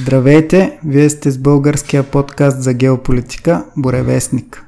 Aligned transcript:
Здравейте, 0.00 0.78
вие 0.84 1.10
сте 1.10 1.30
с 1.30 1.38
българския 1.38 2.02
подкаст 2.02 2.62
за 2.62 2.74
геополитика 2.74 3.64
Боревестник. 3.76 4.66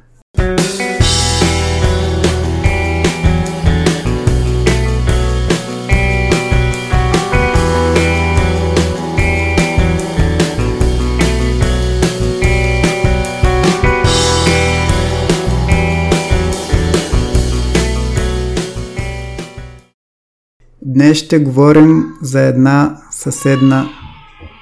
Днес 20.83 21.19
ще 21.19 21.39
говорим 21.39 22.05
за 22.23 22.41
една 22.41 23.01
съседна 23.11 23.89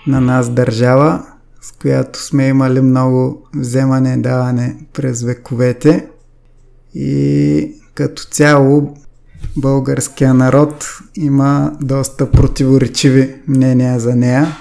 на 0.07 0.20
нас 0.20 0.50
държава, 0.50 1.27
с 1.61 1.72
която 1.72 2.22
сме 2.22 2.49
имали 2.49 2.81
много 2.81 3.46
вземане 3.57 4.17
даване 4.17 4.76
през 4.93 5.22
вековете. 5.22 6.08
И 6.94 7.75
като 7.94 8.22
цяло 8.22 8.96
българския 9.57 10.34
народ 10.34 10.86
има 11.14 11.72
доста 11.81 12.31
противоречиви 12.31 13.34
мнения 13.48 14.00
за 14.00 14.17
нея. 14.17 14.57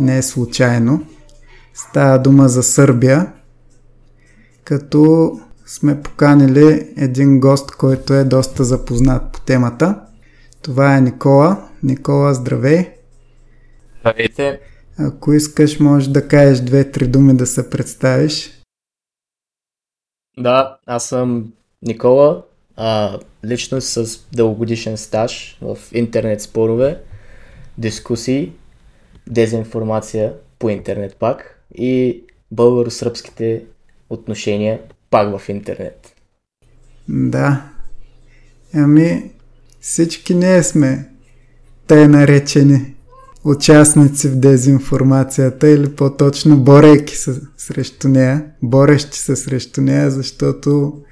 Не 0.00 0.18
е 0.18 0.22
случайно. 0.22 1.02
Става 1.74 2.18
дума 2.18 2.48
за 2.48 2.62
Сърбия, 2.62 3.32
като 4.64 5.32
сме 5.66 6.02
поканили 6.02 6.92
един 6.96 7.40
гост, 7.40 7.70
който 7.70 8.14
е 8.14 8.24
доста 8.24 8.64
запознат 8.64 9.32
по 9.32 9.40
темата. 9.40 10.00
Това 10.62 10.96
е 10.96 11.00
Никола. 11.00 11.68
Никола, 11.82 12.34
здравей! 12.34 12.93
Здравейте! 14.04 14.60
Ако 14.98 15.32
искаш, 15.32 15.80
можеш 15.80 16.08
да 16.08 16.28
кажеш 16.28 16.60
две-три 16.60 17.06
думи 17.06 17.36
да 17.36 17.46
се 17.46 17.70
представиш. 17.70 18.62
Да, 20.38 20.78
аз 20.86 21.08
съм 21.08 21.52
Никола, 21.82 22.42
а, 22.76 23.18
лично 23.44 23.80
с 23.80 24.26
дългогодишен 24.32 24.96
стаж 24.96 25.58
в 25.60 25.78
интернет 25.92 26.42
спорове, 26.42 27.00
дискусии, 27.78 28.52
дезинформация 29.26 30.34
по 30.58 30.70
интернет 30.70 31.16
пак 31.16 31.60
и 31.74 32.22
българо-сръбските 32.54 33.62
отношения 34.10 34.80
пак 35.10 35.38
в 35.38 35.48
интернет. 35.48 36.14
Да. 37.08 37.70
Ами, 38.74 39.30
всички 39.80 40.34
ние 40.34 40.62
сме 40.62 41.08
те 41.86 42.08
наречени 42.08 42.93
участници 43.44 44.28
в 44.28 44.36
дезинформацията 44.36 45.68
или 45.68 45.96
по-точно 45.96 46.56
борейки 46.56 47.16
се 47.16 47.40
срещу 47.56 48.08
нея, 48.08 48.44
борещи 48.62 49.18
се 49.18 49.36
срещу 49.36 49.80
нея, 49.80 50.10
защото 50.10 51.02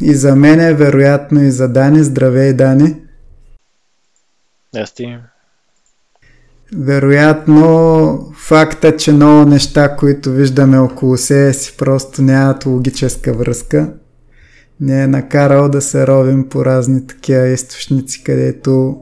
и 0.00 0.14
за 0.14 0.36
мен 0.36 0.60
е 0.60 0.74
вероятно 0.74 1.44
и 1.44 1.50
за 1.50 1.68
Дани. 1.68 2.04
Здравей, 2.04 2.52
Дани! 2.52 2.96
Здрасти! 4.72 5.18
Вероятно 6.76 8.32
факта, 8.36 8.96
че 8.96 9.12
много 9.12 9.50
неща, 9.50 9.96
които 9.96 10.32
виждаме 10.32 10.78
около 10.78 11.16
себе 11.16 11.52
си, 11.52 11.74
просто 11.78 12.22
нямат 12.22 12.66
логическа 12.66 13.32
връзка, 13.32 13.92
не 14.80 15.02
е 15.02 15.06
накарал 15.06 15.68
да 15.68 15.80
се 15.80 16.06
ровим 16.06 16.48
по 16.48 16.64
разни 16.64 17.06
такива 17.06 17.48
източници, 17.48 18.24
където, 18.24 18.98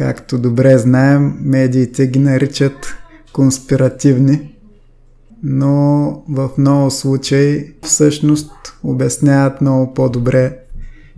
както 0.00 0.38
добре 0.38 0.78
знаем, 0.78 1.34
медиите 1.40 2.06
ги 2.06 2.18
наричат 2.18 2.94
конспиративни, 3.32 4.54
но 5.42 6.22
в 6.28 6.50
много 6.58 6.90
случаи 6.90 7.74
всъщност 7.82 8.50
обясняват 8.82 9.60
много 9.60 9.94
по-добре 9.94 10.58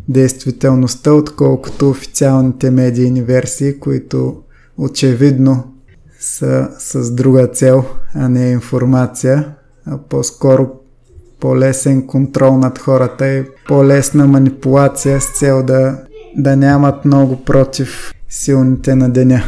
действителността, 0.09 1.13
отколкото 1.13 1.91
официалните 1.91 2.71
медийни 2.71 3.23
версии, 3.23 3.79
които 3.79 4.43
очевидно 4.79 5.75
са 6.21 6.69
с 6.79 7.11
друга 7.11 7.47
цел, 7.47 7.85
а 8.15 8.29
не 8.29 8.51
информация, 8.51 9.55
а 9.87 9.99
по-скоро 9.99 10.71
по-лесен 11.41 12.07
контрол 12.07 12.59
над 12.59 12.79
хората 12.79 13.29
и 13.29 13.45
по-лесна 13.69 14.27
манипулация 14.27 15.21
с 15.21 15.39
цел 15.39 15.63
да, 15.63 16.03
да 16.37 16.57
нямат 16.57 17.05
много 17.05 17.45
против 17.45 18.13
силните 18.33 18.95
на 18.95 19.13
деня. 19.13 19.43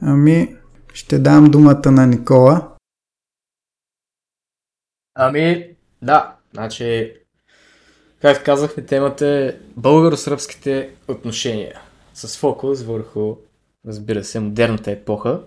Ами, 0.00 0.56
ще 0.92 1.18
дам 1.18 1.44
думата 1.44 1.90
на 1.90 2.06
Никола. 2.06 2.68
Ами, 5.14 5.68
да, 6.02 6.34
значи, 6.54 7.14
както 8.20 8.44
казахме, 8.44 8.82
темата 8.84 9.26
е 9.26 9.52
българо-сръбските 9.80 10.90
отношения. 11.08 11.80
С 12.14 12.38
фокус 12.38 12.82
върху, 12.82 13.36
разбира 13.86 14.24
се, 14.24 14.40
модерната 14.40 14.90
епоха, 14.90 15.40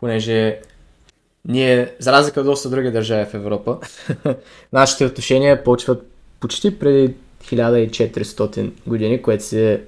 понеже 0.00 0.60
ние, 1.44 1.94
за 1.98 2.12
разлика 2.12 2.40
от 2.40 2.46
доста 2.46 2.70
други 2.70 2.90
държави 2.90 3.30
в 3.30 3.34
Европа, 3.34 3.78
нашите 4.72 5.04
отношения 5.04 5.64
почват 5.64 6.10
почти 6.40 6.78
преди 6.78 7.14
1400 7.44 8.70
години, 8.86 9.22
което 9.22 9.44
се 9.44 9.82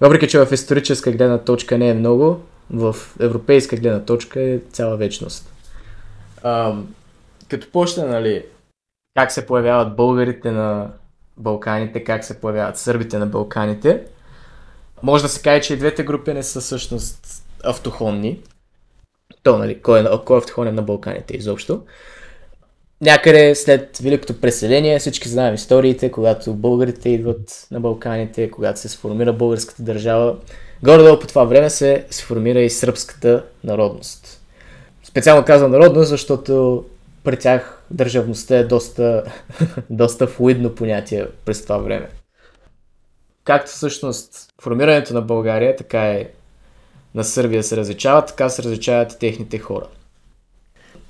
въпреки, 0.00 0.28
че 0.28 0.44
в 0.44 0.52
историческа 0.52 1.12
гледна 1.12 1.38
точка 1.38 1.78
не 1.78 1.88
е 1.88 1.94
много, 1.94 2.40
в 2.70 2.96
европейска 3.20 3.76
гледна 3.76 4.04
точка 4.04 4.40
е 4.40 4.58
цяла 4.72 4.96
вечност. 4.96 5.52
А, 6.42 6.76
като 7.48 7.70
почна, 7.72 8.06
нали, 8.06 8.44
как 9.16 9.32
се 9.32 9.46
появяват 9.46 9.96
българите 9.96 10.50
на 10.50 10.90
Балканите, 11.36 12.04
как 12.04 12.24
се 12.24 12.40
появяват 12.40 12.78
сърбите 12.78 13.18
на 13.18 13.26
Балканите, 13.26 14.02
може 15.02 15.22
да 15.22 15.28
се 15.28 15.42
каже, 15.42 15.62
че 15.62 15.74
и 15.74 15.76
двете 15.76 16.02
групи 16.02 16.32
не 16.32 16.42
са 16.42 16.60
всъщност 16.60 17.44
автохонни 17.64 18.38
то, 19.42 19.58
нали, 19.58 19.80
кой 19.82 20.00
е, 20.00 20.04
кой 20.24 20.36
е 20.36 20.38
автохонен 20.38 20.74
на 20.74 20.82
Балканите 20.82 21.36
изобщо. 21.36 21.82
Някъде 23.02 23.54
след 23.54 23.98
Великото 23.98 24.40
преселение 24.40 24.98
всички 24.98 25.28
знаем 25.28 25.54
историите, 25.54 26.10
когато 26.10 26.54
българите 26.54 27.10
идват 27.10 27.66
на 27.70 27.80
Балканите, 27.80 28.50
когато 28.50 28.80
се 28.80 28.88
сформира 28.88 29.32
българската 29.32 29.82
държава. 29.82 30.36
Горе-долу 30.82 31.18
по 31.18 31.26
това 31.26 31.44
време 31.44 31.70
се 31.70 32.06
сформира 32.10 32.60
и 32.60 32.70
сръбската 32.70 33.44
народност. 33.64 34.40
Специално 35.04 35.44
казвам 35.44 35.70
народност, 35.70 36.08
защото 36.08 36.84
при 37.24 37.36
тях 37.36 37.82
държавността 37.90 38.56
е 38.56 38.64
доста, 38.64 39.22
доста 39.90 40.26
флуидно 40.26 40.74
понятие 40.74 41.26
през 41.44 41.62
това 41.62 41.78
време. 41.78 42.08
Както 43.44 43.70
всъщност 43.70 44.52
формирането 44.60 45.14
на 45.14 45.22
България, 45.22 45.76
така 45.76 46.04
е 46.04 46.28
на 47.14 47.24
Сърбия 47.24 47.62
се 47.62 47.76
различават, 47.76 48.26
така 48.26 48.48
се 48.48 48.62
различават 48.62 49.12
и 49.12 49.18
техните 49.18 49.58
хора. 49.58 49.86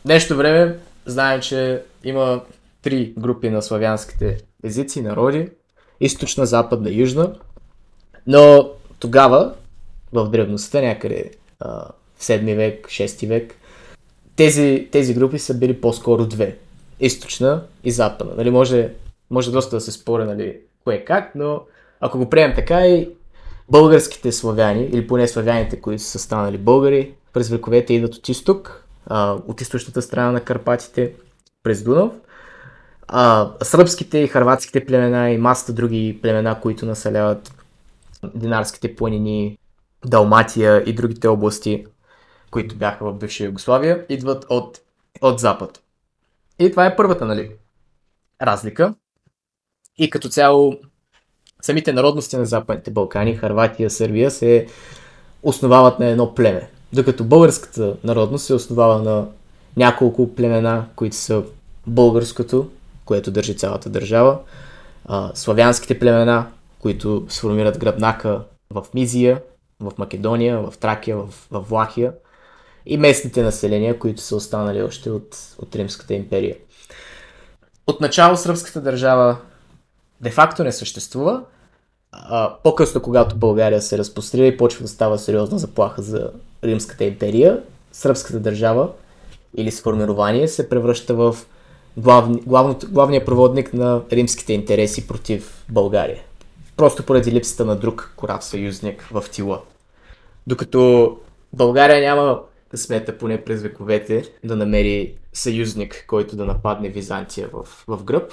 Днешно 0.05 0.37
време 0.37 0.77
знаем, 1.07 1.41
че 1.41 1.83
има 2.05 2.41
три 2.83 3.15
групи 3.19 3.51
на 3.51 3.63
славянските 3.63 4.39
езици, 4.65 5.03
народи, 5.03 5.49
източна, 6.01 6.47
западна 6.47 6.91
и 6.91 7.01
южна, 7.01 7.35
но 8.27 8.71
тогава, 8.99 9.55
в 10.13 10.29
древността, 10.29 10.81
някъде 10.81 11.31
в 11.61 12.23
7 12.23 12.57
век, 12.57 12.87
6 12.87 13.29
век, 13.29 13.55
тези, 14.37 14.89
тези 14.93 15.15
групи 15.15 15.39
са 15.39 15.55
били 15.55 15.81
по-скоро 15.81 16.27
две. 16.27 16.57
Източна 17.01 17.63
и 17.85 17.91
западна. 17.91 18.35
Нали, 18.37 18.51
може, 18.51 18.93
може 19.31 19.53
доста 19.53 19.77
да 19.77 19.81
се 19.81 19.93
спори 19.93 20.25
нали, 20.25 20.57
кое 20.85 20.95
е 20.95 21.05
как, 21.05 21.35
но 21.35 21.63
ако 22.01 22.19
го 22.19 22.31
приемем 22.31 22.57
така 22.57 22.87
и 22.87 23.09
българските 23.69 24.33
славяни, 24.33 24.85
или 24.85 25.07
поне 25.07 25.29
славяните, 25.29 25.81
които 25.81 26.03
са 26.03 26.19
станали 26.19 26.59
българи, 26.59 27.15
през 27.33 27.49
вековете 27.49 27.95
идват 27.95 28.15
от 28.15 28.29
изток, 28.29 28.82
а, 29.07 29.33
от 29.33 29.61
източната 29.61 30.03
страна 30.03 30.33
на 30.33 30.41
Карпатите, 30.41 31.15
през 31.63 31.83
Дунав. 31.83 32.13
А, 33.09 33.51
сръбските 33.63 34.19
и 34.19 34.29
харватските 34.29 34.87
племена 34.87 35.31
и 35.31 35.39
масата 35.39 35.73
други 35.73 36.19
племена, 36.23 36.61
които 36.61 36.87
населяват 36.87 37.55
Динарските 38.35 38.97
планини, 38.97 39.59
Далматия 40.07 40.83
и 40.87 40.93
другите 40.93 41.29
области, 41.29 41.87
които 42.51 42.77
бяха 42.77 43.05
в 43.05 43.13
бивша 43.13 43.45
Югославия, 43.45 44.07
идват 44.09 44.47
от, 44.49 44.81
от 45.21 45.41
запад. 45.41 45.83
И 46.59 46.71
това 46.71 46.87
е 46.87 46.97
първата, 46.97 47.25
нали, 47.25 47.51
разлика. 48.43 48.95
И 49.99 50.11
като 50.11 50.29
цяло 50.29 50.77
самите 51.63 51.93
народности 51.93 52.37
на 52.37 52.47
Западните 52.47 52.91
Балкани, 52.91 53.37
Харватия, 53.37 53.91
Сърбия, 53.91 54.31
се 54.31 54.67
основават 55.43 55.99
на 55.99 56.07
едно 56.07 56.35
племе. 56.35 56.71
Докато 56.93 57.25
българската 57.25 57.97
народност 58.05 58.45
се 58.45 58.55
основава 58.55 59.03
на 59.03 59.27
няколко 59.77 60.35
племена, 60.35 60.87
които 60.97 61.17
са 61.17 61.43
българското, 61.87 62.69
което 63.05 63.31
държи 63.31 63.57
цялата 63.57 63.91
държава, 63.91 64.39
а, 65.05 65.31
славянските 65.35 65.99
племена, 65.99 66.47
които 66.79 67.27
сформират 67.29 67.79
гръбнака 67.79 68.41
в 68.71 68.87
Мизия, 68.95 69.43
в 69.81 69.93
Македония, 69.99 70.61
в 70.61 70.79
Тракия, 70.79 71.17
в, 71.17 71.49
в 71.51 71.61
Влахия 71.61 72.13
и 72.87 72.97
местните 72.97 73.43
населения, 73.43 73.99
които 73.99 74.23
са 74.23 74.37
останали 74.37 74.83
още 74.83 75.11
от, 75.11 75.37
от 75.59 75.77
Римската 75.77 76.15
империя. 76.15 76.57
Отначало 77.87 78.37
сръбската 78.37 78.81
държава 78.81 79.37
де-факто 80.21 80.65
не 80.65 80.73
съществува. 80.73 81.43
А, 82.13 82.57
по-късно, 82.63 83.03
когато 83.03 83.37
България 83.37 83.83
се 83.83 83.99
разпрострира 83.99 84.47
и 84.47 84.57
почва 84.57 84.83
да 84.83 84.89
става 84.89 85.19
сериозна 85.19 85.59
заплаха 85.59 86.03
за 86.03 86.31
Римската 86.65 87.05
империя, 87.05 87.63
сръбската 87.93 88.41
държава 88.41 88.91
или 89.57 89.71
сформирование 89.71 90.49
се 90.49 90.69
превръща 90.69 91.15
в 91.15 91.37
главни, 91.97 92.41
главно, 92.47 92.79
главния 92.89 93.25
проводник 93.25 93.73
на 93.73 94.03
римските 94.13 94.53
интереси 94.53 95.07
против 95.07 95.65
България. 95.69 96.23
Просто 96.77 97.03
поради 97.03 97.33
липсата 97.33 97.65
на 97.65 97.77
друг 97.77 98.13
кораб 98.17 98.43
съюзник 98.43 99.09
в 99.13 99.25
Тила. 99.31 99.63
Докато 100.47 101.17
България 101.53 102.01
няма 102.01 102.41
късмета 102.69 103.19
поне 103.19 103.45
през 103.45 103.63
вековете 103.63 104.25
да 104.45 104.57
намери 104.57 105.15
съюзник, 105.33 106.05
който 106.09 106.37
да 106.37 106.45
нападне 106.45 106.89
Византия 106.89 107.49
в, 107.53 107.85
в 107.89 108.05
гръб. 108.05 108.33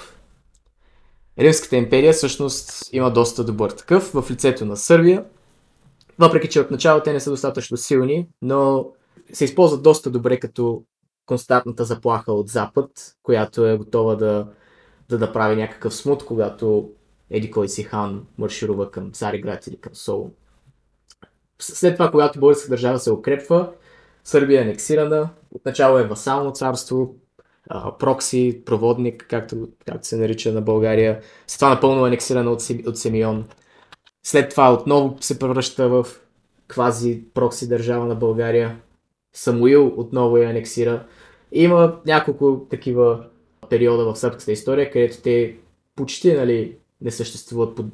Римската 1.38 1.76
империя 1.76 2.12
всъщност 2.12 2.88
има 2.92 3.10
доста 3.10 3.44
добър 3.44 3.70
такъв 3.70 4.10
в 4.14 4.30
лицето 4.30 4.64
на 4.64 4.76
Сърбия, 4.76 5.24
въпреки 6.20 6.48
че 6.48 6.60
отначало 6.60 7.00
те 7.00 7.12
не 7.12 7.20
са 7.20 7.30
достатъчно 7.30 7.76
силни, 7.76 8.28
но 8.42 8.92
се 9.32 9.44
използват 9.44 9.82
доста 9.82 10.10
добре 10.10 10.40
като 10.40 10.82
константната 11.26 11.84
заплаха 11.84 12.32
от 12.32 12.48
Запад, 12.48 12.90
която 13.22 13.66
е 13.66 13.76
готова 13.76 14.14
да, 14.14 14.46
да 15.08 15.18
направи 15.18 15.56
някакъв 15.56 15.94
смут, 15.94 16.24
когато 16.24 16.90
еди 17.30 17.50
кой 17.50 17.68
си 17.68 17.82
хан 17.82 18.26
марширува 18.38 18.90
към 18.90 19.12
Цариград 19.12 19.66
или 19.66 19.80
към 19.80 19.94
Солун. 19.94 20.30
След 21.60 21.94
това, 21.94 22.10
когато 22.10 22.40
българска 22.40 22.68
държава 22.68 22.98
се 22.98 23.12
укрепва, 23.12 23.72
Сърбия 24.24 24.60
е 24.60 24.64
анексирана, 24.64 25.30
отначало 25.50 25.98
е 25.98 26.06
васално 26.06 26.52
царство, 26.52 27.14
прокси, 27.98 28.62
проводник, 28.66 29.26
както, 29.30 29.68
както 29.86 30.06
се 30.06 30.16
нарича 30.16 30.52
на 30.52 30.60
България. 30.60 31.20
След 31.46 31.58
това 31.58 31.74
напълно 31.74 32.04
анексирана 32.04 32.50
от, 32.50 32.62
от 32.86 32.98
Семион. 32.98 33.44
След 34.22 34.50
това 34.50 34.72
отново 34.72 35.16
се 35.20 35.38
превръща 35.38 35.88
в 35.88 36.06
квази 36.68 37.22
прокси 37.34 37.68
държава 37.68 38.06
на 38.06 38.14
България. 38.14 38.80
Самуил 39.32 39.94
отново 39.96 40.36
я 40.36 40.50
анексира. 40.50 41.06
Има 41.52 42.00
няколко 42.06 42.66
такива 42.70 43.24
периода 43.70 44.12
в 44.12 44.18
сръбската 44.18 44.52
история, 44.52 44.90
където 44.90 45.22
те 45.22 45.56
почти 45.96 46.32
нали, 46.32 46.76
не 47.00 47.10
съществуват 47.10 47.76
под 47.76 47.86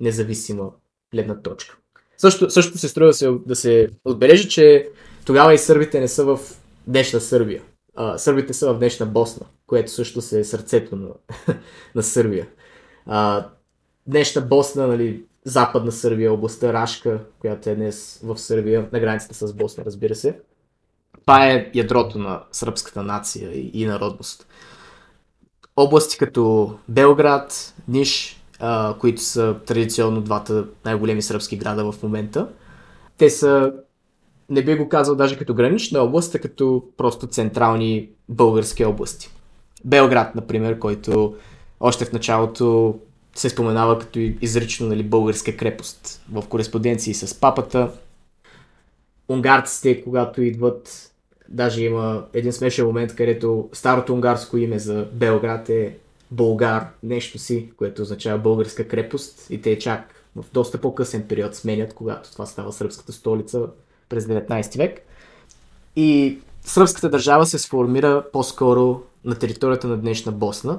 независима 0.00 0.70
гледна 1.12 1.42
точка. 1.42 1.78
Също, 2.16 2.50
също 2.50 2.78
се 2.78 2.88
струва 2.88 3.06
да 3.06 3.14
се, 3.14 3.30
да 3.46 3.56
се 3.56 3.88
отбележи, 4.04 4.48
че 4.48 4.88
тогава 5.24 5.54
и 5.54 5.58
сърбите 5.58 6.00
не 6.00 6.08
са 6.08 6.24
в 6.24 6.38
днешна 6.86 7.20
Сърбия. 7.20 7.62
А, 7.94 8.18
сърбите 8.18 8.52
са 8.52 8.74
в 8.74 8.78
днешна 8.78 9.06
Босна, 9.06 9.46
което 9.66 9.90
също 9.90 10.20
се 10.20 10.40
е 10.40 10.44
сърцето 10.44 10.96
на, 10.96 11.08
на 11.94 12.02
Сърбия. 12.02 12.48
А, 13.06 13.48
днешна 14.06 14.42
Босна, 14.42 14.86
нали, 14.86 15.24
западна 15.44 15.92
Сърбия, 15.92 16.32
областта 16.32 16.72
Рашка, 16.72 17.20
която 17.38 17.70
е 17.70 17.74
днес 17.74 18.20
в 18.24 18.38
Сърбия, 18.38 18.88
на 18.92 19.00
границата 19.00 19.34
с 19.34 19.54
Босна, 19.54 19.84
разбира 19.84 20.14
се. 20.14 20.38
Това 21.20 21.46
е 21.46 21.70
ядрото 21.74 22.18
на 22.18 22.42
сръбската 22.52 23.02
нация 23.02 23.50
и, 23.72 23.86
народност. 23.86 24.46
Области 25.76 26.18
като 26.18 26.74
Белград, 26.88 27.74
Ниш, 27.88 28.42
а, 28.60 28.94
които 28.98 29.22
са 29.22 29.56
традиционно 29.66 30.20
двата 30.20 30.66
най-големи 30.84 31.22
сръбски 31.22 31.56
града 31.56 31.92
в 31.92 32.02
момента, 32.02 32.48
те 33.18 33.30
са 33.30 33.72
не 34.50 34.64
би 34.64 34.76
го 34.76 34.88
казал 34.88 35.14
даже 35.14 35.38
като 35.38 35.54
гранична 35.54 36.00
област, 36.00 36.34
а 36.34 36.38
като 36.38 36.84
просто 36.96 37.26
централни 37.26 38.08
български 38.28 38.84
области. 38.84 39.30
Белград, 39.84 40.34
например, 40.34 40.78
който 40.78 41.34
още 41.80 42.04
в 42.04 42.12
началото 42.12 42.98
се 43.34 43.50
споменава 43.50 43.98
като 43.98 44.18
изрично 44.18 44.86
нали, 44.86 45.02
българска 45.02 45.56
крепост 45.56 46.22
в 46.32 46.42
кореспонденции 46.48 47.14
с 47.14 47.40
папата. 47.40 47.92
Унгарците, 49.28 50.04
когато 50.04 50.42
идват, 50.42 51.12
даже 51.48 51.84
има 51.84 52.24
един 52.32 52.52
смешен 52.52 52.86
момент, 52.86 53.14
където 53.14 53.68
старото 53.72 54.14
унгарско 54.14 54.56
име 54.56 54.78
за 54.78 55.06
Белград 55.12 55.68
е 55.68 55.96
Болгар, 56.30 56.86
нещо 57.02 57.38
си, 57.38 57.70
което 57.76 58.02
означава 58.02 58.38
българска 58.38 58.88
крепост 58.88 59.46
и 59.50 59.62
те 59.62 59.78
чак 59.78 60.24
в 60.36 60.44
доста 60.52 60.80
по-късен 60.80 61.28
период 61.28 61.54
сменят, 61.54 61.94
когато 61.94 62.32
това 62.32 62.46
става 62.46 62.72
сръбската 62.72 63.12
столица 63.12 63.66
през 64.08 64.24
19 64.24 64.78
век. 64.78 65.00
И 65.96 66.38
сръбската 66.62 67.10
държава 67.10 67.46
се 67.46 67.58
сформира 67.58 68.24
по-скоро 68.32 69.02
на 69.24 69.34
територията 69.34 69.86
на 69.86 69.96
днешна 69.96 70.32
Босна 70.32 70.78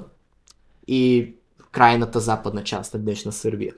и 0.88 1.34
крайната 1.76 2.20
западна 2.20 2.64
част 2.64 2.94
на 2.94 3.00
днешна 3.00 3.32
Сърбия. 3.32 3.74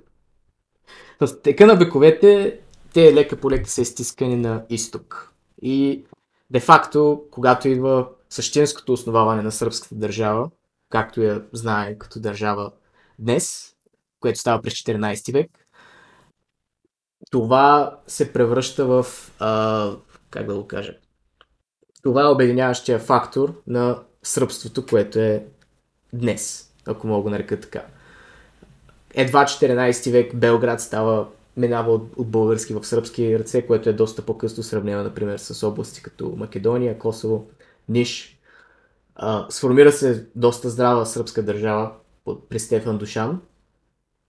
В 1.21 1.41
тека 1.41 1.65
на 1.65 1.75
вековете 1.75 2.59
те 2.93 3.13
лека 3.13 3.37
по 3.37 3.51
лека 3.51 3.69
са 3.69 3.81
изтискани 3.81 4.35
на 4.35 4.65
изток. 4.69 5.33
И 5.61 6.05
де-факто, 6.49 7.23
когато 7.31 7.67
идва 7.67 8.09
същинското 8.29 8.93
основаване 8.93 9.41
на 9.41 9.51
сръбската 9.51 9.95
държава, 9.95 10.49
както 10.89 11.21
я 11.21 11.43
знае 11.53 11.97
като 11.97 12.19
държава 12.19 12.71
днес, 13.19 13.75
което 14.19 14.39
става 14.39 14.61
през 14.61 14.73
14 14.73 15.33
век, 15.33 15.51
това 17.31 17.99
се 18.07 18.33
превръща 18.33 18.85
в, 18.85 19.05
а, 19.39 19.91
как 20.29 20.47
да 20.47 20.55
го 20.55 20.67
кажа, 20.67 20.97
това 22.03 22.21
е 22.21 22.31
обединяващия 22.31 22.99
фактор 22.99 23.61
на 23.67 24.03
сръбството, 24.23 24.85
което 24.85 25.19
е 25.19 25.47
днес, 26.13 26.66
ако 26.87 27.07
мога 27.07 27.23
го 27.23 27.29
нарека 27.29 27.59
така. 27.59 27.85
Едва 29.13 29.45
14 29.45 30.11
век 30.11 30.35
Белград 30.35 30.81
става 30.81 31.27
минава 31.57 31.91
от, 31.93 32.09
от 32.17 32.27
български 32.27 32.73
в 32.73 32.83
сръбски 32.83 33.39
ръце, 33.39 33.67
което 33.67 33.89
е 33.89 33.93
доста 33.93 34.21
по-късно 34.21 34.63
сравнено, 34.63 35.03
например, 35.03 35.37
с 35.37 35.67
области 35.67 36.03
като 36.03 36.33
Македония, 36.37 36.99
Косово, 36.99 37.47
Ниш. 37.89 38.39
А, 39.15 39.45
сформира 39.49 39.91
се 39.91 40.25
доста 40.35 40.69
здрава 40.69 41.05
сръбска 41.05 41.43
държава 41.43 41.91
при 42.49 42.59
Стефан 42.59 42.97
Душан, 42.97 43.41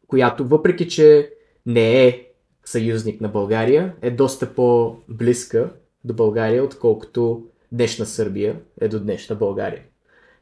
която 0.06 0.44
въпреки, 0.44 0.88
че 0.88 1.32
не 1.66 2.06
е 2.06 2.28
съюзник 2.64 3.20
на 3.20 3.28
България, 3.28 3.94
е 4.02 4.10
доста 4.10 4.54
по-близка 4.54 5.70
до 6.04 6.14
България, 6.14 6.64
отколкото 6.64 7.46
днешна 7.72 8.06
Сърбия 8.06 8.60
е 8.80 8.88
до 8.88 9.00
днешна 9.00 9.36
България. 9.36 9.82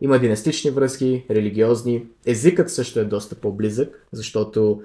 Има 0.01 0.19
династични 0.19 0.71
връзки, 0.71 1.27
религиозни. 1.31 2.07
Езикът 2.27 2.71
също 2.71 3.01
е 3.01 3.05
доста 3.05 3.35
по-близък, 3.35 4.07
защото 4.13 4.83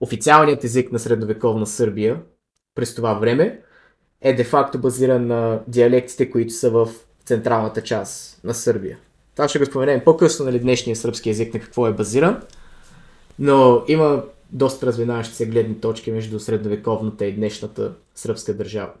официалният 0.00 0.64
език 0.64 0.92
на 0.92 0.98
средновековна 0.98 1.66
Сърбия 1.66 2.20
през 2.74 2.94
това 2.94 3.14
време 3.14 3.60
е 4.20 4.34
де-факто 4.34 4.78
базиран 4.78 5.26
на 5.26 5.60
диалектите, 5.68 6.30
които 6.30 6.52
са 6.52 6.70
в 6.70 6.88
централната 7.24 7.82
част 7.82 8.44
на 8.44 8.54
Сърбия. 8.54 8.98
Това 9.36 9.48
ще 9.48 9.58
го 9.58 9.66
споменем 9.66 10.00
по-късно, 10.04 10.44
нали, 10.44 10.60
днешния 10.60 10.96
сръбски 10.96 11.30
език 11.30 11.54
на 11.54 11.60
какво 11.60 11.86
е 11.86 11.92
базиран, 11.92 12.42
но 13.38 13.82
има 13.88 14.24
доста 14.52 14.86
развинаващи 14.86 15.34
се 15.34 15.46
гледни 15.46 15.80
точки 15.80 16.12
между 16.12 16.40
средновековната 16.40 17.26
и 17.26 17.32
днешната 17.32 17.92
сръбска 18.14 18.54
държава. 18.54 18.92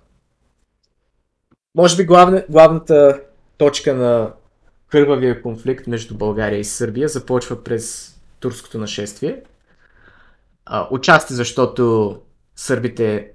Може 1.74 1.96
би 1.96 2.04
главна, 2.04 2.44
главната 2.48 3.20
точка 3.58 3.94
на 3.94 4.32
кървавия 4.92 5.42
конфликт 5.42 5.86
между 5.86 6.16
България 6.16 6.58
и 6.58 6.64
Сърбия 6.64 7.08
започва 7.08 7.64
през 7.64 8.16
турското 8.40 8.78
нашествие. 8.78 9.42
Отчасти 10.90 11.34
защото 11.34 12.16
сърбите 12.56 13.30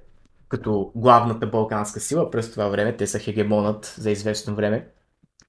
като 0.49 0.91
главната 0.95 1.47
балканска 1.47 1.99
сила 1.99 2.31
през 2.31 2.51
това 2.51 2.67
време, 2.67 2.97
те 2.97 3.07
са 3.07 3.19
хегемонът 3.19 3.95
за 3.97 4.11
известно 4.11 4.55
време, 4.55 4.87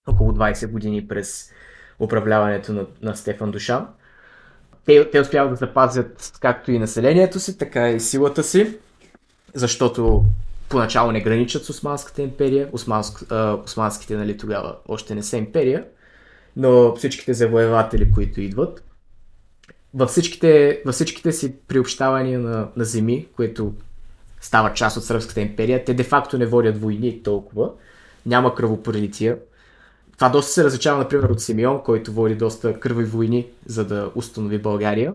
около 0.07 0.33
20 0.33 0.71
години 0.71 1.09
през 1.09 1.53
управляването 2.01 2.73
на, 2.73 2.87
на 3.03 3.17
Стефан 3.17 3.51
Душан 3.51 3.89
те, 4.89 5.11
те 5.11 5.21
успяват 5.21 5.51
да 5.51 5.57
запазят 5.57 6.39
както 6.41 6.73
и 6.73 6.79
населението 6.79 7.41
си, 7.41 7.59
така 7.59 7.91
и 7.91 8.01
силата 8.01 8.43
си, 8.43 8.79
защото 9.55 10.25
поначало 10.69 11.13
не 11.13 11.21
граничат 11.21 11.65
с 11.65 11.71
Османската 11.71 12.23
империя. 12.23 12.69
Османск, 12.73 13.33
а, 13.33 13.59
османските 13.65 14.17
нали, 14.17 14.37
тогава 14.37 14.77
още 14.89 15.15
не 15.15 15.23
са 15.23 15.37
империя, 15.37 15.85
но 16.57 16.97
всичките 16.97 17.35
завоеватели, 17.35 18.13
които 18.13 18.41
идват, 18.41 18.85
във 19.95 20.11
всичките, 20.11 20.83
във 20.87 20.95
всичките 20.95 21.33
си 21.33 21.57
приобщавания 21.69 22.39
на, 22.39 22.69
на 22.77 22.85
земи, 22.85 23.27
които 23.37 23.73
стават 24.41 24.77
част 24.77 24.97
от 24.97 25.05
Сръбската 25.05 25.41
империя, 25.41 25.85
те 25.85 25.95
де-факто 25.95 26.39
не 26.39 26.47
водят 26.47 26.81
войни 26.81 27.23
толкова, 27.23 27.71
няма 28.27 28.55
кръвопролития, 28.55 29.39
това 30.19 30.29
доста 30.29 30.53
се 30.53 30.65
различава, 30.65 30.99
например, 30.99 31.29
от 31.29 31.41
Симеон, 31.41 31.83
който 31.83 32.13
води 32.13 32.35
доста 32.35 32.81
кърви 32.81 33.05
войни, 33.05 33.47
за 33.67 33.85
да 33.85 34.11
установи 34.15 34.59
България. 34.59 35.15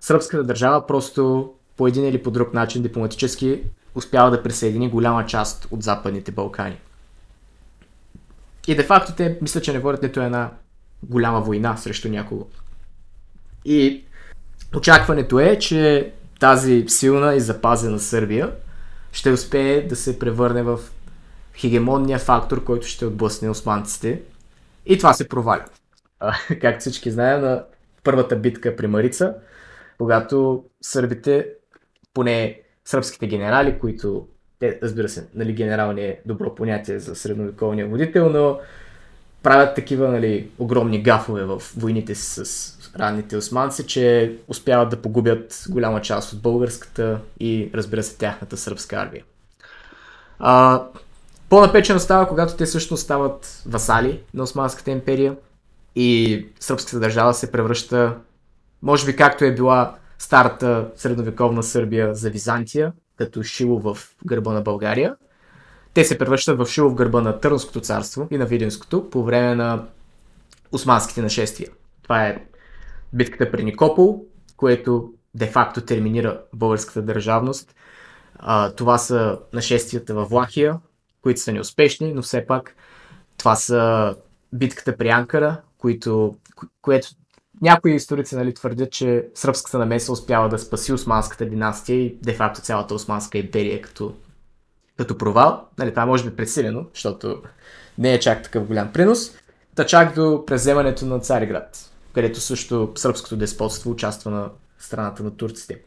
Сръбската 0.00 0.44
държава 0.44 0.86
просто 0.86 1.52
по 1.76 1.86
един 1.86 2.04
или 2.04 2.22
по 2.22 2.30
друг 2.30 2.54
начин 2.54 2.82
дипломатически 2.82 3.62
успява 3.94 4.30
да 4.30 4.42
присъедини 4.42 4.90
голяма 4.90 5.26
част 5.26 5.68
от 5.70 5.82
Западните 5.82 6.32
Балкани. 6.32 6.78
И 8.68 8.76
де 8.76 8.82
факто 8.82 9.14
те 9.14 9.38
мисля, 9.42 9.60
че 9.60 9.72
не 9.72 9.78
водят 9.78 10.02
нито 10.02 10.20
една 10.20 10.50
голяма 11.02 11.40
война 11.40 11.76
срещу 11.76 12.08
някого. 12.08 12.46
И 13.64 14.04
очакването 14.76 15.40
е, 15.40 15.58
че 15.58 16.12
тази 16.40 16.84
силна 16.88 17.34
и 17.34 17.40
запазена 17.40 17.98
Сърбия 17.98 18.52
ще 19.12 19.30
успее 19.30 19.86
да 19.86 19.96
се 19.96 20.18
превърне 20.18 20.62
в 20.62 20.80
хегемонния 21.56 22.18
фактор, 22.18 22.64
който 22.64 22.86
ще 22.86 23.06
отблъсне 23.06 23.50
османците. 23.50 24.22
И 24.86 24.98
това 24.98 25.12
се 25.12 25.28
проваля. 25.28 25.64
както 26.60 26.80
всички 26.80 27.10
знаем, 27.10 27.40
на 27.40 27.64
първата 28.04 28.36
битка 28.36 28.76
при 28.76 28.86
Марица, 28.86 29.34
когато 29.98 30.64
сърбите, 30.82 31.48
поне 32.14 32.60
сръбските 32.84 33.26
генерали, 33.26 33.78
които 33.78 34.28
те, 34.62 34.78
разбира 34.82 35.08
се, 35.08 35.26
нали, 35.34 35.52
генерал 35.52 35.92
не 35.92 36.04
е 36.04 36.18
добро 36.26 36.54
понятие 36.54 36.98
за 36.98 37.14
средновековния 37.14 37.86
водител, 37.86 38.28
но 38.28 38.58
правят 39.42 39.74
такива 39.74 40.08
нали, 40.08 40.48
огромни 40.58 41.02
гафове 41.02 41.44
в 41.44 41.62
войните 41.76 42.14
си 42.14 42.44
с 42.44 42.78
ранните 42.98 43.36
османци, 43.36 43.86
че 43.86 44.36
успяват 44.48 44.88
да 44.88 44.96
погубят 44.96 45.64
голяма 45.70 46.00
част 46.00 46.32
от 46.32 46.42
българската 46.42 47.18
и 47.40 47.70
разбира 47.74 48.02
се 48.02 48.18
тяхната 48.18 48.56
сръбска 48.56 48.96
армия. 48.96 49.24
А, 50.38 50.82
по-напечено 51.48 51.98
става, 51.98 52.28
когато 52.28 52.56
те 52.56 52.66
също 52.66 52.96
стават 52.96 53.62
васали 53.66 54.20
на 54.34 54.42
Османската 54.42 54.90
империя 54.90 55.36
и 55.96 56.46
сръбската 56.60 57.00
държава 57.00 57.34
се 57.34 57.52
превръща, 57.52 58.16
може 58.82 59.06
би 59.06 59.16
както 59.16 59.44
е 59.44 59.54
била 59.54 59.94
старата 60.18 60.86
средновековна 60.96 61.62
Сърбия 61.62 62.14
за 62.14 62.30
Византия, 62.30 62.92
като 63.24 63.42
шило 63.42 63.80
в 63.80 63.98
гърба 64.26 64.52
на 64.52 64.60
България. 64.60 65.16
Те 65.94 66.04
се 66.04 66.18
превръщат 66.18 66.58
в 66.58 66.66
шило 66.66 66.90
в 66.90 66.94
гърба 66.94 67.20
на 67.20 67.40
Търнското 67.40 67.80
царство 67.80 68.28
и 68.30 68.38
на 68.38 68.46
Виденското 68.46 69.10
по 69.10 69.24
време 69.24 69.54
на 69.54 69.86
османските 70.72 71.22
нашествия. 71.22 71.68
Това 72.02 72.26
е 72.26 72.44
битката 73.12 73.50
при 73.50 73.64
Никопол, 73.64 74.24
което 74.56 75.14
де-факто 75.34 75.80
терминира 75.80 76.40
българската 76.54 77.02
държавност. 77.02 77.74
А, 78.34 78.72
това 78.72 78.98
са 78.98 79.38
нашествията 79.52 80.14
във 80.14 80.28
Влахия, 80.28 80.78
които 81.22 81.40
са 81.40 81.52
неуспешни, 81.52 82.12
но 82.12 82.22
все 82.22 82.46
пак 82.46 82.76
това 83.38 83.56
са 83.56 84.14
битката 84.52 84.96
при 84.96 85.08
Анкара, 85.08 85.60
които, 85.78 86.36
което 86.82 87.08
някои 87.60 87.94
историци 87.94 88.36
нали, 88.36 88.54
твърдят, 88.54 88.92
че 88.92 89.28
сръбската 89.34 89.78
намеса 89.78 90.12
успява 90.12 90.48
да 90.48 90.58
спаси 90.58 90.92
османската 90.92 91.46
династия 91.46 91.98
и 91.98 92.18
де-факто 92.22 92.60
цялата 92.60 92.94
османска 92.94 93.38
империя 93.38 93.82
като, 93.82 94.14
като 94.96 95.18
провал. 95.18 95.68
Нали, 95.78 95.90
това 95.90 96.06
може 96.06 96.24
би 96.30 96.36
пресилено, 96.36 96.86
защото 96.94 97.42
не 97.98 98.14
е 98.14 98.20
чак 98.20 98.42
такъв 98.42 98.66
голям 98.66 98.92
принос. 98.92 99.32
Та 99.74 99.86
чак 99.86 100.14
до 100.14 100.44
преземането 100.46 101.06
на 101.06 101.20
Цариград, 101.20 101.90
където 102.14 102.40
също 102.40 102.92
сръбското 102.94 103.36
деспотство 103.36 103.90
участва 103.90 104.30
на 104.30 104.50
страната 104.78 105.22
на 105.22 105.36
турците. 105.36 105.82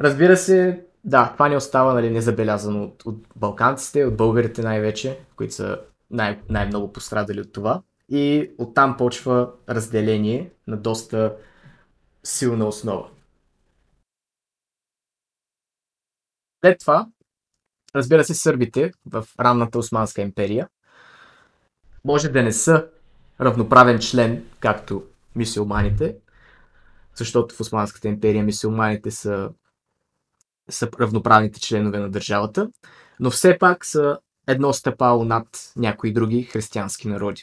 Разбира 0.00 0.36
се, 0.36 0.84
да, 1.04 1.32
това 1.32 1.48
не 1.48 1.56
остава 1.56 1.94
нали, 1.94 2.10
незабелязано 2.10 2.84
от, 2.84 3.02
от 3.04 3.26
балканците, 3.36 4.04
от 4.04 4.16
българите 4.16 4.62
най-вече, 4.62 5.18
които 5.36 5.54
са 5.54 5.78
най- 6.10 6.40
най-много 6.48 6.92
пострадали 6.92 7.40
от 7.40 7.52
това. 7.52 7.82
И 8.08 8.50
оттам 8.58 8.96
почва 8.96 9.52
разделение 9.68 10.50
на 10.66 10.76
доста 10.76 11.36
силна 12.24 12.66
основа. 12.66 13.10
След 16.64 16.80
това, 16.80 17.08
разбира 17.94 18.24
се, 18.24 18.34
сърбите 18.34 18.92
в 19.06 19.26
ранната 19.40 19.78
Османска 19.78 20.22
империя 20.22 20.68
може 22.04 22.28
да 22.28 22.42
не 22.42 22.52
са 22.52 22.88
равноправен 23.40 23.98
член, 23.98 24.46
както 24.60 25.04
мисиоманите, 25.36 26.16
защото 27.14 27.54
в 27.54 27.60
Османската 27.60 28.08
империя 28.08 28.44
мисиоманите 28.44 29.10
са, 29.10 29.50
са 30.70 30.88
равноправните 31.00 31.60
членове 31.60 31.98
на 31.98 32.10
държавата, 32.10 32.70
но 33.20 33.30
все 33.30 33.58
пак 33.58 33.84
са 33.84 34.18
едно 34.46 34.72
стъпало 34.72 35.24
над 35.24 35.72
някои 35.76 36.12
други 36.12 36.42
християнски 36.42 37.08
народи. 37.08 37.42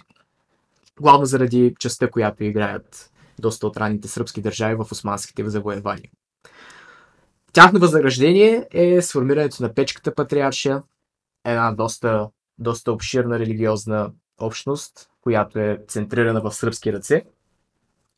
Главно 1.01 1.25
заради 1.25 1.75
частта, 1.79 2.09
която 2.09 2.43
играят 2.43 3.11
доста 3.39 3.67
от 3.67 3.77
ранните 3.77 4.07
сръбски 4.07 4.41
държави 4.41 4.75
в 4.75 4.91
османските 4.91 5.49
завоевания. 5.49 6.09
Тяхно 7.53 7.79
възрождение 7.79 8.67
е 8.71 9.01
сформирането 9.01 9.63
на 9.63 9.73
Печката 9.73 10.15
патриаршия, 10.15 10.83
една 11.45 11.71
доста, 11.71 12.29
доста 12.57 12.91
обширна 12.91 13.39
религиозна 13.39 14.11
общност, 14.41 15.09
която 15.21 15.59
е 15.59 15.79
центрирана 15.87 16.41
в 16.41 16.51
сръбски 16.51 16.93
ръце 16.93 17.23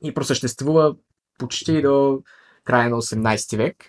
и 0.03 0.13
просъществува 0.13 0.95
почти 1.39 1.81
до 1.81 2.21
края 2.63 2.89
на 2.89 3.01
18 3.01 3.57
век, 3.57 3.85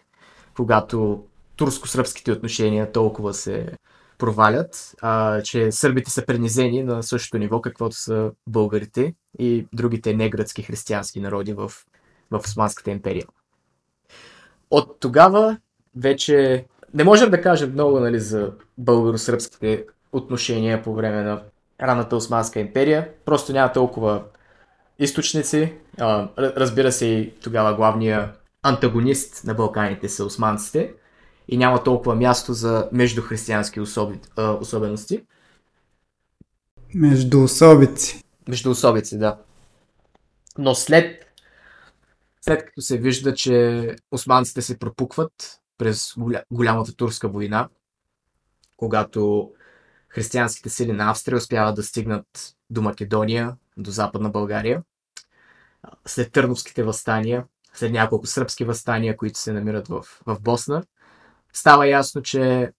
когато 0.57 1.25
турско-сръбските 1.57 2.33
отношения 2.33 2.93
толкова 2.93 3.35
се 3.35 3.77
провалят, 4.19 4.95
а, 5.01 5.43
че 5.43 5.73
сърбите 5.73 6.11
са 6.11 6.27
пренизени 6.27 6.83
на 6.83 7.03
същото 7.03 7.39
ниво, 7.39 7.61
каквото 7.61 7.97
са 7.97 8.31
българите 8.47 9.15
и 9.39 9.67
другите 9.73 10.15
неградски 10.15 10.63
християнски 10.63 11.21
народи 11.21 11.53
в, 11.53 11.73
в 12.31 12.41
Османската 12.45 12.91
империя. 12.91 13.27
От 14.71 15.01
тогава 15.01 15.57
вече 15.97 16.67
не 16.95 17.05
можем 17.05 17.31
да 17.31 17.43
кажем 17.43 17.73
много 17.73 18.01
нали, 18.01 18.21
за 18.21 18.53
българо-сръбските 18.81 19.85
отношения 20.13 20.83
по 20.83 20.95
време 20.95 21.23
на 21.23 21.43
ранната 21.83 22.17
Османска 22.17 22.61
империя. 22.61 23.09
Просто 23.25 23.53
няма 23.53 23.73
толкова 23.73 24.23
източници. 24.99 25.73
А, 26.01 26.29
разбира 26.37 26.93
се 26.93 27.07
и 27.07 27.33
тогава 27.43 27.75
главният 27.75 28.31
антагонист 28.63 29.45
на 29.45 29.55
Балканите 29.55 30.09
са 30.09 30.25
османците 30.25 30.95
и 31.49 31.57
няма 31.57 31.83
толкова 31.83 32.15
място 32.15 32.53
за 32.53 32.89
междухристиянски 32.93 33.81
особи, 33.81 34.21
а, 34.37 34.51
особености. 34.51 35.23
Между 36.95 37.43
особици. 37.43 38.25
Между 38.49 38.71
особици, 38.71 39.19
да. 39.19 39.39
Но 40.59 40.75
след, 40.75 41.27
след 42.41 42.65
като 42.67 42.81
се 42.81 42.99
вижда, 42.99 43.35
че 43.35 43.97
османците 44.11 44.63
се 44.63 44.79
пропукват 44.79 45.61
през 45.79 46.15
голя, 46.19 46.43
голямата 46.51 46.97
турска 46.97 47.29
война, 47.29 47.69
когато 48.77 49.53
християнските 50.09 50.69
сили 50.69 50.93
на 50.93 51.11
Австрия 51.11 51.37
успяват 51.37 51.77
да 51.77 51.83
стигнат 51.83 52.27
до 52.71 52.83
Македония, 52.83 53.57
до 53.77 53.91
Западна 53.91 54.31
България, 54.31 54.83
след 56.07 56.33
Търновските 56.33 56.83
възстания, 56.83 57.45
след 57.75 57.93
няколко 57.93 58.27
сръбски 58.27 58.65
възстания, 58.65 59.17
които 59.17 59.39
се 59.39 59.53
намират 59.53 59.89
в, 59.89 60.05
в 60.27 60.41
Босна, 60.41 60.83
става 61.53 61.87
ясно, 61.87 62.23
че 62.23 62.73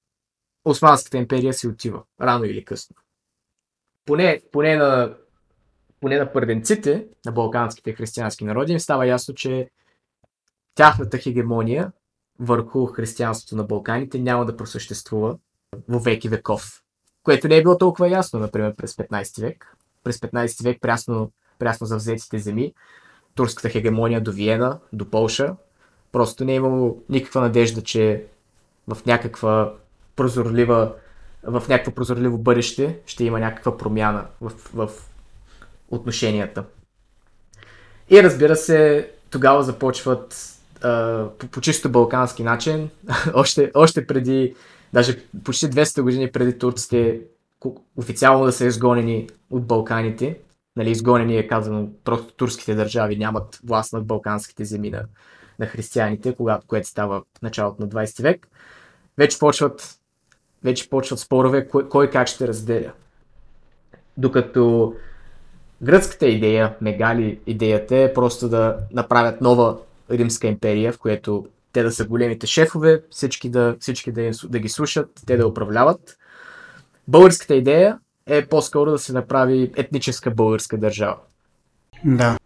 Османската 0.66 1.18
империя 1.18 1.54
си 1.54 1.68
отива, 1.68 2.04
рано 2.22 2.46
или 2.46 2.66
късно. 2.66 2.96
Поне, 4.06 4.42
поне, 4.52 4.76
на, 4.76 5.16
поне 6.00 6.18
на 6.20 6.34
първенците 6.34 7.08
на 7.26 7.32
балканските 7.32 7.94
християнски 7.94 8.46
народи 8.46 8.72
им 8.72 8.80
става 8.80 9.08
ясно, 9.08 9.36
че 9.36 9.70
тяхната 10.76 11.18
хегемония 11.18 11.92
върху 12.40 12.86
християнството 12.86 13.56
на 13.56 13.64
Балканите 13.64 14.20
няма 14.20 14.46
да 14.46 14.58
просъществува 14.58 15.38
в 15.90 16.00
веки 16.00 16.30
веков. 16.30 16.84
Което 17.24 17.48
не 17.48 17.58
е 17.58 17.64
било 17.64 17.78
толкова 17.78 18.10
ясно, 18.10 18.40
например, 18.40 18.76
през 18.76 18.96
15 18.96 19.42
век. 19.42 19.76
През 20.04 20.18
15 20.18 20.64
век 20.64 20.82
прясно, 20.82 21.32
прясно 21.60 21.88
завзетите 21.88 22.40
земи, 22.40 22.74
турската 23.36 23.70
хегемония 23.70 24.22
до 24.22 24.32
Виена, 24.32 24.80
до 24.94 25.10
Полша, 25.10 25.56
просто 26.12 26.46
не 26.46 26.52
е 26.52 26.56
имало 26.56 27.04
никаква 27.10 27.42
надежда, 27.42 27.82
че 27.82 28.26
в 28.90 29.06
някаква 29.06 29.74
прозорлива 30.16 30.94
в 31.44 31.64
някакво 31.70 31.92
прозорливо 31.92 32.38
бъдеще 32.38 33.00
ще 33.06 33.24
има 33.24 33.40
някаква 33.40 33.78
промяна 33.78 34.26
в, 34.42 34.52
в 34.74 34.90
отношенията. 35.90 36.64
И 38.10 38.24
разбира 38.24 38.56
се, 38.56 39.10
тогава 39.30 39.64
започват 39.64 40.56
а, 40.82 41.26
по, 41.38 41.48
по 41.48 41.62
чисто 41.62 41.90
балкански 41.90 42.44
начин, 42.44 42.90
още, 43.34 43.72
още 43.74 44.08
преди, 44.08 44.56
даже 44.94 45.18
почти 45.44 45.66
200 45.66 46.02
години 46.02 46.32
преди 46.32 46.60
турците 46.60 47.22
официално 47.96 48.46
да 48.46 48.52
са 48.52 48.66
изгонени 48.66 49.30
от 49.50 49.66
Балканите. 49.66 50.40
Нали, 50.76 50.92
изгонени 50.92 51.38
е 51.38 51.48
казано, 51.48 51.90
просто 52.04 52.34
турските 52.34 52.76
държави 52.76 53.18
нямат 53.18 53.60
власт 53.64 53.94
над 53.94 54.06
балканските 54.06 54.66
земи 54.66 54.90
на, 54.90 55.04
на 55.60 55.66
християните, 55.66 56.36
когато, 56.36 56.68
което 56.68 56.88
става 56.88 57.22
в 57.38 57.42
началото 57.42 57.82
на 57.82 57.90
20 57.90 58.22
век 58.22 58.48
вече 59.20 59.40
почват, 59.40 60.00
вече 60.64 60.90
почват 60.90 61.20
спорове 61.20 61.68
кой, 61.68 61.90
кой 61.90 62.10
как 62.10 62.28
ще 62.28 62.48
разделя. 62.48 62.92
Докато 64.18 64.94
гръцката 65.82 66.28
идея, 66.28 66.76
Мегали 66.82 67.40
идеята 67.48 67.98
е 67.98 68.14
просто 68.14 68.50
да 68.50 68.78
направят 68.94 69.42
нова 69.42 69.78
Римска 70.12 70.48
империя, 70.48 70.94
в 70.94 70.98
която 70.98 71.46
те 71.74 71.84
да 71.84 71.92
са 71.92 72.06
големите 72.06 72.48
шефове, 72.48 73.02
всички 73.10 73.50
да, 73.50 73.76
всички 73.80 74.12
да, 74.12 74.32
да 74.44 74.60
ги 74.60 74.70
слушат, 74.70 75.10
те 75.26 75.38
да 75.38 75.48
управляват. 75.48 76.18
Българската 77.08 77.56
идея 77.56 78.00
е 78.26 78.46
по-скоро 78.46 78.92
да 78.92 78.98
се 78.98 79.14
направи 79.14 79.72
етническа 79.76 80.32
българска 80.32 80.78
държава. 80.78 81.16
Да. 82.06 82.38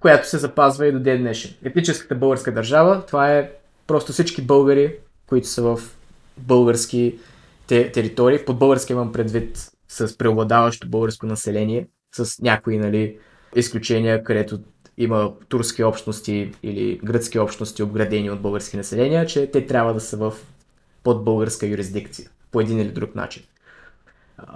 Която 0.00 0.28
се 0.28 0.38
запазва 0.38 0.86
и 0.86 0.92
до 0.92 0.98
ден 0.98 1.20
днешен. 1.20 1.54
Етническата 1.64 2.14
българска 2.14 2.54
държава, 2.54 3.06
това 3.06 3.32
е 3.32 3.50
просто 3.86 4.12
всички 4.12 4.42
българи, 4.42 4.96
които 5.26 5.48
са 5.48 5.62
в 5.62 5.80
български 6.40 7.18
те, 7.66 7.92
територии. 7.92 8.44
Под 8.44 8.58
български 8.58 8.92
имам 8.92 9.12
предвид 9.12 9.70
с 9.88 10.18
преобладаващо 10.18 10.88
българско 10.88 11.26
население, 11.26 11.86
с 12.14 12.42
някои 12.42 12.78
нали, 12.78 13.18
изключения, 13.56 14.24
където 14.24 14.58
има 14.98 15.32
турски 15.48 15.84
общности 15.84 16.52
или 16.62 17.00
гръцки 17.04 17.38
общности, 17.38 17.82
обградени 17.82 18.30
от 18.30 18.40
български 18.40 18.76
населения, 18.76 19.26
че 19.26 19.50
те 19.50 19.66
трябва 19.66 19.94
да 19.94 20.00
са 20.00 20.16
в 20.16 20.34
под 21.02 21.24
българска 21.24 21.66
юрисдикция, 21.66 22.30
по 22.50 22.60
един 22.60 22.80
или 22.80 22.88
друг 22.88 23.14
начин. 23.14 23.42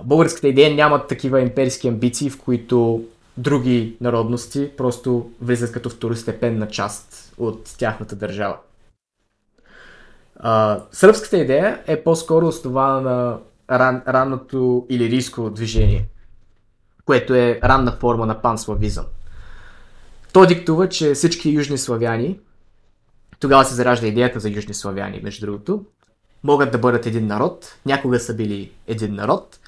Българската 0.05 0.49
идея 0.49 0.75
нямат 0.75 1.09
такива 1.09 1.41
имперски 1.41 1.89
амбиции, 1.89 2.31
в 2.31 2.39
които 2.39 3.05
други 3.37 3.97
народности 4.01 4.71
просто 4.77 5.31
влизат 5.41 5.73
като 5.73 5.91
второстепенна 5.91 6.69
част 6.69 7.35
от 7.39 7.75
тяхната 7.79 8.17
държава. 8.17 8.57
Сръбската 10.93 11.39
идея 11.39 11.83
е 11.87 12.03
по-скоро 12.03 12.47
основана 12.47 13.01
на 13.01 13.39
ран, 13.79 14.03
ранното 14.09 14.87
илирийско 14.89 15.51
движение, 15.51 16.07
което 17.05 17.35
е 17.35 17.61
ранна 17.65 17.93
форма 17.93 18.27
на 18.27 18.43
панславизъм. 18.43 19.05
То 20.33 20.47
диктува, 20.47 20.89
че 20.89 21.15
всички 21.15 21.51
южни 21.51 21.79
славяни, 21.79 22.39
тогава 23.41 23.65
се 23.65 23.75
заражда 23.75 24.07
идеята 24.07 24.41
за 24.41 24.51
южни 24.51 24.75
славяни, 24.75 25.21
между 25.23 25.47
другото, 25.47 25.85
могат 26.45 26.73
да 26.73 26.79
бъдат 26.79 27.07
един 27.07 27.27
народ, 27.27 27.77
някога 27.87 28.21
са 28.21 28.35
били 28.35 28.73
един 28.87 29.15
народ, 29.15 29.59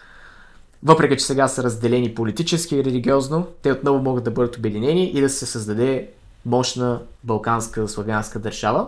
въпреки 0.82 1.16
че 1.16 1.24
сега 1.24 1.48
са 1.48 1.62
разделени 1.62 2.14
политически 2.14 2.76
и 2.76 2.84
религиозно, 2.84 3.46
те 3.62 3.72
отново 3.72 4.02
могат 4.02 4.24
да 4.24 4.30
бъдат 4.30 4.56
обединени 4.56 5.10
и 5.10 5.20
да 5.20 5.28
се 5.28 5.46
създаде 5.46 6.10
мощна 6.46 7.00
балканска 7.24 7.88
славянска 7.88 8.38
държава, 8.38 8.86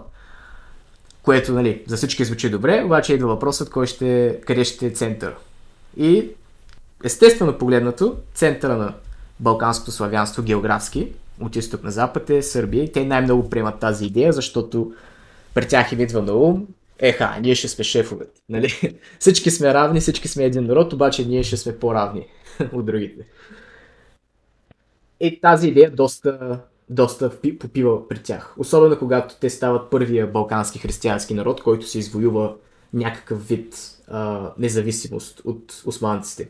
което 1.26 1.52
нали, 1.52 1.82
за 1.86 1.96
всички 1.96 2.24
звучи 2.24 2.50
добре, 2.50 2.82
обаче 2.84 3.14
идва 3.14 3.28
въпросът 3.28 3.70
кой 3.70 3.86
ще, 3.86 4.40
къде 4.44 4.64
ще 4.64 4.86
е 4.86 4.90
център. 4.90 5.34
И 5.96 6.28
естествено 7.04 7.58
погледнато, 7.58 8.16
центъра 8.34 8.76
на 8.76 8.94
балканското 9.40 9.90
славянство 9.90 10.42
географски 10.42 11.12
от 11.40 11.56
изток 11.56 11.82
на 11.82 11.90
запад 11.90 12.30
е 12.30 12.42
Сърбия 12.42 12.84
и 12.84 12.92
те 12.92 13.04
най-много 13.04 13.50
приемат 13.50 13.80
тази 13.80 14.06
идея, 14.06 14.32
защото 14.32 14.94
при 15.54 15.68
тях 15.68 15.92
им 15.92 16.00
идва 16.00 16.22
на 16.22 16.32
ум, 16.32 16.66
еха, 16.98 17.38
ние 17.42 17.54
ще 17.54 17.68
сме 17.68 17.84
шефовете. 17.84 18.40
Нали? 18.48 18.98
Всички 19.18 19.50
сме 19.50 19.74
равни, 19.74 20.00
всички 20.00 20.28
сме 20.28 20.44
един 20.44 20.64
народ, 20.64 20.92
обаче 20.92 21.24
ние 21.24 21.42
ще 21.42 21.56
сме 21.56 21.78
по-равни 21.78 22.26
от 22.72 22.86
другите. 22.86 23.26
И 25.20 25.40
тази 25.40 25.68
идея 25.68 25.90
доста, 25.90 26.60
доста 26.90 27.30
попива 27.60 28.08
при 28.08 28.22
тях. 28.22 28.54
Особено 28.58 28.98
когато 28.98 29.34
те 29.40 29.50
стават 29.50 29.90
първия 29.90 30.26
балкански 30.26 30.78
християнски 30.78 31.34
народ, 31.34 31.62
който 31.62 31.86
се 31.86 31.98
извоюва 31.98 32.54
някакъв 32.92 33.48
вид 33.48 33.74
а, 34.08 34.52
независимост 34.58 35.40
от 35.44 35.82
османците. 35.86 36.48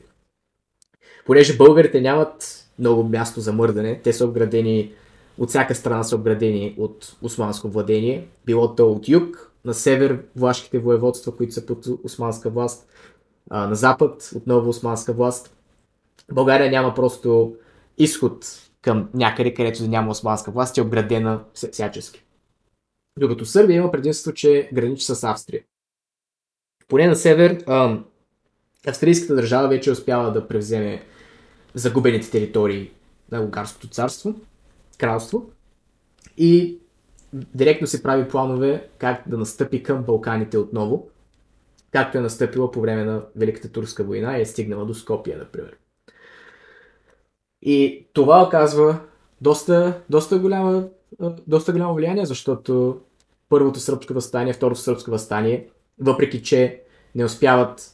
Понеже 1.26 1.56
българите 1.56 2.00
нямат 2.00 2.66
много 2.78 3.04
място 3.04 3.40
за 3.40 3.52
мърдане. 3.52 4.00
Те 4.04 4.12
са 4.12 4.24
обградени, 4.24 4.92
от 5.38 5.48
всяка 5.48 5.74
страна 5.74 6.02
са 6.02 6.16
обградени 6.16 6.74
от 6.78 7.16
османско 7.22 7.68
владение. 7.68 8.28
Било 8.46 8.74
то 8.74 8.92
от 8.92 9.08
юг, 9.08 9.52
на 9.64 9.74
север 9.74 10.22
влашките 10.36 10.78
воеводства, 10.78 11.36
които 11.36 11.52
са 11.52 11.66
под 11.66 11.86
османска 12.04 12.50
власт, 12.50 12.88
а, 13.50 13.66
на 13.66 13.74
запад 13.74 14.30
отново 14.36 14.68
османска 14.68 15.12
власт. 15.12 15.56
България 16.32 16.70
няма 16.70 16.94
просто 16.94 17.56
изход 17.98 18.65
към 18.86 19.08
някъде, 19.14 19.54
където 19.54 19.88
няма 19.88 20.10
османска 20.10 20.50
власт, 20.50 20.78
е 20.78 20.82
обградена 20.82 21.44
всячески. 21.54 22.24
Докато 23.18 23.44
Сърбия 23.44 23.76
има 23.76 23.90
предимство, 23.90 24.32
че 24.32 24.70
граничи 24.72 25.04
с 25.04 25.24
Австрия. 25.24 25.62
Поне 26.88 27.06
на 27.06 27.16
север, 27.16 27.64
австрийската 28.86 29.34
държава 29.34 29.68
вече 29.68 29.90
успява 29.90 30.32
да 30.32 30.48
превземе 30.48 31.02
загубените 31.74 32.30
територии 32.30 32.90
на 33.32 33.40
Унгарското 33.40 33.88
царство, 33.88 34.34
кралство 34.98 35.50
и 36.36 36.78
директно 37.32 37.86
се 37.86 38.02
прави 38.02 38.28
планове 38.28 38.88
как 38.98 39.22
да 39.28 39.38
настъпи 39.38 39.82
към 39.82 40.02
Балканите 40.02 40.58
отново, 40.58 41.08
както 41.90 42.18
е 42.18 42.20
настъпила 42.20 42.70
по 42.70 42.80
време 42.80 43.04
на 43.04 43.22
Великата 43.36 43.68
турска 43.68 44.04
война 44.04 44.38
и 44.38 44.40
е 44.40 44.46
стигнала 44.46 44.86
до 44.86 44.94
Скопия, 44.94 45.38
например. 45.38 45.76
И 47.66 48.06
това 48.12 48.42
оказва 48.42 48.98
доста, 49.40 50.00
доста, 50.10 50.38
голяма, 50.38 50.84
доста 51.46 51.72
голямо 51.72 51.94
влияние, 51.94 52.26
защото 52.26 53.00
първото 53.48 53.80
сръбско 53.80 54.14
възстание, 54.14 54.52
второто 54.52 54.80
сръбско 54.80 55.10
възстание, 55.10 55.68
въпреки 56.00 56.42
че 56.42 56.82
не 57.14 57.24
успяват 57.24 57.92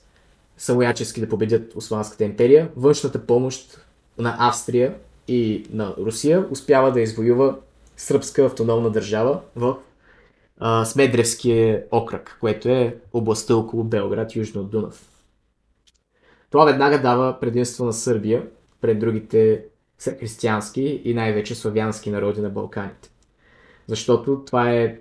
самоячески 0.56 1.20
да 1.20 1.28
победят 1.28 1.76
Османската 1.76 2.24
империя, 2.24 2.70
външната 2.76 3.26
помощ 3.26 3.86
на 4.18 4.36
Австрия 4.38 4.94
и 5.28 5.66
на 5.72 5.94
Русия 5.98 6.46
успява 6.50 6.92
да 6.92 7.00
извоюва 7.00 7.56
сръбска 7.96 8.44
автономна 8.44 8.90
държава 8.90 9.40
в 9.56 9.76
Смедревския 10.84 11.84
окръг, 11.90 12.36
което 12.40 12.68
е 12.68 12.96
областта 13.12 13.56
около 13.56 13.84
Белград, 13.84 14.36
южно 14.36 14.60
от 14.60 14.70
Дунав. 14.70 15.08
Това 16.50 16.64
веднага 16.64 17.02
дава 17.02 17.40
предимство 17.40 17.84
на 17.84 17.92
Сърбия 17.92 18.46
пред 18.82 18.98
другите 18.98 19.64
християнски 20.20 21.02
и 21.04 21.14
най-вече 21.14 21.54
славянски 21.54 22.10
народи 22.10 22.40
на 22.40 22.50
Балканите. 22.50 23.10
Защото 23.86 24.42
това 24.46 24.72
е 24.72 24.98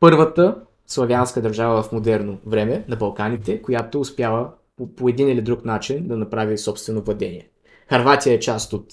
първата 0.00 0.56
славянска 0.86 1.42
държава 1.42 1.82
в 1.82 1.92
модерно 1.92 2.38
време 2.46 2.84
на 2.88 2.96
Балканите, 2.96 3.62
която 3.62 4.00
успява 4.00 4.50
по, 4.76 4.94
по 4.94 5.08
един 5.08 5.28
или 5.28 5.42
друг 5.42 5.64
начин 5.64 6.08
да 6.08 6.16
направи 6.16 6.58
собствено 6.58 7.02
владение. 7.02 7.48
Харватия 7.88 8.34
е 8.34 8.40
част 8.40 8.72
от 8.72 8.86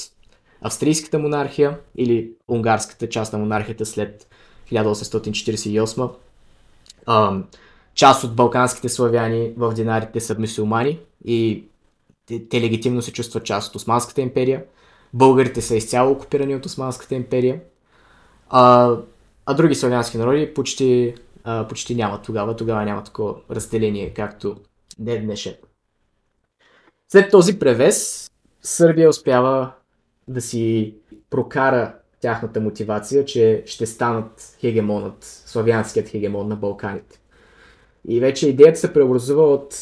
австрийската 0.61 1.19
монархия 1.19 1.79
или 1.95 2.31
унгарската 2.47 3.09
част 3.09 3.33
на 3.33 3.39
монархията 3.39 3.85
след 3.85 4.27
1848. 4.71 6.11
А, 7.05 7.43
част 7.93 8.23
от 8.23 8.35
балканските 8.35 8.89
славяни 8.89 9.53
в 9.57 9.73
динарите 9.73 10.19
са 10.19 10.39
мусулмани 10.39 10.99
и 11.25 11.65
те, 12.25 12.49
те 12.49 12.61
легитимно 12.61 13.01
се 13.01 13.13
чувстват 13.13 13.45
част 13.45 13.69
от 13.69 13.75
Османската 13.75 14.21
империя. 14.21 14.63
Българите 15.13 15.61
са 15.61 15.75
изцяло 15.75 16.11
окупирани 16.11 16.55
от 16.55 16.65
Османската 16.65 17.15
империя. 17.15 17.61
А, 18.49 18.95
а 19.45 19.53
други 19.53 19.75
славянски 19.75 20.17
народи 20.17 20.53
почти, 20.53 21.15
а, 21.43 21.67
почти 21.67 21.95
няма 21.95 22.21
тогава. 22.21 22.55
Тогава 22.55 22.85
няма 22.85 23.03
такова 23.03 23.35
разделение, 23.51 24.13
както 24.13 24.55
не 24.99 25.19
днешен. 25.19 25.55
След 27.11 27.31
този 27.31 27.59
превес, 27.59 28.29
Сърбия 28.61 29.09
успява 29.09 29.71
да 30.27 30.41
си 30.41 30.95
прокара 31.29 31.95
тяхната 32.21 32.61
мотивация, 32.61 33.25
че 33.25 33.63
ще 33.65 33.85
станат 33.85 34.57
хегемонът, 34.59 35.43
славянският 35.45 36.09
хегемон 36.09 36.47
на 36.47 36.55
Балканите. 36.55 37.19
И 38.07 38.19
вече 38.19 38.49
идеята 38.49 38.79
се 38.79 38.93
преобразува 38.93 39.43
от 39.43 39.75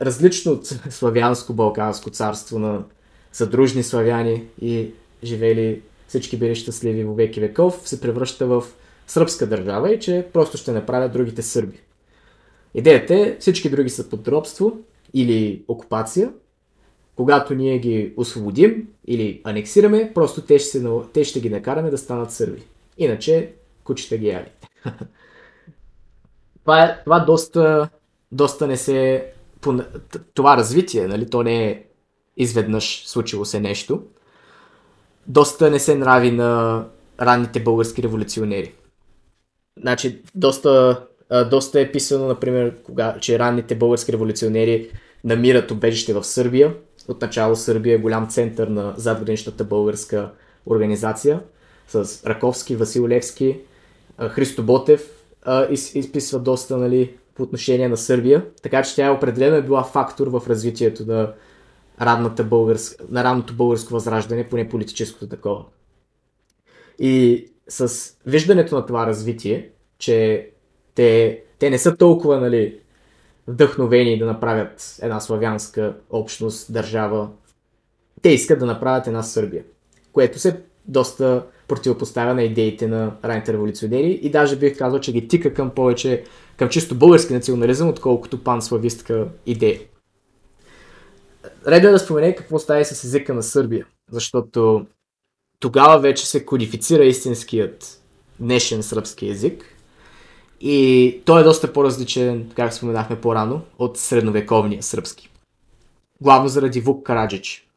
различно 0.00 0.52
от 0.52 0.64
славянско-балканско 0.66 2.10
царство 2.10 2.58
на 2.58 2.84
съдружни 3.32 3.82
славяни 3.82 4.44
и 4.60 4.90
живели 5.24 5.82
всички 6.08 6.36
били 6.36 6.54
щастливи 6.54 7.04
во 7.04 7.14
веки 7.14 7.40
веков, 7.40 7.80
се 7.84 8.00
превръща 8.00 8.46
в 8.46 8.64
сръбска 9.06 9.46
държава 9.46 9.92
и 9.92 10.00
че 10.00 10.26
просто 10.32 10.56
ще 10.56 10.72
направят 10.72 11.12
другите 11.12 11.42
сърби. 11.42 11.80
Идеята 12.74 13.14
е 13.14 13.36
всички 13.40 13.70
други 13.70 13.90
са 13.90 14.08
под 14.08 14.28
робство 14.28 14.78
или 15.14 15.64
окупация 15.68 16.30
когато 17.16 17.54
ние 17.54 17.78
ги 17.78 18.14
освободим 18.16 18.88
или 19.06 19.40
анексираме, 19.44 20.12
просто 20.14 20.40
те 20.40 20.58
ще, 20.58 20.68
се, 20.68 20.88
те 21.12 21.24
ще 21.24 21.40
ги 21.40 21.50
накараме 21.50 21.90
да 21.90 21.98
станат 21.98 22.32
сърби. 22.32 22.62
Иначе 22.98 23.52
кучета 23.84 24.16
ги 24.16 24.26
яли. 24.26 24.50
това, 26.62 26.84
е, 26.84 27.02
това 27.04 27.20
доста, 27.20 27.88
доста 28.32 28.66
не 28.66 28.76
се... 28.76 29.26
Това 30.34 30.56
развитие, 30.56 31.06
нали, 31.06 31.30
то 31.30 31.42
не 31.42 31.66
е 31.66 31.82
изведнъж 32.36 33.02
случило 33.06 33.44
се 33.44 33.60
нещо. 33.60 34.02
Доста 35.26 35.70
не 35.70 35.78
се 35.78 35.94
нрави 35.94 36.30
на 36.30 36.84
ранните 37.20 37.60
български 37.60 38.02
революционери. 38.02 38.74
Значи, 39.80 40.22
доста, 40.34 41.02
доста 41.50 41.80
е 41.80 41.92
писано, 41.92 42.26
например, 42.26 42.82
кога, 42.82 43.16
че 43.20 43.38
ранните 43.38 43.74
български 43.74 44.12
революционери 44.12 44.90
намират 45.24 45.70
убежище 45.70 46.14
в 46.14 46.24
Сърбия, 46.24 46.74
Отначало 47.08 47.56
Сърбия 47.56 47.94
е 47.94 47.98
голям 47.98 48.28
център 48.28 48.68
на 48.68 48.94
задграничната 48.96 49.64
българска 49.64 50.30
организация 50.66 51.40
с 51.88 52.26
Раковски, 52.26 52.76
Васил 52.76 53.08
Левски, 53.08 53.58
Христо 54.28 54.62
Ботев, 54.62 55.10
изписва 55.70 56.38
доста 56.38 56.76
нали, 56.76 57.16
по 57.34 57.42
отношение 57.42 57.88
на 57.88 57.96
Сърбия, 57.96 58.46
така 58.62 58.82
че 58.82 58.94
тя 58.94 59.06
е 59.06 59.10
определено 59.10 59.56
е 59.56 59.62
била 59.62 59.84
фактор 59.84 60.26
в 60.26 60.42
развитието 60.48 61.06
на, 61.06 61.32
ранната 62.00 62.44
българск, 62.44 63.02
на 63.10 63.24
ранното 63.24 63.54
българско 63.54 63.92
възраждане, 63.92 64.48
поне 64.48 64.68
политическото 64.68 65.28
такова. 65.28 65.64
И 66.98 67.46
с 67.68 68.10
виждането 68.26 68.74
на 68.74 68.86
това 68.86 69.06
развитие, 69.06 69.70
че 69.98 70.48
те, 70.94 71.40
те 71.58 71.70
не 71.70 71.78
са 71.78 71.96
толкова 71.96 72.40
нали, 72.40 72.78
вдъхновени 73.46 74.18
да 74.18 74.26
направят 74.26 74.96
една 75.02 75.20
славянска 75.20 75.96
общност, 76.10 76.72
държава. 76.72 77.28
Те 78.22 78.28
искат 78.28 78.58
да 78.58 78.66
направят 78.66 79.06
една 79.06 79.22
Сърбия, 79.22 79.64
което 80.12 80.38
се 80.38 80.60
доста 80.86 81.46
противопоставя 81.68 82.34
на 82.34 82.42
идеите 82.42 82.86
на 82.86 83.16
ранните 83.24 83.52
революционери 83.52 84.10
и 84.10 84.30
даже 84.30 84.56
бих 84.56 84.78
казал, 84.78 85.00
че 85.00 85.12
ги 85.12 85.28
тика 85.28 85.54
към 85.54 85.70
повече, 85.70 86.24
към 86.56 86.68
чисто 86.68 86.94
български 86.94 87.32
национализъм, 87.32 87.88
отколкото 87.88 88.44
панславистка 88.44 89.28
идея. 89.46 89.80
Редно 91.66 91.88
е 91.88 91.92
да 91.92 91.98
спомене 91.98 92.34
какво 92.34 92.58
става 92.58 92.84
с 92.84 93.04
езика 93.04 93.34
на 93.34 93.42
Сърбия, 93.42 93.86
защото 94.10 94.86
тогава 95.60 95.98
вече 95.98 96.26
се 96.26 96.46
кодифицира 96.46 97.04
истинският 97.04 98.02
днешен 98.40 98.82
сръбски 98.82 99.28
език 99.28 99.64
и 100.60 101.20
той 101.24 101.40
е 101.40 101.44
доста 101.44 101.72
по-различен, 101.72 102.50
как 102.56 102.74
споменахме 102.74 103.20
по-рано, 103.20 103.62
от 103.78 103.98
средновековния 103.98 104.82
сръбски. 104.82 105.30
Главно 106.20 106.48
заради 106.48 106.80
Вук 106.80 107.06
Караджич. 107.06 107.68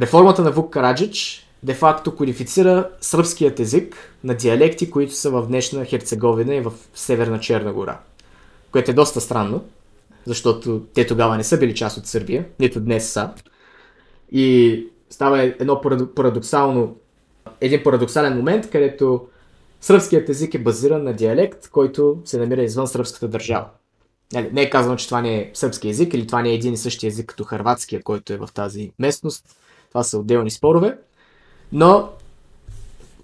Реформата 0.00 0.42
на 0.42 0.50
Вук 0.50 0.72
Караджич 0.72 1.47
де-факто 1.62 2.16
кодифицира 2.16 2.90
сръбският 3.00 3.60
език 3.60 3.96
на 4.24 4.34
диалекти, 4.34 4.90
които 4.90 5.14
са 5.14 5.30
в 5.30 5.46
днешна 5.46 5.84
Херцеговина 5.84 6.54
и 6.54 6.60
в 6.60 6.72
Северна 6.94 7.40
Черна 7.40 7.72
гора. 7.72 8.00
Което 8.72 8.90
е 8.90 8.94
доста 8.94 9.20
странно, 9.20 9.64
защото 10.26 10.82
те 10.94 11.06
тогава 11.06 11.36
не 11.36 11.44
са 11.44 11.58
били 11.58 11.74
част 11.74 11.96
от 11.96 12.06
Сърбия, 12.06 12.46
нито 12.60 12.80
днес 12.80 13.12
са. 13.12 13.30
И 14.32 14.86
става 15.10 15.42
едно 15.42 15.80
парадоксално, 16.14 16.96
един 17.60 17.82
парадоксален 17.82 18.36
момент, 18.36 18.70
където 18.70 19.28
сръбският 19.80 20.28
език 20.28 20.54
е 20.54 20.58
базиран 20.58 21.04
на 21.04 21.12
диалект, 21.12 21.68
който 21.68 22.18
се 22.24 22.38
намира 22.38 22.62
извън 22.62 22.88
сръбската 22.88 23.28
държава. 23.28 23.66
Нали, 24.32 24.50
не 24.52 24.62
е 24.62 24.70
казано, 24.70 24.96
че 24.96 25.06
това 25.06 25.20
не 25.20 25.38
е 25.38 25.50
сръбски 25.54 25.88
език 25.88 26.14
или 26.14 26.26
това 26.26 26.42
не 26.42 26.50
е 26.50 26.54
един 26.54 26.74
и 26.74 26.76
същи 26.76 27.06
език 27.06 27.26
като 27.26 27.44
харватския, 27.44 28.02
който 28.02 28.32
е 28.32 28.36
в 28.36 28.48
тази 28.54 28.92
местност. 28.98 29.44
Това 29.88 30.02
са 30.02 30.18
отделни 30.18 30.50
спорове. 30.50 30.98
Но 31.72 32.08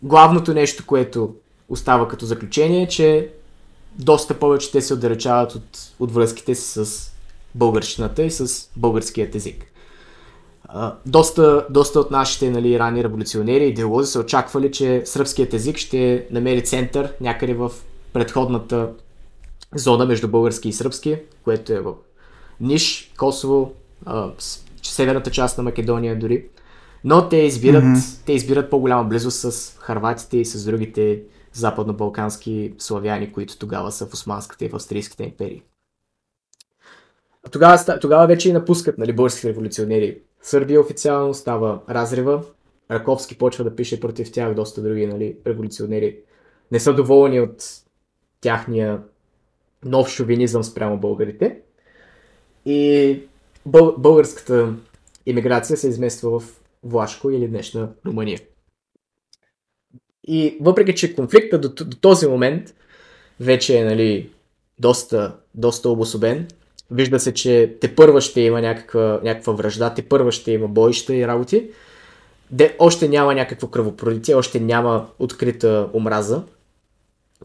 главното 0.02 0.54
нещо, 0.54 0.86
което 0.86 1.34
остава 1.68 2.08
като 2.08 2.26
заключение 2.26 2.82
е, 2.82 2.88
че 2.88 3.30
доста 3.98 4.38
повече 4.38 4.72
те 4.72 4.80
се 4.80 4.94
отдалечават 4.94 5.54
от, 5.54 5.78
от 6.00 6.12
връзките 6.12 6.54
си 6.54 6.84
с 6.84 7.10
българщината 7.54 8.22
и 8.22 8.30
с 8.30 8.68
българският 8.76 9.34
език. 9.34 9.64
Uh, 10.74 10.92
доста, 11.06 11.66
доста 11.70 12.00
от 12.00 12.10
нашите 12.10 12.50
нали, 12.50 12.78
рани 12.78 13.04
революционери 13.04 13.64
и 13.64 13.68
идеолози 13.68 14.12
са 14.12 14.20
очаквали, 14.20 14.72
че 14.72 15.02
сръбският 15.04 15.54
език 15.54 15.76
ще 15.76 16.26
намери 16.30 16.64
център 16.64 17.12
някъде 17.20 17.54
в 17.54 17.72
предходната 18.12 18.88
зона 19.74 20.06
между 20.06 20.28
български 20.28 20.68
и 20.68 20.72
сръбски, 20.72 21.16
което 21.44 21.72
е 21.72 21.80
в 21.80 21.94
Ниш, 22.60 23.12
Косово, 23.18 23.72
uh, 24.06 24.32
северната 24.82 25.30
част 25.30 25.58
на 25.58 25.64
Македония 25.64 26.18
дори. 26.18 26.44
Но 27.04 27.28
те 27.28 27.36
избират, 27.36 27.84
mm-hmm. 27.84 28.26
те 28.26 28.32
избират 28.32 28.70
по-голяма 28.70 29.04
близост 29.04 29.52
с 29.52 29.76
харватите 29.78 30.36
и 30.38 30.44
с 30.44 30.64
другите 30.64 31.22
западно-балкански 31.52 32.74
славяни, 32.78 33.32
които 33.32 33.58
тогава 33.58 33.92
са 33.92 34.06
в 34.06 34.12
Османската 34.12 34.64
и 34.64 34.68
в 34.68 34.74
Австрийските 34.74 35.24
империи. 35.24 35.62
Тогава, 37.50 37.98
тогава 38.00 38.26
вече 38.26 38.48
и 38.48 38.52
напускат 38.52 38.98
нали, 38.98 39.12
българските 39.12 39.48
революционери. 39.48 40.18
Сърбия 40.42 40.80
официално 40.80 41.34
става 41.34 41.80
разрева. 41.90 42.42
Раковски 42.90 43.38
почва 43.38 43.64
да 43.64 43.76
пише 43.76 44.00
против 44.00 44.32
тях, 44.32 44.54
доста 44.54 44.82
други 44.82 45.06
нали, 45.06 45.36
революционери 45.46 46.18
не 46.72 46.80
са 46.80 46.94
доволни 46.94 47.40
от 47.40 47.64
тяхния 48.40 49.00
нов 49.84 50.08
шовинизъм 50.08 50.64
спрямо 50.64 50.98
българите. 50.98 51.58
И 52.66 53.20
бъл- 53.66 53.94
българската 53.98 54.74
иммиграция 55.26 55.76
се 55.76 55.88
измества 55.88 56.40
в 56.40 56.60
Влашко 56.84 57.30
или 57.30 57.48
днешна 57.48 57.88
Румъния. 58.06 58.40
И 60.26 60.58
въпреки, 60.60 60.94
че 60.94 61.14
конфликта 61.14 61.60
до, 61.60 61.68
до 61.68 61.96
този 61.96 62.26
момент 62.26 62.74
вече 63.40 63.78
е 63.78 63.84
нали, 63.84 64.30
доста, 64.78 65.36
доста 65.54 65.88
обособен, 65.90 66.48
вижда 66.90 67.20
се, 67.20 67.34
че 67.34 67.76
те 67.80 67.94
първа 67.94 68.20
ще 68.20 68.40
има 68.40 68.60
някаква, 68.60 69.20
някаква 69.24 69.52
връжда, 69.52 69.94
те 69.94 70.08
първа 70.08 70.32
ще 70.32 70.52
има 70.52 70.68
боища 70.68 71.14
и 71.14 71.26
работи, 71.26 71.70
де 72.50 72.76
още 72.78 73.08
няма 73.08 73.34
някакво 73.34 73.68
кръвопролитие, 73.68 74.34
още 74.34 74.60
няма 74.60 75.08
открита 75.18 75.90
омраза 75.94 76.42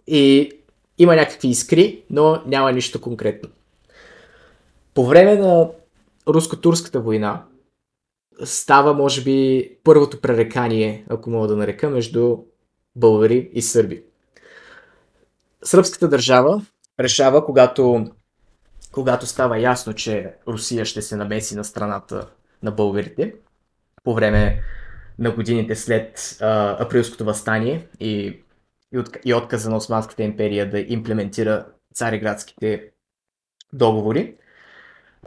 и 0.08 0.52
има 0.97 1.15
някакви 1.15 1.47
искри, 1.47 2.04
но 2.10 2.41
няма 2.45 2.71
нищо 2.71 3.02
конкретно. 3.02 3.49
По 4.93 5.06
време 5.06 5.36
на 5.36 5.69
руско-турската 6.28 6.99
война, 6.99 7.43
става, 8.43 8.93
може 8.93 9.23
би, 9.23 9.69
първото 9.84 10.21
пререкание, 10.21 11.06
ако 11.10 11.30
мога 11.30 11.47
да 11.47 11.56
нарека, 11.56 11.89
между 11.89 12.38
българи 12.95 13.49
и 13.54 13.62
сърби. 13.62 14.04
Сръбската 15.63 16.08
държава 16.08 16.62
решава, 16.99 17.45
когато, 17.45 18.06
когато 18.91 19.25
става 19.25 19.60
ясно, 19.60 19.93
че 19.93 20.34
Русия 20.47 20.86
ще 20.86 21.02
се 21.02 21.15
намеси 21.15 21.56
на 21.56 21.63
страната 21.63 22.28
на 22.63 22.71
българите, 22.71 23.36
по 24.04 24.13
време 24.13 24.63
на 25.19 25.32
годините 25.32 25.75
след 25.75 26.38
а, 26.41 26.78
априлското 26.84 27.25
възстание 27.25 27.88
и, 27.99 28.39
и, 28.91 28.97
от, 28.97 29.17
и 29.25 29.34
отказа 29.34 29.69
на 29.69 29.78
Османската 29.78 30.23
империя 30.23 30.69
да 30.69 30.80
имплементира 30.80 31.65
цареградските 31.93 32.89
договори, 33.73 34.36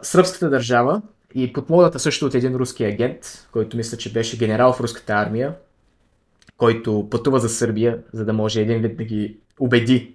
сръбската 0.03 0.51
държава 0.51 1.03
и 1.35 1.53
подмогната 1.53 1.99
също 1.99 2.27
от 2.27 2.35
един 2.35 2.55
руски 2.55 2.85
агент, 2.85 3.49
който 3.53 3.77
мисля, 3.77 3.97
че 3.97 4.13
беше 4.13 4.39
генерал 4.39 4.73
в 4.73 4.81
руската 4.81 5.13
армия, 5.13 5.55
който 6.57 7.09
пътува 7.11 7.39
за 7.39 7.49
Сърбия, 7.49 7.99
за 8.13 8.25
да 8.25 8.33
може 8.33 8.61
един 8.61 8.83
вид 8.83 8.97
да 8.97 9.05
ги 9.05 9.37
убеди 9.61 10.15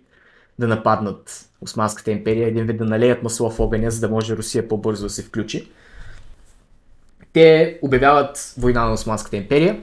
да 0.60 0.68
нападнат 0.68 1.50
Османската 1.62 2.12
империя, 2.12 2.48
един 2.48 2.66
вид 2.66 2.78
да 2.78 2.86
налеят 2.86 3.24
масло 3.24 3.50
в 3.50 3.60
огъня, 3.60 3.92
за 3.92 4.00
да 4.00 4.10
може 4.10 4.38
Русия 4.38 4.68
по-бързо 4.68 5.04
да 5.04 5.10
се 5.10 5.24
включи. 5.24 5.72
Те 7.34 7.80
обявяват 7.82 8.54
война 8.58 8.86
на 8.86 8.94
Османската 8.94 9.38
империя 9.38 9.82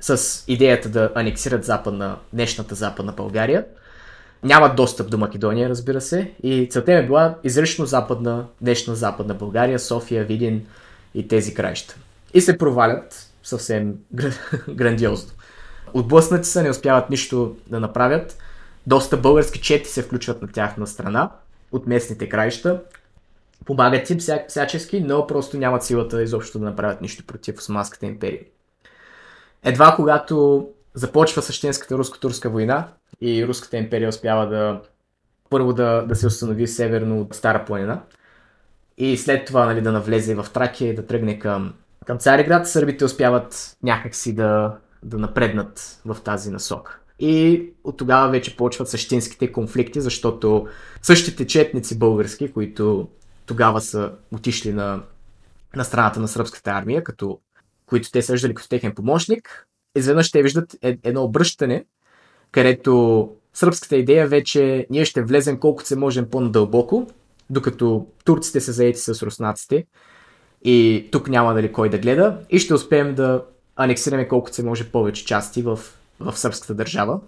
с 0.00 0.44
идеята 0.48 0.88
да 0.88 1.12
анексират 1.14 1.64
западна, 1.64 2.18
днешната 2.32 2.74
западна 2.74 3.12
България– 3.12 3.64
нямат 4.42 4.76
достъп 4.76 5.10
до 5.10 5.18
Македония, 5.18 5.68
разбира 5.68 6.00
се, 6.00 6.32
и 6.42 6.68
целта 6.70 6.92
им 6.92 6.98
е 6.98 7.06
била 7.06 7.34
изрично 7.44 7.86
западна, 7.86 8.46
днешна 8.60 8.94
западна 8.94 9.34
България, 9.34 9.78
София, 9.78 10.24
Видин 10.24 10.66
и 11.14 11.28
тези 11.28 11.54
краища. 11.54 11.96
И 12.34 12.40
се 12.40 12.58
провалят 12.58 13.30
съвсем 13.42 13.94
грандиозно. 14.68 15.32
Отблъснати 15.94 16.48
са, 16.48 16.62
не 16.62 16.70
успяват 16.70 17.10
нищо 17.10 17.56
да 17.66 17.80
направят. 17.80 18.38
Доста 18.86 19.16
български 19.16 19.60
чети 19.60 19.88
се 19.88 20.02
включват 20.02 20.42
на 20.42 20.48
тяхна 20.48 20.86
страна 20.86 21.30
от 21.72 21.86
местните 21.86 22.28
краища. 22.28 22.82
Помагат 23.64 24.10
им 24.10 24.18
вся, 24.18 24.44
всячески, 24.48 25.00
но 25.00 25.26
просто 25.26 25.58
нямат 25.58 25.84
силата 25.84 26.22
изобщо 26.22 26.58
да 26.58 26.64
направят 26.64 27.00
нищо 27.00 27.26
против 27.26 27.58
Османската 27.58 28.06
империя. 28.06 28.40
Едва 29.64 29.94
когато 29.96 30.68
започва 30.94 31.42
същинската 31.42 31.98
руско-турска 31.98 32.50
война 32.50 32.88
и 33.20 33.46
Руската 33.46 33.76
империя 33.76 34.08
успява 34.08 34.48
да 34.48 34.82
първо 35.50 35.72
да, 35.72 36.02
да 36.02 36.16
се 36.16 36.26
установи 36.26 36.66
северно 36.66 37.20
от 37.20 37.34
Стара 37.34 37.64
планина 37.64 38.02
и 38.98 39.16
след 39.16 39.46
това 39.46 39.66
нали, 39.66 39.80
да 39.80 39.92
навлезе 39.92 40.34
в 40.34 40.46
Тракия 40.52 40.90
и 40.90 40.94
да 40.94 41.06
тръгне 41.06 41.38
към, 41.38 41.74
към 42.06 42.18
Цареград, 42.18 42.68
сърбите 42.68 43.04
успяват 43.04 43.76
някакси 43.82 44.34
да, 44.34 44.76
да 45.02 45.18
напреднат 45.18 46.00
в 46.04 46.16
тази 46.24 46.50
насока. 46.50 47.00
И 47.18 47.64
от 47.84 47.96
тогава 47.96 48.30
вече 48.30 48.56
почват 48.56 48.88
същинските 48.88 49.52
конфликти, 49.52 50.00
защото 50.00 50.68
същите 51.02 51.46
четници 51.46 51.98
български, 51.98 52.52
които 52.52 53.08
тогава 53.46 53.80
са 53.80 54.12
отишли 54.32 54.72
на, 54.72 55.02
на 55.76 55.84
страната 55.84 56.20
на 56.20 56.28
сръбската 56.28 56.70
армия, 56.70 57.04
като, 57.04 57.40
които 57.86 58.10
те 58.10 58.22
съждали 58.22 58.54
като 58.54 58.68
техен 58.68 58.94
помощник, 58.94 59.66
изведнъж 59.96 60.30
те 60.30 60.42
виждат 60.42 60.76
е, 60.82 60.98
едно 61.04 61.22
обръщане, 61.22 61.84
където 62.56 63.30
сръбската 63.54 63.96
идея 63.96 64.28
вече 64.28 64.86
ние 64.90 65.04
ще 65.04 65.22
влезем 65.22 65.58
колкото 65.58 65.88
се 65.88 65.96
можем 65.96 66.30
по-надълбоко, 66.30 67.06
докато 67.50 68.06
турците 68.24 68.60
са 68.60 68.72
заети 68.72 68.98
с 68.98 69.22
руснаците. 69.22 69.84
И 70.64 71.08
тук 71.12 71.28
няма 71.28 71.54
дали 71.54 71.72
кой 71.72 71.88
да 71.88 71.98
гледа. 71.98 72.38
И 72.50 72.58
ще 72.58 72.74
успеем 72.74 73.14
да 73.14 73.44
анексираме 73.76 74.28
колкото 74.28 74.56
се 74.56 74.64
може 74.64 74.90
повече 74.90 75.24
части 75.24 75.62
в, 75.62 75.78
в 76.20 76.38
сръбската 76.38 76.74
държава. 76.74 77.20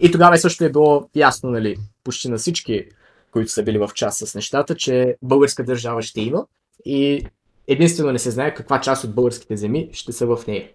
И 0.00 0.10
тогава 0.10 0.38
също 0.38 0.64
е 0.64 0.72
било 0.72 1.08
ясно, 1.14 1.50
нали, 1.50 1.76
почти 2.04 2.30
на 2.30 2.36
всички, 2.36 2.84
които 3.30 3.52
са 3.52 3.62
били 3.62 3.78
в 3.78 3.90
част 3.94 4.26
с 4.26 4.34
нещата, 4.34 4.74
че 4.74 5.16
българска 5.22 5.64
държава 5.64 6.02
ще 6.02 6.20
има 6.20 6.46
и 6.84 7.26
единствено 7.68 8.12
не 8.12 8.18
се 8.18 8.30
знае 8.30 8.54
каква 8.54 8.80
част 8.80 9.04
от 9.04 9.14
българските 9.14 9.56
земи 9.56 9.88
ще 9.92 10.12
са 10.12 10.26
в 10.26 10.46
нея. 10.46 10.68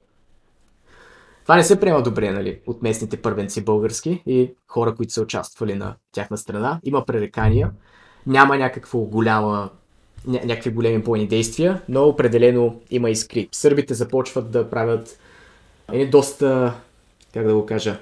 Това 1.49 1.57
не 1.57 1.63
се 1.63 1.79
приема 1.79 2.03
добре 2.03 2.31
нали, 2.31 2.59
от 2.67 2.81
местните 2.81 3.17
първенци 3.17 3.63
български 3.63 4.23
и 4.27 4.51
хора, 4.67 4.95
които 4.95 5.13
са 5.13 5.21
участвали 5.21 5.75
на 5.75 5.95
тяхна 6.11 6.37
страна. 6.37 6.79
Има 6.83 7.05
пререкания, 7.05 7.71
няма 8.27 8.57
някакво 8.57 8.99
голяма, 8.99 9.69
ня- 10.27 10.45
някакви 10.45 10.71
големи 10.71 11.03
бойни 11.03 11.27
действия, 11.27 11.81
но 11.89 12.03
определено 12.03 12.79
има 12.91 13.09
искри. 13.09 13.49
Сърбите 13.51 13.93
започват 13.93 14.51
да 14.51 14.69
правят 14.69 15.19
едни 15.91 16.09
доста, 16.09 16.73
как 17.33 17.47
да 17.47 17.53
го 17.53 17.65
кажа, 17.65 17.99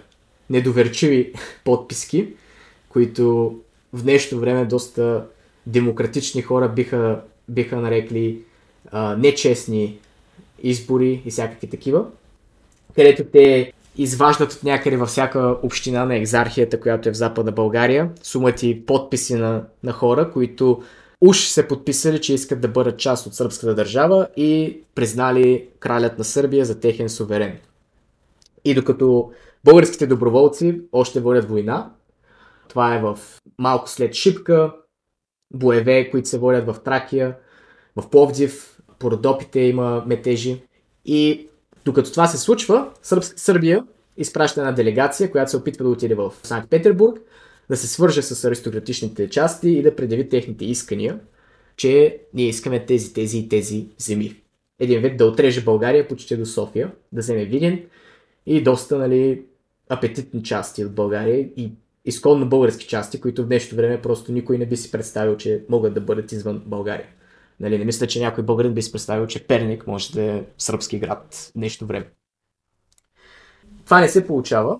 недоверчиви 0.49 1.33
подписки, 1.63 2.33
които 2.89 3.55
в 3.93 4.03
днешно 4.03 4.39
време 4.39 4.65
доста 4.65 5.25
демократични 5.65 6.41
хора 6.41 6.69
биха, 6.69 7.21
биха 7.49 7.75
нарекли 7.75 8.41
а, 8.91 9.15
нечестни 9.15 9.97
избори 10.63 11.21
и 11.25 11.31
всякакви 11.31 11.69
такива 11.69 12.05
където 12.97 13.23
те 13.23 13.73
изваждат 13.97 14.53
от 14.53 14.63
някъде 14.63 14.97
във 14.97 15.09
всяка 15.09 15.57
община 15.63 16.05
на 16.05 16.15
екзархията, 16.15 16.79
която 16.79 17.09
е 17.09 17.11
в 17.11 17.17
Западна 17.17 17.51
България, 17.51 18.09
сумати 18.23 18.85
подписи 18.85 19.35
на, 19.35 19.63
на 19.83 19.91
хора, 19.91 20.31
които 20.31 20.81
уж 21.21 21.39
се 21.39 21.67
подписали, 21.67 22.21
че 22.21 22.33
искат 22.33 22.61
да 22.61 22.67
бъдат 22.67 22.99
част 22.99 23.27
от 23.27 23.35
сръбската 23.35 23.75
държава 23.75 24.27
и 24.37 24.79
признали 24.95 25.67
кралят 25.79 26.17
на 26.17 26.23
Сърбия 26.23 26.65
за 26.65 26.79
техен 26.79 27.09
суверен. 27.09 27.57
И 28.65 28.73
докато 28.73 29.31
българските 29.63 30.07
доброволци 30.07 30.81
още 30.91 31.19
водят 31.19 31.49
война, 31.49 31.91
това 32.67 32.95
е 32.95 33.01
в 33.01 33.19
малко 33.57 33.89
след 33.89 34.13
Шипка, 34.13 34.73
боеве, 35.53 36.09
които 36.09 36.29
се 36.29 36.37
водят 36.37 36.65
в 36.65 36.75
Тракия, 36.83 37.35
в 37.95 38.09
Пловдив, 38.09 38.79
по 38.99 39.11
Родопите 39.11 39.59
има 39.59 40.03
метежи. 40.07 40.61
И 41.05 41.47
докато 41.87 42.11
това 42.11 42.27
се 42.27 42.37
случва, 42.37 42.89
Сърб... 43.01 43.23
Сърбия 43.23 43.83
изпраща 44.17 44.61
една 44.61 44.71
делегация, 44.71 45.31
която 45.31 45.51
се 45.51 45.57
опитва 45.57 45.83
да 45.85 45.89
отиде 45.89 46.15
в 46.15 46.33
Санкт 46.43 46.69
Петербург, 46.69 47.21
да 47.69 47.77
се 47.77 47.87
свърже 47.87 48.21
с 48.21 48.45
аристократичните 48.45 49.29
части 49.29 49.69
и 49.69 49.81
да 49.81 49.95
предяви 49.95 50.29
техните 50.29 50.65
искания, 50.65 51.19
че 51.77 52.19
ние 52.33 52.47
искаме 52.47 52.85
тези, 52.85 53.13
тези 53.13 53.37
и 53.37 53.49
тези 53.49 53.87
земи. 53.97 54.41
Един 54.79 55.01
вид 55.01 55.17
да 55.17 55.25
отреже 55.25 55.63
България 55.63 56.07
почти 56.07 56.37
до 56.37 56.45
София, 56.45 56.91
да 57.11 57.21
вземе 57.21 57.45
Виден 57.45 57.85
и 58.45 58.63
доста 58.63 58.97
нали, 58.97 59.43
апетитни 59.89 60.43
части 60.43 60.85
от 60.85 60.93
България 60.93 61.39
и 61.39 61.71
изконно 62.05 62.49
български 62.49 62.87
части, 62.87 63.21
които 63.21 63.43
в 63.43 63.47
днешно 63.47 63.77
време 63.77 64.01
просто 64.01 64.31
никой 64.31 64.57
не 64.57 64.65
би 64.65 64.77
си 64.77 64.91
представил, 64.91 65.37
че 65.37 65.63
могат 65.69 65.93
да 65.93 66.01
бъдат 66.01 66.31
извън 66.31 66.63
България. 66.65 67.07
Нали, 67.59 67.77
не 67.77 67.85
мисля, 67.85 68.07
че 68.07 68.19
някой 68.19 68.43
българин 68.43 68.73
би 68.73 68.81
си 68.81 68.91
представил, 68.91 69.27
че 69.27 69.47
Перник 69.47 69.87
може 69.87 70.13
да 70.13 70.23
е 70.23 70.43
сръбски 70.57 70.99
град 70.99 71.51
днешно 71.55 71.87
време. 71.87 72.09
Това 73.85 73.99
не 73.99 74.09
се 74.09 74.27
получава. 74.27 74.79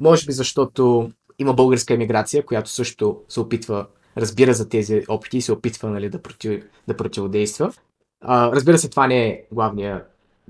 Може 0.00 0.26
би 0.26 0.32
защото 0.32 1.10
има 1.38 1.54
българска 1.54 1.94
емиграция, 1.94 2.46
която 2.46 2.70
също 2.70 3.20
се 3.28 3.40
опитва, 3.40 3.86
разбира 4.16 4.54
за 4.54 4.68
тези 4.68 5.02
опити 5.08 5.36
и 5.36 5.42
се 5.42 5.52
опитва 5.52 5.90
нали, 5.90 6.10
да, 6.10 6.22
против, 6.22 6.64
да 6.88 6.96
противодейства. 6.96 7.72
А, 8.20 8.52
разбира 8.52 8.78
се, 8.78 8.90
това 8.90 9.06
не 9.06 9.28
е 9.28 9.44
главния, 9.52 10.04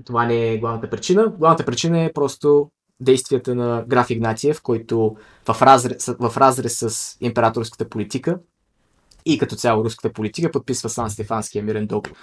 това 0.05 0.25
не 0.25 0.53
е 0.53 0.57
главната 0.57 0.89
причина. 0.89 1.33
Главната 1.39 1.65
причина 1.65 2.03
е 2.03 2.13
просто 2.13 2.69
действията 2.99 3.55
на 3.55 3.85
граф 3.87 4.09
Игнатиев, 4.09 4.61
който 4.61 5.15
в 5.47 5.61
разрез, 5.61 6.05
в 6.05 6.37
разрез 6.37 6.77
с 6.77 7.17
императорската 7.21 7.89
политика 7.89 8.39
и 9.25 9.37
като 9.37 9.55
цяло 9.55 9.83
руската 9.83 10.13
политика 10.13 10.51
подписва 10.51 10.89
Сан 10.89 11.09
Стефанския 11.09 11.63
мирен 11.63 11.87
договор, 11.87 12.17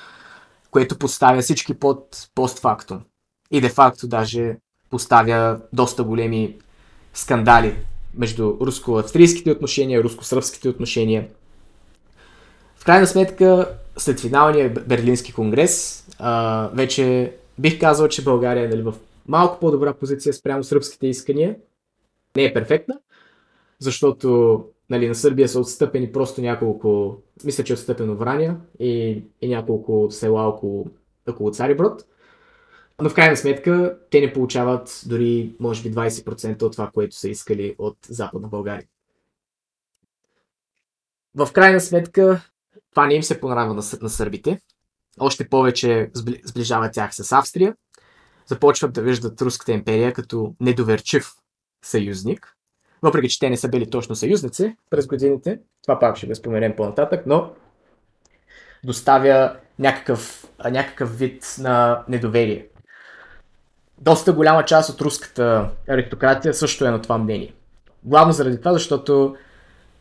което 0.71 0.99
поставя 0.99 1.43
всички 1.43 1.75
под 1.75 2.29
постфактум. 2.35 3.01
И 3.51 3.61
де-факто 3.61 4.09
даже 4.09 4.57
поставя 4.91 5.61
доста 5.73 6.05
големи 6.05 6.59
скандали 7.15 7.77
между 8.15 8.57
руско-австрийските 8.61 9.53
отношения, 9.53 10.03
руско-сръбските 10.03 10.69
отношения. 10.69 11.29
В 12.77 12.85
крайна 12.85 13.07
сметка, 13.07 13.79
след 13.97 14.21
финалния 14.21 14.71
Берлински 14.71 15.33
конгрес, 15.33 16.07
вече 16.73 17.37
бих 17.59 17.81
казал, 17.81 18.09
че 18.09 18.25
България 18.25 18.65
е 18.65 18.69
нали, 18.69 18.83
в 18.83 18.95
малко 19.29 19.61
по-добра 19.61 19.95
позиция 19.95 20.33
спрямо 20.33 20.65
сръбските 20.65 21.07
искания. 21.07 21.57
Не 22.37 22.45
е 22.45 22.55
перфектна, 22.55 22.95
защото 23.79 24.59
нали, 24.93 25.09
на 25.09 25.15
Сърбия 25.15 25.49
са 25.49 25.61
отстъпени 25.61 26.13
просто 26.13 26.41
няколко, 26.41 27.17
мисля, 27.45 27.65
че 27.65 27.73
е 27.73 27.75
отстъпено 27.75 28.17
Враня 28.17 28.57
и, 28.79 29.23
и 29.41 29.49
няколко 29.49 30.07
села 30.11 30.49
около, 30.49 30.87
около 31.29 31.51
Цариброд. 31.51 32.05
Но 33.01 33.09
в 33.09 33.15
крайна 33.15 33.37
сметка 33.37 33.99
те 34.11 34.21
не 34.21 34.33
получават 34.33 35.03
дори, 35.07 35.57
може 35.61 35.83
би, 35.83 35.95
20% 35.95 36.63
от 36.63 36.73
това, 36.73 36.91
което 36.95 37.17
са 37.17 37.29
искали 37.29 37.75
от 37.79 37.97
Западна 38.09 38.49
България. 38.49 38.87
В 41.35 41.49
крайна 41.53 41.81
сметка 41.81 42.49
това 42.91 43.07
не 43.07 43.15
им 43.15 43.23
се 43.23 43.41
понравя 43.41 43.75
на, 43.75 43.83
на 44.03 44.11
сърбите. 44.11 44.61
Още 45.21 45.49
повече 45.49 46.11
сближава 46.45 46.91
тях 46.91 47.15
с 47.15 47.33
Австрия. 47.33 47.77
Започват 48.47 48.93
да 48.93 49.03
виждат 49.03 49.43
Руската 49.43 49.73
империя 49.73 50.13
като 50.13 50.55
недоверчив 50.61 51.33
съюзник 51.85 52.57
въпреки, 53.03 53.29
че 53.29 53.39
те 53.39 53.51
не 53.51 53.57
са 53.57 53.69
били 53.69 53.91
точно 53.91 54.15
съюзници 54.15 54.77
през 54.91 55.07
годините, 55.07 55.59
това 55.83 55.99
пак 55.99 56.17
ще 56.17 56.27
го 56.27 56.35
споменем 56.35 56.77
по-нататък, 56.77 57.23
но 57.27 57.51
доставя 58.85 59.57
някакъв, 59.79 60.47
някакъв 60.71 61.19
вид 61.19 61.55
на 61.59 62.05
недоверие. 62.09 62.67
Доста 63.99 64.33
голяма 64.33 64.65
част 64.65 64.91
от 64.91 65.01
руската 65.01 65.71
аристократия 65.89 66.55
също 66.55 66.85
е 66.85 66.91
на 66.91 67.03
това 67.03 67.19
мнение. 67.19 67.55
Главно 68.05 68.33
заради 68.33 68.59
това, 68.59 68.73
защото 68.73 69.37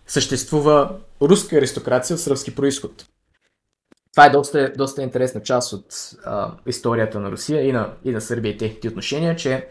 съществува 0.07 0.95
руска 1.21 1.57
аристокрация 1.57 2.13
от 2.15 2.21
сръбски 2.21 2.55
происход. 2.55 3.05
Това 4.11 4.25
е 4.25 4.29
доста, 4.29 4.73
доста 4.77 5.01
интересна 5.01 5.41
част 5.41 5.73
от 5.73 5.85
а, 6.25 6.51
историята 6.67 7.19
на 7.19 7.31
Русия 7.31 7.67
и 7.67 7.71
на, 7.71 7.93
и 8.03 8.11
на 8.11 8.21
Сърбия 8.21 8.51
и 8.51 8.57
техните 8.57 8.87
отношения, 8.87 9.35
че 9.35 9.67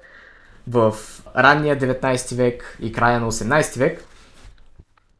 в 0.69 0.95
ранния 1.37 1.79
19 1.79 2.35
век 2.35 2.79
и 2.81 2.93
края 2.93 3.21
на 3.21 3.33
18 3.33 3.79
век, 3.79 4.05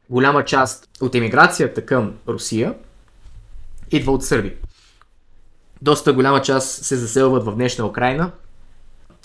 голяма 0.09 0.45
част 0.45 0.89
от 1.01 1.15
емиграцията 1.15 1.85
към 1.85 2.13
Русия 2.27 2.73
идва 3.91 4.11
от 4.11 4.25
сърби. 4.25 4.55
Доста 5.81 6.13
голяма 6.13 6.41
част 6.41 6.85
се 6.85 6.95
заселват 6.95 7.45
в 7.45 7.55
днешна 7.55 7.85
Украина. 7.85 8.31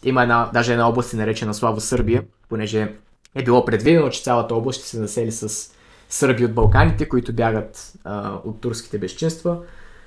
Има 0.04 0.22
една, 0.22 0.50
даже 0.52 0.72
една 0.72 0.88
област 0.88 1.14
наречена 1.14 1.54
Слава 1.54 1.80
Сърбия, 1.80 2.24
понеже 2.48 2.92
е 3.34 3.44
било 3.44 3.64
предвидено, 3.64 4.10
че 4.10 4.22
цялата 4.22 4.54
област 4.54 4.78
ще 4.78 4.88
се 4.88 4.96
засели 4.96 5.32
с 5.32 5.70
сърби 6.08 6.44
от 6.44 6.54
Балканите, 6.54 7.08
които 7.08 7.32
бягат 7.32 7.92
а, 8.04 8.32
от 8.44 8.60
турските 8.60 8.98
безчинства 8.98 9.58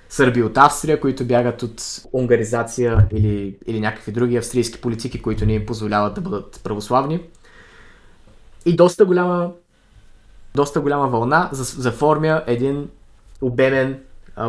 сърби 0.09 0.43
от 0.43 0.57
Австрия, 0.57 0.99
които 0.99 1.25
бягат 1.25 1.63
от 1.63 1.81
унгаризация 2.13 3.07
или, 3.11 3.57
или 3.67 3.79
някакви 3.79 4.11
други 4.11 4.37
австрийски 4.37 4.81
политики, 4.81 5.21
които 5.21 5.45
ни 5.45 5.53
им 5.53 5.65
позволяват 5.65 6.13
да 6.13 6.21
бъдат 6.21 6.59
православни. 6.63 7.21
И 8.65 8.75
доста 8.75 9.05
голяма, 9.05 9.51
доста 10.55 10.81
голяма 10.81 11.07
вълна 11.07 11.49
заформя 11.51 12.43
един 12.47 12.89
обемен 13.41 13.99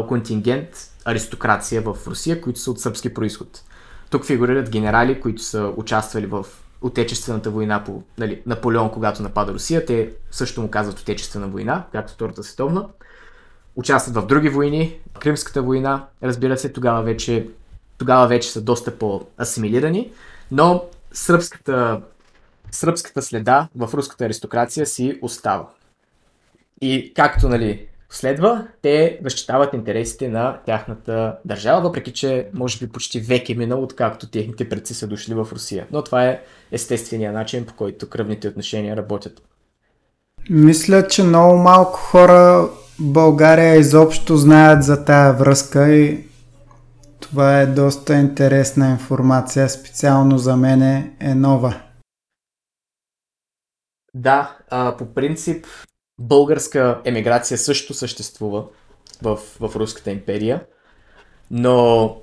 контингент 0.08 0.68
аристокрация 1.04 1.82
в 1.82 1.96
Русия, 2.06 2.40
които 2.40 2.60
са 2.60 2.70
от 2.70 2.80
сръбски 2.80 3.14
происход. 3.14 3.62
Тук 4.10 4.24
фигурират 4.24 4.70
генерали, 4.70 5.20
които 5.20 5.42
са 5.42 5.72
участвали 5.76 6.26
в 6.26 6.46
Отечествената 6.82 7.50
война 7.50 7.84
по 7.84 8.02
нали, 8.18 8.42
Наполеон, 8.46 8.90
когато 8.90 9.22
напада 9.22 9.52
Русия. 9.52 9.86
Те 9.86 10.10
също 10.30 10.62
му 10.62 10.70
казват 10.70 10.98
Отечествена 10.98 11.48
война, 11.48 11.84
както 11.92 12.12
Втората 12.12 12.42
световна 12.42 12.86
участват 13.76 14.16
в 14.16 14.26
други 14.26 14.48
войни, 14.48 14.96
Кримската 15.20 15.62
война, 15.62 16.06
разбира 16.22 16.58
се, 16.58 16.72
тогава 16.72 17.02
вече, 17.02 17.48
тогава 17.98 18.26
вече 18.26 18.50
са 18.50 18.60
доста 18.60 18.98
по-асимилирани, 18.98 20.12
но 20.50 20.84
сръбската, 21.12 22.00
сръбската 22.70 23.22
следа 23.22 23.68
в 23.76 23.94
руската 23.94 24.24
аристокрация 24.24 24.86
си 24.86 25.18
остава. 25.22 25.66
И 26.80 27.12
както 27.14 27.48
нали, 27.48 27.86
следва, 28.10 28.66
те 28.82 29.18
защитават 29.24 29.74
интересите 29.74 30.28
на 30.28 30.58
тяхната 30.66 31.36
държава, 31.44 31.80
въпреки 31.80 32.12
че 32.12 32.48
може 32.54 32.78
би 32.78 32.92
почти 32.92 33.20
век 33.20 33.48
е 33.48 33.54
минал, 33.54 33.82
откакто 33.82 34.30
техните 34.30 34.68
предци 34.68 34.94
са 34.94 35.06
дошли 35.06 35.34
в 35.34 35.48
Русия. 35.52 35.86
Но 35.90 36.04
това 36.04 36.24
е 36.24 36.42
естествения 36.72 37.32
начин, 37.32 37.66
по 37.66 37.74
който 37.74 38.08
кръвните 38.08 38.48
отношения 38.48 38.96
работят. 38.96 39.42
Мисля, 40.50 41.08
че 41.08 41.22
много 41.22 41.56
малко 41.56 41.98
хора 41.98 42.68
България 43.00 43.74
изобщо 43.74 44.36
знаят 44.36 44.84
за 44.84 45.04
тая 45.04 45.32
връзка 45.32 45.94
и 45.94 46.24
това 47.20 47.60
е 47.60 47.66
доста 47.66 48.14
интересна 48.14 48.90
информация, 48.90 49.68
специално 49.68 50.38
за 50.38 50.56
мен 50.56 50.82
е 51.20 51.34
нова. 51.34 51.80
Да, 54.14 54.56
а, 54.70 54.96
по 54.96 55.06
принцип 55.06 55.66
българска 56.20 57.00
емиграция 57.04 57.58
също 57.58 57.94
съществува 57.94 58.64
в, 59.22 59.36
в 59.60 59.76
Руската 59.76 60.10
империя, 60.10 60.64
но 61.50 62.16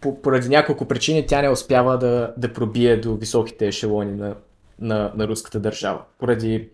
по, 0.00 0.22
поради 0.22 0.48
няколко 0.48 0.88
причини 0.88 1.26
тя 1.26 1.42
не 1.42 1.48
успява 1.48 1.98
да, 1.98 2.34
да 2.36 2.52
пробие 2.52 2.96
до 2.96 3.16
високите 3.16 3.66
ешелони 3.66 4.12
на, 4.12 4.34
на, 4.80 5.12
на 5.16 5.28
руската 5.28 5.60
държава. 5.60 6.02
Поради 6.18 6.68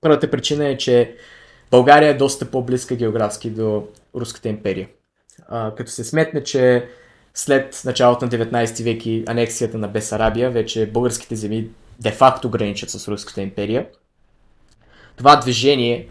първата 0.00 0.30
причина 0.30 0.68
е, 0.68 0.76
че 0.76 1.16
България 1.72 2.08
е 2.08 2.14
доста 2.14 2.50
по-близка 2.50 2.96
географски 2.96 3.50
до 3.50 3.86
Руската 4.14 4.48
империя. 4.48 4.88
А, 5.48 5.74
като 5.74 5.90
се 5.90 6.04
сметне, 6.04 6.44
че 6.44 6.88
след 7.34 7.82
началото 7.84 8.24
на 8.24 8.30
19 8.30 8.84
век 8.84 9.28
анексията 9.28 9.78
на 9.78 9.88
Бесарабия, 9.88 10.50
вече 10.50 10.86
българските 10.86 11.36
земи 11.36 11.68
де-факто 12.00 12.50
граничат 12.50 12.90
с 12.90 13.08
Руската 13.08 13.42
империя. 13.42 13.86
Това 15.16 15.36
движение 15.36 16.08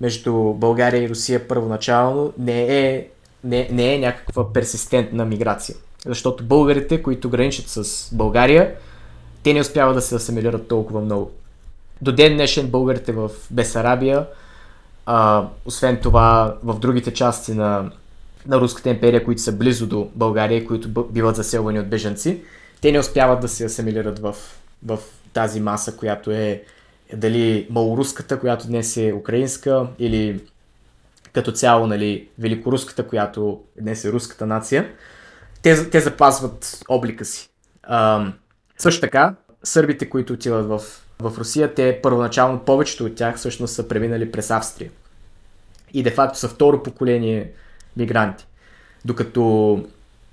между 0.00 0.32
България 0.34 1.02
и 1.02 1.08
Русия 1.08 1.48
първоначално 1.48 2.32
не 2.38 2.86
е, 2.88 3.08
не, 3.44 3.68
не 3.72 3.94
е 3.94 3.98
някаква 3.98 4.52
персистентна 4.52 5.24
миграция. 5.24 5.76
Защото 6.06 6.44
българите, 6.44 7.02
които 7.02 7.30
граничат 7.30 7.68
с 7.68 8.08
България, 8.14 8.74
те 9.42 9.54
не 9.54 9.60
успяват 9.60 9.94
да 9.94 10.02
се 10.02 10.14
асимилират 10.14 10.68
толкова 10.68 11.00
много. 11.00 11.30
До 12.02 12.12
ден 12.12 12.34
днешен 12.34 12.66
българите 12.66 13.12
в 13.12 13.30
Бесарабия, 13.50 14.26
а, 15.06 15.48
освен 15.64 16.00
това 16.02 16.56
в 16.62 16.78
другите 16.78 17.14
части 17.14 17.54
на, 17.54 17.90
на 18.46 18.60
Руската 18.60 18.90
империя, 18.90 19.24
които 19.24 19.42
са 19.42 19.52
близо 19.52 19.86
до 19.86 20.10
България, 20.14 20.66
които 20.66 20.88
биват 20.88 21.36
заселвани 21.36 21.80
от 21.80 21.88
бежанци, 21.88 22.42
те 22.80 22.92
не 22.92 22.98
успяват 22.98 23.40
да 23.40 23.48
се 23.48 23.64
асимилират 23.64 24.18
в, 24.18 24.36
в 24.86 24.98
тази 25.32 25.60
маса, 25.60 25.96
която 25.96 26.30
е 26.30 26.62
дали 27.16 27.66
малоруската, 27.70 28.40
която 28.40 28.66
днес 28.66 28.96
е 28.96 29.12
украинска, 29.12 29.86
или 29.98 30.40
като 31.32 31.52
цяло 31.52 31.86
нали, 31.86 32.28
великоруската, 32.38 33.08
която 33.08 33.60
днес 33.80 34.04
е 34.04 34.12
руската 34.12 34.46
нация, 34.46 34.88
те, 35.62 35.90
те 35.90 36.00
запазват 36.00 36.80
облика 36.88 37.24
си. 37.24 37.50
А, 37.82 38.26
също 38.78 39.00
така, 39.00 39.34
сърбите, 39.64 40.10
които 40.10 40.32
отиват 40.32 40.66
в, 40.66 40.80
в 41.22 41.38
Русия, 41.38 41.74
те 41.74 42.00
първоначално 42.02 42.58
повечето 42.58 43.04
от 43.04 43.14
тях 43.14 43.36
всъщност 43.36 43.74
са 43.74 43.88
преминали 43.88 44.32
през 44.32 44.50
Австрия. 44.50 44.90
И 45.94 46.02
де-факто 46.02 46.38
са 46.38 46.48
второ 46.48 46.82
поколение 46.82 47.50
мигранти. 47.96 48.46
Докато, 49.04 49.84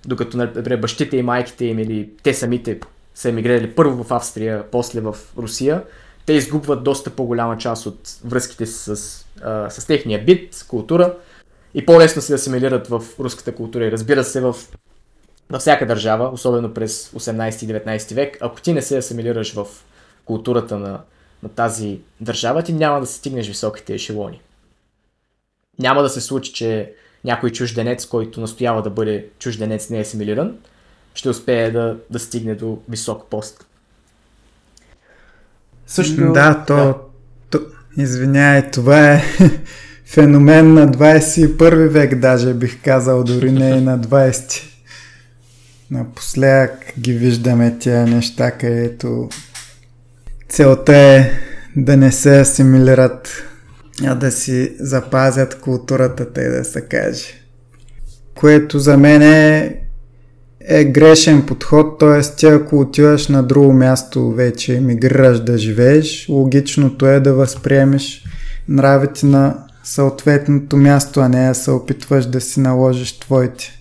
докато 0.06 0.38
например, 0.38 0.78
бащите 0.78 1.17
и 1.17 1.23
майките 1.23 1.65
им 1.65 1.80
или 1.80 2.10
те 2.23 2.34
самите 2.34 2.80
са 3.15 3.30
емигрирали 3.30 3.75
първо 3.75 4.04
в 4.04 4.13
Австрия, 4.13 4.63
после 4.71 5.02
в 5.02 5.15
Русия, 5.38 5.84
те 6.25 6.34
изгубват 6.34 6.84
доста 6.84 7.10
по-голяма 7.10 7.58
част 7.58 7.86
от 7.86 7.99
връзките 8.25 8.65
с, 8.65 8.89
а, 9.43 9.69
с 9.69 9.86
техния 9.86 10.25
бит, 10.25 10.65
култура 10.67 11.15
и 11.73 11.86
по-лесно 11.86 12.21
се 12.21 12.34
асимилират 12.34 12.88
в 12.88 13.04
руската 13.19 13.56
култура. 13.56 13.86
И 13.86 13.91
разбира 13.91 14.23
се, 14.23 14.41
в, 14.41 14.56
във 15.49 15.62
всяка 15.62 15.86
държава, 15.86 16.30
особено 16.34 16.73
през 16.73 17.10
18-19 17.10 18.15
век, 18.15 18.38
ако 18.41 18.62
ти 18.62 18.73
не 18.73 18.82
се 18.82 18.97
асимилираш 18.97 19.54
в 19.54 19.67
културата 20.29 20.77
на, 20.77 20.99
на 21.43 21.49
тази 21.49 21.99
държава, 22.21 22.63
ти 22.63 22.73
няма 22.73 22.99
да 22.99 23.05
стигнеш 23.05 23.47
високите 23.47 23.93
ешелони. 23.93 24.41
Няма 25.79 26.01
да 26.01 26.09
се 26.09 26.21
случи, 26.21 26.53
че 26.53 26.93
някой 27.23 27.49
чужденец, 27.49 28.05
който 28.05 28.41
настоява 28.41 28.81
да 28.81 28.89
бъде 28.89 29.27
чужденец, 29.39 29.89
не 29.89 29.97
е 29.97 30.01
асимилиран, 30.01 30.57
ще 31.13 31.29
успее 31.29 31.71
да, 31.71 31.97
да 32.09 32.19
стигне 32.19 32.55
до 32.55 32.77
висок 32.89 33.29
пост. 33.29 33.65
Също... 35.87 36.33
Да, 36.33 36.63
то, 36.67 36.75
да. 36.75 36.95
то 37.49 37.59
извиняй, 37.97 38.71
това 38.71 39.13
е 39.13 39.23
феномен 40.05 40.73
на 40.73 40.87
21 40.87 41.87
век, 41.87 42.19
даже 42.19 42.53
бих 42.53 42.83
казал, 42.83 43.23
дори 43.23 43.51
не 43.51 43.69
и 43.69 43.81
на 43.81 43.99
20. 43.99 44.63
Напоследък 45.91 46.93
ги 46.99 47.13
виждаме 47.13 47.77
тия 47.79 48.07
неща, 48.07 48.51
където 48.51 49.29
целта 50.49 50.95
е 50.95 51.31
да 51.75 51.97
не 51.97 52.12
се 52.12 52.39
асимилират, 52.39 53.43
а 54.05 54.15
да 54.15 54.31
си 54.31 54.75
запазят 54.79 55.59
културата, 55.59 56.33
тъй 56.33 56.49
да 56.49 56.65
се 56.65 56.81
каже. 56.81 57.25
Което 58.35 58.79
за 58.79 58.97
мен 58.97 59.21
е 59.21 59.75
е 60.62 60.85
грешен 60.85 61.45
подход, 61.45 61.99
т.е. 61.99 62.35
ти 62.35 62.45
ако 62.45 62.79
отиваш 62.79 63.27
на 63.27 63.43
друго 63.43 63.73
място 63.73 64.31
вече, 64.31 64.77
емигрираш 64.77 65.39
да 65.39 65.57
живееш, 65.57 66.29
логичното 66.29 67.07
е 67.07 67.19
да 67.19 67.33
възприемеш 67.33 68.23
нравите 68.67 69.25
на 69.25 69.65
съответното 69.83 70.77
място, 70.77 71.19
а 71.19 71.29
не 71.29 71.47
да 71.47 71.55
се 71.55 71.71
опитваш 71.71 72.25
да 72.25 72.41
си 72.41 72.59
наложиш 72.59 73.19
твоите. 73.19 73.71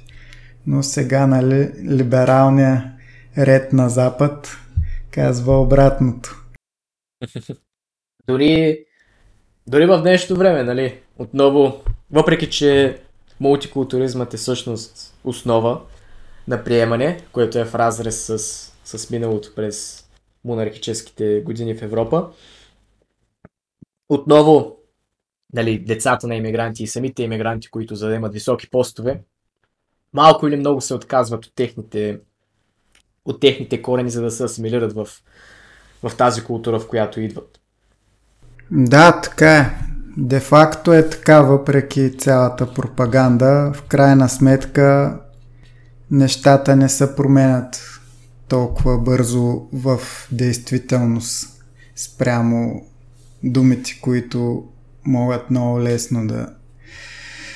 Но 0.66 0.82
сега, 0.82 1.26
нали, 1.26 1.70
либералния 1.90 2.92
ред 3.38 3.72
на 3.72 3.88
Запад 3.88 4.48
казва 5.10 5.60
обратното. 5.60 6.44
Дори, 8.26 8.84
дори 9.66 9.86
в 9.86 10.02
днешното 10.02 10.38
време, 10.38 10.62
нали, 10.62 11.00
отново, 11.18 11.84
въпреки 12.10 12.50
че 12.50 13.00
мултикултуризмът 13.40 14.34
е 14.34 14.36
всъщност 14.36 15.18
основа, 15.24 15.80
на 16.48 16.64
приемане, 16.64 17.24
което 17.32 17.58
е 17.58 17.64
в 17.64 17.74
разрез 17.74 18.24
с, 18.24 18.38
с 18.98 19.10
миналото 19.10 19.54
през 19.54 20.08
монархическите 20.44 21.40
години 21.40 21.74
в 21.74 21.82
Европа. 21.82 22.30
Отново, 24.08 24.76
нали, 25.52 25.78
децата 25.78 26.26
на 26.26 26.34
иммигранти 26.34 26.82
и 26.82 26.86
самите 26.86 27.22
иммигранти, 27.22 27.70
които 27.70 27.94
заемат 27.94 28.32
високи 28.32 28.70
постове, 28.70 29.22
малко 30.12 30.48
или 30.48 30.56
много 30.56 30.80
се 30.80 30.94
отказват 30.94 31.46
от 31.46 31.54
техните, 31.54 32.20
от 33.24 33.40
техните 33.40 33.82
корени, 33.82 34.10
за 34.10 34.22
да 34.22 34.30
се 34.30 34.44
асимилират 34.44 34.92
в, 34.92 35.08
в 36.02 36.16
тази 36.16 36.44
култура, 36.44 36.80
в 36.80 36.88
която 36.88 37.20
идват. 37.20 37.60
Да, 38.70 39.20
така 39.20 39.56
е. 39.56 39.78
Де-факто 40.16 40.92
е 40.92 41.10
така, 41.10 41.42
въпреки 41.42 42.16
цялата 42.18 42.74
пропаганда. 42.74 43.72
В 43.74 43.82
крайна 43.82 44.28
сметка 44.28 45.18
нещата 46.10 46.76
не 46.76 46.88
се 46.88 47.16
променят 47.16 48.00
толкова 48.48 48.98
бързо 48.98 49.62
в 49.72 50.00
действителност 50.32 51.62
спрямо 51.96 52.86
думите, 53.44 53.98
които 54.02 54.64
могат 55.04 55.50
много 55.50 55.80
лесно 55.80 56.26
да 56.26 56.54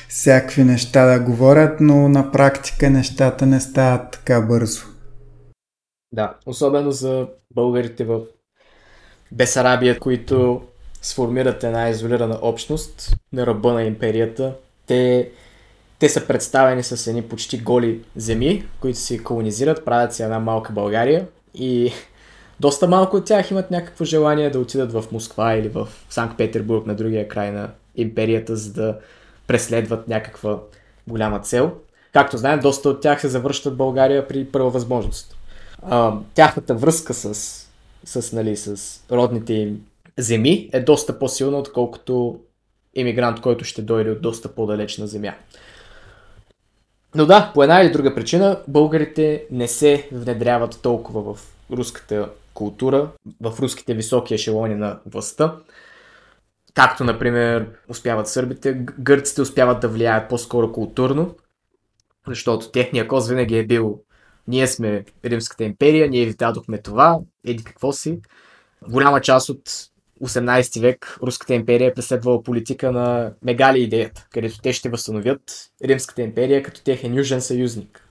всякакви 0.08 0.64
неща 0.64 1.06
да 1.06 1.20
говорят, 1.20 1.80
но 1.80 2.08
на 2.08 2.30
практика 2.32 2.90
нещата 2.90 3.46
не 3.46 3.60
стават 3.60 4.10
така 4.10 4.40
бързо. 4.40 4.80
Да, 6.12 6.36
особено 6.46 6.90
за 6.90 7.28
българите 7.54 8.04
в 8.04 8.20
Бесарабия, 9.32 9.98
които 9.98 10.62
сформират 11.02 11.64
една 11.64 11.88
изолирана 11.88 12.38
общност 12.42 13.16
на 13.32 13.46
ръба 13.46 13.72
на 13.72 13.84
империята. 13.84 14.54
Те 14.86 15.30
те 16.02 16.08
са 16.08 16.26
представени 16.26 16.82
с 16.82 17.06
едни 17.06 17.22
почти 17.22 17.58
голи 17.58 18.00
земи, 18.16 18.64
които 18.80 18.98
си 18.98 19.22
колонизират, 19.22 19.84
правят 19.84 20.14
си 20.14 20.22
една 20.22 20.38
малка 20.38 20.72
България 20.72 21.26
и 21.54 21.92
доста 22.60 22.88
малко 22.88 23.16
от 23.16 23.24
тях 23.24 23.50
имат 23.50 23.70
някакво 23.70 24.04
желание 24.04 24.50
да 24.50 24.58
отидат 24.58 24.92
в 24.92 25.04
Москва 25.12 25.54
или 25.54 25.68
в 25.68 25.88
Санкт 26.10 26.36
Петербург 26.36 26.86
на 26.86 26.94
другия 26.94 27.28
край 27.28 27.50
на 27.50 27.70
империята, 27.96 28.56
за 28.56 28.72
да 28.72 28.98
преследват 29.46 30.08
някаква 30.08 30.60
голяма 31.06 31.40
цел. 31.40 31.72
Както 32.12 32.38
знаем, 32.38 32.60
доста 32.60 32.88
от 32.88 33.00
тях 33.00 33.20
се 33.20 33.28
завръщат 33.28 33.74
в 33.74 33.76
България 33.76 34.28
при 34.28 34.44
първа 34.44 34.70
възможност. 34.70 35.36
Тяхната 36.34 36.74
връзка 36.74 37.14
с, 37.14 37.34
с, 38.04 38.32
нали, 38.32 38.56
с 38.56 39.00
родните 39.10 39.52
им 39.52 39.86
земи 40.18 40.70
е 40.72 40.80
доста 40.80 41.18
по-силна, 41.18 41.58
отколкото 41.58 42.40
иммигрант, 42.94 43.40
който 43.40 43.64
ще 43.64 43.82
дойде 43.82 44.10
от 44.10 44.22
доста 44.22 44.54
по-далечна 44.54 45.06
земя. 45.06 45.34
Но 47.14 47.26
да, 47.26 47.50
по 47.54 47.62
една 47.62 47.80
или 47.80 47.92
друга 47.92 48.14
причина 48.14 48.60
българите 48.68 49.44
не 49.50 49.68
се 49.68 50.08
внедряват 50.12 50.78
толкова 50.82 51.34
в 51.34 51.54
руската 51.72 52.28
култура, 52.54 53.08
в 53.40 53.60
руските 53.60 53.94
високи 53.94 54.34
ешелони 54.34 54.74
на 54.74 54.98
властта. 55.06 55.56
Както, 56.74 57.04
например, 57.04 57.68
успяват 57.88 58.28
сърбите, 58.28 58.74
гърците 58.98 59.42
успяват 59.42 59.80
да 59.80 59.88
влияят 59.88 60.28
по-скоро 60.28 60.72
културно, 60.72 61.34
защото 62.28 62.70
техния 62.70 63.08
коз 63.08 63.28
винаги 63.28 63.58
е 63.58 63.66
бил 63.66 64.00
ние 64.48 64.66
сме 64.66 65.04
Римската 65.24 65.64
империя, 65.64 66.10
ние 66.10 66.26
ви 66.26 66.34
дадохме 66.34 66.78
това, 66.78 67.18
еди 67.46 67.64
какво 67.64 67.92
си. 67.92 68.18
Голяма 68.88 69.20
част 69.20 69.48
от 69.48 69.70
18 70.22 70.80
век 70.80 71.18
Руската 71.22 71.54
империя 71.54 71.88
е 71.88 71.94
преследвала 71.94 72.42
политика 72.42 72.92
на 72.92 73.32
мегали 73.42 73.82
идеята, 73.82 74.26
където 74.32 74.60
те 74.60 74.72
ще 74.72 74.88
възстановят 74.88 75.42
Римската 75.84 76.22
империя 76.22 76.62
като 76.62 76.82
техен 76.82 77.14
южен 77.14 77.40
съюзник. 77.40 78.08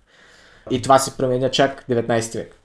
И 0.71 0.81
това 0.81 0.99
се 0.99 1.17
променя 1.17 1.51
чак 1.51 1.85
19 1.89 2.35
век. 2.35 2.55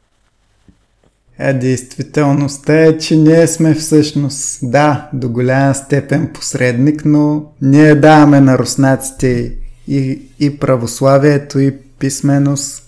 А 1.39 1.53
действителността 1.53 2.85
е, 2.85 2.99
че 2.99 3.17
ние 3.17 3.47
сме 3.47 3.75
всъщност, 3.75 4.59
да, 4.63 5.11
до 5.13 5.29
голяма 5.29 5.75
степен 5.75 6.33
посредник, 6.33 7.05
но 7.05 7.53
ние 7.63 7.95
даваме 7.95 8.41
на 8.41 8.59
руснаците 8.59 9.57
и, 9.89 10.23
и 10.41 10.59
православието, 10.59 11.59
и 11.59 11.79
писменост, 11.99 12.86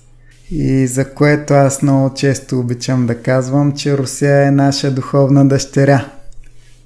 и 0.51 0.87
за 0.87 1.15
което 1.15 1.55
аз 1.55 1.83
много 1.83 2.15
често 2.15 2.59
обичам 2.59 3.07
да 3.07 3.23
казвам, 3.23 3.77
че 3.77 3.99
Русия 3.99 4.47
е 4.47 4.51
наша 4.51 4.91
духовна 4.91 5.49
дъщеря. 5.49 6.11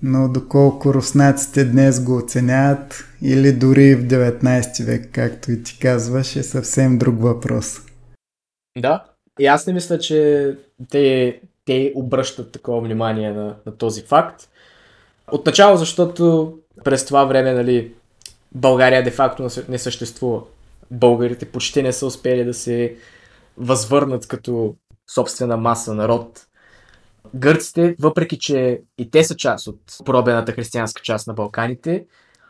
Но 0.02 0.28
доколко 0.28 0.94
руснаците 0.94 1.64
днес 1.64 2.04
го 2.04 2.16
оценяват, 2.16 3.04
или 3.22 3.52
дори 3.52 3.94
в 3.94 4.04
19 4.04 4.84
век, 4.84 5.08
както 5.12 5.52
и 5.52 5.62
ти 5.62 5.78
казваш, 5.78 6.36
е 6.36 6.42
съвсем 6.42 6.98
друг 6.98 7.22
въпрос. 7.22 7.80
Да, 8.78 9.04
и 9.40 9.46
аз 9.46 9.66
не 9.66 9.72
мисля, 9.72 9.98
че 9.98 10.50
те, 10.90 11.40
те 11.64 11.92
обръщат 11.94 12.52
такова 12.52 12.80
внимание 12.80 13.32
на, 13.32 13.56
на 13.66 13.76
този 13.76 14.02
факт. 14.02 14.48
Отначало, 15.32 15.76
защото 15.76 16.54
през 16.84 17.06
това 17.06 17.24
време, 17.24 17.52
нали, 17.52 17.92
България 18.54 19.04
де-факто 19.04 19.48
не 19.68 19.78
съществува. 19.78 20.40
Българите 20.90 21.44
почти 21.44 21.82
не 21.82 21.92
са 21.92 22.06
успели 22.06 22.44
да 22.44 22.54
се 22.54 22.94
възвърнат 23.56 24.28
като 24.28 24.76
собствена 25.14 25.56
маса 25.56 25.94
народ. 25.94 26.46
Гърците, 27.34 27.96
въпреки 28.00 28.38
че 28.38 28.82
и 28.98 29.10
те 29.10 29.24
са 29.24 29.36
част 29.36 29.66
от 29.66 29.80
поробената 30.04 30.52
християнска 30.52 31.02
част 31.02 31.26
на 31.26 31.34
Балканите, 31.34 32.06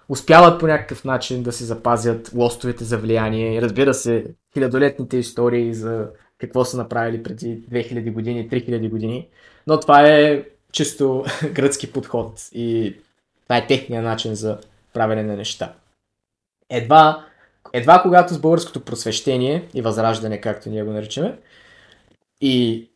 успяват 0.09 0.61
по 0.61 0.67
някакъв 0.67 1.05
начин 1.05 1.43
да 1.43 1.53
се 1.53 1.65
запазят 1.65 2.31
лостовете 2.35 2.85
за 2.85 2.99
влияние. 2.99 3.55
И 3.55 3.63
разбира 3.63 3.95
се, 3.95 4.27
хилядолетните 4.55 5.17
истории 5.17 5.75
за 5.75 6.09
какво 6.39 6.65
са 6.65 6.77
направили 6.77 7.23
преди 7.23 7.63
2000 7.73 8.13
години, 8.13 8.51
3000 8.51 8.91
години. 8.91 9.29
Но 9.67 9.81
това 9.81 10.09
е 10.09 10.45
чисто 10.73 11.25
гръцки 11.53 11.93
подход 11.93 12.49
и 12.53 12.97
това 13.43 13.57
е 13.57 13.67
техния 13.67 14.03
начин 14.03 14.35
за 14.35 14.59
правене 14.93 15.23
на 15.23 15.37
неща. 15.37 15.73
Едва, 16.71 17.25
едва 17.73 18.03
когато 18.03 18.35
с 18.35 18.39
българското 18.39 18.81
просвещение 18.81 19.65
и 19.75 19.83
възраждане, 19.83 20.41
както 20.41 20.69
ние 20.69 20.83
го 20.83 20.93
наричаме, 20.93 21.39
и 22.41 22.89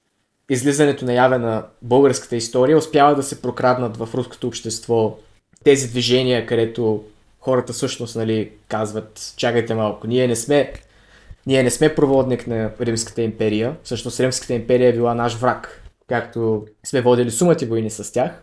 излизането 0.50 1.04
наяве 1.04 1.38
на 1.38 1.66
българската 1.82 2.36
история 2.36 2.78
успява 2.78 3.14
да 3.14 3.22
се 3.22 3.42
прокраднат 3.42 3.96
в 3.96 4.08
руското 4.14 4.46
общество 4.46 5.18
тези 5.64 5.88
движения, 5.88 6.46
където 6.46 7.04
хората 7.40 7.72
всъщност 7.72 8.16
нали, 8.16 8.50
казват, 8.68 9.34
чакайте 9.36 9.74
малко, 9.74 10.06
ние 10.06 10.26
не 10.26 10.36
сме 10.36 10.72
ние 11.46 11.62
не 11.62 11.70
сме 11.70 11.94
проводник 11.94 12.46
на 12.46 12.70
Римската 12.80 13.22
империя. 13.22 13.76
Всъщност 13.82 14.20
Римската 14.20 14.54
империя 14.54 14.88
е 14.88 14.92
била 14.92 15.14
наш 15.14 15.34
враг, 15.34 15.82
както 16.08 16.66
сме 16.86 17.00
водили 17.00 17.30
сумати 17.30 17.66
войни 17.66 17.90
с 17.90 18.12
тях. 18.12 18.42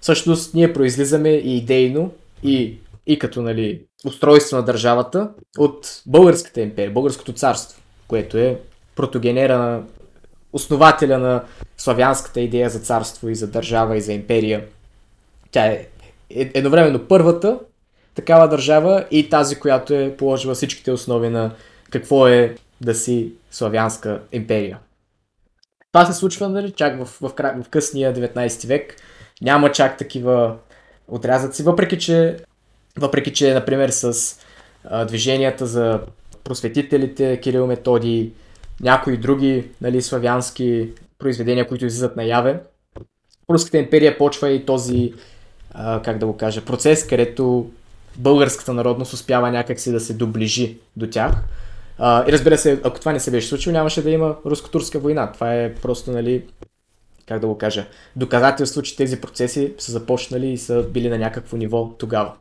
Всъщност 0.00 0.54
ние 0.54 0.72
произлизаме 0.72 1.30
и 1.30 1.56
идейно, 1.56 2.12
и, 2.42 2.78
и 3.06 3.18
като 3.18 3.42
нали, 3.42 3.82
устройство 4.06 4.56
на 4.56 4.62
държавата 4.62 5.30
от 5.58 6.02
Българската 6.06 6.60
империя, 6.60 6.90
Българското 6.90 7.32
царство, 7.32 7.82
което 8.08 8.38
е 8.38 8.60
протогенера 8.96 9.58
на 9.58 9.82
основателя 10.52 11.18
на 11.18 11.44
славянската 11.76 12.40
идея 12.40 12.70
за 12.70 12.78
царство 12.78 13.28
и 13.28 13.34
за 13.34 13.50
държава 13.50 13.96
и 13.96 14.00
за 14.00 14.12
империя. 14.12 14.64
Тя 15.50 15.66
е 15.66 15.86
едновременно 16.30 17.08
първата 17.08 17.58
такава 18.14 18.48
държава 18.48 19.06
и 19.10 19.28
тази, 19.28 19.56
която 19.56 19.94
е 19.94 20.16
положила 20.16 20.54
всичките 20.54 20.92
основи 20.92 21.28
на 21.28 21.54
какво 21.90 22.28
е 22.28 22.56
да 22.80 22.94
си 22.94 23.32
славянска 23.50 24.22
империя. 24.32 24.78
Това 25.92 26.06
се 26.06 26.12
случва 26.12 26.48
нали, 26.48 26.70
чак 26.70 27.04
в, 27.04 27.08
в, 27.20 27.32
в 27.38 27.68
късния 27.70 28.14
19 28.14 28.66
век. 28.66 28.96
Няма 29.42 29.72
чак 29.72 29.98
такива 29.98 30.56
отрязъци, 31.08 31.62
въпреки 31.62 31.98
че, 31.98 32.36
въпреки 32.98 33.32
че 33.32 33.54
например, 33.54 33.88
с 33.88 34.36
а, 34.84 35.04
движенията 35.04 35.66
за 35.66 36.00
просветителите, 36.44 37.40
Кирил 37.40 37.66
Методи, 37.66 38.32
някои 38.80 39.16
други 39.16 39.68
нали, 39.80 40.02
славянски 40.02 40.88
произведения, 41.18 41.68
които 41.68 41.86
излизат 41.86 42.16
наяве, 42.16 42.60
Руската 43.50 43.78
империя 43.78 44.18
почва 44.18 44.50
и 44.50 44.66
този, 44.66 45.12
а, 45.74 46.02
как 46.02 46.18
да 46.18 46.26
го 46.26 46.36
кажа, 46.36 46.64
процес, 46.64 47.06
където 47.06 47.70
българската 48.16 48.72
народност 48.72 49.12
успява 49.12 49.50
някакси 49.50 49.92
да 49.92 50.00
се 50.00 50.14
доближи 50.14 50.78
до 50.96 51.06
тях. 51.06 51.32
А, 51.98 52.28
и 52.28 52.32
разбира 52.32 52.58
се, 52.58 52.80
ако 52.84 53.00
това 53.00 53.12
не 53.12 53.20
се 53.20 53.30
беше 53.30 53.48
случило, 53.48 53.72
нямаше 53.72 54.02
да 54.02 54.10
има 54.10 54.36
руско-турска 54.46 54.98
война. 54.98 55.32
Това 55.32 55.54
е 55.54 55.74
просто, 55.74 56.10
нали, 56.10 56.44
как 57.28 57.40
да 57.40 57.46
го 57.46 57.58
кажа, 57.58 57.86
доказателство, 58.16 58.82
че 58.82 58.96
тези 58.96 59.20
процеси 59.20 59.74
са 59.78 59.92
започнали 59.92 60.48
и 60.48 60.58
са 60.58 60.82
били 60.82 61.08
на 61.08 61.18
някакво 61.18 61.56
ниво 61.56 61.90
тогава. 61.98 62.32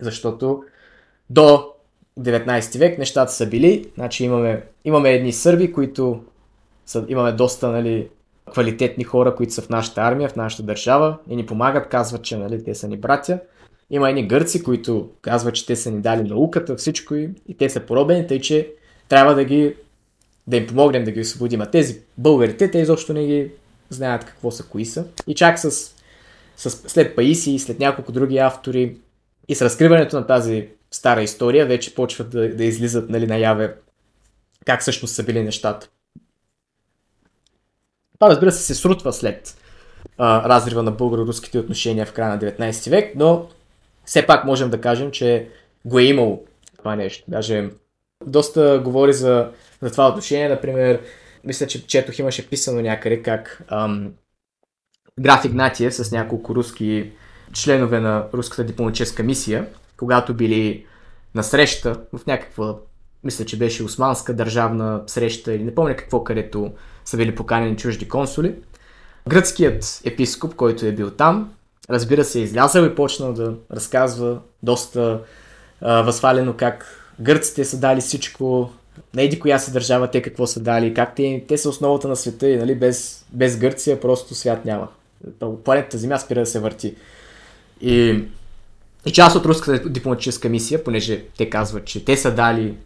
Защото 0.00 0.64
до 1.30 1.72
19 2.20 2.78
век 2.78 2.98
нещата 2.98 3.32
са 3.32 3.46
били, 3.46 3.90
значи 3.94 4.24
имаме, 4.24 4.62
имаме 4.84 5.10
едни 5.10 5.32
сърби, 5.32 5.72
които 5.72 6.24
са, 6.86 7.04
имаме 7.08 7.32
доста 7.32 7.68
нали, 7.68 8.08
квалитетни 8.52 9.04
хора, 9.04 9.34
които 9.34 9.52
са 9.52 9.62
в 9.62 9.68
нашата 9.68 10.00
армия, 10.00 10.28
в 10.28 10.36
нашата 10.36 10.62
държава 10.62 11.18
и 11.28 11.36
ни 11.36 11.46
помагат, 11.46 11.88
казват, 11.88 12.22
че 12.22 12.36
нали, 12.36 12.64
те 12.64 12.74
са 12.74 12.88
ни 12.88 12.96
братя. 12.96 13.38
Има 13.90 14.08
едни 14.08 14.28
гърци, 14.28 14.62
които 14.62 15.10
казват, 15.22 15.54
че 15.54 15.66
те 15.66 15.76
са 15.76 15.90
ни 15.90 16.00
дали 16.00 16.28
науката, 16.28 16.76
всичко 16.76 17.14
и, 17.14 17.30
и 17.48 17.56
те 17.56 17.70
са 17.70 17.80
поробени, 17.80 18.26
тъй 18.26 18.40
че 18.40 18.72
трябва 19.08 19.34
да 19.34 19.44
ги 19.44 19.74
да 20.46 20.56
им 20.56 20.66
помогнем 20.66 21.04
да 21.04 21.10
ги 21.10 21.20
освободим. 21.20 21.60
А 21.60 21.70
тези 21.70 22.00
българите, 22.18 22.70
те 22.70 22.78
изобщо 22.78 23.12
не 23.12 23.26
ги 23.26 23.50
знаят 23.90 24.24
какво 24.24 24.50
са, 24.50 24.62
кои 24.62 24.84
са. 24.84 25.04
И 25.26 25.34
чак 25.34 25.58
с, 25.58 25.70
с 26.56 26.70
след 26.70 27.16
Паиси 27.16 27.50
и 27.50 27.58
след 27.58 27.78
няколко 27.78 28.12
други 28.12 28.38
автори 28.38 28.96
и 29.48 29.54
с 29.54 29.62
разкриването 29.62 30.16
на 30.16 30.26
тази 30.26 30.68
стара 30.90 31.22
история, 31.22 31.66
вече 31.66 31.94
почват 31.94 32.30
да, 32.30 32.54
да 32.54 32.64
излизат 32.64 33.10
нали, 33.10 33.26
наяве 33.26 33.76
как 34.66 34.80
всъщност 34.80 35.14
са 35.14 35.22
били 35.22 35.42
нещата. 35.42 35.88
Това 38.18 38.30
разбира 38.30 38.52
се 38.52 38.62
се 38.62 38.74
срутва 38.74 39.12
след 39.12 39.56
а, 40.18 40.48
разрива 40.48 40.82
на 40.82 40.92
българо-руските 40.92 41.58
отношения 41.58 42.06
в 42.06 42.12
края 42.12 42.30
на 42.30 42.38
19 42.38 42.90
век, 42.90 43.12
но 43.16 43.48
все 44.04 44.26
пак 44.26 44.44
можем 44.44 44.70
да 44.70 44.80
кажем, 44.80 45.10
че 45.10 45.48
го 45.84 45.98
е 45.98 46.04
имало 46.04 46.44
това 46.78 46.96
нещо. 46.96 47.24
Даже 47.28 47.70
доста 48.26 48.80
говори 48.84 49.12
за, 49.12 49.50
за 49.82 49.90
това 49.90 50.08
отношение. 50.08 50.48
Например, 50.48 51.00
мисля, 51.44 51.66
че 51.66 51.86
четох 51.86 52.18
имаше 52.18 52.48
писано 52.48 52.80
някъде 52.80 53.22
как 53.22 53.62
ам, 53.68 54.12
граф 55.20 55.44
Игнатиев 55.44 55.94
с 55.94 56.12
няколко 56.12 56.54
руски 56.54 57.12
членове 57.52 58.00
на 58.00 58.24
руската 58.34 58.64
дипломатическа 58.64 59.22
мисия, 59.22 59.66
когато 59.96 60.34
били 60.34 60.86
на 61.34 61.42
среща 61.42 62.00
в 62.12 62.26
някаква, 62.26 62.74
мисля, 63.24 63.44
че 63.44 63.58
беше 63.58 63.84
османска 63.84 64.34
държавна 64.34 65.02
среща 65.06 65.54
или 65.54 65.64
не 65.64 65.74
помня 65.74 65.96
какво, 65.96 66.24
където 66.24 66.72
са 67.04 67.16
били 67.16 67.34
поканени 67.34 67.76
чужди 67.76 68.08
консули. 68.08 68.54
Гръцкият 69.28 70.00
епископ, 70.04 70.54
който 70.54 70.86
е 70.86 70.92
бил 70.92 71.10
там, 71.10 71.52
разбира 71.90 72.24
се, 72.24 72.38
е 72.38 72.42
излязъл 72.42 72.84
и 72.84 72.94
почнал 72.94 73.32
да 73.32 73.54
разказва 73.72 74.38
доста 74.62 75.20
а, 75.80 76.02
възхвалено 76.02 76.54
как 76.56 76.86
гърците 77.20 77.64
са 77.64 77.80
дали 77.80 78.00
всичко, 78.00 78.70
на 79.14 79.22
еди 79.22 79.40
коя 79.40 79.58
се 79.58 79.70
държава 79.70 80.10
те 80.10 80.22
какво 80.22 80.46
са 80.46 80.60
дали, 80.60 80.94
как 80.94 81.14
те, 81.14 81.44
те 81.48 81.58
са 81.58 81.68
основата 81.68 82.08
на 82.08 82.16
света 82.16 82.48
и 82.48 82.56
нали, 82.56 82.74
без, 82.74 83.26
без 83.32 83.58
Гърция 83.58 84.00
просто 84.00 84.34
свят 84.34 84.64
няма. 84.64 84.88
Планетата 85.64 85.98
Земя 85.98 86.18
спира 86.18 86.40
да 86.40 86.46
се 86.46 86.60
върти. 86.60 86.94
И, 87.80 88.24
и 89.06 89.12
част 89.12 89.36
от 89.36 89.46
руската 89.46 89.88
дипломатическа 89.88 90.48
мисия, 90.48 90.84
понеже 90.84 91.24
те 91.38 91.50
казват, 91.50 91.84
че 91.84 92.04
те 92.04 92.16
са 92.16 92.34
дали 92.34 92.76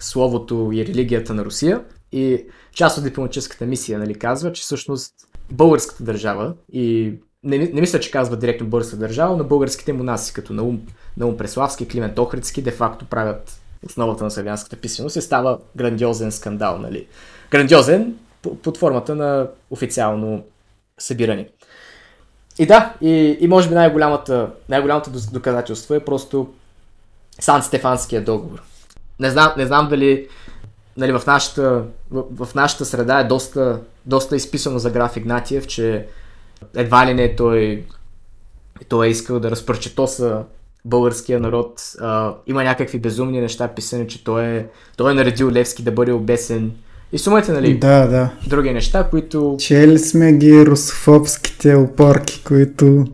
словото 0.00 0.70
и 0.74 0.86
религията 0.86 1.34
на 1.34 1.44
Русия, 1.44 1.80
и 2.12 2.44
част 2.74 2.98
от 2.98 3.04
дипломатическата 3.04 3.66
мисия 3.66 3.98
нали, 3.98 4.14
казва, 4.14 4.52
че 4.52 4.62
всъщност 4.62 5.14
българската 5.50 6.04
държава 6.04 6.54
и 6.72 7.14
не, 7.44 7.58
не 7.58 7.80
мисля, 7.80 8.00
че 8.00 8.10
казва 8.10 8.36
директно 8.36 8.66
българска 8.66 8.96
държава, 8.96 9.36
но 9.36 9.44
българските 9.44 9.92
монаси, 9.92 10.32
като 10.32 10.52
Наум, 10.52 10.80
Наум 11.16 11.36
Преславски, 11.36 11.88
Климент 11.88 12.18
Охридски, 12.18 12.62
де-факто 12.62 13.04
правят 13.04 13.60
основата 13.86 14.24
на 14.24 14.30
славянската 14.30 14.76
писменост 14.76 15.16
и 15.16 15.20
става 15.20 15.58
грандиозен 15.76 16.32
скандал. 16.32 16.78
Нали? 16.78 17.06
Грандиозен 17.50 18.14
под 18.62 18.78
формата 18.78 19.14
на 19.14 19.48
официално 19.70 20.44
събиране. 20.98 21.48
И 22.58 22.66
да, 22.66 22.94
и, 23.00 23.38
и 23.40 23.48
може 23.48 23.68
би 23.68 23.74
най-голямата, 23.74 24.50
най-голямото 24.68 25.10
доказателство 25.32 25.94
е 25.94 26.04
просто 26.04 26.54
Сан 27.40 27.62
Стефанския 27.62 28.24
договор. 28.24 28.62
Не 29.20 29.30
знам, 29.30 29.52
не 29.56 29.66
знам 29.66 29.88
дали 29.88 30.28
нали, 30.96 31.12
в, 31.12 31.22
нашата, 31.26 31.84
в, 32.10 32.46
в 32.46 32.54
нашата 32.54 32.84
среда 32.84 33.20
е 33.20 33.24
доста, 33.24 33.80
доста 34.06 34.36
изписано 34.36 34.78
за 34.78 34.90
граф 34.90 35.16
Игнатиев, 35.16 35.66
че 35.66 36.06
едва 36.74 37.06
ли 37.06 37.14
не 37.14 37.36
той, 37.36 37.84
той 38.88 39.06
е 39.06 39.10
искал 39.10 39.40
да 39.40 39.50
разпърчетоса 39.50 40.44
българския 40.84 41.40
народ. 41.40 41.82
А, 42.00 42.34
има 42.46 42.64
някакви 42.64 42.98
безумни 42.98 43.40
неща 43.40 43.68
писани, 43.68 44.08
че 44.08 44.24
той 44.24 44.44
е, 44.44 44.66
той 44.96 45.10
е 45.10 45.14
наредил 45.14 45.50
Левски 45.50 45.82
да 45.82 45.92
бъде 45.92 46.12
обесен 46.12 46.72
И 47.14 47.18
сумайте, 47.18 47.52
нали, 47.52 47.78
Да, 47.78 48.06
да. 48.06 48.30
други 48.46 48.72
неща, 48.72 49.08
които... 49.10 49.56
Чели 49.58 49.98
сме 49.98 50.32
ги 50.32 50.66
русофобските 50.66 51.74
опорки, 51.74 52.44
които 52.44 53.04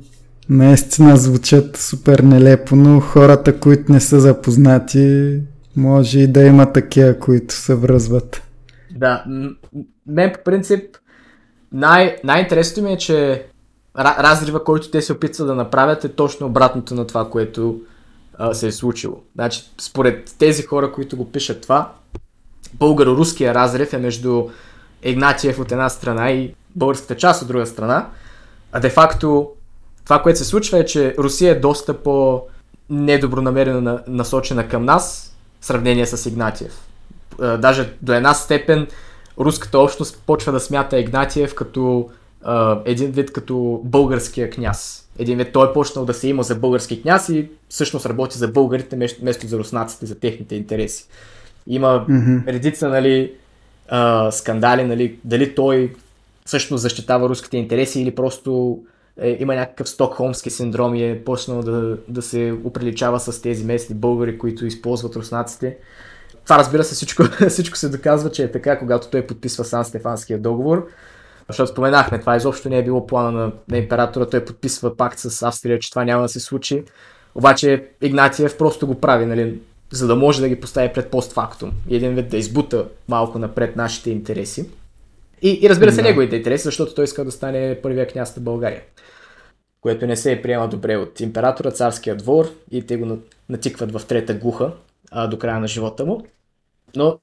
наистина 0.48 1.16
звучат 1.16 1.76
супер 1.76 2.18
нелепо, 2.18 2.76
но 2.76 3.00
хората, 3.00 3.60
които 3.60 3.92
не 3.92 4.00
са 4.00 4.20
запознати, 4.20 5.38
може 5.76 6.20
и 6.20 6.26
да 6.26 6.42
има 6.42 6.72
такива, 6.72 7.18
които 7.18 7.54
се 7.54 7.74
връзват. 7.74 8.42
Да, 8.96 9.24
мен 10.06 10.32
по 10.32 10.38
принцип 10.44 10.84
най- 11.72 12.16
най-интересното 12.24 12.82
ми 12.82 12.92
е, 12.92 12.98
че 12.98 13.44
ра- 13.98 14.18
разрива, 14.18 14.64
който 14.64 14.90
те 14.90 15.02
се 15.02 15.12
опитват 15.12 15.48
да 15.48 15.54
направят 15.54 16.04
е 16.04 16.08
точно 16.08 16.46
обратното 16.46 16.94
на 16.94 17.06
това, 17.06 17.30
което 17.30 17.80
а, 18.38 18.54
се 18.54 18.66
е 18.66 18.72
случило. 18.72 19.16
Значи, 19.34 19.62
според 19.80 20.34
тези 20.38 20.62
хора, 20.62 20.92
които 20.92 21.16
го 21.16 21.32
пишат 21.32 21.60
това, 21.62 21.92
българо-руския 22.74 23.54
разрив 23.54 23.92
е 23.92 23.98
между 23.98 24.48
Игнатиев 25.02 25.58
от 25.58 25.72
една 25.72 25.88
страна 25.88 26.30
и 26.30 26.54
българската 26.76 27.16
част 27.16 27.42
от 27.42 27.48
друга 27.48 27.66
страна. 27.66 28.08
А 28.72 28.80
де-факто 28.80 29.50
това, 30.04 30.22
което 30.22 30.38
се 30.38 30.44
случва 30.44 30.78
е, 30.78 30.84
че 30.84 31.14
Русия 31.18 31.52
е 31.52 31.60
доста 31.60 32.02
по 32.02 32.42
недобронамерено 32.90 33.80
на- 33.80 34.02
насочена 34.06 34.68
към 34.68 34.84
нас 34.84 35.36
в 35.60 35.66
сравнение 35.66 36.06
с 36.06 36.26
Игнатиев. 36.26 36.72
Даже 37.38 37.92
до 38.02 38.12
една 38.12 38.34
степен 38.34 38.86
руската 39.38 39.78
общност 39.78 40.22
почва 40.26 40.52
да 40.52 40.60
смята 40.60 41.00
Игнатиев 41.00 41.54
като 41.54 42.10
един 42.84 43.10
вид 43.10 43.32
като 43.32 43.80
българския 43.84 44.50
княз. 44.50 45.08
Един 45.18 45.38
вид 45.38 45.52
той 45.52 45.68
е 45.68 45.72
почнал 45.72 46.04
да 46.04 46.14
се 46.14 46.28
има 46.28 46.42
за 46.42 46.54
български 46.54 47.02
княз 47.02 47.28
и 47.28 47.48
всъщност 47.68 48.06
работи 48.06 48.38
за 48.38 48.48
българите 48.48 48.96
вместо 49.20 49.46
за 49.46 49.58
руснаците, 49.58 50.06
за 50.06 50.14
техните 50.14 50.54
интереси. 50.54 51.06
Има 51.70 52.04
Мгм. 52.08 52.38
редица 52.48 52.88
нали, 52.88 53.32
а, 53.88 54.30
скандали, 54.30 54.84
нали, 54.84 55.18
дали 55.24 55.54
той 55.54 55.92
всъщност 56.46 56.82
защитава 56.82 57.28
руските 57.28 57.56
интереси 57.56 58.00
или 58.00 58.14
просто 58.14 58.78
е, 59.20 59.36
има 59.40 59.54
някакъв 59.54 59.88
стокхолмски 59.88 60.50
синдром 60.50 60.94
и 60.94 61.04
е 61.04 61.24
почнал 61.24 61.62
да, 61.62 61.96
да 62.08 62.22
се 62.22 62.54
оприличава 62.64 63.20
с 63.20 63.42
тези 63.42 63.64
местни 63.64 63.94
българи, 63.94 64.38
които 64.38 64.66
използват 64.66 65.16
руснаците. 65.16 65.76
Това 66.44 66.58
разбира 66.58 66.84
се 66.84 66.94
всичко, 66.94 67.22
всичко 67.48 67.76
се 67.76 67.88
доказва, 67.88 68.30
че 68.30 68.42
е 68.42 68.52
така, 68.52 68.78
когато 68.78 69.08
той 69.08 69.26
подписва 69.26 69.64
Сан 69.64 69.84
Стефанския 69.84 70.38
договор. 70.38 70.86
Защото 71.48 71.70
споменахме, 71.70 72.20
това 72.20 72.36
изобщо 72.36 72.68
не 72.68 72.78
е 72.78 72.84
било 72.84 73.06
плана 73.06 73.32
на, 73.32 73.52
на 73.68 73.78
императора, 73.78 74.26
той 74.26 74.44
подписва 74.44 74.96
пакт 74.96 75.18
с 75.18 75.42
Австрия, 75.42 75.78
че 75.78 75.90
това 75.90 76.04
няма 76.04 76.22
да 76.22 76.28
се 76.28 76.40
случи. 76.40 76.84
Обаче 77.34 77.84
Игнатиев 78.00 78.58
просто 78.58 78.86
го 78.86 78.94
прави, 79.00 79.26
нали, 79.26 79.60
за 79.92 80.06
да 80.06 80.16
може 80.16 80.40
да 80.40 80.48
ги 80.48 80.60
постави 80.60 80.92
пред 80.92 81.10
постфактум 81.10 81.72
и 81.88 81.96
един 81.96 82.14
вид 82.14 82.28
да 82.28 82.36
избута 82.36 82.88
малко 83.08 83.38
напред 83.38 83.76
нашите 83.76 84.10
интереси. 84.10 84.68
И, 85.42 85.58
и 85.62 85.68
разбира 85.70 85.92
се, 85.92 86.02
Да. 86.02 86.08
неговите 86.08 86.36
интереси, 86.36 86.62
защото 86.64 86.94
той 86.94 87.04
иска 87.04 87.24
да 87.24 87.32
стане 87.32 87.78
първия 87.82 88.06
княз 88.08 88.36
на 88.36 88.42
България. 88.42 88.82
Което 89.80 90.06
не 90.06 90.16
се 90.16 90.42
приема 90.42 90.68
добре 90.68 90.96
от 90.96 91.20
императора, 91.20 91.70
царския 91.70 92.16
двор 92.16 92.50
и 92.70 92.86
те 92.86 92.96
го 92.96 93.06
на- 93.06 93.16
натикват 93.48 93.92
в 93.92 94.06
трета 94.06 94.34
глуха 94.34 94.72
а, 95.10 95.26
до 95.26 95.38
края 95.38 95.60
на 95.60 95.68
живота 95.68 96.04
му. 96.06 96.26
Но 96.96 97.18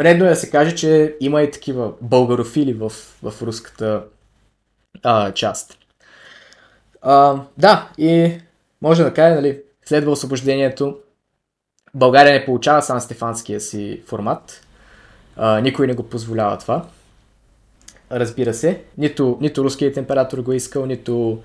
редно 0.00 0.24
е 0.24 0.28
да 0.28 0.36
се 0.36 0.50
каже, 0.50 0.74
че 0.74 1.16
има 1.20 1.42
и 1.42 1.50
такива 1.50 1.92
българофили 2.00 2.72
в, 2.72 2.92
в 3.22 3.34
руската 3.42 4.04
а, 5.02 5.32
част. 5.32 5.78
А, 7.02 7.40
да, 7.58 7.90
и 7.98 8.32
може 8.82 9.02
да 9.04 9.14
кажа, 9.14 9.34
нали, 9.34 9.60
следва 9.84 10.10
освобождението. 10.10 10.98
България 11.94 12.32
не 12.32 12.44
получава 12.44 12.82
Сан 12.82 13.00
Стефанския 13.00 13.60
си 13.60 14.02
формат. 14.06 14.66
А, 15.36 15.60
никой 15.60 15.86
не 15.86 15.94
го 15.94 16.02
позволява 16.02 16.58
това. 16.58 16.86
Разбира 18.12 18.54
се. 18.54 18.82
Нито, 18.98 19.38
нито 19.40 19.64
руският 19.64 19.96
император 19.96 20.38
го 20.38 20.52
е 20.52 20.56
искал, 20.56 20.86
нито 20.86 21.42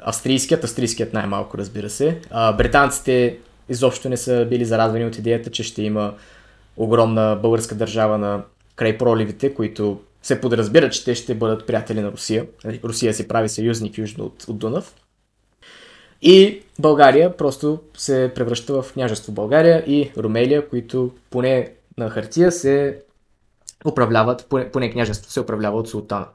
австрийският, 0.00 0.64
австрийският 0.64 1.12
най-малко, 1.12 1.58
разбира 1.58 1.90
се. 1.90 2.20
А, 2.30 2.52
британците 2.52 3.38
изобщо 3.68 4.08
не 4.08 4.16
са 4.16 4.46
били 4.50 4.64
зарадвани 4.64 5.04
от 5.04 5.18
идеята, 5.18 5.50
че 5.50 5.62
ще 5.62 5.82
има 5.82 6.14
огромна 6.76 7.38
българска 7.42 7.74
държава 7.74 8.18
на 8.18 8.42
край 8.76 8.98
проливите, 8.98 9.54
които 9.54 10.00
се 10.22 10.40
подразбира, 10.40 10.90
че 10.90 11.04
те 11.04 11.14
ще 11.14 11.34
бъдат 11.34 11.66
приятели 11.66 12.00
на 12.00 12.12
Русия. 12.12 12.46
Нали, 12.64 12.80
Русия 12.84 13.14
си 13.14 13.28
прави 13.28 13.48
съюзник 13.48 13.98
южно 13.98 14.24
от, 14.24 14.44
от 14.48 14.58
Дунав. 14.58 14.94
И 16.22 16.62
България 16.78 17.36
просто 17.36 17.78
се 17.96 18.32
превръща 18.34 18.82
в 18.82 18.92
княжество 18.92 19.32
България 19.32 19.84
и 19.86 20.12
Румелия, 20.16 20.68
които 20.68 21.10
поне 21.30 21.72
на 21.98 22.10
хартия 22.10 22.52
се 22.52 23.02
управляват, 23.86 24.46
поне, 24.48 24.70
поне 24.70 24.90
княжество 24.90 25.32
се 25.32 25.40
управлява 25.40 25.78
от 25.78 25.88
султана. 25.88 26.26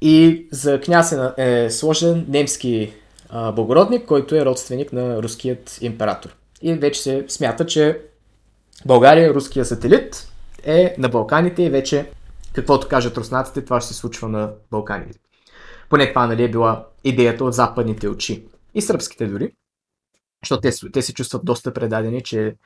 И 0.00 0.46
за 0.52 0.80
княз 0.80 1.12
е, 1.12 1.64
е 1.64 1.70
сложен 1.70 2.26
немски 2.28 2.92
а, 3.28 3.52
благородник, 3.52 4.04
който 4.04 4.34
е 4.34 4.44
родственик 4.44 4.92
на 4.92 5.22
руският 5.22 5.78
император. 5.80 6.36
И 6.62 6.74
вече 6.74 7.02
се 7.02 7.24
смята, 7.28 7.66
че 7.66 8.00
България, 8.86 9.34
руския 9.34 9.64
сателит, 9.64 10.28
е 10.64 10.94
на 10.98 11.08
Балканите 11.08 11.62
и 11.62 11.70
вече 11.70 12.06
каквото 12.52 12.88
кажат 12.88 13.16
руснаците, 13.16 13.64
това 13.64 13.80
ще 13.80 13.94
се 13.94 14.00
случва 14.00 14.28
на 14.28 14.50
Балканите. 14.70 15.18
Поне 15.90 16.08
това 16.08 16.26
нали, 16.26 16.44
е 16.44 16.50
била 16.50 16.86
идеята 17.04 17.44
от 17.44 17.54
западните 17.54 18.08
очи. 18.08 18.44
И 18.74 18.82
сръбските 18.82 19.26
дори. 19.26 19.52
Защото 20.44 20.60
те, 20.60 20.90
те 20.92 21.02
се 21.02 21.14
чувстват 21.14 21.44
доста 21.44 21.74
предадени, 21.74 22.22
че 22.22 22.56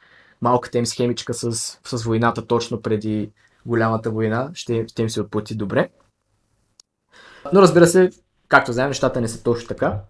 малката 0.42 0.78
им 0.78 0.86
схемичка 0.86 1.34
с, 1.34 1.52
с 1.84 2.04
войната 2.04 2.46
точно 2.46 2.82
преди 2.82 3.30
голямата 3.66 4.10
война 4.10 4.50
ще, 4.54 4.88
ще 4.88 5.02
им 5.02 5.10
се 5.10 5.20
отплати 5.20 5.54
добре. 5.54 5.88
Но 7.52 7.62
разбира 7.62 7.86
се, 7.86 8.10
както 8.48 8.72
знаем, 8.72 8.88
нещата 8.88 9.20
не 9.20 9.28
са 9.28 9.42
точно 9.42 9.68
така. 9.68 10.00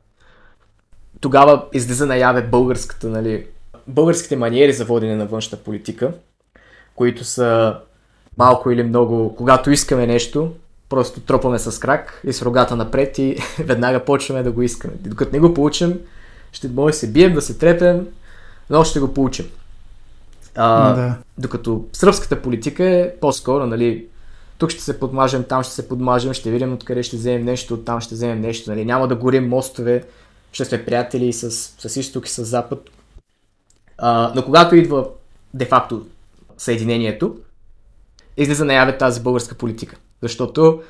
Тогава 1.21 1.69
излиза 1.73 2.07
наяве 2.07 2.43
българската, 2.43 3.09
нали, 3.09 3.47
българските 3.87 4.37
маниери 4.37 4.73
за 4.73 4.85
водене 4.85 5.17
на 5.17 5.27
външна 5.27 5.59
политика, 5.59 6.13
които 6.95 7.25
са 7.25 7.81
малко 8.37 8.71
или 8.71 8.83
много, 8.83 9.35
когато 9.37 9.71
искаме 9.71 10.07
нещо, 10.07 10.55
просто 10.91 11.21
тропаме 11.21 11.59
с 11.59 11.81
крак 11.81 12.21
и 12.25 12.33
с 12.33 12.43
рогата 12.43 12.77
напред 12.77 13.19
и 13.19 13.37
веднага 13.59 14.05
почваме 14.05 14.43
да 14.43 14.53
го 14.53 14.63
искаме. 14.63 14.95
Докато 15.01 15.33
не 15.33 15.41
го 15.41 15.55
получим, 15.55 15.99
ще 16.53 16.69
може 16.69 16.93
да 16.93 16.99
се 16.99 17.13
бием, 17.13 17.35
да 17.35 17.43
се 17.43 17.59
трепем, 17.59 18.07
но 18.71 18.85
ще 18.85 19.01
го 19.01 19.15
получим. 19.15 19.47
А, 20.55 20.95
Да. 20.95 21.15
Докато 21.39 21.85
сръбската 21.93 22.43
политика 22.43 22.85
е 22.85 23.13
по-скоро, 23.21 23.67
нали, 23.67 24.07
тук 24.59 24.71
ще 24.71 24.83
се 24.83 25.01
подмажем, 25.01 25.45
там 25.45 25.63
ще 25.63 25.75
се 25.75 25.89
подмажем, 25.89 26.33
ще 26.33 26.51
видим 26.51 26.73
откъде 26.73 27.03
ще 27.03 27.17
вземем 27.17 27.45
нещо, 27.45 27.75
оттам 27.75 28.01
ще 28.01 28.15
вземем 28.15 28.41
нещо, 28.41 28.71
нали, 28.71 28.85
няма 28.85 29.09
да 29.09 29.17
горим 29.17 29.49
мостове, 29.49 30.05
ще 30.53 30.65
сме 30.65 30.85
приятели 30.85 31.33
с, 31.33 31.51
с 31.51 31.97
изток 31.97 32.27
и 32.27 32.31
с 32.31 32.45
запад. 32.45 32.91
А, 33.99 34.33
но 34.35 34.45
когато 34.45 34.77
идва 34.77 35.09
де-факто 35.55 36.07
съединението, 36.59 37.37
излиза 38.37 38.65
наяве 38.65 38.99
тази 38.99 39.21
българска 39.21 39.55
политика. 39.55 39.97
Защото 40.23 40.83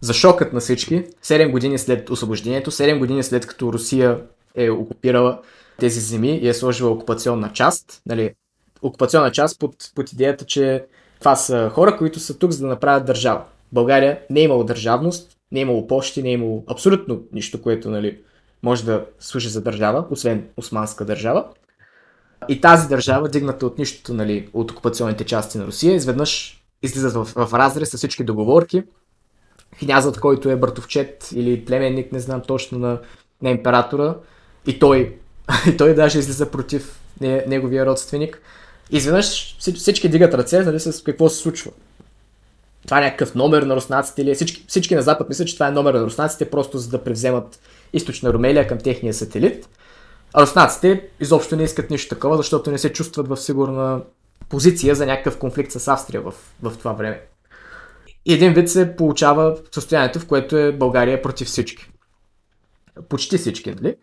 за 0.00 0.14
шокът 0.14 0.52
на 0.52 0.60
всички, 0.60 1.04
7 1.24 1.50
години 1.50 1.78
след 1.78 2.10
освобождението, 2.10 2.70
7 2.70 2.98
години 2.98 3.22
след 3.22 3.46
като 3.46 3.72
Русия 3.72 4.20
е 4.54 4.70
окупирала 4.70 5.40
тези 5.78 6.00
земи 6.00 6.36
и 6.36 6.48
е 6.48 6.54
сложила 6.54 6.90
окупационна 6.90 7.52
част, 7.52 8.02
нали, 8.06 8.34
окупационна 8.82 9.32
част 9.32 9.58
под, 9.58 9.74
под 9.94 10.12
идеята, 10.12 10.44
че 10.44 10.84
това 11.18 11.36
са 11.36 11.70
хора, 11.74 11.96
които 11.96 12.20
са 12.20 12.38
тук 12.38 12.50
за 12.50 12.60
да 12.60 12.66
направят 12.66 13.06
държава. 13.06 13.44
България 13.72 14.20
не 14.30 14.40
е 14.40 14.44
имало 14.44 14.64
държавност, 14.64 15.36
не 15.52 15.60
е 15.60 15.62
имало 15.62 15.86
почти, 15.86 16.22
не 16.22 16.28
е 16.28 16.32
имало 16.32 16.64
абсолютно 16.66 17.22
нищо, 17.32 17.62
което 17.62 17.90
нали, 17.90 18.18
може 18.62 18.84
да 18.84 19.04
служи 19.20 19.48
за 19.48 19.62
държава, 19.62 20.04
освен 20.10 20.48
османска 20.56 21.04
държава. 21.04 21.44
И 22.48 22.60
тази 22.60 22.88
държава, 22.88 23.28
дигната 23.28 23.66
от 23.66 23.78
нищото, 23.78 24.14
нали, 24.14 24.48
от 24.52 24.70
окупационните 24.70 25.24
части 25.24 25.58
на 25.58 25.66
Русия, 25.66 25.94
изведнъж 25.94 26.62
излизат 26.82 27.12
в, 27.12 27.46
в 27.46 27.54
разрез 27.54 27.90
с 27.90 27.96
всички 27.96 28.24
договорки. 28.24 28.82
Князът, 29.78 30.20
който 30.20 30.50
е 30.50 30.56
братовчет 30.56 31.28
или 31.34 31.64
племенник, 31.64 32.12
не 32.12 32.20
знам 32.20 32.42
точно 32.46 32.78
на, 32.78 33.00
на 33.42 33.50
императора, 33.50 34.14
и 34.66 34.78
той, 34.78 35.16
и 35.68 35.76
той 35.76 35.94
даже 35.94 36.18
излиза 36.18 36.50
против 36.50 37.00
не, 37.20 37.44
неговия 37.46 37.86
родственик. 37.86 38.42
Изведнъж 38.90 39.56
всич- 39.60 39.76
всички 39.76 40.08
дигат 40.08 40.34
ръце, 40.34 40.60
нали, 40.60 40.80
с 40.80 41.02
какво 41.02 41.28
се 41.28 41.36
случва. 41.36 41.70
Това 42.84 42.98
е 42.98 43.04
някакъв 43.04 43.34
номер 43.34 43.62
на 43.62 43.76
руснаците 43.76 44.22
или 44.22 44.34
всички, 44.34 44.64
всички 44.68 44.94
на 44.94 45.02
Запад 45.02 45.28
мислят, 45.28 45.48
че 45.48 45.54
това 45.54 45.68
е 45.68 45.70
номер 45.70 45.94
на 45.94 46.04
руснаците, 46.04 46.50
просто 46.50 46.78
за 46.78 46.90
да 46.90 47.04
превземат 47.04 47.60
източна 47.92 48.32
Румелия 48.32 48.66
към 48.66 48.78
техния 48.78 49.14
сателит. 49.14 49.68
А 50.34 50.42
руснаците 50.42 51.08
изобщо 51.20 51.56
не 51.56 51.62
искат 51.62 51.90
нищо 51.90 52.14
такова, 52.14 52.36
защото 52.36 52.70
не 52.70 52.78
се 52.78 52.92
чувстват 52.92 53.28
в 53.28 53.36
сигурна 53.36 54.00
позиция 54.48 54.94
за 54.94 55.06
някакъв 55.06 55.38
конфликт 55.38 55.72
с 55.72 55.88
Австрия 55.88 56.20
в, 56.20 56.34
в 56.62 56.78
това 56.78 56.92
време. 56.92 57.20
И 58.26 58.34
един 58.34 58.52
вид 58.52 58.70
се 58.70 58.96
получава 58.96 59.56
състоянието, 59.72 60.20
в 60.20 60.26
което 60.26 60.56
е 60.56 60.72
България 60.72 61.22
против 61.22 61.48
всички. 61.48 61.90
Почти 63.08 63.38
всички, 63.38 63.70
нали? 63.70 63.96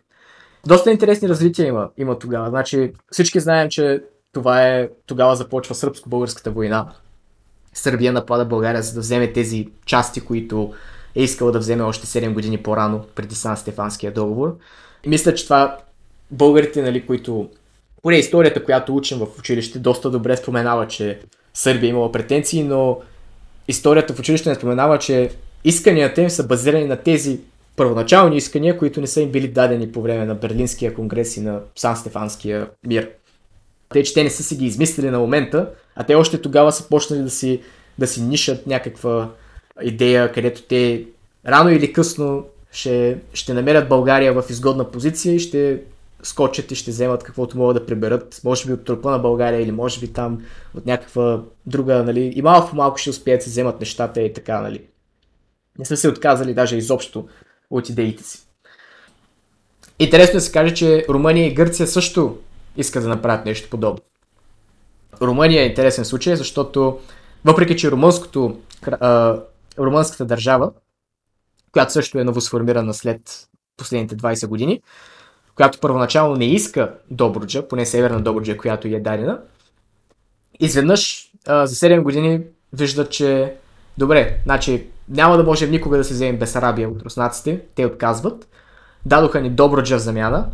Доста 0.66 0.90
интересни 0.90 1.28
развития 1.28 1.66
има, 1.66 1.90
има 1.98 2.18
тогава. 2.18 2.48
Значи 2.48 2.92
всички 3.10 3.40
знаем, 3.40 3.68
че 3.68 4.02
това 4.32 4.66
е, 4.68 4.88
тогава 5.06 5.36
започва 5.36 5.74
сръбско-българската 5.74 6.50
война. 6.50 6.92
Сърбия 7.74 8.12
напада 8.12 8.44
България, 8.44 8.82
за 8.82 8.94
да 8.94 9.00
вземе 9.00 9.32
тези 9.32 9.68
части, 9.86 10.20
които 10.20 10.74
е 11.14 11.22
искала 11.22 11.52
да 11.52 11.58
вземе 11.58 11.82
още 11.82 12.06
7 12.06 12.32
години 12.32 12.62
по-рано, 12.62 13.04
преди 13.14 13.34
Сан 13.34 13.56
Стефанския 13.56 14.12
договор. 14.12 14.56
И 15.04 15.08
мисля, 15.08 15.34
че 15.34 15.44
това 15.44 15.78
българите, 16.30 16.82
нали, 16.82 17.06
които 17.06 17.50
поне 18.04 18.16
историята, 18.16 18.64
която 18.64 18.96
учим 18.96 19.18
в 19.18 19.26
училище, 19.38 19.78
доста 19.78 20.10
добре 20.10 20.36
споменава, 20.36 20.88
че 20.88 21.20
Сърбия 21.54 21.88
е 21.88 21.90
имала 21.90 22.12
претенции, 22.12 22.62
но 22.62 23.00
историята 23.68 24.14
в 24.14 24.18
училище 24.18 24.48
не 24.48 24.54
споменава, 24.54 24.98
че 24.98 25.30
исканията 25.64 26.22
им 26.22 26.30
са 26.30 26.46
базирани 26.46 26.84
на 26.84 26.96
тези 26.96 27.40
първоначални 27.76 28.36
искания, 28.36 28.78
които 28.78 29.00
не 29.00 29.06
са 29.06 29.20
им 29.20 29.30
били 29.30 29.48
дадени 29.48 29.92
по 29.92 30.02
време 30.02 30.24
на 30.24 30.34
Берлинския 30.34 30.94
конгрес 30.94 31.36
и 31.36 31.40
на 31.40 31.60
Сан 31.76 31.96
Стефанския 31.96 32.68
мир. 32.86 33.10
Те, 33.88 34.02
че 34.02 34.14
те 34.14 34.24
не 34.24 34.30
са 34.30 34.42
си 34.42 34.56
ги 34.56 34.66
измислили 34.66 35.10
на 35.10 35.18
момента, 35.18 35.70
а 35.96 36.04
те 36.04 36.14
още 36.14 36.42
тогава 36.42 36.72
са 36.72 36.88
почнали 36.88 37.22
да 37.22 37.30
си, 37.30 37.60
да 37.98 38.06
си 38.06 38.22
нишат 38.22 38.66
някаква 38.66 39.30
идея, 39.82 40.32
където 40.32 40.62
те 40.62 41.04
рано 41.46 41.70
или 41.70 41.92
късно 41.92 42.44
ще, 42.72 43.18
ще 43.34 43.54
намерят 43.54 43.88
България 43.88 44.32
в 44.32 44.44
изгодна 44.50 44.90
позиция 44.90 45.34
и 45.34 45.38
ще 45.38 45.80
скочат 46.24 46.70
и 46.70 46.74
ще 46.74 46.90
вземат 46.90 47.24
каквото 47.24 47.58
могат 47.58 47.76
да 47.76 47.86
приберат, 47.86 48.40
може 48.44 48.66
би 48.66 48.72
от 48.72 48.84
трупа 48.84 49.10
на 49.10 49.18
България 49.18 49.60
или 49.60 49.72
може 49.72 50.00
би 50.00 50.12
там 50.12 50.42
от 50.74 50.86
някаква 50.86 51.42
друга, 51.66 52.02
нали, 52.02 52.32
и 52.36 52.42
малко 52.42 52.70
по 52.70 52.76
малко 52.76 52.98
ще 52.98 53.10
успеят 53.10 53.40
да 53.44 53.50
вземат 53.50 53.80
нещата 53.80 54.22
и 54.22 54.32
така, 54.32 54.60
нали. 54.60 54.84
Не 55.78 55.84
са 55.84 55.96
се 55.96 56.08
отказали 56.08 56.54
даже 56.54 56.76
изобщо 56.76 57.28
от 57.70 57.88
идеите 57.88 58.22
си. 58.24 58.38
Интересно 59.98 60.32
е 60.32 60.34
да 60.34 60.40
се 60.40 60.52
каже, 60.52 60.74
че 60.74 61.06
Румъния 61.08 61.46
и 61.46 61.54
Гърция 61.54 61.86
също 61.86 62.38
искат 62.76 63.02
да 63.02 63.08
направят 63.08 63.46
нещо 63.46 63.70
подобно. 63.70 64.00
Румъния 65.22 65.62
е 65.62 65.66
интересен 65.66 66.04
случай, 66.04 66.36
защото 66.36 67.00
въпреки, 67.44 67.76
че 67.76 67.90
румънското, 67.90 68.58
а, 68.90 69.40
румънската 69.78 70.24
държава, 70.24 70.72
която 71.72 71.92
също 71.92 72.18
е 72.18 72.24
новосформирана 72.24 72.94
след 72.94 73.48
последните 73.76 74.16
20 74.16 74.46
години, 74.46 74.82
която 75.56 75.78
първоначално 75.80 76.36
не 76.36 76.44
иска 76.44 76.94
Добруджа, 77.10 77.68
поне 77.68 77.86
Северна 77.86 78.20
Добруджа, 78.20 78.56
която 78.56 78.88
е 78.88 79.00
дадена, 79.00 79.38
изведнъж 80.60 81.30
а, 81.46 81.66
за 81.66 81.74
7 81.74 82.02
години 82.02 82.40
виждат, 82.72 83.10
че 83.10 83.54
добре, 83.98 84.38
значи 84.44 84.86
няма 85.08 85.36
да 85.36 85.44
можем 85.44 85.70
никога 85.70 85.96
да 85.96 86.04
се 86.04 86.14
вземем 86.14 86.38
Бесарабия 86.38 86.88
от 86.88 87.02
руснаците, 87.02 87.60
те 87.74 87.86
отказват, 87.86 88.48
дадоха 89.06 89.40
ни 89.40 89.50
Добруджа 89.50 89.98
в 89.98 90.02
замяна 90.02 90.50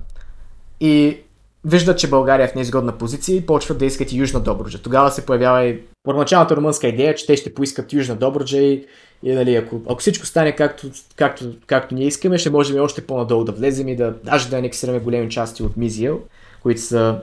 и 0.80 1.18
виждат, 1.64 1.98
че 1.98 2.10
България 2.10 2.44
е 2.44 2.48
в 2.48 2.54
неизгодна 2.54 2.98
позиция 2.98 3.36
и 3.36 3.46
почват 3.46 3.78
да 3.78 3.86
искат 3.86 4.12
и 4.12 4.16
Южна 4.16 4.40
Добруджа. 4.40 4.82
Тогава 4.82 5.10
се 5.10 5.26
появява 5.26 5.64
и 5.64 5.80
първоначалната 6.02 6.56
румънска 6.56 6.88
идея, 6.88 7.14
че 7.14 7.26
те 7.26 7.36
ще 7.36 7.54
поискат 7.54 7.92
Южна 7.92 8.16
Добруджа 8.16 8.58
и, 8.58 8.86
и 9.22 9.32
нали, 9.32 9.54
ако, 9.54 9.80
ако 9.84 10.00
всичко 10.00 10.26
стане 10.26 10.56
както, 10.56 10.86
както, 11.16 11.44
както 11.66 11.94
ние 11.94 12.06
искаме, 12.06 12.38
ще 12.38 12.50
можем 12.50 12.82
още 12.82 13.06
по-надолу 13.06 13.44
да 13.44 13.52
влезем 13.52 13.88
и 13.88 13.96
да 13.96 14.14
даже 14.24 14.48
да 14.48 14.58
анексираме 14.58 14.98
големи 14.98 15.30
части 15.30 15.62
от 15.62 15.76
Мизиел, 15.76 16.20
които 16.62 16.80
са 16.80 17.20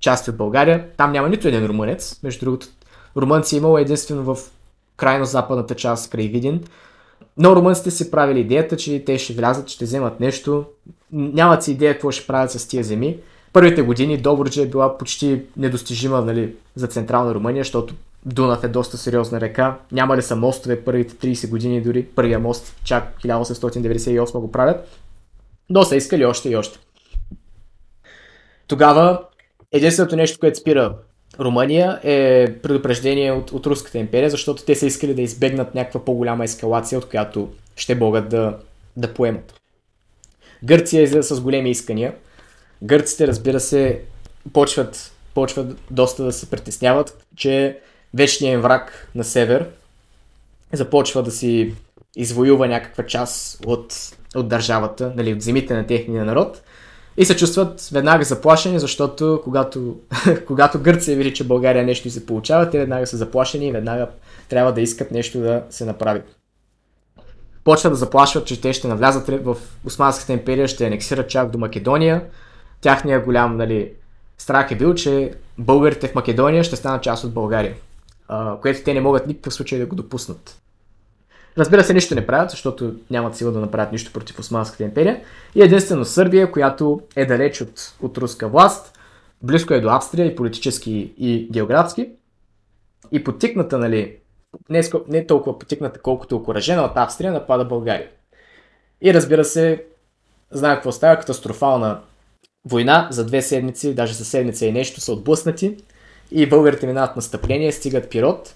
части 0.00 0.30
от 0.30 0.36
България. 0.36 0.86
Там 0.96 1.12
няма 1.12 1.28
нито 1.28 1.48
един 1.48 1.66
румънец. 1.66 2.20
Между 2.22 2.44
другото, 2.44 2.66
румънци 3.16 3.56
е 3.56 3.58
имало 3.58 3.78
единствено 3.78 4.34
в 4.34 4.38
крайно 4.96 5.24
западната 5.24 5.74
част 5.74 6.10
край 6.10 6.28
Видин. 6.28 6.64
Но 7.36 7.56
румънците 7.56 7.90
си 7.90 8.10
правили 8.10 8.40
идеята, 8.40 8.76
че 8.76 9.04
те 9.04 9.18
ще 9.18 9.32
влязат, 9.32 9.68
ще 9.68 9.84
вземат 9.84 10.20
нещо. 10.20 10.64
Нямат 11.12 11.62
си 11.62 11.72
идея 11.72 11.92
какво 11.92 12.10
ще 12.10 12.26
правят 12.26 12.50
с 12.50 12.68
тия 12.68 12.84
земи 12.84 13.18
първите 13.54 13.82
години 13.82 14.16
Добруджа 14.16 14.62
е 14.62 14.66
била 14.66 14.98
почти 14.98 15.42
недостижима 15.56 16.20
нали, 16.20 16.54
за 16.74 16.86
централна 16.86 17.34
Румъния, 17.34 17.64
защото 17.64 17.94
Дунав 18.26 18.64
е 18.64 18.68
доста 18.68 18.98
сериозна 18.98 19.40
река. 19.40 19.78
Няма 19.92 20.16
ли 20.16 20.22
са 20.22 20.36
мостове 20.36 20.84
първите 20.84 21.14
30 21.14 21.48
години, 21.48 21.82
дори 21.82 22.04
първия 22.04 22.38
мост 22.38 22.76
чак 22.84 23.20
1898 23.20 24.38
го 24.38 24.52
правят. 24.52 24.88
Но 25.70 25.84
са 25.84 25.96
искали 25.96 26.24
още 26.24 26.48
и 26.48 26.56
още. 26.56 26.78
Тогава 28.66 29.20
единственото 29.72 30.16
нещо, 30.16 30.38
което 30.38 30.58
спира 30.58 30.96
Румъния 31.40 32.00
е 32.02 32.52
предупреждение 32.62 33.32
от, 33.32 33.52
от 33.52 33.66
Руската 33.66 33.98
империя, 33.98 34.30
защото 34.30 34.64
те 34.64 34.74
са 34.74 34.86
искали 34.86 35.14
да 35.14 35.22
избегнат 35.22 35.74
някаква 35.74 36.04
по-голяма 36.04 36.44
ескалация, 36.44 36.98
от 36.98 37.08
която 37.08 37.52
ще 37.76 37.94
могат 37.94 38.28
да, 38.28 38.58
да 38.96 39.14
поемат. 39.14 39.54
Гърция 40.64 41.02
излезе 41.02 41.34
с 41.34 41.40
големи 41.40 41.70
искания– 41.70 42.14
Гърците, 42.84 43.26
разбира 43.26 43.60
се, 43.60 44.00
почват, 44.52 45.12
почват 45.34 45.78
доста 45.90 46.24
да 46.24 46.32
се 46.32 46.50
притесняват, 46.50 47.24
че 47.36 47.78
вечният 48.14 48.62
враг 48.62 49.08
на 49.14 49.24
север 49.24 49.66
започва 50.72 51.22
да 51.22 51.30
си 51.30 51.74
извоюва 52.16 52.68
някаква 52.68 53.06
част 53.06 53.64
от, 53.66 53.94
от 54.34 54.48
държавата, 54.48 55.12
нали, 55.16 55.32
от 55.32 55.42
земите 55.42 55.74
на 55.74 55.86
техния 55.86 56.24
народ 56.24 56.62
и 57.16 57.24
се 57.24 57.36
чувстват 57.36 57.88
веднага 57.92 58.24
заплашени, 58.24 58.78
защото 58.78 59.40
когато, 59.44 59.96
когато 60.46 60.80
Гърция 60.80 61.16
види, 61.16 61.34
че 61.34 61.44
България 61.44 61.84
нещо 61.84 62.10
се 62.10 62.26
получава, 62.26 62.70
те 62.70 62.78
веднага 62.78 63.06
са 63.06 63.16
заплашени 63.16 63.66
и 63.68 63.72
веднага 63.72 64.08
трябва 64.48 64.72
да 64.72 64.80
искат 64.80 65.10
нещо 65.10 65.38
да 65.38 65.62
се 65.70 65.84
направи. 65.84 66.20
Почват 67.64 67.92
да 67.92 67.96
заплашват, 67.96 68.46
че 68.46 68.60
те 68.60 68.72
ще 68.72 68.88
навлязат 68.88 69.28
в 69.28 69.56
Османската 69.86 70.32
империя, 70.32 70.68
ще 70.68 70.86
анексират 70.86 71.28
чак 71.28 71.50
до 71.50 71.58
Македония, 71.58 72.24
тяхния 72.80 73.20
голям 73.20 73.56
нали, 73.56 73.92
страх 74.38 74.70
е 74.70 74.76
бил, 74.76 74.94
че 74.94 75.32
българите 75.58 76.08
в 76.08 76.14
Македония 76.14 76.64
ще 76.64 76.76
станат 76.76 77.02
част 77.02 77.24
от 77.24 77.32
България, 77.32 77.74
което 78.62 78.84
те 78.84 78.94
не 78.94 79.00
могат 79.00 79.26
никакъв 79.26 79.54
случай 79.54 79.78
да 79.78 79.86
го 79.86 79.96
допуснат. 79.96 80.60
Разбира 81.58 81.84
се, 81.84 81.94
нищо 81.94 82.14
не 82.14 82.26
правят, 82.26 82.50
защото 82.50 82.94
нямат 83.10 83.36
сила 83.36 83.52
да 83.52 83.60
направят 83.60 83.92
нищо 83.92 84.12
против 84.12 84.38
Османската 84.38 84.84
империя. 84.84 85.22
И 85.54 85.62
единствено 85.62 86.04
Сърбия, 86.04 86.52
която 86.52 87.00
е 87.16 87.26
далеч 87.26 87.60
от, 87.60 87.94
от 88.02 88.18
руска 88.18 88.48
власт, 88.48 88.98
близко 89.42 89.74
е 89.74 89.80
до 89.80 89.88
Австрия 89.88 90.26
и 90.26 90.36
политически 90.36 91.14
и 91.18 91.48
географски. 91.52 92.10
И 93.12 93.24
потикната, 93.24 93.78
нали, 93.78 94.16
не, 94.68 94.82
не 95.08 95.26
толкова 95.26 95.58
потикната, 95.58 96.00
колкото 96.00 96.36
окоръжена 96.36 96.82
от 96.82 96.92
Австрия, 96.94 97.32
напада 97.32 97.64
България. 97.64 98.08
И 99.00 99.14
разбира 99.14 99.44
се, 99.44 99.84
знае 100.50 100.74
какво 100.74 100.92
става, 100.92 101.18
катастрофална 101.18 102.00
война 102.64 103.08
за 103.10 103.26
две 103.26 103.42
седмици, 103.42 103.94
даже 103.94 104.14
за 104.14 104.24
седмица 104.24 104.66
и 104.66 104.72
нещо 104.72 105.00
са 105.00 105.12
отблъснати 105.12 105.76
и 106.30 106.48
българите 106.48 106.86
минават 106.86 107.16
настъпление, 107.16 107.72
стигат 107.72 108.10
Пирот 108.10 108.54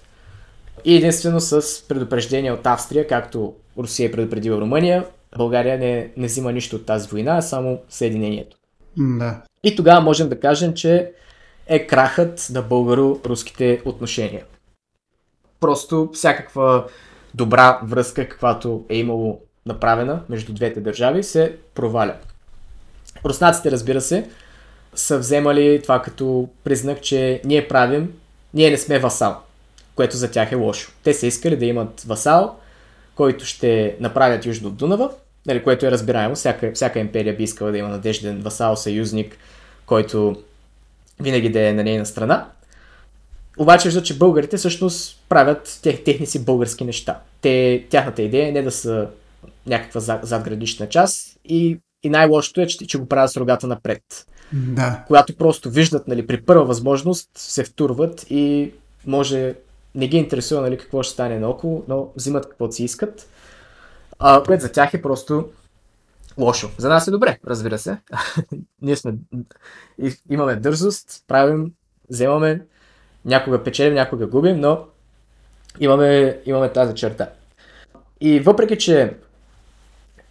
и 0.85 0.95
единствено 0.95 1.39
с 1.39 1.87
предупреждение 1.87 2.51
от 2.51 2.67
Австрия, 2.67 3.07
както 3.07 3.53
Русия 3.77 4.07
е 4.07 4.11
предупредила 4.11 4.61
Румъния, 4.61 5.05
България 5.37 5.77
не, 5.77 6.11
не 6.17 6.27
взима 6.27 6.51
нищо 6.51 6.75
от 6.75 6.85
тази 6.85 7.09
война, 7.09 7.37
а 7.37 7.41
само 7.41 7.79
Съединението. 7.89 8.57
Да. 8.97 9.41
И 9.63 9.75
тогава 9.75 10.01
можем 10.01 10.29
да 10.29 10.39
кажем, 10.39 10.73
че 10.73 11.11
е 11.67 11.87
крахът 11.87 12.47
на 12.53 12.63
българо-руските 12.63 13.81
отношения. 13.85 14.43
Просто 15.59 16.09
всякаква 16.13 16.85
добра 17.33 17.79
връзка, 17.83 18.29
каквато 18.29 18.85
е 18.89 18.97
имало 18.97 19.41
направена 19.65 20.21
между 20.29 20.53
двете 20.53 20.81
държави, 20.81 21.23
се 21.23 21.55
проваля. 21.75 22.15
Руснаците, 23.25 23.71
разбира 23.71 24.01
се, 24.01 24.29
са 24.95 25.17
вземали 25.17 25.79
това 25.81 26.01
като 26.01 26.49
признак, 26.63 27.01
че 27.01 27.41
ние 27.45 27.67
правим, 27.67 28.13
ние 28.53 28.69
не 28.69 28.77
сме 28.77 28.99
васал, 28.99 29.37
което 29.95 30.17
за 30.17 30.31
тях 30.31 30.51
е 30.51 30.55
лошо. 30.55 30.91
Те 31.03 31.13
са 31.13 31.27
искали 31.27 31.57
да 31.57 31.65
имат 31.65 32.01
васал, 32.01 32.55
който 33.15 33.45
ще 33.45 33.95
направят 33.99 34.45
южно 34.45 34.69
Дунава, 34.69 35.11
нали, 35.45 35.63
което 35.63 35.85
е 35.85 35.91
разбираемо. 35.91 36.35
Всяка, 36.35 36.71
всяка 36.73 36.99
империя 36.99 37.35
би 37.35 37.43
искала 37.43 37.71
да 37.71 37.77
има 37.77 37.89
надежден 37.89 38.41
васал, 38.41 38.75
съюзник, 38.75 39.37
който 39.85 40.43
винаги 41.19 41.49
да 41.49 41.67
е 41.67 41.73
на 41.73 41.83
нейна 41.83 42.05
страна. 42.05 42.49
Обаче 43.57 43.87
виждат, 43.87 44.05
че 44.05 44.17
българите 44.17 44.57
всъщност 44.57 45.19
правят 45.29 45.79
тех, 45.83 46.03
техни 46.03 46.25
си 46.25 46.45
български 46.45 46.83
неща. 46.83 47.19
Те, 47.41 47.85
тяхната 47.89 48.21
идея 48.21 48.47
е 48.47 48.51
не 48.51 48.61
да 48.61 48.71
са 48.71 49.07
някаква 49.67 49.99
задградична 50.23 50.89
част 50.89 51.37
и 51.45 51.79
и 52.03 52.09
най-лошото 52.09 52.61
е, 52.61 52.67
че, 52.67 52.87
че 52.87 52.97
го 52.97 53.07
правят 53.07 53.31
с 53.31 53.37
рогата 53.37 53.67
напред. 53.67 54.01
Да. 54.53 55.03
Когато 55.07 55.35
просто 55.35 55.69
виждат, 55.69 56.07
нали, 56.07 56.27
при 56.27 56.41
първа 56.41 56.65
възможност 56.65 57.29
се 57.35 57.63
втурват 57.63 58.25
и 58.29 58.71
може 59.05 59.55
не 59.95 60.07
ги 60.07 60.17
интересува 60.17 60.61
нали, 60.61 60.77
какво 60.77 61.03
ще 61.03 61.13
стане 61.13 61.39
наоколо, 61.39 61.83
но 61.87 62.09
взимат 62.15 62.49
каквото 62.49 62.75
си 62.75 62.83
искат. 62.83 63.29
А, 64.19 64.43
което 64.43 64.61
за 64.61 64.71
тях 64.71 64.93
е 64.93 65.01
просто 65.01 65.49
лошо. 66.37 66.69
За 66.77 66.89
нас 66.89 67.07
е 67.07 67.11
добре, 67.11 67.39
разбира 67.47 67.77
се. 67.77 67.97
Ние 68.81 68.95
сме, 68.95 69.13
имаме 70.29 70.55
дързост, 70.55 71.23
правим, 71.27 71.73
вземаме, 72.09 72.61
някога 73.25 73.63
печелим, 73.63 73.93
някога 73.93 74.27
губим, 74.27 74.59
но 74.59 74.85
имаме, 75.79 76.39
имаме 76.45 76.73
тази 76.73 76.95
черта. 76.95 77.29
И 78.21 78.39
въпреки, 78.39 78.77
че 78.77 79.13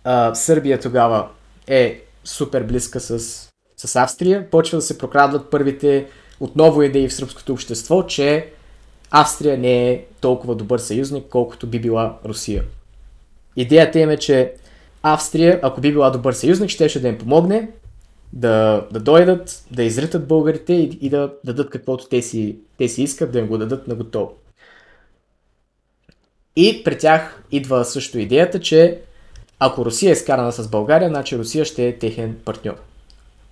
а, 0.04 0.34
Сърбия 0.34 0.80
тогава 0.80 1.28
е 1.66 2.02
супер 2.24 2.62
близка 2.62 3.00
с, 3.00 3.48
с 3.78 3.96
Австрия. 3.96 4.50
Почва 4.50 4.78
да 4.78 4.82
се 4.82 4.98
прокрадват 4.98 5.50
първите 5.50 6.06
отново 6.40 6.82
идеи 6.82 7.08
в 7.08 7.14
сръбското 7.14 7.52
общество, 7.52 8.02
че 8.02 8.50
Австрия 9.10 9.58
не 9.58 9.90
е 9.90 10.04
толкова 10.20 10.54
добър 10.54 10.78
съюзник, 10.78 11.24
колкото 11.30 11.66
би 11.66 11.80
била 11.80 12.18
Русия. 12.24 12.64
Идеята 13.56 13.98
им 13.98 14.10
е, 14.10 14.16
че 14.16 14.54
Австрия, 15.02 15.60
ако 15.62 15.80
би 15.80 15.90
била 15.90 16.10
добър 16.10 16.32
съюзник, 16.32 16.70
ще, 16.70 16.88
ще 16.88 17.00
да 17.00 17.08
им 17.08 17.18
помогне 17.18 17.70
да, 18.32 18.86
да 18.92 19.00
дойдат, 19.00 19.64
да 19.70 19.82
изритат 19.82 20.26
българите 20.26 20.72
и, 20.72 20.98
и 21.00 21.08
да 21.08 21.32
дадат 21.44 21.70
каквото 21.70 22.08
те 22.08 22.22
си, 22.22 22.56
те 22.78 22.88
си 22.88 23.02
искат, 23.02 23.32
да 23.32 23.38
им 23.38 23.46
го 23.46 23.58
дадат 23.58 23.88
на 23.88 23.94
готово. 23.94 24.32
И 26.56 26.84
при 26.84 26.98
тях 26.98 27.42
идва 27.50 27.84
също 27.84 28.18
идеята, 28.18 28.60
че 28.60 29.00
ако 29.58 29.84
Русия 29.84 30.12
е 30.12 30.16
скарана 30.16 30.52
с 30.52 30.68
България, 30.68 31.08
значи 31.08 31.38
Русия 31.38 31.64
ще 31.64 31.88
е 31.88 31.98
техен 31.98 32.36
партньор. 32.44 32.74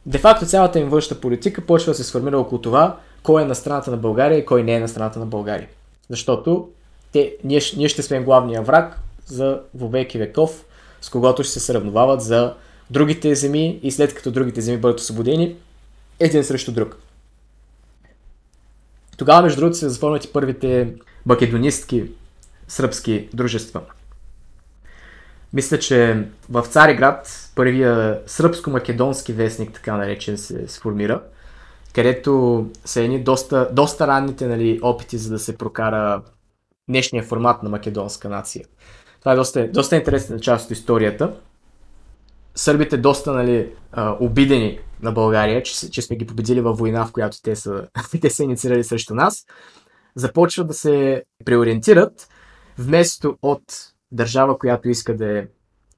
Де 0.07 0.19
факто 0.19 0.47
цялата 0.47 0.79
им 0.79 0.89
външна 0.89 1.17
политика 1.17 1.61
почва 1.61 1.91
да 1.91 1.97
се 1.97 2.05
сформира 2.05 2.39
около 2.39 2.61
това, 2.61 2.99
кой 3.23 3.43
е 3.43 3.47
на 3.47 3.55
страната 3.55 3.91
на 3.91 3.97
България 3.97 4.39
и 4.39 4.45
кой 4.45 4.63
не 4.63 4.75
е 4.75 4.81
на 4.81 4.89
страната 4.89 5.19
на 5.19 5.27
България. 5.27 5.69
Защото 6.11 6.69
те, 7.13 7.37
ние, 7.45 7.61
ние 7.77 7.89
ще 7.89 8.03
сме 8.03 8.21
главния 8.21 8.63
враг 8.63 9.01
за 9.27 9.61
вовеки 9.75 10.19
веков, 10.19 10.65
с 11.01 11.09
когото 11.09 11.43
ще 11.43 11.53
се 11.53 11.61
сравновават 11.61 12.23
за 12.23 12.55
другите 12.91 13.35
земи 13.35 13.81
и 13.83 13.91
след 13.91 14.15
като 14.15 14.31
другите 14.31 14.61
земи 14.61 14.79
бъдат 14.79 15.01
освободени, 15.01 15.57
един 16.21 16.45
срещу 16.45 16.73
друг. 16.73 16.97
Тогава, 19.17 19.43
между 19.43 19.61
другото, 19.61 19.79
се 19.79 19.89
заформят 19.89 20.25
и 20.25 20.33
първите 20.33 20.95
македонистки 21.27 22.05
сръбски 22.69 23.29
дружества. 23.35 23.81
Мисля, 25.53 25.79
че 25.79 26.27
в 26.51 26.63
Цариград 26.63 27.51
първия 27.55 28.21
сръбско-македонски 28.27 29.33
вестник, 29.33 29.73
така 29.73 29.97
наречен, 29.97 30.39
се 30.39 30.69
сформира, 30.69 31.23
където 31.95 32.67
са 32.85 33.01
едни 33.01 33.25
доста, 33.25 33.69
доста 33.73 34.07
ранните 34.07 34.47
нали, 34.47 34.81
опити 34.83 35.19
за 35.19 35.31
да 35.31 35.39
се 35.39 35.59
прокара 35.59 36.23
днешния 36.89 37.23
формат 37.23 37.63
на 37.63 37.71
македонска 37.71 38.29
нация. 38.29 38.65
Това 39.21 39.33
е 39.33 39.37
доста, 39.37 39.69
доста 39.69 39.97
интересна 39.97 40.41
част 40.41 40.65
от 40.65 40.71
историята. 40.71 41.33
Сърбите 42.55 42.97
доста 42.97 43.33
нали, 43.33 43.73
обидени 44.21 44.79
на 45.03 45.13
България, 45.13 45.63
че, 45.63 45.91
че 45.91 46.03
сме 46.03 46.17
ги 46.17 46.27
победили 46.27 46.61
във 46.61 46.79
война, 46.79 47.07
в 47.07 47.13
която 47.13 47.43
те 47.43 47.57
са, 47.57 47.87
те 48.21 48.31
са 48.31 48.45
инициирали 48.45 48.85
срещу 48.85 49.15
нас, 49.15 49.47
започват 50.15 50.67
да 50.67 50.75
се 50.75 51.25
преориентират 51.45 52.29
вместо 52.79 53.37
от 53.43 53.63
държава, 54.17 54.59
която 54.59 54.89
иска 54.89 55.17
да 55.17 55.39
е 55.39 55.47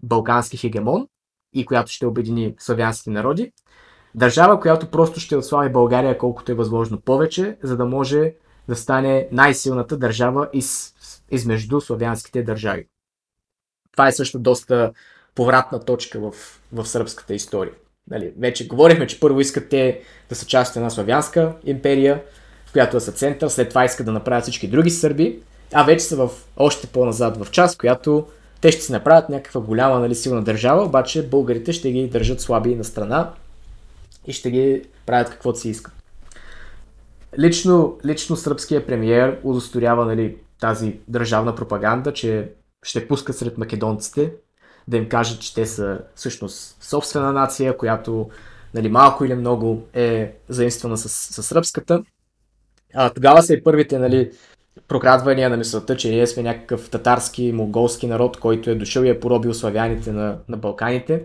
балкански 0.03 0.57
хегемон 0.57 1.09
и 1.55 1.67
която 1.67 1.93
ще 1.93 2.07
обедини 2.07 2.55
славянски 2.59 3.11
народи, 3.11 3.53
държава, 4.15 4.61
която 4.61 4.91
просто 4.91 5.21
ще 5.21 5.37
отслави 5.37 5.73
България 5.73 6.19
колкото 6.19 6.53
е 6.53 6.55
възможно 6.55 7.01
повече, 7.01 7.57
за 7.63 7.77
да 7.77 7.85
може 7.85 8.35
да 8.69 8.77
стане 8.77 9.29
най-силната 9.33 9.97
държава 9.97 10.49
из, 10.53 10.95
измежду 11.31 11.81
славянските 11.81 12.43
държави. 12.43 12.87
Това 13.93 14.09
е 14.09 14.13
също 14.13 14.39
доста 14.39 14.93
повратна 15.35 15.81
точка 15.81 16.21
в, 16.21 16.35
в 16.73 16.87
сръбската 16.87 17.35
история. 17.35 17.73
Нали, 18.11 18.33
вече 18.39 18.67
говорихме, 18.67 19.07
че 19.07 19.21
първо 19.21 19.41
искат 19.41 19.69
те 19.69 20.01
да 20.29 20.35
са 20.35 20.47
част 20.47 20.71
от 20.71 20.77
една 20.77 20.91
славянска 20.91 21.53
империя, 21.65 22.23
в 22.67 22.73
която 22.73 22.97
да 22.97 23.01
са 23.01 23.13
център, 23.13 23.49
след 23.49 23.69
това 23.69 23.85
искат 23.85 24.07
да 24.07 24.13
направят 24.13 24.43
всички 24.43 24.69
други 24.69 24.91
сърби, 24.91 25.43
а 25.73 25.83
вече 25.83 26.05
са 26.05 26.17
в 26.17 26.31
още 26.57 26.87
по-назад 26.87 27.45
в 27.45 27.51
част, 27.51 27.79
която 27.79 28.27
те 28.61 28.73
ще 28.73 28.83
си 28.83 28.93
направят 28.93 29.29
някаква 29.29 29.61
голяма, 29.61 30.01
нали, 30.01 30.15
силна 30.15 30.43
държава, 30.43 30.83
обаче 30.83 31.29
българите 31.29 31.73
ще 31.73 31.93
ги 31.93 32.09
държат 32.09 32.41
слаби 32.41 32.75
на 32.75 32.85
страна 32.85 33.31
и 34.27 34.33
ще 34.33 34.51
ги 34.51 34.83
правят 35.07 35.31
каквото 35.31 35.59
си 35.59 35.69
искат. 35.69 35.93
Лично, 37.39 37.99
лично 38.05 38.37
сръбския 38.37 38.87
премиер 38.87 39.39
удосторява 39.43 40.07
нали, 40.07 40.37
тази 40.61 40.99
държавна 41.09 41.55
пропаганда, 41.55 42.13
че 42.13 42.53
ще 42.83 43.09
пускат 43.09 43.37
сред 43.37 43.59
македонците, 43.59 44.33
да 44.89 44.97
им 44.97 45.09
кажат, 45.09 45.41
че 45.41 45.55
те 45.55 45.67
са 45.67 46.01
всъщност 46.15 46.83
собствена 46.83 47.33
нация, 47.33 47.77
която 47.77 48.31
нали, 48.75 48.89
малко 48.89 49.25
или 49.25 49.35
много 49.35 49.83
е 49.95 50.33
заимствана 50.49 50.97
с, 50.97 51.09
с 51.09 51.43
сръбската. 51.43 52.03
А, 52.95 53.11
тогава 53.11 53.43
са 53.43 53.55
и 53.55 53.63
първите 53.63 53.99
нали, 53.99 54.31
прокрадвания 54.89 55.51
на 55.51 55.57
мисълта, 55.57 55.97
че 55.97 56.11
ние 56.11 56.27
сме 56.27 56.43
някакъв 56.43 56.91
татарски, 56.91 57.53
монголски 57.53 58.07
народ, 58.07 58.37
който 58.37 58.71
е 58.71 58.75
дошъл 58.75 59.03
и 59.03 59.09
е 59.09 59.21
поробил 59.21 59.55
славяните 59.55 60.13
на, 60.13 60.37
на 60.49 60.57
Балканите. 60.57 61.23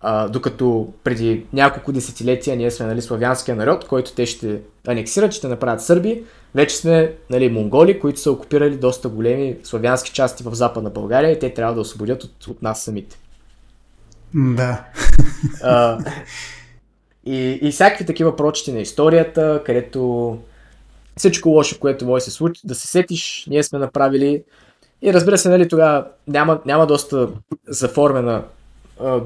А, 0.00 0.28
докато 0.28 0.92
преди 1.04 1.46
няколко 1.52 1.92
десетилетия 1.92 2.56
ние 2.56 2.70
сме 2.70 2.86
нали, 2.86 3.02
славянския 3.02 3.56
народ, 3.56 3.84
който 3.84 4.14
те 4.14 4.26
ще 4.26 4.60
анексират, 4.86 5.32
ще 5.32 5.48
направят 5.48 5.82
сърби. 5.82 6.24
Вече 6.54 6.76
сме 6.76 7.12
нали, 7.30 7.48
монголи, 7.48 8.00
които 8.00 8.20
са 8.20 8.32
окупирали 8.32 8.76
доста 8.76 9.08
големи 9.08 9.56
славянски 9.62 10.12
части 10.12 10.42
в 10.42 10.54
Западна 10.54 10.90
България 10.90 11.32
и 11.32 11.38
те 11.38 11.54
трябва 11.54 11.74
да 11.74 11.80
освободят 11.80 12.24
от, 12.24 12.46
от 12.46 12.62
нас 12.62 12.82
самите. 12.82 13.18
Да. 14.34 14.84
А, 15.62 15.98
и, 17.24 17.58
и 17.62 17.70
всякакви 17.70 18.06
такива 18.06 18.36
прочити 18.36 18.72
на 18.72 18.80
историята, 18.80 19.62
където 19.66 20.38
всичко 21.18 21.48
лошо, 21.48 21.78
което 21.80 22.06
може 22.06 22.24
се 22.24 22.30
случи, 22.30 22.60
да 22.64 22.74
се 22.74 22.86
сетиш, 22.86 23.46
ние 23.50 23.62
сме 23.62 23.78
направили. 23.78 24.42
И 25.02 25.12
разбира 25.12 25.38
се, 25.38 25.48
нали, 25.48 25.68
тогава 25.68 26.06
няма, 26.26 26.60
няма 26.66 26.86
доста 26.86 27.28
заформена 27.68 28.42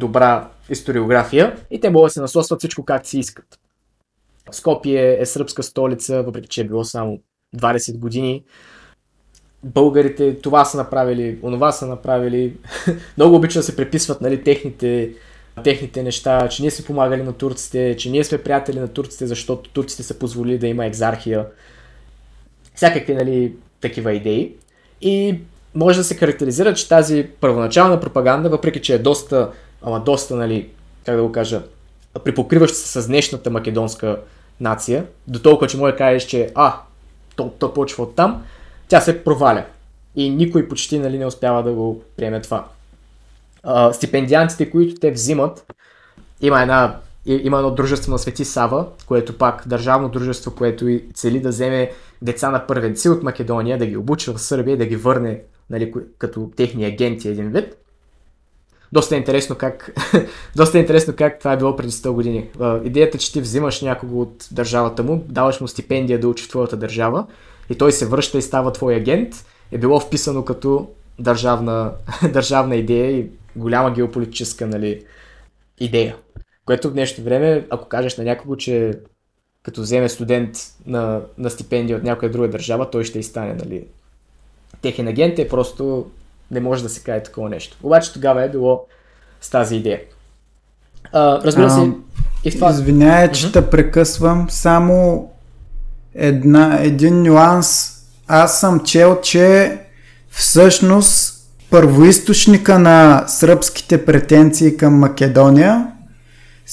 добра 0.01 0.49
историография 0.71 1.57
и 1.71 1.81
те 1.81 1.91
могат 1.91 2.09
да 2.09 2.13
се 2.13 2.21
насосват 2.21 2.59
всичко 2.59 2.85
както 2.85 3.09
си 3.09 3.19
искат. 3.19 3.59
Скопие 4.51 5.21
е 5.21 5.27
сръбска 5.27 5.63
столица, 5.63 6.23
въпреки 6.23 6.49
че 6.49 6.61
е 6.61 6.65
било 6.65 6.85
само 6.85 7.19
20 7.57 7.99
години. 7.99 8.45
Българите 9.65 10.39
това 10.39 10.65
са 10.65 10.77
направили, 10.77 11.39
онова 11.43 11.73
са 11.73 11.87
направили. 11.87 12.57
Много 13.17 13.37
обичат 13.37 13.61
да 13.61 13.63
се 13.63 13.77
преписват 13.77 14.21
нали, 14.21 14.45
техните, 14.45 15.13
техните 15.65 16.03
неща, 16.03 16.49
че 16.49 16.63
ние 16.63 16.71
сме 16.71 16.87
помагали 16.87 17.23
на 17.23 17.33
турците, 17.33 17.97
че 17.97 18.11
ние 18.11 18.25
сме 18.25 18.43
приятели 18.43 18.81
на 18.81 18.89
турците, 18.89 19.27
защото 19.27 19.71
турците 19.71 20.03
са 20.03 20.19
позволили 20.19 20.59
да 20.59 20.67
има 20.67 20.87
екзархия. 20.87 21.47
Всякакви 22.75 23.15
нали, 23.15 23.53
такива 23.81 24.13
идеи. 24.13 24.55
И 25.01 25.39
може 25.75 25.99
да 25.99 26.05
се 26.05 26.15
характеризира, 26.15 26.75
че 26.75 26.89
тази 26.89 27.27
първоначална 27.41 28.01
пропаганда, 28.01 28.49
въпреки 28.49 28.83
че 28.83 28.95
е 28.95 28.99
доста, 28.99 29.51
ама 29.83 30.01
доста, 30.01 30.37
нали, 30.37 30.69
как 31.05 31.17
да 31.17 31.23
го 31.23 31.33
кажа, 31.33 31.63
припокриваща 32.25 32.79
се 32.79 33.03
с 33.03 33.07
днешната 33.07 33.51
македонска 33.51 34.19
нация, 34.61 35.05
до 35.29 35.39
толкова, 35.39 35.67
че 35.69 35.77
може 35.77 35.93
да 35.93 35.99
кажеш, 35.99 36.23
че 36.23 36.51
а, 36.55 36.77
то, 37.37 37.51
то 37.59 37.75
почва 37.75 38.05
от 38.05 38.17
там, 38.17 38.45
тя 38.89 39.01
се 39.01 39.25
проваля. 39.25 39.65
И 40.17 40.31
никой 40.31 40.69
почти 40.69 40.99
нали, 40.99 41.19
не 41.19 41.27
успява 41.27 41.63
да 41.63 41.73
го 41.73 42.03
приеме 42.17 42.43
това. 42.43 42.69
А, 43.63 43.93
стипендиантите, 43.93 44.71
които 44.71 45.01
те 45.01 45.11
взимат, 45.11 45.73
има 46.41 46.63
една 46.63 46.97
има 47.27 47.57
едно 47.57 47.71
дружество 47.71 48.13
на 48.13 48.19
Свети 48.19 48.45
Сава, 48.45 48.87
което 49.07 49.39
пак 49.39 49.63
държавно 49.69 50.09
дружество, 50.09 50.55
което 50.55 50.89
и 50.89 51.05
цели 51.15 51.41
да 51.41 51.49
вземе 51.49 51.91
деца 52.23 52.51
на 52.51 52.67
първенци 52.67 53.09
от 53.09 53.23
Македония, 53.23 53.79
да 53.79 53.87
ги 53.87 53.97
обучи 53.97 54.31
в 54.31 54.39
Сърбия 54.39 54.75
и 54.75 54.79
да 54.79 54.87
ги 54.87 54.97
върне 54.97 55.41
нали, 55.71 55.93
като 56.19 56.51
техни 56.57 56.85
агенти 56.85 57.29
един 57.29 57.51
вид. 57.51 57.77
Доста 58.93 59.15
е 59.15 59.19
интересно 59.19 59.57
как, 59.57 59.95
доста 60.57 60.79
е 60.79 60.81
интересно 60.81 61.15
как 61.17 61.39
това 61.39 61.53
е 61.53 61.57
било 61.57 61.77
преди 61.77 61.93
100 61.93 62.11
години. 62.11 62.49
идеята, 62.85 63.19
че 63.19 63.33
ти 63.33 63.41
взимаш 63.41 63.83
някого 63.83 64.21
от 64.21 64.49
държавата 64.51 65.03
му, 65.03 65.25
даваш 65.29 65.61
му 65.61 65.69
стипендия 65.69 66.21
да 66.21 66.29
учи 66.29 66.45
в 66.45 66.49
твоята 66.49 66.77
държава 66.77 67.27
и 67.71 67.75
той 67.75 67.93
се 67.93 68.07
връща 68.07 68.39
и 68.39 68.43
става 68.43 68.73
твой 68.73 68.95
агент, 68.95 69.35
е 69.73 69.79
било 69.79 70.01
вписано 70.01 70.45
като 70.45 70.91
държавна, 71.19 71.93
държавна 72.33 72.77
идея 72.77 73.19
и 73.19 73.27
голяма 73.57 73.91
геополитическа 73.91 74.67
нали, 74.67 75.05
идея. 75.81 76.17
Което 76.67 76.91
в 76.91 76.93
днешно 76.93 77.25
време, 77.25 77.67
ако 77.71 77.89
кажеш 77.89 78.17
на 78.17 78.25
някого, 78.25 78.57
че 78.57 78.99
като 79.63 79.81
вземе 79.81 80.09
студент 80.09 80.57
на, 80.87 81.21
на 81.39 81.51
стипендия 81.51 81.99
от 81.99 82.03
някоя 82.03 82.31
друга 82.31 82.49
държава, 82.49 82.91
той 82.91 83.05
ще 83.05 83.19
и 83.19 83.23
стане 83.23 83.55
нали, 83.55 83.85
техен 84.83 85.09
агент 85.09 85.39
е 85.39 85.49
просто 85.49 86.07
не 86.51 86.61
може 86.61 86.83
да 86.83 86.89
се 86.89 87.03
каже 87.03 87.23
такова 87.23 87.49
нещо. 87.49 87.77
Обаче 87.83 88.13
тогава 88.13 88.45
е 88.45 88.51
било 88.51 88.87
с 89.41 89.51
тази 89.51 89.77
идея. 89.77 90.01
А, 91.13 91.41
разбира 91.45 91.71
се, 91.71 91.81
а, 91.81 91.93
и 92.45 92.51
в 92.51 92.55
това... 92.55 92.71
Извинявай, 92.71 93.33
че 93.33 93.53
те 93.53 93.71
прекъсвам. 93.71 94.47
Само 94.51 95.31
една, 96.15 96.79
един 96.83 97.23
нюанс. 97.23 97.99
Аз 98.27 98.61
съм 98.61 98.81
чел, 98.81 99.21
че 99.21 99.79
всъщност 100.31 101.43
първоисточника 101.71 102.79
на 102.79 103.25
сръбските 103.27 104.05
претенции 104.05 104.77
към 104.77 104.99
Македония 104.99 105.93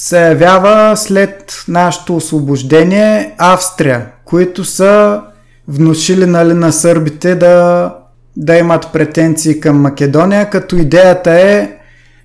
се 0.02 0.28
явява 0.28 0.98
след 0.98 1.64
нашето 1.68 2.16
освобождение 2.16 3.36
Австрия, 3.38 4.06
които 4.26 4.66
са 4.66 5.22
внушили 5.68 6.26
нали, 6.26 6.54
на 6.54 6.72
сърбите 6.74 7.36
да, 7.36 7.96
да 8.38 8.58
имат 8.58 8.88
претенции 8.94 9.60
към 9.60 9.82
Македония, 9.82 10.50
като 10.50 10.76
идеята 10.76 11.32
е 11.32 11.72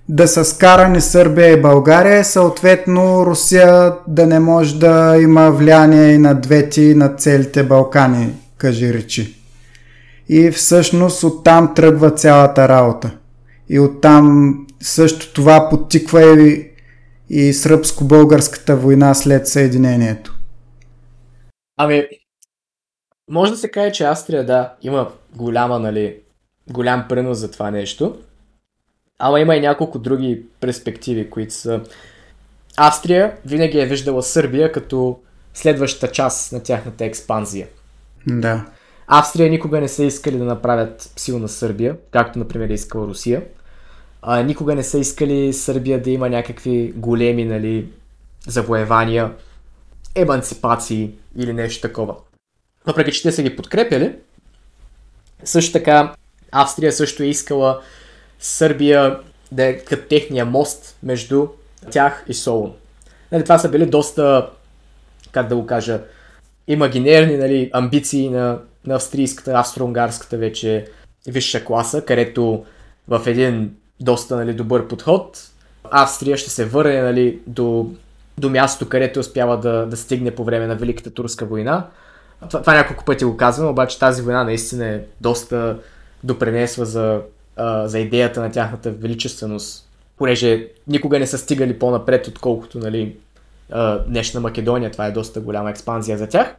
да 0.08 0.28
са 0.28 0.44
скарани 0.44 1.00
Сърбия 1.00 1.52
и 1.52 1.62
България 1.62 2.24
съответно 2.24 3.26
Русия 3.26 3.92
да 4.08 4.26
не 4.26 4.38
може 4.38 4.78
да 4.78 5.16
има 5.20 5.50
влияние 5.50 6.12
и 6.12 6.18
на 6.18 6.34
двете 6.34 6.82
и 6.82 6.94
на 6.94 7.08
целите 7.08 7.62
Балкани, 7.62 8.34
кажи 8.58 8.94
речи. 8.94 9.36
и 10.28 10.50
всъщност 10.50 11.24
оттам 11.24 11.74
тръгва 11.74 12.10
цялата 12.10 12.68
работа. 12.68 13.10
И 13.68 13.80
оттам 13.80 14.54
също 14.80 15.32
това 15.32 15.68
подтиква 15.70 16.40
и, 16.40 16.73
и 17.36 17.52
сръбско-българската 17.52 18.76
война 18.76 19.14
след 19.14 19.48
Съединението. 19.48 20.38
Ами, 21.76 22.06
може 23.30 23.52
да 23.52 23.58
се 23.58 23.70
каже, 23.70 23.92
че 23.92 24.04
Австрия, 24.04 24.46
да, 24.46 24.74
има 24.82 25.12
голяма, 25.36 25.78
нали, 25.78 26.16
голям 26.70 27.06
принос 27.08 27.38
за 27.38 27.50
това 27.50 27.70
нещо. 27.70 28.18
Ама 29.18 29.40
има 29.40 29.56
и 29.56 29.60
няколко 29.60 29.98
други 29.98 30.42
перспективи, 30.60 31.30
които 31.30 31.54
са... 31.54 31.80
Австрия 32.76 33.36
винаги 33.46 33.78
е 33.78 33.86
виждала 33.86 34.22
Сърбия 34.22 34.72
като 34.72 35.18
следващата 35.54 36.12
част 36.12 36.52
на 36.52 36.62
тяхната 36.62 37.04
експанзия. 37.04 37.68
Да. 38.26 38.66
Австрия 39.06 39.50
никога 39.50 39.80
не 39.80 39.88
са 39.88 40.04
искали 40.04 40.38
да 40.38 40.44
направят 40.44 41.12
силна 41.16 41.48
Сърбия, 41.48 41.96
както 42.10 42.38
например 42.38 42.68
е 42.68 42.74
искала 42.74 43.06
Русия. 43.06 43.42
А, 44.26 44.42
никога 44.42 44.74
не 44.74 44.82
са 44.82 44.98
искали 44.98 45.52
Сърбия 45.52 46.02
да 46.02 46.10
има 46.10 46.28
някакви 46.28 46.92
големи 46.96 47.44
нали, 47.44 47.88
завоевания, 48.46 49.32
емансипации 50.14 51.10
или 51.36 51.52
нещо 51.52 51.88
такова. 51.88 52.14
Въпреки, 52.86 53.12
че 53.12 53.22
те 53.22 53.32
са 53.32 53.42
ги 53.42 53.56
подкрепяли, 53.56 54.14
също 55.44 55.72
така 55.72 56.14
Австрия 56.52 56.92
също 56.92 57.22
е 57.22 57.26
искала 57.26 57.80
Сърбия 58.38 59.20
да 59.52 59.64
е 59.64 59.78
като 59.78 60.08
техния 60.08 60.44
мост 60.44 60.96
между 61.02 61.46
тях 61.90 62.24
и 62.28 62.34
Солун. 62.34 62.72
Нали, 63.32 63.42
това 63.42 63.58
са 63.58 63.68
били 63.68 63.86
доста, 63.86 64.50
как 65.32 65.48
да 65.48 65.56
го 65.56 65.66
кажа, 65.66 66.00
имагинерни 66.66 67.36
нали, 67.36 67.70
амбиции 67.72 68.28
на, 68.28 68.58
на 68.86 68.94
австрийската, 68.94 69.50
австро-унгарската 69.50 70.36
вече 70.36 70.86
висша 71.26 71.64
класа, 71.64 72.04
където 72.04 72.64
в 73.08 73.22
един 73.26 73.74
доста 74.00 74.36
нали, 74.36 74.52
добър 74.52 74.88
подход 74.88 75.50
Австрия 75.90 76.36
ще 76.36 76.50
се 76.50 76.64
върне 76.64 77.02
нали, 77.02 77.38
до, 77.46 77.90
до 78.38 78.50
място, 78.50 78.88
където 78.88 79.20
успява 79.20 79.60
да, 79.60 79.86
да 79.86 79.96
стигне 79.96 80.30
по 80.30 80.44
време 80.44 80.66
на 80.66 80.74
Великата 80.74 81.10
турска 81.10 81.46
война. 81.46 81.86
Това, 82.48 82.60
това 82.60 82.74
няколко 82.74 83.04
пъти 83.04 83.24
го 83.24 83.36
казвам, 83.36 83.68
обаче 83.68 83.98
тази 83.98 84.22
война 84.22 84.44
наистина 84.44 84.86
е 84.86 85.00
доста 85.20 85.78
допренесва 86.24 86.84
за, 86.84 87.20
за 87.84 87.98
идеята 87.98 88.40
на 88.40 88.50
тяхната 88.50 88.90
величественост, 88.90 89.88
понеже 90.16 90.68
никога 90.86 91.18
не 91.18 91.26
са 91.26 91.38
стигали 91.38 91.78
по-напред, 91.78 92.28
отколкото 92.28 92.78
нали, 92.78 93.16
днешна 94.06 94.40
Македония. 94.40 94.90
Това 94.90 95.06
е 95.06 95.10
доста 95.10 95.40
голяма 95.40 95.70
експанзия 95.70 96.18
за 96.18 96.26
тях. 96.26 96.54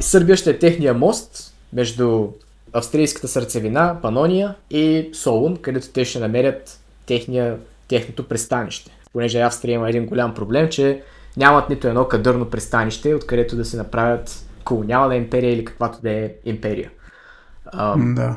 Сърбия 0.00 0.36
ще 0.36 0.50
е 0.50 0.58
техния 0.58 0.94
мост 0.94 1.54
между 1.72 2.28
австрийската 2.72 3.28
сърцевина, 3.28 3.96
Панония 4.02 4.54
и 4.70 5.10
Солун, 5.12 5.56
където 5.56 5.88
те 5.88 6.04
ще 6.04 6.18
намерят 6.18 6.80
техния, 7.06 7.56
техното 7.88 8.28
пристанище. 8.28 8.90
Понеже 9.12 9.40
Австрия 9.40 9.74
има 9.74 9.88
един 9.88 10.06
голям 10.06 10.34
проблем, 10.34 10.68
че 10.68 11.02
нямат 11.36 11.70
нито 11.70 11.88
едно 11.88 12.08
кадърно 12.08 12.50
пристанище, 12.50 13.14
откъдето 13.14 13.56
да 13.56 13.64
се 13.64 13.76
направят 13.76 14.46
колониална 14.64 15.16
империя 15.16 15.52
или 15.52 15.64
каквато 15.64 15.98
да 16.02 16.10
е 16.10 16.32
империя. 16.44 16.90
А, 17.66 17.96
да. 17.98 18.36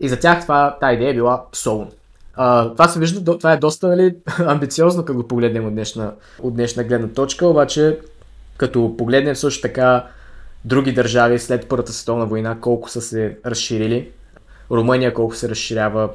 И 0.00 0.08
за 0.08 0.20
тях 0.20 0.42
това, 0.42 0.76
тази 0.80 0.94
идея 0.94 1.10
е 1.10 1.14
била 1.14 1.44
Солун. 1.52 1.88
А, 2.34 2.72
това 2.72 2.88
се 2.88 2.98
вижда, 2.98 3.38
това 3.38 3.52
е 3.52 3.56
доста 3.56 3.88
нали, 3.88 4.16
амбициозно, 4.38 5.04
като 5.04 5.18
го 5.18 5.28
погледнем 5.28 5.66
от 5.66 5.72
днешна, 5.74 6.12
от 6.42 6.54
днешна 6.54 6.84
гледна 6.84 7.08
точка, 7.08 7.46
обаче 7.46 7.98
като 8.56 8.94
погледнем 8.98 9.36
също 9.36 9.62
така 9.62 10.06
други 10.64 10.92
държави 10.92 11.38
след 11.38 11.68
Първата 11.68 11.92
световна 11.92 12.26
война, 12.26 12.60
колко 12.60 12.90
са 12.90 13.00
се 13.00 13.38
разширили, 13.46 14.10
Румъния 14.70 15.14
колко 15.14 15.34
се 15.34 15.48
разширява, 15.48 16.10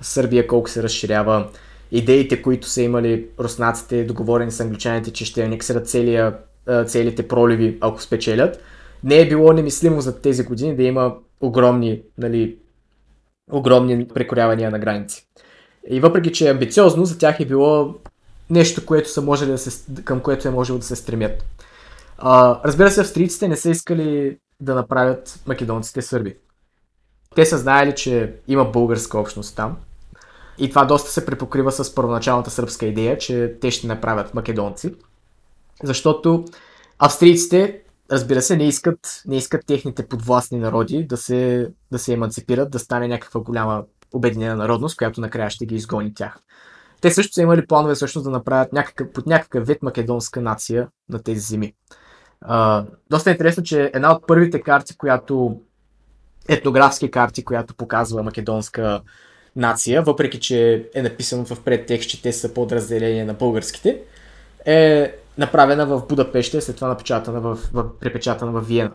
Сърбия 0.00 0.46
колко 0.46 0.70
се 0.70 0.82
разширява, 0.82 1.48
идеите, 1.92 2.42
които 2.42 2.68
са 2.68 2.82
имали 2.82 3.26
руснаците, 3.40 4.04
договорени 4.04 4.50
с 4.50 4.60
англичаните, 4.60 5.10
че 5.12 5.24
ще 5.24 5.44
анексират 5.44 5.88
целия, 5.88 6.34
целите 6.86 7.28
проливи, 7.28 7.78
ако 7.80 8.02
спечелят, 8.02 8.62
не 9.04 9.20
е 9.20 9.28
било 9.28 9.52
немислимо 9.52 10.00
за 10.00 10.20
тези 10.20 10.44
години 10.44 10.76
да 10.76 10.82
има 10.82 11.14
огромни, 11.40 12.02
нали, 12.18 12.56
огромни 13.52 14.08
прекорявания 14.08 14.70
на 14.70 14.78
граници. 14.78 15.26
И 15.90 16.00
въпреки, 16.00 16.32
че 16.32 16.48
е 16.48 16.50
амбициозно, 16.50 17.04
за 17.04 17.18
тях 17.18 17.40
е 17.40 17.44
било 17.44 17.94
нещо, 18.50 18.86
което 18.86 19.10
са 19.10 19.22
можели 19.22 19.50
да 19.50 19.58
се, 19.58 19.84
към 20.04 20.20
което 20.20 20.48
е 20.48 20.50
можело 20.50 20.78
да 20.78 20.84
се 20.84 20.96
стремят. 20.96 21.44
А, 22.18 22.60
разбира 22.64 22.90
се, 22.90 23.00
австрийците 23.00 23.48
не 23.48 23.56
са 23.56 23.70
искали 23.70 24.38
да 24.60 24.74
направят 24.74 25.40
македонците 25.46 26.02
сърби. 26.02 26.36
Те 27.34 27.46
са 27.46 27.58
знаели, 27.58 27.94
че 27.94 28.34
има 28.48 28.64
българска 28.64 29.18
общност 29.18 29.56
там. 29.56 29.76
И 30.58 30.68
това 30.68 30.84
доста 30.84 31.10
се 31.10 31.26
препокрива 31.26 31.72
с 31.72 31.94
първоначалната 31.94 32.50
сръбска 32.50 32.86
идея, 32.86 33.18
че 33.18 33.56
те 33.60 33.70
ще 33.70 33.86
направят 33.86 34.34
македонци. 34.34 34.94
Защото 35.82 36.44
австрийците, 36.98 37.82
разбира 38.10 38.42
се, 38.42 38.56
не 38.56 38.64
искат, 38.64 39.22
не 39.26 39.36
искат 39.36 39.66
техните 39.66 40.08
подвластни 40.08 40.58
народи 40.58 41.06
да 41.06 41.16
се, 41.16 41.70
да 41.92 41.98
се 41.98 42.12
еманципират, 42.12 42.70
да 42.70 42.78
стане 42.78 43.08
някаква 43.08 43.40
голяма 43.40 43.84
обединена 44.12 44.56
народност, 44.56 44.96
която 44.96 45.20
накрая 45.20 45.50
ще 45.50 45.66
ги 45.66 45.74
изгони 45.74 46.14
тях. 46.14 46.38
Те 47.00 47.10
също 47.10 47.32
са 47.32 47.42
имали 47.42 47.66
планове 47.66 47.94
всъщност 47.94 48.24
да 48.24 48.30
направят 48.30 48.72
някакъв, 48.72 49.12
под 49.12 49.26
някакъв 49.26 49.66
вид 49.66 49.82
македонска 49.82 50.40
нация 50.40 50.88
на 51.08 51.22
тези 51.22 51.40
земи. 51.40 51.74
Доста 53.10 53.30
е 53.30 53.32
интересно, 53.32 53.62
че 53.62 53.90
една 53.94 54.12
от 54.12 54.26
първите 54.26 54.60
карти, 54.60 54.96
която 54.96 55.60
етнографски 56.48 57.10
карти, 57.10 57.44
която 57.44 57.74
показва 57.74 58.22
македонска 58.22 59.00
нация, 59.56 60.02
въпреки 60.02 60.40
че 60.40 60.88
е 60.94 61.02
написано 61.02 61.44
в 61.44 61.64
предтекст, 61.64 62.10
че 62.10 62.22
те 62.22 62.32
са 62.32 62.54
подразделение 62.54 63.24
на 63.24 63.34
българските, 63.34 64.02
е 64.66 65.14
направена 65.38 65.86
в 65.86 66.06
Будапеща, 66.08 66.60
след 66.60 66.76
това 66.76 66.88
напечатана 66.88 67.40
в, 67.40 67.58
в, 67.72 67.98
препечатана 68.00 68.52
в 68.52 68.60
Виена. 68.60 68.92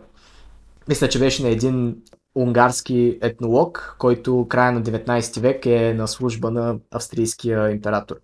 Мисля, 0.88 1.08
че 1.08 1.18
беше 1.18 1.42
на 1.42 1.48
един 1.48 1.96
унгарски 2.34 3.18
етнолог, 3.22 3.96
който 3.98 4.46
края 4.48 4.72
на 4.72 4.82
19 4.82 5.40
век 5.40 5.66
е 5.66 5.94
на 5.94 6.08
служба 6.08 6.50
на 6.50 6.76
австрийския 6.90 7.70
император. 7.70 8.16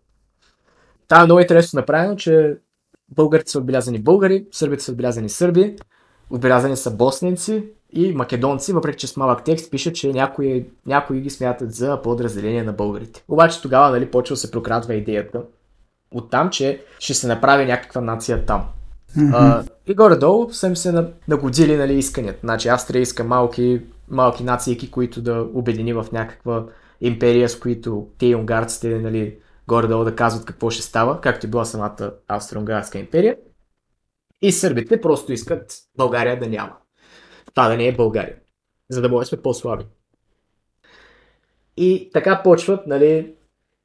Та 1.08 1.22
е 1.22 1.24
много 1.24 1.40
интересно 1.40 1.78
направено, 1.78 2.16
че 2.16 2.56
българите 3.14 3.50
са 3.50 3.58
отбелязани 3.58 3.98
българи, 3.98 4.46
сърбите 4.52 4.82
са 4.82 4.92
отбелязани 4.92 5.28
сърби, 5.28 5.76
отбелязани 6.30 6.76
са 6.76 6.90
босненци 6.90 7.64
и 7.92 8.12
македонци, 8.12 8.72
въпреки 8.72 8.98
че 8.98 9.06
с 9.06 9.16
малък 9.16 9.44
текст 9.44 9.70
пише, 9.70 9.92
че 9.92 10.12
някои, 10.12 10.66
някои 10.86 11.20
ги 11.20 11.30
смятат 11.30 11.74
за 11.74 12.02
подразделение 12.02 12.62
на 12.62 12.72
българите. 12.72 13.24
Обаче 13.28 13.62
тогава 13.62 13.90
нали, 13.90 14.10
почва 14.10 14.32
да 14.32 14.36
се 14.36 14.50
прокрадва 14.50 14.94
идеята 14.94 15.42
от 16.14 16.30
там, 16.30 16.50
че 16.50 16.84
ще 16.98 17.14
се 17.14 17.26
направи 17.26 17.64
някаква 17.64 18.00
нация 18.00 18.46
там. 18.46 18.64
Mm-hmm. 19.16 19.30
А, 19.34 19.64
и 19.86 19.94
горе-долу 19.94 20.50
са 20.50 20.66
им 20.66 20.76
се 20.76 21.06
нагодили 21.28 21.76
нали, 21.76 21.94
исканията. 21.98 22.38
Значи 22.42 22.68
Австрия 22.68 23.02
иска 23.02 23.24
малки, 23.24 23.80
малки 24.08 24.44
нации, 24.44 24.90
които 24.90 25.22
да 25.22 25.46
обедини 25.54 25.92
в 25.92 26.06
някаква 26.12 26.64
империя, 27.00 27.48
с 27.48 27.58
които 27.58 28.06
те 28.18 28.26
и 28.26 28.34
унгарците 28.34 28.98
нали, 28.98 29.36
горе-долу 29.68 30.04
да 30.04 30.16
казват 30.16 30.44
какво 30.44 30.70
ще 30.70 30.82
става, 30.82 31.20
както 31.20 31.46
е 31.46 31.50
била 31.50 31.64
самата 31.64 32.12
Австро-Унгарска 32.28 32.98
империя. 32.98 33.36
И 34.42 34.52
сърбите 34.52 35.00
просто 35.00 35.32
искат 35.32 35.78
България 35.96 36.38
да 36.38 36.48
няма. 36.48 36.76
Това 37.54 37.68
да 37.68 37.76
не 37.76 37.86
е 37.86 37.96
България. 37.96 38.36
За 38.90 39.02
да 39.02 39.08
може 39.08 39.28
сме 39.28 39.42
по-слаби. 39.42 39.84
И 41.76 42.10
така 42.12 42.42
почват, 42.42 42.86
нали, 42.86 43.34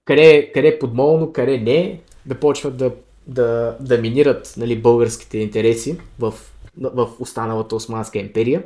къде, 0.05 0.51
къде 0.53 0.79
подмолно, 0.79 1.33
къде 1.33 1.57
не, 1.57 2.01
да 2.25 2.39
почват 2.39 2.77
да, 2.77 2.91
да, 3.27 3.77
да 3.79 3.97
минират 3.97 4.53
нали, 4.57 4.81
българските 4.81 5.37
интереси 5.37 5.99
в, 6.19 6.33
в 6.77 7.09
останалата 7.19 7.75
Османска 7.75 8.19
империя. 8.19 8.63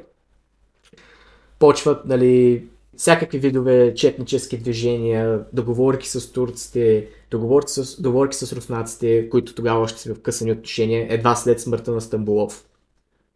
Почват 1.59 2.05
нали, 2.05 2.68
всякакви 2.97 3.39
видове 3.39 3.93
четнически 3.93 4.57
движения, 4.57 5.39
договорки 5.53 6.09
с 6.09 6.31
турците, 6.31 7.07
договорки 7.31 7.71
с, 7.71 8.01
договорки 8.01 8.35
с 8.35 8.53
руснаците, 8.53 9.29
които 9.29 9.55
тогава 9.55 9.79
още 9.79 9.99
са 9.99 10.15
в 10.15 10.21
късани 10.21 10.51
отношения, 10.51 11.07
едва 11.09 11.35
след 11.35 11.61
смъртта 11.61 11.91
на 11.91 12.01
Стамбулов. 12.01 12.65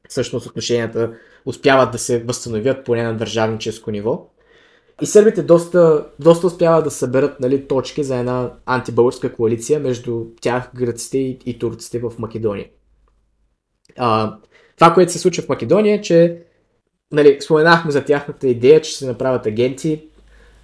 Всъщност 0.09 0.47
отношенията 0.47 1.13
успяват 1.45 1.91
да 1.91 1.97
се 1.97 2.23
възстановят 2.23 2.85
поне 2.85 3.03
на 3.03 3.17
държавническо 3.17 3.91
ниво. 3.91 4.27
И 5.01 5.05
сърбите 5.05 5.43
доста, 5.43 6.05
доста 6.19 6.47
успяват 6.47 6.83
да 6.83 6.91
съберат 6.91 7.39
нали, 7.39 7.67
точки 7.67 8.03
за 8.03 8.17
една 8.17 8.53
антибългарска 8.65 9.33
коалиция 9.33 9.79
между 9.79 10.25
тях, 10.41 10.71
гръците 10.75 11.17
и, 11.17 11.39
и 11.45 11.59
турците 11.59 11.99
в 11.99 12.13
Македония. 12.19 12.67
А, 13.97 14.37
това, 14.75 14.93
което 14.93 15.11
се 15.11 15.19
случва 15.19 15.43
в 15.43 15.49
Македония 15.49 15.95
е, 15.95 16.01
че 16.01 16.43
нали, 17.11 17.37
споменахме 17.41 17.91
за 17.91 18.05
тяхната 18.05 18.47
идея, 18.47 18.81
че 18.81 18.97
се 18.97 19.05
направят 19.05 19.45
агенти. 19.45 20.03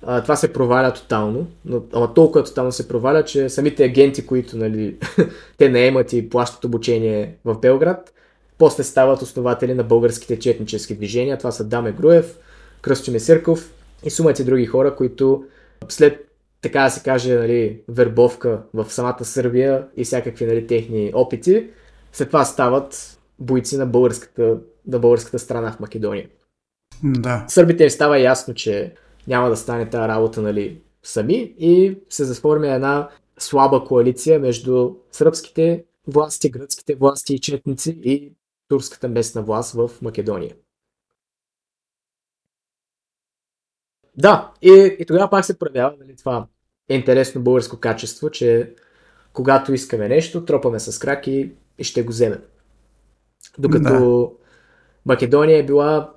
А, 0.02 0.24
това 0.24 0.36
се 0.36 0.54
проваля 0.54 0.94
тотално, 0.94 1.48
но 1.66 1.82
ама 1.94 2.14
толкова 2.14 2.44
тотално 2.44 2.72
се 2.72 2.88
проваля, 2.88 3.26
че 3.26 3.50
самите 3.50 3.86
агенти, 3.86 4.26
които 4.26 4.58
нали, 4.58 4.96
те 5.58 5.70
наемат 5.70 6.14
и 6.14 6.30
плащат 6.30 6.66
обучение 6.66 7.36
в 7.46 7.60
Белград, 7.60 8.14
после 8.58 8.84
стават 8.84 9.22
основатели 9.22 9.74
на 9.74 9.84
българските 9.84 10.40
четнически 10.40 10.96
движения. 10.96 11.38
Това 11.38 11.52
са 11.52 11.64
Даме 11.64 11.92
Груев, 11.92 12.38
Кръстю 12.82 13.12
Месърков 13.12 13.74
и 14.04 14.10
сумати 14.10 14.44
други 14.44 14.66
хора, 14.66 14.96
които 14.96 15.44
след 15.90 16.28
така 16.62 16.84
да 16.84 16.90
се 16.90 17.04
каже, 17.04 17.36
нали, 17.36 17.80
вербовка 17.88 18.62
в 18.74 18.86
самата 18.90 19.26
Сърбия 19.26 19.88
и 19.98 20.04
всякакви 20.04 20.46
нали, 20.46 20.68
техни 20.68 21.12
опити, 21.14 21.68
след 22.14 22.28
това 22.28 22.46
стават 22.46 23.18
бойци 23.40 23.78
на 23.78 23.86
българската, 23.86 24.58
на 24.88 25.00
българската 25.00 25.40
страна 25.40 25.72
в 25.72 25.80
Македония. 25.80 26.28
Да. 27.04 27.46
Сърбите 27.48 27.84
им 27.84 27.90
става 27.90 28.20
ясно, 28.20 28.54
че 28.54 28.96
няма 29.28 29.50
да 29.50 29.58
стане 29.58 29.90
тази 29.90 30.08
работа 30.08 30.42
нали, 30.42 30.82
сами 31.04 31.54
и 31.58 31.98
се 32.10 32.26
заформя 32.26 32.68
една 32.68 33.10
слаба 33.40 33.84
коалиция 33.84 34.40
между 34.40 34.96
сръбските 35.12 35.86
власти, 36.08 36.50
гръцките 36.50 36.96
власти 36.96 37.34
и 37.34 37.40
четници 37.40 38.00
и 38.04 38.32
турската 38.68 39.08
местна 39.08 39.42
власт 39.42 39.74
в 39.74 39.92
Македония. 40.02 40.56
Да, 44.18 44.52
и, 44.62 44.96
и 45.00 45.06
тогава 45.06 45.30
пак 45.30 45.46
се 45.46 45.60
проявява 45.60 45.96
нали, 46.00 46.16
това 46.16 46.48
е 46.90 46.96
интересно 46.96 47.42
българско 47.42 47.78
качество, 47.78 48.30
че 48.30 48.74
когато 49.34 49.74
искаме 49.74 50.08
нещо, 50.08 50.46
тропаме 50.46 50.80
с 50.80 51.00
крак 51.00 51.28
и, 51.28 51.52
и 51.78 51.84
ще 51.84 52.04
го 52.04 52.10
вземем. 52.10 52.42
Докато 53.58 53.84
да. 53.84 54.30
Македония 55.06 55.58
е 55.58 55.66
била 55.66 56.14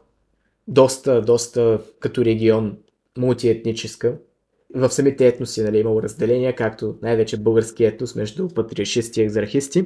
доста, 0.71 1.23
доста 1.23 1.81
като 2.01 2.25
регион 2.25 2.79
мултиетническа. 3.19 4.17
В 4.75 4.91
самите 4.91 5.27
етноси 5.27 5.63
нали, 5.63 5.79
имало 5.79 6.03
разделения, 6.03 6.55
както 6.55 6.99
най-вече 7.03 7.37
български 7.37 7.85
етнос 7.85 8.15
между 8.15 8.49
патриаршисти 8.49 9.21
и 9.21 9.25
екзархисти. 9.25 9.85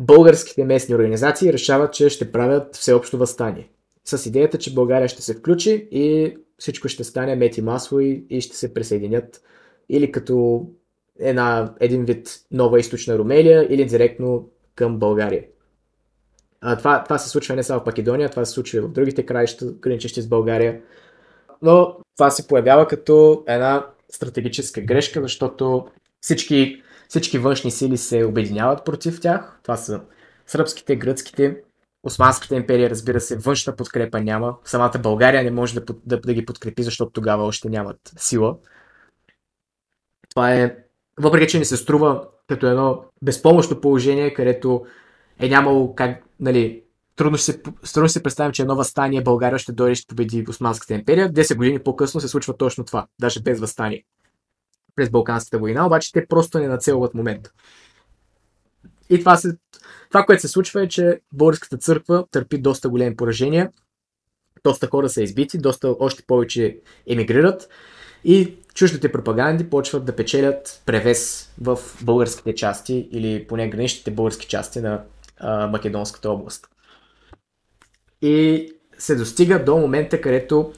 Българските 0.00 0.64
местни 0.64 0.94
организации 0.94 1.52
решават, 1.52 1.92
че 1.92 2.08
ще 2.08 2.32
правят 2.32 2.76
всеобщо 2.76 3.18
възстание. 3.18 3.70
С 4.04 4.26
идеята, 4.26 4.58
че 4.58 4.74
България 4.74 5.08
ще 5.08 5.22
се 5.22 5.34
включи 5.34 5.88
и 5.90 6.36
всичко 6.58 6.88
ще 6.88 7.04
стане 7.04 7.36
мети 7.36 7.62
масло 7.62 8.00
и, 8.00 8.26
и 8.30 8.40
ще 8.40 8.56
се 8.56 8.74
присъединят 8.74 9.42
или 9.88 10.12
като 10.12 10.66
една, 11.18 11.74
един 11.80 12.04
вид 12.04 12.40
нова 12.50 12.80
източна 12.80 13.18
Румелия 13.18 13.66
или 13.70 13.84
директно 13.84 14.48
към 14.74 14.98
България. 14.98 15.44
А, 16.60 16.76
това, 16.76 17.04
това 17.04 17.18
се 17.18 17.28
случва 17.28 17.56
не 17.56 17.62
само 17.62 17.80
в 17.80 17.86
Македония, 17.86 18.30
това 18.30 18.44
се 18.44 18.52
случва 18.52 18.78
и 18.78 18.80
в 18.80 18.88
другите 18.88 19.26
краища, 19.26 19.66
граничещи 19.66 20.22
с 20.22 20.28
България. 20.28 20.80
Но 21.62 21.96
това 22.16 22.30
се 22.30 22.48
появява 22.48 22.88
като 22.88 23.44
една 23.46 23.86
стратегическа 24.12 24.80
грешка, 24.80 25.22
защото 25.22 25.88
всички, 26.20 26.82
всички 27.08 27.38
външни 27.38 27.70
сили 27.70 27.96
се 27.96 28.24
обединяват 28.24 28.84
против 28.84 29.20
тях. 29.20 29.58
Това 29.62 29.76
са 29.76 30.00
сръбските, 30.46 30.96
гръцките, 30.96 31.62
Османската 32.02 32.56
империя, 32.56 32.90
разбира 32.90 33.20
се, 33.20 33.36
външна 33.36 33.76
подкрепа 33.76 34.20
няма. 34.20 34.56
Самата 34.64 34.98
България 35.02 35.44
не 35.44 35.50
може 35.50 35.74
да, 35.74 35.94
да, 36.06 36.20
да 36.20 36.34
ги 36.34 36.44
подкрепи, 36.44 36.82
защото 36.82 37.12
тогава 37.12 37.44
още 37.44 37.68
нямат 37.68 37.96
сила. 38.16 38.56
Това 40.30 40.54
е, 40.54 40.76
въпреки 41.20 41.48
че 41.48 41.58
ни 41.58 41.64
се 41.64 41.76
струва 41.76 42.28
като 42.46 42.66
едно 42.66 43.04
безпомощно 43.22 43.80
положение, 43.80 44.34
където 44.34 44.86
е 45.38 45.48
нямало 45.48 45.94
как, 45.94 46.24
нали, 46.40 46.82
трудно 47.16 47.38
ще 47.38 47.52
се, 47.52 47.62
трудно 47.94 48.08
ще 48.08 48.18
се 48.18 48.22
представим, 48.22 48.52
че 48.52 48.62
едно 48.62 48.76
възстание 48.76 49.22
България 49.22 49.58
ще 49.58 49.72
дойде 49.72 49.92
и 49.92 49.96
ще 49.96 50.06
победи 50.06 50.44
Османската 50.48 50.94
империя. 50.94 51.32
10 51.32 51.56
години 51.56 51.78
по-късно 51.78 52.20
се 52.20 52.28
случва 52.28 52.56
точно 52.56 52.84
това, 52.84 53.06
даже 53.20 53.40
без 53.40 53.60
възстание. 53.60 54.04
През 54.96 55.10
Балканската 55.10 55.58
война, 55.58 55.86
обаче 55.86 56.12
те 56.12 56.26
просто 56.26 56.58
не 56.58 56.68
нацелват 56.68 57.14
момента. 57.14 57.50
И 59.10 59.18
това, 59.18 59.36
се, 59.36 59.56
това, 60.08 60.24
което 60.24 60.40
се 60.40 60.48
случва 60.48 60.82
е, 60.82 60.88
че 60.88 61.20
българската 61.32 61.76
църква 61.76 62.24
търпи 62.30 62.58
доста 62.58 62.88
големи 62.88 63.16
поражения. 63.16 63.70
Доста 64.64 64.86
хора 64.86 65.08
са 65.08 65.22
избити, 65.22 65.58
доста 65.58 65.96
още 66.00 66.22
повече 66.26 66.78
емигрират. 67.06 67.68
И 68.24 68.54
чуждите 68.74 69.12
пропаганди 69.12 69.70
почват 69.70 70.04
да 70.04 70.16
печелят 70.16 70.82
превес 70.86 71.52
в 71.60 71.78
българските 72.02 72.54
части 72.54 73.08
или 73.12 73.46
поне 73.48 73.68
граничните 73.68 74.10
български 74.10 74.46
части 74.46 74.80
на 74.80 75.04
Македонската 75.44 76.30
област. 76.30 76.68
И 78.22 78.68
се 78.98 79.16
достига 79.16 79.64
до 79.64 79.76
момента, 79.76 80.20
където 80.20 80.72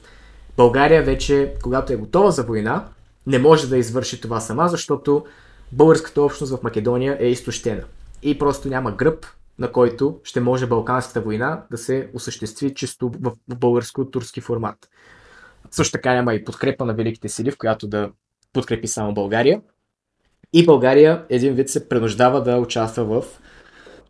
България 0.57 1.03
вече, 1.03 1.53
когато 1.63 1.93
е 1.93 1.95
готова 1.95 2.31
за 2.31 2.43
война, 2.43 2.87
не 3.27 3.39
може 3.39 3.69
да 3.69 3.77
извърши 3.77 4.21
това 4.21 4.39
сама, 4.39 4.67
защото 4.67 5.25
българската 5.71 6.21
общност 6.21 6.55
в 6.55 6.63
Македония 6.63 7.17
е 7.19 7.27
изтощена 7.27 7.83
и 8.23 8.37
просто 8.37 8.67
няма 8.67 8.91
гръб, 8.91 9.25
на 9.59 9.71
който 9.71 10.19
ще 10.23 10.39
може 10.39 10.67
Балканската 10.67 11.21
война 11.21 11.63
да 11.71 11.77
се 11.77 12.09
осъществи 12.13 12.73
чисто 12.73 13.11
в 13.21 13.31
българско-турски 13.55 14.41
формат. 14.41 14.89
Също 15.71 15.91
така 15.91 16.13
няма 16.13 16.33
и 16.33 16.45
подкрепа 16.45 16.85
на 16.85 16.93
великите 16.93 17.29
сили, 17.29 17.51
в 17.51 17.57
която 17.57 17.87
да 17.87 18.11
подкрепи 18.53 18.87
само 18.87 19.13
България. 19.13 19.61
И 20.53 20.65
България 20.65 21.25
един 21.29 21.53
вид 21.53 21.69
се 21.69 21.89
принуждава 21.89 22.43
да 22.43 22.57
участва 22.57 23.03
в 23.05 23.25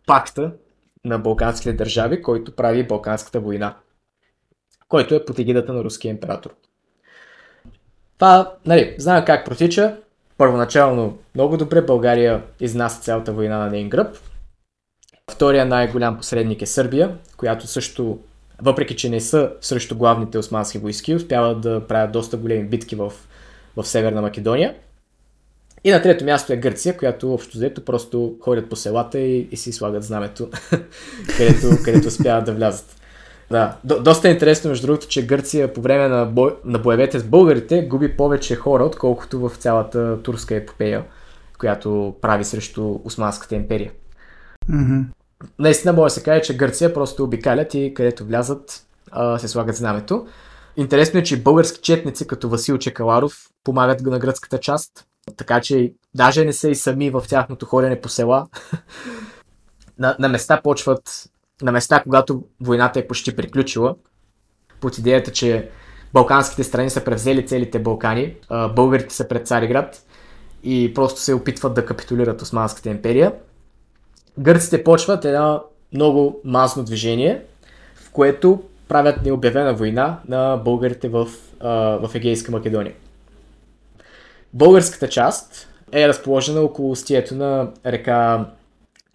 пакта 0.06 0.52
на 1.04 1.18
балканските 1.18 1.72
държави, 1.72 2.22
който 2.22 2.56
прави 2.56 2.86
Балканската 2.86 3.40
война, 3.40 3.76
който 4.88 5.14
е 5.14 5.24
под 5.24 5.38
егидата 5.38 5.72
на 5.72 5.84
руския 5.84 6.10
император. 6.10 6.54
Това, 8.18 8.54
нали, 8.66 8.94
знаем 8.98 9.24
как 9.24 9.44
протича 9.44 9.96
първоначално 10.38 11.18
много 11.34 11.56
добре. 11.56 11.82
България 11.82 12.42
изнася 12.60 13.00
цялата 13.00 13.32
война 13.32 13.58
на 13.58 13.70
нейн 13.70 13.88
гръб. 13.88 14.16
Втория 15.30 15.66
най-голям 15.66 16.16
посредник 16.16 16.62
е 16.62 16.66
Сърбия, 16.66 17.18
която 17.36 17.66
също, 17.66 18.18
въпреки 18.62 18.96
че 18.96 19.08
не 19.08 19.20
са 19.20 19.52
срещу 19.60 19.96
главните 19.96 20.38
османски 20.38 20.78
войски, 20.78 21.14
успяват 21.14 21.60
да 21.60 21.86
правят 21.86 22.12
доста 22.12 22.36
големи 22.36 22.64
битки 22.64 22.96
в, 22.96 23.12
в 23.76 23.84
Северна 23.84 24.22
Македония. 24.22 24.74
И 25.84 25.90
на 25.90 26.02
трето 26.02 26.24
място 26.24 26.52
е 26.52 26.56
Гърция, 26.56 26.96
която 26.96 27.34
общо 27.34 27.56
взето 27.56 27.84
просто 27.84 28.36
ходят 28.40 28.68
по 28.68 28.76
селата 28.76 29.18
и, 29.18 29.48
и 29.50 29.56
си 29.56 29.72
слагат 29.72 30.02
знамето, 30.02 30.48
където, 31.36 31.82
където 31.84 32.08
успяват 32.08 32.44
да 32.44 32.52
влязат. 32.52 32.96
Да, 33.50 33.76
до, 33.84 34.02
доста 34.02 34.28
е 34.28 34.32
интересно, 34.32 34.70
между 34.70 34.86
другото, 34.86 35.08
че 35.08 35.26
Гърция 35.26 35.72
по 35.72 35.80
време 35.80 36.08
на, 36.08 36.26
бой, 36.26 36.56
на 36.64 36.78
боевете 36.78 37.18
с 37.18 37.24
българите 37.24 37.82
губи 37.82 38.16
повече 38.16 38.56
хора, 38.56 38.84
отколкото 38.84 39.48
в 39.48 39.56
цялата 39.56 40.22
турска 40.22 40.54
епопея, 40.54 41.04
която 41.58 42.14
прави 42.20 42.44
срещу 42.44 43.00
Османската 43.04 43.54
империя. 43.54 43.92
Mm-hmm. 44.70 45.04
Наистина 45.58 45.92
може 45.92 46.14
да 46.14 46.20
се 46.20 46.22
каже, 46.22 46.42
че 46.42 46.56
Гърция 46.56 46.94
просто 46.94 47.24
обикалят 47.24 47.74
и 47.74 47.94
където 47.94 48.24
влязат 48.24 48.86
а, 49.10 49.38
се 49.38 49.48
слагат 49.48 49.76
знамето. 49.76 50.26
Интересно 50.76 51.20
е, 51.20 51.22
че 51.22 51.42
български 51.42 51.80
четници 51.80 52.26
като 52.26 52.48
Васил 52.48 52.78
Чекаларов 52.78 53.48
помагат 53.64 54.00
на 54.00 54.18
гръцката 54.18 54.58
част, 54.58 55.06
така 55.36 55.60
че 55.60 55.92
даже 56.14 56.44
не 56.44 56.52
са 56.52 56.68
и 56.68 56.74
сами 56.74 57.10
в 57.10 57.24
тяхното 57.28 57.66
ходене 57.66 58.00
по 58.00 58.08
села. 58.08 58.46
на, 59.98 60.16
на 60.18 60.28
места 60.28 60.60
почват 60.62 61.30
на 61.62 61.72
места, 61.72 62.02
когато 62.02 62.44
войната 62.60 62.98
е 62.98 63.06
почти 63.06 63.36
приключила, 63.36 63.94
под 64.80 64.98
идеята, 64.98 65.32
че 65.32 65.70
балканските 66.12 66.64
страни 66.64 66.90
са 66.90 67.04
превзели 67.04 67.46
целите 67.46 67.78
Балкани, 67.78 68.36
българите 68.74 69.14
са 69.14 69.28
пред 69.28 69.46
Цариград 69.46 70.06
и 70.64 70.94
просто 70.94 71.20
се 71.20 71.34
опитват 71.34 71.74
да 71.74 71.86
капитулират 71.86 72.42
Османската 72.42 72.88
империя. 72.88 73.34
Гърците 74.38 74.84
почват 74.84 75.24
едно 75.24 75.64
много 75.94 76.40
мазно 76.44 76.84
движение, 76.84 77.42
в 77.94 78.10
което 78.10 78.62
правят 78.88 79.22
необявена 79.24 79.74
война 79.74 80.20
на 80.28 80.56
българите 80.56 81.08
в, 81.08 81.28
в 82.00 82.10
Егейска 82.14 82.52
Македония. 82.52 82.94
Българската 84.54 85.08
част 85.08 85.68
е 85.92 86.08
разположена 86.08 86.60
около 86.60 86.96
стието 86.96 87.34
на 87.34 87.72
река, 87.86 88.50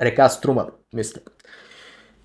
река 0.02 0.30
Струма, 0.30 0.68
мисля. 0.94 1.22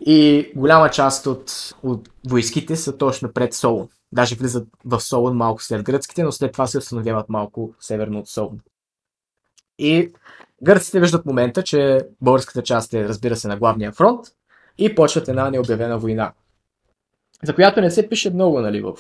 И 0.01 0.51
голяма 0.57 0.91
част 0.91 1.27
от, 1.27 1.75
от 1.83 2.09
войските 2.29 2.77
са 2.77 2.99
точно 2.99 3.33
пред 3.33 3.55
Солун. 3.55 3.89
Даже 4.13 4.35
влизат 4.35 4.69
в 4.85 5.01
Солун 5.01 5.37
малко 5.37 5.63
след 5.63 5.83
гръцките, 5.83 6.23
но 6.23 6.33
след 6.33 6.53
това 6.53 6.67
се 6.67 6.79
установяват 6.79 7.29
малко 7.29 7.75
северно 7.81 8.19
от 8.19 8.29
Солун. 8.29 8.61
И 9.79 10.13
гърците 10.63 11.01
виждат 11.01 11.27
момента, 11.27 11.63
че 11.63 11.99
българската 12.21 12.63
част 12.63 12.95
е, 12.95 13.09
разбира 13.09 13.37
се, 13.37 13.49
на 13.49 13.57
главния 13.57 13.93
фронт 13.93 14.27
и 14.79 14.95
почват 14.95 15.29
една 15.29 15.51
необявена 15.51 15.99
война, 15.99 16.33
за 17.45 17.55
която 17.55 17.81
не 17.81 17.91
се 17.91 18.09
пише 18.09 18.31
много 18.31 18.61
нали, 18.61 18.81
в, 18.81 18.93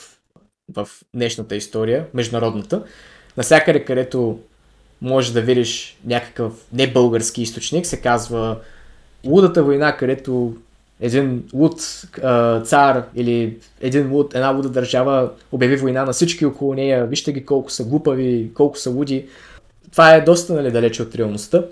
в 0.74 0.88
днешната 1.14 1.56
история, 1.56 2.08
международната. 2.14 2.84
Насякъде, 3.36 3.84
където 3.84 4.38
може 5.02 5.32
да 5.32 5.40
видиш 5.40 5.98
някакъв 6.04 6.52
небългарски 6.72 7.42
източник, 7.42 7.86
се 7.86 8.00
казва 8.00 8.58
Лудата 9.26 9.62
война, 9.62 9.96
където 9.96 10.54
един 11.00 11.44
луд 11.54 11.80
цар 12.64 13.04
или 13.14 13.56
един 13.80 14.12
луд, 14.12 14.34
една 14.34 14.50
луда 14.50 14.68
държава 14.68 15.30
обяви 15.52 15.76
война 15.76 16.04
на 16.04 16.12
всички 16.12 16.46
около 16.46 16.74
нея, 16.74 17.06
вижте 17.06 17.32
ги 17.32 17.46
колко 17.46 17.70
са 17.70 17.84
глупави, 17.84 18.50
колко 18.54 18.78
са 18.78 18.90
луди. 18.90 19.26
Това 19.92 20.14
е 20.14 20.20
доста 20.20 20.54
нали, 20.54 20.70
далече 20.70 21.02
от 21.02 21.14
реалността. 21.14 21.64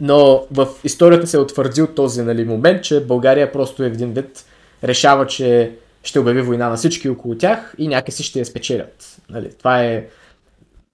Но 0.00 0.46
в 0.50 0.68
историята 0.84 1.26
се 1.26 1.36
е 1.36 1.40
утвърдил 1.40 1.86
този 1.86 2.22
нали, 2.22 2.44
момент, 2.44 2.84
че 2.84 3.00
България 3.00 3.52
просто 3.52 3.82
е 3.82 3.86
един 3.86 4.12
вид 4.12 4.44
решава, 4.84 5.26
че 5.26 5.72
ще 6.02 6.18
обяви 6.18 6.42
война 6.42 6.68
на 6.68 6.76
всички 6.76 7.08
около 7.08 7.38
тях 7.38 7.74
и 7.78 7.88
някакси 7.88 8.22
ще 8.22 8.38
я 8.38 8.46
спечелят. 8.46 9.16
Нали? 9.30 9.50
Това 9.58 9.84
е... 9.84 10.04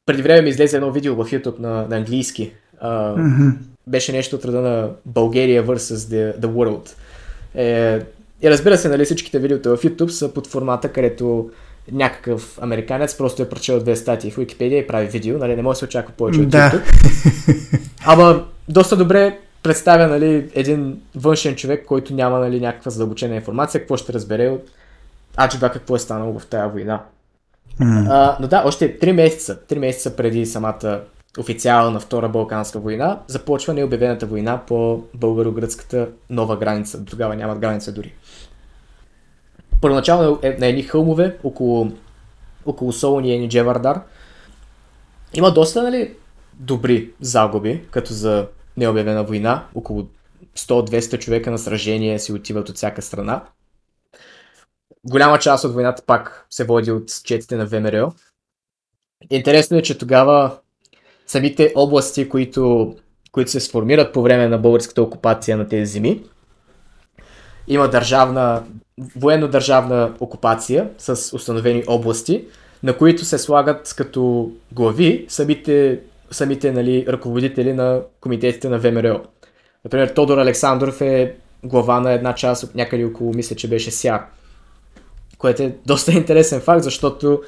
Преди 0.06 0.22
време 0.22 0.42
ми 0.42 0.48
излезе 0.48 0.76
едно 0.76 0.92
видео 0.92 1.14
в 1.14 1.24
YouTube 1.24 1.58
на, 1.58 1.86
на 1.88 1.96
английски. 1.96 2.52
Uh, 2.84 3.16
mm-hmm. 3.16 3.52
Беше 3.86 4.12
нещо 4.12 4.36
от 4.36 4.44
рода 4.44 4.60
на 4.60 4.90
Bulgaria 5.08 5.64
vs. 5.64 5.94
The, 5.94 6.38
the 6.38 6.46
World. 6.46 6.94
Е, 7.54 8.00
и 8.42 8.50
разбира 8.50 8.78
се, 8.78 8.88
нали, 8.88 9.04
всичките 9.04 9.38
видеота 9.38 9.76
в 9.76 9.82
YouTube 9.82 10.08
са 10.08 10.34
под 10.34 10.46
формата, 10.46 10.92
където 10.92 11.50
някакъв 11.92 12.58
американец 12.62 13.16
просто 13.16 13.42
е 13.42 13.48
прочел 13.48 13.80
две 13.80 13.96
статии 13.96 14.30
в 14.30 14.36
Wikipedia 14.36 14.84
и 14.84 14.86
прави 14.86 15.06
видео, 15.06 15.38
нали, 15.38 15.56
не 15.56 15.62
може 15.62 15.76
да 15.76 15.78
се 15.78 15.84
очаква 15.84 16.12
повече 16.16 16.40
от 16.40 16.48
да. 16.48 16.70
YouTube. 16.70 17.80
Ама 18.04 18.44
доста 18.68 18.96
добре 18.96 19.38
представя 19.62 20.06
нали, 20.06 20.50
един 20.54 21.00
външен 21.14 21.56
човек, 21.56 21.86
който 21.86 22.14
няма 22.14 22.38
нали, 22.38 22.60
някаква 22.60 22.90
задълбочена 22.90 23.34
информация, 23.34 23.80
какво 23.80 23.96
ще 23.96 24.12
разбере 24.12 24.48
от 24.48 24.70
аджиба 25.40 25.72
какво 25.72 25.96
е 25.96 25.98
станало 25.98 26.38
в 26.38 26.46
тази 26.46 26.72
война. 26.72 27.02
А, 27.82 28.36
но 28.40 28.48
да, 28.48 28.62
още 28.66 28.98
3 28.98 29.12
месеца, 29.12 29.58
3 29.68 29.78
месеца 29.78 30.16
преди 30.16 30.46
самата 30.46 31.00
официална 31.38 32.00
Втора 32.00 32.28
Балканска 32.28 32.78
война, 32.78 33.20
започва 33.26 33.74
необявената 33.74 34.26
война 34.26 34.60
по 34.66 35.04
българо-гръцката 35.16 36.08
нова 36.30 36.56
граница. 36.56 37.00
До 37.00 37.10
тогава 37.10 37.36
нямат 37.36 37.58
граница 37.58 37.92
дори. 37.92 38.14
Първоначално 39.80 40.38
е 40.42 40.56
на 40.60 40.66
едни 40.66 40.82
хълмове 40.82 41.36
около, 41.44 41.92
около 42.66 42.92
Солон 42.92 43.24
и 43.24 43.34
Енидже 43.34 43.62
Вардар. 43.62 44.00
Има 45.34 45.52
доста 45.52 45.82
нали, 45.82 46.14
добри 46.54 47.10
загуби, 47.20 47.82
като 47.90 48.12
за 48.12 48.46
необявена 48.76 49.24
война. 49.24 49.64
Около 49.74 50.06
100-200 50.56 51.18
човека 51.18 51.50
на 51.50 51.58
сражение 51.58 52.18
си 52.18 52.32
отиват 52.32 52.68
от 52.68 52.76
всяка 52.76 53.02
страна. 53.02 53.42
Голяма 55.08 55.38
част 55.38 55.64
от 55.64 55.74
войната 55.74 56.02
пак 56.06 56.46
се 56.50 56.64
води 56.64 56.90
от 56.90 57.10
четите 57.24 57.56
на 57.56 57.66
ВМРО. 57.66 58.12
Интересно 59.30 59.76
е, 59.76 59.82
че 59.82 59.98
тогава 59.98 60.58
самите 61.26 61.72
области, 61.74 62.28
които, 62.28 62.94
които 63.32 63.50
се 63.50 63.60
сформират 63.60 64.12
по 64.12 64.22
време 64.22 64.48
на 64.48 64.58
българската 64.58 65.02
окупация 65.02 65.56
на 65.56 65.68
тези 65.68 65.92
земи, 65.92 66.22
има 67.68 67.88
държавна, 67.88 68.62
военно-държавна 69.16 70.14
окупация 70.20 70.90
с 70.98 71.36
установени 71.36 71.84
области, 71.86 72.44
на 72.82 72.96
които 72.96 73.24
се 73.24 73.38
слагат 73.38 73.94
като 73.96 74.52
глави 74.72 75.26
самите, 75.28 76.00
самите 76.30 76.72
нали, 76.72 77.06
ръководители 77.08 77.72
на 77.72 78.02
комитетите 78.20 78.68
на 78.68 78.78
ВМРО. 78.78 79.22
Например, 79.84 80.08
Тодор 80.08 80.38
Александров 80.38 81.00
е 81.00 81.36
глава 81.64 82.00
на 82.00 82.12
една 82.12 82.34
част 82.34 82.74
някъде 82.74 83.04
около, 83.04 83.34
мисля, 83.34 83.56
че 83.56 83.68
беше 83.68 83.90
Сяр. 83.90 84.26
Което 85.40 85.62
е 85.62 85.76
доста 85.86 86.12
интересен 86.12 86.60
факт, 86.60 86.82
защото 86.82 87.42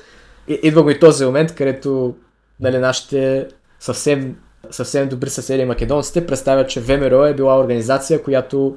идва 0.49 0.83
го 0.83 0.91
и 0.91 0.99
този 0.99 1.25
момент, 1.25 1.55
където 1.55 2.15
нали, 2.61 2.79
нашите 2.79 3.49
съвсем, 3.81 4.37
съвсем 4.71 5.09
добри 5.09 5.31
съседи 5.31 5.65
македонците 5.65 6.27
представят, 6.27 6.69
че 6.69 6.81
ВМРО 6.81 7.25
е 7.25 7.35
била 7.35 7.61
организация, 7.61 8.23
която 8.23 8.77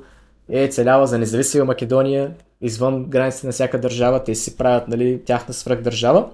е 0.49 0.67
целяла 0.67 1.07
за 1.07 1.17
независима 1.17 1.65
Македония 1.65 2.33
извън 2.61 3.05
границите 3.05 3.47
на 3.47 3.53
всяка 3.53 3.79
държава. 3.79 4.23
Те 4.23 4.35
си 4.35 4.57
правят 4.57 4.87
нали, 4.87 5.21
тяхна 5.25 5.53
свръхдържава. 5.53 6.29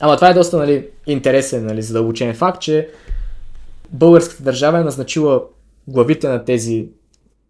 Ама 0.00 0.16
това 0.16 0.28
е 0.30 0.34
доста 0.34 0.56
нали, 0.56 0.88
интересен, 1.06 1.66
нали, 1.66 1.82
задълбочен 1.82 2.34
факт, 2.34 2.62
че 2.62 2.88
българската 3.90 4.42
държава 4.42 4.78
е 4.78 4.84
назначила 4.84 5.42
главите 5.88 6.28
на 6.28 6.44
тези 6.44 6.88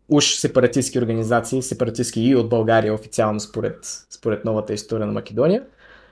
уж 0.09 0.35
сепаратистски 0.35 0.99
организации, 0.99 1.63
сепаратистски 1.63 2.21
и 2.21 2.37
от 2.37 2.49
България 2.49 2.95
официално 2.95 3.41
според, 3.41 4.07
според 4.11 4.45
новата 4.45 4.73
история 4.73 5.07
на 5.07 5.13
Македония, 5.13 5.63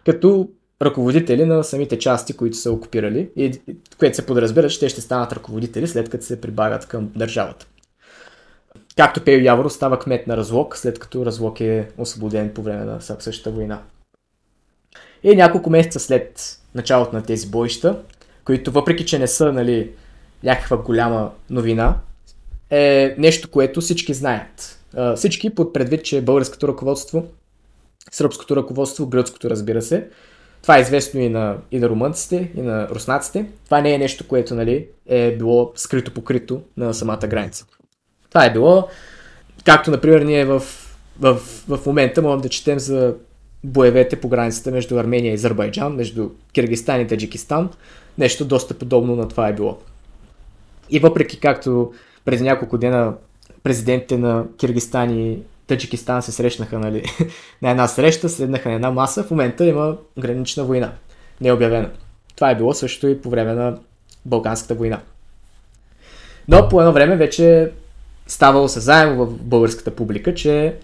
като 0.07 0.49
ръководители 0.83 1.45
на 1.45 1.65
самите 1.65 1.99
части, 1.99 2.37
които 2.37 2.57
са 2.57 2.73
окупирали, 2.73 3.31
и, 3.37 3.61
което 3.99 4.17
се 4.17 4.27
подразбира, 4.27 4.69
че 4.69 4.81
те 4.81 4.89
ще 4.89 5.01
станат 5.01 5.33
ръководители 5.33 5.89
след 5.89 6.11
като 6.11 6.25
се 6.25 6.41
прибавят 6.41 6.87
към 6.87 7.11
държавата. 7.17 7.67
Както 8.97 9.25
Пео 9.25 9.41
Яворо 9.41 9.71
става 9.71 9.99
кмет 9.99 10.27
на 10.27 10.37
Разлог, 10.37 10.77
след 10.77 10.99
като 10.99 11.27
Разлог 11.27 11.61
е 11.61 11.89
освободен 11.99 12.51
по 12.55 12.63
време 12.63 12.85
на 12.85 13.01
същата 13.01 13.51
война. 13.51 13.83
И 15.23 15.37
няколко 15.37 15.71
месеца 15.71 16.01
след 16.01 16.59
началото 16.75 17.17
на 17.17 17.23
тези 17.23 17.51
боища, 17.51 18.03
които 18.45 18.73
въпреки, 18.73 19.07
че 19.07 19.19
не 19.19 19.27
са 19.27 19.53
нали, 19.53 19.91
някаква 20.43 20.77
голяма 20.77 21.31
новина, 21.51 21.97
е 22.75 23.15
нещо, 23.19 23.51
което 23.51 23.81
всички 23.81 24.15
знаят. 24.15 24.85
Всички 25.17 25.55
под 25.55 25.73
предвид, 25.73 26.05
че 26.05 26.23
българското 26.23 26.69
ръководство, 26.69 27.27
сръбското 28.13 28.57
ръководство, 28.57 29.07
гръцкото 29.07 29.51
разбира 29.51 29.83
се, 29.83 30.09
това 30.63 30.79
е 30.79 30.81
известно 30.81 31.21
и 31.21 31.29
на, 31.29 31.57
и 31.71 31.79
на 31.79 31.89
румънците, 31.89 32.51
и 32.57 32.63
на 32.63 32.89
руснаците. 32.89 33.47
Това 33.65 33.81
не 33.81 33.95
е 33.95 33.99
нещо, 33.99 34.29
което 34.29 34.55
нали, 34.55 34.87
е 35.07 35.37
било 35.37 35.73
скрито 35.77 36.15
покрито 36.15 36.63
на 36.77 36.95
самата 36.95 37.27
граница. 37.27 37.67
Това 38.31 38.45
е 38.45 38.53
било, 38.53 38.89
както 39.65 39.91
например 39.91 40.21
ние 40.21 40.45
в, 40.45 40.63
в, 41.21 41.35
в 41.69 41.87
момента 41.87 42.23
можем 42.23 42.41
да 42.41 42.49
четем 42.49 42.79
за 42.79 43.15
боевете 43.65 44.21
по 44.21 44.29
границата 44.29 44.71
между 44.71 44.99
Армения 44.99 45.31
и 45.31 45.35
Азербайджан, 45.35 45.95
между 45.95 46.31
Киргистан 46.53 47.01
и 47.01 47.07
Таджикистан. 47.07 47.71
Нещо 48.19 48.45
доста 48.45 48.75
подобно 48.75 49.17
на 49.17 49.29
това 49.29 49.49
е 49.49 49.55
било. 49.55 49.79
И 50.91 50.99
въпреки 50.99 51.41
както 51.41 51.93
през 52.25 52.41
няколко 52.41 52.79
дена 52.79 53.15
президентите 53.63 54.19
на 54.19 54.45
Киргистан 54.59 55.19
и 55.19 55.39
Таджикистан 55.67 56.23
се 56.23 56.33
срещнаха 56.33 56.79
нали, 56.79 57.05
на 57.63 57.71
една 57.71 57.89
среща, 57.89 58.29
седнаха 58.29 58.69
на 58.69 58.75
една 58.75 58.91
маса, 58.91 59.25
в 59.25 59.31
момента 59.31 59.65
има 59.65 59.97
гранична 60.19 60.65
война. 60.65 60.93
Не 61.41 61.49
е 61.49 61.53
обявена. 61.53 61.91
Това 62.37 62.51
е 62.51 62.57
било 62.57 62.75
също 62.75 63.09
и 63.09 63.21
по 63.21 63.31
време 63.31 63.53
на 63.53 63.79
Балканската 64.25 64.75
война. 64.75 65.01
Но 66.49 66.69
по 66.69 66.81
едно 66.81 66.93
време 66.93 67.17
вече 67.17 67.71
ставало 68.27 68.69
се 68.69 68.81
заедно 68.81 69.27
в 69.27 69.45
българската 69.45 69.91
публика, 69.91 70.35
че 70.35 70.75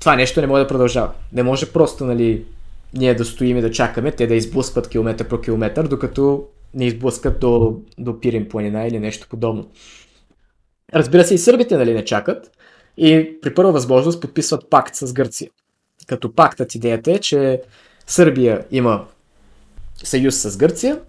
това 0.00 0.16
нещо 0.16 0.40
не 0.40 0.46
може 0.46 0.62
да 0.62 0.68
продължава. 0.68 1.10
Не 1.32 1.42
може 1.42 1.72
просто 1.72 2.04
нали, 2.04 2.44
ние 2.94 3.14
да 3.14 3.24
стоим 3.24 3.58
и 3.58 3.60
да 3.60 3.70
чакаме 3.70 4.12
те 4.12 4.26
да 4.26 4.34
изблъскват 4.34 4.88
километър 4.88 5.28
по 5.28 5.40
километър, 5.40 5.88
докато 5.88 6.44
не 6.74 6.86
изблъскат 6.86 7.40
до, 7.40 7.76
до 7.98 8.20
Пирин 8.20 8.48
планина 8.48 8.86
или 8.86 8.98
нещо 8.98 9.26
подобно. 9.30 9.68
Разбира 10.94 11.24
се, 11.24 11.34
и 11.34 11.38
сърбите 11.38 11.76
нали, 11.76 11.94
не 11.94 12.04
чакат 12.04 12.50
и 12.96 13.38
при 13.42 13.54
първа 13.54 13.72
възможност 13.72 14.20
подписват 14.20 14.70
пакт 14.70 14.94
с 14.94 15.12
Гърция. 15.12 15.50
Като 16.06 16.34
пактът 16.34 16.74
идеята 16.74 17.12
е, 17.12 17.18
че 17.18 17.62
Сърбия 18.06 18.64
има 18.70 19.04
съюз 20.04 20.36
с 20.36 20.56
Гърция 20.56 21.00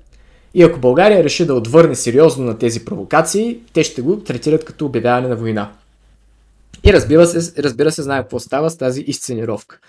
и 0.53 0.63
ако 0.63 0.79
България 0.79 1.23
реши 1.23 1.45
да 1.45 1.53
отвърне 1.53 1.95
сериозно 1.95 2.45
на 2.45 2.57
тези 2.57 2.85
провокации, 2.85 3.59
те 3.73 3.83
ще 3.83 4.01
го 4.01 4.19
третират 4.19 4.65
като 4.65 4.85
обявяване 4.85 5.27
на 5.27 5.35
война. 5.35 5.71
И 6.83 6.93
разбира 6.93 7.25
се, 7.25 7.63
разбира 7.63 7.91
се 7.91 8.03
знае 8.03 8.21
какво 8.21 8.39
става 8.39 8.69
с 8.69 8.77
тази 8.77 9.01
изценировка. 9.01 9.79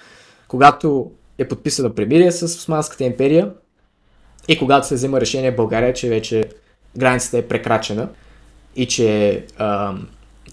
Когато 0.49 1.11
е 1.39 1.49
подписано 1.49 1.95
премирие 1.95 2.33
с 2.33 2.43
Османската 2.43 3.05
империя 3.05 3.51
и 4.49 4.59
когато 4.59 4.87
се 4.87 4.95
взема 4.95 5.21
решение 5.21 5.53
в 5.53 5.57
България, 5.57 5.93
че 5.93 6.09
вече 6.09 6.49
границата 6.97 7.39
е 7.39 7.49
прекрачена 7.49 8.09
и 8.77 8.87
че 8.87 9.45
а, 9.59 9.95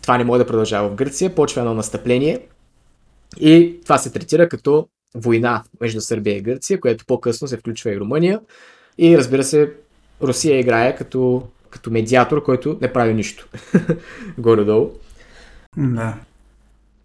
това 0.01 0.17
не 0.17 0.23
може 0.23 0.39
да 0.39 0.47
продължава 0.47 0.89
в 0.89 0.95
Гърция, 0.95 1.35
почва 1.35 1.61
едно 1.61 1.73
настъпление 1.73 2.39
и 3.39 3.79
това 3.83 3.97
се 3.97 4.11
третира 4.11 4.49
като 4.49 4.87
война 5.15 5.63
между 5.81 6.01
Сърбия 6.01 6.37
и 6.37 6.41
Гърция, 6.41 6.79
което 6.79 7.05
по-късно 7.05 7.47
се 7.47 7.57
включва 7.57 7.91
и 7.91 7.99
Румъния. 7.99 8.39
И 8.97 9.17
разбира 9.17 9.43
се, 9.43 9.73
Русия 10.21 10.59
играе 10.59 10.95
като, 10.95 11.43
като 11.69 11.91
медиатор, 11.91 12.43
който 12.43 12.77
не 12.81 12.93
прави 12.93 13.13
нищо. 13.13 13.47
Горе-долу. 14.37 14.91
Да. 15.77 16.15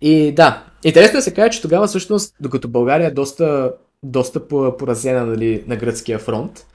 И 0.01 0.33
да, 0.33 0.65
интересно 0.85 1.17
е 1.17 1.19
да 1.19 1.23
се 1.23 1.35
каже, 1.35 1.51
че 1.51 1.63
тогава 1.63 1.87
всъщност, 1.87 2.35
докато 2.41 2.69
България 2.69 3.07
е 3.07 3.11
доста, 3.11 3.73
доста 4.03 4.49
поразена 4.49 5.27
нали, 5.27 5.65
на 5.67 5.77
гръцкия 5.77 6.19
фронт, 6.19 6.67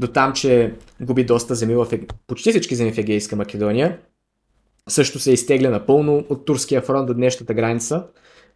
до 0.00 0.06
там, 0.06 0.32
че 0.32 0.74
губи 1.00 1.24
доста 1.24 1.54
земи 1.54 1.74
в 1.74 1.86
почти 2.26 2.50
всички 2.50 2.74
земи 2.74 2.92
в 2.92 2.98
Егейска 2.98 3.36
Македония, 3.36 3.98
също 4.88 5.18
се 5.18 5.32
изтегля 5.32 5.70
напълно 5.70 6.24
от 6.28 6.44
турския 6.44 6.82
фронт 6.82 7.06
до 7.06 7.14
днешната 7.14 7.54
граница. 7.54 8.04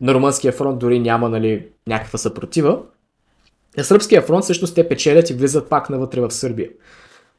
На 0.00 0.14
румънския 0.14 0.52
фронт 0.52 0.78
дори 0.78 1.00
няма 1.00 1.28
нали, 1.28 1.68
някаква 1.86 2.18
съпротива. 2.18 2.82
На 3.76 3.84
сръбския 3.84 4.22
фронт 4.22 4.44
също 4.44 4.74
те 4.74 4.88
печелят 4.88 5.30
и 5.30 5.34
влизат 5.34 5.68
пак 5.68 5.90
навътре 5.90 6.20
в 6.20 6.30
Сърбия. 6.30 6.70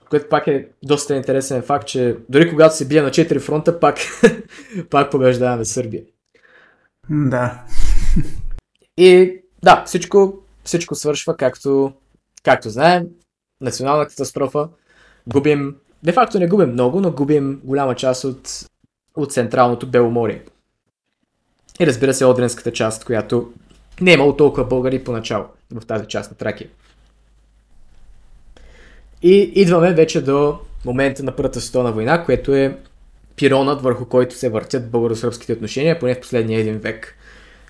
Което 0.09 0.30
пак 0.30 0.47
е 0.47 0.67
доста 0.84 1.15
интересен 1.15 1.61
факт, 1.61 1.88
че 1.88 2.17
дори 2.30 2.49
когато 2.49 2.75
се 2.75 2.88
бие 2.88 3.01
на 3.01 3.09
4 3.09 3.39
фронта, 3.39 3.80
пак, 3.80 3.97
пак 4.89 5.11
побеждаваме 5.11 5.65
Сърбия. 5.65 6.03
Да. 7.09 7.63
И 8.97 9.41
да, 9.63 9.84
всичко, 9.85 10.39
всичко 10.63 10.95
свършва 10.95 11.38
както, 11.38 11.93
както 12.43 12.69
знаем. 12.69 13.07
Национална 13.64 14.07
катастрофа. 14.07 14.68
Губим, 15.27 15.76
де 16.03 16.11
факто 16.11 16.40
не 16.40 16.48
губим 16.48 16.72
много, 16.72 17.02
но 17.02 17.11
губим 17.11 17.61
голяма 17.64 17.95
част 17.95 18.23
от 18.23 18.65
от 19.15 19.34
централното 19.34 19.88
Беломорие. 19.88 20.41
И 21.80 21.88
разбира 21.88 22.14
се, 22.14 22.26
Одринската 22.26 22.72
част, 22.72 23.06
която 23.06 23.53
не 24.02 24.11
е 24.11 24.14
имало 24.14 24.35
толкова 24.35 24.65
българи 24.65 25.03
поначало 25.03 25.45
в 25.72 25.85
тази 25.85 26.06
част 26.07 26.31
на 26.31 26.38
Тракия. 26.38 26.69
И 29.22 29.52
идваме 29.56 29.94
вече 29.94 30.22
до 30.22 30.60
момента 30.85 31.23
на 31.23 31.35
Първата 31.35 31.61
световна 31.61 31.91
война, 31.91 32.26
което 32.26 32.56
е 32.56 32.77
пиронът, 33.35 33.81
върху 33.81 34.06
който 34.06 34.35
се 34.35 34.49
въртят 34.49 34.91
българо-сръбските 34.91 35.53
отношения, 35.53 35.99
поне 35.99 36.15
в 36.15 36.19
последния 36.19 36.60
един 36.60 36.77
век. 36.77 37.15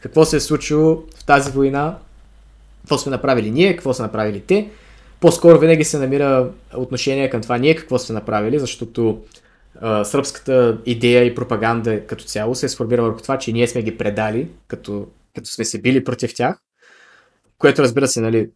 Какво 0.01 0.25
се 0.25 0.37
е 0.37 0.39
случило 0.39 1.03
в 1.15 1.25
тази 1.25 1.51
война, 1.51 1.97
какво 2.81 2.97
сме 2.97 3.11
направили 3.11 3.51
ние, 3.51 3.73
какво 3.73 3.93
са 3.93 4.03
направили 4.03 4.41
те. 4.41 4.69
По-скоро 5.23 5.59
винаги 5.59 5.83
се 5.83 5.99
намира 5.99 6.51
отношение 6.75 7.29
към 7.29 7.41
това 7.41 7.57
ние 7.57 7.75
какво 7.75 7.99
сме 7.99 8.13
направили, 8.13 8.59
защото 8.59 9.21
а, 9.81 10.03
сръбската 10.03 10.77
идея 10.85 11.23
и 11.23 11.35
пропаганда 11.35 12.05
като 12.05 12.23
цяло 12.23 12.55
се 12.55 12.65
е 12.65 12.69
сформира 12.69 13.01
върху 13.01 13.21
това, 13.21 13.37
че 13.37 13.51
ние 13.51 13.67
сме 13.67 13.83
ги 13.83 13.97
предали, 13.97 14.47
като, 14.67 15.07
като 15.35 15.49
сме 15.49 15.65
се 15.65 15.81
били 15.81 16.03
против 16.03 16.35
тях, 16.35 16.57
което 17.57 17.81
разбира 17.81 18.07
се, 18.07 18.21
нали, 18.21 18.49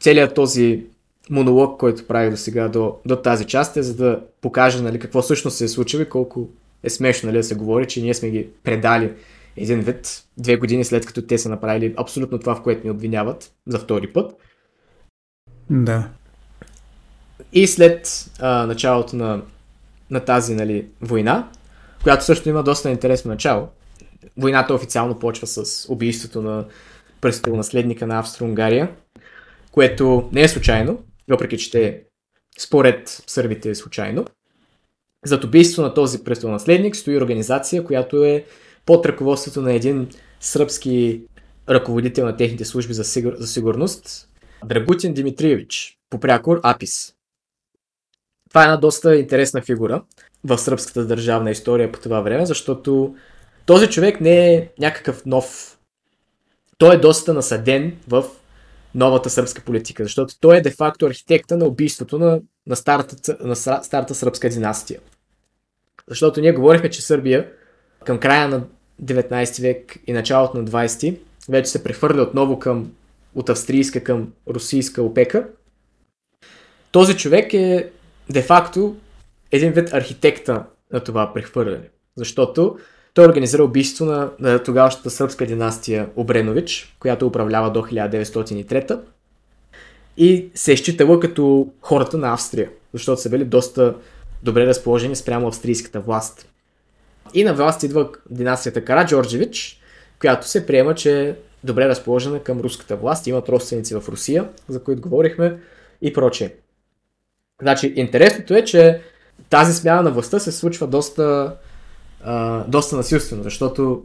целият 0.00 0.34
този 0.34 0.84
монолог, 1.30 1.80
който 1.80 2.06
прави 2.06 2.30
до 2.30 2.36
сега 2.36 2.68
до, 2.68 2.94
до 3.06 3.16
тази 3.16 3.44
част 3.44 3.76
е 3.76 3.82
за 3.82 3.96
да 3.96 4.20
покаже 4.40 4.82
нали, 4.82 4.98
какво 4.98 5.22
всъщност 5.22 5.56
се 5.56 5.64
е 5.64 5.68
случило 5.68 6.02
и 6.02 6.08
колко 6.08 6.48
е 6.82 6.90
смешно 6.90 7.26
нали, 7.26 7.36
да 7.36 7.44
се 7.44 7.54
говори, 7.54 7.86
че 7.86 8.02
ние 8.02 8.14
сме 8.14 8.30
ги 8.30 8.48
предали 8.62 9.12
един 9.56 9.80
вид 9.80 10.22
две 10.38 10.56
години 10.56 10.84
след 10.84 11.06
като 11.06 11.22
те 11.22 11.38
са 11.38 11.48
направили 11.48 11.94
абсолютно 11.96 12.38
това, 12.38 12.54
в 12.54 12.62
което 12.62 12.86
ни 12.86 12.90
обвиняват 12.90 13.52
за 13.66 13.78
втори 13.78 14.12
път. 14.12 14.34
Да. 15.70 16.08
И 17.52 17.66
след 17.66 18.30
а, 18.38 18.66
началото 18.66 19.16
на, 19.16 19.42
на 20.10 20.20
тази 20.20 20.54
нали, 20.54 20.86
война, 21.00 21.48
която 22.02 22.24
също 22.24 22.48
има 22.48 22.62
доста 22.62 22.90
интересно 22.90 23.30
начало, 23.30 23.68
войната 24.36 24.74
официално 24.74 25.18
почва 25.18 25.46
с 25.46 25.86
убийството 25.88 26.42
на 26.42 26.64
престолонаследника 27.20 28.06
на 28.06 28.18
Австро-Унгария, 28.18 28.90
което 29.72 30.28
не 30.32 30.42
е 30.42 30.48
случайно, 30.48 30.98
въпреки 31.28 31.58
че 31.58 31.70
те 31.70 32.02
според 32.58 33.22
сърбите 33.26 33.70
е 33.70 33.74
случайно. 33.74 34.24
Зад 35.24 35.44
убийство 35.44 35.82
на 35.82 35.94
този 35.94 36.24
престолонаследник 36.24 36.96
стои 36.96 37.16
организация, 37.16 37.84
която 37.84 38.24
е 38.24 38.44
под 38.86 39.06
ръководството 39.06 39.62
на 39.62 39.72
един 39.72 40.08
сръбски 40.40 41.22
ръководител 41.68 42.26
на 42.26 42.36
техните 42.36 42.64
служби 42.64 42.94
за, 42.94 43.04
сигур... 43.04 43.34
за 43.36 43.46
сигурност, 43.46 44.28
Драгутин 44.64 45.14
Димитриевич, 45.14 45.98
по 46.10 46.20
прякор 46.20 46.60
Апис. 46.62 47.14
Това 48.48 48.62
е 48.62 48.64
една 48.64 48.76
доста 48.76 49.16
интересна 49.16 49.62
фигура 49.62 50.02
в 50.44 50.58
сръбската 50.58 51.06
държавна 51.06 51.50
история 51.50 51.92
по 51.92 52.00
това 52.00 52.20
време, 52.20 52.46
защото 52.46 53.14
този 53.66 53.88
човек 53.88 54.20
не 54.20 54.54
е 54.54 54.68
някакъв 54.78 55.26
нов. 55.26 55.78
Той 56.78 56.94
е 56.94 56.98
доста 56.98 57.34
насъден 57.34 57.96
в 58.08 58.24
новата 58.94 59.30
сръбска 59.30 59.62
политика, 59.62 60.02
защото 60.02 60.34
той 60.40 60.56
е 60.56 60.60
де-факто 60.60 61.06
архитекта 61.06 61.56
на 61.56 61.64
убийството 61.64 62.18
на, 62.18 62.40
на, 62.66 62.76
старата, 62.76 63.36
на 63.40 63.56
старата 63.56 64.14
сръбска 64.14 64.48
династия. 64.48 65.00
Защото 66.08 66.40
ние 66.40 66.52
говорихме, 66.52 66.90
че 66.90 67.02
Сърбия 67.02 67.50
към 68.04 68.18
края 68.18 68.48
на 68.48 68.64
19 69.02 69.62
век 69.62 69.98
и 70.06 70.12
началото 70.12 70.58
на 70.58 70.64
20 70.64 71.18
вече 71.48 71.70
се 71.70 71.84
прехвърля 71.84 72.22
отново 72.22 72.58
към, 72.58 72.92
от 73.38 73.48
австрийска 73.48 74.04
към 74.04 74.32
русийска 74.48 75.02
опека. 75.02 75.48
Този 76.92 77.16
човек 77.16 77.54
е 77.54 77.90
де-факто 78.30 78.96
един 79.52 79.72
вид 79.72 79.92
архитекта 79.92 80.64
на 80.92 81.00
това 81.00 81.32
прехвърляне. 81.34 81.88
Защото 82.16 82.78
той 83.14 83.26
организира 83.26 83.64
убийство 83.64 84.04
на, 84.04 84.30
на 84.38 84.62
тогавашната 84.62 85.10
сръбска 85.10 85.46
династия 85.46 86.08
Обренович, 86.16 86.96
която 87.00 87.26
управлява 87.26 87.72
до 87.72 87.82
1903 87.82 89.00
и 90.16 90.48
се 90.54 90.72
е 90.72 90.76
считала 90.76 91.20
като 91.20 91.68
хората 91.80 92.18
на 92.18 92.32
Австрия, 92.32 92.70
защото 92.92 93.22
са 93.22 93.30
били 93.30 93.44
доста 93.44 93.94
добре 94.42 94.66
разположени 94.66 95.16
спрямо 95.16 95.48
австрийската 95.48 96.00
власт. 96.00 96.48
И 97.34 97.44
на 97.44 97.54
власт 97.54 97.82
идва 97.82 98.08
династията 98.30 98.84
Кара 98.84 99.06
Джорджевич, 99.06 99.80
която 100.20 100.48
се 100.48 100.66
приема, 100.66 100.94
че 100.94 101.36
добре 101.64 101.88
разположена 101.88 102.42
към 102.42 102.60
руската 102.60 102.96
власт, 102.96 103.26
имат 103.26 103.48
родственици 103.48 103.94
в 103.94 104.08
Русия, 104.08 104.48
за 104.68 104.84
които 104.84 105.02
говорихме 105.02 105.58
и 106.02 106.12
прочее. 106.12 106.52
Значи, 107.62 107.92
интересното 107.96 108.54
е, 108.54 108.64
че 108.64 109.00
тази 109.50 109.74
смяна 109.74 110.02
на 110.02 110.10
властта 110.10 110.38
се 110.38 110.52
случва 110.52 110.86
доста 110.86 111.56
а, 112.24 112.64
доста 112.64 112.96
насилствено, 112.96 113.42
защото 113.42 114.04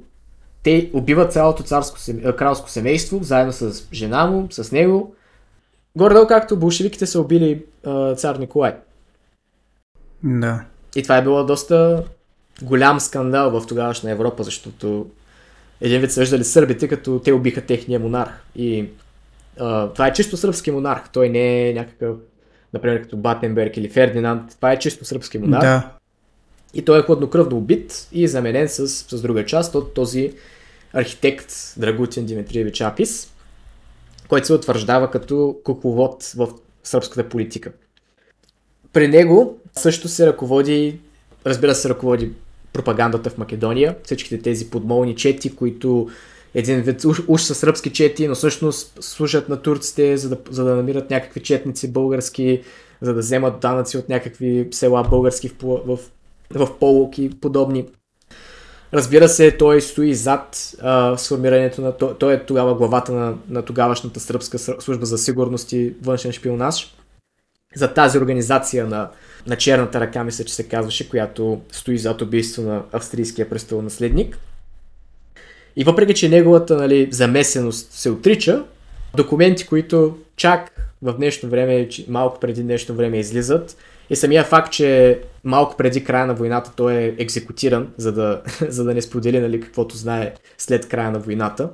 те 0.64 0.90
убиват 0.94 1.34
цялото 1.34 1.64
царско, 1.64 1.98
кралско 2.38 2.70
семейство, 2.70 3.24
заедно 3.24 3.54
с 3.54 3.88
жена 3.94 4.26
му, 4.26 4.48
с 4.52 4.72
него. 4.72 5.16
Горе-долу 5.96 6.28
както 6.28 6.58
болшевиките 6.58 7.06
са 7.06 7.22
убили 7.22 7.66
а, 7.86 8.16
цар 8.16 8.36
Николай. 8.36 8.76
Да. 10.24 10.66
И 10.96 11.04
това 11.04 11.18
е 11.18 11.24
било 11.24 11.44
доста 11.44 12.04
голям 12.62 13.00
скандал 13.00 13.52
в 13.52 13.68
тогавашна 13.68 14.12
Европа, 14.12 14.44
защото 14.44 15.08
един 15.84 16.02
вид 16.02 16.12
съждали 16.12 16.44
сърбите, 16.44 16.88
като 16.88 17.20
те 17.20 17.34
убиха 17.34 17.62
техния 17.62 18.00
монарх. 18.00 18.32
И 18.56 18.86
а, 19.60 19.90
това 19.90 20.08
е 20.08 20.14
чисто 20.14 20.38
сръбски 20.38 20.72
монарх. 20.72 21.10
Той 21.14 21.30
не 21.30 21.70
е 21.70 21.74
някакъв, 21.74 22.18
например, 22.74 23.02
като 23.02 23.18
Батенберг 23.18 23.78
или 23.78 23.90
Фердинанд. 23.90 24.56
Това 24.56 24.72
е 24.72 24.80
чисто 24.80 25.06
сръбски 25.06 25.38
монарх. 25.38 25.62
Да. 25.62 25.90
И 26.74 26.86
той 26.86 27.00
е 27.00 27.04
хладнокръвно 27.04 27.58
убит 27.58 28.08
и 28.12 28.28
заменен 28.28 28.70
с, 28.70 28.88
с 28.88 29.22
друга 29.22 29.46
част 29.46 29.76
от 29.76 29.94
този 29.94 30.34
архитект 30.94 31.54
Драгутин 31.78 32.26
Димитриевич 32.26 32.82
Апис, 32.82 33.34
който 34.28 34.48
се 34.48 34.54
утвърждава 34.54 35.12
като 35.12 35.56
кукловод 35.64 36.24
в 36.24 36.50
сръбската 36.84 37.30
политика. 37.30 37.72
При 38.94 39.08
него 39.08 39.58
също 39.74 40.08
се 40.08 40.28
ръководи, 40.28 41.00
разбира 41.46 41.76
се, 41.76 41.90
ръководи 41.90 42.32
пропагандата 42.74 43.30
в 43.30 43.38
Македония, 43.38 43.96
всичките 44.04 44.42
тези 44.42 44.70
подмолни 44.70 45.16
чети, 45.16 45.56
които 45.56 46.10
един 46.54 46.82
вид 46.82 47.06
уж, 47.06 47.22
уж 47.28 47.42
са 47.42 47.56
сръбски 47.56 47.90
чети, 47.90 48.28
но 48.28 48.36
всъщност 48.36 48.98
служат 49.04 49.50
на 49.50 49.62
турците, 49.62 50.18
за 50.18 50.30
да, 50.30 50.38
за 50.50 50.64
да 50.64 50.76
намират 50.76 51.10
някакви 51.10 51.40
четници 51.40 51.92
български, 51.92 52.62
за 53.02 53.14
да 53.14 53.20
вземат 53.20 53.60
данъци 53.60 53.98
от 53.98 54.10
някакви 54.10 54.68
села 54.72 55.04
български 55.10 55.52
в, 55.64 55.78
в 55.86 56.00
в 56.54 56.80
полук 56.80 57.18
и 57.18 57.30
подобни. 57.30 57.86
Разбира 58.94 59.30
се, 59.30 59.58
той 59.58 59.82
стои 59.82 60.14
зад 60.14 60.76
а, 60.82 61.18
сформирането 61.18 61.82
на... 61.82 61.98
Той, 61.98 62.14
той 62.18 62.34
е 62.34 62.46
тогава 62.46 62.76
главата 62.76 63.12
на, 63.12 63.36
на 63.50 63.62
тогавашната 63.62 64.20
сръбска 64.20 64.60
служба 64.60 65.06
за 65.06 65.18
сигурност 65.18 65.72
и 65.72 65.94
външен 66.02 66.32
шпионаж. 66.32 66.96
За 67.76 67.94
тази 67.94 68.18
организация 68.18 68.88
на, 68.88 69.10
на 69.48 69.56
черната 69.56 70.00
ръка, 70.00 70.24
мисля, 70.24 70.44
че 70.44 70.56
се 70.56 70.68
казваше, 70.68 71.10
която 71.10 71.62
стои 71.72 71.98
зад 71.98 72.22
убийство 72.22 72.62
на 72.62 72.84
австрийския 72.92 73.50
престолонаследник. 73.50 74.38
И 75.76 75.84
въпреки, 75.84 76.14
че 76.14 76.30
неговата 76.30 76.76
нали, 76.76 77.08
замесеност 77.12 77.92
се 77.92 78.10
отрича, 78.10 78.64
документи, 79.16 79.68
които 79.68 80.18
чак 80.36 80.94
в 81.02 81.14
днешно 81.14 81.50
време, 81.50 81.90
малко 82.08 82.40
преди 82.40 82.64
днешно 82.64 82.96
време 82.96 83.20
излизат, 83.20 83.78
и 84.10 84.16
самия 84.16 84.44
факт, 84.44 84.72
че 84.72 85.20
малко 85.44 85.78
преди 85.78 86.04
края 86.04 86.28
на 86.28 86.34
войната 86.34 86.72
той 86.76 86.94
е 86.94 87.16
екзекутиран, 87.18 87.94
за 87.98 88.12
да, 88.12 88.42
за 88.62 88.84
да 88.84 88.94
не 88.94 89.02
сподели 89.02 89.40
нали, 89.40 89.62
каквото 89.62 89.98
знае 89.98 90.34
след 90.58 90.88
края 90.90 91.12
на 91.12 91.20
войната. 91.20 91.70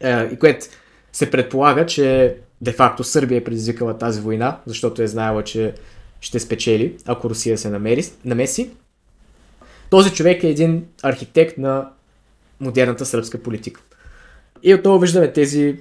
Е, 0.00 0.24
и 0.32 0.38
което 0.38 0.66
се 1.12 1.30
предполага, 1.30 1.86
че 1.86 2.36
де-факто 2.66 3.04
Сърбия 3.04 3.38
е 3.38 3.44
предизвикала 3.44 3.98
тази 3.98 4.20
война, 4.20 4.58
защото 4.66 5.02
е 5.02 5.06
знаела, 5.06 5.44
че 5.44 5.74
ще 6.20 6.40
спечели, 6.40 6.96
ако 7.06 7.30
Русия 7.30 7.58
се 7.58 7.70
намери, 7.70 8.04
намеси. 8.24 8.70
Този 9.90 10.12
човек 10.12 10.44
е 10.44 10.48
един 10.48 10.86
архитект 11.02 11.58
на 11.58 11.90
модерната 12.60 13.06
сръбска 13.06 13.42
политика. 13.42 13.80
И 14.62 14.74
отново 14.74 14.98
виждаме 14.98 15.32
тези 15.32 15.76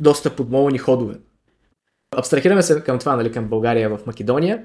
доста 0.00 0.36
подмолни 0.36 0.78
ходове. 0.78 1.14
Абстрахираме 2.16 2.62
се 2.62 2.80
към 2.80 2.98
това, 2.98 3.16
нали, 3.16 3.32
към 3.32 3.44
България 3.44 3.90
в 3.90 4.06
Македония. 4.06 4.62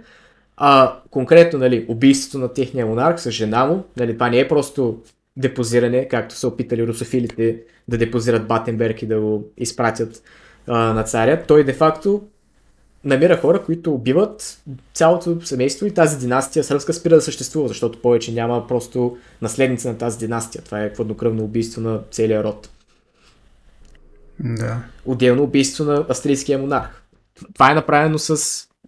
А 0.58 1.00
конкретно, 1.12 1.60
нали, 1.60 1.86
убийството 1.90 2.38
на 2.38 2.54
техния 2.54 2.86
монарх 2.86 3.22
с 3.22 3.32
жена 3.32 3.66
му, 3.66 3.84
нали, 3.98 4.14
това 4.14 4.30
не 4.30 4.40
е 4.40 4.48
просто 4.48 5.02
депозиране, 5.38 6.08
както 6.08 6.36
са 6.36 6.48
опитали 6.48 6.88
русофилите 6.88 7.62
да 7.88 7.98
депозират 7.98 8.48
Батенберг 8.48 9.02
и 9.02 9.08
да 9.08 9.20
го 9.20 9.48
изпратят 9.58 10.24
а, 10.68 10.94
на 10.94 11.04
царя. 11.04 11.44
Той 11.48 11.64
де-факто 11.64 12.24
намира 13.04 13.38
хора, 13.38 13.64
които 13.64 13.94
убиват 13.94 14.62
цялото 14.94 15.42
семейство 15.46 15.86
и 15.86 15.94
тази 15.94 16.20
династия 16.20 16.64
сръбска 16.64 16.94
спира 16.94 17.16
да 17.16 17.22
съществува, 17.22 17.68
защото 17.68 18.02
повече 18.02 18.34
няма 18.34 18.68
просто 18.68 19.18
наследница 19.42 19.90
на 19.90 19.98
тази 19.98 20.18
династия. 20.18 20.62
Това 20.62 20.84
е 20.84 20.94
хладнокръвно 20.96 21.44
убийство 21.44 21.82
на 21.82 22.00
целия 22.12 22.44
род. 22.44 22.70
Да. 24.40 24.84
Отделно 25.06 25.44
убийство 25.44 25.84
на 25.84 26.06
австрийския 26.10 26.60
монарх. 26.60 27.04
Това 27.54 27.72
е 27.72 27.76
направено 27.76 28.20
с, 28.20 28.38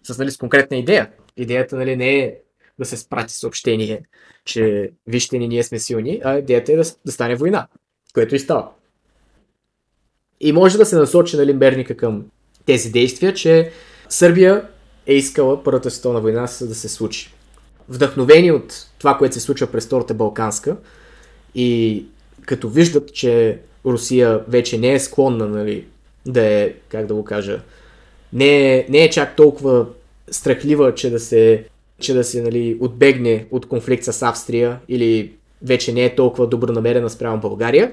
с, 0.02 0.18
нали, 0.18 0.30
с 0.30 0.36
конкретна 0.36 0.76
идея. 0.76 1.10
Идеята 1.36 1.76
нали, 1.76 1.96
не 1.96 2.18
е 2.18 2.34
да 2.78 2.84
се 2.84 2.96
спрати 2.96 3.34
съобщение, 3.34 4.02
че 4.44 4.92
вижте 5.06 5.38
ни, 5.38 5.48
ние 5.48 5.62
сме 5.62 5.78
силни, 5.78 6.20
а 6.24 6.38
идеята 6.38 6.72
е 6.72 6.76
да, 6.76 6.82
да 7.06 7.12
стане 7.12 7.36
война, 7.36 7.66
което 8.14 8.34
и 8.34 8.38
става. 8.38 8.68
И 10.40 10.52
може 10.52 10.78
да 10.78 10.86
се 10.86 10.96
насочи 10.96 11.36
нали, 11.36 11.52
Берника 11.52 11.96
към 11.96 12.24
тези 12.66 12.90
действия, 12.90 13.34
че 13.34 13.70
Сърбия 14.08 14.64
е 15.06 15.14
искала 15.14 15.64
Първата 15.64 15.90
световна 15.90 16.20
война 16.20 16.42
да 16.42 16.74
се 16.74 16.88
случи. 16.88 17.34
Вдъхновени 17.88 18.52
от 18.52 18.86
това, 18.98 19.18
което 19.18 19.34
се 19.34 19.40
случва 19.40 19.66
през 19.66 19.86
Втората 19.86 20.14
Балканска 20.14 20.76
и 21.54 22.04
като 22.46 22.68
виждат, 22.68 23.14
че 23.14 23.58
Русия 23.86 24.40
вече 24.48 24.78
не 24.78 24.92
е 24.92 25.00
склонна 25.00 25.48
нали, 25.48 25.86
да 26.26 26.44
е, 26.44 26.72
как 26.88 27.06
да 27.06 27.14
го 27.14 27.24
кажа, 27.24 27.60
не 28.32 28.74
е, 28.74 28.86
не 28.88 29.04
е 29.04 29.10
чак 29.10 29.36
толкова 29.36 29.86
страхлива, 30.30 30.94
че 30.94 31.10
да 31.10 31.20
се, 31.20 31.64
че 32.00 32.14
да 32.14 32.24
се 32.24 32.42
нали, 32.42 32.76
отбегне 32.80 33.46
от 33.50 33.68
конфликт 33.68 34.04
с 34.04 34.22
Австрия 34.22 34.78
или 34.88 35.32
вече 35.62 35.92
не 35.92 36.04
е 36.04 36.14
толкова 36.14 36.46
добронамерена 36.46 37.10
спрямо 37.10 37.40
България, 37.40 37.92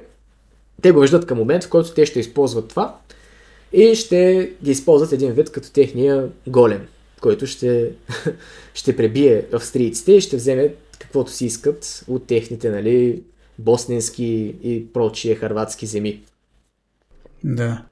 те 0.82 0.92
го 0.92 1.00
виждат 1.00 1.26
към 1.26 1.38
момент, 1.38 1.64
в 1.64 1.70
който 1.70 1.94
те 1.94 2.06
ще 2.06 2.20
използват 2.20 2.68
това 2.68 2.98
и 3.74 3.96
ще 3.96 4.52
ги 4.64 4.72
използват 4.72 5.12
един 5.12 5.32
вид 5.32 5.52
като 5.52 5.72
техния 5.72 6.30
голем, 6.48 6.88
който 7.22 7.48
ще, 7.48 7.92
ще 8.74 8.96
пребие 8.96 9.46
австрийците 9.54 10.12
и 10.12 10.22
ще 10.22 10.36
вземе 10.36 10.76
каквото 11.00 11.32
си 11.32 11.46
искат 11.46 12.04
от 12.08 12.28
техните 12.28 12.70
нали, 12.70 13.24
босненски 13.60 14.56
и 14.64 14.94
прочие 14.94 15.36
харватски 15.36 15.86
земи. 15.86 16.24
Да. 17.44 17.86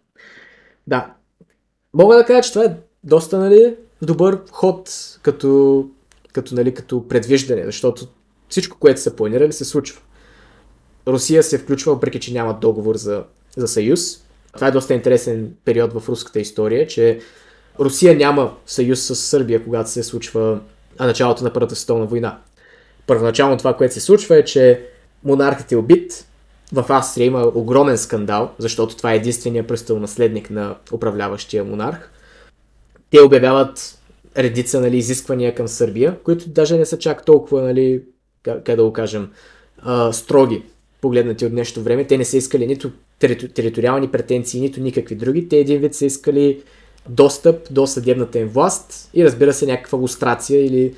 Да. 0.88 1.14
Мога 1.94 2.16
да 2.16 2.26
кажа, 2.26 2.42
че 2.42 2.54
това 2.54 2.66
е 2.66 2.76
доста 3.04 3.40
нали, 3.40 3.76
добър 4.02 4.42
ход 4.52 4.90
като, 5.22 5.86
като, 6.34 6.56
нали, 6.56 6.74
като 6.74 7.08
предвиждане, 7.08 7.66
защото 7.66 8.08
всичко, 8.50 8.78
което 8.80 9.02
са 9.02 9.16
планирали, 9.16 9.54
се 9.54 9.66
случва. 9.66 10.02
Русия 11.08 11.44
се 11.44 11.58
включва, 11.58 11.94
въпреки 11.94 12.20
че 12.20 12.34
няма 12.34 12.58
договор 12.62 12.96
за, 12.96 13.24
за 13.58 13.68
съюз. 13.68 14.24
Това 14.54 14.68
е 14.68 14.72
доста 14.72 14.94
интересен 14.94 15.54
период 15.66 15.94
в 15.94 16.10
руската 16.10 16.40
история, 16.40 16.88
че 16.88 17.20
Русия 17.80 18.16
няма 18.16 18.54
съюз 18.66 19.02
с 19.02 19.16
Сърбия, 19.16 19.64
когато 19.64 19.90
се 19.90 20.04
случва 20.04 20.60
началото 21.00 21.44
на 21.44 21.54
Първата 21.54 21.76
световна 21.76 22.06
война. 22.06 22.40
Първоначално 23.08 23.58
това, 23.58 23.74
което 23.74 23.94
се 23.94 24.02
случва 24.02 24.38
е, 24.38 24.46
че 24.46 24.86
монархът 25.24 25.72
е 25.72 25.76
убит. 25.76 26.26
В 26.74 26.86
Австрия 26.90 27.26
има 27.26 27.52
огромен 27.56 27.98
скандал, 27.98 28.52
защото 28.58 28.98
това 28.98 29.14
е 29.14 29.16
единствения 29.16 29.66
наследник 29.90 30.50
на 30.50 30.76
управляващия 30.92 31.64
монарх. 31.64 32.10
Те 33.10 33.22
обявяват 33.22 34.00
редица 34.38 34.82
нали, 34.82 34.98
изисквания 34.98 35.56
към 35.56 35.68
Сърбия, 35.68 36.20
които 36.24 36.50
даже 36.50 36.78
не 36.78 36.86
са 36.86 36.98
чак 36.98 37.26
толкова, 37.26 37.62
нали, 37.62 38.04
как 38.44 38.76
да 38.76 38.84
го 38.84 38.94
кажем, 38.94 39.32
а, 39.82 40.14
строги, 40.14 40.64
погледнати 41.04 41.46
от 41.46 41.52
днешното 41.52 41.84
време. 41.84 42.08
Те 42.08 42.18
не 42.18 42.26
са 42.26 42.38
искали 42.38 42.68
нито 42.68 42.92
териториални 43.54 44.08
претенции, 44.08 44.62
нито 44.62 44.82
никакви 44.82 45.16
други. 45.16 45.50
Те 45.50 45.58
един 45.58 45.80
вид 45.80 45.96
са 45.96 46.06
искали 46.06 46.62
достъп 47.10 47.74
до 47.74 47.88
съдебната 47.88 48.40
им 48.40 48.48
власт 48.48 49.10
и 49.14 49.26
разбира 49.26 49.54
се 49.54 49.66
някаква 49.66 49.98
лустрация 49.98 50.66
или 50.66 50.96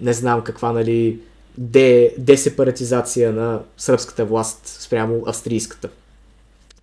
не 0.00 0.12
знам 0.12 0.44
каква, 0.44 0.72
нали, 0.72 1.18
де, 1.58 2.14
десепаратизация 2.18 3.32
на 3.32 3.60
сръбската 3.76 4.24
власт 4.24 4.60
спрямо 4.66 5.22
австрийската. 5.26 5.88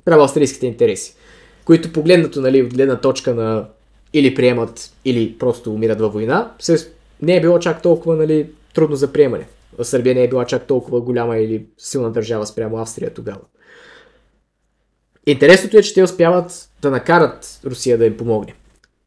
Спрямо 0.01 0.23
австрийските 0.23 0.65
интереси. 0.65 1.15
Които 1.65 1.93
погледнато, 1.93 2.41
нали, 2.41 2.61
от 2.61 2.73
гледна 2.73 2.99
точка 2.99 3.35
на 3.35 3.65
или 4.13 4.35
приемат, 4.35 4.91
или 5.05 5.37
просто 5.39 5.73
умират 5.73 5.99
във 5.99 6.13
война, 6.13 6.51
се, 6.59 6.91
не 7.21 7.35
е 7.35 7.41
било 7.41 7.59
чак 7.59 7.81
толкова 7.81 8.15
нали, 8.15 8.47
трудно 8.73 8.95
за 8.95 9.13
приемане. 9.13 9.47
Сърбия 9.84 10.15
не 10.15 10.23
е 10.23 10.30
била 10.30 10.45
чак 10.45 10.68
толкова 10.68 11.02
голяма 11.02 11.38
или 11.38 11.65
силна 11.77 12.11
държава 12.11 12.47
спрямо 12.47 12.77
Австрия 12.77 13.14
тогава. 13.14 13.41
Интересното 15.27 15.77
е, 15.77 15.81
че 15.81 15.93
те 15.93 16.03
успяват 16.03 16.69
да 16.81 16.91
накарат 16.91 17.60
Русия 17.65 17.97
да 17.97 18.06
им 18.06 18.18
помогне. 18.18 18.56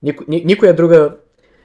Нико, 0.02 0.24
ни, 0.28 0.44
никоя 0.44 0.76
друга 0.76 1.16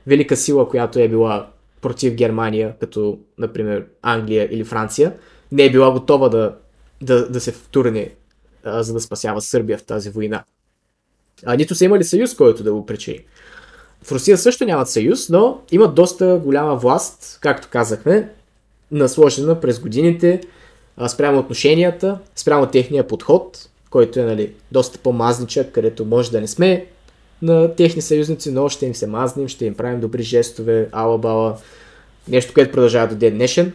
велика 0.07 0.35
сила, 0.35 0.69
която 0.69 0.99
е 0.99 1.07
била 1.07 1.49
против 1.81 2.13
Германия, 2.13 2.75
като 2.80 3.19
например 3.38 3.85
Англия 4.01 4.47
или 4.51 4.63
Франция, 4.63 5.13
не 5.51 5.65
е 5.65 5.71
била 5.71 5.91
готова 5.91 6.30
да, 6.30 6.55
да, 7.01 7.30
да 7.30 7.41
се 7.41 7.51
втурне, 7.51 8.11
а, 8.63 8.84
за 8.84 8.93
да 8.93 9.01
спасява 9.01 9.41
Сърбия 9.41 9.77
в 9.77 9.84
тази 9.84 10.09
война. 10.09 10.43
А, 11.45 11.55
нито 11.55 11.75
са 11.75 11.85
имали 11.85 12.03
съюз, 12.03 12.35
който 12.35 12.63
да 12.63 12.73
го 12.73 12.85
причини. 12.85 13.19
В 14.03 14.11
Русия 14.11 14.38
също 14.38 14.65
нямат 14.65 14.89
съюз, 14.89 15.30
но 15.30 15.61
имат 15.71 15.95
доста 15.95 16.41
голяма 16.43 16.75
власт, 16.75 17.38
както 17.41 17.67
казахме, 17.71 18.30
насложена 18.93 19.59
през 19.59 19.79
годините 19.79 20.41
а, 20.97 21.09
спрямо 21.09 21.39
отношенията, 21.39 22.19
спрямо 22.35 22.65
техния 22.65 23.07
подход, 23.07 23.69
който 23.89 24.19
е 24.19 24.23
нали, 24.23 24.51
доста 24.71 24.99
по-мазничък, 24.99 25.71
където 25.71 26.05
може 26.05 26.31
да 26.31 26.41
не 26.41 26.47
сме 26.47 26.85
на 27.41 27.75
техни 27.75 28.01
съюзници, 28.01 28.51
но 28.51 28.69
ще 28.69 28.85
им 28.85 28.95
се 28.95 29.07
мазним, 29.07 29.47
ще 29.47 29.65
им 29.65 29.75
правим 29.75 29.99
добри 29.99 30.23
жестове, 30.23 30.89
ала-бала, 30.91 31.57
нещо, 32.27 32.53
което 32.53 32.71
продължава 32.71 33.07
до 33.07 33.15
ден 33.15 33.33
днешен. 33.33 33.73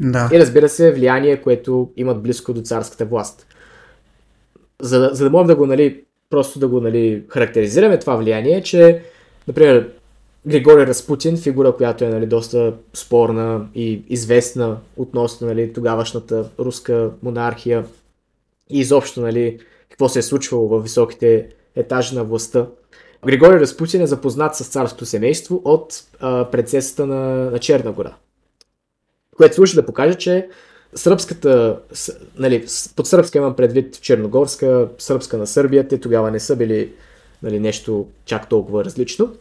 Да. 0.00 0.30
И 0.32 0.38
разбира 0.38 0.68
се, 0.68 0.92
влияние, 0.92 1.42
което 1.42 1.90
имат 1.96 2.22
близко 2.22 2.52
до 2.52 2.60
царската 2.60 3.04
власт. 3.04 3.46
За 4.82 5.00
да, 5.00 5.14
за 5.14 5.24
да 5.24 5.30
можем 5.30 5.46
да 5.46 5.56
го, 5.56 5.66
нали, 5.66 6.04
просто 6.30 6.58
да 6.58 6.68
го 6.68 6.80
нали, 6.80 7.22
характеризираме 7.28 7.98
това 7.98 8.16
влияние, 8.16 8.62
че, 8.62 9.02
например, 9.48 9.88
Григорий 10.46 10.86
Распутин, 10.86 11.36
фигура, 11.36 11.76
която 11.76 12.04
е 12.04 12.08
нали, 12.08 12.26
доста 12.26 12.74
спорна 12.94 13.66
и 13.74 14.02
известна 14.08 14.76
относно 14.96 15.46
нали, 15.46 15.72
тогавашната 15.72 16.50
руска 16.58 17.10
монархия 17.22 17.84
и 18.70 18.78
изобщо 18.78 19.20
нали, 19.20 19.58
какво 19.90 20.08
се 20.08 20.18
е 20.18 20.22
случвало 20.22 20.68
в 20.68 20.82
високите 20.82 21.48
етажи 21.76 22.14
на 22.14 22.24
властта. 22.24 22.66
Григорий 23.26 23.60
Распутин 23.60 24.02
е 24.02 24.06
запознат 24.06 24.56
с 24.56 24.68
царското 24.68 25.06
семейство 25.06 25.62
от 25.64 26.04
а, 26.20 26.50
предсесата 26.50 27.06
на, 27.06 27.50
на 27.50 27.58
Черна 27.58 27.92
гора, 27.92 28.14
което 29.36 29.54
служи 29.54 29.74
да 29.74 29.86
покаже, 29.86 30.14
че 30.14 30.48
сръбската, 30.94 31.78
нали, 32.38 32.66
под 32.96 33.06
сръбска 33.06 33.38
имам 33.38 33.56
предвид 33.56 34.00
черногорска, 34.00 34.88
сръбска 34.98 35.38
на 35.38 35.46
Сърбия, 35.46 35.88
те 35.88 36.00
тогава 36.00 36.30
не 36.30 36.40
са 36.40 36.56
били 36.56 36.92
нали, 37.42 37.60
нещо 37.60 38.06
чак 38.24 38.48
толкова 38.48 38.84
различно, 38.84 39.34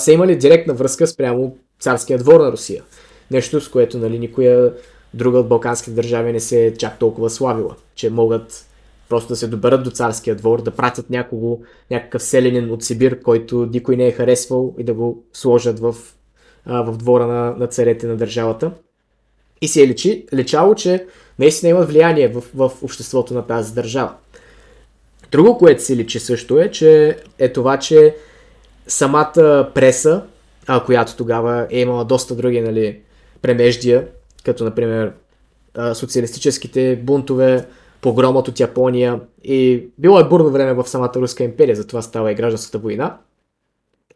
са 0.00 0.12
имали 0.12 0.36
директна 0.36 0.74
връзка 0.74 1.06
спрямо 1.06 1.56
царския 1.80 2.18
двор 2.18 2.40
на 2.40 2.52
Русия. 2.52 2.82
Нещо, 3.30 3.60
с 3.60 3.68
което 3.68 3.98
нали, 3.98 4.18
никоя 4.18 4.72
друга 5.14 5.38
от 5.38 5.48
балканските 5.48 5.94
държави 5.94 6.32
не 6.32 6.40
се 6.40 6.66
е 6.66 6.74
чак 6.74 6.98
толкова 6.98 7.30
славила, 7.30 7.76
че 7.94 8.10
могат 8.10 8.66
просто 9.08 9.28
да 9.28 9.36
се 9.36 9.46
доберат 9.46 9.84
до 9.84 9.90
царския 9.90 10.36
двор, 10.36 10.62
да 10.62 10.70
пратят 10.70 11.10
някого, 11.10 11.58
някакъв 11.90 12.22
селенин 12.22 12.72
от 12.72 12.84
Сибир, 12.84 13.22
който 13.22 13.68
никой 13.72 13.96
не 13.96 14.06
е 14.06 14.12
харесвал 14.12 14.74
и 14.78 14.84
да 14.84 14.94
го 14.94 15.24
сложат 15.32 15.78
в, 15.78 15.94
в 16.66 16.96
двора 16.96 17.26
на, 17.26 17.54
на 17.58 17.66
царете 17.66 18.06
на 18.06 18.16
държавата. 18.16 18.70
И 19.60 19.68
се 19.68 19.82
е 19.82 19.88
лечи, 19.88 20.26
лечало, 20.34 20.74
че 20.74 21.06
наистина 21.38 21.70
имат 21.70 21.88
влияние 21.88 22.28
в, 22.28 22.44
в 22.54 22.72
обществото 22.82 23.34
на 23.34 23.46
тази 23.46 23.74
държава. 23.74 24.14
Друго, 25.32 25.58
което 25.58 25.82
се 25.82 25.96
личи 25.96 26.20
също 26.20 26.58
е, 26.58 26.70
че 26.70 27.18
е 27.38 27.52
това, 27.52 27.78
че 27.78 28.16
самата 28.86 29.70
преса, 29.74 30.22
а, 30.66 30.84
която 30.84 31.16
тогава 31.16 31.66
е 31.70 31.80
имала 31.80 32.04
доста 32.04 32.34
други 32.34 32.60
нали, 32.60 33.00
премеждия, 33.42 34.06
като 34.44 34.64
например 34.64 35.12
социалистическите 35.94 36.96
бунтове, 36.96 37.66
погромът 38.00 38.48
от 38.48 38.60
Япония 38.60 39.20
и 39.44 39.84
било 39.98 40.20
е 40.20 40.28
бурно 40.28 40.50
време 40.50 40.72
в 40.72 40.88
самата 40.88 41.12
Руска 41.16 41.44
империя, 41.44 41.76
затова 41.76 42.02
става 42.02 42.32
и 42.32 42.34
гражданската 42.34 42.78
война, 42.78 43.16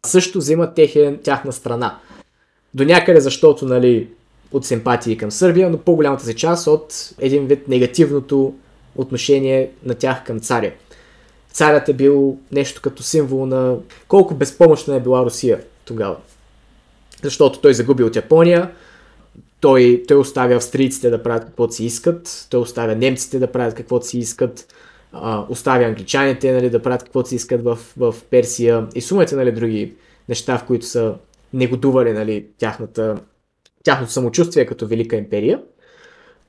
също 0.05 0.37
взимат 0.37 0.75
техен, 0.75 1.19
тяхна 1.23 1.53
страна. 1.53 1.99
До 2.73 2.85
някъде, 2.85 3.19
защото 3.19 3.65
нали, 3.65 4.09
от 4.51 4.65
симпатии 4.65 5.17
към 5.17 5.31
Сърбия, 5.31 5.69
но 5.69 5.77
по-голямата 5.77 6.25
си 6.25 6.35
част 6.35 6.67
от 6.67 7.13
един 7.19 7.47
вид 7.47 7.67
негативното 7.67 8.53
отношение 8.95 9.71
на 9.83 9.95
тях 9.95 10.23
към 10.23 10.39
царя. 10.39 10.71
Царят 11.59 11.89
е 11.89 11.93
бил 11.93 12.37
нещо 12.51 12.81
като 12.81 13.03
символ 13.03 13.45
на 13.45 13.77
колко 14.07 14.35
безпомощна 14.35 14.95
е 14.95 14.99
била 14.99 15.25
Русия 15.25 15.63
тогава. 15.85 16.17
Защото 17.23 17.59
той 17.59 17.73
загуби 17.73 18.03
от 18.03 18.15
Япония, 18.15 18.71
той, 19.59 20.03
той 20.07 20.17
оставя 20.17 20.55
австрийците 20.55 21.09
да 21.09 21.23
правят 21.23 21.45
каквото 21.45 21.73
си 21.73 21.85
искат, 21.85 22.47
той 22.49 22.61
оставя 22.61 22.95
немците 22.95 23.39
да 23.39 23.51
правят 23.51 23.75
каквото 23.75 24.07
си 24.07 24.19
искат, 24.19 24.73
а, 25.11 25.45
оставя 25.49 25.85
англичаните 25.85 26.51
нали, 26.51 26.69
да 26.69 26.81
правят 26.81 27.03
каквото 27.03 27.29
си 27.29 27.35
искат 27.35 27.63
в, 27.63 27.79
в 27.97 28.15
Персия 28.29 28.87
и 28.95 29.01
сумата 29.01 29.27
нали, 29.33 29.51
други 29.51 29.93
неща, 30.29 30.57
в 30.57 30.65
които 30.65 30.85
са 30.85 31.15
негодували 31.53 32.13
нали, 32.13 32.45
тяхната, 32.57 33.19
тяхното 33.83 34.11
самочувствие 34.11 34.65
като 34.65 34.87
Велика 34.87 35.15
империя. 35.15 35.61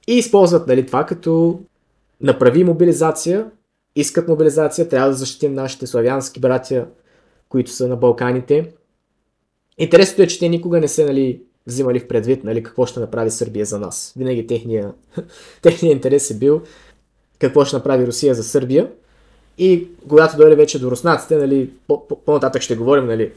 И 0.06 0.14
използват 0.14 0.66
нали, 0.66 0.86
това 0.86 1.06
като 1.06 1.60
направи 2.20 2.64
мобилизация, 2.64 3.46
искат 4.00 4.28
мобилизация, 4.28 4.88
трябва 4.88 5.08
да 5.08 5.14
защитим 5.14 5.54
нашите 5.54 5.86
славянски 5.86 6.40
братя, 6.40 6.86
които 7.48 7.70
са 7.70 7.88
на 7.88 7.96
Балканите. 7.96 8.72
Интересното 9.78 10.22
е, 10.22 10.26
че 10.26 10.38
те 10.38 10.48
никога 10.48 10.80
не 10.80 10.88
се 10.88 11.04
нали, 11.04 11.42
взимали 11.66 12.00
в 12.00 12.08
предвид 12.08 12.44
нали, 12.44 12.62
какво 12.62 12.86
ще 12.86 13.00
направи 13.00 13.30
Сърбия 13.30 13.66
за 13.66 13.78
нас. 13.78 14.12
Винаги 14.16 14.46
техния, 14.46 14.92
техния 15.62 15.92
интерес 15.92 16.30
е 16.30 16.38
бил 16.38 16.62
какво 17.38 17.64
ще 17.64 17.76
направи 17.76 18.06
Русия 18.06 18.34
за 18.34 18.44
Сърбия. 18.44 18.90
И 19.58 19.88
когато 20.08 20.36
дойде 20.36 20.56
вече 20.56 20.78
до 20.78 20.90
руснаците, 20.90 21.36
нали, 21.36 21.70
по-нататък 22.24 22.62
ще 22.62 22.76
говорим 22.76 23.06
нали, 23.06 23.32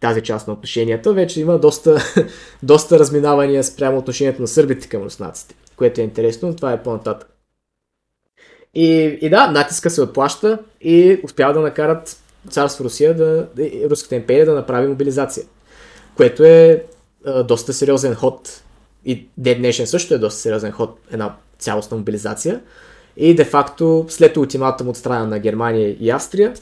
тази 0.00 0.22
част 0.22 0.46
на 0.46 0.52
отношенията, 0.52 1.12
вече 1.12 1.40
има 1.40 1.58
доста, 1.58 2.02
доста 2.62 2.98
разминавания 2.98 3.64
спрямо 3.64 3.98
отношението 3.98 4.42
на 4.42 4.48
сърбите 4.48 4.88
към 4.88 5.02
руснаците, 5.02 5.54
което 5.76 6.00
е 6.00 6.04
интересно, 6.04 6.48
но 6.48 6.56
това 6.56 6.72
е 6.72 6.82
по-нататък. 6.82 7.37
И, 8.78 9.18
и 9.20 9.30
да, 9.30 9.50
натиска 9.50 9.90
се 9.90 10.02
отплаща 10.02 10.58
и 10.80 11.20
успява 11.22 11.52
да 11.52 11.60
накарат 11.60 12.16
царство 12.50 12.84
Русия, 12.84 13.16
да, 13.16 13.48
Руската 13.90 14.16
империя 14.16 14.46
да 14.46 14.54
направи 14.54 14.88
мобилизация. 14.88 15.44
Което 16.16 16.44
е 16.44 16.84
а, 17.26 17.42
доста 17.42 17.72
сериозен 17.72 18.14
ход 18.14 18.62
и 19.04 19.26
днешен 19.36 19.86
също 19.86 20.14
е 20.14 20.18
доста 20.18 20.40
сериозен 20.40 20.72
ход, 20.72 20.98
една 21.12 21.34
цялостна 21.58 21.96
мобилизация. 21.96 22.60
И 23.16 23.34
де-факто 23.34 24.06
след 24.08 24.36
ултиматум 24.36 24.88
от 24.88 24.96
страна 24.96 25.24
на 25.26 25.38
Германия 25.38 25.96
и 26.00 26.10
Австрия 26.10 26.54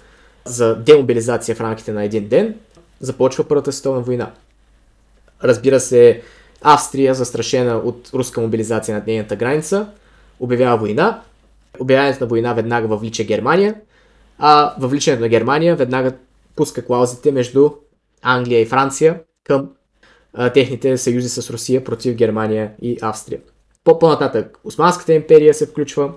за 0.44 0.76
демобилизация 0.76 1.54
в 1.54 1.60
рамките 1.60 1.92
на 1.92 2.04
един 2.04 2.28
ден, 2.28 2.54
започва 3.00 3.44
Първата 3.44 3.72
световна 3.72 4.00
война. 4.00 4.30
Разбира 5.44 5.80
се, 5.80 6.22
Австрия, 6.62 7.14
застрашена 7.14 7.76
от 7.76 8.10
руска 8.14 8.40
мобилизация 8.40 8.94
над 8.94 9.06
нейната 9.06 9.36
граница, 9.36 9.86
обявява 10.40 10.76
война. 10.76 11.22
Обявяването 11.80 12.24
на 12.24 12.28
война 12.28 12.54
веднага 12.54 12.88
въвлича 12.88 13.24
Германия, 13.24 13.74
а 14.38 14.74
въвличането 14.78 15.22
на 15.22 15.28
Германия 15.28 15.76
веднага 15.76 16.12
пуска 16.56 16.84
клаузите 16.84 17.32
между 17.32 17.70
Англия 18.22 18.60
и 18.60 18.66
Франция 18.66 19.20
към 19.44 19.70
а, 20.34 20.52
техните 20.52 20.98
съюзи 20.98 21.28
с 21.28 21.50
Русия 21.50 21.84
против 21.84 22.14
Германия 22.14 22.72
и 22.82 22.98
Австрия. 23.02 23.40
По-нататък 23.84 24.58
Османската 24.64 25.12
империя 25.12 25.54
се 25.54 25.66
включва, 25.66 26.12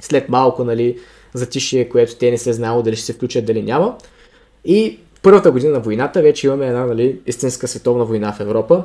след 0.00 0.28
малко 0.28 0.64
нали, 0.64 0.98
затишие, 1.34 1.88
което 1.88 2.16
те 2.16 2.30
не 2.30 2.38
се 2.38 2.52
знало 2.52 2.82
дали 2.82 2.96
ще 2.96 3.04
се 3.04 3.12
включат, 3.12 3.46
дали 3.46 3.62
няма. 3.62 3.96
И 4.64 4.98
първата 5.22 5.50
година 5.50 5.72
на 5.72 5.80
войната 5.80 6.22
вече 6.22 6.46
имаме 6.46 6.66
една 6.66 6.86
нали, 6.86 7.20
истинска 7.26 7.68
световна 7.68 8.04
война 8.04 8.32
в 8.32 8.40
Европа, 8.40 8.84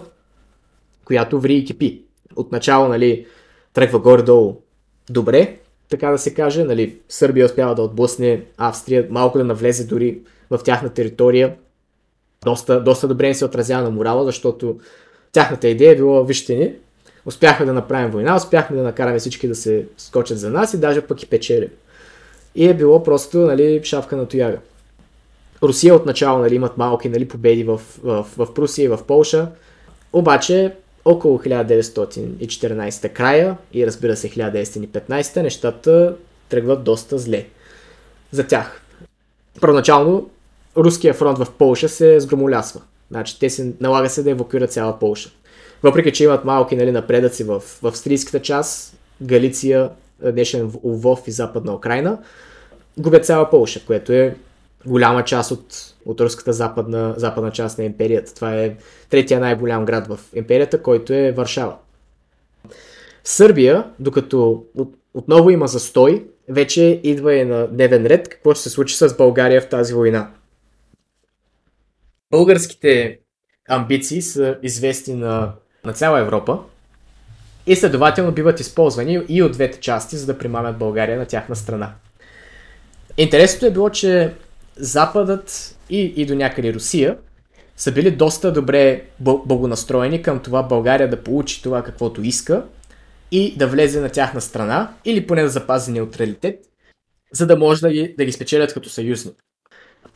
която 1.05 1.39
ври 1.39 1.55
и 1.55 1.65
кипи. 1.65 2.01
Отначало 2.35 2.87
нали, 2.87 3.25
тръгва 3.73 3.99
горе-долу 3.99 4.61
добре, 5.09 5.57
така 5.91 6.11
да 6.11 6.17
се 6.17 6.33
каже. 6.33 6.63
Нали, 6.63 6.95
Сърбия 7.09 7.45
успява 7.45 7.75
да 7.75 7.81
отблъсне 7.81 8.41
Австрия, 8.57 9.07
малко 9.09 9.37
да 9.37 9.43
навлезе 9.43 9.87
дори 9.87 10.19
в 10.49 10.59
тяхна 10.63 10.89
територия. 10.89 11.55
Доста, 12.45 12.83
доста 12.83 13.07
добре 13.07 13.27
им 13.27 13.33
се 13.33 13.45
отразява 13.45 13.83
на 13.83 13.89
морала, 13.89 14.25
защото 14.25 14.79
тяхната 15.31 15.67
идея 15.67 15.91
е 15.91 15.95
било, 15.95 16.23
вижте 16.23 16.55
ни, 16.55 16.73
успяхме 17.25 17.65
да 17.65 17.73
направим 17.73 18.11
война, 18.11 18.35
успяхме 18.35 18.77
да 18.77 18.83
накараме 18.83 19.19
всички 19.19 19.47
да 19.47 19.55
се 19.55 19.85
скочат 19.97 20.39
за 20.39 20.49
нас 20.49 20.73
и 20.73 20.79
даже 20.79 21.01
пък 21.01 21.23
и 21.23 21.25
печелим. 21.25 21.69
И 22.55 22.67
е 22.67 22.73
било 22.73 23.03
просто 23.03 23.37
нали, 23.37 23.81
шапка 23.83 24.17
на 24.17 24.27
тояга. 24.27 24.57
Русия 25.63 25.95
отначало 25.95 26.39
нали, 26.39 26.55
имат 26.55 26.77
малки 26.77 27.09
нали, 27.09 27.27
победи 27.27 27.63
в, 27.63 27.81
в, 28.03 28.25
в 28.37 28.53
Прусия 28.53 28.85
и 28.85 28.87
в 28.87 28.99
Полша, 29.07 29.47
обаче 30.13 30.75
около 31.05 31.39
1914 31.39 33.09
края 33.09 33.57
и 33.73 33.87
разбира 33.87 34.15
се 34.15 34.29
1915 34.29 35.41
нещата 35.41 36.15
тръгват 36.49 36.83
доста 36.83 37.17
зле 37.17 37.45
за 38.31 38.47
тях. 38.47 38.81
Първоначално 39.61 40.29
руския 40.77 41.13
фронт 41.13 41.37
в 41.37 41.47
Полша 41.57 41.89
се 41.89 42.19
сгромолясва. 42.19 42.81
Значи 43.11 43.39
те 43.39 43.49
се 43.49 43.73
налага 43.81 44.09
се 44.09 44.23
да 44.23 44.31
евакуират 44.31 44.71
цяла 44.71 44.99
Полша. 44.99 45.29
Въпреки, 45.83 46.13
че 46.13 46.23
имат 46.23 46.45
малки 46.45 46.75
нали, 46.75 46.91
напредъци 46.91 47.43
в, 47.43 47.63
австрийската 47.83 48.41
част, 48.41 48.97
Галиция, 49.21 49.89
днешен 50.31 50.71
Лвов 50.83 51.27
и 51.27 51.31
Западна 51.31 51.73
Украина, 51.73 52.17
губят 52.97 53.25
цяла 53.25 53.49
Полша, 53.49 53.85
което 53.85 54.13
е 54.13 54.35
голяма 54.85 55.23
част 55.23 55.51
от, 55.51 55.90
от 56.05 56.21
руската 56.21 56.53
западна, 56.53 57.13
западна 57.17 57.51
част 57.51 57.77
на 57.77 57.83
империята. 57.83 58.33
Това 58.33 58.55
е 58.55 58.75
третия 59.09 59.39
най-голям 59.39 59.85
град 59.85 60.07
в 60.07 60.19
империята, 60.33 60.81
който 60.81 61.13
е 61.13 61.31
Варшава. 61.31 61.75
Сърбия, 63.23 63.85
докато 63.99 64.63
от, 64.77 64.95
отново 65.13 65.49
има 65.49 65.67
застой, 65.67 66.25
вече 66.49 66.99
идва 67.03 67.35
и 67.35 67.45
на 67.45 67.67
дневен 67.67 68.05
ред 68.05 68.29
какво 68.29 68.53
ще 68.53 68.63
се 68.63 68.69
случи 68.69 68.95
с 68.95 69.17
България 69.17 69.61
в 69.61 69.69
тази 69.69 69.93
война. 69.93 70.31
Българските 72.31 73.19
амбиции 73.69 74.21
са 74.21 74.57
известни 74.63 75.13
на, 75.13 75.53
на 75.85 75.93
цяла 75.93 76.19
Европа 76.19 76.59
и 77.67 77.75
следователно 77.75 78.31
биват 78.31 78.59
използвани 78.59 79.21
и 79.29 79.43
от 79.43 79.51
двете 79.51 79.79
части, 79.79 80.17
за 80.17 80.25
да 80.25 80.37
примамят 80.37 80.77
България 80.77 81.17
на 81.17 81.25
тяхна 81.25 81.55
страна. 81.55 81.93
Интересното 83.17 83.65
е 83.65 83.71
било, 83.71 83.89
че 83.89 84.33
Западът 84.75 85.75
и, 85.91 86.13
и 86.15 86.25
до 86.25 86.35
някъде 86.35 86.73
Русия 86.73 87.17
са 87.77 87.91
били 87.91 88.11
доста 88.11 88.53
добре 88.53 89.01
благонастроени 89.19 90.21
към 90.21 90.39
това 90.39 90.63
България 90.63 91.09
да 91.09 91.23
получи 91.23 91.63
това 91.63 91.83
каквото 91.83 92.23
иска 92.23 92.65
и 93.31 93.57
да 93.57 93.67
влезе 93.67 94.01
на 94.01 94.09
тяхна 94.09 94.41
страна 94.41 94.93
или 95.05 95.27
поне 95.27 95.41
да 95.41 95.49
запази 95.49 95.91
неутралитет, 95.91 96.59
за 97.33 97.47
да 97.47 97.57
може 97.57 97.81
да 97.81 97.91
ги, 97.91 98.15
да 98.17 98.25
ги 98.25 98.31
спечелят 98.31 98.73
като 98.73 98.89
съюзник. 98.89 99.35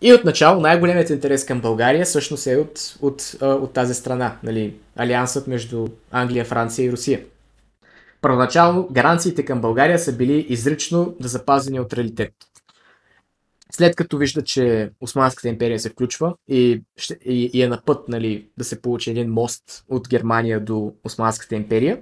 И 0.01 0.13
отначало 0.13 0.61
най-големият 0.61 1.09
интерес 1.09 1.45
към 1.45 1.61
България 1.61 2.05
всъщност 2.05 2.47
е 2.47 2.55
от, 2.55 2.97
от, 3.01 3.35
от, 3.41 3.73
тази 3.73 3.93
страна, 3.93 4.37
нали, 4.43 4.73
алиансът 4.95 5.47
между 5.47 5.87
Англия, 6.11 6.45
Франция 6.45 6.85
и 6.85 6.91
Русия. 6.91 7.21
Първоначално 8.21 8.87
гаранциите 8.91 9.45
към 9.45 9.61
България 9.61 9.99
са 9.99 10.13
били 10.13 10.45
изрично 10.49 11.15
да 11.19 11.27
запази 11.27 11.71
неутралитет. 11.71 12.33
След 13.71 13.95
като 13.95 14.17
вижда, 14.17 14.41
че 14.41 14.89
Османската 15.01 15.49
империя 15.49 15.79
се 15.79 15.89
включва 15.89 16.33
и, 16.47 16.81
и, 17.25 17.61
е 17.61 17.67
на 17.67 17.81
път 17.85 18.09
нали, 18.09 18.47
да 18.57 18.63
се 18.63 18.81
получи 18.81 19.09
един 19.09 19.29
мост 19.29 19.85
от 19.89 20.09
Германия 20.09 20.59
до 20.59 20.93
Османската 21.03 21.55
империя, 21.55 22.01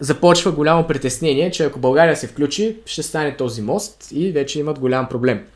започва 0.00 0.52
голямо 0.52 0.86
притеснение, 0.86 1.50
че 1.50 1.64
ако 1.64 1.78
България 1.78 2.16
се 2.16 2.26
включи, 2.26 2.76
ще 2.86 3.02
стане 3.02 3.36
този 3.36 3.62
мост 3.62 4.08
и 4.12 4.32
вече 4.32 4.60
имат 4.60 4.78
голям 4.78 5.08
проблем. 5.08 5.46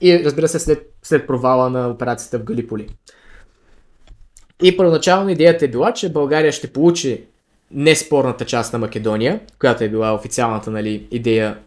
И 0.00 0.24
разбира 0.24 0.48
се, 0.48 0.58
след, 0.58 0.92
след 1.02 1.26
провала 1.26 1.70
на 1.70 1.88
операцията 1.88 2.38
в 2.38 2.44
Галиполи. 2.44 2.88
И 4.62 4.76
първоначално 4.76 5.30
идеята 5.30 5.64
е 5.64 5.68
била, 5.68 5.92
че 5.92 6.12
България 6.12 6.52
ще 6.52 6.72
получи 6.72 7.24
неспорната 7.70 8.44
част 8.44 8.72
на 8.72 8.78
Македония, 8.78 9.40
която 9.58 9.84
е 9.84 9.88
била 9.88 10.14
официалната 10.14 10.70
нали, 10.70 11.06
идея 11.10 11.58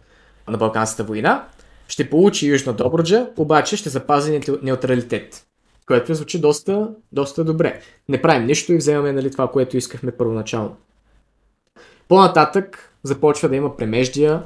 на 0.47 0.57
Балканската 0.57 1.03
война, 1.03 1.45
ще 1.87 2.09
получи 2.09 2.47
Южна 2.47 2.73
Добруджа, 2.73 3.27
обаче 3.37 3.77
ще 3.77 3.89
запази 3.89 4.41
неутралитет. 4.61 5.45
Което 5.87 6.13
звучи 6.13 6.41
доста, 6.41 6.89
доста 7.11 7.43
добре. 7.43 7.81
Не 8.09 8.21
правим 8.21 8.45
нищо 8.47 8.73
и 8.73 8.77
вземаме 8.77 9.11
нали, 9.11 9.31
това, 9.31 9.51
което 9.51 9.77
искахме 9.77 10.11
първоначално. 10.11 10.75
По-нататък 12.07 12.93
започва 13.03 13.49
да 13.49 13.55
има 13.55 13.77
премеждия, 13.77 14.43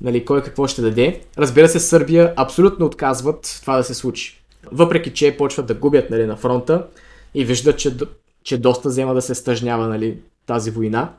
нали, 0.00 0.24
кой 0.24 0.42
какво 0.42 0.66
ще 0.66 0.82
даде. 0.82 1.20
Разбира 1.38 1.68
се, 1.68 1.80
Сърбия 1.80 2.34
абсолютно 2.36 2.86
отказват 2.86 3.58
това 3.60 3.76
да 3.76 3.84
се 3.84 3.94
случи. 3.94 4.42
Въпреки, 4.72 5.12
че 5.12 5.36
почват 5.36 5.66
да 5.66 5.74
губят 5.74 6.10
нали, 6.10 6.26
на 6.26 6.36
фронта 6.36 6.86
и 7.34 7.44
виждат, 7.44 7.78
че, 7.78 7.96
че 8.44 8.58
доста 8.58 8.88
взема 8.88 9.14
да 9.14 9.22
се 9.22 9.34
стъжнява 9.34 9.88
нали, 9.88 10.18
тази 10.46 10.70
война. 10.70 11.12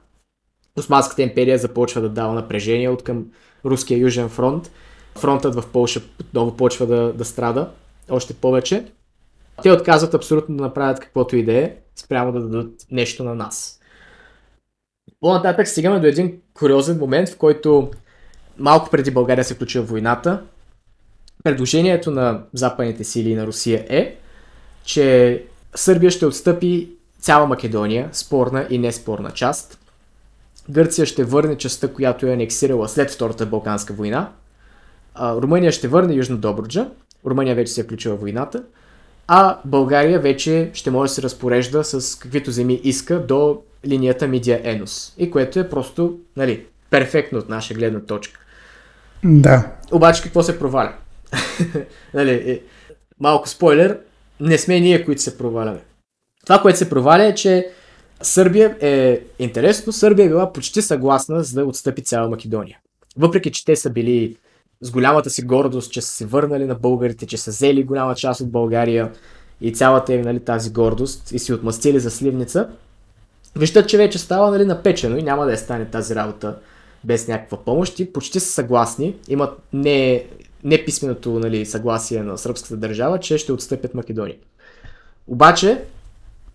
Османската 0.78 1.22
империя 1.22 1.58
започва 1.58 2.02
да 2.02 2.10
дава 2.10 2.34
напрежение 2.34 2.90
от 2.90 3.04
към 3.04 3.26
руския 3.66 4.00
южен 4.00 4.30
фронт. 4.30 4.72
Фронтът 5.16 5.56
в 5.56 5.64
Польша 5.74 6.02
отново 6.20 6.58
почва 6.58 6.86
да, 6.86 7.14
да 7.14 7.26
страда 7.26 7.70
още 8.10 8.34
повече. 8.34 8.86
Те 9.64 9.72
отказват 9.72 10.14
абсолютно 10.14 10.58
да 10.58 10.64
направят 10.64 11.00
каквото 11.00 11.36
и 11.36 11.46
да 11.46 11.54
е, 11.54 11.76
спрямо 11.96 12.32
да 12.32 12.42
дадат 12.42 12.74
нещо 12.92 13.24
на 13.24 13.36
нас. 13.36 13.80
По-нататък 15.20 15.68
стигаме 15.68 16.00
до 16.00 16.08
един 16.08 16.42
куриозен 16.54 16.98
момент, 16.98 17.30
в 17.30 17.38
който 17.38 17.92
малко 18.58 18.90
преди 18.90 19.12
България 19.12 19.44
се 19.44 19.54
включи 19.54 19.80
войната, 19.80 20.42
предложението 21.44 22.12
на 22.12 22.44
западните 22.54 23.04
сили 23.04 23.30
и 23.30 23.36
на 23.36 23.48
Русия 23.48 23.86
е, 23.90 24.18
че 24.84 25.44
Сърбия 25.76 26.12
ще 26.12 26.26
отстъпи 26.26 26.90
цяла 27.20 27.48
Македония, 27.48 28.10
спорна 28.12 28.68
и 28.70 28.78
неспорна 28.78 29.32
част. 29.32 29.80
Гърция 30.70 31.06
ще 31.06 31.24
върне 31.24 31.58
частта, 31.58 31.88
която 31.88 32.26
е 32.26 32.34
анексирала 32.34 32.90
след 32.90 33.12
Втората 33.12 33.46
Балканска 33.46 33.94
война. 33.94 34.32
Румъния 35.20 35.72
ще 35.72 35.88
върне 35.88 36.14
Южна 36.14 36.38
Добруджа. 36.38 36.90
Румъния 37.26 37.56
вече 37.56 37.74
се 37.74 37.82
е 37.82 37.84
включила 37.84 38.16
в 38.16 38.20
войната. 38.20 38.64
А 39.28 39.60
България 39.66 40.20
вече 40.20 40.70
ще 40.74 40.92
може 40.92 41.10
да 41.10 41.14
се 41.14 41.22
разпорежда 41.22 41.84
с 41.84 42.20
каквито 42.20 42.52
земи 42.52 42.82
иска 42.84 43.26
до 43.26 43.62
линията 43.86 44.28
Мидия 44.28 44.62
Енос. 44.64 45.14
И 45.18 45.32
което 45.32 45.60
е 45.60 45.70
просто, 45.70 46.18
нали, 46.38 46.66
перфектно 46.90 47.40
от 47.40 47.50
наша 47.50 47.74
гледна 47.74 48.00
точка. 48.00 48.40
Да. 49.24 49.72
Обаче 49.92 50.24
какво 50.24 50.44
се 50.44 50.60
проваля? 50.60 50.94
нали, 52.14 52.32
е, 52.32 52.62
малко 53.20 53.50
спойлер, 53.50 54.00
не 54.40 54.58
сме 54.58 54.80
ние, 54.80 55.06
които 55.06 55.22
се 55.22 55.38
проваляме. 55.38 55.80
Това, 56.46 56.62
което 56.62 56.78
се 56.78 56.90
проваля 56.90 57.24
е, 57.24 57.36
че 57.36 57.70
Сърбия 58.22 58.78
е 58.82 59.20
интересно, 59.40 59.94
Сърбия 59.94 60.26
е 60.26 60.30
била 60.30 60.54
почти 60.54 60.82
съгласна 60.82 61.44
за 61.44 61.56
да 61.56 61.66
отстъпи 61.66 62.04
цяла 62.04 62.30
Македония. 62.30 62.80
Въпреки, 63.18 63.52
че 63.52 63.66
те 63.66 63.76
са 63.76 63.90
били 63.90 64.38
с 64.84 64.92
голямата 64.92 65.30
си 65.30 65.42
гордост, 65.42 65.92
че 65.92 66.02
са 66.02 66.12
се 66.12 66.26
върнали 66.26 66.66
на 66.66 66.76
българите, 66.76 67.26
че 67.26 67.38
са 67.38 67.52
взели 67.52 67.84
голяма 67.84 68.16
част 68.16 68.42
от 68.42 68.52
България 68.52 69.12
и 69.62 69.74
цялата 69.74 70.14
им 70.14 70.22
нали, 70.22 70.40
тази 70.40 70.70
гордост 70.70 71.32
и 71.32 71.40
си 71.40 71.54
отмъстили 71.54 72.00
за 72.00 72.12
сливница, 72.12 72.70
виждат, 73.56 73.90
че 73.90 73.98
вече 73.98 74.20
става 74.20 74.52
нали, 74.52 74.66
напечено 74.66 75.18
и 75.18 75.24
няма 75.24 75.46
да 75.46 75.54
е 75.54 75.58
стане 75.58 75.86
тази 75.86 76.16
работа 76.16 76.56
без 77.04 77.28
някаква 77.28 77.58
помощ 77.58 78.00
и 78.00 78.14
почти 78.14 78.40
са 78.40 78.52
съгласни, 78.52 79.16
имат 79.28 79.60
не, 79.74 80.26
не 80.64 80.86
писменото 80.86 81.32
нали, 81.32 81.66
съгласие 81.66 82.24
на 82.24 82.38
сръбската 82.38 82.78
държава, 82.78 83.20
че 83.20 83.38
ще 83.38 83.54
отстъпят 83.54 83.94
Македония. 83.94 84.36
Обаче, 85.28 85.82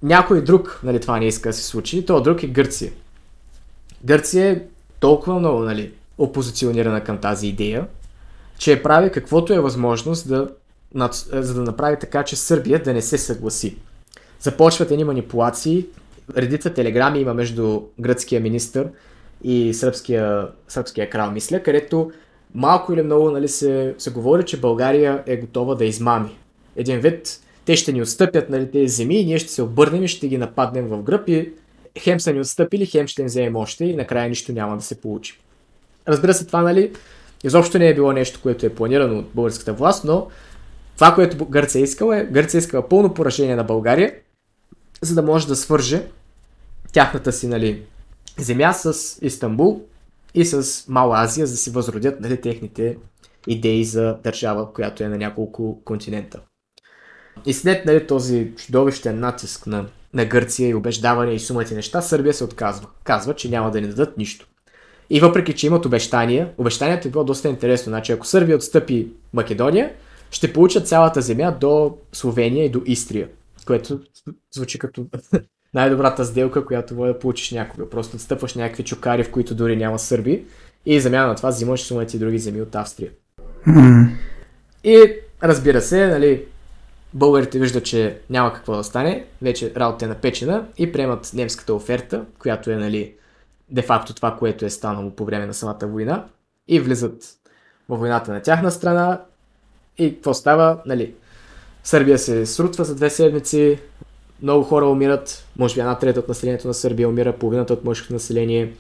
някой 0.03 0.45
друг 0.45 0.81
нали, 0.85 1.01
това 1.01 1.19
не 1.19 1.27
иска 1.27 1.49
да 1.49 1.53
се 1.53 1.65
случи, 1.65 2.07
то 2.07 2.21
друг 2.21 2.43
е 2.43 2.47
Гърция. 2.47 2.93
Гърция 4.05 4.51
е 4.51 4.61
толкова 5.01 5.39
много 5.39 5.61
нали, 5.61 5.93
опозиционирана 6.19 7.05
към 7.05 7.19
тази 7.19 7.47
идея, 7.47 7.87
че 8.59 8.83
прави 8.83 9.11
каквото 9.11 9.53
е 9.53 9.61
възможност 9.61 10.29
да, 10.29 10.49
за 11.33 11.55
да 11.55 11.61
направи 11.61 11.97
така, 12.01 12.23
че 12.23 12.37
Сърбия 12.37 12.83
да 12.83 12.95
не 12.95 13.03
се 13.03 13.19
съгласи. 13.19 13.77
Започват 14.41 14.91
едни 14.91 15.05
манипулации, 15.05 15.87
редица 16.37 16.75
телеграми 16.75 17.21
има 17.21 17.35
между 17.35 17.81
гръцкия 18.01 18.41
министр 18.41 18.85
и 19.45 19.75
сръбския, 19.75 20.49
сръбския 20.69 21.11
крал, 21.11 21.31
мисля, 21.31 21.63
където 21.63 22.11
малко 22.55 22.93
или 22.93 23.03
много 23.03 23.31
нали, 23.31 23.49
се, 23.49 23.95
се 23.99 24.11
говори, 24.11 24.45
че 24.45 24.61
България 24.61 25.23
е 25.27 25.37
готова 25.37 25.75
да 25.75 25.85
измами. 25.85 26.39
Един 26.77 27.01
вид, 27.01 27.41
те 27.65 27.77
ще 27.77 27.93
ни 27.93 28.03
отстъпят 28.03 28.51
нали, 28.51 28.71
тези 28.71 28.95
земи 28.95 29.21
и 29.21 29.27
ние 29.27 29.39
ще 29.39 29.53
се 29.53 29.63
обърнем 29.63 30.05
и 30.05 30.09
ще 30.09 30.29
ги 30.29 30.39
нападнем 30.39 30.87
в 30.87 31.03
гръб 31.03 31.29
и 31.29 31.53
хем 31.99 32.21
са 32.21 32.33
ни 32.33 32.41
отстъпили, 32.41 32.87
хем 32.87 33.07
ще 33.07 33.23
им 33.23 33.27
вземем 33.27 33.57
още 33.57 33.85
и 33.85 33.97
накрая 33.97 34.29
нищо 34.29 34.53
няма 34.53 34.77
да 34.77 34.83
се 34.83 35.01
получи. 35.01 35.41
Разбира 36.09 36.35
се, 36.35 36.47
това 36.47 36.63
нали, 36.63 36.93
изобщо 37.45 37.79
не 37.79 37.89
е 37.89 37.95
било 37.95 38.13
нещо, 38.13 38.41
което 38.43 38.67
е 38.67 38.75
планирано 38.75 39.19
от 39.19 39.31
българската 39.35 39.73
власт, 39.73 40.05
но 40.05 40.29
това, 40.95 41.15
което 41.15 41.45
Гърция 41.45 41.83
искала 41.83 42.19
е, 42.19 42.25
Гърция 42.25 42.59
искала 42.59 42.89
пълно 42.89 43.15
поражение 43.15 43.57
на 43.57 43.65
България, 43.65 44.15
за 45.03 45.15
да 45.15 45.23
може 45.23 45.49
да 45.49 45.57
свърже 45.57 46.03
тяхната 46.93 47.33
си 47.33 47.49
нали, 47.49 47.83
земя 48.39 48.73
с 48.73 49.19
Истанбул 49.23 49.83
и 50.35 50.45
с 50.45 50.85
Мала 50.89 51.23
Азия, 51.23 51.47
за 51.47 51.53
да 51.53 51.57
си 51.57 51.71
възродят 51.71 52.21
нали, 52.21 52.41
техните 52.41 52.97
идеи 53.47 53.85
за 53.85 54.19
държава, 54.25 54.73
която 54.73 55.05
е 55.05 55.09
на 55.09 55.19
няколко 55.19 55.81
континента. 55.85 56.41
И 57.47 57.55
след 57.55 57.85
нали, 57.85 58.07
този 58.07 58.53
чудовищен 58.57 59.21
натиск 59.21 59.67
на, 59.67 59.87
на 60.15 60.25
Гърция 60.25 60.69
и 60.69 60.75
убеждаване 60.75 61.33
и 61.33 61.39
сумати 61.39 61.75
неща, 61.75 62.03
Сърбия 62.03 62.35
се 62.35 62.45
отказва. 62.45 62.89
Казва, 63.05 63.35
че 63.35 63.51
няма 63.51 63.71
да 63.71 63.81
ни 63.81 63.89
дадат 63.89 64.17
нищо. 64.17 64.48
И 65.11 65.21
въпреки, 65.21 65.55
че 65.55 65.67
имат 65.67 65.87
обещания, 65.87 66.49
обещанието 66.59 67.09
е 67.09 67.11
било 67.11 67.25
доста 67.25 67.49
интересно. 67.49 67.91
Значи, 67.91 68.13
ако 68.13 68.27
Сърбия 68.27 68.57
отстъпи 68.57 69.09
Македония, 69.33 69.93
ще 70.31 70.53
получат 70.53 70.89
цялата 70.89 71.21
земя 71.21 71.57
до 71.61 71.97
Словения 72.13 72.65
и 72.65 72.69
до 72.69 72.83
Истрия, 72.87 73.29
което 73.67 74.01
звучи 74.55 74.79
като 74.79 75.07
най-добрата 75.75 76.25
сделка, 76.25 76.65
която 76.65 76.95
може 76.95 77.13
да 77.13 77.19
получиш 77.19 77.51
някога. 77.51 77.91
Просто 77.91 78.17
отстъпваш 78.17 78.55
някакви 78.55 78.85
чукари, 78.85 79.25
в 79.25 79.31
които 79.31 79.55
дори 79.55 79.77
няма 79.77 79.99
сърби 79.99 80.45
и 80.87 81.01
замяна 81.01 81.27
на 81.27 81.35
това 81.35 81.49
взимаш 81.49 81.81
сумати 81.81 82.17
и 82.17 82.21
други 82.21 82.39
земи 82.39 82.63
от 82.63 82.75
Австрия. 82.75 83.11
И 84.85 85.13
разбира 85.43 85.81
се, 85.81 86.07
нали, 86.07 86.45
българите 87.15 87.59
виждат, 87.59 87.85
че 87.85 88.19
няма 88.31 88.53
какво 88.53 88.77
да 88.77 88.85
стане, 88.85 89.25
вече 89.43 89.73
работа 89.77 90.05
е 90.05 90.09
напечена 90.09 90.67
и 90.79 90.93
приемат 90.93 91.31
немската 91.35 91.75
оферта, 91.75 92.25
която 92.39 92.71
е 92.71 92.77
нали, 92.77 93.15
де-факто 93.71 94.15
това, 94.15 94.37
което 94.37 94.65
е 94.65 94.71
станало 94.71 95.11
по 95.11 95.25
време 95.25 95.47
на 95.47 95.55
самата 95.55 95.79
война 95.83 96.25
и 96.69 96.81
влизат 96.81 97.25
във 97.89 97.99
войната 97.99 98.33
на 98.33 98.43
тяхна 98.43 98.71
страна 98.71 99.21
и 99.99 100.15
какво 100.15 100.35
става? 100.35 100.79
Нали, 100.87 101.15
Сърбия 101.85 102.19
се 102.19 102.47
срутва 102.47 102.85
за 102.85 102.95
две 102.95 103.11
седмици, 103.11 103.79
много 104.43 104.65
хора 104.65 104.87
умират, 104.87 105.47
може 105.57 105.75
би 105.75 105.81
една 105.81 105.99
трета 105.99 106.21
от 106.21 106.29
населението 106.29 106.69
на 106.69 106.75
Сърбия 106.75 107.09
умира, 107.09 107.33
половината 107.33 107.73
от 107.73 107.85
мъжкото 107.85 108.13
население. 108.13 108.75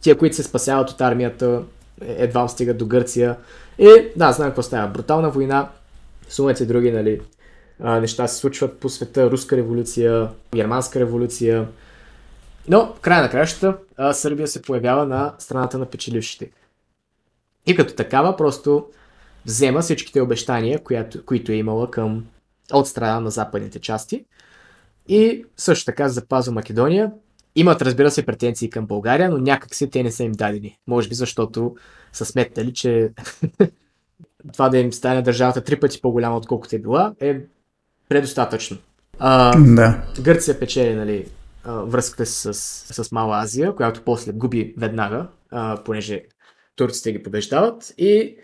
Тия, 0.00 0.18
които 0.18 0.36
се 0.36 0.42
спасяват 0.42 0.90
от 0.90 1.00
армията, 1.00 1.62
едва 2.00 2.48
стигат 2.48 2.78
до 2.78 2.86
Гърция. 2.86 3.36
И 3.78 3.88
да, 4.16 4.32
знам 4.32 4.48
какво 4.48 4.62
става. 4.62 4.88
Брутална 4.88 5.30
война, 5.30 5.68
сумата 6.28 6.56
и 6.60 6.66
други 6.66 6.90
нали, 6.90 7.20
неща 7.80 8.28
се 8.28 8.36
случват 8.36 8.78
по 8.78 8.88
света. 8.88 9.30
Руска 9.30 9.56
революция, 9.56 10.28
германска 10.54 11.00
революция. 11.00 11.66
Но, 12.68 12.94
в 12.94 13.00
края 13.00 13.22
на 13.22 13.30
кращата, 13.30 13.78
Сърбия 14.12 14.48
се 14.48 14.62
появява 14.62 15.06
на 15.06 15.34
страната 15.38 15.78
на 15.78 15.86
печелившите. 15.86 16.50
И 17.66 17.76
като 17.76 17.94
такава, 17.94 18.36
просто 18.36 18.86
взема 19.46 19.80
всичките 19.80 20.20
обещания, 20.20 20.82
която, 20.82 21.24
които 21.24 21.52
е 21.52 21.56
имала 21.56 21.90
към 21.90 22.24
от 22.72 22.88
страна 22.88 23.20
на 23.20 23.30
западните 23.30 23.78
части 23.78 24.24
и 25.08 25.44
също 25.56 25.84
така 25.84 26.08
запазва 26.08 26.52
Македония. 26.52 27.12
Имат, 27.56 27.82
разбира 27.82 28.10
се, 28.10 28.26
претенции 28.26 28.70
към 28.70 28.86
България, 28.86 29.30
но 29.30 29.38
някак 29.38 29.74
си 29.74 29.90
те 29.90 30.02
не 30.02 30.12
са 30.12 30.24
им 30.24 30.32
дадени. 30.32 30.78
Може 30.86 31.08
би 31.08 31.14
защото 31.14 31.76
са 32.12 32.24
сметнали, 32.24 32.72
че 32.72 33.10
това 34.52 34.68
да 34.68 34.78
им 34.78 34.92
стане 34.92 35.22
държавата 35.22 35.64
три 35.64 35.80
пъти 35.80 36.00
по-голяма, 36.00 36.36
отколкото 36.36 36.76
е 36.76 36.78
била, 36.78 37.14
е 37.20 37.40
предостатъчно. 38.08 38.76
А, 39.18 39.58
да. 39.58 40.02
Гърция 40.20 40.58
печели 40.58 40.94
нали, 40.94 41.26
връзката 41.66 42.26
с, 42.26 42.54
с 43.04 43.12
Мала 43.12 43.38
Азия, 43.42 43.74
която 43.74 44.02
после 44.04 44.32
губи 44.32 44.74
веднага, 44.78 45.28
а, 45.50 45.82
понеже 45.84 46.22
турците 46.76 47.12
ги 47.12 47.22
побеждават 47.22 47.94
и 47.98 48.36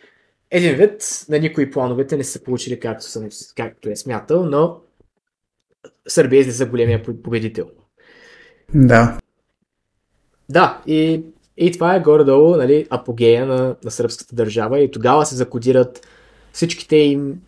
един 0.50 0.74
вид 0.74 1.24
на 1.28 1.38
никои 1.38 1.70
плановете 1.70 2.16
не 2.16 2.24
са 2.24 2.42
получили 2.42 2.80
както, 2.80 3.04
съм, 3.04 3.28
както 3.56 3.88
е 3.88 3.96
смятал, 3.96 4.44
но 4.44 4.80
Сърбия 6.08 6.40
излиза 6.40 6.66
големия 6.66 7.02
победител. 7.02 7.70
Да. 8.74 9.18
Да, 10.48 10.82
и, 10.86 11.24
и 11.56 11.72
това 11.72 11.94
е 11.94 12.00
горе-долу 12.00 12.56
нали, 12.56 12.86
апогея 12.90 13.46
на, 13.46 13.76
на 13.84 13.90
сръбската 13.90 14.34
държава 14.34 14.80
и 14.80 14.90
тогава 14.90 15.26
се 15.26 15.36
закодират 15.36 16.06
всичките 16.52 16.96
им 16.96 17.40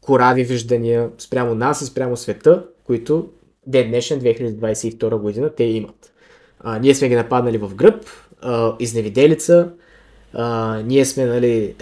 корави 0.00 0.44
виждания 0.44 1.10
спрямо 1.18 1.54
нас 1.54 1.80
и 1.80 1.86
спрямо 1.86 2.16
света, 2.16 2.64
които 2.84 3.30
ден 3.66 3.88
днешен 3.88 4.20
2022 4.20 5.16
година 5.16 5.50
те 5.50 5.64
имат. 5.64 6.12
А, 6.60 6.78
ние 6.78 6.94
сме 6.94 7.08
ги 7.08 7.14
нападнали 7.14 7.58
в 7.58 7.74
гръб, 7.74 8.04
а, 8.40 8.76
изневиделица, 8.78 9.70
а, 10.32 10.78
ние 10.86 11.04
сме, 11.04 11.26
нали, 11.26 11.74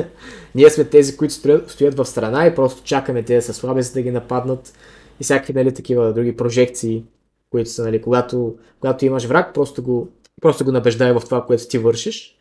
ние 0.54 0.70
сме 0.70 0.84
тези, 0.84 1.16
които 1.16 1.34
стоят, 1.34 1.70
стоят 1.70 1.94
в 1.94 2.04
страна 2.04 2.46
и 2.46 2.54
просто 2.54 2.82
чакаме 2.84 3.22
те 3.22 3.34
да 3.34 3.42
са 3.42 3.54
слаби, 3.54 3.82
за 3.82 3.92
да 3.92 4.02
ги 4.02 4.10
нападнат 4.10 4.72
и 5.20 5.24
всякакви 5.24 5.52
нали, 5.52 5.74
такива 5.74 6.12
други 6.12 6.36
прожекции, 6.36 7.04
които 7.50 7.70
са, 7.70 7.84
нали, 7.84 8.02
когато, 8.02 8.54
когато 8.80 9.04
имаш 9.04 9.24
враг, 9.24 9.54
просто 9.54 9.82
го, 9.82 10.08
просто 10.42 10.64
го 10.64 10.72
набеждай 10.72 11.12
в 11.12 11.20
това, 11.20 11.46
което 11.46 11.68
ти 11.68 11.78
вършиш. 11.78 12.36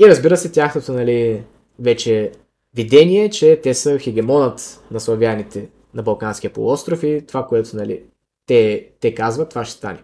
И 0.00 0.08
разбира 0.08 0.36
се, 0.36 0.52
тяхното 0.52 0.92
нали, 0.92 1.42
вече 1.78 2.32
видение, 2.76 3.30
че 3.30 3.60
те 3.62 3.74
са 3.74 3.98
хегемонът 3.98 4.80
на 4.90 5.00
славяните 5.00 5.68
на 5.94 6.02
Балканския 6.02 6.52
полуостров 6.52 7.02
и 7.02 7.24
това, 7.28 7.46
което 7.46 7.76
нали, 7.76 8.02
те, 8.46 8.88
те 9.00 9.14
казват, 9.14 9.48
това 9.48 9.64
ще 9.64 9.74
стане. 9.74 10.02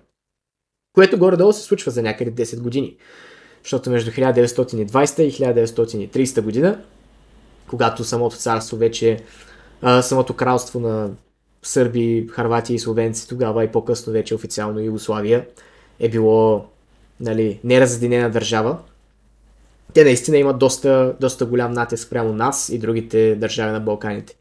Което 0.95 1.19
горе-долу 1.19 1.53
се 1.53 1.63
случва 1.63 1.91
за 1.91 2.03
някъде 2.03 2.45
10 2.45 2.61
години. 2.61 2.97
Защото 3.63 3.91
между 3.91 4.11
1920 4.11 5.21
и 5.23 5.33
1930 5.33 6.41
година, 6.41 6.81
когато 7.67 8.05
самото 8.05 8.37
царство 8.37 8.77
вече, 8.77 9.19
а, 9.83 10.03
самото 10.03 10.37
кралство 10.37 10.81
на 10.81 11.11
сърби, 11.63 12.29
харвати 12.31 12.75
и 12.75 12.79
словенци, 12.79 13.29
тогава 13.29 13.65
и 13.65 13.69
по-късно 13.69 14.13
вече 14.13 14.35
официално 14.35 14.81
Югославия 14.81 15.47
е 16.01 16.09
било 16.09 16.67
нали, 17.21 17.61
неразединена 17.65 18.31
държава. 18.31 18.79
Те 19.95 20.05
наистина 20.05 20.37
имат 20.37 20.59
доста, 20.59 21.17
доста 21.21 21.47
голям 21.47 21.73
натиск 21.73 22.11
прямо 22.11 22.33
нас 22.33 22.69
и 22.69 22.79
другите 22.79 23.37
държави 23.37 23.73
на 23.73 23.81
Балканите. 23.81 24.37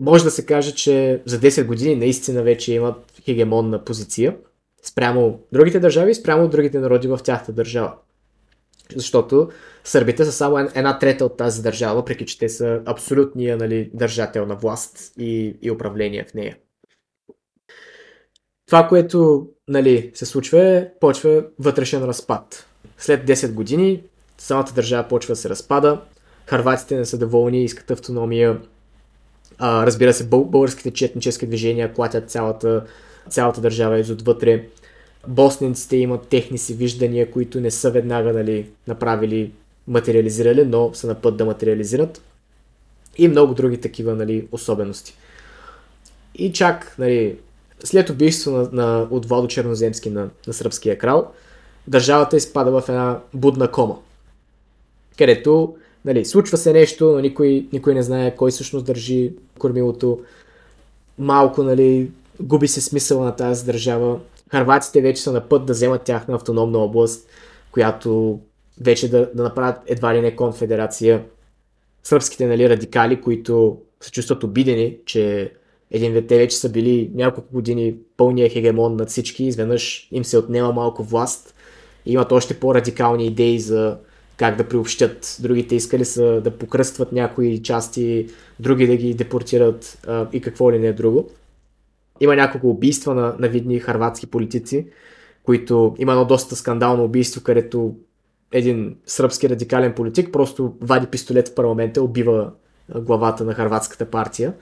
Може 0.00 0.24
да 0.24 0.30
се 0.30 0.46
каже, 0.46 0.74
че 0.74 1.22
за 1.26 1.40
10 1.40 1.66
години 1.66 1.96
наистина 1.96 2.42
вече 2.42 2.74
имат 2.74 3.12
хегемонна 3.24 3.84
позиция 3.84 4.36
спрямо 4.82 5.40
другите 5.52 5.80
държави 5.80 6.10
и 6.10 6.14
спрямо 6.14 6.48
другите 6.48 6.78
народи 6.78 7.08
в 7.08 7.20
тяхната 7.24 7.52
държава. 7.52 7.94
Защото 8.96 9.48
сърбите 9.84 10.24
са 10.24 10.32
само 10.32 10.58
една 10.58 10.98
трета 10.98 11.24
от 11.24 11.36
тази 11.36 11.62
държава, 11.62 11.94
въпреки 11.94 12.26
че 12.26 12.38
те 12.38 12.48
са 12.48 12.82
абсолютния 12.84 13.56
нали, 13.56 13.90
държател 13.94 14.46
на 14.46 14.56
власт 14.56 15.12
и, 15.18 15.56
и 15.62 15.70
управление 15.70 16.24
в 16.24 16.34
нея. 16.34 16.56
Това, 18.66 18.88
което 18.88 19.48
нали, 19.68 20.10
се 20.14 20.26
случва 20.26 20.62
е, 20.62 20.88
почва 21.00 21.44
вътрешен 21.58 22.04
разпад. 22.04 22.66
След 22.98 23.28
10 23.28 23.52
години 23.52 24.02
самата 24.38 24.68
държава 24.74 25.08
почва 25.08 25.32
да 25.32 25.36
се 25.36 25.48
разпада, 25.48 26.00
харватите 26.46 26.96
не 26.96 27.04
са 27.04 27.18
доволни, 27.18 27.64
искат 27.64 27.90
автономия, 27.90 28.60
а, 29.62 29.86
разбира 29.86 30.12
се, 30.12 30.26
българските 30.26 30.90
четнически 30.90 31.46
движения 31.46 31.92
клатят 31.92 32.30
цялата, 32.30 32.84
цялата 33.28 33.60
държава 33.60 33.98
изотвътре. 33.98 34.64
Босненците 35.28 35.96
имат 35.96 36.28
техни 36.28 36.58
си 36.58 36.74
виждания, 36.74 37.30
които 37.30 37.60
не 37.60 37.70
са 37.70 37.90
веднага 37.90 38.32
нали, 38.32 38.66
направили 38.88 39.52
материализирали, 39.88 40.64
но 40.64 40.94
са 40.94 41.06
на 41.06 41.14
път 41.14 41.36
да 41.36 41.44
материализират. 41.44 42.22
И 43.18 43.28
много 43.28 43.54
други 43.54 43.80
такива 43.80 44.14
нали, 44.14 44.48
особености. 44.52 45.14
И 46.34 46.52
чак 46.52 46.94
нали, 46.98 47.36
след 47.84 48.10
убийство 48.10 48.50
на, 48.50 48.68
на, 48.72 49.08
от 49.10 49.26
Владо 49.26 49.48
Черноземски 49.48 50.10
на, 50.10 50.28
на 50.46 50.52
сръбския 50.52 50.98
крал, 50.98 51.32
държавата 51.86 52.36
изпада 52.36 52.80
в 52.80 52.88
една 52.88 53.20
будна 53.34 53.70
кома, 53.70 53.94
където 55.18 55.76
нали, 56.04 56.24
случва 56.24 56.56
се 56.56 56.72
нещо, 56.72 57.12
но 57.12 57.20
никой, 57.20 57.66
никой 57.72 57.94
не 57.94 58.02
знае 58.02 58.36
кой 58.36 58.50
всъщност 58.50 58.86
държи 58.86 59.32
кормилото. 59.58 60.20
Малко 61.18 61.62
нали, 61.62 62.10
губи 62.40 62.68
се 62.68 62.80
смисъла 62.80 63.24
на 63.24 63.36
тази 63.36 63.66
държава. 63.66 64.20
Харватите 64.50 65.00
вече 65.00 65.22
са 65.22 65.32
на 65.32 65.48
път 65.48 65.66
да 65.66 65.72
вземат 65.72 66.02
тяхна 66.02 66.34
автономна 66.34 66.78
област, 66.78 67.28
която 67.72 68.40
вече 68.80 69.10
да, 69.10 69.30
да 69.34 69.42
направят 69.42 69.76
едва 69.86 70.14
ли 70.14 70.20
не 70.20 70.36
конфедерация. 70.36 71.24
Сръбските 72.02 72.46
нали, 72.46 72.68
радикали, 72.68 73.20
които 73.20 73.78
се 74.00 74.10
чувстват 74.10 74.44
обидени, 74.44 74.96
че 75.06 75.52
един 75.90 76.12
вид 76.12 76.26
те 76.26 76.38
вече 76.38 76.56
са 76.56 76.68
били 76.68 77.10
няколко 77.14 77.52
години 77.52 77.94
пълния 78.16 78.50
хегемон 78.50 78.96
над 78.96 79.08
всички, 79.08 79.44
изведнъж 79.44 80.08
им 80.12 80.24
се 80.24 80.38
отнема 80.38 80.72
малко 80.72 81.02
власт 81.02 81.54
и 82.06 82.12
имат 82.12 82.32
още 82.32 82.60
по-радикални 82.60 83.26
идеи 83.26 83.60
за 83.60 83.98
как 84.40 84.56
да 84.56 84.68
приобщят. 84.68 85.36
Другите 85.40 85.74
искали 85.74 86.04
са 86.04 86.40
да 86.40 86.50
покръстват 86.50 87.12
някои 87.12 87.62
части, 87.62 88.28
други 88.60 88.86
да 88.86 88.96
ги 88.96 89.14
депортират 89.14 89.98
а, 90.06 90.28
и 90.32 90.40
какво 90.40 90.72
ли 90.72 90.78
не 90.78 90.86
е 90.86 90.92
друго. 90.92 91.30
Има 92.20 92.36
няколко 92.36 92.70
убийства 92.70 93.14
на, 93.14 93.34
на 93.38 93.48
видни 93.48 93.78
харватски 93.78 94.26
политици, 94.26 94.86
които 95.42 95.94
има 95.98 96.12
едно 96.12 96.24
доста 96.24 96.56
скандално 96.56 97.04
убийство, 97.04 97.42
където 97.42 97.94
един 98.52 98.96
сръбски 99.06 99.48
радикален 99.48 99.92
политик 99.92 100.32
просто 100.32 100.74
вади 100.80 101.06
пистолет 101.06 101.48
в 101.48 101.54
парламента, 101.54 102.02
убива 102.02 102.50
главата 102.98 103.44
на 103.44 103.54
харватската 103.54 104.04
партия. 104.04 104.54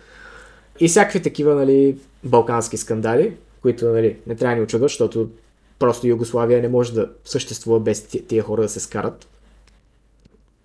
И 0.81 0.89
всякакви 0.89 1.23
такива 1.23 1.55
нали, 1.55 1.99
балкански 2.25 2.77
скандали, 2.77 3.37
които 3.63 3.89
нали, 3.89 4.17
не 4.27 4.35
трябва 4.35 4.55
да 4.55 4.59
ни 4.59 4.65
очудват, 4.65 4.91
защото 4.91 5.31
просто 5.79 6.07
Югославия 6.07 6.63
не 6.63 6.69
може 6.69 6.95
да 6.95 7.11
съществува 7.25 7.81
без 7.81 8.03
тия 8.03 8.43
хора 8.43 8.63
да 8.63 8.69
се 8.69 8.81
скарат. 8.81 9.27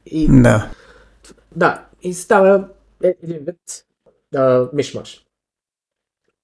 И, 0.06 0.28
да. 0.42 0.72
Да, 1.56 1.86
и 2.02 2.14
става 2.14 2.68
един 3.04 3.38
вид 3.38 3.86
да, 4.32 4.70
мишмаш. 4.74 5.26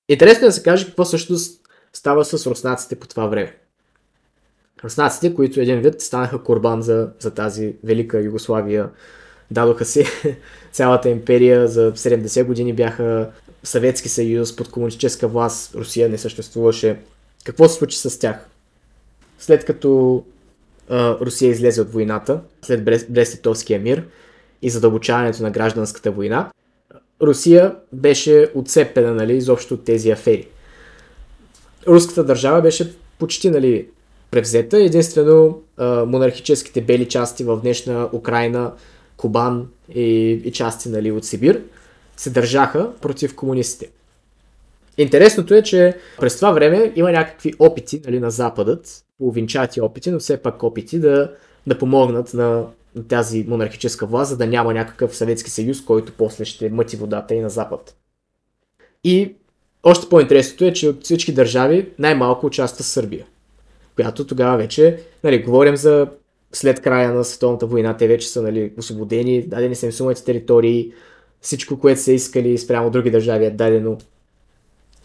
Интересно 0.10 0.46
е 0.46 0.50
да 0.50 0.52
се 0.52 0.64
каже 0.64 0.86
какво 0.86 1.06
също 1.06 1.36
става 1.94 2.26
с 2.26 2.48
руснаците 2.48 2.96
по 2.96 3.08
това 3.08 3.28
време. 3.28 3.58
Руснаците, 4.84 5.34
които 5.34 5.62
един 5.62 5.82
вид 5.82 6.02
станаха 6.02 6.44
корбан 6.44 6.82
за, 6.82 7.10
за 7.20 7.34
тази 7.34 7.76
велика 7.84 8.22
Югославия, 8.22 8.90
дадоха 9.52 9.86
си 9.86 10.06
цялата 10.72 11.10
империя, 11.10 11.68
за 11.68 11.94
70 11.94 12.44
години 12.44 12.74
бяха 12.74 13.32
Съветски 13.64 14.10
съюз, 14.10 14.56
под 14.56 14.72
комунистическа 14.72 15.28
власт, 15.28 15.76
Русия 15.76 16.10
не 16.10 16.18
съществуваше. 16.18 17.00
Какво 17.44 17.70
се 17.70 17.76
случи 17.76 17.98
с 17.98 18.20
тях? 18.20 18.48
След 19.40 19.66
като 19.66 20.16
а, 20.18 20.39
Русия 20.92 21.50
излезе 21.50 21.82
от 21.82 21.92
войната, 21.92 22.40
след 22.62 22.84
Брест-Литовския 22.86 23.80
мир 23.80 24.04
и 24.62 24.70
задълбочаването 24.70 25.44
на 25.44 25.52
гражданската 25.52 26.12
война, 26.12 26.52
Русия 27.22 27.76
беше 27.94 28.52
отцепена 28.56 29.14
нали, 29.14 29.38
изобщо 29.38 29.74
от 29.74 29.84
тези 29.84 30.12
афери. 30.12 30.48
Руската 31.88 32.24
държава 32.24 32.62
беше 32.62 32.94
почти 33.20 33.50
нали, 33.50 33.88
превзета. 34.32 34.78
Единствено 34.78 35.62
монархическите 36.08 36.82
бели 36.82 37.10
части 37.10 37.44
в 37.44 37.62
днешна 37.62 38.10
Украина, 38.14 38.72
Кубан 39.18 39.68
и, 39.96 40.32
и 40.46 40.52
части 40.52 40.90
нали, 40.90 41.12
от 41.12 41.26
Сибир– 41.26 41.62
се 42.20 42.30
държаха 42.30 42.92
против 43.02 43.36
комунистите. 43.36 43.92
Интересното 44.98 45.54
е, 45.54 45.64
че 45.64 45.98
през 46.20 46.36
това 46.36 46.52
време 46.52 46.94
има 46.96 47.12
някакви 47.12 47.54
опити 47.60 48.02
нали, 48.06 48.20
на 48.20 48.32
Западът, 48.32 49.04
половинчати 49.20 49.82
опити, 49.82 50.12
но 50.12 50.20
все 50.20 50.38
пак 50.38 50.64
опити 50.64 51.00
да, 51.00 51.32
да 51.68 51.78
помогнат 51.78 52.34
на, 52.34 52.66
на 52.96 53.08
тази 53.08 53.46
монархическа 53.48 54.06
власт, 54.06 54.30
за 54.30 54.38
да 54.38 54.48
няма 54.48 54.74
някакъв 54.74 55.16
Съветски 55.16 55.50
съюз, 55.50 55.86
който 55.86 56.14
после 56.18 56.46
ще 56.46 56.70
мъти 56.70 56.96
водата 56.96 57.36
и 57.36 57.40
на 57.40 57.50
Запад. 57.50 57.96
И 59.04 59.36
още 59.84 60.10
по-интересното 60.10 60.66
е, 60.66 60.74
че 60.74 60.90
от 60.90 61.04
всички 61.04 61.34
държави 61.34 61.90
най-малко 62.00 62.46
участва 62.46 62.84
Сърбия, 62.84 63.26
която 63.96 64.28
тогава 64.28 64.58
вече, 64.58 65.00
нали, 65.24 65.44
говорим 65.44 65.76
за 65.76 66.08
след 66.52 66.82
края 66.82 67.14
на 67.14 67.24
Световната 67.24 67.66
война, 67.66 67.98
те 67.98 68.08
вече 68.08 68.30
са 68.30 68.42
нали, 68.42 68.74
освободени, 68.78 69.42
дадени 69.42 69.76
са 69.76 69.86
им 69.86 69.92
сумати 69.92 70.26
територии, 70.26 70.94
всичко, 71.42 71.80
което 71.80 72.02
са 72.02 72.12
искали 72.12 72.58
спрямо 72.58 72.90
други 72.90 73.12
държави 73.12 73.46
е 73.46 73.52
дадено 73.52 73.98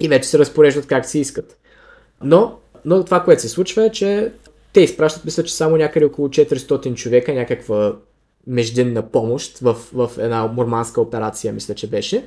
и 0.01 0.09
вече 0.09 0.29
се 0.29 0.39
разпореждат 0.39 0.87
как 0.87 1.07
си 1.07 1.19
искат. 1.19 1.59
Но, 2.23 2.59
но 2.85 3.05
това, 3.05 3.25
което 3.25 3.43
се 3.43 3.49
случва 3.49 3.87
е, 3.87 3.91
че 3.91 4.33
те 4.73 4.81
изпращат, 4.81 5.25
мисля, 5.25 5.43
че 5.43 5.55
само 5.55 5.77
някъде 5.77 6.07
около 6.07 6.29
400 6.29 6.95
човека, 6.95 7.35
някаква 7.35 7.97
междинна 8.47 9.11
помощ 9.11 9.59
в, 9.59 9.77
в 9.93 10.11
една 10.19 10.47
мурманска 10.47 11.01
операция, 11.01 11.53
мисля, 11.53 11.75
че 11.75 11.91
беше. 11.91 12.25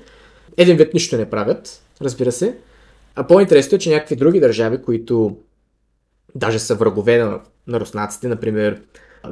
Един 0.57 0.77
вид 0.77 0.93
нищо 0.93 1.17
не 1.17 1.29
правят, 1.29 1.81
разбира 2.01 2.31
се. 2.31 2.57
А 3.15 3.27
по-интересно 3.27 3.75
е, 3.75 3.79
че 3.79 3.89
някакви 3.89 4.15
други 4.15 4.39
държави, 4.39 4.81
които 4.81 5.37
даже 6.35 6.59
са 6.59 6.75
врагове 6.75 7.17
на, 7.17 7.39
на 7.67 7.79
руснаците, 7.79 8.27
например 8.27 8.81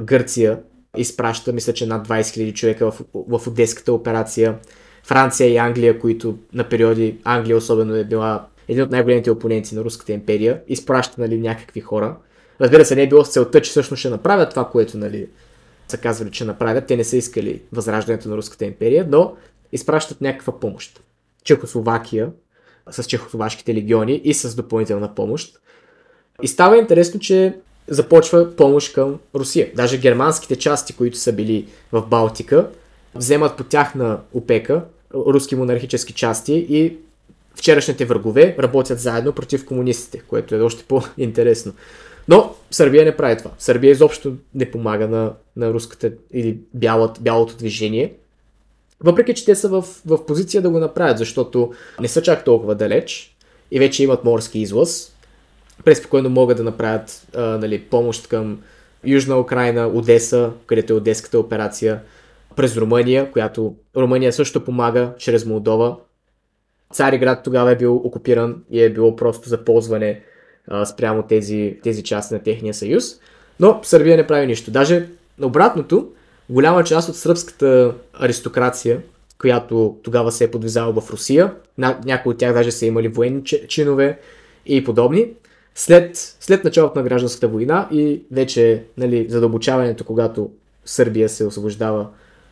Гърция, 0.00 0.58
изпраща, 0.96 1.52
мисля, 1.52 1.72
че 1.72 1.86
над 1.86 2.08
20 2.08 2.20
000 2.20 2.54
човека 2.54 2.90
в, 2.90 3.00
в 3.14 3.46
Одеската 3.46 3.92
операция. 3.92 4.58
Франция 5.04 5.48
и 5.48 5.56
Англия, 5.56 5.98
които 5.98 6.38
на 6.52 6.68
периоди, 6.68 7.18
Англия 7.24 7.56
особено 7.56 7.94
е 7.94 8.04
била 8.04 8.46
един 8.68 8.82
от 8.82 8.90
най-големите 8.90 9.30
опоненти 9.30 9.74
на 9.74 9.84
Руската 9.84 10.12
империя, 10.12 10.60
изпраща 10.68 11.20
нали, 11.20 11.40
някакви 11.40 11.80
хора. 11.80 12.16
Разбира 12.60 12.84
се, 12.84 12.96
не 12.96 13.02
е 13.02 13.08
било 13.08 13.24
с 13.24 13.28
целта, 13.28 13.62
че 13.62 13.70
всъщност 13.70 14.00
ще 14.00 14.10
направят 14.10 14.50
това, 14.50 14.68
което 14.68 14.98
нали, 14.98 15.28
са 15.88 15.98
казвали, 15.98 16.30
че 16.30 16.44
направят. 16.44 16.86
Те 16.86 16.96
не 16.96 17.04
са 17.04 17.16
искали 17.16 17.62
възраждането 17.72 18.28
на 18.28 18.36
Руската 18.36 18.64
империя, 18.64 19.06
но 19.08 19.36
изпращат 19.72 20.20
някаква 20.20 20.60
помощ. 20.60 21.00
Чехословакия 21.44 22.30
с 22.90 23.04
чехословашките 23.04 23.74
легиони 23.74 24.20
и 24.24 24.34
с 24.34 24.56
допълнителна 24.56 25.14
помощ. 25.14 25.60
И 26.42 26.48
става 26.48 26.78
интересно, 26.78 27.20
че 27.20 27.56
започва 27.88 28.56
помощ 28.56 28.94
към 28.94 29.18
Русия. 29.34 29.70
Даже 29.74 29.98
германските 29.98 30.56
части, 30.56 30.96
които 30.96 31.18
са 31.18 31.32
били 31.32 31.68
в 31.92 32.02
Балтика, 32.06 32.68
вземат 33.14 33.56
по 33.56 33.64
тяхна 33.64 34.20
опека 34.34 34.84
руски 35.14 35.56
монархически 35.56 36.12
части 36.12 36.66
и 36.68 36.96
вчерашните 37.56 38.04
врагове 38.04 38.56
работят 38.58 39.00
заедно 39.00 39.32
против 39.32 39.66
комунистите, 39.66 40.18
което 40.18 40.54
е 40.54 40.60
още 40.60 40.84
по-интересно. 40.84 41.72
Но 42.28 42.54
Сърбия 42.70 43.04
не 43.04 43.16
прави 43.16 43.36
това. 43.38 43.50
Сърбия 43.58 43.90
изобщо 43.90 44.36
не 44.54 44.70
помага 44.70 45.08
на, 45.08 45.32
на 45.56 45.72
руската 45.72 46.12
или 46.32 46.58
бялото, 46.74 47.20
бялото 47.20 47.56
движение. 47.56 48.14
Въпреки, 49.00 49.34
че 49.34 49.44
те 49.44 49.54
са 49.54 49.68
в, 49.68 49.84
в 50.06 50.26
позиция 50.26 50.62
да 50.62 50.70
го 50.70 50.78
направят, 50.78 51.18
защото 51.18 51.72
не 52.00 52.08
са 52.08 52.22
чак 52.22 52.44
толкова 52.44 52.74
далеч 52.74 53.36
и 53.70 53.78
вече 53.78 54.04
имат 54.04 54.24
морски 54.24 54.58
излъз, 54.58 55.12
преспокойно 55.84 56.30
могат 56.30 56.56
да 56.56 56.64
направят 56.64 57.26
а, 57.34 57.42
нали, 57.42 57.82
помощ 57.82 58.28
към 58.28 58.58
Южна 59.04 59.40
Украина, 59.40 59.86
Одеса, 59.86 60.50
където 60.66 60.92
е 60.92 60.96
Одеската 60.96 61.38
операция, 61.38 62.00
през 62.56 62.76
Румъния, 62.76 63.32
която 63.32 63.74
Румъния 63.96 64.32
също 64.32 64.64
помага 64.64 65.12
чрез 65.18 65.44
Молдова. 65.44 65.96
Цариград 66.92 67.42
тогава 67.44 67.70
е 67.70 67.76
бил 67.76 67.96
окупиран 67.96 68.62
и 68.70 68.82
е 68.82 68.92
било 68.92 69.16
просто 69.16 69.48
за 69.48 69.64
ползване 69.64 70.20
а, 70.68 70.86
спрямо 70.86 71.22
тези, 71.22 71.76
тези 71.82 72.02
части 72.02 72.34
на 72.34 72.42
техния 72.42 72.74
съюз. 72.74 73.04
Но 73.60 73.80
Сърбия 73.82 74.16
не 74.16 74.26
прави 74.26 74.46
нищо. 74.46 74.70
Даже 74.70 75.08
обратното, 75.42 76.08
голяма 76.50 76.84
част 76.84 77.08
от 77.08 77.16
сръбската 77.16 77.94
аристокрация, 78.20 79.00
която 79.40 79.96
тогава 80.02 80.32
се 80.32 80.44
е 80.44 80.50
подвизала 80.50 81.00
в 81.00 81.10
Русия, 81.10 81.54
някои 81.78 82.32
от 82.32 82.38
тях 82.38 82.52
даже 82.52 82.70
са 82.70 82.86
имали 82.86 83.08
военни 83.08 83.44
чинове 83.44 84.18
и 84.66 84.84
подобни, 84.84 85.28
след, 85.74 86.36
след 86.40 86.64
началото 86.64 86.98
на 86.98 87.04
гражданската 87.04 87.48
война 87.48 87.88
и 87.92 88.22
вече 88.32 88.84
нали, 88.96 89.26
задълбочаването, 89.28 90.04
когато 90.04 90.50
Сърбия 90.84 91.28
се 91.28 91.44
освобождава 91.44 92.08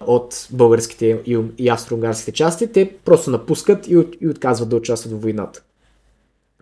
от 0.06 0.48
българските 0.50 1.22
и, 1.26 1.38
и 1.58 1.68
австро-унгарските 1.68 2.32
части, 2.32 2.72
те 2.72 2.94
просто 3.04 3.30
напускат 3.30 3.88
и, 3.88 4.06
и 4.20 4.28
отказват 4.28 4.68
да 4.68 4.76
участват 4.76 5.12
в 5.12 5.22
войната. 5.22 5.62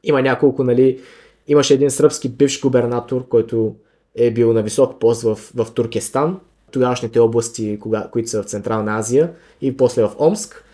Има 0.05 0.23
няколко, 0.23 0.64
нали, 0.64 1.01
имаше 1.48 1.74
един 1.74 1.90
сръбски 1.90 2.28
бивш 2.28 2.60
губернатор, 2.60 3.28
който 3.28 3.74
е 4.14 4.31
бил 4.31 4.52
на 4.52 4.62
висок 4.62 5.01
пост 5.01 5.23
в, 5.23 5.39
в 5.55 5.66
Туркестан, 5.74 6.40
тогавашните 6.70 7.19
области, 7.19 7.78
кога, 7.81 8.09
които 8.12 8.31
са 8.31 8.43
в 8.43 8.47
Централна 8.47 8.98
Азия 8.98 9.32
и 9.60 9.77
после 9.77 10.02
в 10.02 10.10
Омск 10.19 10.64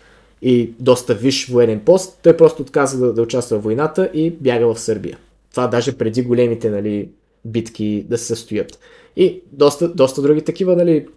и 0.41 0.73
доста 0.79 1.15
виш 1.15 1.49
военен 1.49 1.79
пост, 1.79 2.19
той 2.23 2.37
просто 2.37 2.61
отказва 2.61 3.07
да, 3.07 3.13
да 3.13 3.21
участва 3.21 3.59
в 3.59 3.63
войната 3.63 4.09
и 4.13 4.31
бяга 4.31 4.73
в 4.73 4.79
Сърбия. 4.79 5.17
Това 5.51 5.67
даже 5.67 5.97
преди 5.97 6.21
големите 6.21 6.69
нали, 6.69 7.09
битки 7.45 8.05
да 8.09 8.17
се 8.17 8.25
състоят. 8.25 8.79
И 9.15 9.41
доста, 9.51 9.93
доста 9.93 10.21
други 10.21 10.41
такива 10.41 10.75
нали, 10.75 11.07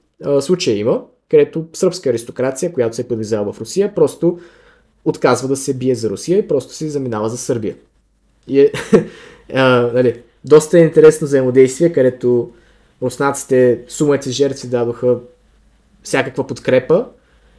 случая 0.41 0.77
има, 0.77 1.03
където 1.33 1.67
сръбска 1.73 2.11
аристокрация, 2.11 2.73
която 2.73 2.97
се 2.97 3.03
е 3.03 3.09
подвизала 3.09 3.53
в 3.53 3.61
Русия, 3.61 3.95
просто 3.95 4.39
отказва 5.05 5.49
да 5.49 5.57
се 5.57 5.75
бие 5.75 5.95
за 5.95 6.11
Русия 6.11 6.39
и 6.39 6.49
просто 6.49 6.73
се 6.73 6.89
заминава 6.89 7.29
за 7.29 7.39
Сърбия. 7.39 7.77
И 8.49 8.61
е, 8.61 8.73
а, 9.55 9.91
нали, 9.95 10.23
доста 10.45 10.79
е 10.79 10.83
интересно 10.83 11.27
взаимодействие, 11.27 11.93
където 11.93 12.51
руснаците 13.03 13.81
сумати 13.89 14.33
жертви 14.33 14.69
дадоха 14.69 15.19
всякаква 16.03 16.47
подкрепа 16.47 17.07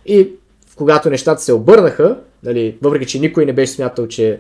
и 0.06 0.30
когато 0.76 1.10
нещата 1.10 1.42
се 1.42 1.54
обърнаха, 1.54 2.20
нали, 2.44 2.78
въпреки 2.82 3.06
че 3.06 3.20
никой 3.20 3.46
не 3.46 3.54
беше 3.54 3.74
смятал, 3.74 4.08
че 4.08 4.40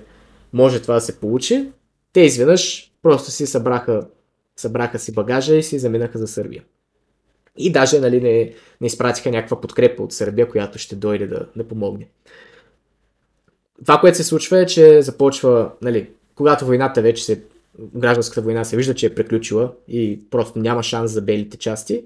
може 0.53 0.81
това 0.81 0.93
да 0.93 1.01
се 1.01 1.19
получи, 1.19 1.69
те 2.13 2.21
изведнъж 2.21 2.91
просто 3.01 3.31
си 3.31 3.45
събраха, 3.45 4.07
събраха 4.55 4.99
си 4.99 5.13
багажа 5.13 5.55
и 5.55 5.63
си 5.63 5.79
заминаха 5.79 6.17
за 6.17 6.27
Сърбия. 6.27 6.63
И 7.57 7.71
даже 7.71 7.99
нали, 7.99 8.21
не, 8.21 8.53
не 8.81 8.87
изпратиха 8.87 9.31
някаква 9.31 9.61
подкрепа 9.61 10.03
от 10.03 10.13
Сърбия, 10.13 10.49
която 10.49 10.77
ще 10.77 10.95
дойде 10.95 11.27
да, 11.27 11.45
да 11.55 11.67
помогне. 11.67 12.07
Това, 13.81 13.99
което 13.99 14.17
се 14.17 14.23
случва 14.23 14.59
е, 14.59 14.65
че 14.65 15.01
започва, 15.01 15.71
нали, 15.81 16.09
когато 16.35 16.65
войната 16.65 17.01
вече 17.01 17.25
се, 17.25 17.43
гражданската 17.79 18.41
война 18.41 18.63
се 18.63 18.77
вижда, 18.77 18.95
че 18.95 19.05
е 19.05 19.15
приключила 19.15 19.71
и 19.87 20.19
просто 20.29 20.59
няма 20.59 20.83
шанс 20.83 21.11
за 21.11 21.21
белите 21.21 21.57
части, 21.57 22.03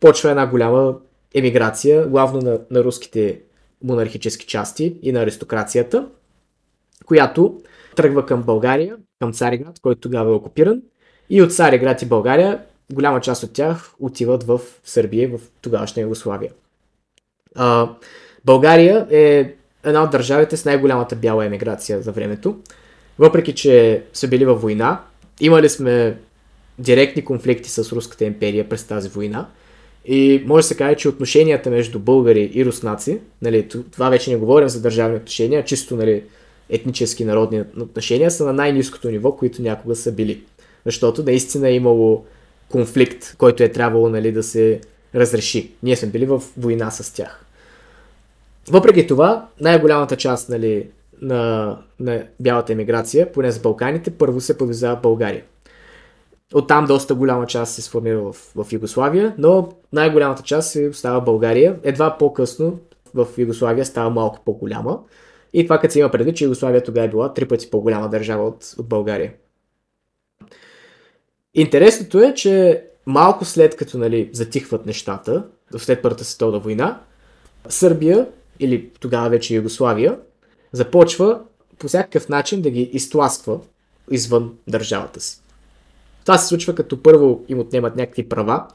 почва 0.00 0.30
една 0.30 0.46
голяма 0.46 0.96
емиграция, 1.34 2.06
главно 2.06 2.40
на, 2.40 2.60
на 2.70 2.84
руските 2.84 3.40
монархически 3.84 4.46
части 4.46 4.96
и 5.02 5.12
на 5.12 5.20
аристокрацията, 5.20 6.08
която 7.06 7.60
тръгва 7.96 8.26
към 8.26 8.42
България, 8.42 8.96
към 9.20 9.32
Цариград, 9.32 9.80
който 9.80 10.00
тогава 10.00 10.30
е 10.30 10.34
окупиран. 10.34 10.82
И 11.30 11.42
от 11.42 11.54
Цариград 11.54 12.02
и 12.02 12.06
България, 12.06 12.64
голяма 12.92 13.20
част 13.20 13.42
от 13.42 13.52
тях 13.52 13.92
отиват 14.00 14.44
в 14.44 14.60
Сърбия, 14.84 15.28
в 15.28 15.40
тогавашна 15.60 16.02
Югославия. 16.02 16.50
А, 17.54 17.88
България 18.44 19.06
е 19.10 19.54
една 19.84 20.02
от 20.02 20.10
държавите 20.10 20.56
с 20.56 20.64
най-голямата 20.64 21.16
бяла 21.16 21.46
емиграция 21.46 22.02
за 22.02 22.12
времето. 22.12 22.56
Въпреки, 23.18 23.54
че 23.54 24.02
са 24.12 24.28
били 24.28 24.44
във 24.44 24.62
война, 24.62 25.00
имали 25.40 25.68
сме 25.68 26.16
директни 26.78 27.24
конфликти 27.24 27.70
с 27.70 27.92
Руската 27.92 28.24
империя 28.24 28.68
през 28.68 28.84
тази 28.84 29.08
война. 29.08 29.46
И 30.04 30.42
може 30.46 30.62
да 30.62 30.68
се 30.68 30.76
каже, 30.76 30.96
че 30.96 31.08
отношенията 31.08 31.70
между 31.70 31.98
българи 31.98 32.50
и 32.54 32.64
руснаци, 32.64 33.20
нали, 33.42 33.68
това 33.68 34.10
вече 34.10 34.30
не 34.30 34.36
говорим 34.36 34.68
за 34.68 34.82
държавни 34.82 35.16
отношения, 35.16 35.64
чисто 35.64 35.96
нали, 35.96 36.22
етнически 36.70 37.24
народни 37.24 37.60
отношения, 37.80 38.30
са 38.30 38.44
на 38.44 38.52
най-низкото 38.52 39.10
ниво, 39.10 39.36
които 39.36 39.62
някога 39.62 39.96
са 39.96 40.12
били. 40.12 40.42
Защото 40.86 41.22
наистина 41.22 41.68
е 41.68 41.74
имало 41.74 42.24
конфликт, 42.70 43.36
който 43.38 43.62
е 43.62 43.72
трябвало 43.72 44.08
нали, 44.08 44.32
да 44.32 44.42
се 44.42 44.80
разреши. 45.14 45.72
Ние 45.82 45.96
сме 45.96 46.08
били 46.08 46.26
в 46.26 46.42
война 46.56 46.90
с 46.90 47.14
тях. 47.14 47.44
Въпреки 48.70 49.06
това, 49.06 49.46
най-голямата 49.60 50.16
част 50.16 50.48
нали, 50.48 50.90
на, 51.22 51.76
на 52.00 52.24
бялата 52.40 52.72
емиграция, 52.72 53.32
поне 53.32 53.50
за 53.50 53.60
Балканите, 53.60 54.10
първо 54.10 54.40
се 54.40 54.58
подвизава 54.58 54.96
в 54.96 55.00
България. 55.00 55.42
Оттам 56.54 56.84
доста 56.84 57.14
голяма 57.14 57.46
част 57.46 57.74
се 57.74 57.82
сформира 57.82 58.20
в, 58.20 58.32
в 58.32 58.72
Югославия, 58.72 59.34
но 59.38 59.68
най-голямата 59.92 60.42
част 60.42 60.70
се 60.70 60.88
остава 60.88 61.20
България. 61.20 61.76
Едва 61.82 62.18
по-късно 62.18 62.78
в 63.14 63.26
Югославия 63.38 63.84
става 63.84 64.10
малко 64.10 64.38
по-голяма. 64.44 64.98
И 65.52 65.64
това 65.64 65.78
като 65.78 65.92
се 65.92 65.98
има 65.98 66.10
предвид, 66.10 66.36
че 66.36 66.44
Югославия 66.44 66.82
тогава 66.82 67.06
е 67.06 67.10
била 67.10 67.34
три 67.34 67.48
пъти 67.48 67.70
по-голяма 67.70 68.08
държава 68.08 68.46
от, 68.46 68.74
от 68.78 68.88
България. 68.88 69.32
Интересното 71.58 72.20
е, 72.20 72.34
че 72.34 72.84
малко 73.06 73.44
след 73.44 73.76
като 73.76 73.98
нали, 73.98 74.30
затихват 74.32 74.86
нещата, 74.86 75.44
след 75.76 76.02
Първата 76.02 76.24
световна 76.24 76.58
война, 76.58 77.00
Сърбия, 77.68 78.26
или 78.60 78.90
тогава 79.00 79.28
вече 79.28 79.54
Югославия, 79.54 80.18
започва 80.72 81.40
по 81.78 81.88
всякакъв 81.88 82.28
начин 82.28 82.62
да 82.62 82.70
ги 82.70 82.82
изтласква 82.82 83.60
извън 84.10 84.54
държавата 84.68 85.20
си. 85.20 85.40
Това 86.24 86.38
се 86.38 86.46
случва 86.46 86.74
като 86.74 87.02
първо 87.02 87.44
им 87.48 87.58
отнемат 87.58 87.96
някакви 87.96 88.28
права, 88.28 88.66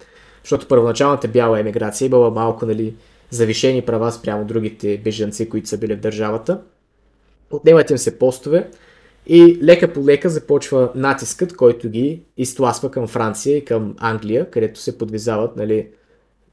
защото 0.44 0.68
първоначалната 0.68 1.28
бяла 1.28 1.60
емиграция 1.60 2.06
е 2.06 2.10
била 2.10 2.30
малко 2.30 2.66
нали, 2.66 2.96
завишени 3.30 3.82
права 3.82 4.12
спрямо 4.12 4.46
другите 4.46 4.98
бежанци, 4.98 5.50
които 5.50 5.70
са 5.70 5.78
били 5.78 5.96
в 5.96 6.00
държавата. 6.00 6.62
Отнемат 7.52 7.90
им 7.90 7.98
се 7.98 8.20
постове 8.20 8.70
и 9.28 9.60
лека 9.64 9.94
по 9.94 10.06
лека 10.06 10.30
започва 10.30 10.92
натискът, 10.96 11.56
който 11.56 11.90
ги 11.90 12.22
изтласва 12.38 12.92
към 12.92 13.08
Франция 13.08 13.58
и 13.58 13.66
към 13.66 13.96
Англия, 14.00 14.52
където 14.52 14.80
се 14.80 14.98
подвизават 14.98 15.56
нали, 15.58 15.88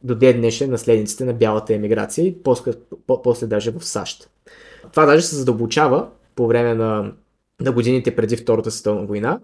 до 0.02 0.14
ден 0.14 0.36
днешен 0.36 0.70
наследниците 0.70 1.24
на 1.24 1.32
бялата 1.32 1.74
емиграция 1.74 2.26
и 2.26 2.42
после, 2.42 2.72
после 3.22 3.46
даже 3.46 3.70
в 3.70 3.84
САЩ. 3.84 4.30
Това 4.90 5.06
даже 5.06 5.22
се 5.22 5.36
задълбочава 5.36 6.08
по 6.36 6.46
време 6.46 6.74
на, 6.74 7.12
на 7.60 7.72
годините 7.72 8.16
преди 8.16 8.36
Втората 8.36 8.70
световна 8.70 9.06
война, 9.06 9.40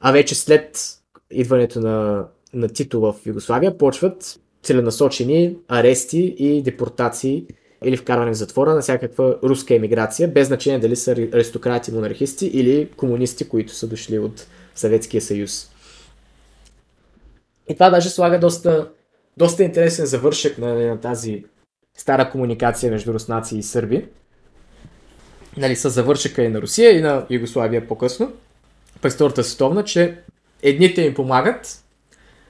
а 0.00 0.12
вече 0.12 0.34
след 0.34 0.98
идването 1.30 1.80
на, 1.80 2.26
на 2.54 2.68
Тито 2.68 3.00
в 3.00 3.14
Югославия 3.26 3.78
почват 3.78 4.40
целенасочени 4.62 5.56
арести 5.68 6.34
и 6.38 6.62
депортации 6.62 7.46
или 7.84 7.96
вкарване 7.96 8.30
в 8.30 8.36
затвора 8.36 8.74
на 8.74 8.80
всякаква 8.80 9.38
руска 9.42 9.74
емиграция, 9.74 10.28
без 10.28 10.46
значение 10.46 10.78
дали 10.78 10.96
са 10.96 11.10
аристократи, 11.10 11.92
монархисти 11.92 12.46
или 12.46 12.88
комунисти, 12.96 13.48
които 13.48 13.74
са 13.74 13.86
дошли 13.86 14.18
от 14.18 14.46
Съветския 14.74 15.22
съюз. 15.22 15.70
И 17.68 17.74
това 17.74 17.90
даже 17.90 18.10
слага 18.10 18.38
доста, 18.38 18.88
доста 19.36 19.64
интересен 19.64 20.06
завършък 20.06 20.58
на, 20.58 20.74
на 20.74 21.00
тази 21.00 21.44
стара 21.96 22.30
комуникация 22.30 22.92
между 22.92 23.14
руснаци 23.14 23.58
и 23.58 23.62
сърби. 23.62 24.04
Нали, 25.56 25.76
с 25.76 25.90
завършъка 25.90 26.42
и 26.42 26.48
на 26.48 26.62
Русия 26.62 26.98
и 26.98 27.00
на 27.00 27.26
Югославия 27.30 27.88
по-късно, 27.88 28.32
през 29.02 29.14
Втората 29.14 29.44
световна, 29.44 29.84
че 29.84 30.18
едните 30.62 31.02
им 31.02 31.14
помагат, 31.14 31.84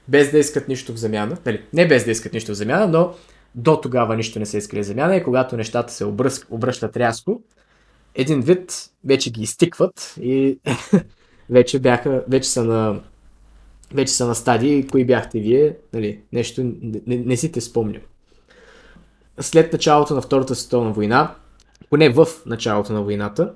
без 0.07 0.31
да 0.31 0.37
искат 0.37 0.67
нищо 0.67 0.93
в 0.93 0.97
замяна. 0.97 1.37
Нали, 1.45 1.61
не 1.73 1.87
без 1.87 2.05
да 2.05 2.11
искат 2.11 2.33
нищо 2.33 2.51
в 2.51 2.55
замяна, 2.55 2.87
но 2.87 3.13
до 3.55 3.81
тогава 3.81 4.15
нищо 4.15 4.39
не 4.39 4.45
се 4.45 4.57
искали 4.57 4.83
в 4.83 4.85
замяна 4.85 5.15
и 5.15 5.23
когато 5.23 5.57
нещата 5.57 5.93
се 5.93 6.05
обръщат, 6.05 6.47
обръщат 6.49 6.97
рязко, 6.97 7.41
един 8.15 8.41
вид 8.41 8.89
вече 9.05 9.31
ги 9.31 9.41
изтикват 9.41 10.15
и 10.21 10.59
вече, 11.49 11.79
бяха, 11.79 12.23
вече 12.27 12.49
са 12.49 12.63
на 12.63 12.99
вече 13.93 14.13
са 14.13 14.27
на 14.27 14.35
стадии, 14.35 14.87
кои 14.87 15.05
бяхте 15.05 15.39
вие, 15.39 15.75
нали, 15.93 16.19
нещо 16.33 16.63
не, 16.63 17.01
не, 17.07 17.17
не 17.17 17.37
си 17.37 17.51
те 17.51 17.61
спомням. 17.61 18.01
След 19.39 19.73
началото 19.73 20.15
на 20.15 20.21
Втората 20.21 20.55
световна 20.55 20.91
война, 20.91 21.35
поне 21.89 22.09
в 22.09 22.27
началото 22.45 22.93
на 22.93 23.01
войната, 23.01 23.53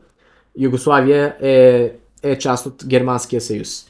Югославия 0.58 1.36
е, 1.42 1.92
е 2.24 2.38
част 2.38 2.66
от 2.66 2.86
Германския 2.88 3.42
съюз 3.42 3.90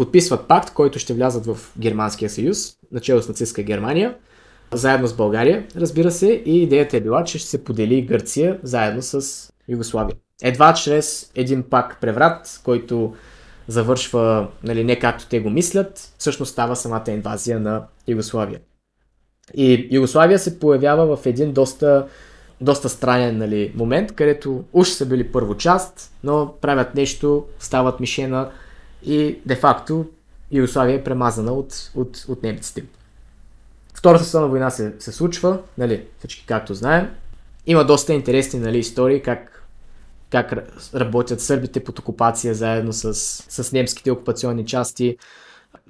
подписват 0.00 0.48
пакт, 0.48 0.74
който 0.74 0.98
ще 0.98 1.14
влязат 1.14 1.46
в 1.46 1.58
Германския 1.78 2.30
съюз, 2.30 2.76
начало 2.92 3.22
с 3.22 3.28
нацистска 3.28 3.62
Германия, 3.62 4.14
заедно 4.72 5.06
с 5.06 5.14
България, 5.14 5.66
разбира 5.76 6.10
се, 6.10 6.42
и 6.44 6.62
идеята 6.62 6.96
е 6.96 7.00
била, 7.00 7.24
че 7.24 7.38
ще 7.38 7.48
се 7.48 7.64
подели 7.64 8.02
Гърция 8.02 8.58
заедно 8.62 9.02
с 9.02 9.48
Югославия. 9.68 10.16
Едва 10.42 10.74
чрез 10.74 11.30
един 11.34 11.62
пак 11.62 12.00
преврат, 12.00 12.60
който 12.64 13.14
завършва 13.68 14.48
нали, 14.62 14.84
не 14.84 14.98
както 14.98 15.26
те 15.28 15.40
го 15.40 15.50
мислят, 15.50 16.12
всъщност 16.18 16.52
става 16.52 16.76
самата 16.76 17.04
инвазия 17.08 17.60
на 17.60 17.82
Югославия. 18.08 18.60
И 19.54 19.88
Югославия 19.90 20.38
се 20.38 20.58
появява 20.58 21.16
в 21.16 21.26
един 21.26 21.52
доста, 21.52 22.06
доста 22.60 22.88
странен 22.88 23.38
нали, 23.38 23.72
момент, 23.76 24.12
където 24.12 24.64
уж 24.72 24.88
са 24.88 25.06
били 25.06 25.32
първо 25.32 25.56
част, 25.56 26.12
но 26.24 26.54
правят 26.60 26.94
нещо, 26.94 27.44
стават 27.58 28.00
мишена 28.00 28.50
и 29.06 29.38
де-факто 29.46 30.06
Югославия 30.52 30.96
е 30.96 31.04
премазана 31.04 31.52
от, 31.52 31.90
от, 31.94 32.24
от 32.28 32.42
немците. 32.42 32.82
Втората 33.94 34.24
световна 34.24 34.48
война 34.48 34.70
се, 34.70 34.92
се 34.98 35.12
случва, 35.12 35.58
нали, 35.78 36.04
всички 36.18 36.44
както 36.46 36.74
знаем. 36.74 37.08
Има 37.66 37.84
доста 37.84 38.12
интересни 38.12 38.60
нали, 38.60 38.78
истории 38.78 39.22
как, 39.22 39.66
как 40.30 40.52
работят 40.94 41.40
сърбите 41.40 41.84
под 41.84 41.98
окупация 41.98 42.54
заедно 42.54 42.92
с, 42.92 43.14
с 43.48 43.72
немските 43.72 44.10
окупационни 44.10 44.66
части, 44.66 45.16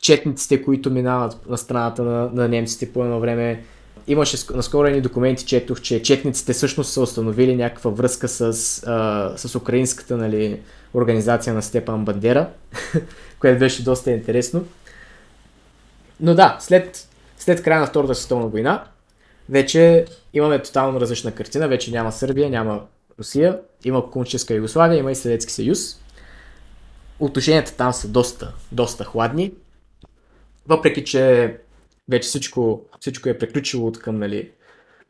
четниците, 0.01 0.63
които 0.63 0.91
минават 0.91 1.49
на 1.49 1.59
страната 1.59 2.03
на, 2.03 2.31
на 2.33 2.49
немците 2.49 2.93
по 2.93 3.05
едно 3.05 3.21
време. 3.21 3.65
Имаше 4.07 4.37
наскоро 4.55 4.87
едни 4.87 5.01
документи, 5.01 5.47
четох, 5.47 5.81
че 5.81 6.03
четниците 6.03 6.53
всъщност 6.53 6.93
са 6.93 7.01
установили 7.01 7.57
някаква 7.57 7.91
връзка 7.91 8.29
с, 8.29 8.41
а, 8.87 9.33
с 9.37 9.55
украинската 9.55 10.17
нали, 10.17 10.61
организация 10.95 11.55
на 11.55 11.63
Степан 11.63 12.05
Бандера, 12.05 12.49
което 13.41 13.59
беше 13.59 13.85
доста 13.85 14.11
интересно. 14.11 14.65
Но 16.21 16.35
да, 16.35 16.57
след, 16.61 17.09
след 17.41 17.63
края 17.63 17.81
на 17.81 17.87
Втората 17.87 18.15
световна 18.15 18.47
война, 18.47 18.85
вече 19.49 20.05
имаме 20.33 20.63
тотално 20.63 21.01
различна 21.01 21.33
картина. 21.33 21.69
Вече 21.69 21.91
няма 21.91 22.13
Сърбия, 22.13 22.51
няма 22.51 22.87
Русия, 23.19 23.59
има 23.85 24.11
комунистическа 24.11 24.55
Югославия, 24.55 24.99
има 24.99 25.13
и 25.13 25.15
Съветски 25.15 25.53
съюз. 25.53 26.01
Отношенията 27.21 27.77
там 27.77 27.93
са 27.93 28.09
доста, 28.09 28.55
доста 28.73 29.05
хладни. 29.05 29.53
Въпреки, 30.67 31.05
че 31.05 31.57
вече 32.09 32.29
всичко, 32.29 32.83
всичко 33.01 33.29
е 33.29 33.39
приключило 33.39 33.87
от 33.87 33.99
към, 33.99 34.19
нали, 34.19 34.51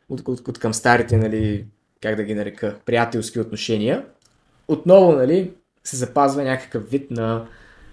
от, 0.09 0.29
от, 0.29 0.49
от 0.49 0.59
към 0.59 0.75
старите, 0.75 1.17
нали, 1.17 1.65
как 2.01 2.17
да 2.17 2.23
ги 2.23 2.35
нарека, 2.35 2.77
приятелски 2.87 3.41
отношения, 3.41 4.05
отново, 4.69 5.13
нали, 5.13 5.53
се 5.85 5.97
запазва 5.97 6.43
някакъв 6.43 6.91
вид 6.91 7.11
на, 7.11 7.47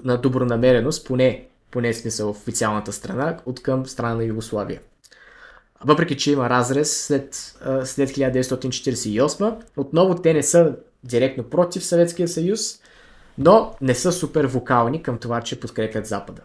на 0.04 0.18
добронамереност, 0.18 1.08
поне, 1.08 1.48
поне 1.72 1.94
смисъл 1.94 2.30
официалната 2.30 2.94
страна, 2.94 3.38
от 3.46 3.62
към 3.62 3.86
страна 3.86 4.16
на 4.16 4.24
Югославия. 4.24 4.82
Въпреки, 5.86 6.18
че 6.18 6.32
има 6.32 6.50
разрез 6.50 7.06
след, 7.06 7.36
след 7.84 8.10
1948, 8.10 9.56
отново 9.78 10.16
те 10.16 10.34
не 10.34 10.44
са 10.44 10.76
директно 11.04 11.44
против 11.44 11.86
Съветския 11.86 12.28
съюз, 12.28 12.80
но 13.38 13.76
не 13.82 13.96
са 13.96 14.12
супер 14.12 14.46
вокални 14.46 15.04
към 15.04 15.18
това, 15.18 15.42
че 15.42 15.60
подкрепят 15.60 16.08
Запада. 16.08 16.42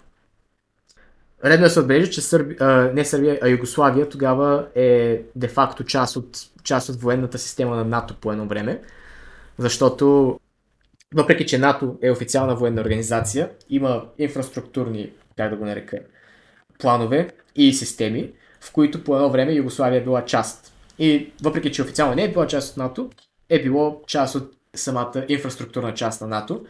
Редно 1.44 1.66
е 1.66 1.70
се 1.70 1.80
отбележи, 1.80 2.10
че 2.10 2.20
Сърби... 2.20 2.56
а, 2.60 2.90
не 2.94 3.04
Сърбия, 3.04 3.38
а 3.42 3.48
Югославия 3.48 4.08
тогава 4.08 4.66
е 4.74 5.22
де-факто 5.36 5.84
част 5.84 6.16
от, 6.16 6.38
част 6.62 6.88
от 6.88 7.00
военната 7.00 7.38
система 7.38 7.76
на 7.76 7.84
НАТО 7.84 8.16
по 8.20 8.32
едно 8.32 8.46
време, 8.46 8.80
защото 9.58 10.38
въпреки, 11.14 11.46
че 11.46 11.58
НАТО 11.58 11.98
е 12.02 12.10
официална 12.10 12.56
военна 12.56 12.80
организация, 12.80 13.50
има 13.70 14.04
инфраструктурни, 14.18 15.10
как 15.36 15.50
да 15.50 15.56
го 15.56 15.64
нарека, 15.64 15.98
планове 16.78 17.28
и 17.56 17.72
системи, 17.72 18.30
в 18.60 18.72
които 18.72 19.04
по 19.04 19.16
едно 19.16 19.30
време 19.30 19.52
Югославия 19.52 20.00
е 20.00 20.04
била 20.04 20.24
част. 20.24 20.72
И 20.98 21.32
въпреки, 21.42 21.72
че 21.72 21.82
официално 21.82 22.14
не 22.14 22.24
е 22.24 22.30
била 22.30 22.46
част 22.46 22.70
от 22.70 22.76
НАТО, 22.76 23.10
е 23.48 23.62
било 23.62 24.02
част 24.06 24.34
от 24.34 24.52
самата 24.74 25.24
инфраструктурна 25.28 25.94
част 25.94 26.20
на 26.20 26.26
НАТО. 26.26 26.66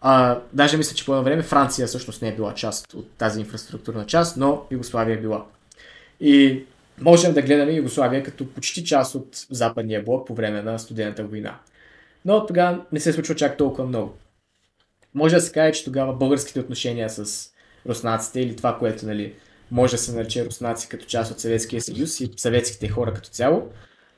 А, 0.00 0.40
даже 0.52 0.76
мисля, 0.76 0.96
че 0.96 1.04
по 1.04 1.12
едно 1.12 1.24
време 1.24 1.42
Франция 1.42 1.86
всъщност 1.86 2.22
не 2.22 2.28
е 2.28 2.34
била 2.34 2.54
част 2.54 2.94
от 2.94 3.10
тази 3.10 3.40
инфраструктурна 3.40 4.06
част, 4.06 4.36
но 4.36 4.66
Югославия 4.70 5.14
е 5.14 5.20
била. 5.20 5.44
И 6.20 6.64
можем 7.00 7.32
да 7.34 7.42
гледаме 7.42 7.72
Югославия 7.72 8.22
като 8.22 8.48
почти 8.48 8.84
част 8.84 9.14
от 9.14 9.46
западния 9.50 10.02
блок 10.02 10.26
по 10.26 10.34
време 10.34 10.62
на 10.62 10.78
студената 10.78 11.24
война. 11.24 11.58
Но 12.24 12.46
тогава 12.46 12.80
не 12.92 13.00
се 13.00 13.12
случва 13.12 13.34
чак 13.34 13.56
толкова 13.56 13.88
много. 13.88 14.14
Може 15.14 15.34
да 15.34 15.40
се 15.40 15.52
каже, 15.52 15.72
че 15.72 15.84
тогава 15.84 16.12
българските 16.12 16.60
отношения 16.60 17.10
с 17.10 17.50
руснаците 17.88 18.40
или 18.40 18.56
това, 18.56 18.78
което 18.78 19.06
нали, 19.06 19.34
може 19.70 19.92
да 19.92 19.98
се 19.98 20.12
нарече 20.12 20.44
руснаци 20.44 20.88
като 20.88 21.06
част 21.06 21.32
от 21.32 21.40
Съветския 21.40 21.82
съюз 21.82 22.20
и 22.20 22.30
съветските 22.36 22.88
хора 22.88 23.14
като 23.14 23.28
цяло, 23.28 23.68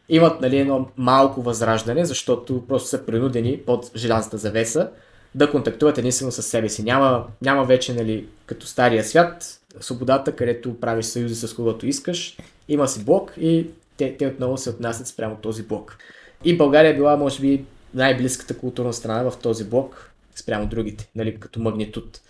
имат 0.09 0.40
нали, 0.40 0.59
едно 0.59 0.89
малко 0.97 1.43
възраждане, 1.43 2.05
защото 2.05 2.66
просто 2.68 2.89
са 2.89 3.06
принудени 3.06 3.59
под 3.66 3.90
желязната 3.97 4.39
завеса 4.39 4.90
да 5.35 5.51
контактуват 5.51 5.98
единствено 5.98 6.32
с 6.32 6.43
себе 6.43 6.68
си. 6.68 6.82
Няма, 6.82 7.26
няма 7.43 7.64
вече, 7.64 7.94
нали, 7.94 8.26
като 8.47 8.66
стария 8.66 9.05
свят, 9.05 9.60
свободата, 9.81 10.36
където 10.36 10.81
правиш 10.81 11.06
съюзи 11.06 11.35
с 11.35 11.55
когото 11.55 11.86
искаш. 11.86 12.36
Има 12.68 12.89
си 12.89 13.05
блок 13.05 13.35
и 13.40 13.66
те, 13.97 14.16
те 14.16 14.26
отново 14.26 14.56
се 14.56 14.70
отнасят 14.70 15.06
спрямо 15.06 15.36
този 15.36 15.62
блок. 15.62 15.98
И 16.44 16.56
България 16.56 16.90
е 16.90 16.94
била, 16.94 17.16
може 17.16 17.40
би, 17.40 17.64
най-близката 17.95 18.59
културна 18.59 18.93
страна 18.93 19.31
в 19.31 19.39
този 19.39 19.65
блок 19.65 20.11
спрямо 20.35 20.66
другите, 20.66 21.09
нали, 21.15 21.41
като 21.41 21.61
магнитуд. 21.61 22.21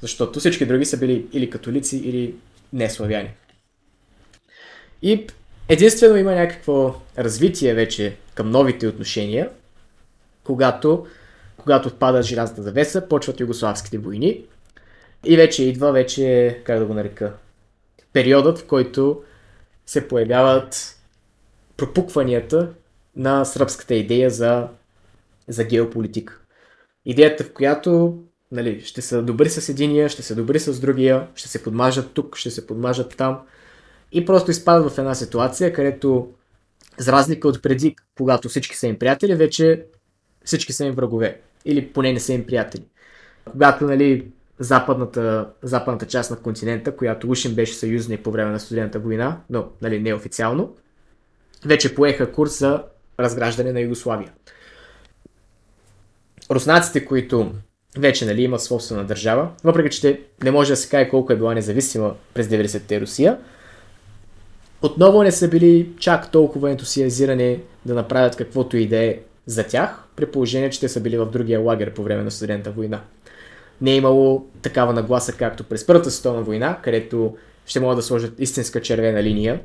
Защото 0.00 0.40
всички 0.40 0.66
други 0.66 0.84
са 0.84 0.98
били 0.98 1.26
или 1.32 1.50
католици, 1.50 1.96
или 1.96 2.34
не 2.72 2.90
славяни. 2.90 3.30
И 5.02 5.26
единствено 5.68 6.16
има 6.16 6.34
някакво 6.34 6.94
развитие 7.18 7.74
вече 7.74 8.16
към 8.34 8.50
новите 8.50 8.86
отношения, 8.86 9.50
когато, 10.44 11.06
когато 11.56 11.88
отпада 11.88 12.22
желязната 12.22 12.62
завеса, 12.62 13.08
почват 13.08 13.40
югославските 13.40 13.98
войни 13.98 14.44
и 15.24 15.36
вече 15.36 15.64
идва 15.64 15.92
вече, 15.92 16.60
как 16.64 16.78
да 16.78 16.86
го 16.86 16.94
нарека, 16.94 17.32
периодът, 18.12 18.58
в 18.58 18.66
който 18.66 19.22
се 19.86 20.08
появяват 20.08 20.96
пропукванията 21.76 22.70
на 23.16 23.44
сръбската 23.44 23.94
идея 23.94 24.30
за, 24.30 24.68
за 25.48 25.64
геополитика. 25.64 26.40
Идеята, 27.04 27.44
в 27.44 27.52
която 27.52 28.22
нали, 28.52 28.80
ще 28.80 29.02
са 29.02 29.22
добри 29.22 29.50
с 29.50 29.68
единия, 29.68 30.08
ще 30.08 30.22
са 30.22 30.34
добри 30.34 30.58
с 30.58 30.80
другия, 30.80 31.28
ще 31.34 31.48
се 31.48 31.62
подмажат 31.62 32.12
тук, 32.12 32.36
ще 32.36 32.50
се 32.50 32.66
подмажат 32.66 33.16
там. 33.16 33.40
И 34.12 34.24
просто 34.24 34.50
изпадат 34.50 34.92
в 34.92 34.98
една 34.98 35.14
ситуация, 35.14 35.72
където, 35.72 36.28
за 36.98 37.12
разлика 37.12 37.48
от 37.48 37.62
преди, 37.62 37.96
когато 38.18 38.48
всички 38.48 38.76
са 38.76 38.86
им 38.86 38.98
приятели, 38.98 39.34
вече 39.34 39.86
всички 40.44 40.72
са 40.72 40.84
им 40.84 40.94
врагове. 40.94 41.40
Или 41.64 41.92
поне 41.92 42.12
не 42.12 42.20
са 42.20 42.32
им 42.32 42.46
приятели. 42.46 42.84
Когато, 43.52 43.84
нали, 43.84 44.26
западната, 44.58 45.50
западната 45.62 46.06
част 46.06 46.30
на 46.30 46.36
континента, 46.36 46.96
която 46.96 47.30
уж 47.30 47.48
беше 47.48 47.74
съюзник 47.74 48.20
по 48.20 48.30
време 48.30 48.50
на 48.50 48.60
студената 48.60 48.98
война, 48.98 49.40
но 49.50 49.68
нали, 49.82 50.00
неофициално, 50.00 50.76
вече 51.64 51.94
поеха 51.94 52.32
курс 52.32 52.58
за 52.58 52.82
разграждане 53.20 53.72
на 53.72 53.80
Югославия. 53.80 54.32
Руснаците, 56.54 57.04
които 57.04 57.52
вече 57.98 58.26
нали, 58.26 58.42
имат 58.42 58.62
собствена 58.62 59.04
държава, 59.04 59.48
въпреки 59.64 59.96
че 59.96 60.20
не 60.44 60.50
може 60.50 60.72
да 60.72 60.76
се 60.76 60.88
каже 60.88 61.08
колко 61.08 61.32
е 61.32 61.36
била 61.36 61.54
независима 61.54 62.14
през 62.34 62.46
90-те 62.46 63.00
Русия, 63.00 63.38
отново 64.82 65.22
не 65.22 65.32
са 65.32 65.48
били 65.48 65.90
чак 65.98 66.30
толкова 66.30 66.70
ентусиазирани 66.70 67.60
да 67.86 67.94
направят 67.94 68.36
каквото 68.36 68.76
и 68.76 68.88
да 68.88 68.96
е 68.96 69.18
за 69.46 69.64
тях, 69.64 70.04
при 70.16 70.26
положение, 70.26 70.70
че 70.70 70.80
те 70.80 70.88
са 70.88 71.00
били 71.00 71.16
в 71.16 71.26
другия 71.26 71.60
лагер 71.60 71.94
по 71.94 72.02
време 72.02 72.22
на 72.22 72.30
студента 72.30 72.70
война. 72.70 73.00
Не 73.80 73.92
е 73.92 73.96
имало 73.96 74.46
такава 74.62 74.92
нагласа, 74.92 75.32
както 75.32 75.64
през 75.64 75.86
Първата 75.86 76.10
световна 76.10 76.42
война, 76.42 76.78
където 76.82 77.36
ще 77.66 77.80
могат 77.80 77.96
да 77.96 78.02
сложат 78.02 78.40
истинска 78.40 78.82
червена 78.82 79.22
линия. 79.22 79.60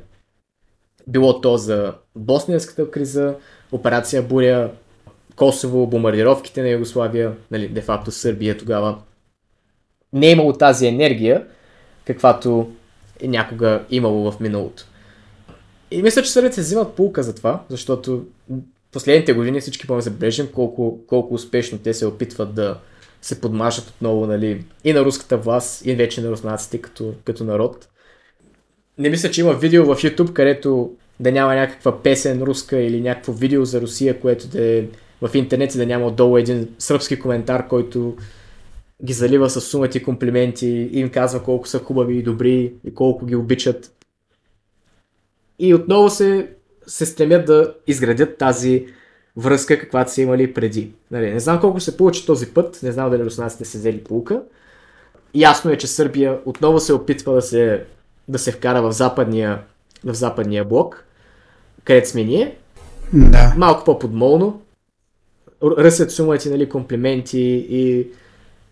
Било 1.06 1.40
то 1.40 1.56
за 1.56 1.94
босненската 2.16 2.90
криза, 2.90 3.34
операция 3.72 4.22
Буря, 4.22 4.70
Косово, 5.40 5.86
бомбардировките 5.86 6.62
на 6.62 6.68
Югославия, 6.68 7.32
нали, 7.50 7.68
де-факто 7.68 8.10
Сърбия 8.10 8.58
тогава. 8.58 8.98
Не 10.12 10.26
е 10.26 10.30
имало 10.30 10.52
тази 10.52 10.86
енергия, 10.86 11.46
каквато 12.04 12.70
е 13.20 13.28
някога 13.28 13.84
имало 13.90 14.32
в 14.32 14.40
миналото. 14.40 14.86
И 15.90 16.02
мисля, 16.02 16.22
че 16.22 16.30
сърбите 16.30 16.54
се 16.54 16.60
взимат 16.60 16.94
полка 16.94 17.22
за 17.22 17.34
това, 17.34 17.62
защото 17.68 18.24
последните 18.92 19.32
години 19.32 19.60
всички 19.60 19.86
помня 19.86 20.02
забележим 20.02 20.48
колко, 20.54 20.98
колко 21.06 21.34
успешно 21.34 21.78
те 21.78 21.94
се 21.94 22.06
опитват 22.06 22.54
да 22.54 22.78
се 23.22 23.40
подмажат 23.40 23.88
отново 23.88 24.26
нали, 24.26 24.64
и 24.84 24.92
на 24.92 25.04
руската 25.04 25.36
власт, 25.36 25.86
и 25.86 25.94
вече 25.94 26.20
на 26.20 26.30
руснаците 26.30 26.78
като, 26.78 27.14
като 27.24 27.44
народ. 27.44 27.88
Не 28.98 29.10
мисля, 29.10 29.30
че 29.30 29.40
има 29.40 29.54
видео 29.54 29.84
в 29.84 30.02
YouTube, 30.02 30.32
където 30.32 30.92
да 31.20 31.32
няма 31.32 31.54
някаква 31.54 32.02
песен 32.02 32.42
руска 32.42 32.78
или 32.78 33.00
някакво 33.00 33.32
видео 33.32 33.64
за 33.64 33.80
Русия, 33.80 34.20
което 34.20 34.48
да 34.48 34.64
е 34.64 34.84
в 35.22 35.34
интернет 35.34 35.74
и 35.74 35.78
да 35.78 35.86
няма 35.86 36.06
отдолу 36.06 36.36
един 36.36 36.68
сръбски 36.78 37.18
коментар, 37.18 37.68
който 37.68 38.16
ги 39.04 39.12
залива 39.12 39.50
с 39.50 39.60
сумати 39.60 40.02
комплименти 40.02 40.66
и 40.66 41.00
им 41.00 41.10
казва 41.10 41.42
колко 41.42 41.68
са 41.68 41.78
хубави 41.78 42.18
и 42.18 42.22
добри 42.22 42.72
и 42.84 42.94
колко 42.94 43.26
ги 43.26 43.36
обичат. 43.36 43.92
И 45.58 45.74
отново 45.74 46.10
се, 46.10 46.48
се 46.86 47.06
стремят 47.06 47.46
да 47.46 47.74
изградят 47.86 48.38
тази 48.38 48.86
връзка, 49.36 49.78
каквато 49.78 50.12
са 50.12 50.22
имали 50.22 50.54
преди. 50.54 50.90
Нали, 51.10 51.30
не 51.30 51.40
знам 51.40 51.60
колко 51.60 51.80
се 51.80 51.96
получи 51.96 52.26
този 52.26 52.46
път, 52.46 52.80
не 52.82 52.92
знам 52.92 53.10
дали 53.10 53.24
руснаците 53.24 53.64
се 53.64 53.78
взели 53.78 54.04
полука. 54.04 54.42
Ясно 55.34 55.70
е, 55.70 55.78
че 55.78 55.86
Сърбия 55.86 56.38
отново 56.44 56.80
се 56.80 56.92
опитва 56.92 57.34
да 57.34 57.42
се, 57.42 57.84
да 58.28 58.38
се 58.38 58.52
вкара 58.52 58.82
в 58.82 58.92
западния, 58.92 59.60
в 60.04 60.14
западния 60.14 60.64
блок, 60.64 61.04
където 61.84 62.08
сме 62.08 62.24
ние. 62.24 62.56
Да. 63.12 63.54
Малко 63.56 63.84
по-подмолно, 63.84 64.60
ръсят 65.62 66.10
сумати 66.10 66.50
нали, 66.50 66.68
комплименти 66.68 67.66
и 67.70 68.08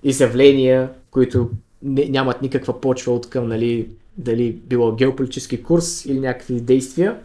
изявления, 0.02 0.90
които 1.10 1.50
не, 1.82 2.04
нямат 2.04 2.42
никаква 2.42 2.80
почва 2.80 3.14
от 3.14 3.30
към 3.30 3.48
нали, 3.48 3.88
дали 4.16 4.52
било 4.52 4.94
геополитически 4.94 5.62
курс 5.62 6.04
или 6.06 6.20
някакви 6.20 6.60
действия, 6.60 7.18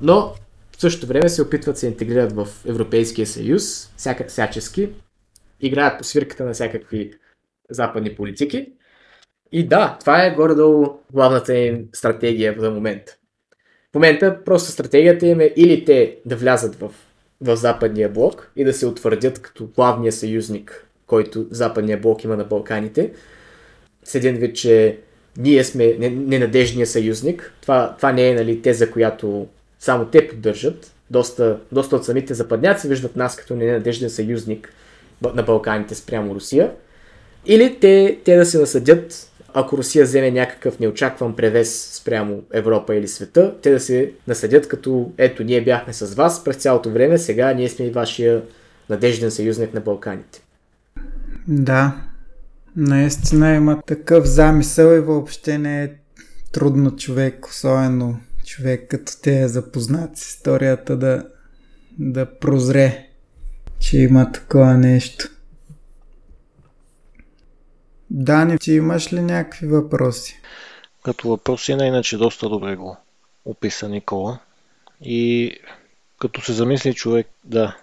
но 0.00 0.34
в 0.76 0.80
същото 0.80 1.06
време 1.06 1.28
се 1.28 1.42
опитват 1.42 1.74
да 1.74 1.78
се 1.78 1.86
интегрират 1.86 2.32
в 2.32 2.48
Европейския 2.66 3.26
съюз, 3.26 3.92
всяка, 3.96 4.24
всячески, 4.28 4.88
играят 5.60 5.98
по 5.98 6.04
свирката 6.04 6.44
на 6.44 6.52
всякакви 6.52 7.12
западни 7.70 8.14
политики. 8.14 8.72
И 9.52 9.66
да, 9.66 9.96
това 10.00 10.24
е 10.24 10.34
горе-долу 10.34 10.98
главната 11.12 11.58
им 11.58 11.88
стратегия 11.92 12.56
за 12.58 12.70
момента. 12.70 13.16
В 13.92 13.94
момента 13.94 14.44
просто 14.44 14.70
стратегията 14.70 15.26
им 15.26 15.40
е 15.40 15.52
или 15.56 15.84
те 15.84 16.18
да 16.26 16.36
влязат 16.36 16.74
в 16.74 16.90
в 17.40 17.56
Западния 17.56 18.08
блок 18.08 18.50
и 18.56 18.64
да 18.64 18.72
се 18.72 18.86
утвърдят 18.86 19.38
като 19.38 19.66
главния 19.66 20.12
съюзник, 20.12 20.86
който 21.06 21.46
Западния 21.50 22.00
блок 22.00 22.24
има 22.24 22.36
на 22.36 22.44
Балканите. 22.44 23.12
С 24.04 24.14
един 24.14 24.36
вид, 24.36 24.56
че 24.56 24.98
ние 25.38 25.64
сме 25.64 25.96
ненадежния 25.98 26.86
съюзник. 26.86 27.52
Това, 27.60 27.94
това 27.96 28.12
не 28.12 28.28
е 28.28 28.34
нали, 28.34 28.62
теза, 28.62 28.90
която 28.90 29.46
само 29.78 30.04
те 30.04 30.28
поддържат. 30.28 30.92
Доста, 31.10 31.60
доста 31.72 31.96
от 31.96 32.04
самите 32.04 32.34
западняци 32.34 32.88
виждат 32.88 33.16
нас 33.16 33.36
като 33.36 33.56
ненадежден 33.56 34.10
съюзник 34.10 34.72
на 35.34 35.42
Балканите 35.42 35.94
спрямо 35.94 36.34
Русия. 36.34 36.72
Или 37.46 37.76
те, 37.80 38.18
те 38.24 38.36
да 38.36 38.46
се 38.46 38.58
насъдят 38.58 39.29
ако 39.54 39.76
Русия 39.76 40.04
вземе 40.04 40.30
някакъв 40.30 40.78
неочакван 40.78 41.36
превес 41.36 41.90
спрямо 41.92 42.42
Европа 42.52 42.96
или 42.96 43.08
света, 43.08 43.54
те 43.62 43.70
да 43.70 43.80
се 43.80 44.12
наследят 44.28 44.68
като 44.68 45.12
ето 45.18 45.44
ние 45.44 45.64
бяхме 45.64 45.92
с 45.92 46.14
вас 46.14 46.44
през 46.44 46.56
цялото 46.56 46.90
време, 46.90 47.18
сега 47.18 47.52
ние 47.52 47.68
сме 47.68 47.86
и 47.86 47.90
вашия 47.90 48.42
надежден 48.90 49.30
съюзник 49.30 49.74
на 49.74 49.80
Балканите. 49.80 50.42
Да, 51.48 51.96
наистина 52.76 53.54
има 53.54 53.82
такъв 53.86 54.26
замисъл 54.26 54.96
и 54.96 55.00
въобще 55.00 55.58
не 55.58 55.84
е 55.84 55.90
трудно 56.52 56.96
човек, 56.96 57.46
особено 57.46 58.20
човек 58.46 58.86
като 58.90 59.12
те 59.22 59.40
е 59.40 59.48
запознат 59.48 60.16
с 60.16 60.26
историята 60.26 60.96
да, 60.96 61.26
да 61.98 62.26
прозре, 62.38 63.06
че 63.78 63.98
има 63.98 64.32
такова 64.32 64.76
нещо. 64.76 65.28
Дани, 68.10 68.58
ти 68.58 68.72
имаш 68.72 69.12
ли 69.12 69.20
някакви 69.20 69.66
въпроси? 69.66 70.40
Като 71.02 71.28
въпроси 71.28 71.74
на 71.74 71.86
иначе 71.86 72.16
доста 72.16 72.48
добре 72.48 72.76
го 72.76 72.96
описа 73.44 73.88
Никола. 73.88 74.38
И 75.00 75.52
като 76.18 76.40
се 76.40 76.52
замисли 76.52 76.94
човек, 76.94 77.28
да, 77.44 77.76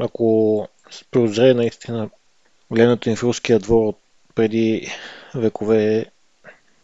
ако 0.00 0.68
прозре 1.10 1.54
наистина 1.54 2.10
гледането 2.70 3.08
им 3.08 3.16
в 3.16 3.22
руския 3.22 3.58
двор 3.58 3.86
от 3.86 3.98
преди 4.34 4.88
векове 5.34 6.06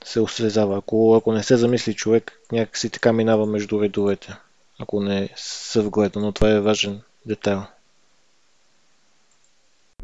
се 0.04 0.20
осезава. 0.20 0.78
Ако, 0.78 1.14
ако 1.14 1.32
не 1.32 1.42
се 1.42 1.56
замисли 1.56 1.94
човек, 1.94 2.32
някакси 2.52 2.90
така 2.90 3.12
минава 3.12 3.46
между 3.46 3.82
редовете, 3.82 4.36
ако 4.78 5.00
не 5.00 5.28
се 5.36 5.80
вгледа, 5.80 6.20
но 6.20 6.32
това 6.32 6.50
е 6.50 6.60
важен 6.60 7.00
детайл. 7.26 7.62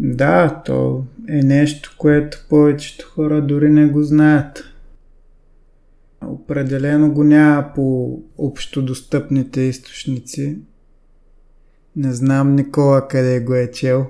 Да, 0.02 0.62
то 0.64 1.04
е 1.28 1.42
нещо, 1.42 1.94
което 1.98 2.46
повечето 2.48 3.06
хора 3.06 3.46
дори 3.46 3.70
не 3.70 3.86
го 3.86 4.02
знаят. 4.02 4.64
Определено 6.26 7.12
го 7.12 7.24
няма 7.24 7.72
по 7.74 8.18
общодостъпните 8.38 9.60
източници. 9.60 10.58
Не 11.96 12.12
знам 12.12 12.54
Никола 12.54 13.08
къде 13.08 13.40
го 13.40 13.54
е 13.54 13.70
чел. 13.70 14.06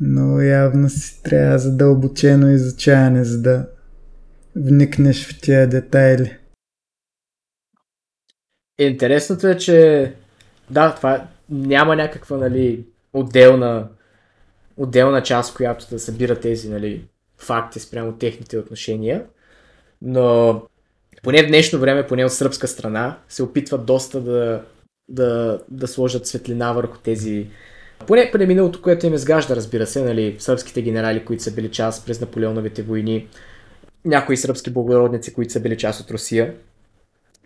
Но 0.00 0.40
явно 0.40 0.88
си 0.88 1.22
трябва 1.22 1.58
задълбочено 1.58 2.50
изучаване, 2.50 3.24
за 3.24 3.42
да 3.42 3.68
вникнеш 4.56 5.28
в 5.28 5.40
тия 5.40 5.68
детайли. 5.68 6.36
Интересното 8.78 9.46
е, 9.46 9.56
че 9.56 10.14
да, 10.70 10.94
това 10.94 11.28
няма 11.50 11.96
някаква 11.96 12.36
нали, 12.36 12.86
отделна, 13.12 13.88
отделна 14.80 15.22
част, 15.22 15.54
която 15.54 15.86
да 15.90 15.98
събира 15.98 16.40
тези 16.40 16.70
нали, 16.70 17.04
факти 17.38 17.80
спрямо 17.80 18.12
техните 18.12 18.58
отношения, 18.58 19.24
но 20.02 20.62
поне 21.22 21.42
в 21.42 21.46
днешно 21.46 21.78
време, 21.78 22.06
поне 22.06 22.24
от 22.24 22.32
сръбска 22.32 22.68
страна, 22.68 23.18
се 23.28 23.42
опитват 23.42 23.86
доста 23.86 24.20
да, 24.20 24.62
да, 25.08 25.60
да 25.70 25.88
сложат 25.88 26.26
светлина 26.26 26.72
върху 26.72 26.98
тези 26.98 27.46
поне 28.06 28.30
поне 28.30 28.46
миналото, 28.46 28.82
което 28.82 29.06
им 29.06 29.14
изгажда, 29.14 29.56
разбира 29.56 29.86
се, 29.86 30.02
нали, 30.02 30.36
сръбските 30.38 30.82
генерали, 30.82 31.24
които 31.24 31.42
са 31.42 31.54
били 31.54 31.70
част 31.70 32.06
през 32.06 32.20
Наполеоновите 32.20 32.82
войни, 32.82 33.28
някои 34.04 34.36
сръбски 34.36 34.70
благородници, 34.70 35.34
които 35.34 35.52
са 35.52 35.60
били 35.60 35.78
част 35.78 36.00
от 36.00 36.10
Русия. 36.10 36.54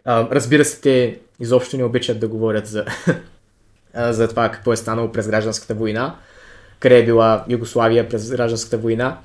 А, 0.05 0.29
разбира 0.31 0.65
се, 0.65 0.81
те 0.81 1.21
изобщо 1.41 1.77
не 1.77 1.85
обичат 1.85 2.21
да 2.21 2.29
говорят 2.29 2.67
за, 2.67 2.85
за 4.11 4.29
това 4.29 4.51
какво 4.51 4.73
е 4.73 4.77
станало 4.77 5.13
през 5.13 5.29
гражданската 5.29 5.75
война, 5.75 6.19
къде 6.85 6.99
е 6.99 7.05
била 7.05 7.45
Югославия 7.49 8.09
през 8.09 8.31
гражданската 8.31 8.79
война. 8.79 9.19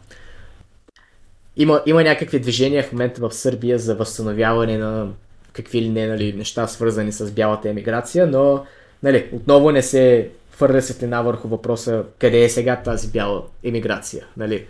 Има, 1.57 1.81
има 1.85 2.03
някакви 2.03 2.39
движения 2.39 2.83
в 2.83 2.91
момента 2.91 3.21
в 3.21 3.33
Сърбия 3.33 3.79
за 3.79 3.95
възстановяване 3.95 4.77
на 4.77 5.07
какви 5.53 5.81
ли 5.81 5.89
не 5.89 6.07
нали, 6.07 6.33
неща, 6.33 6.67
свързани 6.67 7.11
с 7.11 7.31
бялата 7.31 7.69
емиграция, 7.69 8.27
но 8.27 8.65
нали, 9.03 9.29
отново 9.33 9.71
не 9.71 9.81
се 9.81 10.29
хвърля 10.51 10.81
светлина 10.81 11.21
върху 11.21 11.47
въпроса 11.47 12.03
къде 12.19 12.43
е 12.43 12.49
сега 12.49 12.75
тази 12.75 13.07
бяла 13.07 13.43
емиграция. 13.63 14.25
Нали. 14.37 14.65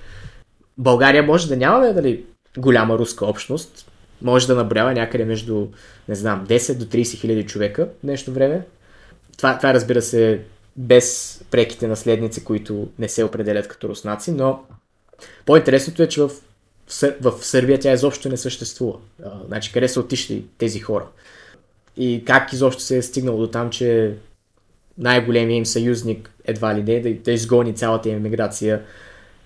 България 0.77 1.23
може 1.23 1.47
да 1.47 1.57
нямаме 1.57 1.93
нали, 1.93 2.23
голяма 2.57 2.97
руска 2.97 3.25
общност, 3.25 3.91
може 4.21 4.47
да 4.47 4.55
набрява 4.55 4.93
някъде 4.93 5.25
между, 5.25 5.67
не 6.07 6.15
знам, 6.15 6.47
10 6.47 6.77
до 6.77 6.85
30 6.85 7.19
хиляди 7.19 7.45
човека 7.45 7.85
в 7.85 8.03
днешно 8.03 8.33
време. 8.33 8.61
Това, 9.37 9.57
това 9.57 9.73
разбира 9.73 10.01
се 10.01 10.39
без 10.79 11.39
преките 11.51 11.87
наследници, 11.87 12.43
които 12.43 12.89
не 12.99 13.09
се 13.09 13.23
определят 13.23 13.67
като 13.67 13.89
руснаци, 13.89 14.31
но 14.31 14.63
по-интересното 15.45 16.03
е, 16.03 16.07
че 16.07 16.21
в, 16.21 16.31
в, 17.21 17.33
Сърбия 17.41 17.79
тя 17.79 17.93
изобщо 17.93 18.29
не 18.29 18.37
съществува. 18.37 18.99
А, 19.25 19.31
значи 19.47 19.71
къде 19.73 19.87
са 19.87 19.99
отишли 19.99 20.45
тези 20.57 20.79
хора? 20.79 21.07
И 21.97 22.23
как 22.25 22.53
изобщо 22.53 22.81
се 22.81 22.97
е 22.97 23.01
стигнало 23.01 23.37
до 23.37 23.47
там, 23.47 23.69
че 23.69 24.15
най-големия 24.97 25.57
им 25.57 25.65
съюзник 25.65 26.31
едва 26.45 26.75
ли 26.75 26.83
не 26.83 26.99
да, 26.99 27.13
да 27.13 27.31
изгони 27.31 27.75
цялата 27.75 28.09
им 28.09 28.17
емиграция 28.17 28.81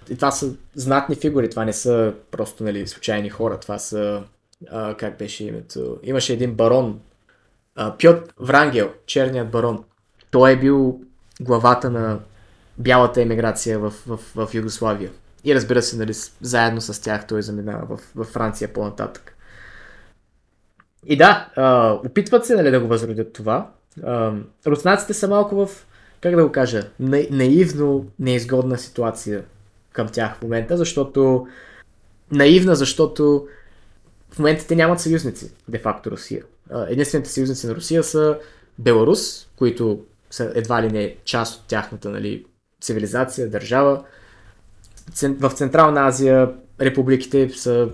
и 0.10 0.15
това 0.15 0.31
са 0.31 0.53
знатни 0.76 1.15
фигури, 1.15 1.49
това 1.49 1.65
не 1.65 1.73
са 1.73 2.14
просто 2.31 2.64
нали, 2.64 2.88
случайни 2.88 3.30
хора, 3.30 3.60
това 3.60 3.80
са, 3.80 4.23
а, 4.69 4.97
как 4.97 5.18
беше 5.18 5.45
името, 5.45 5.97
имаше 6.03 6.34
един 6.34 6.53
барон, 6.53 6.99
а, 7.76 7.97
Пьот 7.97 8.34
Врангел, 8.39 8.91
черният 9.05 9.49
барон. 9.49 9.84
Той 10.31 10.51
е 10.51 10.60
бил 10.60 11.01
главата 11.41 11.89
на 11.89 12.19
бялата 12.77 13.22
емиграция 13.22 13.80
в, 13.80 13.93
в, 14.07 14.19
в 14.35 14.53
Югославия. 14.53 15.11
И 15.43 15.55
разбира 15.55 15.81
се, 15.81 15.97
нали, 15.97 16.14
заедно 16.41 16.81
с 16.81 17.01
тях 17.01 17.27
той 17.27 17.41
заминава 17.41 17.97
в, 17.97 17.99
в 18.15 18.23
Франция 18.23 18.73
по-нататък. 18.73 19.35
И 21.05 21.18
да, 21.18 21.49
а, 21.55 21.91
опитват 22.05 22.45
се 22.45 22.55
нали, 22.55 22.72
да 22.72 22.80
го 22.80 22.88
възродят 22.88 23.34
това. 23.34 23.72
А, 24.03 24.34
руснаците 24.68 25.14
са 25.14 25.27
малко 25.27 25.65
в, 25.65 25.85
как 26.22 26.35
да 26.35 26.43
го 26.43 26.51
кажа, 26.51 26.89
на, 26.99 27.26
наивно 27.31 28.05
неизгодна 28.19 28.77
ситуация 28.77 29.43
към 29.91 30.07
тях 30.07 30.35
в 30.35 30.41
момента, 30.41 30.77
защото 30.77 31.47
наивна, 32.31 32.76
защото 32.76 33.47
в 34.31 34.39
момента 34.39 34.68
те 34.68 34.76
нямат 34.76 34.99
съюзници, 34.99 35.51
де-факто 35.68 36.11
Русия. 36.11 36.43
Единствените 36.88 37.30
съюзници 37.30 37.68
на 37.68 37.76
Русия 37.76 38.03
са 38.03 38.38
Беларус, 38.80 39.47
които 39.55 39.99
са 40.34 40.51
едва 40.55 40.84
ли 40.84 40.91
не 40.91 41.15
част 41.26 41.61
от 41.61 41.68
тяхната 41.68 42.10
нали, 42.10 42.45
цивилизация, 42.81 43.49
държава. 43.49 44.03
В 45.22 45.49
Централна 45.49 46.07
Азия 46.07 46.51
републиките 46.81 47.49
са 47.49 47.89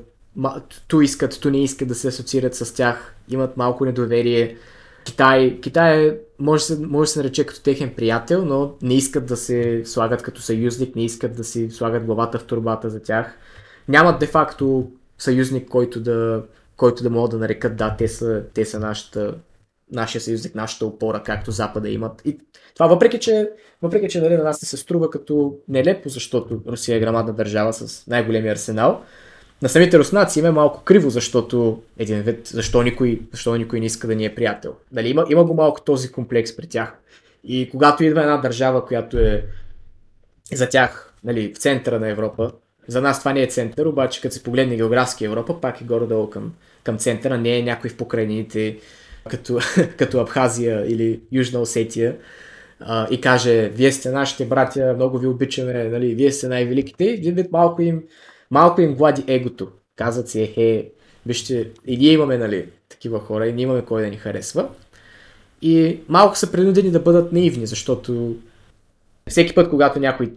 ту 0.88 1.02
искат, 1.02 1.42
ту 1.42 1.50
не 1.50 1.64
искат 1.64 1.88
да 1.88 1.96
се 1.96 2.08
асоциират 2.08 2.56
с 2.56 2.74
тях, 2.74 3.16
имат 3.30 3.58
малко 3.58 3.86
недоверие. 3.86 4.58
Китай, 5.04 5.60
Китай 5.62 6.18
може, 6.40 6.64
се, 6.64 6.80
може 6.80 7.08
да 7.08 7.12
се 7.12 7.20
нарече 7.20 7.46
като 7.46 7.62
техен 7.62 7.94
приятел, 7.96 8.46
но 8.46 8.76
не 8.82 8.94
искат 8.94 9.26
да 9.26 9.38
се 9.38 9.82
слагат 9.86 10.22
като 10.22 10.42
съюзник, 10.42 10.96
не 10.96 11.06
искат 11.06 11.36
да 11.36 11.44
си 11.44 11.72
слагат 11.72 12.06
главата 12.06 12.40
в 12.40 12.46
турбата 12.46 12.90
за 12.90 13.02
тях. 13.02 13.38
Нямат 13.88 14.20
де-факто 14.20 14.92
съюзник, 15.18 15.70
който 15.70 16.00
да, 16.00 16.44
който 16.78 17.04
да 17.04 17.10
могат 17.10 17.32
да 17.32 17.38
нарекат 17.38 17.76
да, 17.76 17.96
те 17.98 18.08
са, 18.08 18.44
те 18.54 18.66
са 18.66 18.80
нашата, 18.80 19.36
нашия 19.92 20.22
съюзник, 20.22 20.56
нашата 20.56 20.86
опора, 20.86 21.24
както 21.24 21.52
Запада 21.52 21.90
имат. 21.90 22.22
И 22.26 22.38
това 22.74 22.88
въпреки, 22.88 23.20
че, 23.20 23.50
въпреки, 23.82 24.10
че 24.10 24.22
нали, 24.22 24.38
на 24.38 24.44
нас 24.44 24.62
не 24.62 24.66
се 24.66 24.78
струва 24.78 25.10
като 25.10 25.56
нелепо, 25.68 26.10
защото 26.10 26.62
Русия 26.68 26.98
е 26.98 27.00
грамадна 27.00 27.34
държава 27.34 27.74
с 27.74 28.08
най-големия 28.08 28.52
арсенал, 28.52 29.02
на 29.62 29.70
самите 29.70 30.00
руснаци 30.00 30.40
им 30.40 30.46
е 30.46 30.52
малко 30.52 30.84
криво, 30.84 31.10
защото 31.10 31.82
един 31.98 32.22
вид, 32.22 32.48
защо 32.48 32.84
никой, 32.84 33.22
защо 33.32 33.56
никой 33.56 33.80
не 33.80 33.86
иска 33.86 34.08
да 34.08 34.16
ни 34.16 34.26
е 34.26 34.36
приятел. 34.36 34.76
Дали 34.92 35.10
има, 35.10 35.26
има 35.30 35.44
го 35.44 35.54
малко 35.54 35.82
този 35.82 36.12
комплекс 36.12 36.56
при 36.56 36.68
тях. 36.68 36.94
И 37.44 37.70
когато 37.70 38.04
идва 38.04 38.22
една 38.22 38.38
държава, 38.38 38.86
която 38.86 39.18
е 39.18 39.46
за 40.54 40.70
тях 40.70 41.14
нали, 41.24 41.54
в 41.54 41.58
центъра 41.58 42.00
на 42.00 42.10
Европа, 42.10 42.52
за 42.88 43.02
нас 43.02 43.20
това 43.20 43.34
не 43.34 43.42
е 43.42 43.48
център, 43.48 43.86
обаче 43.86 44.22
като 44.22 44.36
се 44.36 44.44
погледне 44.44 44.76
географски 44.76 45.26
Европа, 45.26 45.62
пак 45.62 45.82
е 45.82 45.84
горе-долу 45.84 46.30
към, 46.30 46.54
към 46.84 46.98
центъра, 46.98 47.38
не 47.38 47.58
е 47.58 47.64
някой 47.64 47.90
в 47.90 47.98
покрайнините, 47.98 48.78
като, 49.30 49.60
като 49.98 50.20
Абхазия 50.20 50.92
или 50.92 51.22
Южна 51.32 51.60
Осетия, 51.60 52.16
а, 52.80 53.08
и 53.12 53.22
каже, 53.22 53.70
вие 53.70 53.92
сте 53.92 54.12
нашите 54.12 54.46
братя, 54.46 54.94
много 54.96 55.18
ви 55.18 55.28
обичаме, 55.28 55.84
нали, 55.84 56.16
вие 56.16 56.32
сте 56.32 56.48
най-великите, 56.48 57.06
един 57.06 57.36
вид 57.36 57.52
малко 57.52 57.82
им 57.82 58.04
малко 58.52 58.82
им 58.82 58.96
глади 58.96 59.24
егото. 59.28 59.72
Казват 59.96 60.30
си, 60.30 60.42
ехе, 60.42 60.92
вижте, 61.26 61.70
и 61.88 61.98
ние 61.98 62.12
имаме, 62.12 62.38
нали, 62.38 62.70
такива 62.90 63.20
хора, 63.20 63.48
и 63.48 63.54
ние 63.54 63.64
имаме 63.64 63.86
кой 63.86 64.02
да 64.02 64.10
ни 64.10 64.18
харесва. 64.18 64.70
И 65.62 66.00
малко 66.08 66.38
са 66.38 66.52
принудени 66.52 66.92
да 66.92 67.00
бъдат 67.00 67.32
наивни, 67.32 67.68
защото 67.68 68.36
всеки 69.30 69.56
път, 69.56 69.70
когато 69.70 70.00
някой, 70.00 70.34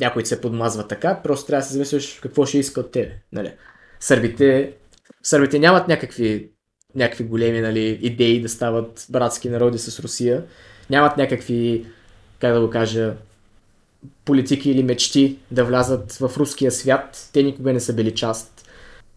някой 0.00 0.26
се 0.26 0.40
подмазва 0.40 0.88
така, 0.88 1.20
просто 1.24 1.46
трябва 1.46 1.60
да 1.60 1.66
се 1.66 1.72
замислиш 1.72 2.18
какво 2.22 2.46
ще 2.46 2.58
иска 2.58 2.80
от 2.80 2.90
тебе. 2.90 3.12
Нали. 3.32 3.52
Сърбите, 4.00 4.72
сърбите 5.22 5.58
нямат 5.58 5.88
някакви, 5.88 6.50
някакви 6.94 7.24
големи 7.24 7.60
нали, 7.60 7.98
идеи 8.02 8.42
да 8.42 8.48
стават 8.48 9.06
братски 9.10 9.48
народи 9.48 9.78
с 9.78 10.00
Русия. 10.00 10.44
Нямат 10.90 11.16
някакви, 11.16 11.86
как 12.40 12.54
да 12.54 12.60
го 12.60 12.70
кажа, 12.70 13.14
политики 14.24 14.70
или 14.70 14.82
мечти 14.82 15.36
да 15.50 15.64
влязат 15.64 16.12
в 16.12 16.30
руския 16.36 16.70
свят. 16.70 17.30
Те 17.32 17.42
никога 17.42 17.72
не 17.72 17.80
са 17.80 17.92
били 17.92 18.14
част. 18.14 18.68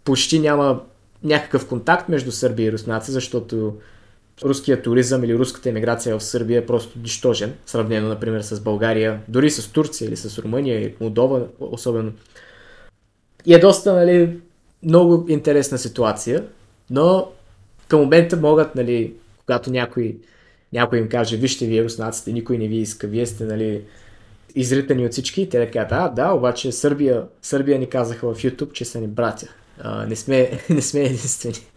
Почти 0.04 0.40
няма 0.40 0.82
някакъв 1.24 1.68
контакт 1.68 2.10
между 2.10 2.32
Сърбия 2.32 2.68
и 2.68 2.72
руснаци, 2.72 3.12
защото 3.12 3.78
руският 4.44 4.84
туризъм 4.84 5.24
или 5.24 5.38
руската 5.38 5.70
емиграция 5.70 6.20
в 6.20 6.24
Сърбия 6.24 6.60
е 6.60 6.66
просто 6.66 7.00
нищожен, 7.00 7.54
сравнено, 7.66 8.08
например, 8.08 8.42
с 8.42 8.60
България, 8.60 9.22
дори 9.28 9.50
с 9.50 9.72
Турция 9.72 10.08
или 10.08 10.16
с 10.16 10.40
Румъния 10.40 10.82
и 10.82 10.96
Молдова 11.00 11.48
особено. 11.60 12.12
И 13.46 13.54
е 13.54 13.60
доста, 13.60 13.94
нали, 13.94 14.40
много 14.84 15.26
интересна 15.30 15.78
ситуация, 15.78 16.44
но 16.90 17.32
към 17.88 17.99
момента 17.99 18.38
могат, 18.38 18.76
нали, 18.76 19.14
когато 19.40 19.72
някой, 19.72 20.18
някой 20.74 20.99
им 20.99 21.10
каже, 21.10 21.38
вижте 21.38 21.66
вие 21.66 21.84
руснаците, 21.84 22.34
никой 22.34 22.57
не 22.57 22.68
ви 22.68 22.76
иска, 22.76 23.07
вие 23.07 23.26
сте, 23.26 23.44
нали, 23.44 23.82
изритани 24.56 25.06
от 25.06 25.12
всички, 25.12 25.49
те 25.49 25.60
да 25.60 25.72
кажат, 25.72 25.91
а, 25.91 26.10
да, 26.10 26.32
обаче 26.32 26.72
Сърбия, 26.72 27.24
Сърбия 27.41 27.80
ни 27.80 27.90
казаха 27.90 28.34
в 28.34 28.44
YouTube, 28.44 28.72
че 28.72 28.86
са 28.86 29.02
ни 29.02 29.07
братя. 29.07 29.48
А, 29.80 30.06
не, 30.06 30.16
сме, 30.16 30.52
не 30.70 30.82
сме 30.82 30.99
единствени. 30.99 31.68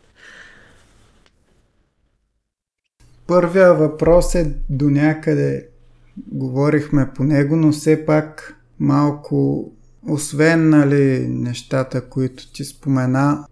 Първия 3.27 3.75
въпрос 3.75 4.35
е 4.35 4.55
до 4.71 4.91
някъде 4.91 5.69
говорихме 6.27 7.11
по 7.15 7.25
него, 7.25 7.57
но 7.57 7.73
все 7.73 8.07
пак 8.07 8.57
малко, 8.79 9.71
освен 10.09 10.69
нали, 10.69 11.27
нещата, 11.29 12.01
които 12.09 12.53
ти 12.53 12.65
спомена 12.65 13.47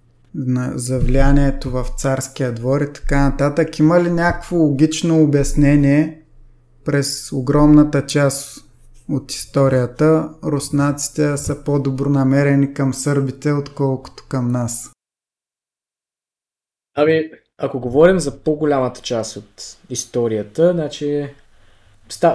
за 0.75 0.99
влиянието 0.99 1.71
в 1.71 1.87
царския 1.97 2.53
двор 2.53 2.81
и 2.81 2.93
така 2.93 3.29
нататък, 3.31 3.79
има 3.79 4.03
ли 4.03 4.11
някакво 4.11 4.57
логично 4.57 5.23
обяснение 5.23 6.23
през 6.85 7.33
огромната 7.33 8.07
част 8.07 8.65
от 9.09 9.33
историята 9.33 10.31
руснаците 10.45 11.37
са 11.37 11.65
по-добронамерени 11.65 12.75
към 12.75 12.95
сърбите, 12.95 13.53
отколкото 13.53 14.25
към 14.29 14.53
нас? 14.53 14.93
Ами, 16.97 17.31
ако 17.59 17.81
говорим 17.81 18.19
за 18.19 18.41
по-голямата 18.41 19.01
част 19.01 19.37
от 19.37 19.77
историята, 19.91 20.73
значи 20.73 21.29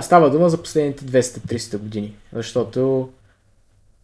става 0.01 0.29
дума 0.29 0.49
за 0.49 0.61
последните 0.61 1.05
200-300 1.05 1.77
години, 1.77 2.15
защото 2.33 3.09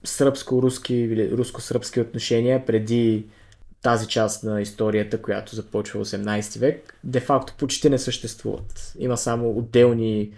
сръбско-руски 0.06 0.94
или 0.94 1.32
руско-сръбски 1.32 2.02
отношения 2.02 2.66
преди 2.66 3.26
тази 3.82 4.08
част 4.08 4.44
на 4.44 4.62
историята, 4.62 5.22
която 5.22 5.56
започва 5.56 6.06
в 6.06 6.08
18 6.08 6.60
век, 6.60 7.00
де-факто 7.04 7.54
почти 7.58 7.90
не 7.90 7.98
съществуват. 7.98 8.94
Има 9.00 9.18
само 9.18 9.58
отделни 9.58 10.34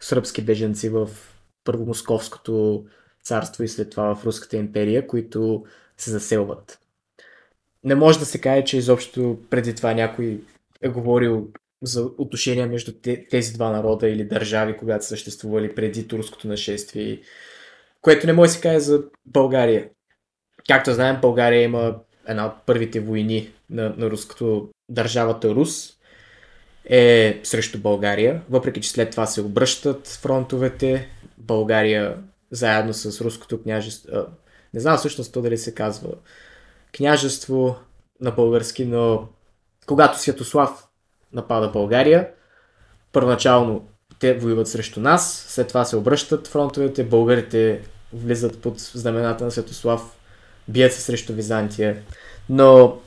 сръбски 0.00 0.42
беженци 0.42 0.88
в 0.88 1.08
първо 1.64 1.86
Московското 1.86 2.84
царство 3.22 3.62
и 3.64 3.68
след 3.68 3.90
това 3.90 4.14
в 4.14 4.26
Руската 4.26 4.56
империя, 4.56 5.06
които 5.06 5.64
се 5.96 6.10
заселват 6.10 6.78
не 7.84 7.94
може 7.94 8.18
да 8.18 8.24
се 8.24 8.40
каже, 8.40 8.64
че 8.64 8.76
изобщо 8.76 9.38
преди 9.50 9.74
това 9.74 9.94
някой 9.94 10.40
е 10.82 10.88
говорил 10.88 11.48
за 11.82 12.04
отношения 12.18 12.66
между 12.66 12.92
тези 13.30 13.52
два 13.52 13.70
народа 13.70 14.08
или 14.08 14.24
държави, 14.24 14.76
когато 14.76 15.06
съществували 15.06 15.74
преди 15.74 16.08
турското 16.08 16.48
нашествие, 16.48 17.20
което 18.00 18.26
не 18.26 18.32
може 18.32 18.48
да 18.48 18.54
се 18.54 18.60
каже 18.60 18.80
за 18.80 19.02
България. 19.26 19.88
Както 20.68 20.92
знаем, 20.92 21.20
България 21.20 21.62
има 21.62 21.96
една 22.28 22.46
от 22.46 22.52
първите 22.66 23.00
войни 23.00 23.50
на, 23.70 23.94
на 23.96 24.10
руското 24.10 24.68
държавата 24.88 25.54
Рус 25.54 25.92
е 26.84 27.40
срещу 27.42 27.78
България, 27.78 28.42
въпреки 28.50 28.80
че 28.80 28.90
след 28.90 29.10
това 29.10 29.26
се 29.26 29.40
обръщат 29.40 30.06
фронтовете. 30.08 31.08
България 31.38 32.16
заедно 32.50 32.94
с 32.94 33.20
руското 33.20 33.62
княжество, 33.62 34.12
не 34.74 34.80
знам 34.80 34.96
всъщност 34.96 35.32
то 35.32 35.42
дали 35.42 35.58
се 35.58 35.74
казва 35.74 36.10
княжество 36.96 37.76
на 38.20 38.30
български, 38.30 38.84
но 38.84 39.28
когато 39.86 40.18
Святослав 40.18 40.86
напада 41.32 41.68
България, 41.68 42.28
първоначално 43.12 43.88
те 44.18 44.34
воюват 44.34 44.68
срещу 44.68 45.00
нас, 45.00 45.46
след 45.48 45.68
това 45.68 45.84
се 45.84 45.96
обръщат 45.96 46.48
фронтовете, 46.48 47.04
българите 47.04 47.82
влизат 48.12 48.62
под 48.62 48.78
знамената 48.78 49.44
на 49.44 49.50
Святослав, 49.50 50.16
бият 50.68 50.92
се 50.92 51.00
срещу 51.00 51.32
Византия. 51.32 51.96
Но 52.48 52.98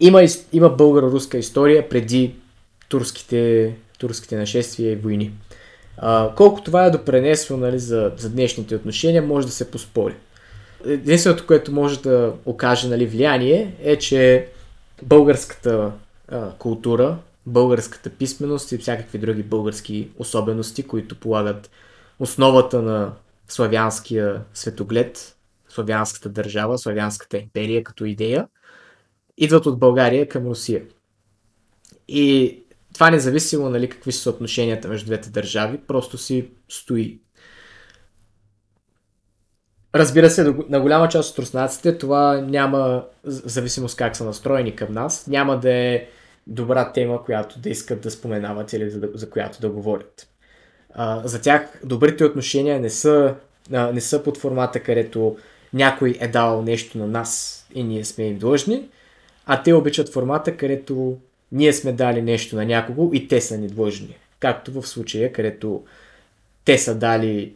има, 0.00 0.22
има 0.52 0.76
българо-руска 0.76 1.36
история 1.36 1.88
преди 1.88 2.34
турските, 2.88 3.74
турските 3.98 4.36
нашествия 4.36 4.92
и 4.92 4.96
войни. 4.96 5.32
А, 5.96 6.34
колко 6.34 6.62
това 6.62 6.84
е 6.84 6.90
допренесло 6.90 7.56
нали, 7.56 7.78
за, 7.78 8.12
за 8.16 8.30
днешните 8.30 8.76
отношения, 8.76 9.22
може 9.22 9.46
да 9.46 9.52
се 9.52 9.70
поспори. 9.70 10.14
Единственото, 10.86 11.46
което 11.46 11.72
може 11.72 12.00
да 12.00 12.32
окаже 12.44 12.88
нали, 12.88 13.06
влияние 13.06 13.74
е, 13.82 13.98
че 13.98 14.48
българската 15.02 15.92
а, 16.28 16.50
култура, 16.50 17.16
българската 17.46 18.10
писменост 18.10 18.72
и 18.72 18.78
всякакви 18.78 19.18
други 19.18 19.42
български 19.42 20.08
особености, 20.18 20.82
които 20.82 21.14
полагат 21.14 21.70
основата 22.18 22.82
на 22.82 23.12
славянския 23.48 24.40
светоглед, 24.54 25.34
славянската 25.68 26.28
държава, 26.28 26.78
славянската 26.78 27.38
империя 27.38 27.84
като 27.84 28.04
идея, 28.04 28.46
идват 29.36 29.66
от 29.66 29.78
България 29.78 30.28
към 30.28 30.46
Русия. 30.46 30.82
И 32.08 32.58
това 32.94 33.10
независимо 33.10 33.70
нали, 33.70 33.88
какви 33.88 34.12
са 34.12 34.30
отношенията 34.30 34.88
между 34.88 35.06
двете 35.06 35.30
държави, 35.30 35.80
просто 35.86 36.18
си 36.18 36.50
стои. 36.68 37.20
Разбира 39.94 40.30
се, 40.30 40.54
на 40.68 40.80
голяма 40.80 41.08
част 41.08 41.32
от 41.32 41.38
руснаците 41.38 41.98
това 41.98 42.40
няма, 42.40 43.04
в 43.24 43.48
зависимост 43.48 43.96
как 43.96 44.16
са 44.16 44.24
настроени 44.24 44.76
към 44.76 44.92
нас, 44.92 45.26
няма 45.26 45.60
да 45.60 45.72
е 45.72 46.06
добра 46.46 46.92
тема, 46.92 47.24
която 47.24 47.60
да 47.60 47.70
искат 47.70 48.00
да 48.00 48.10
споменават 48.10 48.72
или 48.72 48.90
за, 48.90 49.08
за 49.14 49.30
която 49.30 49.60
да 49.60 49.70
говорят. 49.70 50.28
А, 50.94 51.28
за 51.28 51.40
тях 51.40 51.80
добрите 51.84 52.24
отношения 52.24 52.80
не 52.80 52.90
са, 52.90 53.34
а, 53.72 53.92
не 53.92 54.00
са 54.00 54.22
под 54.22 54.36
формата, 54.36 54.80
където 54.80 55.36
някой 55.72 56.16
е 56.20 56.28
дал 56.28 56.62
нещо 56.62 56.98
на 56.98 57.06
нас 57.06 57.64
и 57.74 57.82
ние 57.82 58.04
сме 58.04 58.24
им 58.24 58.38
длъжни, 58.38 58.88
а 59.46 59.62
те 59.62 59.72
обичат 59.72 60.12
формата, 60.12 60.56
където 60.56 61.16
ние 61.52 61.72
сме 61.72 61.92
дали 61.92 62.22
нещо 62.22 62.56
на 62.56 62.64
някого 62.64 63.10
и 63.14 63.28
те 63.28 63.40
са 63.40 63.58
ни 63.58 63.68
длъжни. 63.68 64.16
Както 64.40 64.72
в 64.72 64.88
случая, 64.88 65.32
където 65.32 65.82
те 66.64 66.78
са 66.78 66.94
дали 66.94 67.52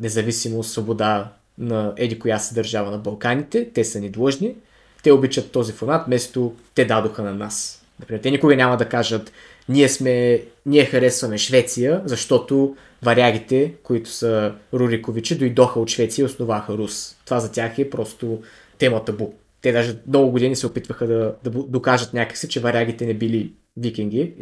независимост, 0.00 0.72
свобода 0.72 1.32
на 1.58 1.92
еди 1.96 2.18
коя 2.18 2.38
се 2.38 2.54
държава 2.54 2.90
на 2.90 2.98
Балканите, 2.98 3.68
те 3.74 3.84
са 3.84 4.00
ни 4.00 4.10
длъжни, 4.10 4.54
те 5.02 5.12
обичат 5.12 5.52
този 5.52 5.72
формат, 5.72 6.06
вместо 6.06 6.54
те 6.74 6.84
дадоха 6.84 7.22
на 7.22 7.34
нас. 7.34 7.84
Например, 8.00 8.22
те 8.22 8.30
никога 8.30 8.56
няма 8.56 8.76
да 8.76 8.88
кажат, 8.88 9.32
ние, 9.68 9.88
сме, 9.88 10.42
ние 10.66 10.84
харесваме 10.84 11.38
Швеция, 11.38 12.02
защото 12.04 12.76
варягите, 13.02 13.74
които 13.82 14.10
са 14.10 14.54
Руриковичи, 14.74 15.38
дойдоха 15.38 15.80
от 15.80 15.90
Швеция 15.90 16.22
и 16.22 16.26
основаха 16.26 16.72
Рус. 16.72 17.16
Това 17.24 17.40
за 17.40 17.52
тях 17.52 17.78
е 17.78 17.90
просто 17.90 18.42
тема 18.78 19.04
табу. 19.04 19.32
Те 19.62 19.72
даже 19.72 19.96
много 20.06 20.30
години 20.30 20.56
се 20.56 20.66
опитваха 20.66 21.06
да, 21.06 21.34
да 21.44 21.50
докажат 21.50 22.14
някакси, 22.14 22.48
че 22.48 22.60
варягите 22.60 23.06
не 23.06 23.14
били 23.14 23.52
викинги. 23.76 24.32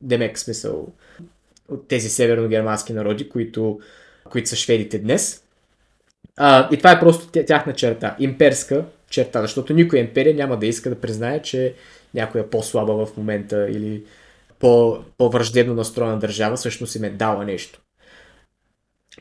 Демек 0.00 0.38
смисъл 0.38 0.88
от 1.68 1.88
тези 1.88 2.08
северно-германски 2.08 2.92
народи, 2.92 3.28
които, 3.28 3.80
които 4.30 4.48
са 4.48 4.56
шведите 4.56 4.98
днес. 4.98 5.42
А, 6.36 6.68
и 6.72 6.76
това 6.76 6.92
е 6.92 7.00
просто 7.00 7.42
тяхна 7.46 7.72
черта, 7.72 8.16
имперска 8.18 8.84
черта, 9.10 9.42
защото 9.42 9.74
никой 9.74 9.98
империя 9.98 10.34
няма 10.34 10.58
да 10.58 10.66
иска 10.66 10.90
да 10.90 11.00
признае, 11.00 11.42
че 11.42 11.74
някоя 12.14 12.44
е 12.44 12.46
по-слаба 12.46 13.06
в 13.06 13.16
момента 13.16 13.68
или 13.70 14.02
по, 14.60 14.98
по-враждебно 15.18 15.74
настроена 15.74 16.18
държава 16.18 16.56
всъщност 16.56 16.94
им 16.94 17.04
е 17.04 17.10
дала 17.10 17.44
нещо. 17.44 17.80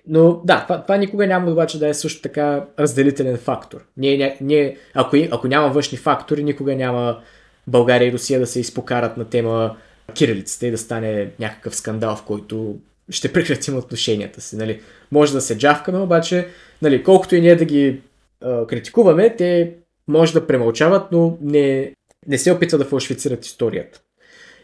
Но 0.08 0.42
да, 0.46 0.64
това, 0.64 0.82
това 0.82 0.98
никога 0.98 1.28
няма 1.28 1.52
обаче 1.52 1.80
да 1.80 1.88
е 1.88 1.94
също 1.94 2.22
така 2.22 2.66
разделителен 2.80 3.38
фактор. 3.38 3.86
Ние, 3.98 4.38
ние, 4.42 4.78
ако, 4.94 5.18
ако 5.32 5.48
няма 5.48 5.70
външни 5.70 5.98
фактори, 5.98 6.44
никога 6.44 6.76
няма 6.76 7.22
България 7.68 8.08
и 8.08 8.12
Русия 8.12 8.40
да 8.40 8.48
се 8.48 8.60
изпокарат 8.60 9.18
на 9.18 9.26
тема 9.26 9.78
кирилицата 10.14 10.68
и 10.68 10.72
да 10.72 10.78
стане 10.78 11.32
някакъв 11.40 11.76
скандал, 11.76 12.16
в 12.16 12.24
който 12.24 12.80
ще 13.10 13.34
прекратим 13.34 13.78
отношенията 13.78 14.42
си. 14.42 14.56
Нали? 14.56 14.82
Може 15.12 15.34
да 15.34 15.42
се 15.42 15.58
джавкаме, 15.58 16.00
обаче, 16.00 16.48
нали, 16.82 17.04
колкото 17.04 17.36
и 17.36 17.42
ние 17.42 17.56
да 17.56 17.66
ги 17.66 18.02
а, 18.42 18.68
критикуваме, 18.68 19.36
те 19.36 19.74
може 20.08 20.34
да 20.34 20.48
премълчават, 20.48 21.12
но 21.12 21.38
не, 21.42 21.94
не 22.28 22.38
се 22.38 22.52
опитват 22.52 22.82
да 22.82 22.88
фалшифицират 22.88 23.46
историята. 23.46 24.02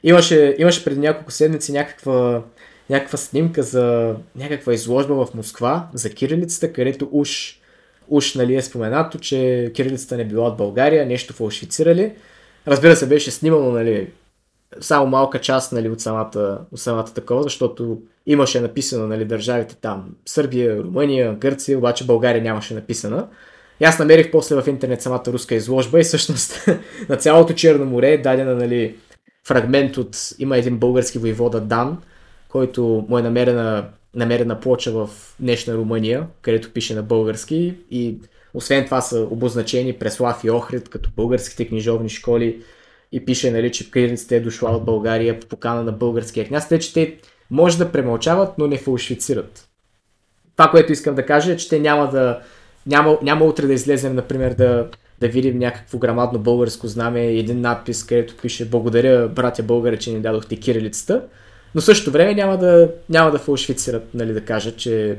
Имаше, 0.07 0.55
имаше 0.57 0.85
преди 0.85 0.99
няколко 0.99 1.31
седмици 1.31 1.71
някаква, 1.71 2.43
някаква 2.89 3.17
снимка 3.17 3.63
за 3.63 4.15
някаква 4.35 4.73
изложба 4.73 5.25
в 5.25 5.33
Москва 5.33 5.87
за 5.93 6.09
кирилицата, 6.09 6.73
където 6.73 7.09
уж, 7.11 7.59
уж 8.07 8.33
нали, 8.33 8.55
е 8.55 8.61
споменато, 8.61 9.19
че 9.19 9.71
кирилицата 9.75 10.17
не 10.17 10.25
била 10.25 10.47
от 10.47 10.57
България, 10.57 11.05
нещо 11.05 11.33
фалшифицирали. 11.33 12.13
Разбира 12.67 12.95
се, 12.95 13.07
беше 13.07 13.31
снимано 13.31 13.71
нали, 13.71 14.09
само 14.81 15.07
малка 15.07 15.41
част 15.41 15.71
нали, 15.71 15.89
от, 15.89 16.01
самата, 16.01 16.59
от 16.71 16.79
самата 16.79 17.13
такова, 17.15 17.43
защото 17.43 18.01
имаше 18.25 18.61
написано 18.61 19.07
нали, 19.07 19.25
държавите 19.25 19.75
там 19.75 20.15
Сърбия, 20.25 20.77
Румъния, 20.77 21.33
Гърция, 21.33 21.77
обаче 21.77 22.05
България 22.05 22.43
нямаше 22.43 22.73
написана. 22.73 23.27
И 23.79 23.85
аз 23.85 23.99
намерих 23.99 24.31
после 24.31 24.61
в 24.61 24.67
интернет 24.67 25.01
самата 25.01 25.23
руска 25.27 25.55
изложба 25.55 25.99
и 25.99 26.03
всъщност 26.03 26.67
на 27.09 27.17
цялото 27.17 27.53
Черно 27.53 27.85
море 27.85 28.11
е 28.13 28.17
дадена 28.17 28.55
нали, 28.55 28.95
фрагмент 29.47 29.97
от... 29.97 30.17
Има 30.39 30.57
един 30.57 30.77
български 30.77 31.17
воевода 31.17 31.59
Дан, 31.59 32.01
който 32.49 33.05
му 33.09 33.17
е 33.17 33.21
намерена, 33.21 33.85
намерена 34.15 34.59
плоча 34.59 34.91
в 34.91 35.09
днешна 35.39 35.73
Румъния, 35.73 36.27
където 36.41 36.73
пише 36.73 36.95
на 36.95 37.03
български 37.03 37.75
и 37.91 38.17
освен 38.53 38.85
това 38.85 39.01
са 39.01 39.27
обозначени 39.29 39.93
Преслав 39.93 40.43
и 40.43 40.49
Охрид 40.49 40.89
като 40.89 41.09
българските 41.15 41.67
книжовни 41.67 42.09
школи 42.09 42.61
и 43.11 43.25
пише, 43.25 43.51
нали, 43.51 43.71
че 43.71 43.91
кирилицата 43.91 44.35
е 44.35 44.39
дошла 44.39 44.71
от 44.71 44.85
България 44.85 45.39
по 45.39 45.47
покана 45.47 45.83
на 45.83 45.91
българския 45.91 46.47
княз, 46.47 46.69
тъй 46.69 46.79
че 46.79 46.93
те 46.93 47.17
може 47.51 47.77
да 47.77 47.91
премълчават, 47.91 48.57
но 48.57 48.67
не 48.67 48.77
фалшифицират. 48.77 49.67
Това, 50.55 50.71
което 50.71 50.91
искам 50.91 51.15
да 51.15 51.25
кажа 51.25 51.51
е, 51.51 51.57
че 51.57 51.69
те 51.69 51.79
няма 51.79 52.09
да 52.09 52.41
няма, 52.85 53.17
няма 53.21 53.45
утре 53.45 53.67
да 53.67 53.73
излезем, 53.73 54.15
например, 54.15 54.53
да, 54.53 54.89
да 55.19 55.27
видим 55.27 55.59
някакво 55.59 55.97
грамадно 55.97 56.39
българско 56.39 56.87
знаме 56.87 57.19
и 57.19 57.39
един 57.39 57.61
надпис, 57.61 58.03
където 58.03 58.37
пише 58.37 58.69
Благодаря, 58.69 59.27
братя 59.27 59.63
българи, 59.63 59.97
че 59.97 60.11
ни 60.11 60.21
дадохте 60.21 60.55
кирилицата. 60.55 61.23
Но 61.75 61.81
в 61.81 61.85
същото 61.85 62.11
време 62.11 62.33
няма 62.33 62.57
да, 62.57 62.91
няма 63.09 63.31
да 63.31 63.39
фалшифицират, 63.39 64.13
нали, 64.13 64.33
да 64.33 64.41
кажат, 64.41 64.77
че 64.77 65.17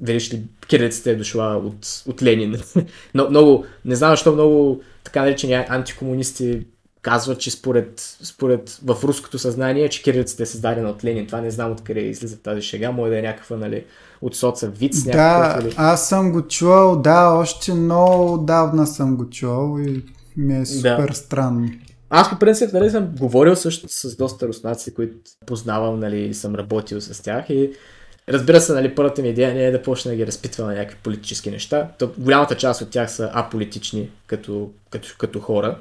видиш 0.00 0.32
ли, 0.32 0.42
кирилицата 0.68 1.10
е 1.10 1.14
дошла 1.14 1.56
от, 1.56 2.02
от 2.06 2.22
Ленин. 2.22 2.56
Но, 3.14 3.30
много, 3.30 3.66
не 3.84 3.94
знам 3.94 4.10
защо 4.10 4.32
много 4.32 4.82
така 5.04 5.22
наречени 5.22 5.54
антикомунисти 5.68 6.66
казват, 7.04 7.40
че 7.40 7.50
според, 7.50 8.16
според 8.22 8.80
в 8.84 8.96
руското 9.04 9.38
съзнание, 9.38 9.88
че 9.88 10.02
кирилицата 10.02 10.42
е 10.42 10.46
създадена 10.46 10.90
от 10.90 11.04
Ленин. 11.04 11.26
Това 11.26 11.40
не 11.40 11.50
знам 11.50 11.72
откъде 11.72 12.00
излиза 12.00 12.38
тази 12.38 12.62
шега, 12.62 12.90
може 12.90 13.10
да 13.10 13.18
е 13.18 13.22
някаква, 13.22 13.56
нали, 13.56 13.84
от 14.20 14.36
соца 14.36 14.68
виц. 14.68 15.04
Да, 15.04 15.58
или... 15.62 15.74
аз 15.76 16.08
съм 16.08 16.32
го 16.32 16.42
чувал, 16.42 16.96
да, 16.96 17.28
още 17.28 17.74
много 17.74 18.38
давна 18.38 18.86
съм 18.86 19.16
го 19.16 19.30
чувал 19.30 19.78
и 19.78 20.04
ми 20.36 20.60
е 20.60 20.66
супер 20.66 21.08
да. 21.08 21.14
странно. 21.14 21.68
Аз 22.10 22.30
по 22.30 22.38
принцип 22.38 22.72
нали, 22.72 22.90
съм 22.90 23.06
говорил 23.18 23.56
също 23.56 23.86
с 23.88 24.16
доста 24.16 24.48
руснаци, 24.48 24.94
които 24.94 25.14
познавам, 25.46 26.00
нали, 26.00 26.34
съм 26.34 26.54
работил 26.54 27.00
с 27.00 27.22
тях 27.22 27.50
и 27.50 27.70
Разбира 28.28 28.60
се, 28.60 28.72
нали, 28.72 28.94
първата 28.94 29.22
ми 29.22 29.28
идея 29.28 29.54
не 29.54 29.64
е 29.64 29.70
да 29.70 29.82
почне 29.82 30.10
да 30.10 30.16
ги 30.16 30.26
разпитва 30.26 30.66
на 30.66 30.74
някакви 30.74 30.96
политически 31.02 31.50
неща. 31.50 31.88
То, 31.98 32.12
голямата 32.18 32.56
част 32.56 32.80
от 32.80 32.90
тях 32.90 33.10
са 33.10 33.30
аполитични 33.34 34.10
като, 34.26 34.70
като, 34.90 35.08
като 35.18 35.40
хора 35.40 35.78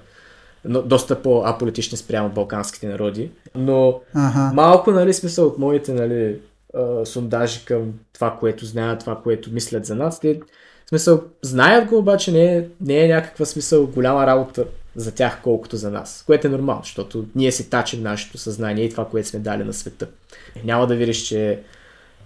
но 0.66 0.82
доста 0.82 1.22
по-аполитични 1.22 1.98
спрямо 1.98 2.30
балканските 2.30 2.88
народи. 2.88 3.32
Но 3.56 4.02
ага. 4.14 4.52
малко, 4.54 4.92
нали, 4.92 5.14
смисъл 5.14 5.48
от 5.48 5.58
моите, 5.58 5.94
нали, 5.94 6.40
сондажи 7.06 7.66
към 7.66 7.94
това, 8.14 8.38
което 8.40 8.66
знаят, 8.66 9.00
това, 9.00 9.22
което 9.24 9.54
мислят 9.54 9.86
за 9.86 9.96
нас. 9.96 10.20
Те, 10.20 10.40
смисъл, 10.90 11.22
знаят 11.42 11.90
го, 11.90 11.98
обаче 11.98 12.32
не 12.32 12.58
е, 12.58 12.66
не 12.82 13.06
е 13.06 13.08
някаква 13.08 13.46
смисъл 13.46 13.88
голяма 13.88 14.28
работа 14.28 14.66
за 14.96 15.16
тях, 15.16 15.40
колкото 15.44 15.78
за 15.78 15.92
нас. 15.92 16.24
Което 16.26 16.48
е 16.48 16.50
нормално, 16.50 16.82
защото 16.84 17.26
ние 17.36 17.52
си 17.52 17.70
тачим 17.70 18.04
нашето 18.04 18.38
съзнание 18.38 18.86
и 18.86 18.90
това, 18.90 19.06
което 19.06 19.28
сме 19.28 19.40
дали 19.40 19.64
на 19.64 19.74
света. 19.74 20.08
Няма 20.64 20.88
да 20.88 20.96
видиш, 20.96 21.18
че 21.18 21.60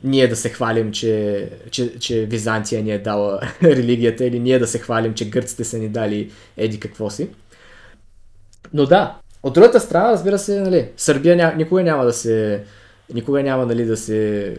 ние 0.03 0.27
да 0.27 0.35
се 0.35 0.49
хвалим, 0.49 0.91
че, 0.91 1.49
че, 1.72 1.99
че 1.99 2.26
Византия 2.26 2.84
ни 2.84 2.91
е 2.91 2.99
дала 2.99 3.41
религията 3.64 4.26
или 4.26 4.39
ние 4.39 4.59
да 4.59 4.68
се 4.68 4.80
хвалим, 4.80 5.14
че 5.14 5.30
гърците 5.30 5.64
са 5.64 5.77
ни 5.77 5.89
дали 5.89 6.31
еди 6.57 6.80
какво 6.80 7.09
си. 7.09 7.30
Но 8.73 8.85
да, 8.85 9.18
от 9.44 9.53
другата 9.53 9.80
страна, 9.80 10.11
разбира 10.11 10.39
се, 10.39 10.60
нали, 10.61 10.89
Сърбия 10.98 11.35
ня, 11.35 11.53
никога 11.57 11.84
няма 11.84 12.06
да 12.06 12.14
се 12.14 12.64
никога 13.14 13.44
няма 13.44 13.65
нали, 13.65 13.85
да 13.85 13.98
се 13.98 14.57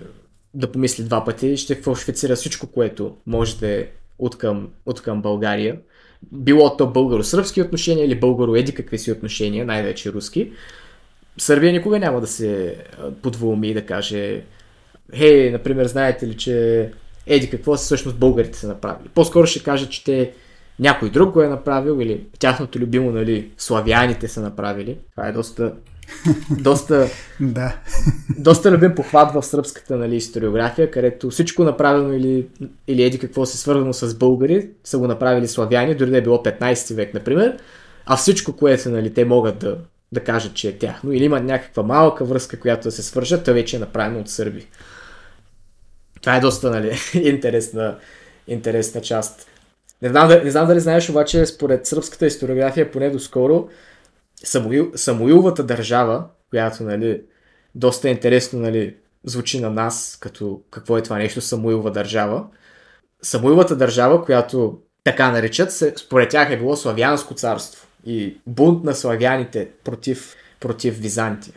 да 0.55 0.73
помисли 0.73 1.05
два 1.05 1.25
пъти, 1.25 1.57
ще 1.57 1.75
фалшифицира 1.75 2.37
всичко, 2.37 2.67
което 2.67 3.17
може 3.27 3.59
да 3.59 3.69
е 3.69 3.87
от 4.19 4.39
към, 4.39 4.69
от 4.87 5.03
към 5.03 5.23
България. 5.23 5.79
Било 6.33 6.77
то 6.77 6.87
българо-сръбски 6.87 7.63
отношения 7.63 8.07
или 8.07 8.21
българо-еди 8.21 8.75
какви 8.75 8.99
си 8.99 9.13
отношения, 9.13 9.65
най-вече 9.65 10.13
руски. 10.13 10.53
Сърбия 11.39 11.73
никога 11.73 11.99
няма 11.99 12.21
да 12.21 12.27
се 12.27 12.77
подволми 13.23 13.69
и 13.69 13.75
да 13.75 13.87
каже 13.87 14.43
Хей, 15.17 15.51
например, 15.51 15.87
знаете 15.87 16.27
ли, 16.27 16.37
че 16.37 16.91
еди 17.27 17.51
какво 17.51 17.77
са 17.77 17.85
всъщност 17.85 18.19
българите 18.19 18.59
са 18.59 18.69
направили. 18.69 19.09
По-скоро 19.15 19.47
ще 19.47 19.63
кажа, 19.63 19.89
че 19.89 20.05
те 20.05 20.33
някой 20.81 21.11
друг 21.11 21.33
го 21.33 21.43
е 21.43 21.49
направил 21.49 22.01
или 22.01 22.27
тяхното 22.39 22.79
любимо, 22.79 23.11
нали, 23.11 23.51
славяните 23.59 24.29
са 24.29 24.41
направили. 24.41 24.99
Това 25.15 25.29
е 25.29 25.33
доста 25.33 25.73
доста, 26.51 27.09
да. 27.41 27.77
доста 28.39 28.71
любим 28.71 28.95
похват 28.95 29.35
в 29.35 29.43
сръбската 29.43 29.97
нали, 29.97 30.17
историография, 30.17 30.91
където 30.91 31.31
всичко 31.31 31.65
направено 31.65 32.13
или, 32.13 32.47
или 32.89 33.03
еди 33.03 33.19
какво 33.19 33.47
се 33.47 33.59
свързано 33.59 33.93
с 33.93 34.15
българи, 34.15 34.71
са 34.85 34.99
го 34.99 35.07
направили 35.07 35.49
славяни, 35.49 35.95
дори 35.95 36.11
да 36.11 36.17
е 36.17 36.23
било 36.23 36.37
15 36.37 36.95
век, 36.95 37.15
например, 37.15 37.59
а 38.07 38.17
всичко, 38.17 38.57
което 38.57 38.91
нали, 38.91 39.15
те 39.15 39.25
могат 39.25 39.59
да, 39.59 39.79
да 40.13 40.21
кажат, 40.21 40.55
че 40.55 40.69
е 40.69 40.79
тяхно, 40.79 41.13
или 41.13 41.25
има 41.25 41.41
някаква 41.41 41.83
малка 41.83 42.25
връзка, 42.25 42.61
която 42.61 42.83
да 42.83 42.93
се 42.93 43.03
свържат, 43.03 43.45
то 43.45 43.53
вече 43.53 43.77
е 43.77 43.81
направено 43.81 44.21
от 44.21 44.29
сърби. 44.29 44.67
Това 46.21 46.37
е 46.37 46.41
доста 46.41 46.71
нали, 46.71 46.99
интересна, 47.15 47.97
интересна 48.47 49.01
част. 49.01 49.47
Не 50.03 50.09
знам, 50.09 50.29
не 50.45 50.51
знам 50.51 50.67
дали 50.67 50.81
знаеш, 50.81 51.11
обаче 51.11 51.47
според 51.47 51.87
сръбската 51.87 52.27
историография, 52.27 52.91
поне 52.91 53.11
доскоро, 53.11 53.69
Самуил, 54.45 54.93
Самуиловата 54.95 55.63
държава, 55.63 56.25
която 56.51 56.83
нали, 56.83 57.23
доста 57.75 58.09
интересно 58.09 58.61
нали, 58.61 58.97
звучи 59.25 59.61
на 59.61 59.71
нас, 59.71 60.19
като 60.21 60.61
какво 60.71 60.99
е 60.99 61.03
това 61.03 61.19
нещо 61.19 61.41
Самуилова 61.41 61.91
държава. 61.91 62.47
Самуиловата 63.23 63.77
държава, 63.77 64.25
която 64.25 64.79
така 65.05 65.31
наричат, 65.31 65.73
се, 65.73 65.95
според 65.97 66.31
тях 66.31 66.51
е 66.51 66.57
било 66.57 66.77
славянско 66.77 67.35
царство 67.35 67.87
и 68.07 68.37
бунт 68.47 68.85
на 68.85 68.95
славяните 68.95 69.69
против, 69.85 70.35
против 70.61 70.99
Византия. 70.99 71.55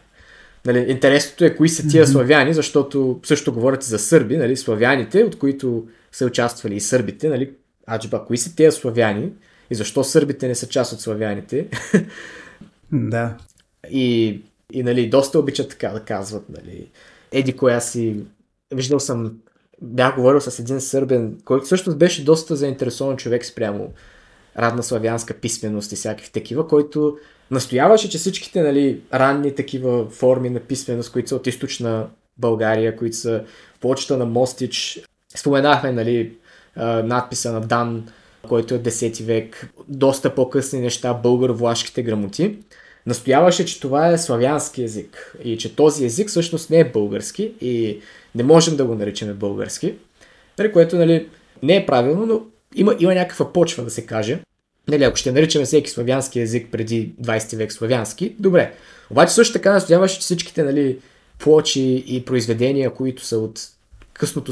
Нали, 0.65 0.79
интересното 0.79 1.45
е 1.45 1.55
кои 1.55 1.69
са 1.69 1.87
тия 1.87 2.07
славяни, 2.07 2.53
защото 2.53 3.19
също 3.23 3.53
говорят 3.53 3.83
за 3.83 3.99
сърби, 3.99 4.37
нали, 4.37 4.57
славяните, 4.57 5.23
от 5.23 5.37
които 5.37 5.87
са 6.11 6.25
участвали 6.25 6.75
и 6.75 6.79
сърбите, 6.79 7.29
нали, 7.29 7.51
аджба, 7.89 8.25
кои 8.25 8.37
са 8.37 8.55
тези 8.55 8.77
славяни 8.77 9.29
и 9.69 9.75
защо 9.75 10.03
сърбите 10.03 10.47
не 10.47 10.55
са 10.55 10.67
част 10.67 10.93
от 10.93 11.01
славяните. 11.01 11.67
Да. 12.93 13.37
И, 13.89 14.41
и 14.73 14.83
нали, 14.83 15.09
доста 15.09 15.39
обичат 15.39 15.69
така 15.69 15.89
да 15.89 15.99
казват, 15.99 16.43
нали, 16.49 16.87
еди 17.31 17.55
коя 17.55 17.79
си, 17.79 18.15
виждал 18.73 18.99
съм, 18.99 19.37
бях 19.81 20.15
говорил 20.15 20.41
с 20.41 20.59
един 20.59 20.81
сърбен, 20.81 21.37
който 21.45 21.65
всъщност 21.65 21.97
беше 21.97 22.23
доста 22.23 22.55
заинтересован 22.55 23.17
човек 23.17 23.45
спрямо 23.45 23.93
радна 24.57 24.83
славянска 24.83 25.33
писменост 25.33 25.91
и 25.91 25.95
всякакви 25.95 26.31
такива, 26.31 26.67
който 26.67 27.17
настояваше, 27.51 28.09
че 28.09 28.17
всичките 28.17 28.61
нали, 28.61 29.01
ранни 29.13 29.55
такива 29.55 30.09
форми 30.09 30.49
на 30.49 30.59
писменост, 30.59 31.11
които 31.11 31.29
са 31.29 31.35
от 31.35 31.47
източна 31.47 32.07
България, 32.37 32.95
които 32.95 33.17
са 33.17 33.43
почта 33.79 34.17
на 34.17 34.25
Мостич, 34.25 35.01
споменахме 35.35 35.91
нали, 35.91 36.37
надписа 36.77 37.51
на 37.51 37.61
Дан, 37.61 38.07
който 38.47 38.73
е 38.73 38.79
10 38.79 39.23
век, 39.23 39.73
доста 39.87 40.35
по-късни 40.35 40.79
неща, 40.79 41.19
българо-влашките 41.23 42.03
грамоти 42.03 42.57
настояваше, 43.05 43.65
че 43.65 43.79
това 43.79 44.07
е 44.07 44.17
славянски 44.17 44.83
език 44.83 45.35
и 45.43 45.57
че 45.57 45.75
този 45.75 46.05
език 46.05 46.29
всъщност 46.29 46.69
не 46.69 46.79
е 46.79 46.91
български 46.91 47.51
и 47.61 47.99
не 48.35 48.43
можем 48.43 48.75
да 48.75 48.85
го 48.85 48.95
наричаме 48.95 49.33
български, 49.33 49.93
което 50.73 50.95
нали, 50.95 51.29
не 51.63 51.75
е 51.75 51.85
правилно, 51.85 52.25
но 52.25 52.41
има, 52.75 52.95
има 52.99 53.15
някаква 53.15 53.53
почва 53.53 53.83
да 53.83 53.89
се 53.89 54.05
каже. 54.05 54.39
Нали, 54.87 55.03
ако 55.03 55.15
ще 55.15 55.31
наричаме 55.31 55.65
всеки 55.65 55.89
славянски 55.89 56.39
език 56.39 56.67
преди 56.71 57.13
20 57.21 57.57
век 57.57 57.71
славянски, 57.71 58.35
добре. 58.39 58.73
Обаче 59.09 59.33
също 59.33 59.53
така 59.53 59.73
настояваше, 59.73 60.15
че 60.15 60.21
всичките 60.21 60.63
нали, 60.63 60.97
плочи 61.39 62.03
и 62.07 62.25
произведения, 62.25 62.93
които 62.93 63.25
са 63.25 63.37
от 63.37 63.59
късното 64.21 64.51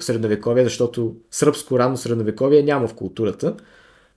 средновековие, 0.00 0.64
защото 0.64 1.14
сръбско 1.30 1.78
рано 1.78 1.96
средновековие 1.96 2.62
няма 2.62 2.88
в 2.88 2.94
културата. 2.94 3.54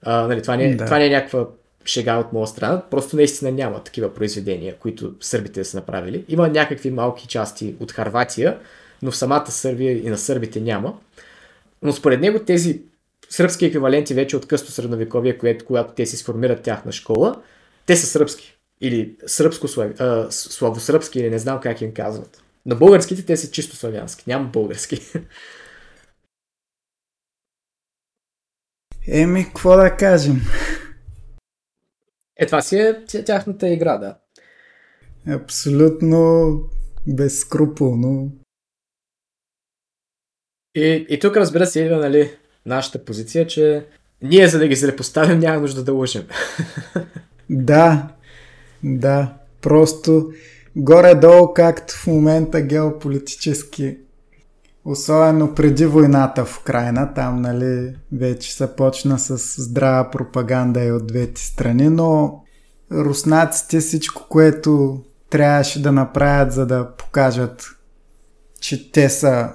А, 0.02 0.28
нали, 0.28 0.42
това, 0.42 0.56
не, 0.56 0.76
да. 0.76 0.86
това 0.86 0.98
не 0.98 1.06
е 1.06 1.10
някаква 1.10 1.48
шега 1.86 2.18
от 2.18 2.34
моя 2.34 2.48
страна. 2.48 2.82
Просто 2.92 3.16
наистина 3.16 3.52
няма 3.52 3.84
такива 3.84 4.14
произведения, 4.14 4.76
които 4.80 5.14
сърбите 5.20 5.64
са 5.64 5.78
направили. 5.78 6.26
Има 6.30 6.50
някакви 6.50 6.92
малки 6.92 7.28
части 7.28 7.76
от 7.80 7.92
Харватия, 7.92 8.58
но 9.02 9.12
в 9.12 9.18
самата 9.18 9.52
Сърбия 9.52 9.92
и 9.92 10.10
на 10.10 10.18
сърбите 10.18 10.62
няма. 10.62 10.98
Но 11.82 11.94
според 11.94 12.22
него 12.22 12.40
тези 12.40 12.82
сръбски 13.30 13.66
еквиваленти 13.66 14.14
вече 14.14 14.38
от 14.38 14.48
късто 14.48 14.72
средновековие, 14.72 15.38
което, 15.38 15.66
когато 15.66 15.94
те 15.94 16.06
си 16.06 16.18
сформират 16.18 16.62
тяхна 16.62 16.92
школа, 16.92 17.36
те 17.86 17.96
са 17.96 18.06
сръбски. 18.06 18.58
Или 18.82 19.16
сръбско 19.26 19.68
славосръбски, 20.30 21.20
или 21.20 21.30
не 21.30 21.40
знам 21.40 21.60
как 21.60 21.82
им 21.82 21.94
казват. 21.94 22.43
Но 22.66 22.78
българските 22.78 23.26
те 23.26 23.38
са 23.38 23.52
чисто 23.52 23.76
славянски. 23.76 24.24
Няма 24.28 24.50
български. 24.50 25.00
Еми, 29.08 29.46
какво 29.46 29.76
да 29.78 29.96
кажем? 29.98 30.42
Е, 32.38 32.46
това 32.46 32.62
си 32.62 32.78
е 32.78 33.06
тяхната 33.26 33.70
игра, 33.70 33.98
да. 33.98 34.18
Абсолютно 35.28 36.60
безскрупулно 37.08 38.32
И, 40.76 41.06
и 41.10 41.20
тук 41.20 41.38
разбира 41.38 41.66
се 41.66 41.80
идва 41.82 41.98
нали, 41.98 42.32
нашата 42.66 43.06
позиция, 43.06 43.48
че 43.48 43.86
ние 44.22 44.48
за 44.48 44.60
да 44.60 44.68
ги 44.68 44.76
злепоставим 44.76 45.40
няма 45.40 45.60
нужда 45.60 45.84
да 45.84 45.94
лъжем. 45.94 46.28
Да, 47.50 48.16
да. 48.84 49.38
Просто 49.62 50.34
горе-долу, 50.76 51.54
както 51.54 51.94
в 51.94 52.08
момента 52.08 52.62
геополитически, 52.62 53.98
особено 54.86 55.56
преди 55.56 55.86
войната 55.86 56.46
в 56.46 56.60
Украина, 56.60 57.14
там 57.14 57.42
нали, 57.42 57.96
вече 58.12 58.54
се 58.54 58.76
почна 58.76 59.20
с 59.20 59.62
здрава 59.64 60.12
пропаганда 60.12 60.84
и 60.84 60.92
от 60.92 61.08
двете 61.08 61.42
страни, 61.42 61.90
но 61.90 62.44
руснаците 62.92 63.80
всичко, 63.80 64.26
което 64.30 65.02
трябваше 65.30 65.82
да 65.82 65.92
направят, 65.92 66.52
за 66.54 66.66
да 66.66 66.92
покажат, 66.98 67.66
че 68.60 68.92
те 68.92 69.10
са 69.10 69.50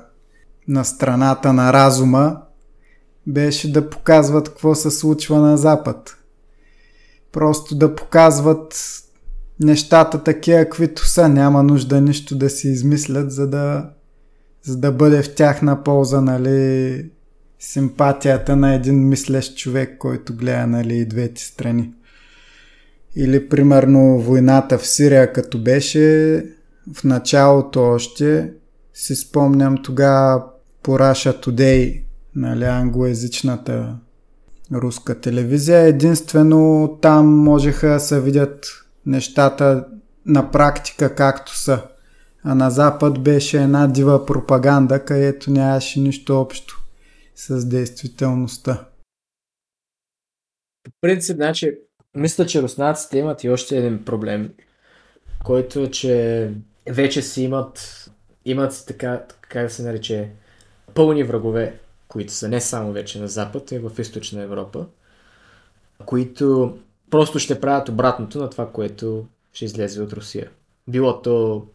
на 0.69 0.85
страната 0.85 1.53
на 1.53 1.73
разума, 1.73 2.43
беше 3.27 3.73
да 3.73 3.91
показват 3.91 4.49
какво 4.49 4.75
се 4.75 4.91
случва 4.91 5.39
на 5.39 5.57
Запад. 5.57 6.17
Просто 7.33 7.75
да 7.75 7.95
показват 7.95 8.75
нещата 9.61 10.23
такива, 10.23 10.65
каквито 10.65 11.07
са. 11.07 11.29
Няма 11.29 11.63
нужда 11.63 12.01
нищо 12.01 12.37
да 12.37 12.51
си 12.51 12.69
измислят, 12.69 13.33
за 13.33 13.49
да, 13.49 13.91
за 14.63 14.77
да 14.77 14.93
бъде 14.93 15.23
в 15.23 15.35
тяхна 15.35 15.83
полза, 15.83 16.21
нали, 16.21 17.11
симпатията 17.59 18.57
на 18.57 18.75
един 18.75 19.09
мислещ 19.09 19.57
човек, 19.57 19.99
който 19.99 20.35
гледа, 20.35 20.67
нали, 20.67 21.05
двете 21.05 21.43
страни. 21.43 21.93
Или, 23.17 23.49
примерно, 23.49 24.19
войната 24.19 24.79
в 24.79 24.87
Сирия, 24.87 25.33
като 25.33 25.63
беше 25.63 26.45
в 26.95 27.05
началото 27.05 27.83
още, 27.83 28.53
си 28.95 29.17
спомням 29.17 29.77
тогава 29.83 30.43
по 30.83 30.99
Russia 30.99 31.47
Today, 31.47 32.03
нали, 32.35 32.65
англоязичната 32.65 33.97
руска 34.73 35.21
телевизия. 35.21 35.81
Единствено 35.81 36.89
там 37.03 37.27
можеха 37.27 37.89
да 37.89 38.01
се 38.01 38.21
видят 38.21 38.67
нещата 39.09 39.87
на 40.27 40.51
практика 40.51 41.15
както 41.15 41.59
са. 41.59 41.83
А 42.45 42.55
на 42.55 42.71
Запад 42.71 43.23
беше 43.23 43.63
една 43.63 43.87
дива 43.87 44.27
пропаганда, 44.27 45.05
където 45.05 45.51
нямаше 45.51 46.01
нищо 46.01 46.41
общо 46.41 46.85
с 47.35 47.69
действителността. 47.69 48.85
По 50.83 50.91
принцип, 51.01 51.37
значи, 51.37 51.79
мисля, 52.17 52.47
че 52.47 52.63
руснаците 52.63 53.19
имат 53.19 53.45
и 53.45 53.51
още 53.51 53.79
един 53.79 54.05
проблем, 54.05 54.55
който 55.45 55.81
е, 55.81 55.91
че 55.91 56.51
вече 56.89 57.23
си 57.23 57.43
имат, 57.43 58.11
имат 58.45 58.75
си 58.75 58.87
така, 58.87 59.23
как 59.41 59.63
да 59.63 59.71
се 59.71 59.83
нарече, 59.83 60.31
пълни 60.95 61.25
врагове, 61.25 61.79
които 62.09 62.33
са 62.33 62.49
не 62.49 62.61
само 62.61 62.93
вече 62.93 63.21
на 63.21 63.29
Запад, 63.29 63.73
и 63.73 63.79
в 63.79 63.91
източна 63.99 64.43
Европа, 64.43 64.87
които 66.07 66.79
просто 67.11 67.39
ще 67.39 67.61
правят 67.61 67.89
обратното 67.89 68.39
на 68.39 68.51
това, 68.51 68.73
което 68.73 69.27
ще 69.53 69.65
излезе 69.65 70.03
от 70.03 70.13
Русия. 70.13 70.51
Било 70.89 71.23
то 71.23 71.67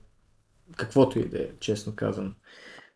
каквото 0.78 1.20
и 1.20 1.26
да 1.26 1.38
е, 1.38 1.48
честно 1.60 1.94
казвам. 1.96 2.36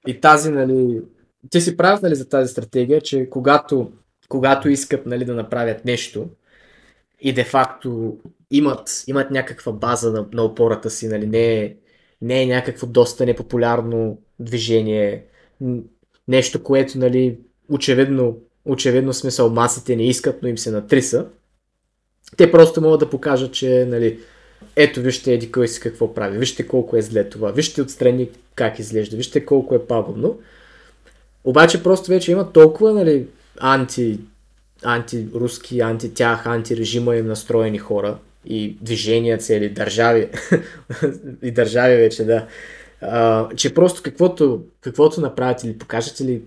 И 0.08 0.22
тази, 0.22 0.52
нали, 0.52 1.02
те 1.50 1.62
си 1.62 1.78
правят 1.78 2.04
нали, 2.04 2.16
за 2.16 2.30
тази 2.30 2.52
стратегия, 2.52 3.02
че 3.02 3.30
когато, 3.30 3.92
когато 4.30 4.70
искат 4.70 5.06
нали, 5.06 5.26
да 5.26 5.34
направят 5.34 5.86
нещо 5.86 6.30
и 7.20 7.34
де-факто 7.34 8.18
имат, 8.52 9.04
имат 9.08 9.32
някаква 9.32 9.72
база 9.72 10.12
на, 10.12 10.28
на 10.34 10.44
опората 10.44 10.90
си, 10.90 11.08
нали, 11.08 11.28
не, 11.28 11.60
е, 11.60 11.76
не 12.22 12.44
е 12.44 12.46
някакво 12.46 12.88
доста 12.88 13.26
непопулярно 13.26 14.22
движение, 14.40 15.26
нещо, 16.28 16.64
което, 16.64 16.98
нали, 16.98 17.40
очевидно, 17.70 18.38
очевидно 18.66 19.14
смисъл 19.14 19.50
масите 19.50 19.96
не 19.96 20.08
искат, 20.08 20.42
но 20.42 20.48
им 20.48 20.58
се 20.58 20.72
натриса, 20.72 21.28
те 22.38 22.52
просто 22.52 22.82
могат 22.82 23.00
да 23.00 23.10
покажат, 23.10 23.54
че, 23.54 23.86
нали, 23.90 24.20
ето 24.76 25.02
вижте 25.02 25.34
еди 25.34 25.52
кой 25.52 25.68
си 25.68 25.80
какво 25.80 26.14
прави, 26.14 26.38
вижте 26.38 26.68
колко 26.68 26.98
е 26.98 27.02
зле 27.02 27.30
това, 27.30 27.52
вижте 27.52 27.82
отстрани 27.82 28.30
как 28.56 28.80
изглежда, 28.80 29.18
вижте 29.18 29.46
колко 29.46 29.76
е 29.76 29.86
пагубно. 29.86 30.40
Обаче 31.44 31.84
просто 31.84 32.10
вече 32.10 32.32
има 32.32 32.52
толкова, 32.52 32.94
нали, 32.94 33.28
анти, 33.60 34.20
антируски, 34.84 35.82
антитях, 35.82 36.46
антирежима 36.46 37.16
им 37.16 37.28
настроени 37.28 37.78
хора 37.78 38.18
и 38.46 38.78
движения 38.82 39.38
цели, 39.38 39.70
държави, 39.70 40.30
и 41.42 41.52
държави 41.52 41.96
вече, 41.96 42.24
да, 42.26 42.48
а, 43.02 43.50
че 43.56 43.74
просто 43.74 44.02
каквото, 44.04 44.64
каквото 44.82 45.22
направят 45.22 45.64
или 45.64 45.78
покажат 45.78 46.20
или 46.20 46.42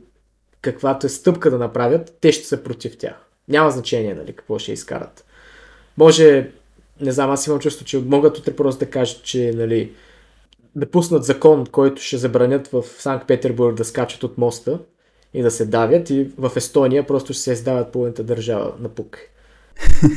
каквато 0.62 1.06
е 1.06 1.10
стъпка 1.10 1.50
да 1.50 1.58
направят, 1.58 2.16
те 2.20 2.32
ще 2.32 2.46
са 2.46 2.62
против 2.62 2.98
тях. 2.98 3.14
Няма 3.48 3.70
значение, 3.70 4.14
нали, 4.14 4.32
какво 4.32 4.58
ще 4.58 4.72
изкарат. 4.72 5.24
Може, 6.00 6.50
не 7.00 7.12
знам, 7.12 7.30
аз 7.30 7.46
имам 7.46 7.58
чувство, 7.58 7.84
че 7.84 7.98
могат 7.98 8.38
утре 8.38 8.56
просто 8.56 8.84
да 8.84 8.90
кажат, 8.90 9.22
че, 9.22 9.52
нали, 9.56 9.92
да 10.76 10.90
пуснат 10.90 11.24
закон, 11.24 11.66
който 11.66 12.02
ще 12.02 12.16
забранят 12.16 12.68
в 12.68 12.84
Санкт 12.98 13.26
Петербург 13.26 13.76
да 13.76 13.84
скачат 13.84 14.22
от 14.22 14.38
моста 14.38 14.80
и 15.34 15.42
да 15.42 15.50
се 15.50 15.66
давят 15.66 16.10
и 16.10 16.30
в 16.38 16.52
Естония 16.56 17.06
просто 17.06 17.32
ще 17.32 17.42
се 17.42 17.52
издават 17.52 17.92
половината 17.92 18.24
държава 18.24 18.72
на 18.80 18.88
пук. 18.88 19.18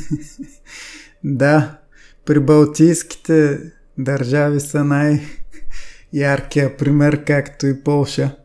да, 1.23 1.77
при 2.25 2.39
балтийските 2.39 3.59
държави 3.97 4.59
са 4.59 4.83
най-яркия 4.83 6.77
пример, 6.77 7.23
както 7.23 7.67
и 7.67 7.83
Полша. 7.83 8.35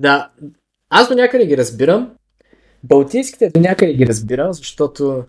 Да, 0.00 0.30
аз 0.90 1.08
до 1.08 1.14
някъде 1.14 1.46
ги 1.46 1.56
разбирам. 1.56 2.10
Балтийските 2.84 3.48
до 3.48 3.60
някъде 3.60 3.94
ги 3.94 4.06
разбирам, 4.06 4.52
защото 4.52 5.24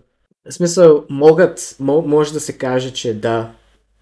в 0.50 0.54
смисъл 0.54 1.04
могат, 1.10 1.76
може 1.80 2.32
да 2.32 2.40
се 2.40 2.58
каже, 2.58 2.92
че 2.92 3.14
да, 3.14 3.50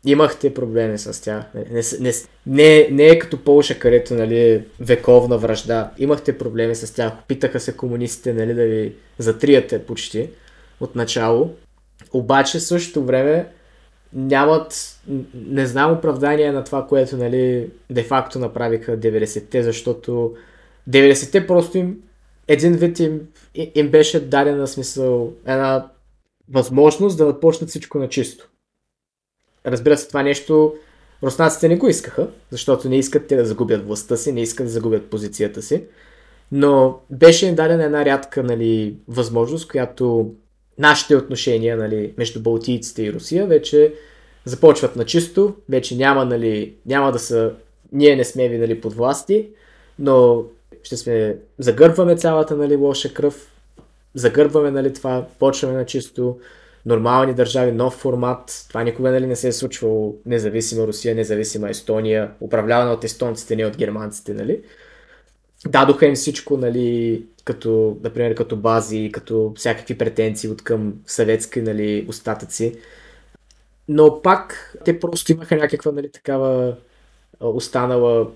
имахте 0.06 0.55
проблеми 0.55 0.98
с 0.98 1.23
тях. 1.23 1.44
Не, 1.55 1.82
не, 2.01 2.12
не, 2.47 2.89
не 2.90 3.06
е 3.06 3.19
като 3.19 3.44
Полша, 3.44 3.78
където 3.78 4.14
нали, 4.14 4.64
вековна 4.81 5.39
връжда. 5.39 5.90
Имахте 5.98 6.39
проблеми 6.39 6.74
с 6.74 6.94
тях. 6.94 7.12
Питаха 7.28 7.60
се 7.60 7.77
комунистите 7.77 8.32
нали, 8.32 8.55
да 8.55 8.64
ви 8.64 8.94
затрияте 9.19 9.86
почти 9.86 10.31
от 10.81 10.97
начало. 10.97 11.55
Обаче 12.12 12.59
в 12.59 12.62
същото 12.62 13.05
време 13.05 13.47
нямат, 14.12 15.01
не 15.35 15.66
знам 15.66 15.93
оправдание 15.93 16.52
на 16.52 16.64
това, 16.64 16.86
което 16.86 17.16
нали, 17.16 17.70
де-факто 17.90 18.39
направиха 18.39 18.98
90-те, 18.98 19.62
защото 19.62 20.35
90-те 20.90 21.47
просто 21.47 21.78
им 21.78 21.97
един 22.48 22.73
вид 22.73 23.01
им, 23.01 23.20
им 23.74 23.89
беше 23.89 24.20
дадена 24.20 24.66
смисъл 24.66 25.32
една 25.47 25.89
възможност 26.53 27.19
да 27.19 27.27
започнат 27.27 27.70
всичко 27.70 27.99
на 27.99 28.09
чисто. 28.09 28.49
Разбира 29.66 29.97
се, 29.97 30.09
това 30.09 30.23
нещо 30.23 30.74
руснаците 31.23 31.69
не 31.69 31.77
го 31.77 31.89
искаха, 31.89 32.29
защото 32.51 32.89
не 32.89 32.99
искат 32.99 33.27
те 33.27 33.37
да 33.37 33.45
загубят 33.45 33.87
властта 33.87 34.16
си, 34.16 34.33
не 34.33 34.43
искат 34.43 34.66
да 34.66 34.73
загубят 34.73 35.11
позицията 35.11 35.62
си. 35.62 35.85
Но 36.53 37.01
беше 37.11 37.47
им 37.47 37.55
дадена 37.55 37.85
една 37.85 38.05
рядка 38.05 38.43
нали, 38.43 38.97
възможност, 39.09 39.69
която 39.69 40.35
нашите 40.79 41.16
отношения 41.16 41.77
нали, 41.77 42.15
между 42.19 42.43
Балтийците 42.43 43.03
и 43.03 43.12
Русия 43.12 43.47
вече 43.47 43.95
започват 44.45 44.97
на 44.97 45.05
чисто, 45.05 45.55
вече 45.69 45.97
няма, 45.97 46.24
нали, 46.24 46.74
няма 46.87 47.12
да 47.12 47.19
са, 47.19 47.53
ние 47.93 48.16
не 48.16 48.24
сме 48.24 48.49
ви 48.49 48.59
нали, 48.59 48.81
под 48.81 48.95
власти, 48.95 49.49
но 49.99 50.45
ще 50.83 50.97
сме, 50.97 51.37
загърбваме 51.59 52.16
цялата 52.16 52.57
нали, 52.57 52.77
лоша 52.77 53.15
кръв, 53.15 53.52
загърбваме 54.14 54.70
нали, 54.70 54.93
това, 54.93 55.26
почваме 55.39 55.74
на 55.74 55.86
чисто, 55.86 56.39
нормални 56.86 57.34
държави, 57.34 57.72
нов 57.72 57.94
формат. 57.94 58.64
Това 58.68 58.82
никога 58.82 59.10
нали, 59.10 59.26
не 59.26 59.36
се 59.36 59.48
е 59.48 59.52
случвало 59.52 60.16
независима 60.26 60.86
Русия, 60.86 61.14
независима 61.14 61.70
Естония, 61.70 62.30
управлявана 62.40 62.93
от 62.93 63.05
естонците, 63.05 63.56
не 63.56 63.66
от 63.66 63.76
германците. 63.76 64.34
Нали. 64.34 64.62
Дадоха 65.66 66.06
им 66.06 66.14
всичко, 66.14 66.56
нали, 66.56 67.24
като, 67.44 67.97
например, 68.02 68.34
като 68.34 68.56
бази, 68.56 69.10
като 69.12 69.52
всякакви 69.56 69.98
претенции 69.98 70.51
от 70.51 70.64
към 70.64 70.94
съветски 71.06 71.60
нали, 71.60 72.06
остатъци. 72.09 72.78
Но 73.89 74.22
пак 74.22 74.74
те 74.84 75.01
просто 75.01 75.32
имаха 75.32 75.56
някаква 75.56 75.93
нали, 75.93 76.10
такава 76.10 76.76
останала, 77.40 78.30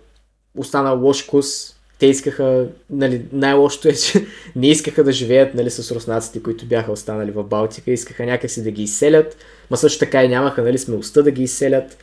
останал 0.56 1.00
лош 1.00 1.24
вкус 1.24 1.75
те 1.98 2.06
искаха, 2.06 2.66
нали, 2.90 3.23
най-лошото 3.32 3.89
е, 3.89 3.93
че 3.93 4.27
не 4.56 4.68
искаха 4.68 5.05
да 5.05 5.12
живеят 5.12 5.55
нали, 5.55 5.70
с 5.70 5.94
руснаците, 5.94 6.43
които 6.43 6.66
бяха 6.66 6.93
останали 6.93 7.31
в 7.31 7.43
Балтика, 7.43 7.90
искаха 7.90 8.27
някакси 8.27 8.62
да 8.62 8.70
ги 8.70 8.82
изселят, 8.82 9.36
но 9.70 9.77
също 9.77 9.98
така 9.98 10.24
и 10.24 10.28
нямаха 10.28 10.62
нали, 10.62 10.78
смелостта 10.78 11.23
да 11.23 11.31
ги 11.31 11.43
изселят. 11.43 11.98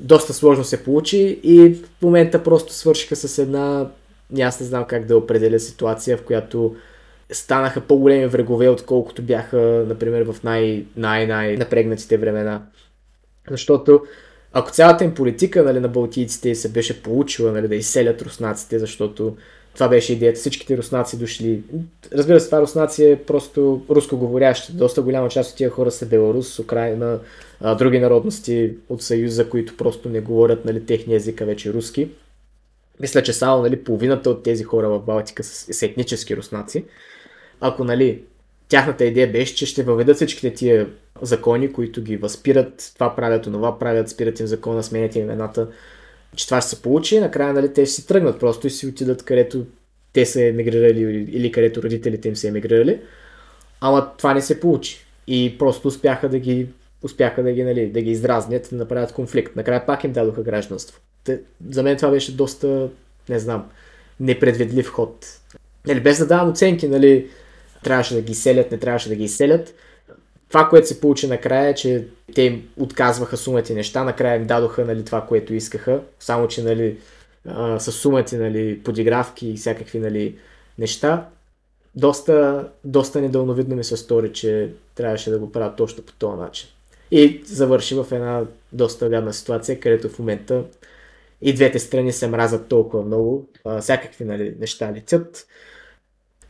Доста 0.00 0.34
сложно 0.34 0.64
се 0.64 0.84
получи 0.84 1.40
и 1.42 1.74
в 1.98 2.02
момента 2.02 2.42
просто 2.42 2.72
свършиха 2.72 3.16
с 3.16 3.38
една, 3.38 3.90
аз 4.40 4.60
не 4.60 4.66
знам 4.66 4.84
как 4.84 5.06
да 5.06 5.16
определя 5.16 5.60
ситуация, 5.60 6.16
в 6.16 6.22
която 6.22 6.76
станаха 7.32 7.80
по-големи 7.80 8.26
врагове, 8.26 8.68
отколкото 8.68 9.22
бяха, 9.22 9.84
например, 9.88 10.22
в 10.22 10.36
най- 10.44 10.84
най- 10.96 11.26
най-напрегнатите 11.26 12.18
времена. 12.18 12.62
Защото 13.50 14.02
ако 14.56 14.70
цялата 14.70 15.04
им 15.04 15.14
политика 15.14 15.62
нали, 15.62 15.80
на 15.80 15.88
балтийците 15.88 16.54
се 16.54 16.68
беше 16.68 17.02
получила 17.02 17.52
нали, 17.52 17.68
да 17.68 17.74
изселят 17.76 18.22
руснаците, 18.22 18.78
защото 18.78 19.36
това 19.74 19.88
беше 19.88 20.12
идеята. 20.12 20.40
Всичките 20.40 20.76
руснаци 20.76 21.18
дошли. 21.18 21.62
Разбира 22.12 22.40
се, 22.40 22.46
това 22.46 22.60
руснаци 22.60 23.04
е 23.04 23.22
просто 23.22 23.82
рускоговорящи. 23.90 24.72
Доста 24.72 25.02
голяма 25.02 25.28
част 25.28 25.50
от 25.50 25.56
тия 25.56 25.70
хора 25.70 25.90
са 25.90 26.06
Беларус, 26.06 26.58
Украина, 26.58 27.18
други 27.78 27.98
народности 27.98 28.72
от 28.88 29.02
Съюза, 29.02 29.48
които 29.50 29.76
просто 29.76 30.08
не 30.08 30.20
говорят 30.20 30.64
нали, 30.64 30.86
техния 30.86 31.16
език, 31.16 31.40
а 31.40 31.44
вече 31.44 31.72
руски. 31.72 32.08
Мисля, 33.00 33.22
че 33.22 33.32
само 33.32 33.62
нали, 33.62 33.84
половината 33.84 34.30
от 34.30 34.42
тези 34.42 34.64
хора 34.64 34.88
в 34.88 35.00
Балтика 35.00 35.44
са 35.44 35.86
етнически 35.86 36.36
руснаци. 36.36 36.84
Ако 37.60 37.84
нали, 37.84 38.22
тяхната 38.74 39.04
идея 39.04 39.32
беше, 39.32 39.54
че 39.54 39.66
ще 39.66 39.82
въведат 39.82 40.16
всичките 40.16 40.54
тия 40.54 40.86
закони, 41.22 41.72
които 41.72 42.02
ги 42.02 42.16
възпират, 42.16 42.92
това 42.94 43.16
правят, 43.16 43.42
това 43.42 43.78
правят, 43.78 44.08
спират 44.08 44.40
им 44.40 44.46
закона, 44.46 44.82
сменят 44.82 45.16
им 45.16 45.22
имената, 45.22 45.68
че 46.36 46.46
това 46.46 46.60
ще 46.60 46.70
се 46.70 46.82
получи, 46.82 47.20
накрая 47.20 47.52
нали, 47.52 47.72
те 47.72 47.86
ще 47.86 47.94
си 47.94 48.06
тръгнат 48.06 48.40
просто 48.40 48.66
и 48.66 48.70
си 48.70 48.86
отидат 48.86 49.22
където 49.22 49.66
те 50.12 50.26
са 50.26 50.44
емигрирали 50.44 51.00
или 51.32 51.52
където 51.52 51.82
родителите 51.82 52.28
им 52.28 52.36
са 52.36 52.48
емигрирали. 52.48 53.00
Ама 53.80 54.10
това 54.18 54.34
не 54.34 54.40
се 54.42 54.60
получи. 54.60 55.06
И 55.26 55.56
просто 55.58 55.88
успяха 55.88 56.28
да 56.28 56.38
ги, 56.38 56.66
успяха 57.02 57.42
да 57.42 57.52
ги, 57.52 57.64
нали, 57.64 57.86
да 57.86 58.02
ги 58.02 58.10
издразнят, 58.10 58.68
да 58.72 58.76
направят 58.76 59.12
конфликт. 59.12 59.56
Накрая 59.56 59.86
пак 59.86 60.04
им 60.04 60.12
дадоха 60.12 60.42
гражданство. 60.42 61.00
Те, 61.24 61.40
за 61.70 61.82
мен 61.82 61.96
това 61.96 62.10
беше 62.10 62.36
доста, 62.36 62.88
не 63.28 63.38
знам, 63.38 63.64
непредвидлив 64.20 64.88
ход. 64.88 65.40
Нали, 65.86 66.00
без 66.00 66.18
да 66.18 66.26
давам 66.26 66.50
оценки, 66.50 66.88
нали, 66.88 67.28
трябваше 67.84 68.14
да 68.14 68.22
ги 68.22 68.34
селят, 68.34 68.70
не 68.70 68.78
трябваше 68.78 69.08
да 69.08 69.14
ги 69.14 69.24
изселят. 69.24 69.74
Това, 70.48 70.68
което 70.68 70.88
се 70.88 71.00
получи 71.00 71.26
накрая 71.26 71.68
е, 71.68 71.74
че 71.74 72.06
те 72.34 72.42
им 72.42 72.68
отказваха 72.76 73.36
сумати 73.36 73.74
неща, 73.74 74.04
накрая 74.04 74.36
им 74.36 74.46
дадоха 74.46 74.84
нали, 74.84 75.04
това, 75.04 75.26
което 75.26 75.54
искаха, 75.54 76.00
само 76.20 76.48
че 76.48 76.62
нали, 76.62 76.98
а, 77.48 77.80
с 77.80 77.92
сумати 77.92 78.36
нали, 78.36 78.82
подигравки 78.84 79.48
и 79.48 79.56
всякакви 79.56 79.98
нали, 79.98 80.38
неща. 80.78 81.28
Доста, 81.94 82.68
доста 82.84 83.20
недълновидно 83.20 83.76
ми 83.76 83.84
се 83.84 83.96
стори, 83.96 84.32
че 84.32 84.70
трябваше 84.94 85.30
да 85.30 85.38
го 85.38 85.52
правят 85.52 85.76
точно 85.76 86.04
по 86.04 86.12
този 86.12 86.40
начин. 86.40 86.68
И 87.10 87.42
завърши 87.46 87.94
в 87.94 88.06
една 88.12 88.42
доста 88.72 89.08
гадна 89.08 89.32
ситуация, 89.32 89.80
където 89.80 90.08
в 90.08 90.18
момента 90.18 90.64
и 91.42 91.54
двете 91.54 91.78
страни 91.78 92.12
се 92.12 92.28
мразят 92.28 92.68
толкова 92.68 93.02
много, 93.02 93.48
а, 93.64 93.80
всякакви 93.80 94.24
нали, 94.24 94.54
неща 94.60 94.92
летят. 94.92 95.46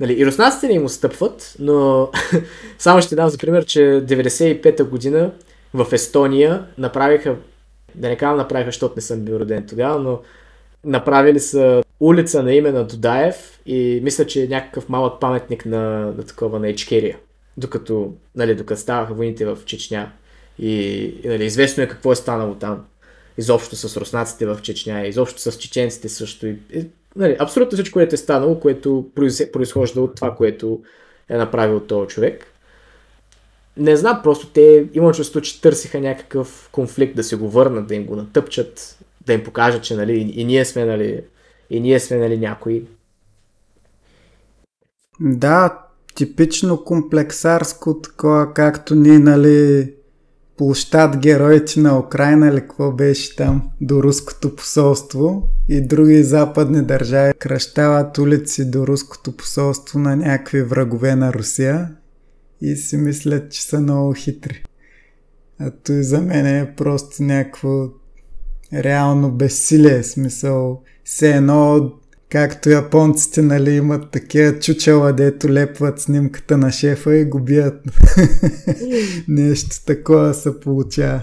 Нали, 0.05 0.21
и 0.21 0.27
руснаците 0.27 0.67
не 0.67 0.75
им 0.75 0.85
отстъпват, 0.85 1.55
но 1.59 2.09
само 2.79 3.03
ще 3.03 3.15
дам 3.15 3.29
за 3.29 3.39
пример, 3.39 3.65
че 3.65 3.81
95-та 3.81 4.85
година 4.85 5.31
в 5.75 5.87
Естония 5.93 6.67
направиха, 6.79 7.37
да 7.95 8.09
не 8.09 8.17
казвам 8.17 8.37
направиха, 8.37 8.69
защото 8.69 8.95
не 8.97 9.03
съм 9.03 9.21
бил 9.21 9.35
роден 9.35 9.67
тогава, 9.67 9.99
но 9.99 10.21
направили 10.85 11.41
са 11.41 11.83
улица 12.01 12.43
на 12.43 12.55
име 12.55 12.73
на 12.73 12.85
Дудаев 12.85 13.61
и 13.67 14.01
мисля, 14.03 14.27
че 14.27 14.43
е 14.43 14.49
някакъв 14.49 14.89
малък 14.89 15.21
паметник 15.21 15.67
на, 15.67 15.81
на 16.17 16.23
такова 16.27 16.59
на 16.59 16.69
Ичкерия, 16.69 17.19
докато, 17.57 18.13
нали, 18.37 18.55
докато 18.55 18.81
ставаха 18.81 19.15
войните 19.15 19.47
в 19.47 19.59
Чечня. 19.65 20.13
И, 20.59 20.73
и 21.25 21.29
нали, 21.29 21.45
известно 21.45 21.83
е 21.83 21.89
какво 21.89 22.13
е 22.13 22.17
станало 22.17 22.55
там. 22.55 22.85
Изобщо 23.39 23.77
с 23.77 23.97
руснаците 23.97 24.47
в 24.47 24.59
Чечня, 24.63 25.07
изобщо 25.07 25.41
с 25.41 25.53
чеченците 25.53 26.09
също. 26.09 26.47
И, 26.47 26.57
и 26.75 26.87
нали, 27.17 27.37
абсолютно 27.39 27.77
всичко, 27.77 27.93
което 27.93 28.15
е 28.15 28.19
станало, 28.19 28.61
което 28.61 29.07
произхожда 29.53 30.01
от 30.01 30.15
това, 30.15 30.35
което 30.35 30.83
е 31.29 31.37
направил 31.37 31.81
този 31.81 32.09
човек. 32.09 32.47
Не 33.77 33.97
знам, 33.97 34.21
просто 34.23 34.47
те 34.47 34.87
има 34.95 35.13
чувство, 35.13 35.41
че 35.41 35.61
търсиха 35.61 36.01
някакъв 36.01 36.69
конфликт 36.73 37.17
да 37.17 37.25
се 37.25 37.37
го 37.37 37.51
върнат, 37.51 37.87
да 37.87 37.95
им 37.95 38.05
го 38.05 38.17
натъпчат, 38.17 38.99
да 39.27 39.33
им 39.33 39.45
покажат, 39.45 39.83
че 39.83 39.97
нали, 39.97 40.33
и 40.35 40.45
ние 40.45 40.65
сме 40.65 40.85
нали, 40.85 41.25
и 41.71 41.81
ние 41.81 42.01
сме 42.01 42.17
нали, 42.17 42.39
някои. 42.39 42.85
Да, 45.21 45.79
типично 46.15 46.85
комплексарско 46.85 48.01
такова, 48.01 48.55
както 48.55 48.95
ние, 48.95 49.19
нали, 49.19 49.93
площад 50.57 51.17
Героите 51.17 51.81
на 51.81 51.99
Украина 51.99 52.49
или 52.49 52.61
какво 52.61 52.93
беше 52.93 53.37
там 53.37 53.71
до 53.81 54.03
руското 54.03 54.57
посолство 54.57 55.49
и 55.69 55.81
други 55.81 56.23
западни 56.23 56.83
държави 56.83 57.33
кръщават 57.39 58.19
улици 58.19 58.71
до 58.71 58.87
руското 58.87 59.37
посолство 59.37 59.99
на 59.99 60.17
някакви 60.17 60.63
врагове 60.63 61.17
на 61.17 61.33
Русия 61.33 61.91
и 62.61 62.77
си 62.77 62.97
мислят, 62.97 63.53
че 63.53 63.63
са 63.63 63.81
много 63.81 64.15
хитри. 64.15 64.65
А 65.61 65.71
той 65.71 66.03
за 66.03 66.21
мен 66.21 66.47
е 66.47 66.75
просто 66.77 67.23
някакво 67.23 67.89
реално 68.73 69.33
безсилие, 69.33 70.03
смисъл 70.03 70.83
все 71.05 71.31
едно 71.37 71.93
Както 72.35 72.71
японците, 72.71 73.43
нали, 73.43 73.71
имат 73.71 74.11
такива 74.11 74.59
чучела, 74.59 75.13
дето 75.13 75.53
лепват 75.53 76.01
снимката 76.01 76.57
на 76.57 76.73
шефа 76.73 77.17
и 77.17 77.25
го 77.25 77.41
бият. 77.41 77.75
Нещо 79.29 79.85
такова 79.87 80.35
се 80.35 80.61
получава. 80.61 81.21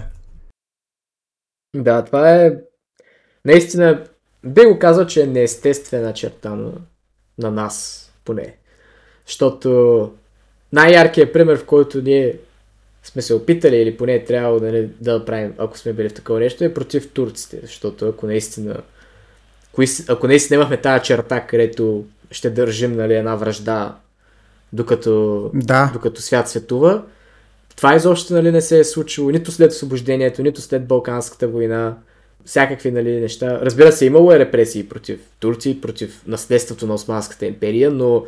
Да, 1.76 2.04
това 2.04 2.34
е 2.34 2.54
наистина, 3.44 4.04
би 4.44 4.64
го 4.64 4.78
казал, 4.78 5.06
че 5.06 5.22
е 5.22 5.26
неестествена 5.26 6.12
черта 6.12 6.54
на, 6.54 6.72
на 7.38 7.50
нас, 7.50 8.08
поне. 8.24 8.56
Защото 9.26 10.12
най-яркият 10.72 11.32
пример, 11.32 11.58
в 11.58 11.66
който 11.66 12.02
ние 12.02 12.38
сме 13.02 13.22
се 13.22 13.34
опитали 13.34 13.76
или 13.76 13.96
поне 13.96 14.14
е 14.14 14.24
трябвало 14.24 14.60
да, 14.60 14.72
не, 14.72 14.88
да 15.00 15.24
правим, 15.24 15.54
ако 15.58 15.78
сме 15.78 15.92
били 15.92 16.08
в 16.08 16.14
такова 16.14 16.40
нещо, 16.40 16.64
е 16.64 16.74
против 16.74 17.12
турците. 17.12 17.58
Защото 17.62 18.08
ако 18.08 18.26
наистина 18.26 18.82
кои, 19.72 19.86
ако 20.08 20.26
не 20.26 20.38
имахме 20.50 20.76
тази 20.76 21.04
черта, 21.04 21.40
където 21.40 22.04
ще 22.30 22.50
държим 22.50 22.92
нали, 22.92 23.14
една 23.14 23.36
връжда, 23.36 23.96
докато, 24.72 25.50
да. 25.54 25.90
докато 25.92 26.22
свят 26.22 26.48
светува, 26.48 27.02
това 27.76 27.94
изобщо 27.94 28.34
нали, 28.34 28.50
не 28.50 28.60
се 28.60 28.78
е 28.78 28.84
случило 28.84 29.30
нито 29.30 29.52
след 29.52 29.72
освобождението, 29.72 30.42
нито 30.42 30.60
след 30.60 30.86
Балканската 30.86 31.48
война, 31.48 31.96
всякакви 32.44 32.90
нали, 32.90 33.20
неща. 33.20 33.58
Разбира 33.62 33.92
се, 33.92 34.06
имало 34.06 34.32
е 34.32 34.38
репресии 34.38 34.88
против 34.88 35.20
Турция, 35.40 35.80
против 35.80 36.22
наследството 36.26 36.86
на 36.86 36.94
Османската 36.94 37.46
империя, 37.46 37.90
но 37.90 38.24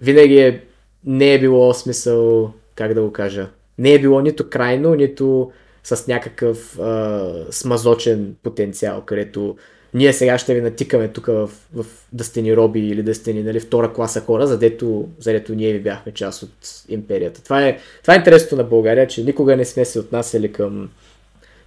винаги 0.00 0.38
е, 0.38 0.64
не 1.04 1.34
е 1.34 1.40
било 1.40 1.74
смисъл, 1.74 2.52
как 2.74 2.94
да 2.94 3.02
го 3.02 3.12
кажа, 3.12 3.48
не 3.78 3.92
е 3.92 3.98
било 3.98 4.20
нито 4.20 4.50
крайно, 4.50 4.94
нито 4.94 5.52
с 5.84 6.06
някакъв 6.06 6.78
а, 6.78 7.30
смазочен 7.50 8.34
потенциал, 8.42 9.02
където 9.06 9.56
ние 9.94 10.12
сега 10.12 10.38
ще 10.38 10.54
ви 10.54 10.60
натикаме 10.60 11.08
тук 11.08 11.26
в, 11.26 11.50
в 11.74 11.86
да 12.12 12.24
сте 12.24 12.42
ни 12.42 12.56
роби 12.56 12.80
или 12.80 13.02
да 13.02 13.14
сте 13.14 13.32
ни 13.32 13.42
нали, 13.42 13.60
втора 13.60 13.92
класа 13.92 14.20
хора, 14.20 14.46
задето, 14.46 15.08
задето 15.18 15.54
ние 15.54 15.72
ви 15.72 15.80
бяхме 15.80 16.12
част 16.12 16.42
от 16.42 16.84
империята. 16.88 17.42
Това 17.42 17.62
е, 17.66 17.78
това 18.02 18.14
е 18.14 18.16
интересното 18.16 18.56
на 18.56 18.64
България, 18.64 19.06
че 19.06 19.24
никога 19.24 19.56
не 19.56 19.64
сме 19.64 19.84
се 19.84 20.00
отнасяли 20.00 20.52
към 20.52 20.90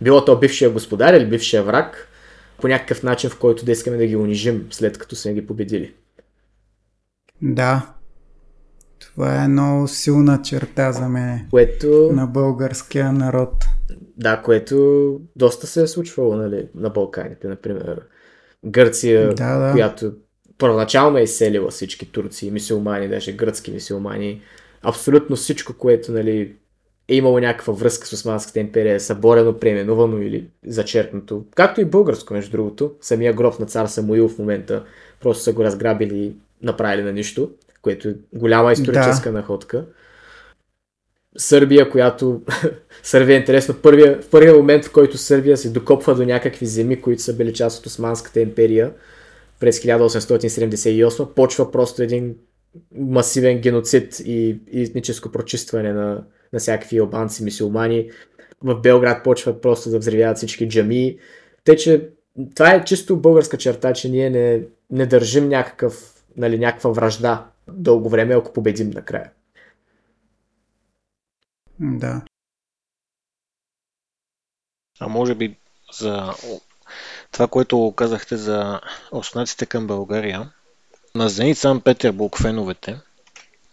било 0.02 0.26
то 0.26 0.39
бившия 0.39 0.69
господар 0.69 1.14
или 1.14 1.26
бившия 1.26 1.64
враг, 1.64 2.07
по 2.61 2.68
някакъв 2.68 3.03
начин, 3.03 3.30
в 3.30 3.39
който 3.39 3.65
да 3.65 3.72
искаме 3.72 3.98
да 3.98 4.06
ги 4.06 4.15
унижим, 4.15 4.68
след 4.72 4.98
като 4.98 5.15
сме 5.15 5.34
ги 5.34 5.48
победили. 5.48 5.93
Да. 7.41 7.93
Това 9.13 9.43
е 9.43 9.47
много 9.47 9.88
силна 9.88 10.41
черта 10.41 10.91
за 10.91 11.09
мен. 11.09 11.47
Което... 11.51 12.09
На 12.13 12.27
българския 12.27 13.11
народ. 13.11 13.53
Да, 14.17 14.41
което 14.41 15.19
доста 15.35 15.67
се 15.67 15.83
е 15.83 15.88
случвало 15.88 16.35
нали, 16.35 16.67
на 16.75 16.89
Балканите, 16.89 17.47
например. 17.47 18.01
Гърция, 18.65 19.33
да, 19.33 19.57
да. 19.57 19.71
която 19.71 20.13
първоначално 20.57 21.17
е 21.17 21.23
изселила 21.23 21.69
всички 21.69 22.11
турци, 22.11 22.51
мисиомани, 22.51 23.07
даже 23.07 23.31
гръцки 23.31 23.71
мисиомани. 23.71 24.41
Абсолютно 24.81 25.35
всичко, 25.35 25.73
което 25.73 26.11
нали, 26.11 26.55
е 27.07 27.15
имало 27.15 27.39
някаква 27.39 27.73
връзка 27.73 28.07
с 28.07 28.13
Османската 28.13 28.59
империя, 28.59 28.95
е 28.95 28.99
съборено, 28.99 29.59
преименувано 29.59 30.21
или 30.21 30.47
зачеркнато. 30.65 31.45
Както 31.55 31.81
и 31.81 31.85
българско, 31.85 32.33
между 32.33 32.51
другото. 32.51 32.91
Самия 33.01 33.33
гроб 33.33 33.59
на 33.59 33.65
цар 33.65 33.85
Самуил 33.85 34.29
в 34.29 34.38
момента 34.38 34.83
просто 35.21 35.43
са 35.43 35.53
го 35.53 35.63
разграбили 35.63 36.17
и 36.17 36.35
направили 36.63 37.03
на 37.03 37.11
нищо, 37.11 37.51
което 37.81 38.09
е 38.09 38.15
голяма 38.33 38.71
историческа 38.71 39.31
да. 39.31 39.37
находка. 39.37 39.85
Сърбия, 41.37 41.89
която... 41.89 42.41
Сърбия 43.03 43.35
е 43.35 43.39
интересно. 43.39 43.75
Първия, 43.81 44.21
в 44.21 44.29
първия 44.29 44.55
момент, 44.55 44.85
в 44.85 44.91
който 44.91 45.17
Сърбия 45.17 45.57
се 45.57 45.69
докопва 45.69 46.15
до 46.15 46.25
някакви 46.25 46.65
земи, 46.65 47.01
които 47.01 47.21
са 47.21 47.35
били 47.35 47.53
част 47.53 47.79
от 47.79 47.85
Османската 47.85 48.39
империя 48.39 48.91
през 49.59 49.79
1878, 49.79 51.33
почва 51.33 51.71
просто 51.71 52.03
един 52.03 52.35
масивен 52.95 53.59
геноцид 53.59 54.19
и, 54.19 54.59
и 54.71 54.81
етническо 54.81 55.31
прочистване 55.31 55.93
на, 55.93 56.23
на 56.53 56.59
всякакви 56.59 56.97
албанци, 56.97 57.43
мисиомани. 57.43 58.09
В 58.63 58.75
Белград 58.75 59.23
почват 59.23 59.61
просто 59.61 59.89
да 59.89 59.99
взривяват 59.99 60.37
всички 60.37 60.69
джами. 60.69 61.17
Те, 61.63 61.75
че 61.75 62.09
това 62.55 62.73
е 62.73 62.85
чисто 62.85 63.17
българска 63.17 63.57
черта, 63.57 63.93
че 63.93 64.09
ние 64.09 64.29
не, 64.29 64.61
не 64.91 65.05
държим 65.05 65.49
някакъв, 65.49 66.23
нали, 66.37 66.59
някаква 66.59 66.89
вражда 66.89 67.45
дълго 67.73 68.10
време, 68.10 68.34
ако 68.34 68.53
победим 68.53 68.89
накрая. 68.89 69.31
Да. 71.80 72.22
А 74.99 75.07
може 75.07 75.35
би 75.35 75.57
за 75.93 76.34
това, 77.31 77.48
което 77.48 77.93
казахте 77.95 78.38
за 78.38 78.81
руснаците 79.14 79.65
към 79.65 79.88
България. 79.88 80.52
На 81.15 81.30
Зенит 81.30 81.57
Сан 81.57 81.81
Петербург 81.81 82.38
феновете 82.38 82.99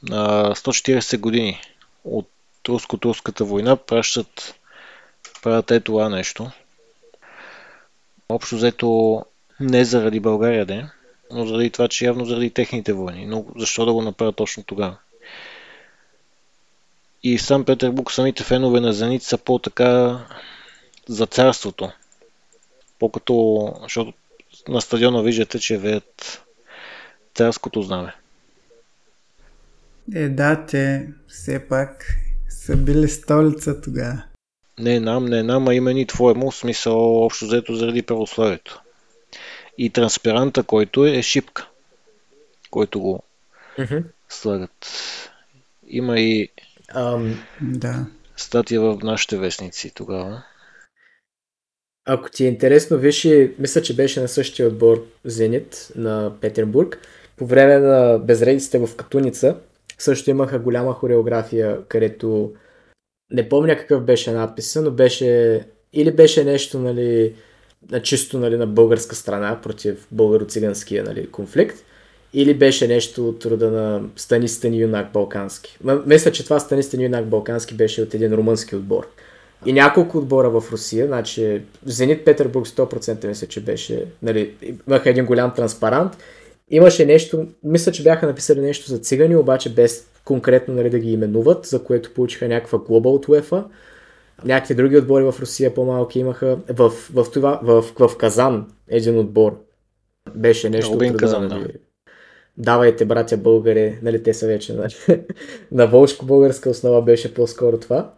на 0.03 0.55
140 0.55 1.19
години 1.19 1.61
от 2.05 2.31
руско-турската 2.69 3.45
война 3.45 3.77
пращат 3.77 4.55
правят 5.43 5.71
е 5.71 5.81
това 5.81 6.09
нещо. 6.09 6.51
Общо 8.29 8.57
взето 8.57 9.25
не 9.61 9.85
заради 9.85 10.21
България, 10.21 10.67
де, 10.67 10.87
но 11.31 11.47
заради 11.47 11.71
това, 11.71 11.89
че 11.89 12.05
явно 12.05 12.25
заради 12.25 12.51
техните 12.51 12.93
войни. 12.93 13.27
Но 13.27 13.47
защо 13.57 13.87
да 13.87 13.93
го 13.93 14.03
направят 14.03 14.37
точно 14.37 14.63
тогава? 14.63 14.97
И 17.23 17.39
в 17.39 17.43
Сан 17.43 17.65
Петербург 17.65 18.11
самите 18.11 18.45
фенове 18.45 18.81
на 18.81 18.93
Зенит 18.93 19.23
са 19.23 19.39
по-така 19.39 20.21
за 21.09 21.27
царството. 21.27 21.93
По-като, 22.99 23.75
защото 23.83 24.13
на 24.69 24.81
стадиона 24.81 25.23
виждате, 25.23 25.59
че 25.59 25.79
веят 25.79 26.43
царското 27.35 27.83
знаме. 27.83 28.15
Е, 30.15 30.29
да, 30.29 30.67
те 30.67 31.09
все 31.29 31.69
пак 31.69 32.07
са 32.49 32.77
били 32.77 33.09
столица 33.09 33.81
тогава. 33.81 34.23
Не 34.79 35.01
нам, 35.01 35.25
не 35.25 35.43
нам, 35.43 35.69
а 35.69 35.75
именно 35.75 36.07
твоему 36.07 36.53
смисъл 36.53 37.25
общо 37.25 37.45
взето 37.45 37.75
заради 37.75 38.03
православието. 38.03 38.83
И 39.79 39.91
транспаранта, 39.91 40.63
който 40.63 41.07
е, 41.07 41.17
е 41.17 41.23
шипка, 41.23 41.69
който 42.71 43.01
го 43.01 43.23
mm-hmm. 43.79 44.05
слагат. 44.29 44.87
Има 45.87 46.21
и 46.21 46.49
um, 46.95 47.35
да. 47.63 48.07
статия 48.37 48.81
в 48.81 48.99
нашите 49.03 49.37
вестници 49.37 49.93
тогава. 49.95 50.43
Ако 52.05 52.31
ти 52.31 52.45
е 52.45 52.49
интересно, 52.49 52.99
виж 52.99 53.25
и, 53.25 53.55
мисля, 53.59 53.83
че 53.83 53.97
беше 53.97 54.21
на 54.21 54.29
същия 54.29 54.69
отбор 54.69 55.07
Зенит 55.25 55.89
на 55.97 56.33
Петербург. 56.41 56.99
По 57.37 57.47
време 57.47 57.79
на 57.79 58.19
безредиците 58.19 58.79
в 58.79 58.97
Катуница 58.97 59.57
също 59.99 60.31
имаха 60.31 60.59
голяма 60.59 60.93
хореография, 60.93 61.79
където 61.89 62.53
не 63.31 63.49
помня 63.49 63.77
какъв 63.77 64.05
беше 64.05 64.33
надписа, 64.33 64.83
но 64.83 64.91
беше 64.91 65.65
или 65.93 66.13
беше 66.13 66.45
нещо 66.45 66.79
нали, 66.79 67.25
на 67.25 67.33
чисто 68.03 68.39
нали, 68.39 68.57
на 68.57 68.67
българска 68.67 69.17
страна 69.17 69.61
против 69.63 70.07
българо-циганския 70.15 71.05
нали, 71.05 71.31
конфликт, 71.31 71.85
или 72.33 72.55
беше 72.55 72.89
нещо 72.89 73.29
от 73.29 73.47
рода 73.47 73.71
на 73.71 74.03
Стани 74.17 74.49
Стани 74.49 74.81
юнак 74.81 75.13
балкански. 75.13 75.79
Мисля, 76.07 76.33
че 76.33 76.45
това 76.45 76.61
Стани 76.61 76.83
Стани 76.83 77.05
юнак 77.05 77.27
балкански 77.27 77.75
беше 77.75 78.03
от 78.03 78.15
един 78.15 78.33
румънски 78.33 78.77
отбор. 78.77 79.07
И 79.67 79.73
няколко 79.73 80.19
отбора 80.19 80.51
в 80.51 80.73
Русия, 80.73 81.07
значи 81.07 81.63
Зенит 81.85 82.25
Петербург 82.25 82.67
100% 82.67 83.27
мисля, 83.27 83.47
че 83.47 83.61
беше, 83.61 84.05
нали, 84.23 84.55
имаха 84.89 85.11
един 85.11 85.27
голям 85.27 85.55
транспарант. 85.55 86.17
Имаше 86.71 87.07
нещо, 87.07 87.47
мисля, 87.65 87.93
че 87.93 88.03
бяха 88.03 88.27
написали 88.27 88.61
нещо 88.61 88.91
за 88.91 88.99
цигани, 88.99 89.37
обаче 89.37 89.75
без 89.75 90.07
конкретно 90.25 90.75
нали, 90.75 90.91
да 90.91 90.99
ги 90.99 91.13
именуват, 91.13 91.67
за 91.67 91.85
което 91.85 92.15
получиха 92.15 92.49
някаква 92.49 92.79
глоба 92.79 93.09
от 93.09 93.29
УЕФА. 93.29 93.65
Някакви 94.45 94.75
други 94.75 94.97
отбори 94.97 95.25
в 95.25 95.35
Русия 95.41 95.75
по-малки 95.75 96.19
имаха. 96.19 96.59
В, 96.69 96.91
в, 96.91 97.27
това, 97.33 97.61
в, 97.63 97.83
в, 97.99 98.17
Казан 98.17 98.73
един 98.89 99.19
отбор 99.19 99.65
беше 100.35 100.71
нещо. 100.71 100.95
Рубин 100.95 101.17
Казан, 101.17 101.47
нали, 101.47 101.63
да. 101.63 101.69
Давайте, 102.57 103.05
братя 103.05 103.37
българи, 103.37 103.99
нали, 104.03 104.23
те 104.23 104.35
са 104.35 104.47
вече 104.47 104.75
нали, 104.75 104.95
на 105.73 105.87
волшко-българска 105.91 106.71
основа 106.71 107.03
беше 107.03 107.35
по-скоро 107.35 107.81
това. 107.81 108.13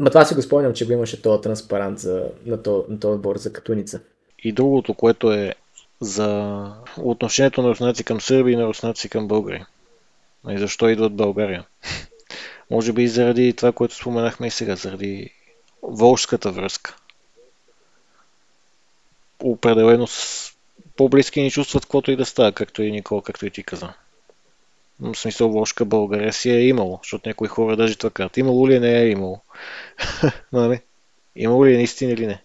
Ма 0.00 0.10
това 0.10 0.24
си 0.24 0.34
го 0.34 0.42
спомням, 0.42 0.72
че 0.72 0.86
го 0.86 0.92
имаше 0.92 1.22
този 1.22 1.42
транспарант 1.42 1.98
за, 1.98 2.28
на, 2.46 2.62
този, 2.62 2.86
отбор 3.04 3.36
за 3.36 3.52
Катуница. 3.52 4.00
И 4.44 4.52
другото, 4.52 4.94
което 4.94 5.32
е 5.32 5.54
за 6.00 6.72
отношението 6.98 7.62
на 7.62 7.68
руснаци 7.68 8.04
към 8.04 8.20
сърби 8.20 8.52
и 8.52 8.56
на 8.56 8.66
руснаци 8.66 9.08
към 9.08 9.28
българи. 9.28 9.64
И 10.50 10.58
защо 10.58 10.88
идват 10.88 11.12
в 11.12 11.16
България? 11.16 11.66
Може 12.70 12.92
би 12.92 13.02
и 13.02 13.08
заради 13.08 13.52
това, 13.52 13.72
което 13.72 13.94
споменахме 13.94 14.46
и 14.46 14.50
сега, 14.50 14.76
заради 14.76 15.30
волжската 15.82 16.50
връзка. 16.50 16.96
Определено 19.42 20.06
с 20.06 20.52
по-близки 20.96 21.42
ни 21.42 21.50
чувстват 21.50 21.84
каквото 21.84 22.10
и 22.10 22.16
да 22.16 22.24
става, 22.24 22.52
както 22.52 22.82
и 22.82 22.92
Никола, 22.92 23.22
както 23.22 23.46
и 23.46 23.50
ти 23.50 23.62
каза. 23.62 23.92
В 25.00 25.14
смисъл 25.14 25.48
Волжка 25.48 25.84
България 25.84 26.32
си 26.32 26.50
е 26.50 26.68
имало, 26.68 26.98
защото 27.02 27.28
някои 27.28 27.48
хора 27.48 27.76
даже 27.76 27.98
това 27.98 28.10
казват. 28.10 28.36
Имало 28.36 28.68
ли 28.68 28.74
е, 28.74 28.80
не 28.80 28.98
е 28.98 29.08
имало? 29.08 29.40
нали? 30.52 30.80
Имало 31.36 31.66
ли 31.66 31.74
е 31.74 31.76
наистина 31.76 32.12
или 32.12 32.26
не? 32.26 32.42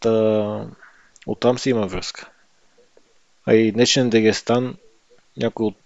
Та... 0.00 0.66
Оттам 1.26 1.58
си 1.58 1.70
има 1.70 1.86
връзка. 1.86 2.30
А 3.46 3.54
и 3.54 3.72
днешен 3.72 4.10
Дагестан, 4.10 4.76
някой 5.36 5.66
от 5.66 5.76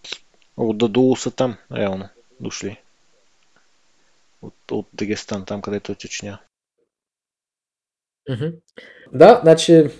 от 0.58 0.78
Дадуло 0.78 1.16
са 1.16 1.30
там, 1.30 1.56
реално, 1.72 2.08
дошли. 2.40 2.80
От, 4.42 4.54
от 4.70 4.86
Дагестан, 4.92 5.44
там 5.44 5.62
където 5.62 5.92
е 5.92 5.94
Чечня. 5.94 6.38
Да, 9.12 9.40
значи 9.42 9.90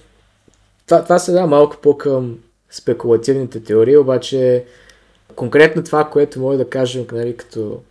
това, 0.87 1.03
това 1.03 1.19
се 1.19 1.33
да 1.33 1.47
малко 1.47 1.77
по-към 1.83 2.39
спекулативните 2.71 3.65
теории, 3.65 3.97
обаче 3.97 4.65
конкретно 5.35 5.85
това, 5.85 6.11
което 6.11 6.41
мога 6.41 6.57
да 6.57 6.71
кажем 6.71 7.07
нали, 7.13 7.37
като 7.37 7.83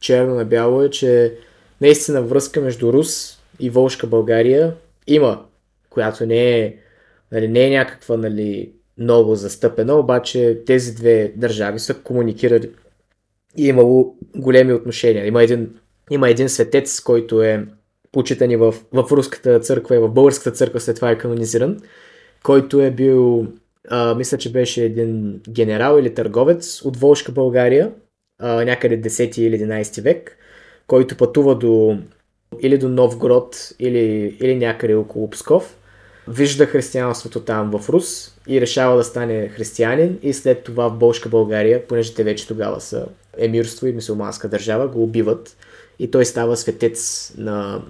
черно 0.00 0.34
на 0.34 0.44
бяло 0.44 0.82
е, 0.82 0.90
че 0.90 1.34
наистина 1.80 2.22
връзка 2.22 2.60
между 2.60 2.92
Рус 2.92 3.38
и 3.60 3.70
Волжка 3.70 4.06
България 4.06 4.74
има, 5.06 5.44
която 5.90 6.26
не 6.26 6.58
е, 6.58 6.76
нали, 7.32 7.48
не 7.48 7.66
е 7.66 7.70
някаква 7.70 8.16
нали, 8.16 8.72
много 8.98 9.34
застъпена, 9.34 9.94
обаче 9.94 10.62
тези 10.66 10.94
две 10.94 11.32
държави 11.36 11.78
са 11.78 11.94
комуникирали 11.94 12.70
и 13.56 13.66
имало 13.66 14.16
големи 14.36 14.72
отношения. 14.72 15.26
Има 15.26 15.42
един, 15.42 15.70
има 16.10 16.30
един 16.30 16.48
светец, 16.48 17.00
който 17.00 17.42
е 17.42 17.66
почитан 18.12 18.50
и 18.50 18.56
в, 18.56 18.74
в 18.92 19.06
руската 19.10 19.60
църква 19.60 19.96
и 19.96 19.98
в 19.98 20.08
българската 20.08 20.50
църква 20.50 20.80
след 20.80 20.96
това 20.96 21.10
е 21.10 21.18
канонизиран, 21.18 21.80
който 22.42 22.80
е 22.80 22.90
бил, 22.90 23.46
а, 23.88 24.14
мисля, 24.14 24.38
че 24.38 24.52
беше 24.52 24.84
един 24.84 25.40
генерал 25.48 25.98
или 25.98 26.14
търговец 26.14 26.82
от 26.84 26.96
Волжка 26.96 27.32
България, 27.32 27.92
а, 28.38 28.64
някъде 28.64 29.00
10 29.00 29.38
или 29.38 29.58
11 29.58 30.02
век, 30.02 30.36
който 30.86 31.16
пътува 31.16 31.58
до 31.58 31.98
или 32.60 32.78
до 32.78 32.88
Новгород, 32.88 33.72
или, 33.78 34.36
или 34.40 34.56
някъде 34.56 34.94
около 34.94 35.30
Псков 35.30 35.78
вижда 36.28 36.66
християнството 36.66 37.40
там 37.40 37.78
в 37.78 37.88
Рус 37.88 38.38
и 38.48 38.60
решава 38.60 38.96
да 38.96 39.04
стане 39.04 39.48
християнин 39.48 40.18
и 40.22 40.32
след 40.32 40.64
това 40.64 40.88
в 40.88 40.98
Болшка 40.98 41.28
България, 41.28 41.86
понеже 41.86 42.14
те 42.14 42.24
вече 42.24 42.48
тогава 42.48 42.80
са 42.80 43.06
емирство 43.38 43.86
и 43.86 43.92
мусулманска 43.92 44.48
държава, 44.48 44.88
го 44.88 45.02
убиват 45.02 45.56
и 45.98 46.10
той 46.10 46.24
става 46.24 46.56
светец 46.56 47.32
на, 47.38 47.82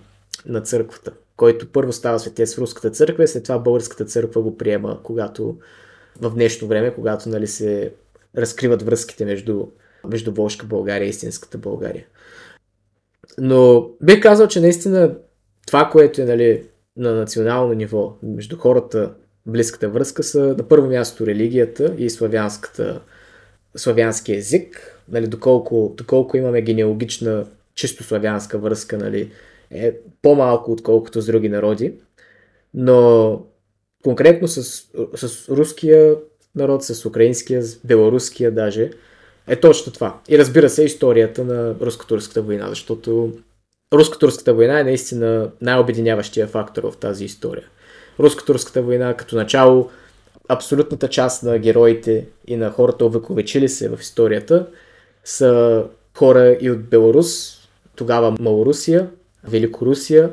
на 0.47 0.61
църквата, 0.61 1.13
който 1.37 1.73
първо 1.73 1.93
става 1.93 2.19
светец 2.19 2.55
в 2.55 2.59
руската 2.59 2.91
църква 2.91 3.25
и 3.25 3.29
след 3.29 3.43
това 3.43 3.59
българската 3.59 4.05
църква 4.05 4.43
го 4.43 4.59
приема, 4.59 5.01
когато 5.03 5.57
в 6.21 6.35
днешно 6.35 6.69
време, 6.69 6.95
когато 6.95 7.29
нали, 7.29 7.47
се 7.47 7.93
разкриват 8.37 8.83
връзките 8.83 9.25
между, 9.25 9.67
между 10.09 10.33
Волшка 10.33 10.67
България 10.67 11.07
и 11.07 11.11
истинската 11.11 11.59
България. 11.59 12.07
Но 13.39 13.91
бих 14.03 14.21
казал, 14.21 14.49
че 14.49 14.61
наистина 14.61 15.15
това, 15.67 15.91
което 15.93 16.23
е 16.23 16.25
нали, 16.25 16.67
на 16.97 17.15
национално 17.15 17.73
ниво 17.73 18.17
между 18.23 18.57
хората 18.57 19.15
близката 19.47 19.89
връзка 19.89 20.23
са 20.23 20.41
на 20.41 20.69
първо 20.69 20.89
място 20.89 21.27
религията 21.27 21.95
и 21.99 22.11
славянската, 22.11 23.01
славянски 23.77 24.35
език. 24.35 24.92
Нали, 25.09 25.27
доколко, 25.27 25.95
доколко 25.97 26.37
имаме 26.37 26.63
генеалогична 26.63 27.47
чисто 27.75 28.05
славянска 28.05 28.59
връзка, 28.59 28.99
нали, 28.99 29.31
е 29.71 29.95
по-малко 30.23 30.73
отколкото 30.73 31.21
с 31.21 31.27
други 31.27 31.49
народи. 31.49 31.95
Но 32.75 33.43
конкретно 34.05 34.49
с, 34.49 34.63
с 35.15 35.49
руския 35.49 36.17
народ, 36.55 36.85
с 36.85 37.07
украинския, 37.07 37.63
с 37.63 37.77
белоруския 37.85 38.51
даже, 38.51 38.91
е 39.49 39.57
точно 39.57 39.93
това. 39.93 40.21
И 40.29 40.39
разбира 40.39 40.69
се, 40.69 40.85
историята 40.85 41.45
на 41.45 41.75
руско-турската 41.81 42.43
война, 42.43 42.69
защото 42.69 43.33
Руско-турската 43.93 44.55
война 44.55 44.81
е 44.81 44.85
наистина 44.85 45.51
най-обединяващия 45.61 46.47
фактор 46.47 46.83
в 46.83 46.97
тази 46.97 47.25
история. 47.25 47.65
Руско-турската 48.21 48.83
война 48.83 49.15
като 49.15 49.37
начало, 49.37 49.91
абсолютната 50.49 51.09
част 51.09 51.43
на 51.43 51.59
героите 51.59 52.27
и 52.47 52.57
на 52.57 52.71
хората, 52.71 53.07
увековечили 53.07 53.69
се 53.69 53.89
в 53.89 53.99
историята, 54.01 54.67
са 55.25 55.85
хора 56.19 56.57
и 56.61 56.71
от 56.71 56.83
Беларус, 56.83 57.59
тогава 57.97 58.35
Малорусия, 58.41 59.09
Великорусия, 59.45 60.31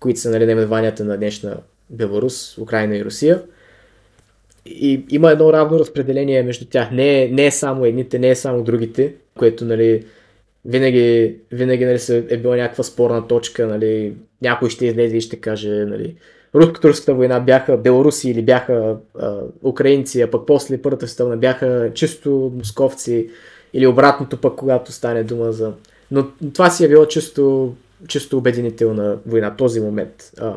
които 0.00 0.20
са 0.20 0.30
нали, 0.30 0.46
наименованията 0.46 1.04
на 1.04 1.16
днешна 1.16 1.56
Беларус, 1.90 2.58
Украина 2.58 2.96
и 2.96 3.04
Русия. 3.04 3.42
И 4.66 5.04
има 5.10 5.30
едно 5.30 5.52
равно 5.52 5.78
разпределение 5.78 6.42
между 6.42 6.64
тях. 6.64 6.90
Не, 6.90 7.28
не 7.28 7.46
е 7.46 7.50
само 7.50 7.84
едните, 7.84 8.18
не 8.18 8.30
е 8.30 8.34
само 8.34 8.62
другите, 8.62 9.14
което 9.38 9.64
нали, 9.64 10.04
винаги, 10.64 11.36
винаги 11.52 11.84
нали, 11.84 12.26
е 12.30 12.36
била 12.36 12.56
някаква 12.56 12.84
спорна 12.84 13.26
точка, 13.26 13.66
нали, 13.66 14.14
някой 14.42 14.70
ще 14.70 14.86
излезе 14.86 15.16
и 15.16 15.20
ще 15.20 15.40
каже, 15.40 15.68
нали, 15.68 16.16
Руско-турската 16.54 17.14
война 17.14 17.40
бяха 17.40 17.76
белоруси 17.76 18.30
или 18.30 18.42
бяха 18.42 18.96
а, 19.18 19.38
украинци, 19.62 20.20
а 20.22 20.30
пък 20.30 20.46
после 20.46 20.82
Първата 20.82 21.08
световна 21.08 21.36
бяха 21.36 21.90
чисто 21.94 22.52
московци 22.56 23.28
или 23.72 23.86
обратното 23.86 24.36
пък, 24.36 24.56
когато 24.56 24.92
стане 24.92 25.24
дума 25.24 25.52
за... 25.52 25.72
Но 26.10 26.26
това 26.54 26.70
си 26.70 26.84
е 26.84 26.88
било 26.88 27.06
чисто, 27.06 27.74
чисто 28.08 28.38
обединителна 28.38 29.18
война, 29.26 29.56
този 29.56 29.80
момент. 29.80 30.30
А, 30.38 30.54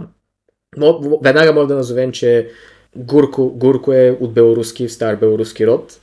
веднага 1.24 1.54
мога 1.54 1.68
да 1.68 1.76
назовем, 1.76 2.12
че 2.12 2.50
Гурко, 2.96 3.50
Гурко 3.50 3.94
е 3.94 4.18
от 4.20 4.34
белоруски, 4.34 4.90
стар 4.90 5.16
белоруски 5.16 5.68
род. 5.68 6.00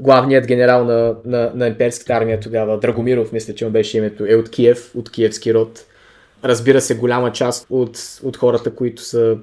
Главният 0.00 0.46
генерал 0.46 0.84
на, 0.84 1.16
на, 1.24 1.52
на 1.54 1.68
имперската 1.68 2.12
армия 2.12 2.40
тогава, 2.40 2.78
Драгомиров, 2.78 3.32
мисля, 3.32 3.54
че 3.54 3.64
му 3.64 3.70
беше 3.70 3.98
името, 3.98 4.26
е 4.28 4.34
от 4.34 4.50
Киев, 4.50 4.94
от 4.94 5.10
киевски 5.10 5.54
род. 5.54 5.84
Разбира 6.44 6.80
се, 6.80 6.96
голяма 6.96 7.32
част 7.32 7.66
от, 7.70 7.98
от 8.22 8.36
хората, 8.36 8.74
които 8.74 9.02
са 9.02 9.38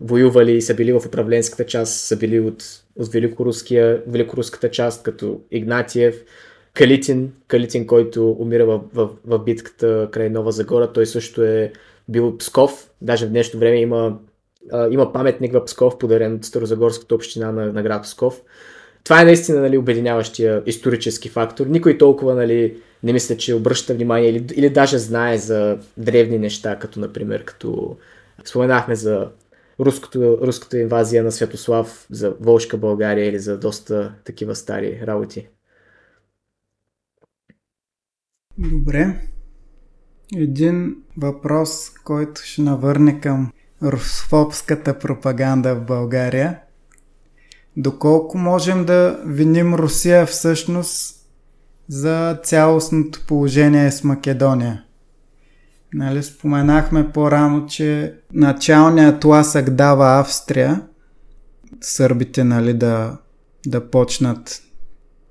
воювали 0.00 0.52
и 0.52 0.62
са 0.62 0.74
били 0.74 0.92
в 0.92 1.06
управленската 1.06 1.66
част, 1.66 2.00
са 2.00 2.16
били 2.16 2.40
от, 2.40 2.81
от 2.98 3.12
великоруската 4.06 4.70
част, 4.70 5.02
като 5.02 5.40
Игнатиев, 5.50 6.24
Калитин, 6.74 7.32
Калитин, 7.48 7.86
който 7.86 8.30
умира 8.30 8.66
в, 8.66 8.80
в, 8.94 9.08
в 9.24 9.38
битката 9.38 10.08
край 10.12 10.30
Нова 10.30 10.52
Загора, 10.52 10.92
той 10.92 11.06
също 11.06 11.42
е 11.42 11.72
бил 12.08 12.38
Псков, 12.38 12.90
даже 13.00 13.26
в 13.26 13.30
днешно 13.30 13.60
време 13.60 13.76
има, 13.76 14.18
а, 14.72 14.88
има 14.88 15.12
паметник 15.12 15.52
в 15.52 15.64
Псков, 15.64 15.98
подарен 15.98 16.34
от 16.34 16.44
Старозагорската 16.44 17.14
община 17.14 17.52
на, 17.52 17.72
на 17.72 17.82
град 17.82 18.02
Псков. 18.02 18.42
Това 19.04 19.20
е 19.20 19.24
наистина 19.24 19.60
нали, 19.60 19.78
обединяващия 19.78 20.62
исторически 20.66 21.28
фактор. 21.28 21.66
Никой 21.66 21.98
толкова 21.98 22.34
нали, 22.34 22.76
не 23.02 23.12
мисля, 23.12 23.36
че 23.36 23.54
обръща 23.54 23.94
внимание 23.94 24.28
или, 24.28 24.46
или 24.54 24.70
даже 24.70 24.98
знае 24.98 25.38
за 25.38 25.78
древни 25.96 26.38
неща, 26.38 26.76
като 26.78 27.00
например, 27.00 27.44
като 27.44 27.96
споменахме 28.44 28.94
за 28.94 29.28
руското, 29.86 30.38
руската 30.42 30.78
инвазия 30.78 31.24
на 31.24 31.32
Святослав, 31.32 32.06
за 32.10 32.36
Волшка 32.40 32.76
България 32.76 33.28
или 33.28 33.38
за 33.38 33.58
доста 33.58 34.14
такива 34.24 34.54
стари 34.54 35.00
работи. 35.06 35.48
Добре. 38.58 39.28
Един 40.36 40.96
въпрос, 41.16 41.90
който 42.04 42.40
ще 42.40 42.62
навърне 42.62 43.20
към 43.20 43.52
русофобската 43.82 44.98
пропаганда 44.98 45.74
в 45.74 45.84
България. 45.84 46.60
Доколко 47.76 48.38
можем 48.38 48.84
да 48.84 49.22
виним 49.26 49.74
Русия 49.74 50.26
всъщност 50.26 51.26
за 51.88 52.40
цялостното 52.44 53.26
положение 53.26 53.90
с 53.90 54.04
Македония? 54.04 54.84
Нали, 55.94 56.22
споменахме 56.22 57.12
по-рано, 57.12 57.66
че 57.66 58.14
началният 58.32 59.20
тласък 59.20 59.70
дава 59.70 60.20
Австрия, 60.20 60.82
сърбите 61.80 62.44
нали, 62.44 62.74
да, 62.74 63.18
да 63.66 63.90
почнат 63.90 64.62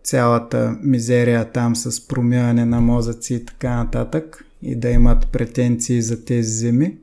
цялата 0.04 0.78
мизерия 0.84 1.52
там 1.52 1.76
с 1.76 2.08
промиване 2.08 2.66
на 2.66 2.82
мозъци 2.82 3.34
и 3.34 3.46
така 3.46 3.76
нататък 3.76 4.46
и 4.62 4.76
да 4.76 4.90
имат 4.90 5.28
претенции 5.32 6.02
за 6.02 6.26
тези 6.26 6.50
земи. 6.50 6.98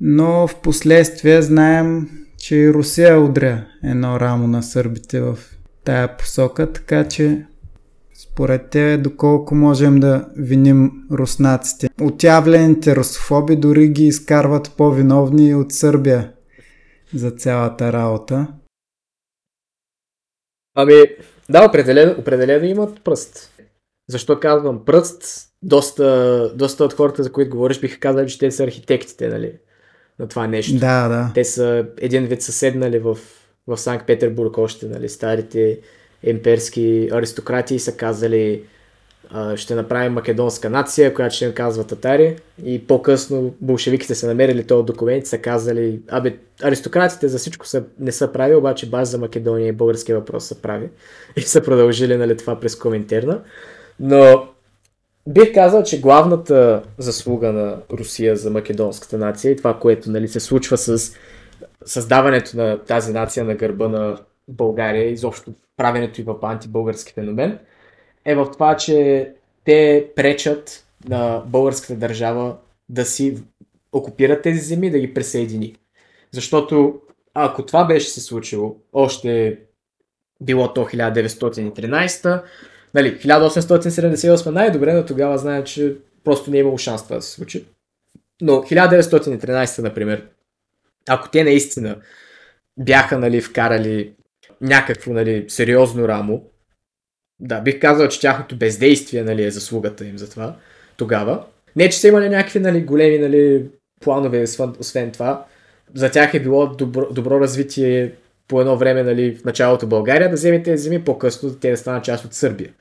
Но 0.00 0.46
в 0.46 0.60
последствие 0.60 1.42
знаем, 1.42 2.08
че 2.38 2.56
и 2.56 2.72
Русия 2.72 3.20
удря 3.20 3.66
едно 3.84 4.20
рамо 4.20 4.46
на 4.46 4.62
сърбите 4.62 5.20
в 5.20 5.38
тая 5.84 6.16
посока, 6.16 6.72
така 6.72 7.08
че 7.08 7.46
според 8.22 8.70
те, 8.70 8.96
доколко 8.96 9.54
можем 9.54 10.00
да 10.00 10.28
виним 10.36 10.92
руснаците. 11.12 11.88
Отявлените 12.00 12.96
русофоби 12.96 13.56
дори 13.56 13.88
ги 13.88 14.04
изкарват 14.04 14.72
по-виновни 14.76 15.54
от 15.54 15.72
Сърбия 15.72 16.32
за 17.14 17.30
цялата 17.30 17.92
работа. 17.92 18.46
Ами, 20.74 20.94
да, 21.50 21.64
определено, 21.64 22.14
определено 22.18 22.64
имат 22.64 23.04
пръст. 23.04 23.50
Защо 24.08 24.40
казвам 24.40 24.84
пръст? 24.84 25.48
Доста, 25.62 26.52
доста 26.54 26.84
от 26.84 26.92
хората, 26.92 27.22
за 27.22 27.32
които 27.32 27.50
говориш, 27.50 27.80
биха 27.80 28.00
казали, 28.00 28.28
че 28.28 28.38
те 28.38 28.50
са 28.50 28.64
архитектите, 28.64 29.28
нали? 29.28 29.52
На 30.18 30.28
това 30.28 30.46
нещо. 30.46 30.78
Да, 30.78 31.08
да. 31.08 31.30
Те 31.34 31.44
са 31.44 31.86
един 31.98 32.26
вид 32.26 32.42
са 32.42 32.52
седнали 32.52 32.98
в, 32.98 33.18
в 33.66 33.76
Санкт 33.76 34.06
Петербург 34.06 34.58
още, 34.58 34.86
нали? 34.86 35.08
Старите 35.08 35.80
имперски 36.22 37.08
аристократи 37.12 37.78
са 37.78 37.96
казали 37.96 38.62
ще 39.56 39.74
направим 39.74 40.12
македонска 40.12 40.70
нация, 40.70 41.14
която 41.14 41.34
ще 41.34 41.44
им 41.44 41.52
казва 41.52 41.84
татари 41.84 42.36
и 42.64 42.86
по-късно 42.86 43.54
болшевиките 43.60 44.14
са 44.14 44.26
намерили 44.26 44.66
този 44.66 44.86
документ 44.86 45.26
са 45.26 45.38
казали, 45.38 46.00
абе, 46.08 46.36
аристократите 46.62 47.28
за 47.28 47.38
всичко 47.38 47.66
са, 47.66 47.84
не 47.98 48.12
са 48.12 48.32
прави, 48.32 48.54
обаче 48.54 48.90
база 48.90 49.10
за 49.10 49.18
Македония 49.18 49.68
и 49.68 49.72
българския 49.72 50.18
въпрос 50.18 50.44
са 50.44 50.62
прави 50.62 50.88
и 51.36 51.40
са 51.40 51.62
продължили 51.62 52.16
нали, 52.16 52.36
това 52.36 52.60
през 52.60 52.76
Коминтерна. 52.76 53.40
Но 54.00 54.48
бих 55.28 55.54
казал, 55.54 55.82
че 55.82 56.00
главната 56.00 56.82
заслуга 56.98 57.52
на 57.52 57.76
Русия 57.92 58.36
за 58.36 58.50
македонската 58.50 59.18
нация 59.18 59.52
и 59.52 59.56
това, 59.56 59.78
което 59.78 60.10
нали, 60.10 60.28
се 60.28 60.40
случва 60.40 60.76
с 60.76 61.12
създаването 61.84 62.56
на 62.56 62.78
тази 62.78 63.12
нация 63.12 63.44
на 63.44 63.54
гърба 63.54 63.88
на 63.88 64.18
България, 64.48 65.10
изобщо 65.10 65.52
правенето 65.80 66.20
и 66.20 66.24
в 66.24 66.36
антибългарски 66.42 67.12
феномен, 67.12 67.58
е 68.24 68.34
в 68.34 68.50
това, 68.52 68.76
че 68.76 69.28
те 69.64 70.08
пречат 70.16 70.84
на 71.08 71.42
българската 71.46 71.94
държава 71.94 72.56
да 72.88 73.04
си 73.04 73.38
окупират 73.92 74.42
тези 74.42 74.60
земи, 74.60 74.90
да 74.90 74.98
ги 74.98 75.14
присъедини. 75.14 75.76
Защото 76.32 77.00
ако 77.34 77.66
това 77.66 77.84
беше 77.84 78.10
се 78.10 78.20
случило, 78.20 78.76
още 78.92 79.58
било 80.40 80.72
то 80.72 80.84
1913, 80.84 82.42
нали, 82.94 83.18
1878 83.18 84.50
най-добре, 84.50 84.94
но 84.94 85.04
тогава 85.04 85.38
знаем, 85.38 85.64
че 85.64 85.96
просто 86.24 86.50
не 86.50 86.56
е 86.56 86.60
имало 86.60 86.78
шанс 86.78 87.04
това 87.04 87.16
да 87.16 87.22
се 87.22 87.30
случи. 87.30 87.64
Но 88.40 88.52
1913, 88.52 89.82
например, 89.82 90.26
ако 91.08 91.30
те 91.30 91.44
наистина 91.44 91.96
бяха 92.78 93.18
нали, 93.18 93.40
вкарали 93.40 94.14
някакво 94.60 95.12
нали, 95.12 95.44
сериозно 95.48 96.08
рамо, 96.08 96.44
да, 97.40 97.60
бих 97.60 97.80
казал, 97.80 98.08
че 98.08 98.20
тяхното 98.20 98.56
бездействие 98.56 99.22
нали, 99.22 99.44
е 99.44 99.50
заслугата 99.50 100.04
им 100.04 100.18
за 100.18 100.30
това 100.30 100.56
тогава. 100.96 101.44
Не, 101.76 101.88
че 101.88 101.98
са 101.98 102.08
имали 102.08 102.28
някакви 102.28 102.60
нали, 102.60 102.82
големи 102.82 103.18
нали, 103.18 103.64
планове, 104.00 104.44
освен 104.78 105.10
това. 105.10 105.44
За 105.94 106.10
тях 106.10 106.34
е 106.34 106.40
било 106.40 106.66
добро, 106.66 107.12
добро 107.12 107.40
развитие 107.40 108.12
по 108.48 108.60
едно 108.60 108.76
време 108.76 109.02
нали, 109.02 109.36
в 109.36 109.44
началото 109.44 109.86
България 109.86 110.28
да 110.28 110.36
вземе 110.36 110.62
тези 110.62 110.82
земи, 110.82 111.04
по-късно 111.04 111.54
те 111.54 111.70
да 111.70 111.76
станат 111.76 112.04
част 112.04 112.24
от 112.24 112.34
Сърбия. 112.34 112.72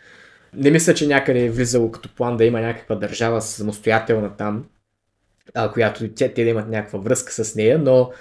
Не 0.54 0.72
мисля, 0.72 0.94
че 0.94 1.08
някъде 1.08 1.46
е 1.46 1.50
влизало 1.50 1.92
като 1.92 2.16
план 2.16 2.38
да 2.38 2.46
има 2.46 2.62
някаква 2.62 2.96
държава 2.96 3.42
самостоятелна 3.42 4.38
там, 4.38 4.66
а, 5.54 5.72
която 5.72 6.10
те, 6.10 6.34
те 6.34 6.44
да 6.44 6.50
имат 6.50 6.70
някаква 6.70 7.00
връзка 7.00 7.32
с 7.32 7.56
нея, 7.56 7.80
но 7.80 8.12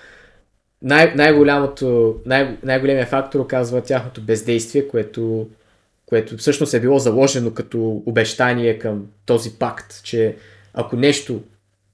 най- 0.82 1.14
най-голямото, 1.14 2.16
най- 2.26 2.56
най-големия 2.62 3.06
фактор 3.06 3.40
оказва 3.40 3.80
тяхното 3.80 4.22
бездействие, 4.22 4.88
което, 4.88 5.48
което 6.06 6.36
всъщност 6.36 6.74
е 6.74 6.80
било 6.80 6.98
заложено 6.98 7.54
като 7.54 8.02
обещание 8.06 8.78
към 8.78 9.06
този 9.26 9.50
пакт, 9.58 10.02
че 10.02 10.36
ако 10.74 10.96
нещо 10.96 11.42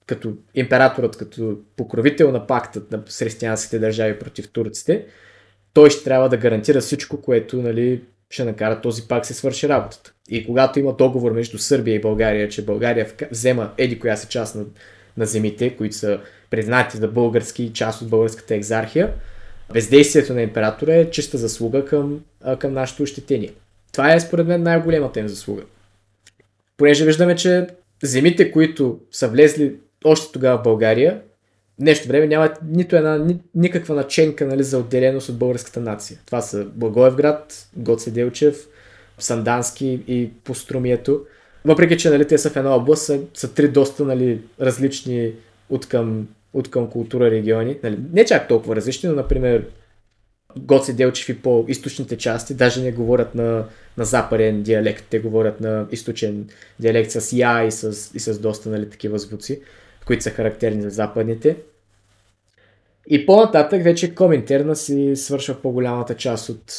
като 0.06 0.32
императорът, 0.54 1.16
като 1.16 1.58
покровител 1.76 2.32
на 2.32 2.46
пактът 2.46 2.92
на 2.92 3.02
християнските 3.18 3.78
държави 3.78 4.18
против 4.18 4.48
турците, 4.52 5.06
той 5.72 5.90
ще 5.90 6.04
трябва 6.04 6.28
да 6.28 6.36
гарантира 6.36 6.80
всичко, 6.80 7.22
което 7.22 7.62
нали, 7.62 8.02
ще 8.30 8.44
накара 8.44 8.80
този 8.80 9.08
пак 9.08 9.26
се 9.26 9.34
свърши 9.34 9.68
работата. 9.68 10.12
И 10.28 10.46
когато 10.46 10.78
има 10.78 10.96
договор 10.96 11.32
между 11.32 11.58
Сърбия 11.58 11.94
и 11.94 12.00
България, 12.00 12.48
че 12.48 12.64
България 12.64 13.10
взема 13.30 13.72
еди 13.78 13.98
коя 13.98 14.16
се 14.16 14.28
част 14.28 14.54
на, 14.54 14.64
на 15.16 15.26
земите, 15.26 15.76
които 15.76 15.96
са 15.96 16.20
признати 16.54 16.96
за 16.96 17.08
български 17.08 17.72
част 17.72 18.02
от 18.02 18.08
българската 18.08 18.54
екзархия, 18.54 19.12
бездействието 19.72 20.34
на 20.34 20.42
императора 20.42 20.94
е 20.94 21.10
чиста 21.10 21.38
заслуга 21.38 21.84
към, 21.84 22.20
към 22.58 22.72
нашето 22.72 23.02
ощетение. 23.02 23.52
Това 23.92 24.14
е 24.14 24.20
според 24.20 24.46
мен 24.46 24.62
най-големата 24.62 25.20
им 25.20 25.28
заслуга. 25.28 25.62
Понеже 26.76 27.04
виждаме, 27.04 27.36
че 27.36 27.66
земите, 28.02 28.50
които 28.50 28.98
са 29.12 29.28
влезли 29.28 29.74
още 30.04 30.32
тогава 30.32 30.58
в 30.58 30.62
България, 30.62 31.20
нещо 31.78 32.08
време 32.08 32.26
нямат 32.26 32.58
нито 32.68 32.96
една, 32.96 33.18
ни, 33.18 33.38
никаква 33.54 33.94
наченка 33.94 34.46
нали, 34.46 34.62
за 34.62 34.78
отделеност 34.78 35.28
от 35.28 35.38
българската 35.38 35.80
нация. 35.80 36.18
Това 36.26 36.40
са 36.40 36.64
Благоевград, 36.64 37.68
Гоце 37.76 38.10
Делчев, 38.10 38.66
Сандански 39.18 40.00
и 40.08 40.30
Пострумието. 40.44 41.20
Въпреки, 41.64 41.98
че 41.98 42.10
нали, 42.10 42.26
те 42.26 42.38
са 42.38 42.50
в 42.50 42.56
една 42.56 42.74
област, 42.74 43.04
са, 43.04 43.20
са 43.34 43.54
три 43.54 43.68
доста 43.68 44.04
нали, 44.04 44.40
различни 44.60 45.32
от 45.70 45.86
към, 45.88 46.28
от 46.54 46.70
към 46.70 46.90
култура 46.90 47.30
региони. 47.30 47.78
Нали, 47.82 47.98
не 48.12 48.24
чак 48.24 48.48
толкова 48.48 48.76
различни, 48.76 49.08
но 49.08 49.14
например 49.14 49.66
Гоце 50.56 50.92
Делчев 50.92 51.28
и 51.28 51.42
по-источните 51.42 52.16
части 52.16 52.54
даже 52.54 52.82
не 52.82 52.92
говорят 52.92 53.34
на, 53.34 53.64
на 53.96 54.04
западен 54.04 54.62
диалект, 54.62 55.04
те 55.10 55.18
говорят 55.18 55.60
на 55.60 55.86
източен 55.90 56.48
диалект 56.80 57.10
с 57.10 57.32
я 57.32 57.64
и 57.64 57.70
с, 57.70 58.10
и 58.14 58.20
с 58.20 58.38
доста 58.38 58.70
нали, 58.70 58.90
такива 58.90 59.18
звуци, 59.18 59.62
които 60.06 60.22
са 60.22 60.30
характерни 60.30 60.82
за 60.82 60.90
западните. 60.90 61.56
И 63.08 63.26
по-нататък 63.26 63.82
вече 63.82 64.14
Коминтерна 64.14 64.76
си 64.76 65.16
свършва 65.16 65.54
по-голямата 65.54 66.14
част 66.14 66.48
от, 66.48 66.72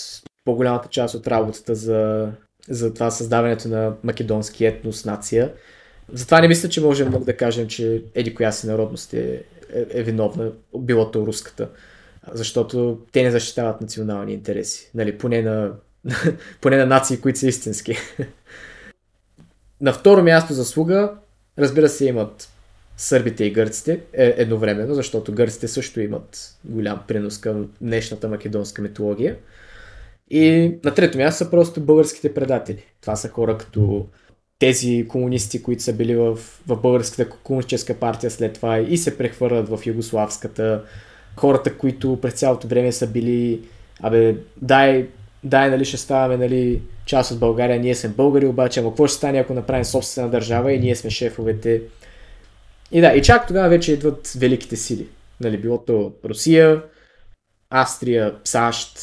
по-голямата 0.45 0.89
част 0.89 1.15
от 1.15 1.27
работата 1.27 1.75
за, 1.75 2.31
за 2.69 2.93
това 2.93 3.11
създаването 3.11 3.67
на 3.67 3.93
македонски 4.03 4.65
етнос, 4.65 5.05
нация. 5.05 5.51
Затова 6.13 6.41
не 6.41 6.47
мисля, 6.47 6.69
че 6.69 6.81
можем 6.81 7.11
да 7.21 7.37
кажем, 7.37 7.67
че 7.67 8.03
еди 8.15 8.35
коя 8.35 8.51
си 8.51 8.67
народност 8.67 9.13
е, 9.13 9.43
е, 9.75 9.99
е 9.99 10.03
виновна, 10.03 10.51
било 10.77 11.11
то 11.11 11.27
руската. 11.27 11.69
Защото 12.31 12.99
те 13.11 13.23
не 13.23 13.31
защитават 13.31 13.81
национални 13.81 14.33
интереси. 14.33 14.91
Нали, 14.95 15.17
поне, 15.17 15.41
на, 15.41 15.71
поне 16.61 16.77
на 16.77 16.85
нации, 16.85 17.21
които 17.21 17.39
са 17.39 17.47
истински. 17.47 17.97
на 19.81 19.93
второ 19.93 20.23
място 20.23 20.53
заслуга, 20.53 21.13
разбира 21.59 21.89
се, 21.89 22.05
имат 22.05 22.49
сърбите 22.97 23.45
и 23.45 23.51
гърците 23.51 24.01
е, 24.13 24.33
едновременно, 24.37 24.93
защото 24.95 25.33
гърците 25.33 25.67
също 25.67 26.01
имат 26.01 26.57
голям 26.65 27.01
принос 27.07 27.37
към 27.37 27.69
днешната 27.81 28.27
македонска 28.27 28.81
митология. 28.81 29.37
И 30.29 30.75
на 30.83 30.93
трето 30.93 31.17
място 31.17 31.43
са 31.43 31.49
просто 31.49 31.81
българските 31.81 32.33
предатели. 32.33 32.83
Това 33.01 33.15
са 33.15 33.29
хора 33.29 33.57
като 33.57 34.07
тези 34.59 35.06
комунисти, 35.08 35.64
които 35.64 35.84
са 35.84 35.93
били 35.93 36.16
в, 36.16 36.35
в 36.67 36.82
българската 36.82 37.30
комунистическа 37.30 37.93
партия 38.00 38.32
след 38.32 38.53
това 38.53 38.80
и 38.80 38.98
се 38.98 39.17
прехвърлят 39.17 39.69
в 39.69 39.80
югославската. 39.85 40.84
Хората, 41.35 41.77
които 41.77 42.22
през 42.22 42.34
цялото 42.34 42.67
време 42.67 42.92
са 42.92 43.08
били, 43.08 43.61
абе, 44.01 44.35
дай, 44.61 45.08
дай, 45.43 45.69
нали, 45.69 45.85
ще 45.85 45.98
ставаме, 45.98 46.38
нали, 46.38 46.82
част 47.06 47.32
от 47.32 47.40
България, 47.40 47.80
ние 47.80 47.95
сме 47.95 48.09
българи, 48.09 48.45
обаче, 48.45 48.80
ама 48.80 48.90
какво 48.90 49.08
ще 49.08 49.17
стане, 49.17 49.40
ако 49.40 49.53
направим 49.53 49.85
собствена 49.85 50.30
държава 50.30 50.74
и 50.74 50.80
ние 50.80 50.95
сме 50.95 51.09
шефовете? 51.09 51.82
И 52.92 53.01
да, 53.01 53.14
и 53.14 53.22
чак 53.22 53.48
тогава 53.48 53.69
вече 53.69 53.92
идват 53.92 54.34
великите 54.38 54.75
сили. 54.75 55.08
Нали, 55.42 55.58
било 55.58 55.77
то 55.77 56.14
Русия, 56.25 56.82
Австрия, 57.69 58.35
САЩ, 58.43 59.00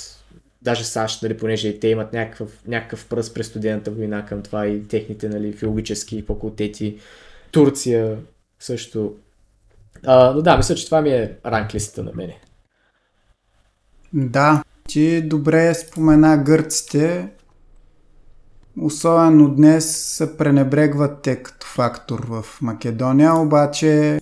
даже 0.62 0.84
САЩ, 0.84 1.22
нали, 1.22 1.36
понеже 1.36 1.68
и 1.68 1.80
те 1.80 1.88
имат 1.88 2.12
някакъв, 2.12 2.62
някакъв 2.66 3.08
пръст 3.08 3.34
през 3.34 3.46
студената 3.46 3.90
война 3.90 4.26
към 4.26 4.42
това 4.42 4.66
и 4.66 4.88
техните 4.88 5.28
нали, 5.28 5.52
филологически 5.52 6.22
факултети, 6.22 6.98
Турция 7.50 8.18
също. 8.60 9.14
А, 10.06 10.32
но 10.32 10.42
да, 10.42 10.56
мисля, 10.56 10.74
че 10.74 10.86
това 10.86 11.00
ми 11.02 11.10
е 11.10 11.36
ранглистата 11.46 12.02
на 12.02 12.12
мене. 12.14 12.40
Да, 14.12 14.62
ти 14.88 15.22
добре 15.22 15.74
спомена 15.74 16.42
гърците. 16.44 17.28
Особено 18.80 19.54
днес 19.54 19.96
се 19.96 20.36
пренебрегват 20.36 21.22
те 21.22 21.42
като 21.42 21.66
фактор 21.66 22.26
в 22.28 22.44
Македония, 22.62 23.34
обаче 23.34 24.20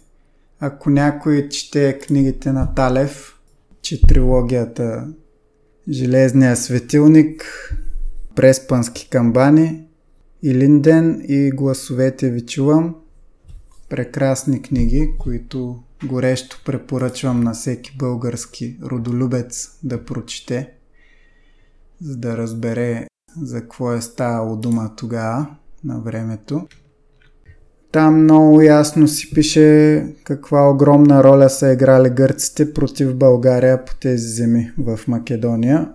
ако 0.61 0.91
някой 0.91 1.49
чете 1.49 1.99
книгите 1.99 2.53
на 2.53 2.75
Талев, 2.75 3.39
че 3.83 4.03
трилогията 4.03 5.09
Железния 5.89 6.57
светилник, 6.57 7.45
Преспански 8.37 9.09
камбани, 9.11 9.85
и 10.43 10.55
Линден 10.55 11.25
и 11.29 11.51
Гласовете 11.51 12.31
ви 12.31 12.47
чувам. 12.47 12.95
Прекрасни 13.89 14.63
книги, 14.63 15.11
които 15.19 15.83
горещо 16.05 16.63
препоръчвам 16.65 17.41
на 17.41 17.53
всеки 17.53 17.97
български 17.99 18.79
родолюбец 18.83 19.79
да 19.83 20.05
прочете, 20.05 20.73
за 22.01 22.17
да 22.17 22.37
разбере 22.37 23.07
за 23.41 23.61
какво 23.61 23.93
е 23.93 24.01
ставало 24.01 24.57
дума 24.57 24.97
тогава 24.97 25.57
на 25.85 26.01
времето. 26.01 26.67
Там 27.93 28.23
много 28.23 28.61
ясно 28.61 29.09
си 29.09 29.35
пише 29.35 30.07
каква 30.25 30.71
огромна 30.71 31.25
роля 31.25 31.51
са 31.51 31.73
играли 31.73 32.11
гърците 32.11 32.73
против 32.75 33.15
България 33.15 33.85
по 33.85 33.95
тези 33.95 34.29
земи 34.29 34.71
в 34.79 35.01
Македония 35.09 35.89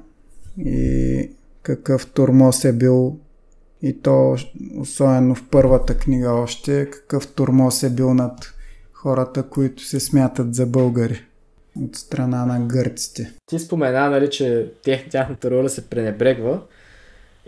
и 0.58 1.30
какъв 1.64 2.12
турмоз 2.12 2.66
е 2.66 2.74
бил 2.74 3.18
и 3.82 4.02
то 4.02 4.36
особено 4.80 5.36
в 5.36 5.44
първата 5.52 5.98
книга 5.98 6.32
още, 6.32 6.90
какъв 6.92 7.28
турмоз 7.28 7.84
е 7.84 7.90
бил 7.90 8.14
над 8.14 8.54
хората, 8.94 9.44
които 9.44 9.84
се 9.84 10.00
смятат 10.00 10.56
за 10.56 10.66
българи 10.66 11.22
от 11.82 11.96
страна 11.96 12.46
на 12.46 12.60
гърците. 12.68 13.32
Ти 13.46 13.60
спомена, 13.60 14.10
нали, 14.10 14.30
че 14.30 14.72
тяхната 15.12 15.52
роля 15.52 15.70
се 15.70 15.90
пренебрегва 15.90 16.62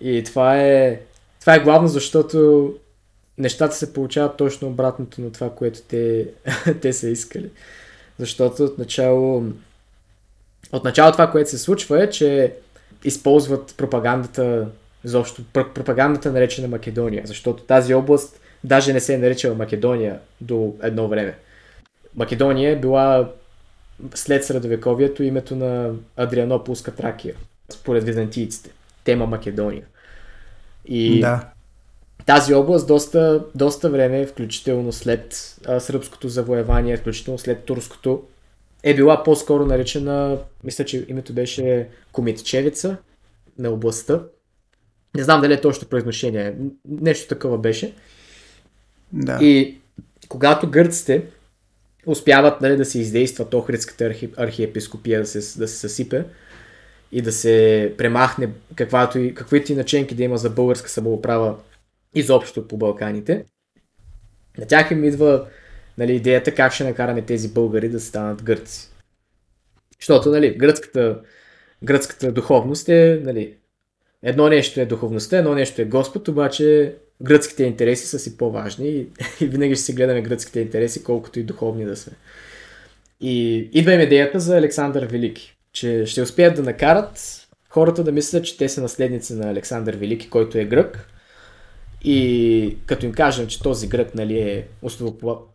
и 0.01 0.23
това 0.23 0.61
е, 0.61 0.99
това 1.39 1.55
е 1.55 1.63
главно 1.63 1.87
защото 1.87 2.73
нещата 3.37 3.75
се 3.75 3.93
получават 3.93 4.37
точно 4.37 4.67
обратното 4.67 5.21
на 5.21 5.31
това, 5.31 5.49
което 5.49 5.81
те, 5.81 6.27
те 6.81 6.93
са 6.93 7.09
искали. 7.09 7.49
Защото 8.19 8.63
отначало, 8.63 9.43
отначало 10.71 11.11
това, 11.11 11.31
което 11.31 11.49
се 11.49 11.57
случва 11.57 12.03
е, 12.03 12.09
че 12.09 12.53
използват 13.03 13.73
пропагандата, 13.77 14.67
изобщо 15.05 15.43
пропагандата 15.53 16.31
наречена 16.31 16.67
Македония, 16.67 17.23
защото 17.25 17.63
тази 17.63 17.93
област 17.93 18.39
даже 18.63 18.93
не 18.93 18.99
се 18.99 19.13
е 19.13 19.17
наричала 19.17 19.55
Македония 19.55 20.19
до 20.41 20.75
едно 20.81 21.07
време. 21.07 21.37
Македония 22.15 22.71
е 22.71 22.79
била 22.79 23.29
след 24.15 24.45
средовековието 24.45 25.23
името 25.23 25.55
на 25.55 25.91
Адрианополска 26.17 26.95
Тракия, 26.95 27.35
според 27.69 28.03
византийците. 28.03 28.69
Тема 29.03 29.25
Македония. 29.25 29.83
И 30.85 31.19
да 31.19 31.43
тази 32.27 32.53
област 32.53 32.87
доста, 32.87 33.45
доста 33.55 33.89
време, 33.89 34.25
включително 34.25 34.91
след 34.91 35.55
а, 35.67 35.79
сръбското 35.79 36.29
завоевание, 36.29 36.97
включително 36.97 37.37
след 37.37 37.63
турското, 37.63 38.23
е 38.83 38.95
била 38.95 39.23
по-скоро 39.23 39.65
наречена, 39.65 40.37
мисля, 40.63 40.85
че 40.85 41.05
името 41.07 41.33
беше 41.33 41.87
Комитчевица 42.11 42.97
на 43.59 43.69
областта. 43.69 44.21
Не 45.15 45.23
знам 45.23 45.41
дали 45.41 45.53
е 45.53 45.61
точно 45.61 45.87
произношение, 45.87 46.55
нещо 46.89 47.27
такова 47.27 47.57
беше. 47.57 47.93
Да. 49.13 49.39
И 49.41 49.77
когато 50.27 50.69
гърците 50.69 51.23
успяват 52.05 52.61
нали, 52.61 52.77
да 52.77 52.85
се 52.85 52.99
издействат 52.99 53.53
Охридската 53.53 54.05
архи, 54.05 54.29
архиепископия 54.37 55.19
да 55.19 55.25
се, 55.25 55.59
да 55.59 55.67
се 55.67 55.75
съсипе 55.75 56.25
и 57.11 57.21
да 57.21 57.31
се 57.31 57.93
премахне 57.97 58.49
каквато 58.75 59.19
и, 59.19 59.33
каквито 59.33 59.71
и 59.71 59.75
наченки 59.75 60.15
да 60.15 60.23
има 60.23 60.37
за 60.37 60.49
българска 60.49 60.89
самоуправа 60.89 61.55
изобщо 62.15 62.67
по 62.67 62.77
Балканите. 62.77 63.45
На 64.57 64.65
тях 64.67 64.91
им 64.91 65.03
идва 65.03 65.47
нали, 65.97 66.15
идеята 66.15 66.55
как 66.55 66.73
ще 66.73 66.83
накараме 66.83 67.21
тези 67.21 67.53
българи 67.53 67.89
да 67.89 67.99
станат 67.99 68.43
гърци. 68.43 68.89
Защото 69.99 70.29
нали, 70.29 70.57
гръцката, 70.57 71.21
гръцката 71.83 72.31
духовност 72.31 72.89
е 72.89 73.21
нали, 73.23 73.55
едно 74.23 74.49
нещо 74.49 74.81
е 74.81 74.85
духовността, 74.85 75.37
едно 75.37 75.55
нещо 75.55 75.81
е 75.81 75.85
Господ, 75.85 76.27
обаче 76.27 76.95
гръцките 77.21 77.63
интереси 77.63 78.07
са 78.07 78.19
си 78.19 78.37
по-важни 78.37 78.89
и, 78.89 79.07
и 79.41 79.47
винаги 79.47 79.75
ще 79.75 79.83
си 79.83 79.93
гледаме 79.93 80.21
гръцките 80.21 80.59
интереси, 80.59 81.03
колкото 81.03 81.39
и 81.39 81.43
духовни 81.43 81.85
да 81.85 81.95
са. 81.95 82.11
И 83.21 83.55
идва 83.73 83.93
им 83.93 84.01
идеята 84.01 84.39
за 84.39 84.57
Александър 84.57 85.05
Велики, 85.05 85.57
че 85.73 86.05
ще 86.05 86.21
успеят 86.21 86.55
да 86.55 86.63
накарат 86.63 87.47
хората 87.69 88.03
да 88.03 88.11
мислят, 88.11 88.45
че 88.45 88.57
те 88.57 88.69
са 88.69 88.81
наследници 88.81 89.33
на 89.33 89.49
Александър 89.49 89.95
Велики, 89.95 90.29
който 90.29 90.57
е 90.57 90.65
грък, 90.65 91.07
и 92.03 92.77
като 92.85 93.05
им 93.05 93.11
кажем, 93.11 93.47
че 93.47 93.61
този 93.61 93.87
грък 93.87 94.15
нали, 94.15 94.39
е 94.39 94.67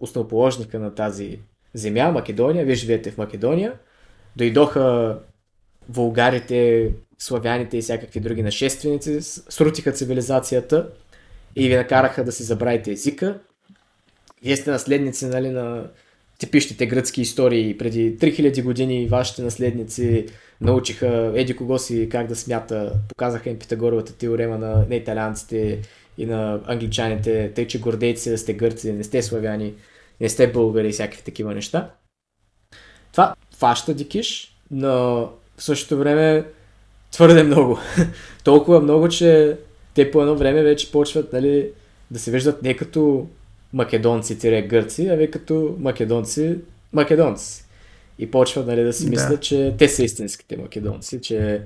основоположника 0.00 0.78
на 0.78 0.94
тази 0.94 1.38
земя, 1.74 2.10
Македония, 2.10 2.64
вие 2.64 2.74
живеете 2.74 3.10
в 3.10 3.18
Македония, 3.18 3.72
дойдоха 4.36 5.18
вулгарите, 5.88 6.90
славяните 7.18 7.78
и 7.78 7.82
всякакви 7.82 8.20
други 8.20 8.42
нашественици, 8.42 9.22
срутиха 9.22 9.92
цивилизацията 9.92 10.88
и 11.56 11.68
ви 11.68 11.76
накараха 11.76 12.24
да 12.24 12.32
си 12.32 12.42
забравите 12.42 12.92
езика. 12.92 13.38
Вие 14.44 14.56
сте 14.56 14.70
наследници 14.70 15.26
нали, 15.26 15.48
на 15.48 15.86
типичните 16.38 16.86
гръцки 16.86 17.20
истории. 17.20 17.78
Преди 17.78 18.18
3000 18.18 18.62
години 18.62 19.06
вашите 19.06 19.42
наследници 19.42 20.26
научиха 20.60 21.32
еди 21.34 21.56
кого 21.56 21.78
си 21.78 22.08
как 22.10 22.26
да 22.26 22.36
смята, 22.36 22.92
показаха 23.08 23.50
им 23.50 23.58
Питагоровата 23.58 24.12
теорема 24.12 24.58
на, 24.58 24.86
на 24.88 24.94
италианците 24.94 25.80
и 26.18 26.26
на 26.26 26.60
англичаните, 26.66 27.52
тъй 27.54 27.66
че 27.66 27.80
гордейте 27.80 28.20
се 28.20 28.30
да 28.30 28.38
сте 28.38 28.52
гърци, 28.54 28.92
не 28.92 29.04
сте 29.04 29.22
славяни, 29.22 29.74
не 30.20 30.28
сте 30.28 30.52
българи 30.52 30.88
и 30.88 30.92
всякакви 30.92 31.22
такива 31.22 31.54
неща. 31.54 31.90
Това 33.12 33.34
фаща 33.56 33.94
дикиш, 33.94 34.56
но 34.70 34.90
в 35.56 35.62
същото 35.62 35.98
време 35.98 36.44
твърде 37.12 37.42
много. 37.42 37.78
Толкова 38.44 38.80
много, 38.80 39.08
че 39.08 39.56
те 39.94 40.10
по 40.10 40.20
едно 40.20 40.36
време 40.36 40.62
вече 40.62 40.92
почват 40.92 41.32
нали, 41.32 41.70
да 42.10 42.18
се 42.18 42.30
виждат 42.30 42.62
не 42.62 42.76
като 42.76 43.26
македонци-гърци, 43.74 45.12
ами 45.12 45.30
като 45.30 45.76
македонци-македонци. 45.80 47.64
И 48.18 48.30
почват 48.30 48.66
нали, 48.66 48.82
да 48.82 48.92
си 48.92 49.08
мислят, 49.08 49.30
да. 49.30 49.40
че 49.40 49.74
те 49.78 49.88
са 49.88 50.04
истинските 50.04 50.56
македонци, 50.56 51.20
че 51.20 51.62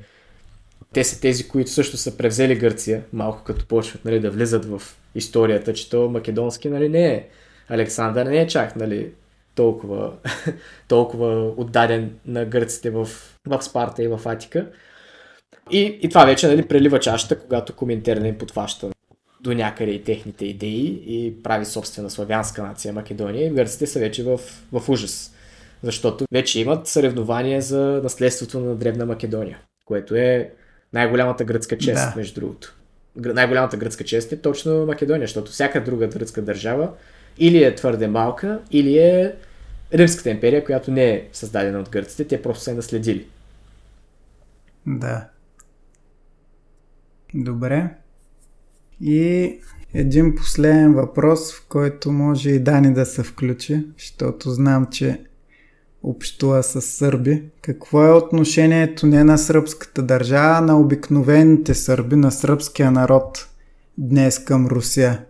те 0.96 1.04
са 1.04 1.20
тези, 1.20 1.48
които 1.48 1.70
също 1.70 1.96
са 1.96 2.16
превзели 2.16 2.54
Гърция, 2.54 3.02
малко 3.12 3.42
като 3.44 3.66
почват 3.66 4.04
нали, 4.04 4.20
да 4.20 4.30
влизат 4.30 4.64
в 4.64 4.82
историята, 5.14 5.72
че 5.72 5.90
то 5.90 6.08
македонски 6.08 6.68
нали, 6.68 6.88
не 6.88 7.06
е. 7.06 7.28
Александър 7.68 8.26
не 8.26 8.40
е 8.40 8.46
чак 8.46 8.76
нали, 8.76 9.12
толкова, 9.54 10.12
толкова 10.88 11.52
отдаден 11.56 12.18
на 12.26 12.44
гърците 12.44 12.90
в, 12.90 13.08
в 13.46 13.62
Спарта 13.62 14.02
и 14.02 14.08
в 14.08 14.20
Атика. 14.24 14.66
И, 15.70 15.98
и 16.02 16.08
това 16.08 16.24
вече 16.24 16.48
нали, 16.48 16.68
прелива 16.68 17.00
чашата, 17.00 17.38
когато 17.38 17.76
Коминтер 17.76 18.16
не 18.16 18.38
подфаща 18.38 18.90
до 19.40 19.54
някъде 19.54 19.92
и 19.92 20.04
техните 20.04 20.46
идеи 20.46 21.02
и 21.06 21.42
прави 21.42 21.64
собствена 21.64 22.10
славянска 22.10 22.62
нация 22.62 22.92
Македония 22.92 23.46
и 23.46 23.50
гърците 23.50 23.86
са 23.86 24.00
вече 24.00 24.24
в, 24.24 24.40
в 24.72 24.88
ужас. 24.88 25.34
Защото 25.82 26.24
вече 26.32 26.60
имат 26.60 26.86
съревнование 26.86 27.60
за 27.60 28.00
наследството 28.02 28.60
на 28.60 28.74
Древна 28.74 29.06
Македония, 29.06 29.58
което 29.84 30.14
е 30.14 30.52
най-голямата 30.92 31.44
гръцка 31.44 31.78
чест, 31.78 31.94
да. 31.94 32.14
между 32.16 32.40
другото. 32.40 32.76
Най-голямата 33.16 33.76
гръцка 33.76 34.04
чест 34.04 34.32
е 34.32 34.40
точно 34.40 34.86
Македония, 34.86 35.26
защото 35.26 35.52
всяка 35.52 35.84
друга 35.84 36.06
гръцка 36.06 36.42
държава 36.42 36.90
или 37.38 37.64
е 37.64 37.74
твърде 37.74 38.08
малка, 38.08 38.60
или 38.70 38.98
е 38.98 39.34
Римската 39.94 40.30
империя, 40.30 40.64
която 40.64 40.90
не 40.90 41.10
е 41.10 41.28
създадена 41.32 41.78
от 41.78 41.90
гърците, 41.90 42.24
те 42.24 42.42
просто 42.42 42.64
са 42.64 42.74
наследили. 42.74 43.26
Да. 44.86 45.28
Добре. 47.34 47.94
И 49.00 49.52
един 49.94 50.34
последен 50.34 50.94
въпрос, 50.94 51.54
в 51.54 51.66
който 51.68 52.12
може 52.12 52.50
и 52.50 52.58
Дани 52.58 52.94
да 52.94 53.06
се 53.06 53.22
включи, 53.22 53.86
защото 53.98 54.50
знам, 54.50 54.86
че 54.90 55.20
общува 56.06 56.62
с 56.62 56.80
сърби. 56.80 57.42
Какво 57.62 58.06
е 58.06 58.12
отношението 58.12 59.06
не 59.06 59.24
на 59.24 59.38
сръбската 59.38 60.02
държава, 60.02 60.58
а 60.58 60.60
на 60.60 60.80
обикновените 60.80 61.74
сърби, 61.74 62.16
на 62.16 62.30
сръбския 62.30 62.90
народ 62.90 63.48
днес 63.98 64.44
към 64.44 64.66
Русия, 64.66 65.24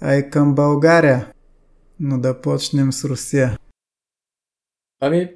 а 0.00 0.14
и 0.14 0.30
към 0.30 0.54
България? 0.54 1.32
Но 2.00 2.18
да 2.18 2.40
почнем 2.40 2.92
с 2.92 3.04
Русия. 3.04 3.58
Ами, 5.00 5.30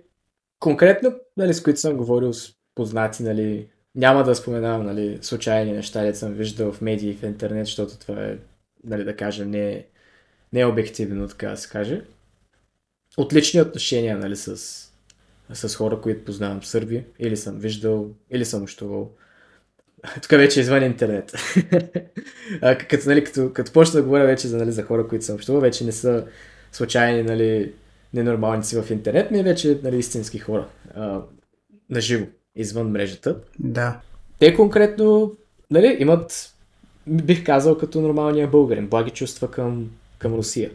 конкретно, 0.61 1.15
нали, 1.37 1.55
с 1.55 1.63
които 1.63 1.81
съм 1.81 1.97
говорил 1.97 2.33
с 2.33 2.53
познати, 2.75 3.23
нали, 3.23 3.69
няма 3.95 4.25
да 4.25 4.35
споменавам 4.35 4.87
нали, 4.87 5.19
случайни 5.23 5.73
неща, 5.73 6.05
да 6.05 6.15
съм 6.15 6.33
виждал 6.33 6.73
в 6.73 6.81
медии 6.81 7.11
и 7.11 7.17
в 7.17 7.23
интернет, 7.23 7.67
защото 7.67 7.99
това 7.99 8.25
е, 8.25 8.39
нали, 8.85 9.05
да 9.05 9.17
кажем, 9.17 9.51
не 9.51 9.87
не 10.53 10.61
е 10.61 10.67
обективно, 10.67 11.29
така 11.29 11.49
да 11.49 11.57
се 11.57 11.69
каже. 11.69 12.03
Отлични 13.17 13.61
отношения 13.61 14.19
нали, 14.19 14.36
с, 14.36 14.57
с 15.53 15.77
хора, 15.77 16.01
които 16.01 16.25
познавам 16.25 16.65
сърби, 16.65 17.05
или 17.19 17.36
съм 17.36 17.59
виждал, 17.59 18.11
или 18.31 18.45
съм 18.45 18.62
общувал. 18.62 19.11
Тук 20.23 20.31
вече 20.31 20.61
е 20.61 20.62
извън 20.62 20.83
интернет. 20.83 21.33
а, 22.62 22.78
като, 22.78 23.09
нали, 23.09 23.25
като, 23.25 23.53
като 23.53 23.73
почна 23.73 24.01
да 24.01 24.03
говоря 24.03 24.27
вече 24.27 24.49
за, 24.49 24.57
нали, 24.57 24.73
за 24.73 24.83
хора, 24.83 25.09
които 25.09 25.25
съм 25.25 25.35
общувал, 25.35 25.61
вече 25.61 25.85
не 25.85 25.93
са 25.93 26.27
случайни, 26.73 27.23
нали, 27.23 27.73
ненормалници 28.15 28.83
в 28.83 28.91
интернет, 28.91 29.31
ми 29.31 29.39
е 29.39 29.43
вече 29.43 29.81
нали, 29.83 29.99
истински 29.99 30.39
хора. 30.39 30.69
А, 30.95 31.20
наживо 31.91 32.27
извън 32.57 32.91
мрежата. 32.91 33.36
Да. 33.59 34.01
Те 34.39 34.55
конкретно 34.55 35.33
нали, 35.70 35.97
имат, 36.01 36.55
бих 37.07 37.45
казал, 37.45 37.78
като 37.78 38.01
нормалния 38.01 38.49
българин, 38.49 38.89
благи 38.89 39.11
чувства 39.11 39.51
към, 39.51 39.91
към 40.19 40.35
Русия. 40.35 40.70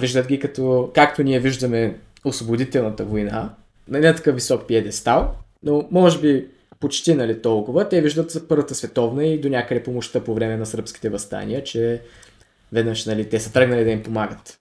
Виждат 0.00 0.26
ги 0.26 0.38
като, 0.38 0.90
както 0.94 1.22
ние 1.22 1.40
виждаме 1.40 1.98
освободителната 2.24 3.04
война, 3.04 3.54
на 3.88 4.00
не 4.00 4.14
такъв 4.14 4.34
висок 4.34 4.66
пиедестал, 4.66 5.34
но 5.62 5.88
може 5.90 6.20
би 6.20 6.46
почти 6.80 7.14
нали, 7.14 7.42
толкова. 7.42 7.88
Те 7.88 8.00
виждат 8.00 8.48
Първата 8.48 8.74
световна 8.74 9.26
и 9.26 9.40
до 9.40 9.48
някъде 9.48 9.82
помощта 9.82 10.24
по 10.24 10.34
време 10.34 10.56
на 10.56 10.66
сръбските 10.66 11.08
възстания, 11.08 11.64
че 11.64 12.02
веднъж 12.72 13.06
нали, 13.06 13.28
те 13.28 13.40
са 13.40 13.52
тръгнали 13.52 13.84
да 13.84 13.90
им 13.90 14.02
помагат. 14.02 14.58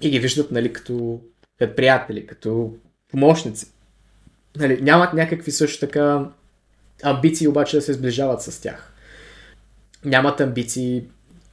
И 0.00 0.10
ги 0.10 0.18
виждат 0.18 0.50
нали, 0.50 0.72
като, 0.72 1.20
като 1.58 1.76
приятели, 1.76 2.26
като 2.26 2.74
помощници 3.10 3.66
нали, 4.56 4.82
нямат 4.82 5.12
някакви 5.12 5.50
също 5.50 5.80
така 5.80 6.28
амбиции 7.02 7.48
обаче 7.48 7.76
да 7.76 7.82
се 7.82 7.92
сближават 7.92 8.42
с 8.42 8.60
тях. 8.62 8.92
Нямат 10.04 10.40
амбиции, 10.40 11.04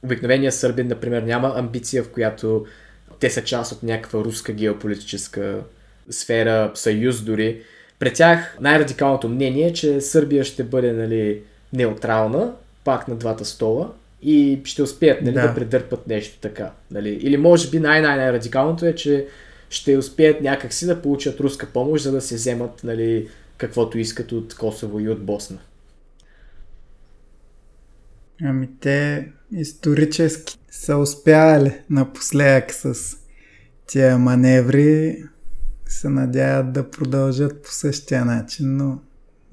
обикновения 0.02 0.52
сърбин, 0.52 0.86
например, 0.86 1.22
няма 1.22 1.52
амбиция, 1.56 2.02
в 2.02 2.10
която 2.10 2.66
те 3.20 3.30
са 3.30 3.44
част 3.44 3.72
от 3.72 3.82
някаква 3.82 4.20
руска 4.20 4.52
геополитическа 4.52 5.60
сфера, 6.10 6.70
съюз 6.74 7.22
дори. 7.22 7.60
Пред 7.98 8.14
тях 8.14 8.56
най-радикалното 8.60 9.28
мнение 9.28 9.66
е, 9.66 9.72
че 9.72 10.00
Сърбия 10.00 10.44
ще 10.44 10.64
бъде 10.64 10.92
нали, 10.92 11.42
неутрална, 11.72 12.52
пак 12.84 13.08
на 13.08 13.16
двата 13.16 13.44
стола 13.44 13.92
и 14.22 14.60
ще 14.64 14.82
успеят 14.82 15.22
нали, 15.22 15.34
да. 15.34 15.48
да 15.48 15.54
предърпат 15.54 16.06
нещо 16.06 16.38
така. 16.40 16.70
Нали. 16.90 17.08
Или 17.08 17.36
може 17.36 17.70
би 17.70 17.78
най-най-най-радикалното 17.78 18.86
е, 18.86 18.94
че 18.94 19.26
ще 19.70 19.96
успеят 19.96 20.40
някакси 20.40 20.86
да 20.86 21.02
получат 21.02 21.40
руска 21.40 21.66
помощ, 21.66 22.04
за 22.04 22.12
да 22.12 22.20
се 22.20 22.34
вземат 22.34 22.84
нали, 22.84 23.28
каквото 23.56 23.98
искат 23.98 24.32
от 24.32 24.54
Косово 24.54 25.00
и 25.00 25.08
от 25.08 25.22
Босна. 25.22 25.58
Ами 28.44 28.68
те 28.80 29.28
исторически 29.52 30.58
са 30.70 30.96
успяли 30.96 31.82
напоследък 31.90 32.72
с 32.72 33.16
тия 33.86 34.18
маневри. 34.18 35.24
Се 35.86 36.08
надяват 36.08 36.72
да 36.72 36.90
продължат 36.90 37.62
по 37.62 37.70
същия 37.70 38.24
начин, 38.24 38.76
но 38.76 39.00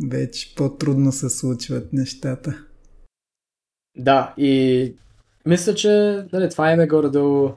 вече 0.09 0.55
по-трудно 0.55 1.11
се 1.11 1.29
случват 1.29 1.93
нещата. 1.93 2.63
Да, 3.97 4.33
и 4.37 4.95
мисля, 5.45 5.75
че 5.75 5.89
нали, 6.33 6.49
това 6.49 6.71
е 6.71 6.87
горе-долу 6.87 7.51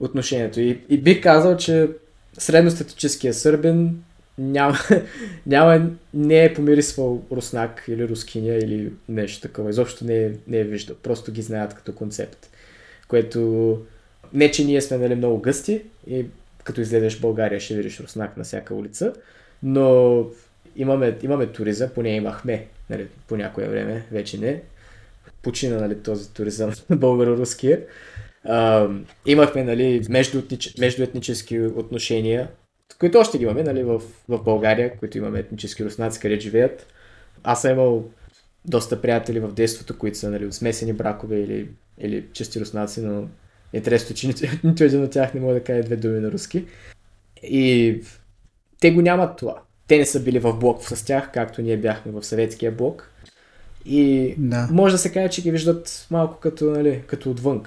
отношението. 0.00 0.60
И, 0.60 0.84
и 0.88 1.02
бих 1.02 1.22
казал, 1.22 1.56
че 1.56 1.90
средностатическия 2.38 3.34
сърбин 3.34 4.02
няма, 4.40 4.78
няма, 5.46 5.90
не 6.14 6.44
е 6.44 6.54
помирисвал 6.54 7.22
руснак 7.32 7.84
или 7.88 8.08
рускиня 8.08 8.54
или 8.54 8.92
нещо 9.08 9.48
такова. 9.48 9.70
Изобщо 9.70 10.04
не 10.04 10.24
е, 10.24 10.30
не 10.46 10.58
е 10.58 10.64
виждал. 10.64 10.96
Просто 11.02 11.32
ги 11.32 11.42
знаят 11.42 11.74
като 11.74 11.94
концепт. 11.94 12.50
Което 13.08 13.82
не, 14.32 14.50
че 14.50 14.64
ние 14.64 14.80
сме 14.80 14.98
нали, 14.98 15.14
много 15.14 15.40
гъсти 15.40 15.82
и 16.06 16.26
като 16.64 16.80
излезеш 16.80 17.20
България 17.20 17.60
ще 17.60 17.74
видиш 17.74 18.00
руснак 18.00 18.36
на 18.36 18.44
всяка 18.44 18.74
улица, 18.74 19.12
но 19.62 20.26
имаме, 20.76 21.18
имаме 21.22 21.46
туризъм, 21.46 21.90
поне 21.94 22.16
имахме 22.16 22.66
нали, 22.90 23.06
по 23.28 23.36
някое 23.36 23.68
време, 23.68 24.06
вече 24.12 24.38
не. 24.38 24.62
Почина 25.42 25.80
нали, 25.80 26.02
този 26.02 26.32
туризъм 26.32 26.72
българо-руския. 26.90 27.80
Uh, 28.48 29.02
имахме 29.26 29.64
нали, 29.64 30.02
междуетнически 30.78 31.60
отношения, 31.60 32.48
които 32.98 33.18
още 33.18 33.38
ги 33.38 33.44
имаме 33.44 33.62
нали, 33.62 33.82
в, 33.82 34.02
в 34.28 34.42
България, 34.42 34.96
които 34.96 35.18
имаме 35.18 35.38
етнически 35.38 35.84
руснаци, 35.84 36.20
къде 36.20 36.40
живеят. 36.40 36.86
Аз 37.42 37.62
съм 37.62 37.70
имал 37.70 38.04
доста 38.64 39.02
приятели 39.02 39.40
в 39.40 39.52
детството, 39.52 39.98
които 39.98 40.18
са 40.18 40.30
нали, 40.30 40.46
от 40.46 40.54
смесени 40.54 40.92
бракове 40.92 41.40
или, 41.40 41.68
или 41.98 42.26
чисти 42.32 42.60
руснаци, 42.60 43.00
но 43.00 43.28
интересно, 43.72 44.16
че 44.16 44.26
нито, 44.26 44.46
нито 44.64 44.84
един 44.84 45.04
от 45.04 45.10
тях 45.10 45.34
не 45.34 45.40
може 45.40 45.54
да 45.54 45.64
каже 45.64 45.82
две 45.82 45.96
думи 45.96 46.20
на 46.20 46.32
руски. 46.32 46.64
И 47.42 47.96
те 48.80 48.90
го 48.90 49.02
нямат 49.02 49.36
това. 49.36 49.62
Те 49.86 49.98
не 49.98 50.06
са 50.06 50.20
били 50.20 50.38
в 50.38 50.52
блок 50.52 50.82
с 50.82 51.04
тях, 51.04 51.30
както 51.32 51.62
ние 51.62 51.76
бяхме 51.76 52.12
в 52.12 52.22
съветския 52.22 52.72
блок. 52.72 53.10
И 53.84 54.34
да. 54.38 54.68
може 54.70 54.94
да 54.94 54.98
се 54.98 55.12
каже, 55.12 55.28
че 55.28 55.42
ги 55.42 55.50
виждат 55.50 56.06
малко 56.10 56.40
като, 56.40 56.64
нали, 56.64 57.02
като 57.06 57.30
отвън 57.30 57.62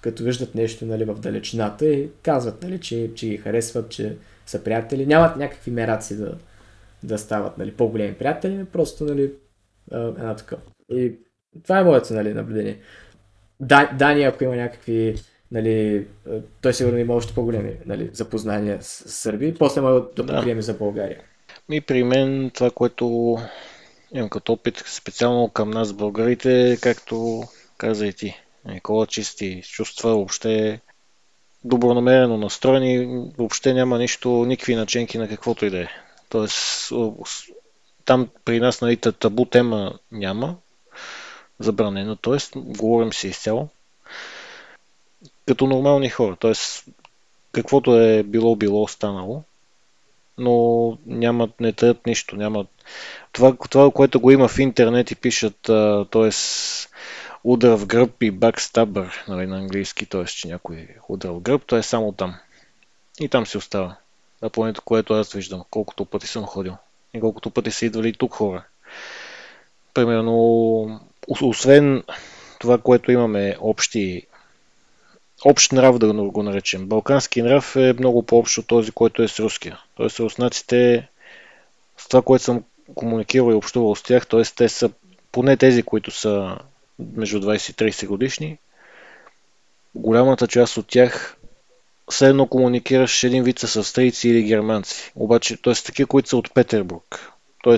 като 0.00 0.24
виждат 0.24 0.54
нещо 0.54 0.86
нали, 0.86 1.04
в 1.04 1.14
далечината 1.14 1.88
и 1.88 2.08
казват, 2.22 2.62
нали, 2.62 2.80
че, 2.80 3.10
че 3.14 3.28
ги 3.28 3.36
харесват, 3.36 3.88
че 3.88 4.16
са 4.48 4.64
приятели. 4.64 5.06
Нямат 5.06 5.36
някакви 5.36 5.70
мераци 5.70 6.16
да, 6.16 6.34
да 7.02 7.18
стават 7.18 7.58
нали, 7.58 7.72
по-големи 7.72 8.14
приятели, 8.14 8.64
просто 8.64 9.04
нали, 9.04 9.32
една 9.92 10.36
такава. 10.36 10.62
И 10.90 11.12
това 11.62 11.78
е 11.78 11.84
моето 11.84 12.14
нали, 12.14 12.34
наблюдение. 12.34 12.78
Да, 13.60 13.90
Дани, 13.98 14.22
ако 14.22 14.44
има 14.44 14.56
някакви, 14.56 15.14
нали, 15.52 16.06
той 16.60 16.74
сигурно 16.74 16.98
има 16.98 17.14
още 17.14 17.34
по-големи 17.34 17.76
нали, 17.86 18.10
запознания 18.12 18.78
с 18.80 19.10
Сърби, 19.10 19.54
после 19.58 19.80
може 19.80 20.04
да 20.16 20.26
покрием 20.26 20.62
за 20.62 20.74
България. 20.74 21.20
И 21.70 21.80
при 21.80 22.04
мен 22.04 22.50
това, 22.54 22.70
което 22.70 23.36
имам 24.14 24.28
като 24.28 24.52
опит 24.52 24.76
специално 24.86 25.48
към 25.48 25.70
нас 25.70 25.92
българите, 25.92 26.78
както 26.82 27.42
каза 27.78 28.06
и 28.06 28.12
ти, 28.12 28.34
Никола 28.64 29.06
чисти 29.06 29.62
чувства, 29.64 30.10
въобще 30.10 30.80
добронамерено 31.64 32.36
настроени, 32.36 33.24
въобще 33.38 33.74
няма 33.74 33.98
нищо, 33.98 34.28
никакви 34.28 34.74
наченки 34.76 35.18
на 35.18 35.28
каквото 35.28 35.66
и 35.66 35.70
да 35.70 35.80
е. 35.80 35.88
Тоест, 36.28 36.92
там 38.04 38.28
при 38.44 38.60
нас 38.60 38.80
нали, 38.80 38.96
табу 38.96 39.44
тема 39.44 39.98
няма, 40.12 40.56
забранено, 41.58 42.16
т.е. 42.16 42.58
говорим 42.58 43.12
си 43.12 43.28
изцяло. 43.28 43.68
Като 45.46 45.66
нормални 45.66 46.08
хора, 46.08 46.36
т.е. 46.36 46.52
каквото 47.52 48.00
е 48.00 48.22
било, 48.22 48.56
било 48.56 48.88
станало. 48.88 49.42
но 50.38 50.98
нямат, 51.06 51.60
не 51.60 51.72
търят 51.72 52.06
нищо. 52.06 52.36
Нямат. 52.36 52.66
Това, 53.32 53.56
това, 53.70 53.90
което 53.90 54.20
го 54.20 54.30
има 54.30 54.48
в 54.48 54.58
интернет 54.58 55.10
и 55.10 55.14
пишат, 55.14 55.56
т.е. 56.10 56.30
удар 57.44 57.76
в 57.76 57.86
гръб 57.86 58.22
и 58.22 58.30
бакстабър 58.30 59.24
нали, 59.28 59.46
на 59.46 59.56
английски, 59.58 60.06
т.е. 60.06 60.24
че 60.24 60.48
някой 60.48 60.88
удар 61.08 61.30
в 61.30 61.40
гръб, 61.40 61.62
то 61.66 61.76
е 61.76 61.82
само 61.82 62.12
там. 62.12 62.34
И 63.20 63.28
там 63.28 63.46
си 63.46 63.56
остава. 63.56 63.96
На 64.42 64.50
поне 64.50 64.72
което 64.84 65.14
аз 65.14 65.32
виждам, 65.32 65.64
колкото 65.70 66.04
пъти 66.04 66.26
съм 66.26 66.44
ходил. 66.44 66.76
И 67.14 67.20
колкото 67.20 67.50
пъти 67.50 67.70
са 67.70 67.86
идвали 67.86 68.12
тук 68.12 68.34
хора. 68.34 68.64
Примерно, 69.94 71.00
освен 71.42 72.04
това, 72.58 72.78
което 72.78 73.12
имаме 73.12 73.56
общи 73.60 74.26
общ 75.44 75.72
нрав, 75.72 75.98
да 75.98 76.12
го 76.12 76.42
наречем. 76.42 76.86
Балкански 76.86 77.42
нрав 77.42 77.76
е 77.76 77.94
много 77.98 78.22
по-общ 78.22 78.58
от 78.58 78.66
този, 78.66 78.92
който 78.92 79.22
е 79.22 79.28
с 79.28 79.40
руския. 79.40 79.80
Тоест 79.94 80.20
руснаците, 80.20 81.08
с 81.96 82.08
това, 82.08 82.22
което 82.22 82.44
съм 82.44 82.64
комуникирал 82.94 83.50
и 83.50 83.54
общувал 83.54 83.94
с 83.94 84.02
тях, 84.02 84.26
т.е. 84.26 84.42
те 84.42 84.68
са 84.68 84.90
поне 85.32 85.56
тези, 85.56 85.82
които 85.82 86.10
са 86.10 86.58
между 86.98 87.40
20 87.40 87.86
и 87.86 87.90
30 87.92 88.06
годишни, 88.06 88.58
голямата 89.94 90.46
част 90.46 90.76
от 90.76 90.86
тях 90.86 91.38
все 92.10 92.28
едно 92.28 92.46
комуникираш 92.46 93.24
един 93.24 93.44
вид 93.44 93.58
с 93.58 93.76
австрийци 93.76 94.28
или 94.28 94.42
германци. 94.42 95.12
Обаче, 95.14 95.56
т.е. 95.56 95.74
такива, 95.74 96.06
които 96.06 96.28
са 96.28 96.36
от 96.36 96.54
Петербург. 96.54 97.32
Т.е. 97.64 97.76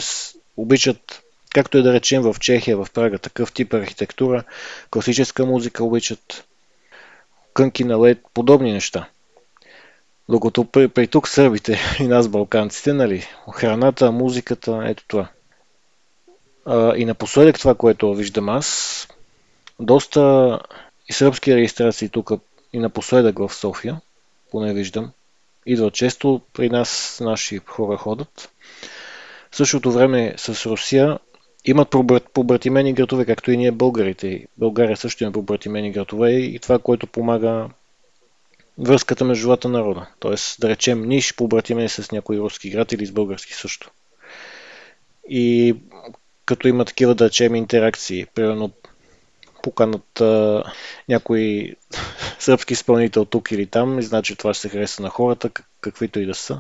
обичат, 0.57 1.23
както 1.55 1.79
е 1.79 1.83
да 1.83 1.93
речем 1.93 2.23
в 2.23 2.37
Чехия, 2.41 2.77
в 2.77 2.87
Прага, 2.95 3.19
такъв 3.19 3.53
тип 3.53 3.75
архитектура, 3.75 4.45
класическа 4.91 5.47
музика 5.47 5.85
обичат, 5.85 6.45
кънки 7.55 7.85
на 7.85 8.07
лед, 8.07 8.19
подобни 8.35 8.73
неща. 8.73 9.09
Докато 10.29 10.65
при, 10.65 10.89
при 10.89 11.07
тук 11.07 11.29
сърбите 11.29 11.79
и 12.01 12.07
нас 12.07 12.29
балканците, 12.29 12.93
нали, 12.93 13.27
храната, 13.53 14.13
музиката, 14.13 14.83
ето 14.87 15.05
това. 15.09 15.29
И 16.97 17.05
напоследък 17.05 17.59
това, 17.59 17.75
което 17.75 18.15
виждам 18.15 18.49
аз, 18.49 19.09
доста 19.81 20.59
и 21.09 21.13
сръбски 21.13 21.55
регистрации 21.55 22.09
тук 22.09 22.31
и 22.73 22.79
напоследък 22.79 23.39
в 23.39 23.55
София, 23.55 24.01
поне 24.51 24.75
виждам, 24.75 25.13
идват 25.67 25.95
често, 25.95 26.41
при 26.53 26.69
нас 26.69 27.19
наши 27.25 27.59
хора 27.59 27.97
ходят. 27.97 28.51
В 29.51 29.57
същото 29.57 29.93
време 29.93 30.35
с 30.37 30.67
Русия 30.67 31.19
имат 31.65 31.91
побратимени 32.35 32.93
градове, 32.93 33.25
както 33.25 33.51
и 33.51 33.57
ние 33.57 33.73
българите. 33.73 34.47
България 34.59 34.97
също 34.97 35.25
има 35.25 35.33
побратимени 35.33 35.93
градове 35.93 36.33
и 36.33 36.59
това, 36.59 36.79
което 36.79 37.07
помага 37.07 37.69
връзката 38.79 39.25
между 39.25 39.47
двата 39.47 39.69
народа. 39.69 40.07
Тоест, 40.19 40.61
да 40.61 40.69
речем, 40.69 41.03
Ниш 41.03 41.37
побратимени 41.37 41.89
с 41.89 42.13
някой 42.13 42.39
руски 42.39 42.71
град 42.71 42.93
или 42.93 43.07
с 43.07 43.13
български 43.13 43.55
също. 43.55 43.91
И 45.29 45.77
като 46.51 46.69
има 46.69 46.85
такива, 46.85 47.15
да 47.15 47.27
речем, 47.27 47.55
интеракции, 47.55 48.27
примерно 48.35 48.71
поканат 49.63 50.21
а, 50.21 50.65
някой 51.09 51.75
сръбски 52.39 52.73
изпълнител 52.73 53.25
тук 53.25 53.51
или 53.53 53.67
там, 53.67 53.99
и 53.99 54.03
значи 54.03 54.37
това 54.37 54.55
ще 54.55 54.61
се 54.61 54.69
хареса 54.69 55.03
на 55.03 55.09
хората, 55.09 55.51
каквито 55.81 56.21
и 56.21 56.27
да 56.27 56.35
са 56.35 56.59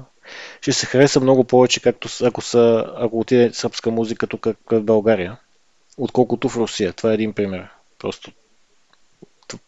ще 0.60 0.72
се 0.72 0.86
хареса 0.86 1.20
много 1.20 1.44
повече, 1.44 1.80
както 1.80 2.08
ако, 2.24 2.40
са, 2.40 2.92
ако 2.96 3.20
отиде 3.20 3.52
сръбска 3.52 3.90
музика 3.90 4.26
тук 4.26 4.46
в 4.70 4.82
България, 4.82 5.36
отколкото 5.98 6.48
в 6.48 6.56
Русия. 6.56 6.92
Това 6.92 7.10
е 7.10 7.14
един 7.14 7.32
пример. 7.32 7.68
Просто 7.98 8.32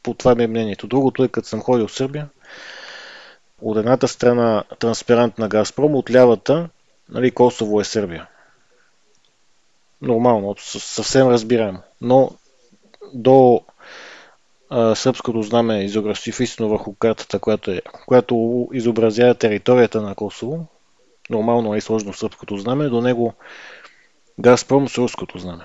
по 0.02 0.14
това 0.14 0.34
ми 0.34 0.44
е 0.44 0.46
мнението. 0.46 0.86
Другото 0.86 1.24
е, 1.24 1.28
като 1.28 1.48
съм 1.48 1.60
ходил 1.60 1.88
в 1.88 1.94
Сърбия, 1.94 2.28
от 3.60 3.76
едната 3.76 4.08
страна 4.08 4.64
транспарант 4.78 5.38
на 5.38 5.48
Газпром, 5.48 5.94
от 5.94 6.10
лявата 6.10 6.68
нали, 7.08 7.30
Косово 7.30 7.80
е 7.80 7.84
Сърбия. 7.84 8.26
Нормално, 10.02 10.54
съвсем 10.58 11.28
разбираемо. 11.28 11.78
Но 12.00 12.30
до 13.14 13.60
сръбското 14.94 15.42
знаме 15.42 15.84
изобразифисано 15.84 16.68
върху 16.68 16.94
картата, 16.94 17.38
която, 17.38 17.70
е, 17.70 17.80
която 18.06 18.68
изобразява 18.72 19.34
територията 19.34 20.02
на 20.02 20.14
Косово. 20.14 20.66
Нормално 21.30 21.74
е 21.74 21.80
сложно 21.80 22.12
сръбското 22.12 22.56
знаме, 22.56 22.88
до 22.88 23.00
него 23.00 23.34
Газпром 24.38 24.88
с 24.88 24.98
руското 24.98 25.38
знаме. 25.38 25.64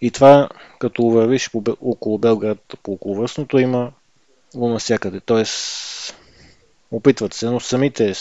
И 0.00 0.10
това, 0.10 0.48
като 0.78 1.04
вървиш 1.04 1.50
по, 1.50 1.62
около 1.80 2.18
Белград 2.18 2.58
по 2.82 2.92
околовръстното, 2.92 3.58
има 3.58 3.92
го 4.54 4.68
навсякъде. 4.68 5.20
Тоест, 5.20 6.16
опитват 6.90 7.34
се, 7.34 7.46
но 7.46 7.60
самите 7.60 8.12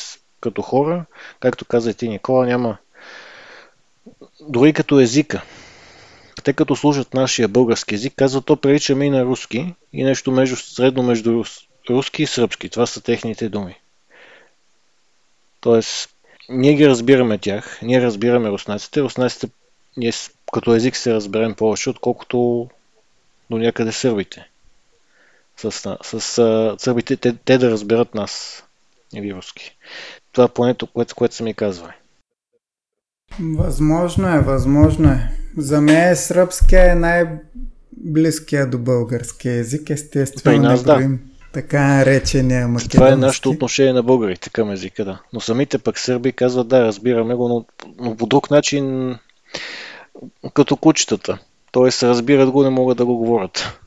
като 0.42 0.62
хора, 0.62 1.06
както 1.40 1.66
каза 1.66 1.90
и 1.92 1.94
ти 1.94 2.10
Никола, 2.10 2.46
няма 2.46 2.78
дори 4.42 4.74
като 4.74 5.00
езика 5.00 5.42
те 6.44 6.54
като 6.54 6.76
служат 6.76 7.14
нашия 7.14 7.48
български 7.48 7.96
язик, 7.96 8.14
казват, 8.16 8.46
то 8.46 8.56
приличаме 8.58 9.06
и 9.06 9.10
на 9.10 9.26
руски 9.26 9.74
и 9.94 10.04
нещо 10.04 10.32
между, 10.32 10.56
средно 10.56 11.04
между 11.04 11.34
рус, 11.34 11.58
руски 11.90 12.24
и 12.24 12.28
сръбски. 12.28 12.70
Това 12.70 12.86
са 12.86 13.02
техните 13.02 13.50
думи. 13.50 13.76
Тоест, 15.62 16.10
ние 16.50 16.74
ги 16.74 16.88
разбираме 16.88 17.38
тях, 17.38 17.80
ние 17.82 18.02
разбираме 18.02 18.50
руснаците, 18.50 19.02
руснаците 19.02 19.50
ние 19.98 20.12
като 20.54 20.76
език 20.76 20.96
се 20.96 21.14
разберем 21.14 21.56
повече, 21.56 21.90
отколкото 21.90 22.70
до 23.50 23.58
някъде 23.58 23.92
сърбите. 23.92 24.50
С, 25.58 25.72
с, 25.72 25.98
с 26.04 26.76
сърбите 26.80 27.18
те, 27.18 27.36
те 27.46 27.58
да 27.58 27.72
разберат 27.72 28.16
нас 28.16 28.64
или 29.16 29.34
руски. 29.34 29.76
Това 30.32 30.46
е 30.46 30.48
поне 30.48 30.76
което, 30.94 31.16
което 31.16 31.36
са 31.36 31.44
ми 31.44 31.54
казвали. 31.54 31.94
Възможно 33.40 34.36
е, 34.36 34.40
възможно 34.40 35.10
е. 35.10 35.30
За 35.58 35.82
мен 35.82 36.16
сръбския 36.16 36.92
е 36.92 36.96
най-близкия 36.96 38.70
до 38.70 38.78
българския 38.78 39.54
език, 39.54 39.90
естествено. 39.90 40.62
Нас, 40.62 40.84
да. 40.84 41.10
така 41.52 41.88
наречения 41.88 42.68
македонски. 42.68 42.98
Това 42.98 43.10
е 43.12 43.16
нашето 43.16 43.50
отношение 43.50 43.94
на 43.94 44.04
българите 44.04 44.50
към 44.50 44.72
езика, 44.72 45.06
да. 45.06 45.22
Но 45.34 45.40
самите 45.40 45.78
пък 45.78 46.00
сърби 46.00 46.32
казват, 46.32 46.68
да, 46.68 46.82
разбираме 46.82 47.36
го, 47.36 47.48
но, 47.48 47.66
но 48.00 48.18
по 48.18 48.26
друг 48.26 48.52
начин, 48.52 49.16
като 50.54 50.78
кучетата. 50.78 51.38
Тоест, 51.72 52.04
разбират 52.04 52.52
го, 52.52 52.64
не 52.64 52.70
могат 52.70 52.98
да 52.98 53.06
го 53.06 53.18
говорят. 53.18 53.80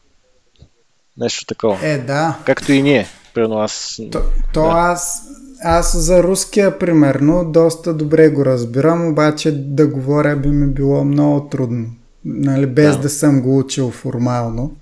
Нещо 1.17 1.47
такова. 1.47 1.79
Е, 1.83 1.99
да. 1.99 2.39
Както 2.45 2.73
и 2.73 2.83
ние. 2.83 3.07
Примерно 3.35 3.59
аз... 3.59 4.01
То, 4.13 4.23
то 4.53 4.63
да. 4.63 4.69
аз 4.69 5.29
аз 5.65 5.97
за 5.97 6.23
руския, 6.23 6.79
примерно, 6.79 7.45
доста 7.45 7.95
добре 7.95 8.29
го 8.29 8.45
разбирам, 8.45 9.09
обаче 9.09 9.53
да 9.53 9.87
говоря 9.87 10.37
би 10.37 10.49
ми 10.49 10.67
било 10.67 11.05
много 11.05 11.49
трудно. 11.49 11.87
Нали, 12.25 12.67
без 12.67 12.97
да, 12.97 13.03
да 13.03 13.09
съм 13.09 13.43
го 13.43 13.59
учил 13.59 13.91
формално. 13.91 14.77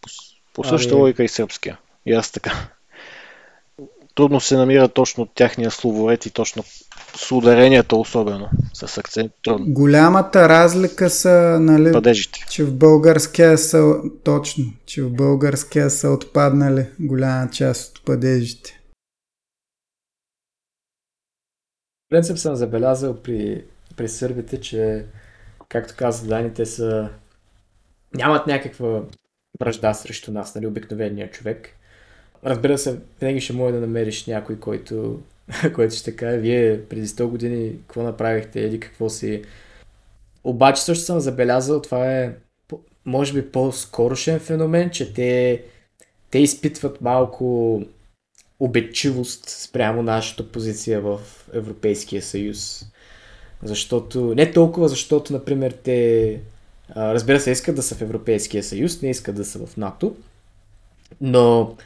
По, 0.00 0.08
по 0.54 0.64
същата 0.64 0.94
ами... 0.94 1.02
логика 1.02 1.24
и 1.24 1.28
сръбския. 1.28 1.78
И 2.06 2.12
аз 2.12 2.30
така. 2.30 2.52
Трудно 4.14 4.40
се 4.40 4.56
намира 4.56 4.88
точно 4.88 5.26
тяхния 5.26 5.70
словоред 5.70 6.26
и 6.26 6.30
точно 6.30 6.64
с 7.16 7.32
ударенията 7.32 7.96
особено, 7.96 8.48
с 8.74 8.98
акцент 8.98 9.32
трудно. 9.44 9.66
Голямата 9.68 10.48
разлика 10.48 11.10
са, 11.10 11.58
нали, 11.60 11.92
Падежите. 11.92 12.46
че 12.50 12.64
в 12.64 12.74
българския 12.74 13.58
са, 13.58 13.94
точно, 14.24 14.64
че 14.86 15.02
в 15.02 15.10
българския 15.10 15.90
са 15.90 16.08
отпаднали 16.08 16.86
голяма 17.00 17.50
част 17.50 17.98
от 17.98 18.04
падежите. 18.04 18.81
Принцип 22.12 22.38
съм 22.38 22.56
забелязал 22.56 23.16
при, 23.16 23.64
при 23.96 24.08
сърбите, 24.08 24.60
че, 24.60 25.04
както 25.68 25.94
каза 25.96 26.26
Дани, 26.26 26.54
те 26.54 26.66
са... 26.66 27.08
нямат 28.14 28.46
някаква 28.46 29.02
връжда 29.60 29.94
срещу 29.94 30.32
нас, 30.32 30.54
нали, 30.54 30.66
обикновения 30.66 31.30
човек. 31.30 31.68
Разбира 32.44 32.78
се, 32.78 32.98
винаги 33.20 33.40
ще 33.40 33.52
може 33.52 33.74
да 33.74 33.80
намериш 33.80 34.26
някой, 34.26 34.60
който, 34.60 35.20
който 35.74 35.94
ще 35.94 36.16
каже, 36.16 36.38
вие 36.38 36.84
преди 36.84 37.06
100 37.06 37.24
години 37.26 37.76
какво 37.80 38.02
направихте 38.02 38.60
или 38.60 38.80
какво 38.80 39.08
си... 39.08 39.42
Обаче 40.44 40.82
също 40.82 41.04
съм 41.04 41.20
забелязал, 41.20 41.82
това 41.82 42.12
е 42.12 42.34
може 43.04 43.32
би 43.32 43.50
по-скорошен 43.52 44.40
феномен, 44.40 44.90
че 44.90 45.14
те, 45.14 45.62
те 46.30 46.38
изпитват 46.38 47.00
малко 47.00 47.82
обетчивост 48.60 49.48
спрямо 49.48 50.02
нашата 50.02 50.52
позиция 50.52 51.00
в 51.00 51.20
Европейския 51.52 52.22
съюз. 52.22 52.86
Защото, 53.62 54.34
не 54.34 54.52
толкова 54.52 54.88
защото, 54.88 55.32
например, 55.32 55.72
те 55.72 56.40
разбира 56.96 57.40
се, 57.40 57.50
искат 57.50 57.76
да 57.76 57.82
са 57.82 57.94
в 57.94 58.02
Европейския 58.02 58.62
съюз, 58.62 59.02
не 59.02 59.10
искат 59.10 59.36
да 59.36 59.44
са 59.44 59.66
в 59.66 59.76
НАТО, 59.76 60.16
но 61.20 61.76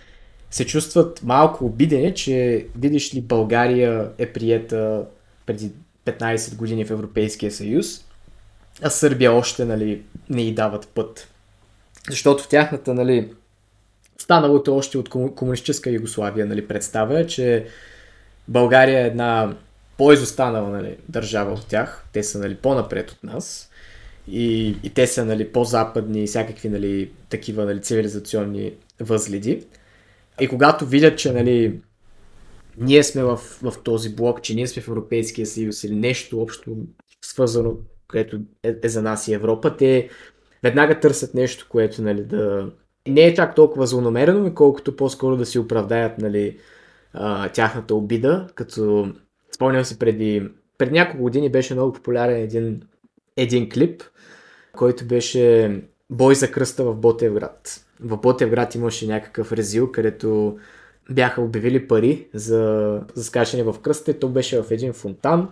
се 0.51 0.67
чувстват 0.67 1.23
малко 1.23 1.67
обидени, 1.67 2.15
че 2.15 2.67
видиш 2.78 3.15
ли 3.15 3.20
България 3.20 4.11
е 4.19 4.33
приета 4.33 5.05
преди 5.47 5.73
15 6.07 6.57
години 6.57 6.85
в 6.85 6.91
Европейския 6.91 7.51
съюз, 7.51 8.05
а 8.83 8.91
Сърбия 8.91 9.33
още 9.33 9.65
нали, 9.65 10.03
не 10.31 10.43
й 10.43 10.55
дават 10.55 10.89
път. 10.89 11.28
Защото 12.11 12.45
в 12.45 12.49
тяхната 12.49 12.95
нали, 12.95 13.33
Станалото 14.19 14.77
още 14.77 14.99
от 14.99 15.09
комунистическа 15.09 15.91
Югославия 15.91 16.47
нали, 16.47 16.69
представя, 16.69 17.27
че 17.27 17.67
България 18.49 19.00
е 19.00 19.07
една 19.07 19.57
по-изостанала 19.99 20.70
нали, 20.70 20.97
държава 21.08 21.52
от 21.52 21.66
тях. 21.66 22.05
Те 22.12 22.23
са 22.23 22.39
нали, 22.39 22.55
по-напред 22.55 23.10
от 23.10 23.25
нас. 23.25 23.70
И, 24.28 24.76
и 24.83 24.91
те 24.91 25.07
са 25.07 25.25
нали, 25.25 25.52
по-западни 25.52 26.25
и 26.25 26.26
всякакви 26.26 26.68
нали, 26.68 27.10
такива 27.28 27.65
нали, 27.65 27.83
цивилизационни 27.83 28.73
възгледи. 29.00 29.66
И 30.41 30.49
когато 30.49 30.86
видят, 30.86 31.18
че 31.18 31.33
нали, 31.33 31.81
ние 32.78 33.02
сме 33.02 33.23
в, 33.23 33.36
в 33.36 33.75
този 33.84 34.15
блок, 34.15 34.42
че 34.42 34.55
ние 34.55 34.66
сме 34.66 34.83
в 34.83 34.89
Европейския 34.89 35.47
съюз 35.47 35.84
или 35.84 35.94
нещо 35.94 36.42
общо 36.42 36.76
свързано, 37.25 37.76
което 38.08 38.41
е, 38.62 38.75
е 38.83 38.89
за 38.89 39.02
нас 39.02 39.28
и 39.28 39.34
Европа, 39.34 39.76
те 39.76 40.08
веднага 40.62 41.00
търсят 41.00 41.34
нещо, 41.34 41.66
което 41.68 42.02
нали, 42.02 42.25
да 42.25 42.70
не 43.08 43.20
е 43.20 43.34
чак 43.34 43.55
толкова 43.55 43.86
злонамерено, 43.86 44.55
колкото 44.55 44.97
по-скоро 44.97 45.36
да 45.36 45.47
си 45.47 45.58
оправдаят 45.58 46.18
нали, 46.18 46.58
а, 47.17 47.49
тяхната 47.49 47.95
обида, 47.95 48.47
като 48.55 49.12
спомням 49.55 49.85
се 49.85 49.99
преди, 49.99 50.49
преди 50.78 50.93
няколко 50.93 51.23
години 51.23 51.51
беше 51.51 51.75
много 51.75 51.93
популярен 51.93 52.36
един, 52.36 52.83
един 53.36 53.70
клип, 53.70 54.03
който 54.77 55.05
беше 55.05 55.75
Бой 56.11 56.35
за 56.35 56.51
кръста 56.51 56.85
в 56.85 56.95
Ботевград. 56.95 57.85
В 58.01 58.17
Ботевград 58.17 58.75
имаше 58.75 59.07
някакъв 59.07 59.53
резил, 59.53 59.93
където 59.93 60.59
бяха 61.11 61.41
обявили 61.41 61.89
пари 61.89 62.28
за, 62.35 63.01
за 63.15 63.25
скачане 63.25 63.62
в 63.62 63.75
кръста 63.83 64.11
и 64.11 64.19
то 64.19 64.28
беше 64.28 64.62
в 64.62 64.70
един 64.70 64.93
фонтан. 64.93 65.49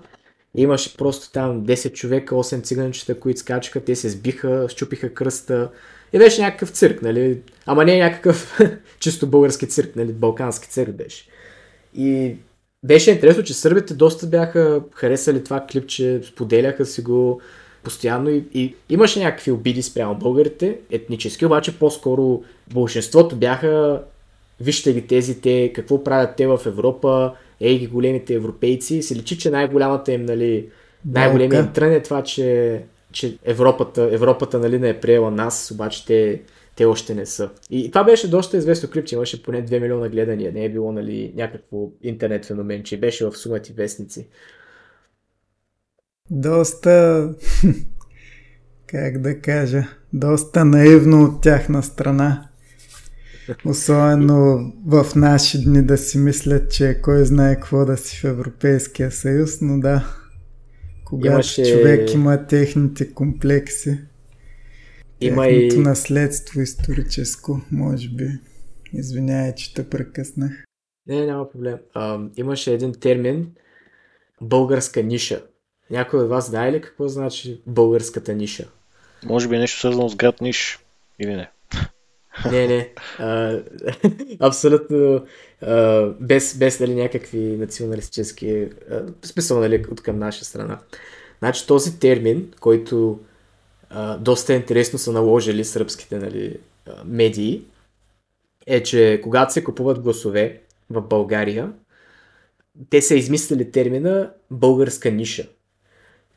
Имаше 0.57 0.97
просто 0.97 1.33
там 1.33 1.67
10 1.67 1.93
човека, 1.93 2.35
8 2.35 2.63
циганчета, 2.63 3.21
които 3.21 3.41
скачаха, 3.41 3.81
те 3.81 3.97
се 3.97 4.09
сбиха, 4.09 4.67
щупиха 4.69 5.15
кръста. 5.15 5.71
И 6.13 6.19
беше 6.19 6.43
някакъв 6.43 6.71
цирк, 6.71 7.03
нали? 7.03 7.41
Ама 7.67 7.85
не 7.85 7.99
някакъв 7.99 8.61
чисто 8.99 9.27
български 9.27 9.69
цирк, 9.69 9.97
нали? 9.97 10.13
Балкански 10.13 10.69
цирк 10.69 10.93
беше. 10.93 11.27
И 11.95 12.37
беше 12.85 13.11
интересно, 13.11 13.43
че 13.43 13.55
сърбите 13.55 13.95
доста 13.95 14.27
бяха 14.27 14.83
харесали 14.93 15.45
това 15.45 15.65
клипче, 15.71 16.21
споделяха 16.25 16.87
си 16.87 17.03
го 17.03 17.41
постоянно 17.85 18.31
и, 18.31 18.45
и 18.55 18.75
имаше 18.89 19.21
някакви 19.21 19.51
обиди 19.51 19.83
спрямо 19.83 20.15
българите, 20.15 20.79
етнически, 20.91 21.47
обаче 21.47 21.79
по-скоро 21.79 22.43
большинството 22.75 23.37
бяха 23.37 24.03
вижте 24.61 24.93
ги 24.93 25.07
тези 25.07 25.41
те, 25.41 25.73
какво 25.75 26.05
правят 26.05 26.37
те 26.37 26.47
в 26.47 26.61
Европа, 26.67 27.33
ей 27.61 27.79
ги 27.79 27.87
големите 27.87 28.35
европейци, 28.35 29.03
се 29.03 29.17
личи, 29.17 29.39
че 29.39 29.51
най-голямата 29.51 30.13
им, 30.13 30.25
нали, 30.25 30.69
най-големият 31.07 31.67
им 31.67 31.73
трън 31.73 31.93
е 31.93 32.03
това, 32.03 32.23
че, 32.23 32.81
че 33.13 33.39
Европата, 33.45 34.09
Европата 34.13 34.59
нали, 34.59 34.79
не 34.79 34.89
е 34.89 35.01
приела 35.01 35.31
нас, 35.31 35.71
обаче 35.75 36.07
те, 36.07 36.41
те 36.77 36.85
още 36.85 37.15
не 37.15 37.27
са. 37.27 37.51
И 37.71 37.91
това 37.91 38.05
беше 38.05 38.31
доста 38.31 38.57
известно 38.57 38.91
клип, 38.91 39.07
че 39.07 39.15
имаше 39.15 39.43
поне 39.43 39.67
2 39.67 39.81
милиона 39.81 40.09
гледания, 40.09 40.53
не 40.53 40.65
е 40.65 40.73
било 40.73 40.93
нали, 40.93 41.33
някакво 41.37 41.91
интернет 42.03 42.45
феномен, 42.45 42.83
че 42.83 43.01
беше 43.01 43.27
в 43.27 43.33
сумати 43.33 43.73
вестници. 43.73 44.29
Доста, 46.31 47.35
как 48.87 49.19
да 49.19 49.41
кажа, 49.41 49.85
доста 50.13 50.65
наивно 50.65 51.25
от 51.25 51.43
тяхна 51.43 51.83
страна. 51.83 52.49
Особено 53.65 54.73
в 54.87 55.07
наши 55.17 55.65
дни 55.65 55.83
да 55.83 55.99
си 55.99 56.19
мислят, 56.19 56.71
че 56.71 57.01
кой 57.03 57.25
знае 57.25 57.55
какво 57.55 57.85
да 57.85 57.97
си 57.97 58.17
в 58.17 58.25
Европейския 58.25 59.11
съюз, 59.11 59.61
но 59.61 59.81
да, 59.81 60.05
когато 61.05 61.33
Имаше... 61.33 61.65
човек 61.65 62.15
има 62.15 62.47
техните 62.47 63.15
комплекси, 63.15 63.99
има 65.21 65.49
и... 65.49 65.79
наследство 65.79 66.61
историческо, 66.61 67.61
може 67.71 68.09
би. 68.09 68.29
Извинявай, 68.93 69.55
че 69.55 69.75
те 69.75 69.91
прекъснах. 69.91 70.65
Не, 71.07 71.27
няма 71.27 71.51
проблем. 71.51 71.79
А, 71.95 72.21
имаше 72.37 72.73
един 72.73 72.93
термин 72.93 73.51
българска 74.41 75.03
ниша. 75.03 75.43
Някой 75.91 76.21
от 76.21 76.29
вас 76.29 76.47
знае 76.47 76.73
ли 76.73 76.81
какво 76.81 77.09
значи 77.09 77.63
българската 77.67 78.35
ниша? 78.35 78.69
Може 79.25 79.49
би 79.49 79.59
нещо 79.59 79.79
свързано 79.79 80.09
с 80.09 80.17
град 80.17 80.41
Ниш 80.41 80.79
или 81.19 81.35
не? 81.35 81.51
Не, 82.51 82.67
не. 82.67 82.93
А, 83.19 83.61
абсолютно 84.41 85.27
а, 85.63 86.07
без, 86.21 86.59
без 86.59 86.81
нали, 86.81 86.95
някакви 86.95 87.39
националистически 87.39 88.69
а, 88.91 89.03
смисъл 89.23 89.61
нали, 89.61 89.85
от 89.91 90.03
към 90.03 90.19
наша 90.19 90.45
страна. 90.45 90.79
Значи 91.39 91.67
този 91.67 91.99
термин, 91.99 92.53
който 92.61 93.21
а, 93.91 94.17
доста 94.17 94.55
интересно 94.55 94.99
са 94.99 95.13
наложили 95.13 95.65
сръбските 95.65 96.19
нали, 96.19 96.57
медии, 97.05 97.63
е, 98.67 98.83
че 98.83 99.21
когато 99.23 99.53
се 99.53 99.65
купуват 99.65 100.01
гласове 100.01 100.61
в 100.91 101.03
България, 101.03 101.73
те 102.91 103.03
са 103.03 103.15
измислили 103.15 103.71
термина 103.71 104.31
българска 104.51 105.11
ниша, 105.11 105.49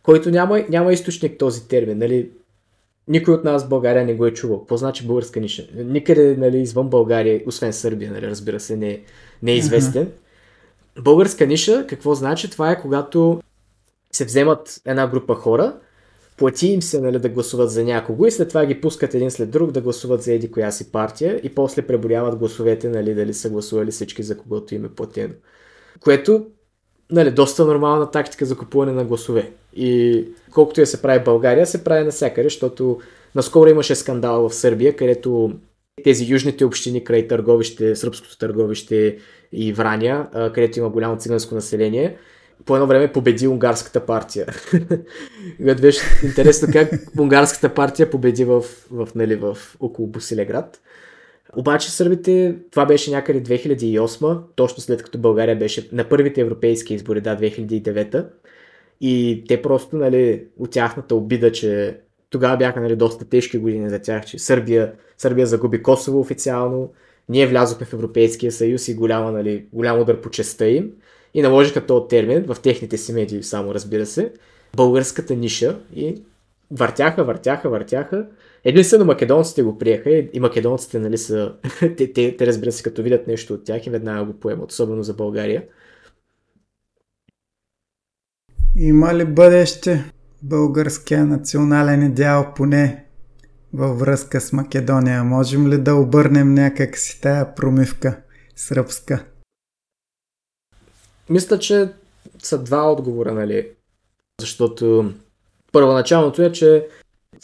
който 0.03 0.29
няма, 0.29 0.65
няма 0.69 0.93
източник 0.93 1.37
този 1.37 1.67
термин. 1.67 1.97
Нали? 1.97 2.29
Никой 3.07 3.33
от 3.33 3.43
нас 3.43 3.65
в 3.65 3.69
България 3.69 4.05
не 4.05 4.13
го 4.13 4.25
е 4.25 4.33
чувал. 4.33 4.59
Какво 4.59 4.77
значи 4.77 5.07
българска 5.07 5.39
ниша? 5.39 5.67
Никъде 5.75 6.35
нали, 6.37 6.57
извън 6.57 6.89
България, 6.89 7.41
освен 7.45 7.73
Сърбия, 7.73 8.11
нали, 8.11 8.27
разбира 8.27 8.59
се, 8.59 8.75
не, 8.75 9.01
не 9.43 9.51
е 9.51 9.55
известен. 9.55 10.11
Българска 11.01 11.45
ниша, 11.47 11.85
какво 11.87 12.15
значи? 12.15 12.49
Това 12.49 12.71
е 12.71 12.81
когато 12.81 13.41
се 14.11 14.25
вземат 14.25 14.81
една 14.85 15.07
група 15.07 15.35
хора, 15.35 15.75
плати 16.37 16.67
им 16.67 16.81
се 16.81 17.01
нали, 17.01 17.19
да 17.19 17.29
гласуват 17.29 17.71
за 17.71 17.83
някого 17.83 18.25
и 18.25 18.31
след 18.31 18.49
това 18.49 18.65
ги 18.65 18.81
пускат 18.81 19.15
един 19.15 19.31
след 19.31 19.49
друг 19.49 19.71
да 19.71 19.81
гласуват 19.81 20.21
за 20.21 20.33
еди 20.33 20.51
коя 20.51 20.71
си 20.71 20.91
партия 20.91 21.39
и 21.43 21.55
после 21.55 21.81
преборяват 21.81 22.39
гласовете, 22.39 22.89
нали, 22.89 23.13
дали 23.13 23.33
са 23.33 23.49
гласували 23.49 23.91
всички 23.91 24.23
за 24.23 24.37
когото 24.37 24.75
им 24.75 24.85
е 24.85 24.89
платено. 24.89 25.33
Което 25.99 26.45
нали, 27.11 27.31
доста 27.31 27.65
нормална 27.65 28.11
тактика 28.11 28.45
за 28.45 28.57
купуване 28.57 28.91
на 28.91 29.05
гласове. 29.05 29.51
И 29.75 30.25
колкото 30.51 30.81
я 30.81 30.87
се 30.87 31.01
прави 31.01 31.19
в 31.19 31.23
България, 31.23 31.67
се 31.67 31.83
прави 31.83 32.03
навсякъде, 32.05 32.45
защото 32.45 32.99
наскоро 33.35 33.69
имаше 33.69 33.95
скандал 33.95 34.49
в 34.49 34.55
Сърбия, 34.55 34.95
където 34.95 35.51
тези 36.03 36.25
южните 36.31 36.65
общини 36.65 37.03
край 37.03 37.27
търговище, 37.27 37.95
сръбското 37.95 38.37
търговище 38.37 39.17
и 39.51 39.73
Враня, 39.73 40.29
където 40.53 40.79
има 40.79 40.89
голямо 40.89 41.17
циганско 41.17 41.55
население, 41.55 42.17
по 42.65 42.75
едно 42.75 42.87
време 42.87 43.11
победи 43.11 43.47
унгарската 43.47 44.05
партия. 44.05 44.45
Което 45.63 45.81
беше 45.81 46.01
интересно 46.23 46.67
как 46.73 46.89
унгарската 47.19 47.73
партия 47.73 48.09
победи 48.09 48.45
в, 48.45 48.61
в, 48.91 49.07
нали, 49.15 49.35
в 49.35 49.57
около 49.79 50.07
Босилеград. 50.07 50.81
Обаче 51.55 51.91
сърбите, 51.91 52.55
това 52.71 52.85
беше 52.85 53.11
някъде 53.11 53.43
2008, 53.43 54.41
точно 54.55 54.83
след 54.83 55.03
като 55.03 55.17
България 55.17 55.55
беше 55.55 55.89
на 55.91 56.09
първите 56.09 56.41
европейски 56.41 56.93
избори, 56.93 57.21
да, 57.21 57.37
2009. 57.37 58.25
И 59.01 59.43
те 59.47 59.61
просто, 59.61 59.97
нали, 59.97 60.43
от 60.59 60.71
тяхната 60.71 61.15
обида, 61.15 61.51
че 61.51 61.99
тогава 62.29 62.57
бяха 62.57 62.81
нали, 62.81 62.95
доста 62.95 63.25
тежки 63.25 63.57
години 63.57 63.89
за 63.89 63.99
тях, 63.99 64.25
че 64.25 64.39
Сърбия, 64.39 64.93
Сърбия 65.17 65.47
загуби 65.47 65.83
Косово 65.83 66.19
официално, 66.19 66.91
ние 67.29 67.47
влязохме 67.47 67.85
в 67.85 67.93
Европейския 67.93 68.51
съюз 68.51 68.87
и 68.87 68.95
голяма, 68.95 69.31
нали, 69.31 69.65
голям 69.73 69.99
удар 69.99 70.21
по 70.21 70.29
честа 70.29 70.67
им 70.67 70.91
и 71.33 71.41
наложиха 71.41 71.85
този 71.85 72.07
термин 72.07 72.45
в 72.47 72.61
техните 72.61 72.97
си 72.97 73.13
медии, 73.13 73.43
само 73.43 73.73
разбира 73.73 74.05
се, 74.05 74.31
българската 74.75 75.35
ниша 75.35 75.79
и 75.95 76.21
въртяха, 76.71 77.23
въртяха, 77.23 77.69
въртяха. 77.69 78.27
Единствено 78.63 79.05
македонците 79.05 79.63
го 79.63 79.77
приеха 79.77 80.09
и 80.33 80.39
македонците, 80.39 80.99
нали, 80.99 81.17
са, 81.17 81.53
те, 81.79 82.13
те, 82.13 82.37
те 82.37 82.47
разбира 82.47 82.71
се, 82.71 82.83
като 82.83 83.03
видят 83.03 83.27
нещо 83.27 83.53
от 83.53 83.63
тях 83.63 83.87
и 83.87 83.89
веднага 83.89 84.25
го 84.25 84.33
поемат, 84.33 84.71
особено 84.71 85.03
за 85.03 85.13
България. 85.13 85.63
Има 88.75 89.13
ли 89.15 89.25
бъдеще 89.25 90.11
българския 90.43 91.25
национален 91.25 92.05
идеал 92.05 92.53
поне 92.55 93.05
във 93.73 93.99
връзка 93.99 94.41
с 94.41 94.53
Македония? 94.53 95.23
Можем 95.23 95.67
ли 95.67 95.77
да 95.77 95.95
обърнем 95.95 96.53
някак 96.53 96.97
си 96.97 97.21
тая 97.21 97.55
промивка 97.55 98.17
сръбска? 98.55 99.25
Мисля, 101.29 101.59
че 101.59 101.89
са 102.43 102.63
два 102.63 102.91
отговора, 102.91 103.33
нали? 103.33 103.67
Защото 104.41 105.13
първоначалното 105.71 106.41
е, 106.41 106.51
че 106.51 106.87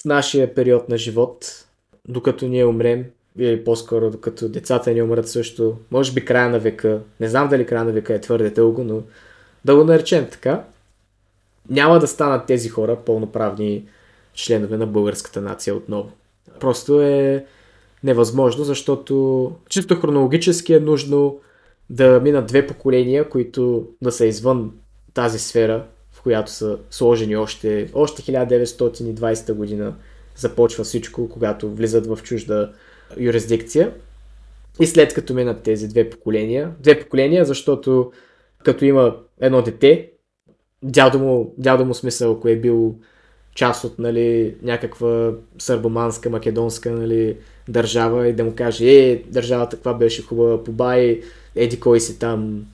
в 0.01 0.05
нашия 0.05 0.55
период 0.55 0.89
на 0.89 0.97
живот, 0.97 1.65
докато 2.07 2.47
ние 2.47 2.65
умрем, 2.65 3.05
или 3.37 3.63
по-скоро 3.63 4.11
докато 4.11 4.49
децата 4.49 4.91
ни 4.91 5.01
умрат 5.01 5.27
също, 5.27 5.77
може 5.91 6.11
би 6.11 6.25
края 6.25 6.49
на 6.49 6.59
века, 6.59 6.99
не 7.19 7.27
знам 7.27 7.49
дали 7.49 7.65
края 7.65 7.83
на 7.83 7.91
века 7.91 8.13
е 8.13 8.21
твърде 8.21 8.49
дълго, 8.49 8.83
но 8.83 9.01
да 9.65 9.75
го 9.75 9.83
наречем 9.83 10.27
така, 10.31 10.63
няма 11.69 11.99
да 11.99 12.07
станат 12.07 12.45
тези 12.45 12.69
хора 12.69 12.97
пълноправни 13.05 13.85
членове 14.33 14.77
на 14.77 14.87
българската 14.87 15.41
нация 15.41 15.75
отново. 15.75 16.11
Просто 16.59 17.01
е 17.01 17.45
невъзможно, 18.03 18.63
защото 18.63 19.51
чисто 19.69 19.95
хронологически 19.95 20.73
е 20.73 20.79
нужно 20.79 21.39
да 21.89 22.19
минат 22.23 22.47
две 22.47 22.67
поколения, 22.67 23.29
които 23.29 23.87
да 24.01 24.11
са 24.11 24.25
извън 24.25 24.71
тази 25.13 25.39
сфера, 25.39 25.85
в 26.11 26.21
която 26.21 26.51
са 26.51 26.77
сложени 26.89 27.35
още, 27.35 27.89
още 27.93 28.21
1920 28.21 29.53
година 29.53 29.95
започва 30.35 30.83
всичко, 30.83 31.29
когато 31.29 31.69
влизат 31.69 32.07
в 32.07 32.19
чужда 32.23 32.71
юрисдикция. 33.17 33.93
И 34.79 34.87
след 34.87 35.13
като 35.13 35.33
минат 35.33 35.63
тези 35.63 35.87
две 35.87 36.09
поколения, 36.09 36.71
две 36.79 36.99
поколения, 36.99 37.45
защото 37.45 38.11
като 38.63 38.85
има 38.85 39.15
едно 39.41 39.61
дете, 39.61 40.11
дядо 40.83 41.19
му, 41.19 41.53
дядо 41.57 41.85
му 41.85 41.93
смисъл, 41.93 42.31
ако 42.31 42.47
е 42.47 42.55
бил 42.55 42.95
част 43.55 43.83
от 43.83 43.99
нали, 43.99 44.55
някаква 44.61 45.31
сърбоманска, 45.57 46.29
македонска 46.29 46.91
нали, 46.91 47.37
държава 47.67 48.27
и 48.27 48.33
да 48.33 48.43
му 48.43 48.53
каже, 48.55 48.85
е, 48.85 49.23
държавата 49.27 49.75
каква 49.75 49.93
беше 49.93 50.23
хубава, 50.23 50.63
побай, 50.63 51.21
еди 51.55 51.79
кой 51.79 51.99
си 51.99 52.19
там, 52.19 52.65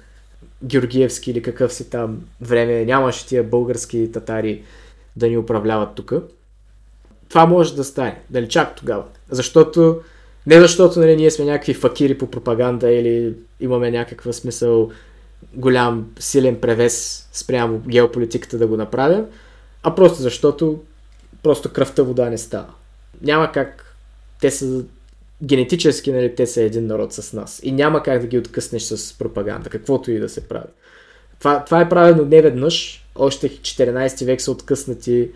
Георгиевски 0.63 1.31
или 1.31 1.41
какъв 1.41 1.73
си 1.73 1.89
там 1.89 2.21
време, 2.41 2.85
нямаше 2.85 3.25
тия 3.25 3.43
български 3.43 4.11
татари 4.11 4.63
да 5.15 5.27
ни 5.27 5.37
управляват 5.37 5.95
тук. 5.95 6.13
Това 7.29 7.45
може 7.45 7.75
да 7.75 7.83
стане, 7.83 8.21
дали 8.29 8.49
чак 8.49 8.75
тогава. 8.75 9.03
Защото, 9.29 10.01
не 10.47 10.59
защото 10.59 10.99
нали, 10.99 11.15
ние 11.15 11.31
сме 11.31 11.45
някакви 11.45 11.73
факири 11.73 12.17
по 12.17 12.31
пропаганда 12.31 12.91
или 12.91 13.33
имаме 13.59 13.91
някаква 13.91 14.33
смисъл 14.33 14.91
голям, 15.53 16.11
силен 16.19 16.61
превес 16.61 17.27
спрямо 17.33 17.79
геополитиката 17.79 18.57
да 18.57 18.67
го 18.67 18.77
направим, 18.77 19.25
а 19.83 19.95
просто 19.95 20.21
защото 20.21 20.79
просто 21.43 21.73
кръвта 21.73 22.03
вода 22.03 22.29
не 22.29 22.37
става. 22.37 22.73
Няма 23.21 23.51
как 23.51 23.95
те 24.41 24.51
са 24.51 24.83
генетически, 25.43 26.11
нали, 26.11 26.35
те 26.35 26.47
са 26.47 26.61
един 26.61 26.87
народ 26.87 27.13
с 27.13 27.33
нас. 27.33 27.59
И 27.63 27.71
няма 27.71 28.03
как 28.03 28.21
да 28.21 28.27
ги 28.27 28.37
откъснеш 28.37 28.83
с 28.83 29.17
пропаганда, 29.17 29.69
каквото 29.69 30.11
и 30.11 30.19
да 30.19 30.29
се 30.29 30.47
прави. 30.47 30.67
Това, 31.39 31.65
това 31.65 31.81
е 31.81 31.89
правено 31.89 32.25
не 32.25 32.41
веднъж. 32.41 33.05
Още 33.15 33.49
14 33.49 34.25
век 34.25 34.41
са 34.41 34.51
откъснати. 34.51 35.29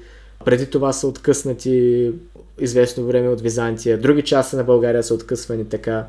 Преди 0.45 0.69
това 0.69 0.93
са 0.93 1.07
откъснати 1.07 2.11
известно 2.59 3.06
време 3.06 3.30
от 3.30 3.41
Византия. 3.41 3.98
Други 3.98 4.22
части 4.22 4.56
на 4.56 4.64
България 4.64 5.03
са 5.03 5.14
откъсвани 5.14 5.69
така. 5.69 6.06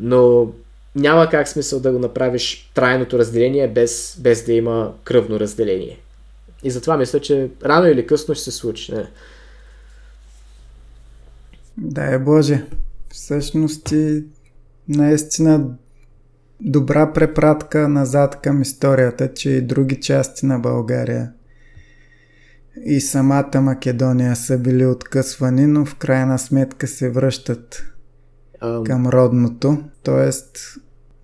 Но 0.00 0.52
няма 0.94 1.28
как 1.28 1.48
смисъл 1.48 1.80
да 1.80 1.92
го 1.92 1.98
направиш 1.98 2.70
трайното 2.74 3.18
разделение 3.18 3.68
без, 3.68 4.16
без 4.20 4.44
да 4.44 4.52
има 4.52 4.92
кръвно 5.04 5.40
разделение. 5.40 5.98
И 6.64 6.70
затова 6.70 6.96
мисля, 6.96 7.20
че 7.20 7.48
рано 7.64 7.86
или 7.86 8.06
късно 8.06 8.34
ще 8.34 8.44
се 8.44 8.50
случи. 8.50 8.94
Не? 8.94 9.06
Да, 11.76 12.14
е 12.14 12.18
Боже. 12.18 12.64
Всъщност 13.12 13.92
и 13.92 14.24
наистина 14.88 15.76
добра 16.60 17.12
препратка 17.12 17.88
назад 17.88 18.40
към 18.40 18.62
историята, 18.62 19.34
че 19.34 19.50
и 19.50 19.60
други 19.60 20.00
части 20.00 20.46
на 20.46 20.58
България 20.58 21.32
и 22.84 23.00
самата 23.00 23.60
Македония 23.60 24.36
са 24.36 24.58
били 24.58 24.86
откъсвани, 24.86 25.66
но 25.66 25.84
в 25.84 25.94
крайна 25.94 26.38
сметка 26.38 26.86
се 26.86 27.10
връщат 27.10 27.84
към 28.60 29.06
родното. 29.06 29.84
Тоест, 30.02 30.58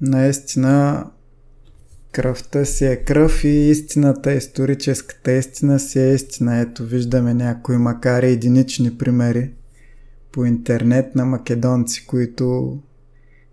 наистина 0.00 1.06
кръвта 2.12 2.64
си 2.64 2.86
е 2.86 2.96
кръв 2.96 3.44
и 3.44 3.70
истината, 3.70 4.32
историческата 4.32 5.32
истина 5.32 5.78
си 5.78 6.00
е 6.00 6.14
истина. 6.14 6.60
Ето 6.60 6.84
виждаме 6.84 7.34
някои, 7.34 7.76
макар 7.76 8.22
и 8.22 8.26
единични 8.26 8.98
примери 8.98 9.52
по 10.38 10.44
интернет 10.44 11.14
на 11.14 11.24
македонци, 11.24 12.06
които 12.06 12.78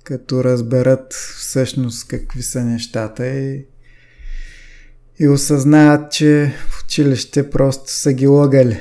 като 0.03 0.43
разберат 0.43 1.13
всъщност 1.13 2.07
какви 2.07 2.43
са 2.43 2.65
нещата 2.65 3.27
и, 3.27 3.67
и 5.19 5.27
осъзнаят, 5.27 6.11
че 6.11 6.53
в 6.69 6.83
училище 6.83 7.49
просто 7.49 7.91
са 7.91 8.13
ги 8.13 8.27
лъгали. 8.27 8.77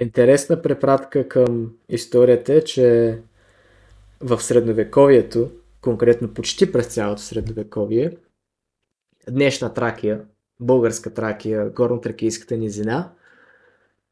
Интересна 0.00 0.62
препратка 0.62 1.28
към 1.28 1.72
историята 1.88 2.54
е, 2.54 2.64
че 2.64 3.18
в 4.20 4.42
средновековието, 4.42 5.50
конкретно 5.80 6.34
почти 6.34 6.72
през 6.72 6.86
цялото 6.86 7.22
средновековие, 7.22 8.16
днешна 9.30 9.74
Тракия, 9.74 10.24
българска 10.60 11.14
Тракия, 11.14 11.70
горно-тракийската 11.74 12.56
низина, 12.56 13.12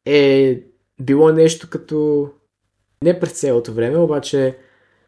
е 0.04 0.62
било 1.00 1.32
нещо 1.32 1.70
като 1.70 2.28
не 3.04 3.20
през 3.20 3.32
цялото 3.32 3.72
време, 3.72 3.98
обаче 3.98 4.56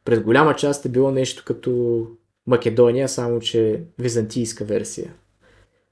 през 0.04 0.20
голяма 0.20 0.56
част 0.56 0.86
е 0.86 0.88
било 0.88 1.10
нещо 1.10 1.42
като 1.46 2.06
Македония, 2.46 3.08
само 3.08 3.40
че 3.40 3.82
византийска 3.98 4.64
версия. 4.64 5.14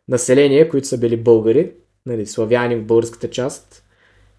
Население, 0.08 0.68
които 0.68 0.86
са 0.86 0.98
били 0.98 1.16
българи, 1.16 1.72
нали, 2.06 2.26
славяни 2.26 2.76
в 2.76 2.84
българската 2.84 3.30
част 3.30 3.84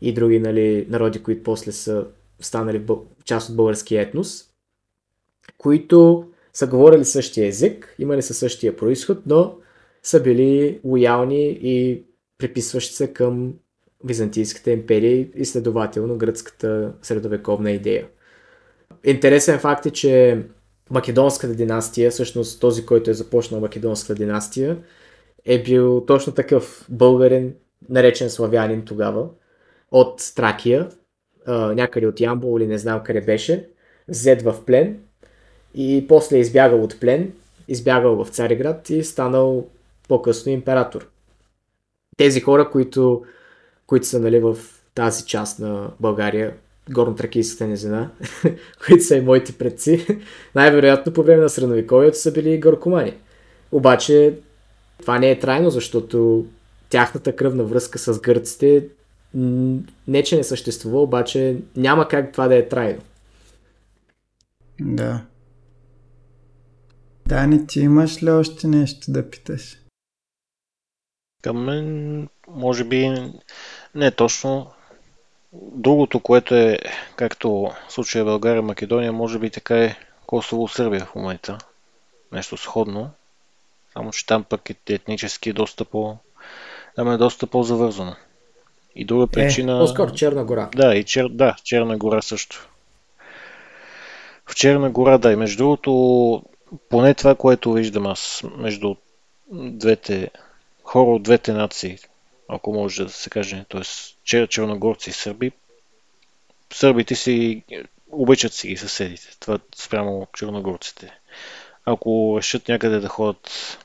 и 0.02 0.14
други 0.14 0.40
нали, 0.40 0.86
народи, 0.90 1.24
които 1.24 1.44
после 1.44 1.72
са 1.72 2.06
станали 2.40 2.86
част 3.26 3.50
от 3.50 3.56
българския 3.56 4.02
етнос, 4.02 4.46
които 5.58 6.28
са 6.54 6.68
говорили 6.68 7.06
същия 7.06 7.48
език, 7.48 7.96
имали 8.00 8.22
са 8.22 8.34
същия 8.34 8.78
происход, 8.78 9.18
но 9.26 9.56
са 10.04 10.24
били 10.24 10.80
лоялни 10.84 11.60
и 11.62 12.04
приписващи 12.38 12.96
се 12.96 13.14
към 13.14 13.54
Византийската 14.04 14.72
империя 14.72 15.28
и 15.36 15.46
следователно 15.46 16.18
гръцката 16.18 16.94
средовековна 17.02 17.72
идея. 17.72 18.08
Интересен 19.04 19.60
факт 19.60 19.86
е, 19.86 19.92
че 19.92 20.44
Македонската 20.90 21.56
династия, 21.56 22.12
всъщност 22.12 22.62
този, 22.62 22.86
който 22.86 23.10
е 23.10 23.14
започнал 23.14 23.62
Македонската 23.62 24.16
династия, 24.16 24.78
е 25.46 25.64
бил 25.64 26.06
точно 26.06 26.34
такъв 26.34 26.88
българин, 26.90 27.54
наречен 27.90 28.30
славянин 28.30 28.86
тогава, 28.86 29.30
от 29.92 30.34
Тракия, 30.36 30.90
някъде 31.48 32.08
от 32.08 32.20
Ямбол 32.20 32.60
или 32.60 32.68
не 32.68 32.78
знам 32.78 33.04
къде 33.04 33.22
беше, 33.22 33.70
взет 34.08 34.42
в 34.42 34.56
плен 34.66 35.00
и 35.76 36.06
после 36.08 36.38
избягал 36.38 36.84
от 36.84 37.00
плен, 37.00 37.34
избягал 37.68 38.24
в 38.24 38.30
Цариград 38.30 38.90
и 38.90 39.04
станал 39.04 39.68
по-късно 40.08 40.52
император. 40.52 41.10
Тези 42.18 42.42
хора, 42.42 42.70
които 42.70 43.24
които 43.92 44.08
са 44.08 44.20
нали, 44.20 44.40
в 44.40 44.58
тази 44.96 45.26
част 45.26 45.60
на 45.60 45.92
България, 46.00 46.54
горно-тракийската 46.92 47.66
низина, 47.66 48.12
които 48.86 49.04
са 49.04 49.16
и 49.16 49.22
моите 49.22 49.54
предци, 49.54 50.22
най-вероятно 50.56 51.14
по 51.14 51.24
време 51.24 51.42
на 51.42 51.50
средновековието 51.50 52.18
са 52.18 52.32
били 52.32 52.60
горкомани. 52.60 53.14
Обаче 53.72 54.40
това 55.02 55.20
не 55.20 55.32
е 55.32 55.40
трайно, 55.40 55.70
защото 55.70 56.46
тяхната 56.90 57.36
кръвна 57.36 57.64
връзка 57.64 58.00
с 58.00 58.20
гърците 58.20 58.88
не 60.08 60.24
че 60.24 60.38
не 60.38 60.44
съществува, 60.44 61.02
обаче 61.02 61.58
няма 61.76 62.08
как 62.08 62.32
това 62.32 62.48
да 62.48 62.56
е 62.56 62.68
трайно. 62.68 63.02
Да. 64.82 65.22
Дани, 67.28 67.68
ти 67.68 67.80
имаш 67.80 68.24
ли 68.24 68.30
още 68.30 68.68
нещо 68.68 69.12
да 69.12 69.30
питаш? 69.30 69.78
Към 71.42 71.64
мен, 71.64 72.28
може 72.48 72.84
би, 72.84 73.32
не 73.96 74.12
точно. 74.12 74.72
Другото, 75.54 76.20
което 76.20 76.56
е, 76.56 76.80
както 77.16 77.72
в 77.88 77.94
случая 77.94 78.26
България, 78.26 78.62
Македония, 78.62 79.14
може 79.14 79.40
би 79.40 79.50
така 79.50 79.78
е 79.78 79.96
Косово-Сърбия 80.28 81.06
в 81.06 81.16
момента. 81.16 81.58
Нещо 82.32 82.58
сходно. 82.58 83.12
Само, 83.94 84.12
че 84.12 84.26
там 84.26 84.44
пък 84.44 84.70
е 84.70 84.76
етнически 84.90 85.54
доста 85.54 85.86
по... 85.86 86.18
Там 86.96 87.12
е 87.12 87.18
доста 87.18 87.48
по-завързано. 87.48 88.16
И 88.96 89.06
друга 89.06 89.24
е, 89.24 89.28
причина... 89.28 89.76
Е, 89.76 89.80
по-скоро 89.80 90.14
Черна 90.14 90.46
гора. 90.46 90.70
Да, 90.76 90.96
и 90.96 91.04
Чер... 91.04 91.28
да, 91.30 91.56
Черна 91.64 91.98
гора 91.98 92.22
също. 92.22 92.68
В 94.46 94.56
Черна 94.56 94.90
гора, 94.90 95.18
да, 95.18 95.32
и 95.32 95.36
между 95.36 95.58
другото, 95.58 96.44
поне 96.90 97.14
това, 97.14 97.36
което 97.36 97.74
виждам 97.74 98.08
аз 98.08 98.44
между 98.58 98.96
двете 99.52 100.30
хора 100.84 101.10
от 101.10 101.24
двете 101.24 101.54
нации, 101.54 101.98
ако 102.52 102.74
може 102.74 103.04
да 103.04 103.10
се 103.10 103.30
каже, 103.30 103.66
т.е. 103.70 103.82
чер, 104.24 104.48
черногорци 104.48 105.10
и 105.10 105.14
сърби, 105.14 105.52
сърбите 106.74 107.16
си 107.16 107.64
обичат 108.12 108.54
си 108.54 108.68
ги 108.68 108.78
съседите. 108.78 109.28
Това 109.40 109.60
спрямо 109.76 110.28
черногорците. 110.34 111.12
Ако 111.86 112.36
решат 112.38 112.68
някъде 112.68 113.00
да 113.00 113.08
ходят 113.08 113.78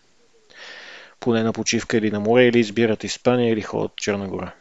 поне 1.20 1.42
на 1.42 1.52
почивка 1.52 1.96
или 1.96 2.10
на 2.10 2.20
море, 2.20 2.46
или 2.46 2.58
избират 2.58 3.04
Испания, 3.04 3.52
или 3.52 3.62
ходят 3.62 3.92
в 3.92 3.96
Черна 3.96 4.28
гора. 4.28 4.52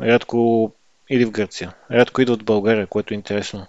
Рядко 0.00 0.72
или 1.10 1.24
в 1.24 1.30
Гърция. 1.30 1.74
Рядко 1.90 2.22
идват 2.22 2.42
в 2.42 2.44
България, 2.44 2.86
което 2.86 3.14
е 3.14 3.16
интересно. 3.16 3.66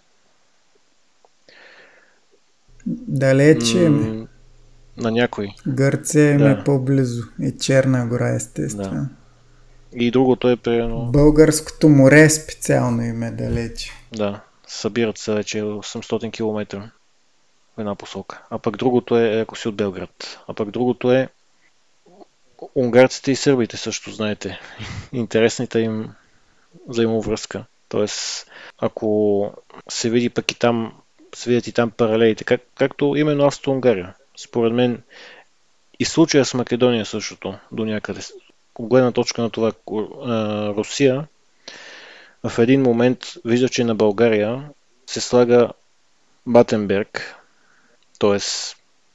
Далече 2.88 3.90
м- 3.90 4.28
На 4.98 5.12
някой. 5.12 5.48
Гърция 5.68 6.36
е 6.36 6.38
да. 6.38 6.50
е 6.50 6.64
по-близо. 6.64 7.24
И 7.42 7.58
Черна 7.60 8.08
гора, 8.08 8.36
естествено. 8.36 8.92
Да. 8.92 9.10
И 9.96 10.12
другото 10.12 10.50
е 10.50 10.56
примерно... 10.56 11.06
Българското 11.12 11.90
море 11.90 12.30
специално 12.30 13.04
им 13.04 13.24
е 13.24 13.32
далече. 13.32 13.92
Да, 14.12 14.42
събират 14.68 15.18
се 15.18 15.34
вече 15.34 15.62
800 15.62 16.32
км 16.32 16.92
в 17.78 17.80
една 17.80 17.96
посока. 17.96 18.42
А 18.50 18.60
пък 18.60 18.78
другото 18.78 19.18
е, 19.18 19.40
ако 19.40 19.56
си 19.56 19.68
от 19.68 19.76
Белград. 19.76 20.40
А 20.48 20.54
пък 20.54 20.72
другото 20.72 21.12
е 21.12 21.30
унгарците 22.76 23.32
и 23.32 23.36
сърбите 23.36 23.78
също, 23.78 24.12
знаете. 24.12 24.60
Интересната 25.14 25.80
им 25.80 26.10
взаимовръзка. 26.88 27.66
Тоест, 27.90 28.52
ако 28.78 29.52
се 29.90 30.10
види 30.10 30.30
пък 30.30 30.52
и 30.52 30.60
там, 30.60 30.94
се 31.36 31.50
видят 31.50 31.68
и 31.68 31.72
там 31.72 31.92
паралелите, 31.92 32.44
как, 32.44 32.62
както 32.76 33.16
именно 33.16 33.46
Австро-Унгария. 33.46 34.14
Според 34.38 34.74
мен 34.74 35.02
И 36.00 36.06
случая 36.06 36.46
с 36.46 36.54
Македония 36.54 37.02
е 37.02 37.06
същото, 37.06 37.58
до 37.72 37.86
някъде. 37.86 38.22
Гледна 38.80 39.12
точка 39.12 39.42
на 39.42 39.50
това, 39.50 39.72
Русия 40.78 41.28
в 42.50 42.60
един 42.60 42.82
момент 42.82 43.20
вижда, 43.46 43.70
че 43.70 43.84
на 43.84 43.96
България 43.96 44.70
се 45.08 45.22
слага 45.22 45.70
Батенберг, 46.48 47.36
т.е. 48.20 48.40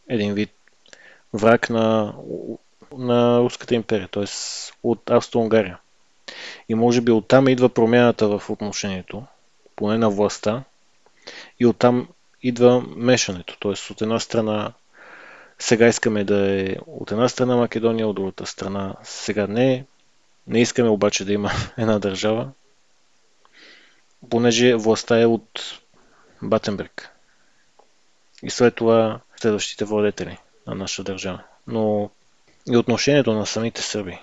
един 0.08 0.34
вид 0.34 0.50
враг 1.34 1.70
на, 1.70 2.14
на 2.98 3.40
Руската 3.40 3.74
империя, 3.74 4.08
т.е. 4.08 4.24
от 4.82 5.10
Австро-Унгария. 5.10 5.78
И 6.68 6.74
може 6.74 7.00
би 7.00 7.12
оттам 7.12 7.48
идва 7.48 7.68
промяната 7.68 8.38
в 8.38 8.50
отношението, 8.50 9.22
поне 9.76 9.98
на 9.98 10.10
властта, 10.10 10.64
и 11.60 11.66
оттам 11.66 12.08
идва 12.42 12.84
мешането. 12.96 13.56
Т.е. 13.60 13.92
от 13.92 14.00
една 14.02 14.20
страна 14.20 14.72
сега 15.60 15.88
искаме 15.88 16.24
да 16.24 16.60
е 16.60 16.76
от 16.86 17.12
една 17.12 17.28
страна 17.28 17.56
Македония, 17.56 18.08
от 18.08 18.16
другата 18.16 18.46
страна 18.46 18.94
сега 19.02 19.46
не. 19.46 19.86
Не 20.46 20.60
искаме 20.60 20.88
обаче 20.88 21.24
да 21.24 21.32
има 21.32 21.50
една 21.78 21.98
държава, 21.98 22.50
понеже 24.30 24.74
властта 24.74 25.20
е 25.20 25.26
от 25.26 25.80
Батенберг. 26.42 27.10
И 28.42 28.50
след 28.50 28.74
това 28.74 29.20
следващите 29.40 29.84
владетели 29.84 30.38
на 30.66 30.74
нашата 30.74 31.12
държава. 31.12 31.42
Но 31.66 32.10
и 32.70 32.76
отношението 32.76 33.32
на 33.32 33.46
самите 33.46 33.82
сърби. 33.82 34.18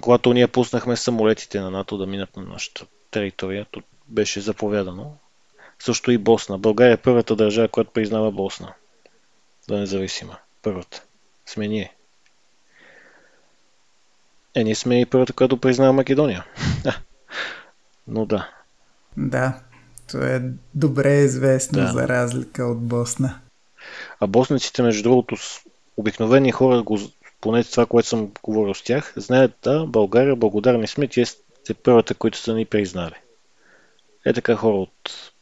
Когато 0.00 0.32
ние 0.32 0.46
пуснахме 0.46 0.96
самолетите 0.96 1.60
на 1.60 1.70
НАТО 1.70 1.98
да 1.98 2.06
минат 2.06 2.36
на 2.36 2.42
нашата 2.42 2.86
територия, 3.10 3.66
то 3.70 3.82
беше 4.08 4.40
заповядано. 4.40 5.16
Също 5.78 6.10
и 6.10 6.18
Босна. 6.18 6.58
България 6.58 6.92
е 6.92 6.96
първата 6.96 7.36
държава, 7.36 7.68
която 7.68 7.90
признава 7.90 8.32
Босна. 8.32 8.74
Да 9.72 9.78
независима. 9.78 10.36
Първата. 10.62 11.02
Сме 11.46 11.68
ние. 11.68 11.94
Е, 14.54 14.64
ние 14.64 14.74
сме 14.74 15.00
и 15.00 15.06
първата, 15.06 15.32
която 15.32 15.56
признава 15.56 15.92
Македония. 15.92 16.46
Но 18.08 18.26
да. 18.26 18.50
Да, 19.16 19.60
то 20.10 20.18
е 20.18 20.42
добре 20.74 21.14
известно 21.14 21.82
да. 21.82 21.88
за 21.88 22.08
разлика 22.08 22.64
от 22.64 22.80
Босна. 22.82 23.40
А 24.20 24.26
боснаците, 24.26 24.82
между 24.82 25.02
другото, 25.02 25.36
обикновени 25.96 26.52
хора, 26.52 26.82
го, 26.82 26.98
поне 27.40 27.64
това, 27.64 27.86
което 27.86 28.08
съм 28.08 28.32
говорил 28.42 28.74
с 28.74 28.82
тях, 28.82 29.12
знаят, 29.16 29.52
да, 29.62 29.86
България, 29.86 30.36
благодарни 30.36 30.86
сме, 30.86 31.08
че 31.08 31.26
сте 31.26 31.74
първата, 31.74 32.14
които 32.14 32.38
са 32.38 32.54
ни 32.54 32.64
признали. 32.64 33.14
Е 34.26 34.32
така 34.32 34.56
хора 34.56 34.76
от 34.76 35.32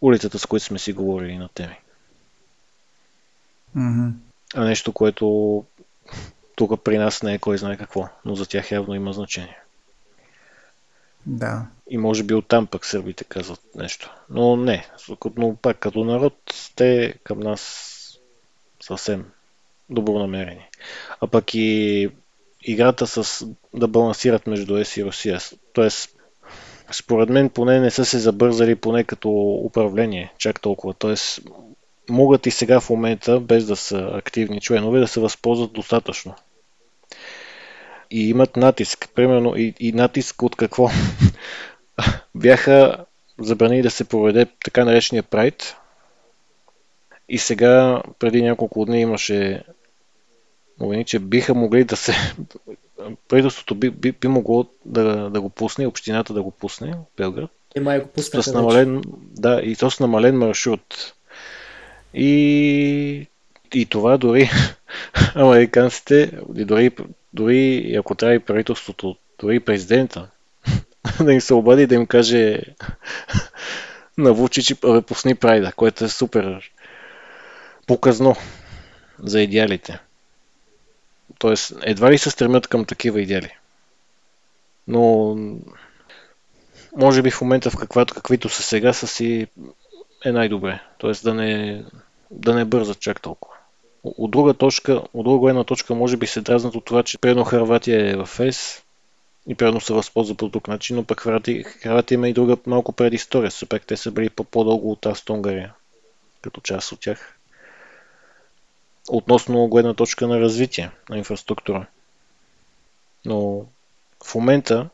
улицата, 0.00 0.38
с 0.38 0.46
които 0.46 0.66
сме 0.66 0.78
си 0.78 0.92
говорили 0.92 1.38
на 1.38 1.48
теми. 1.48 1.76
Mm-hmm. 3.76 4.12
А 4.54 4.64
нещо, 4.64 4.92
което 4.92 5.64
тук 6.56 6.82
при 6.84 6.98
нас 6.98 7.22
не 7.22 7.34
е 7.34 7.38
кой 7.38 7.58
знае 7.58 7.76
какво, 7.76 8.08
но 8.24 8.34
за 8.34 8.46
тях 8.46 8.70
явно 8.70 8.94
има 8.94 9.12
значение. 9.12 9.58
Да. 11.26 11.66
И 11.90 11.98
може 11.98 12.22
би 12.22 12.34
оттам 12.34 12.66
пък 12.66 12.86
сърбите 12.86 13.24
казват 13.24 13.60
нещо. 13.74 14.14
Но 14.30 14.56
не, 14.56 14.86
но 15.36 15.56
пак 15.56 15.78
като 15.78 16.04
народ, 16.04 16.34
те 16.76 17.14
към 17.24 17.40
нас 17.40 17.96
съвсем 18.80 19.26
добронамерени. 19.90 20.68
А 21.20 21.26
пък 21.26 21.54
и 21.54 22.10
играта 22.62 23.06
с 23.06 23.46
да 23.74 23.88
балансират 23.88 24.46
между 24.46 24.76
ЕС 24.76 24.96
и 24.96 25.04
Русия. 25.04 25.38
Тоест, 25.72 26.16
според 26.92 27.28
мен 27.28 27.50
поне 27.50 27.80
не 27.80 27.90
са 27.90 28.04
се 28.04 28.18
забързали 28.18 28.76
поне 28.76 29.04
като 29.04 29.30
управление, 29.64 30.32
чак 30.38 30.60
толкова. 30.60 30.94
Тоест, 30.94 31.40
могат 32.08 32.46
и 32.46 32.50
сега 32.50 32.80
в 32.80 32.90
момента, 32.90 33.40
без 33.40 33.66
да 33.66 33.76
са 33.76 34.10
активни 34.14 34.60
членове, 34.60 35.00
да 35.00 35.08
се 35.08 35.20
възползват 35.20 35.72
достатъчно. 35.72 36.34
И 38.10 38.28
имат 38.28 38.56
натиск. 38.56 39.08
Примерно 39.14 39.56
и, 39.56 39.74
и 39.80 39.92
натиск 39.92 40.42
от 40.42 40.56
какво? 40.56 40.88
Бяха 42.34 43.04
забрани 43.38 43.82
да 43.82 43.90
се 43.90 44.04
проведе 44.04 44.46
така 44.64 44.84
наречения 44.84 45.22
прайд. 45.22 45.76
И 47.28 47.38
сега, 47.38 48.02
преди 48.18 48.42
няколко 48.42 48.84
дни 48.84 49.00
имаше 49.00 49.62
новини, 50.80 51.04
че 51.04 51.18
биха 51.18 51.54
могли 51.54 51.84
да 51.84 51.96
се... 51.96 52.12
Правителството 53.28 53.74
би, 53.74 53.90
би, 53.90 54.12
би 54.12 54.28
могло 54.28 54.66
да, 54.84 55.30
да 55.30 55.40
го 55.40 55.50
пусне, 55.50 55.86
общината 55.86 56.34
да 56.34 56.42
го 56.42 56.50
пусне, 56.50 56.94
Белград. 57.16 57.50
И 57.76 57.80
май 57.80 58.00
го 58.00 58.06
пуснаха 58.06 58.42
с 58.42 58.52
намален, 58.52 59.02
Да, 59.18 59.60
и 59.62 59.76
то 59.76 59.90
с 59.90 60.00
намален 60.00 60.38
маршрут. 60.38 61.14
И, 62.14 63.26
и 63.74 63.86
това 63.86 64.18
дори 64.18 64.50
американците, 65.34 66.32
дори, 66.48 66.90
дори 67.32 67.94
ако 67.98 68.14
трябва 68.14 68.34
и 68.34 68.38
правителството, 68.38 69.16
дори 69.38 69.56
и 69.56 69.60
президента, 69.60 70.30
да 71.20 71.32
им 71.32 71.40
се 71.40 71.54
обади 71.54 71.86
да 71.86 71.94
им 71.94 72.06
каже 72.06 72.60
на 74.18 74.32
Вучич, 74.32 74.74
да 74.82 75.02
пусни 75.02 75.34
прайда, 75.34 75.72
което 75.72 76.04
е 76.04 76.08
супер 76.08 76.70
показно 77.86 78.36
за 79.18 79.40
идеалите. 79.40 79.98
Тоест, 81.38 81.72
едва 81.82 82.10
ли 82.10 82.18
се 82.18 82.30
стремят 82.30 82.66
към 82.66 82.84
такива 82.84 83.20
идеали. 83.20 83.56
Но 84.88 85.36
може 86.96 87.22
би 87.22 87.30
в 87.30 87.40
момента, 87.40 87.70
в 87.70 87.76
каквато, 87.76 88.14
каквито 88.14 88.48
са 88.48 88.62
сега, 88.62 88.92
са 88.92 89.06
си 89.06 89.46
е 90.24 90.32
най-добре. 90.32 90.80
Тоест 90.98 91.24
да 91.24 91.34
не, 91.34 91.82
да 92.30 92.54
не 92.54 92.64
бързат 92.64 93.00
чак 93.00 93.22
толкова. 93.22 93.54
От 94.04 94.30
друга 94.30 94.54
точка, 94.54 95.02
от 95.14 95.24
друга 95.24 95.46
гледна 95.46 95.64
точка, 95.64 95.94
може 95.94 96.16
би 96.16 96.26
се 96.26 96.40
дразнат 96.40 96.74
от 96.74 96.84
това, 96.84 97.02
че 97.02 97.18
предно 97.18 97.44
Харватия 97.44 98.10
е 98.10 98.16
в 98.16 98.40
ЕС 98.40 98.82
и 99.46 99.54
предно 99.54 99.80
се 99.80 99.92
възползва 99.92 100.34
по 100.34 100.48
друг 100.48 100.68
начин, 100.68 100.96
но 100.96 101.04
пък 101.04 101.20
Харватия, 101.20 101.64
има 102.10 102.28
и 102.28 102.32
друга 102.32 102.56
малко 102.66 102.92
предистория. 102.92 103.50
Все 103.50 103.66
пак 103.66 103.86
те 103.86 103.96
са 103.96 104.10
били 104.10 104.30
по-дълго 104.30 104.92
от 104.92 105.06
Австро-Унгария, 105.06 105.74
като 106.42 106.60
част 106.60 106.92
от 106.92 107.00
тях. 107.00 107.36
Относно 109.08 109.68
гледна 109.68 109.94
точка 109.94 110.28
на 110.28 110.40
развитие 110.40 110.90
на 111.10 111.18
инфраструктура. 111.18 111.86
Но 113.24 113.64
в 114.24 114.34
момента, 114.34 114.88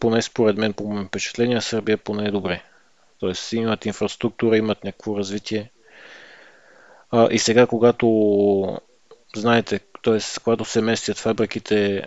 поне 0.00 0.22
според 0.22 0.56
мен, 0.56 0.72
по 0.72 0.84
моим 0.84 1.06
впечатления, 1.06 1.62
Сърбия 1.62 1.98
поне 1.98 2.28
е 2.28 2.30
добре. 2.30 2.62
Тоест 3.22 3.52
имат 3.52 3.86
инфраструктура, 3.86 4.56
имат 4.56 4.84
някакво 4.84 5.16
развитие. 5.16 5.70
А, 7.10 7.28
и 7.30 7.38
сега, 7.38 7.66
когато 7.66 8.06
знаете, 9.36 9.80
т.е. 10.02 10.18
когато 10.44 10.64
се 10.64 10.80
местят 10.80 11.18
фабриките 11.18 12.06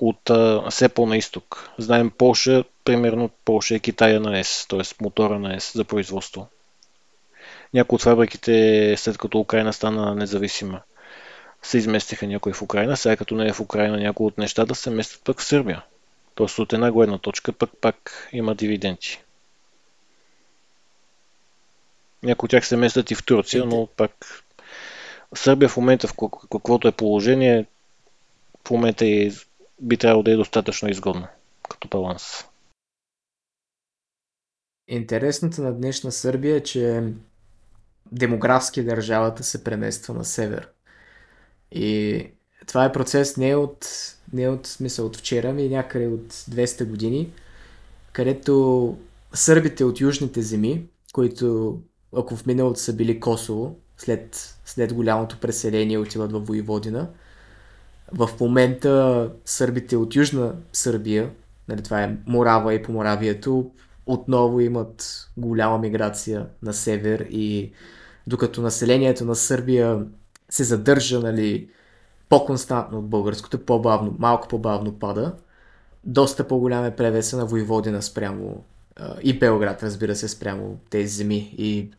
от 0.00 0.30
а, 0.30 0.70
все 0.70 0.88
по-на 0.88 1.16
изток. 1.16 1.70
Знаем 1.78 2.10
Польша, 2.10 2.64
примерно 2.84 3.30
Польша 3.44 3.74
е 3.74 3.78
Китая 3.78 4.20
на 4.20 4.38
ЕС, 4.38 4.66
т.е. 4.68 4.80
мотора 5.00 5.38
на 5.38 5.56
ЕС 5.56 5.72
за 5.74 5.84
производство. 5.84 6.48
Някои 7.74 7.96
от 7.96 8.02
фабриките, 8.02 8.94
след 8.96 9.18
като 9.18 9.38
Украина 9.38 9.72
стана 9.72 10.14
независима, 10.14 10.80
се 11.62 11.78
изместиха 11.78 12.26
някои 12.26 12.52
в 12.52 12.62
Украина, 12.62 12.96
сега 12.96 13.16
като 13.16 13.34
не 13.34 13.48
е 13.48 13.52
в 13.52 13.60
Украина 13.60 13.96
някои 13.96 14.26
от 14.26 14.38
нещата 14.38 14.74
се 14.74 14.90
местят 14.90 15.20
пък 15.24 15.40
в 15.40 15.44
Сърбия. 15.44 15.82
Тоест 16.34 16.58
от 16.58 16.72
една 16.72 16.92
гледна 16.92 17.18
точка 17.18 17.52
пък 17.52 17.70
пак 17.80 18.28
има 18.32 18.54
дивиденти. 18.54 19.22
Някои 22.22 22.46
от 22.46 22.50
тях 22.50 22.66
се 22.66 22.76
местят 22.76 23.10
и 23.10 23.14
в 23.14 23.24
Турция, 23.24 23.64
но 23.64 23.88
пак 23.96 24.44
Сърбия 25.34 25.68
в 25.68 25.76
момента, 25.76 26.08
в 26.08 26.14
каквото 26.52 26.88
е 26.88 26.92
положение, 26.92 27.66
в 28.66 28.70
момента 28.70 29.06
е, 29.06 29.30
би 29.80 29.96
трябвало 29.96 30.22
да 30.22 30.30
е 30.30 30.36
достатъчно 30.36 30.88
изгодно 30.88 31.26
като 31.68 31.88
баланс. 31.88 32.44
Интересното 34.88 35.62
на 35.62 35.72
днешна 35.72 36.12
Сърбия 36.12 36.56
е, 36.56 36.62
че 36.62 37.02
демографски 38.12 38.84
държавата 38.84 39.44
се 39.44 39.64
премества 39.64 40.14
на 40.14 40.24
север. 40.24 40.68
И 41.72 42.26
това 42.66 42.84
е 42.84 42.92
процес 42.92 43.36
не 43.36 43.54
от, 43.54 43.86
не 44.32 44.48
от 44.48 44.66
смисъл 44.66 45.06
от 45.06 45.16
вчера, 45.16 45.52
ми 45.52 45.68
някъде 45.68 46.06
от 46.06 46.32
200 46.32 46.84
години, 46.84 47.32
където 48.12 48.96
сърбите 49.34 49.84
от 49.84 50.00
южните 50.00 50.42
земи, 50.42 50.86
които 51.12 51.78
ако 52.16 52.36
в 52.36 52.46
миналото 52.46 52.80
са 52.80 52.92
били 52.92 53.20
Косово, 53.20 53.76
след, 53.96 54.56
след 54.64 54.94
голямото 54.94 55.40
преселение 55.40 55.98
отиват 55.98 56.32
в 56.32 56.40
Воеводина. 56.40 57.08
В 58.12 58.30
момента 58.40 59.30
сърбите 59.44 59.96
от 59.96 60.16
Южна 60.16 60.54
Сърбия, 60.72 61.30
нали, 61.68 61.82
това 61.82 62.02
е 62.02 62.16
Морава 62.26 62.74
и 62.74 62.82
Поморавието, 62.82 63.70
отново 64.06 64.60
имат 64.60 65.28
голяма 65.36 65.78
миграция 65.78 66.46
на 66.62 66.72
север 66.72 67.26
и 67.30 67.72
докато 68.26 68.62
населението 68.62 69.24
на 69.24 69.34
Сърбия 69.34 70.06
се 70.50 70.64
задържа 70.64 71.20
нали, 71.20 71.68
по-константно 72.28 72.98
от 72.98 73.08
българското, 73.08 73.64
по-бавно, 73.64 74.16
малко 74.18 74.48
по-бавно 74.48 74.98
пада, 74.98 75.34
доста 76.04 76.48
по-голям 76.48 76.84
е 76.84 76.96
превеса 76.96 77.36
на 77.36 77.46
Воеводина 77.46 78.02
спрямо 78.02 78.64
и 79.22 79.38
Белград, 79.38 79.82
разбира 79.82 80.16
се, 80.16 80.28
спрямо 80.28 80.78
тези 80.90 81.08
земи. 81.08 81.54
И 81.58 81.90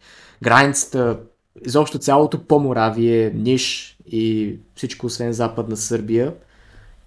границата, 0.44 1.20
изобщо 1.66 2.00
цялото 2.00 2.44
Поморавие, 2.44 3.32
Ниш 3.36 3.98
и 4.08 4.56
всичко 4.76 5.06
освен 5.06 5.34
Западна 5.34 5.78
Сърбия 5.78 6.34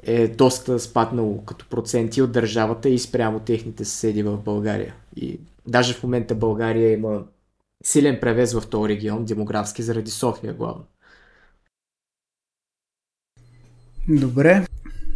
е 0.03 0.29
доста 0.29 0.81
спаднало 0.81 1.45
като 1.45 1.69
проценти 1.69 2.23
от 2.23 2.33
държавата 2.33 2.89
и 2.89 2.99
спрямо 2.99 3.41
техните 3.41 3.85
съседи 3.85 4.23
в 4.23 4.37
България. 4.37 4.95
И 5.17 5.41
даже 5.67 5.95
в 5.95 6.03
момента 6.03 6.35
България 6.35 6.93
има 6.93 7.25
силен 7.85 8.19
превес 8.21 8.53
в 8.53 8.69
този 8.71 8.89
регион, 8.89 9.25
демографски, 9.25 9.83
заради 9.83 10.11
София 10.11 10.55
главно. 10.55 10.85
Добре. 14.09 14.67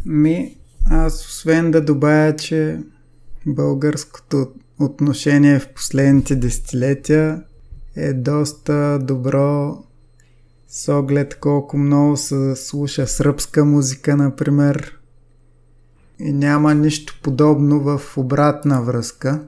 Ми, 0.06 0.56
аз 0.90 1.26
освен 1.26 1.70
да 1.70 1.84
добавя, 1.84 2.36
че 2.36 2.80
българското 3.46 4.52
отношение 4.78 5.58
в 5.58 5.68
последните 5.68 6.36
десетилетия 6.36 7.42
е 7.96 8.12
доста 8.12 8.98
добро 9.02 9.78
с 10.68 10.92
оглед 10.92 11.34
колко 11.40 11.78
много 11.78 12.16
се 12.16 12.56
слуша 12.56 13.06
сръбска 13.06 13.64
музика, 13.64 14.16
например. 14.16 14.98
И 16.18 16.32
няма 16.32 16.74
нищо 16.74 17.18
подобно 17.22 17.80
в 17.80 18.16
обратна 18.16 18.82
връзка. 18.82 19.40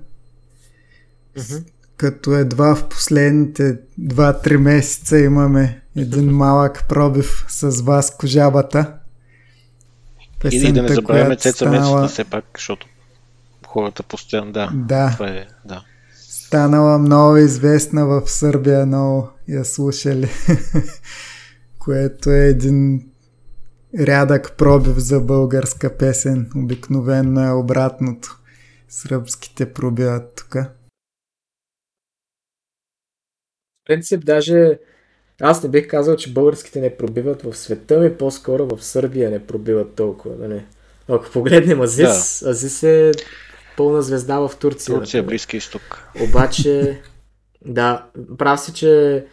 Mm-hmm. 1.38 1.64
Като 1.96 2.36
едва 2.36 2.74
в 2.74 2.88
последните 2.88 3.78
2-3 4.00 4.56
месеца 4.56 5.18
имаме 5.18 5.82
един 5.96 6.30
малък 6.36 6.84
пробив 6.88 7.44
с 7.48 7.82
вас 7.82 8.16
кожабата. 8.16 8.94
Песента, 10.40 10.68
и 10.68 10.72
да 10.72 10.82
не 10.82 10.88
забравяме 10.88 11.36
Цеца 11.36 11.56
станала... 11.56 12.08
Все 12.08 12.24
пак, 12.24 12.44
защото 12.56 12.86
хората 13.68 14.02
постоянно, 14.02 14.52
да. 14.52 14.70
Да. 14.74 15.10
Това 15.12 15.28
е, 15.28 15.46
да. 15.64 15.84
Станала 16.14 16.98
много 16.98 17.36
известна 17.36 18.06
в 18.06 18.30
Сърбия, 18.30 18.86
много 18.86 19.30
я 19.48 19.64
слушали. 19.64 20.28
Което 21.78 22.30
е 22.30 22.46
един 22.46 23.08
рядък 24.00 24.56
пробив 24.56 24.96
за 24.96 25.20
българска 25.20 25.96
песен. 25.96 26.50
Обикновено 26.56 27.44
е 27.44 27.52
обратното. 27.52 28.40
Сръбските 28.88 29.72
пробиват 29.72 30.34
тук. 30.36 30.54
В 30.54 30.66
принцип, 33.86 34.24
даже 34.24 34.78
аз 35.40 35.62
не 35.62 35.68
бих 35.68 35.88
казал, 35.88 36.16
че 36.16 36.32
българските 36.32 36.80
не 36.80 36.96
пробиват 36.96 37.42
в 37.42 37.56
света 37.56 37.98
ми, 37.98 38.16
по-скоро 38.16 38.76
в 38.76 38.84
Сърбия 38.84 39.30
не 39.30 39.46
пробиват 39.46 39.94
толкова. 39.94 40.36
Нали? 40.36 40.66
Ако 41.08 41.30
погледнем 41.32 41.80
Азис, 41.80 42.40
да. 42.44 42.50
Азис 42.50 42.82
е 42.82 43.12
пълна 43.78 44.02
звезда 44.02 44.38
в 44.38 44.56
Турция. 44.60 44.94
Турция, 44.94 45.22
Близки 45.22 45.56
изток. 45.56 46.08
Обаче, 46.28 47.00
да, 47.64 48.06
прав 48.38 48.60
си, 48.60 48.74
че 48.74 49.24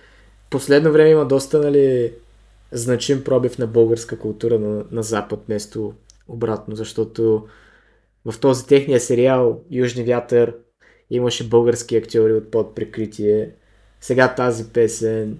последно 0.50 0.92
време 0.92 1.10
има 1.10 1.26
доста, 1.26 1.60
нали, 1.60 2.14
значим 2.72 3.24
пробив 3.24 3.58
на 3.58 3.68
българска 3.68 4.20
култура 4.20 4.60
на, 4.60 4.84
на 4.92 5.04
Запад, 5.04 5.40
вместо 5.48 5.94
обратно, 6.28 6.76
защото 6.76 7.48
в 8.26 8.40
този 8.40 8.68
техния 8.68 9.00
сериал 9.00 9.62
Южни 9.72 10.04
вятър 10.04 10.54
имаше 11.10 11.50
български 11.50 11.96
актьори 11.98 12.34
от 12.34 12.52
под 12.52 12.76
прикритие. 12.76 13.50
Сега 14.02 14.36
тази 14.36 14.70
песен. 14.70 15.40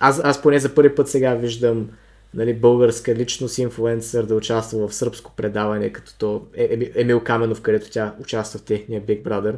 Аз, 0.00 0.20
аз 0.24 0.42
поне 0.42 0.58
за 0.58 0.74
първи 0.74 0.94
път 0.94 1.08
сега 1.08 1.34
виждам 1.34 1.90
нали, 2.34 2.54
българска 2.54 3.14
личност 3.14 3.58
инфлуенсър 3.58 4.24
да 4.24 4.34
участва 4.34 4.88
в 4.88 4.94
сръбско 4.94 5.32
предаване, 5.36 5.92
като 5.92 6.18
то 6.18 6.46
е, 6.54 6.64
е, 6.64 7.00
Емил 7.00 7.20
Каменов, 7.20 7.60
където 7.60 7.90
тя 7.90 8.14
участва 8.20 8.58
в 8.58 8.62
техния 8.62 9.02
Big 9.02 9.22
Brother. 9.22 9.54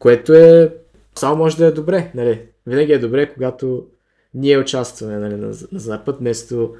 Което 0.00 0.34
е 0.34 0.74
само 1.14 1.36
може 1.36 1.56
да 1.56 1.66
е 1.66 1.70
добре, 1.70 2.10
нали? 2.14 2.42
Винаги 2.66 2.92
е 2.92 2.98
добре, 2.98 3.32
когато 3.34 3.86
ние 4.34 4.58
участваме 4.58 5.16
нали, 5.16 5.34
на, 5.34 5.46
на 5.72 5.80
Запад, 5.80 6.16
вместо 6.18 6.74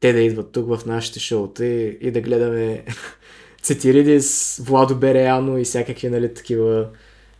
те 0.00 0.12
да 0.12 0.20
идват 0.20 0.52
тук 0.52 0.76
в 0.76 0.86
нашите 0.86 1.20
шоута 1.20 1.66
и, 1.66 1.98
и 2.00 2.10
да 2.10 2.20
гледаме 2.20 2.84
Цитиридис, 3.62 4.60
Владо 4.64 4.96
Береяно 4.96 5.58
и 5.58 5.64
всякакви 5.64 6.08
нали, 6.08 6.34
такива 6.34 6.88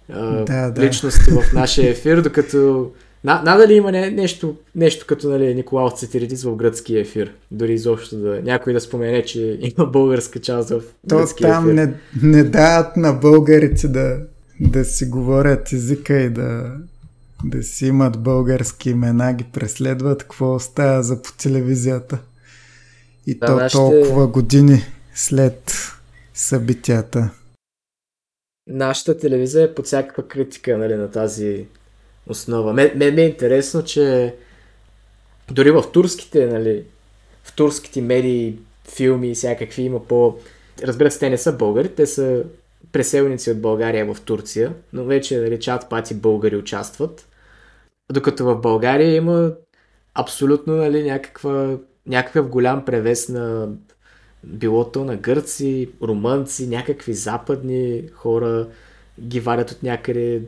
а, 0.09 0.45
да, 0.45 0.71
да. 0.71 0.83
личности 0.83 1.31
в 1.31 1.53
нашия 1.53 1.91
ефир, 1.91 2.21
докато 2.21 2.93
на, 3.25 3.43
надали 3.43 3.75
има 3.75 3.93
не, 3.93 4.11
нещо, 4.11 4.57
нещо 4.75 5.07
като 5.07 5.29
нали, 5.29 5.55
Николао 5.55 5.91
Цитиридис 5.91 6.45
в 6.45 6.57
гръцкия 6.57 7.01
ефир. 7.01 7.33
Дори 7.51 7.73
изобщо 7.73 8.17
да 8.17 8.43
някой 8.43 8.73
да 8.73 8.81
спомене, 8.81 9.25
че 9.25 9.59
има 9.61 9.87
българска 9.87 10.41
част 10.41 10.71
в 10.71 10.83
То 11.09 11.27
там 11.41 11.71
ефир. 11.71 11.75
Не, 11.75 11.95
не 12.23 12.45
дават 12.45 12.97
на 12.97 13.13
българите 13.13 13.89
да, 13.89 14.19
да 14.61 14.85
си 14.85 15.07
говорят 15.07 15.73
езика 15.73 16.21
и 16.21 16.31
да, 16.31 16.77
да 17.45 17.63
си 17.63 17.87
имат 17.87 18.23
български 18.23 18.91
имена, 18.91 19.35
ги 19.35 19.45
преследват, 19.45 20.23
какво 20.23 20.55
остава 20.55 21.03
за 21.03 21.23
по 21.23 21.33
телевизията. 21.33 22.19
И 23.27 23.35
да, 23.35 23.47
то 23.47 23.57
нашите... 23.57 23.79
толкова 23.79 24.27
години 24.27 24.83
след 25.15 25.73
събитията. 26.35 27.31
Нашата 28.67 29.19
телевизия 29.19 29.65
е 29.65 29.75
под 29.75 29.87
всякаква 29.87 30.29
критика 30.29 30.79
нали, 30.79 30.95
на 30.95 31.11
тази 31.11 31.67
основа. 32.27 32.73
Мен, 32.73 32.93
мен 32.97 33.19
е 33.19 33.23
интересно, 33.23 33.85
че 33.85 34.35
дори 35.51 35.71
в 35.71 35.85
турските, 35.93 36.47
нали, 36.47 36.85
в 37.43 37.57
турските 37.57 38.01
медии, 38.01 38.59
филми 38.97 39.31
и 39.31 39.35
всякакви 39.35 39.83
има 39.83 40.05
по... 40.05 40.39
Разбира 40.83 41.11
се, 41.11 41.19
те 41.19 41.31
не 41.31 41.39
са 41.39 41.53
българи, 41.53 41.89
те 41.89 42.07
са 42.07 42.45
преселници 42.93 43.51
от 43.51 43.61
България 43.61 44.15
в 44.15 44.21
Турция, 44.21 44.75
но 44.93 45.05
вече 45.05 45.39
нали, 45.39 45.61
чат 45.61 45.89
пати 45.89 46.15
българи 46.15 46.57
участват. 46.57 47.29
Докато 48.13 48.45
в 48.45 48.61
България 48.61 49.15
има 49.15 49.53
абсолютно 50.15 50.77
нали, 50.77 51.03
някаква, 51.03 51.77
някакъв 52.07 52.49
голям 52.49 52.85
превес 52.85 53.29
на 53.29 53.69
билото 54.45 55.05
на 55.05 55.17
гърци, 55.17 55.91
румънци, 56.03 56.67
някакви 56.67 57.15
западни 57.15 58.03
хора 58.15 58.69
ги 59.21 59.41
варят 59.41 59.71
от 59.71 59.83
някъде. 59.83 60.43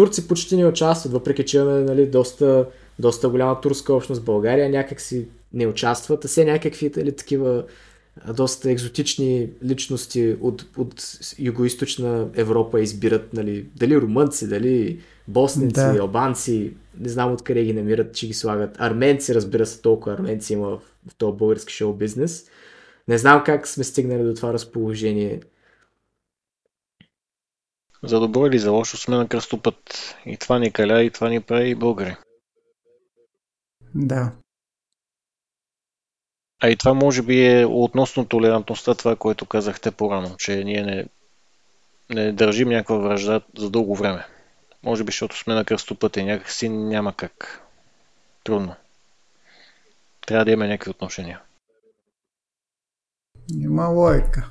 Турци 0.00 0.28
почти 0.28 0.56
не 0.56 0.66
участват, 0.66 1.12
въпреки 1.12 1.44
че 1.44 1.56
имаме 1.56 1.80
нали, 1.80 2.06
доста, 2.06 2.66
доста 2.98 3.28
голяма 3.28 3.60
турска 3.60 3.94
общност 3.94 4.20
в 4.20 4.24
България, 4.24 4.70
някак 4.70 5.00
си 5.00 5.28
не 5.52 5.66
участват, 5.66 6.24
а 6.24 6.28
все 6.28 6.44
някакви 6.44 6.92
нали, 6.96 7.12
такива 7.12 7.64
доста 8.34 8.70
екзотични 8.70 9.48
личности 9.64 10.36
от, 10.40 10.66
от 10.76 11.18
югоисточна 11.38 12.28
Европа 12.34 12.80
избират, 12.80 13.32
нали, 13.32 13.66
дали 13.76 13.96
румънци, 13.96 14.48
дали 14.48 14.98
босници, 15.28 15.80
да. 15.80 15.98
албанци, 16.00 16.72
не 17.00 17.08
знам 17.08 17.32
откъде 17.32 17.64
ги 17.64 17.72
намират, 17.72 18.14
че 18.14 18.26
ги 18.26 18.34
слагат. 18.34 18.76
Арменци, 18.78 19.34
разбира 19.34 19.66
се, 19.66 19.82
толкова 19.82 20.14
арменци 20.14 20.52
има 20.52 20.68
в, 20.68 20.80
в 21.08 21.14
този 21.14 21.36
български 21.36 21.72
шоу 21.72 21.92
бизнес. 21.92 22.44
Не 23.08 23.18
знам 23.18 23.42
как 23.46 23.68
сме 23.68 23.84
стигнали 23.84 24.22
до 24.22 24.34
това 24.34 24.52
разположение. 24.52 25.40
За 28.02 28.20
добро 28.20 28.46
или 28.46 28.58
за 28.58 28.70
лошо 28.70 28.96
сме 28.96 29.16
на 29.16 29.28
кръстопът. 29.28 30.14
И 30.26 30.36
това 30.36 30.58
ни 30.58 30.72
каля, 30.72 31.02
и 31.02 31.10
това 31.10 31.28
ни 31.28 31.40
прави 31.40 31.74
българи. 31.74 32.16
Да. 33.94 34.32
А 36.62 36.68
и 36.70 36.76
това 36.76 36.94
може 36.94 37.22
би 37.22 37.46
е 37.46 37.66
относно 37.66 38.24
толерантността, 38.24 38.94
това, 38.94 39.16
което 39.16 39.46
казахте 39.46 39.90
по-рано, 39.90 40.36
че 40.38 40.64
ние 40.64 40.82
не, 40.82 41.06
не 42.10 42.32
държим 42.32 42.68
някаква 42.68 42.96
връжда 42.96 43.40
за 43.58 43.70
дълго 43.70 43.96
време. 43.96 44.26
Може 44.82 45.04
би, 45.04 45.08
защото 45.08 45.38
сме 45.38 45.54
на 45.54 45.64
кръстопът 45.64 46.16
и 46.16 46.24
някакси 46.24 46.68
няма 46.68 47.12
как. 47.12 47.62
Трудно. 48.44 48.74
Трябва 50.26 50.44
да 50.44 50.50
имаме 50.50 50.68
някакви 50.68 50.90
отношения. 50.90 51.40
Има 53.54 53.86
лойка. 53.86 54.50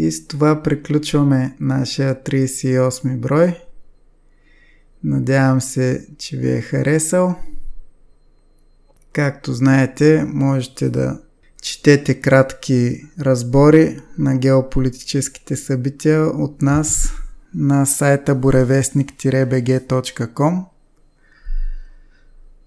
И 0.00 0.12
с 0.12 0.26
това 0.26 0.62
приключваме 0.62 1.56
нашия 1.60 2.22
38 2.22 3.16
брой. 3.16 3.60
Надявам 5.04 5.60
се, 5.60 6.06
че 6.18 6.36
ви 6.36 6.50
е 6.50 6.60
харесал. 6.60 7.34
Както 9.12 9.52
знаете, 9.52 10.24
можете 10.28 10.90
да 10.90 11.20
четете 11.62 12.20
кратки 12.20 13.06
разбори 13.20 14.00
на 14.18 14.38
геополитическите 14.38 15.56
събития 15.56 16.26
от 16.26 16.62
нас 16.62 17.12
на 17.54 17.86
сайта 17.86 18.36
буревестник-bg.com 18.36 20.64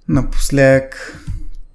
Напоследък 0.08 1.18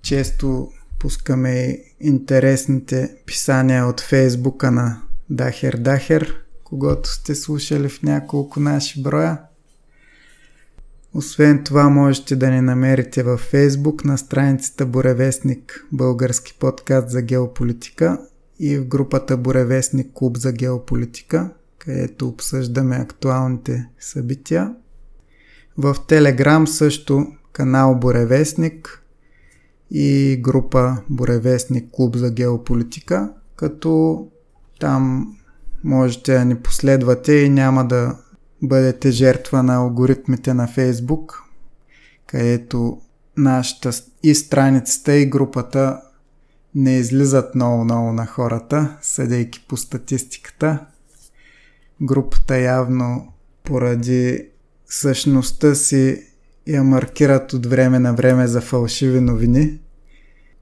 често 0.03 0.71
пускаме 0.99 1.79
интересните 2.01 3.17
писания 3.27 3.87
от 3.87 4.01
фейсбука 4.01 4.71
на 4.71 5.06
Дахер 5.31 5.77
Дахер, 5.77 6.35
когато 6.65 7.09
сте 7.09 7.35
слушали 7.35 7.89
в 7.89 8.03
няколко 8.03 8.61
наши 8.61 9.03
броя. 9.03 9.39
Освен 11.15 11.65
това 11.65 11.89
можете 11.89 12.37
да 12.37 12.51
ни 12.51 12.61
намерите 12.61 13.23
във 13.23 13.41
Фейсбук 13.41 14.05
на 14.05 14.19
страницата 14.19 14.87
Буревестник 14.87 15.87
Български 15.93 16.57
подкаст 16.59 17.11
за 17.11 17.23
геополитика 17.23 18.19
и 18.59 18.79
в 18.79 18.87
групата 18.87 19.37
Буревестник 19.37 20.13
Клуб 20.15 20.37
за 20.37 20.53
геополитика, 20.53 21.51
където 21.79 22.29
обсъждаме 22.29 22.97
актуалните 22.97 23.89
събития. 24.01 24.75
В 25.79 25.97
Телеграм 26.09 26.67
също 26.67 27.27
канал 27.53 27.95
Буревестник 27.95 29.03
и 29.91 30.37
група 30.41 30.97
Боревестник 31.11 31.91
Клуб 31.93 32.17
за 32.17 32.31
геополитика, 32.31 33.33
като 33.57 34.27
там 34.81 35.35
можете 35.85 36.33
да 36.33 36.45
ни 36.45 36.57
последвате 36.57 37.33
и 37.33 37.49
няма 37.49 37.89
да 37.89 38.17
бъдете 38.63 39.11
жертва 39.11 39.63
на 39.63 39.75
алгоритмите 39.75 40.55
на 40.55 40.67
Фейсбук, 40.67 41.43
където 42.27 43.01
нашата 43.37 43.91
и 44.23 44.35
страницата 44.35 45.15
и 45.15 45.27
групата 45.27 46.01
не 46.75 46.97
излизат 46.99 47.55
много-много 47.55 48.13
на 48.13 48.27
хората, 48.27 48.97
съдейки 49.03 49.65
по 49.69 49.77
статистиката. 49.77 50.87
Групата 52.03 52.59
явно 52.59 53.33
поради 53.65 54.49
същността 54.87 55.75
си 55.75 56.23
я 56.67 56.85
маркират 56.85 57.53
от 57.53 57.67
време 57.67 57.99
на 57.99 58.15
време 58.15 58.47
за 58.47 58.61
фалшиви 58.61 59.21
новини, 59.21 59.81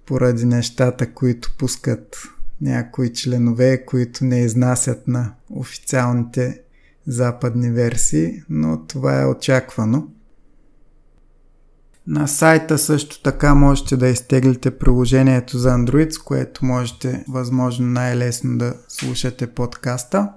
поради 0.06 0.44
нещата, 0.44 1.12
които 1.12 1.54
пускат 1.58 2.16
някои 2.60 3.12
членове, 3.12 3.84
които 3.84 4.24
не 4.24 4.40
изнасят 4.40 5.08
на 5.08 5.32
официалните 5.50 6.60
западни 7.06 7.70
версии, 7.70 8.42
но 8.48 8.86
това 8.86 9.20
е 9.22 9.26
очаквано. 9.26 10.08
На 12.06 12.26
сайта 12.26 12.78
също 12.78 13.22
така 13.22 13.54
можете 13.54 13.96
да 13.96 14.08
изтеглите 14.08 14.78
приложението 14.78 15.58
за 15.58 15.68
Android, 15.68 16.10
с 16.10 16.18
което 16.18 16.64
можете 16.64 17.24
възможно 17.28 17.86
най-лесно 17.86 18.58
да 18.58 18.74
слушате 18.88 19.46
подкаста. 19.46 20.32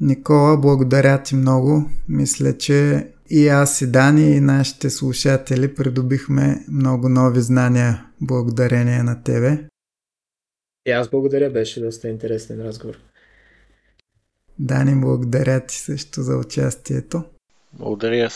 Никола, 0.00 0.56
благодаря 0.56 1.22
ти 1.22 1.36
много. 1.36 1.90
Мисля, 2.08 2.58
че 2.58 3.08
и 3.30 3.48
аз 3.48 3.80
и 3.80 3.86
Дани 3.86 4.30
и 4.30 4.40
нашите 4.40 4.90
слушатели 4.90 5.74
придобихме 5.74 6.64
много 6.68 7.08
нови 7.08 7.40
знания 7.40 8.07
благодарение 8.20 9.02
на 9.02 9.22
тебе. 9.22 9.68
И 10.86 10.90
аз 10.90 11.10
благодаря, 11.10 11.50
беше 11.50 11.80
доста 11.80 12.08
интересен 12.08 12.60
разговор. 12.60 12.96
Дани, 14.58 15.00
благодаря 15.00 15.66
ти 15.66 15.74
също 15.74 16.22
за 16.22 16.36
участието. 16.36 17.24
Благодаря. 17.72 18.28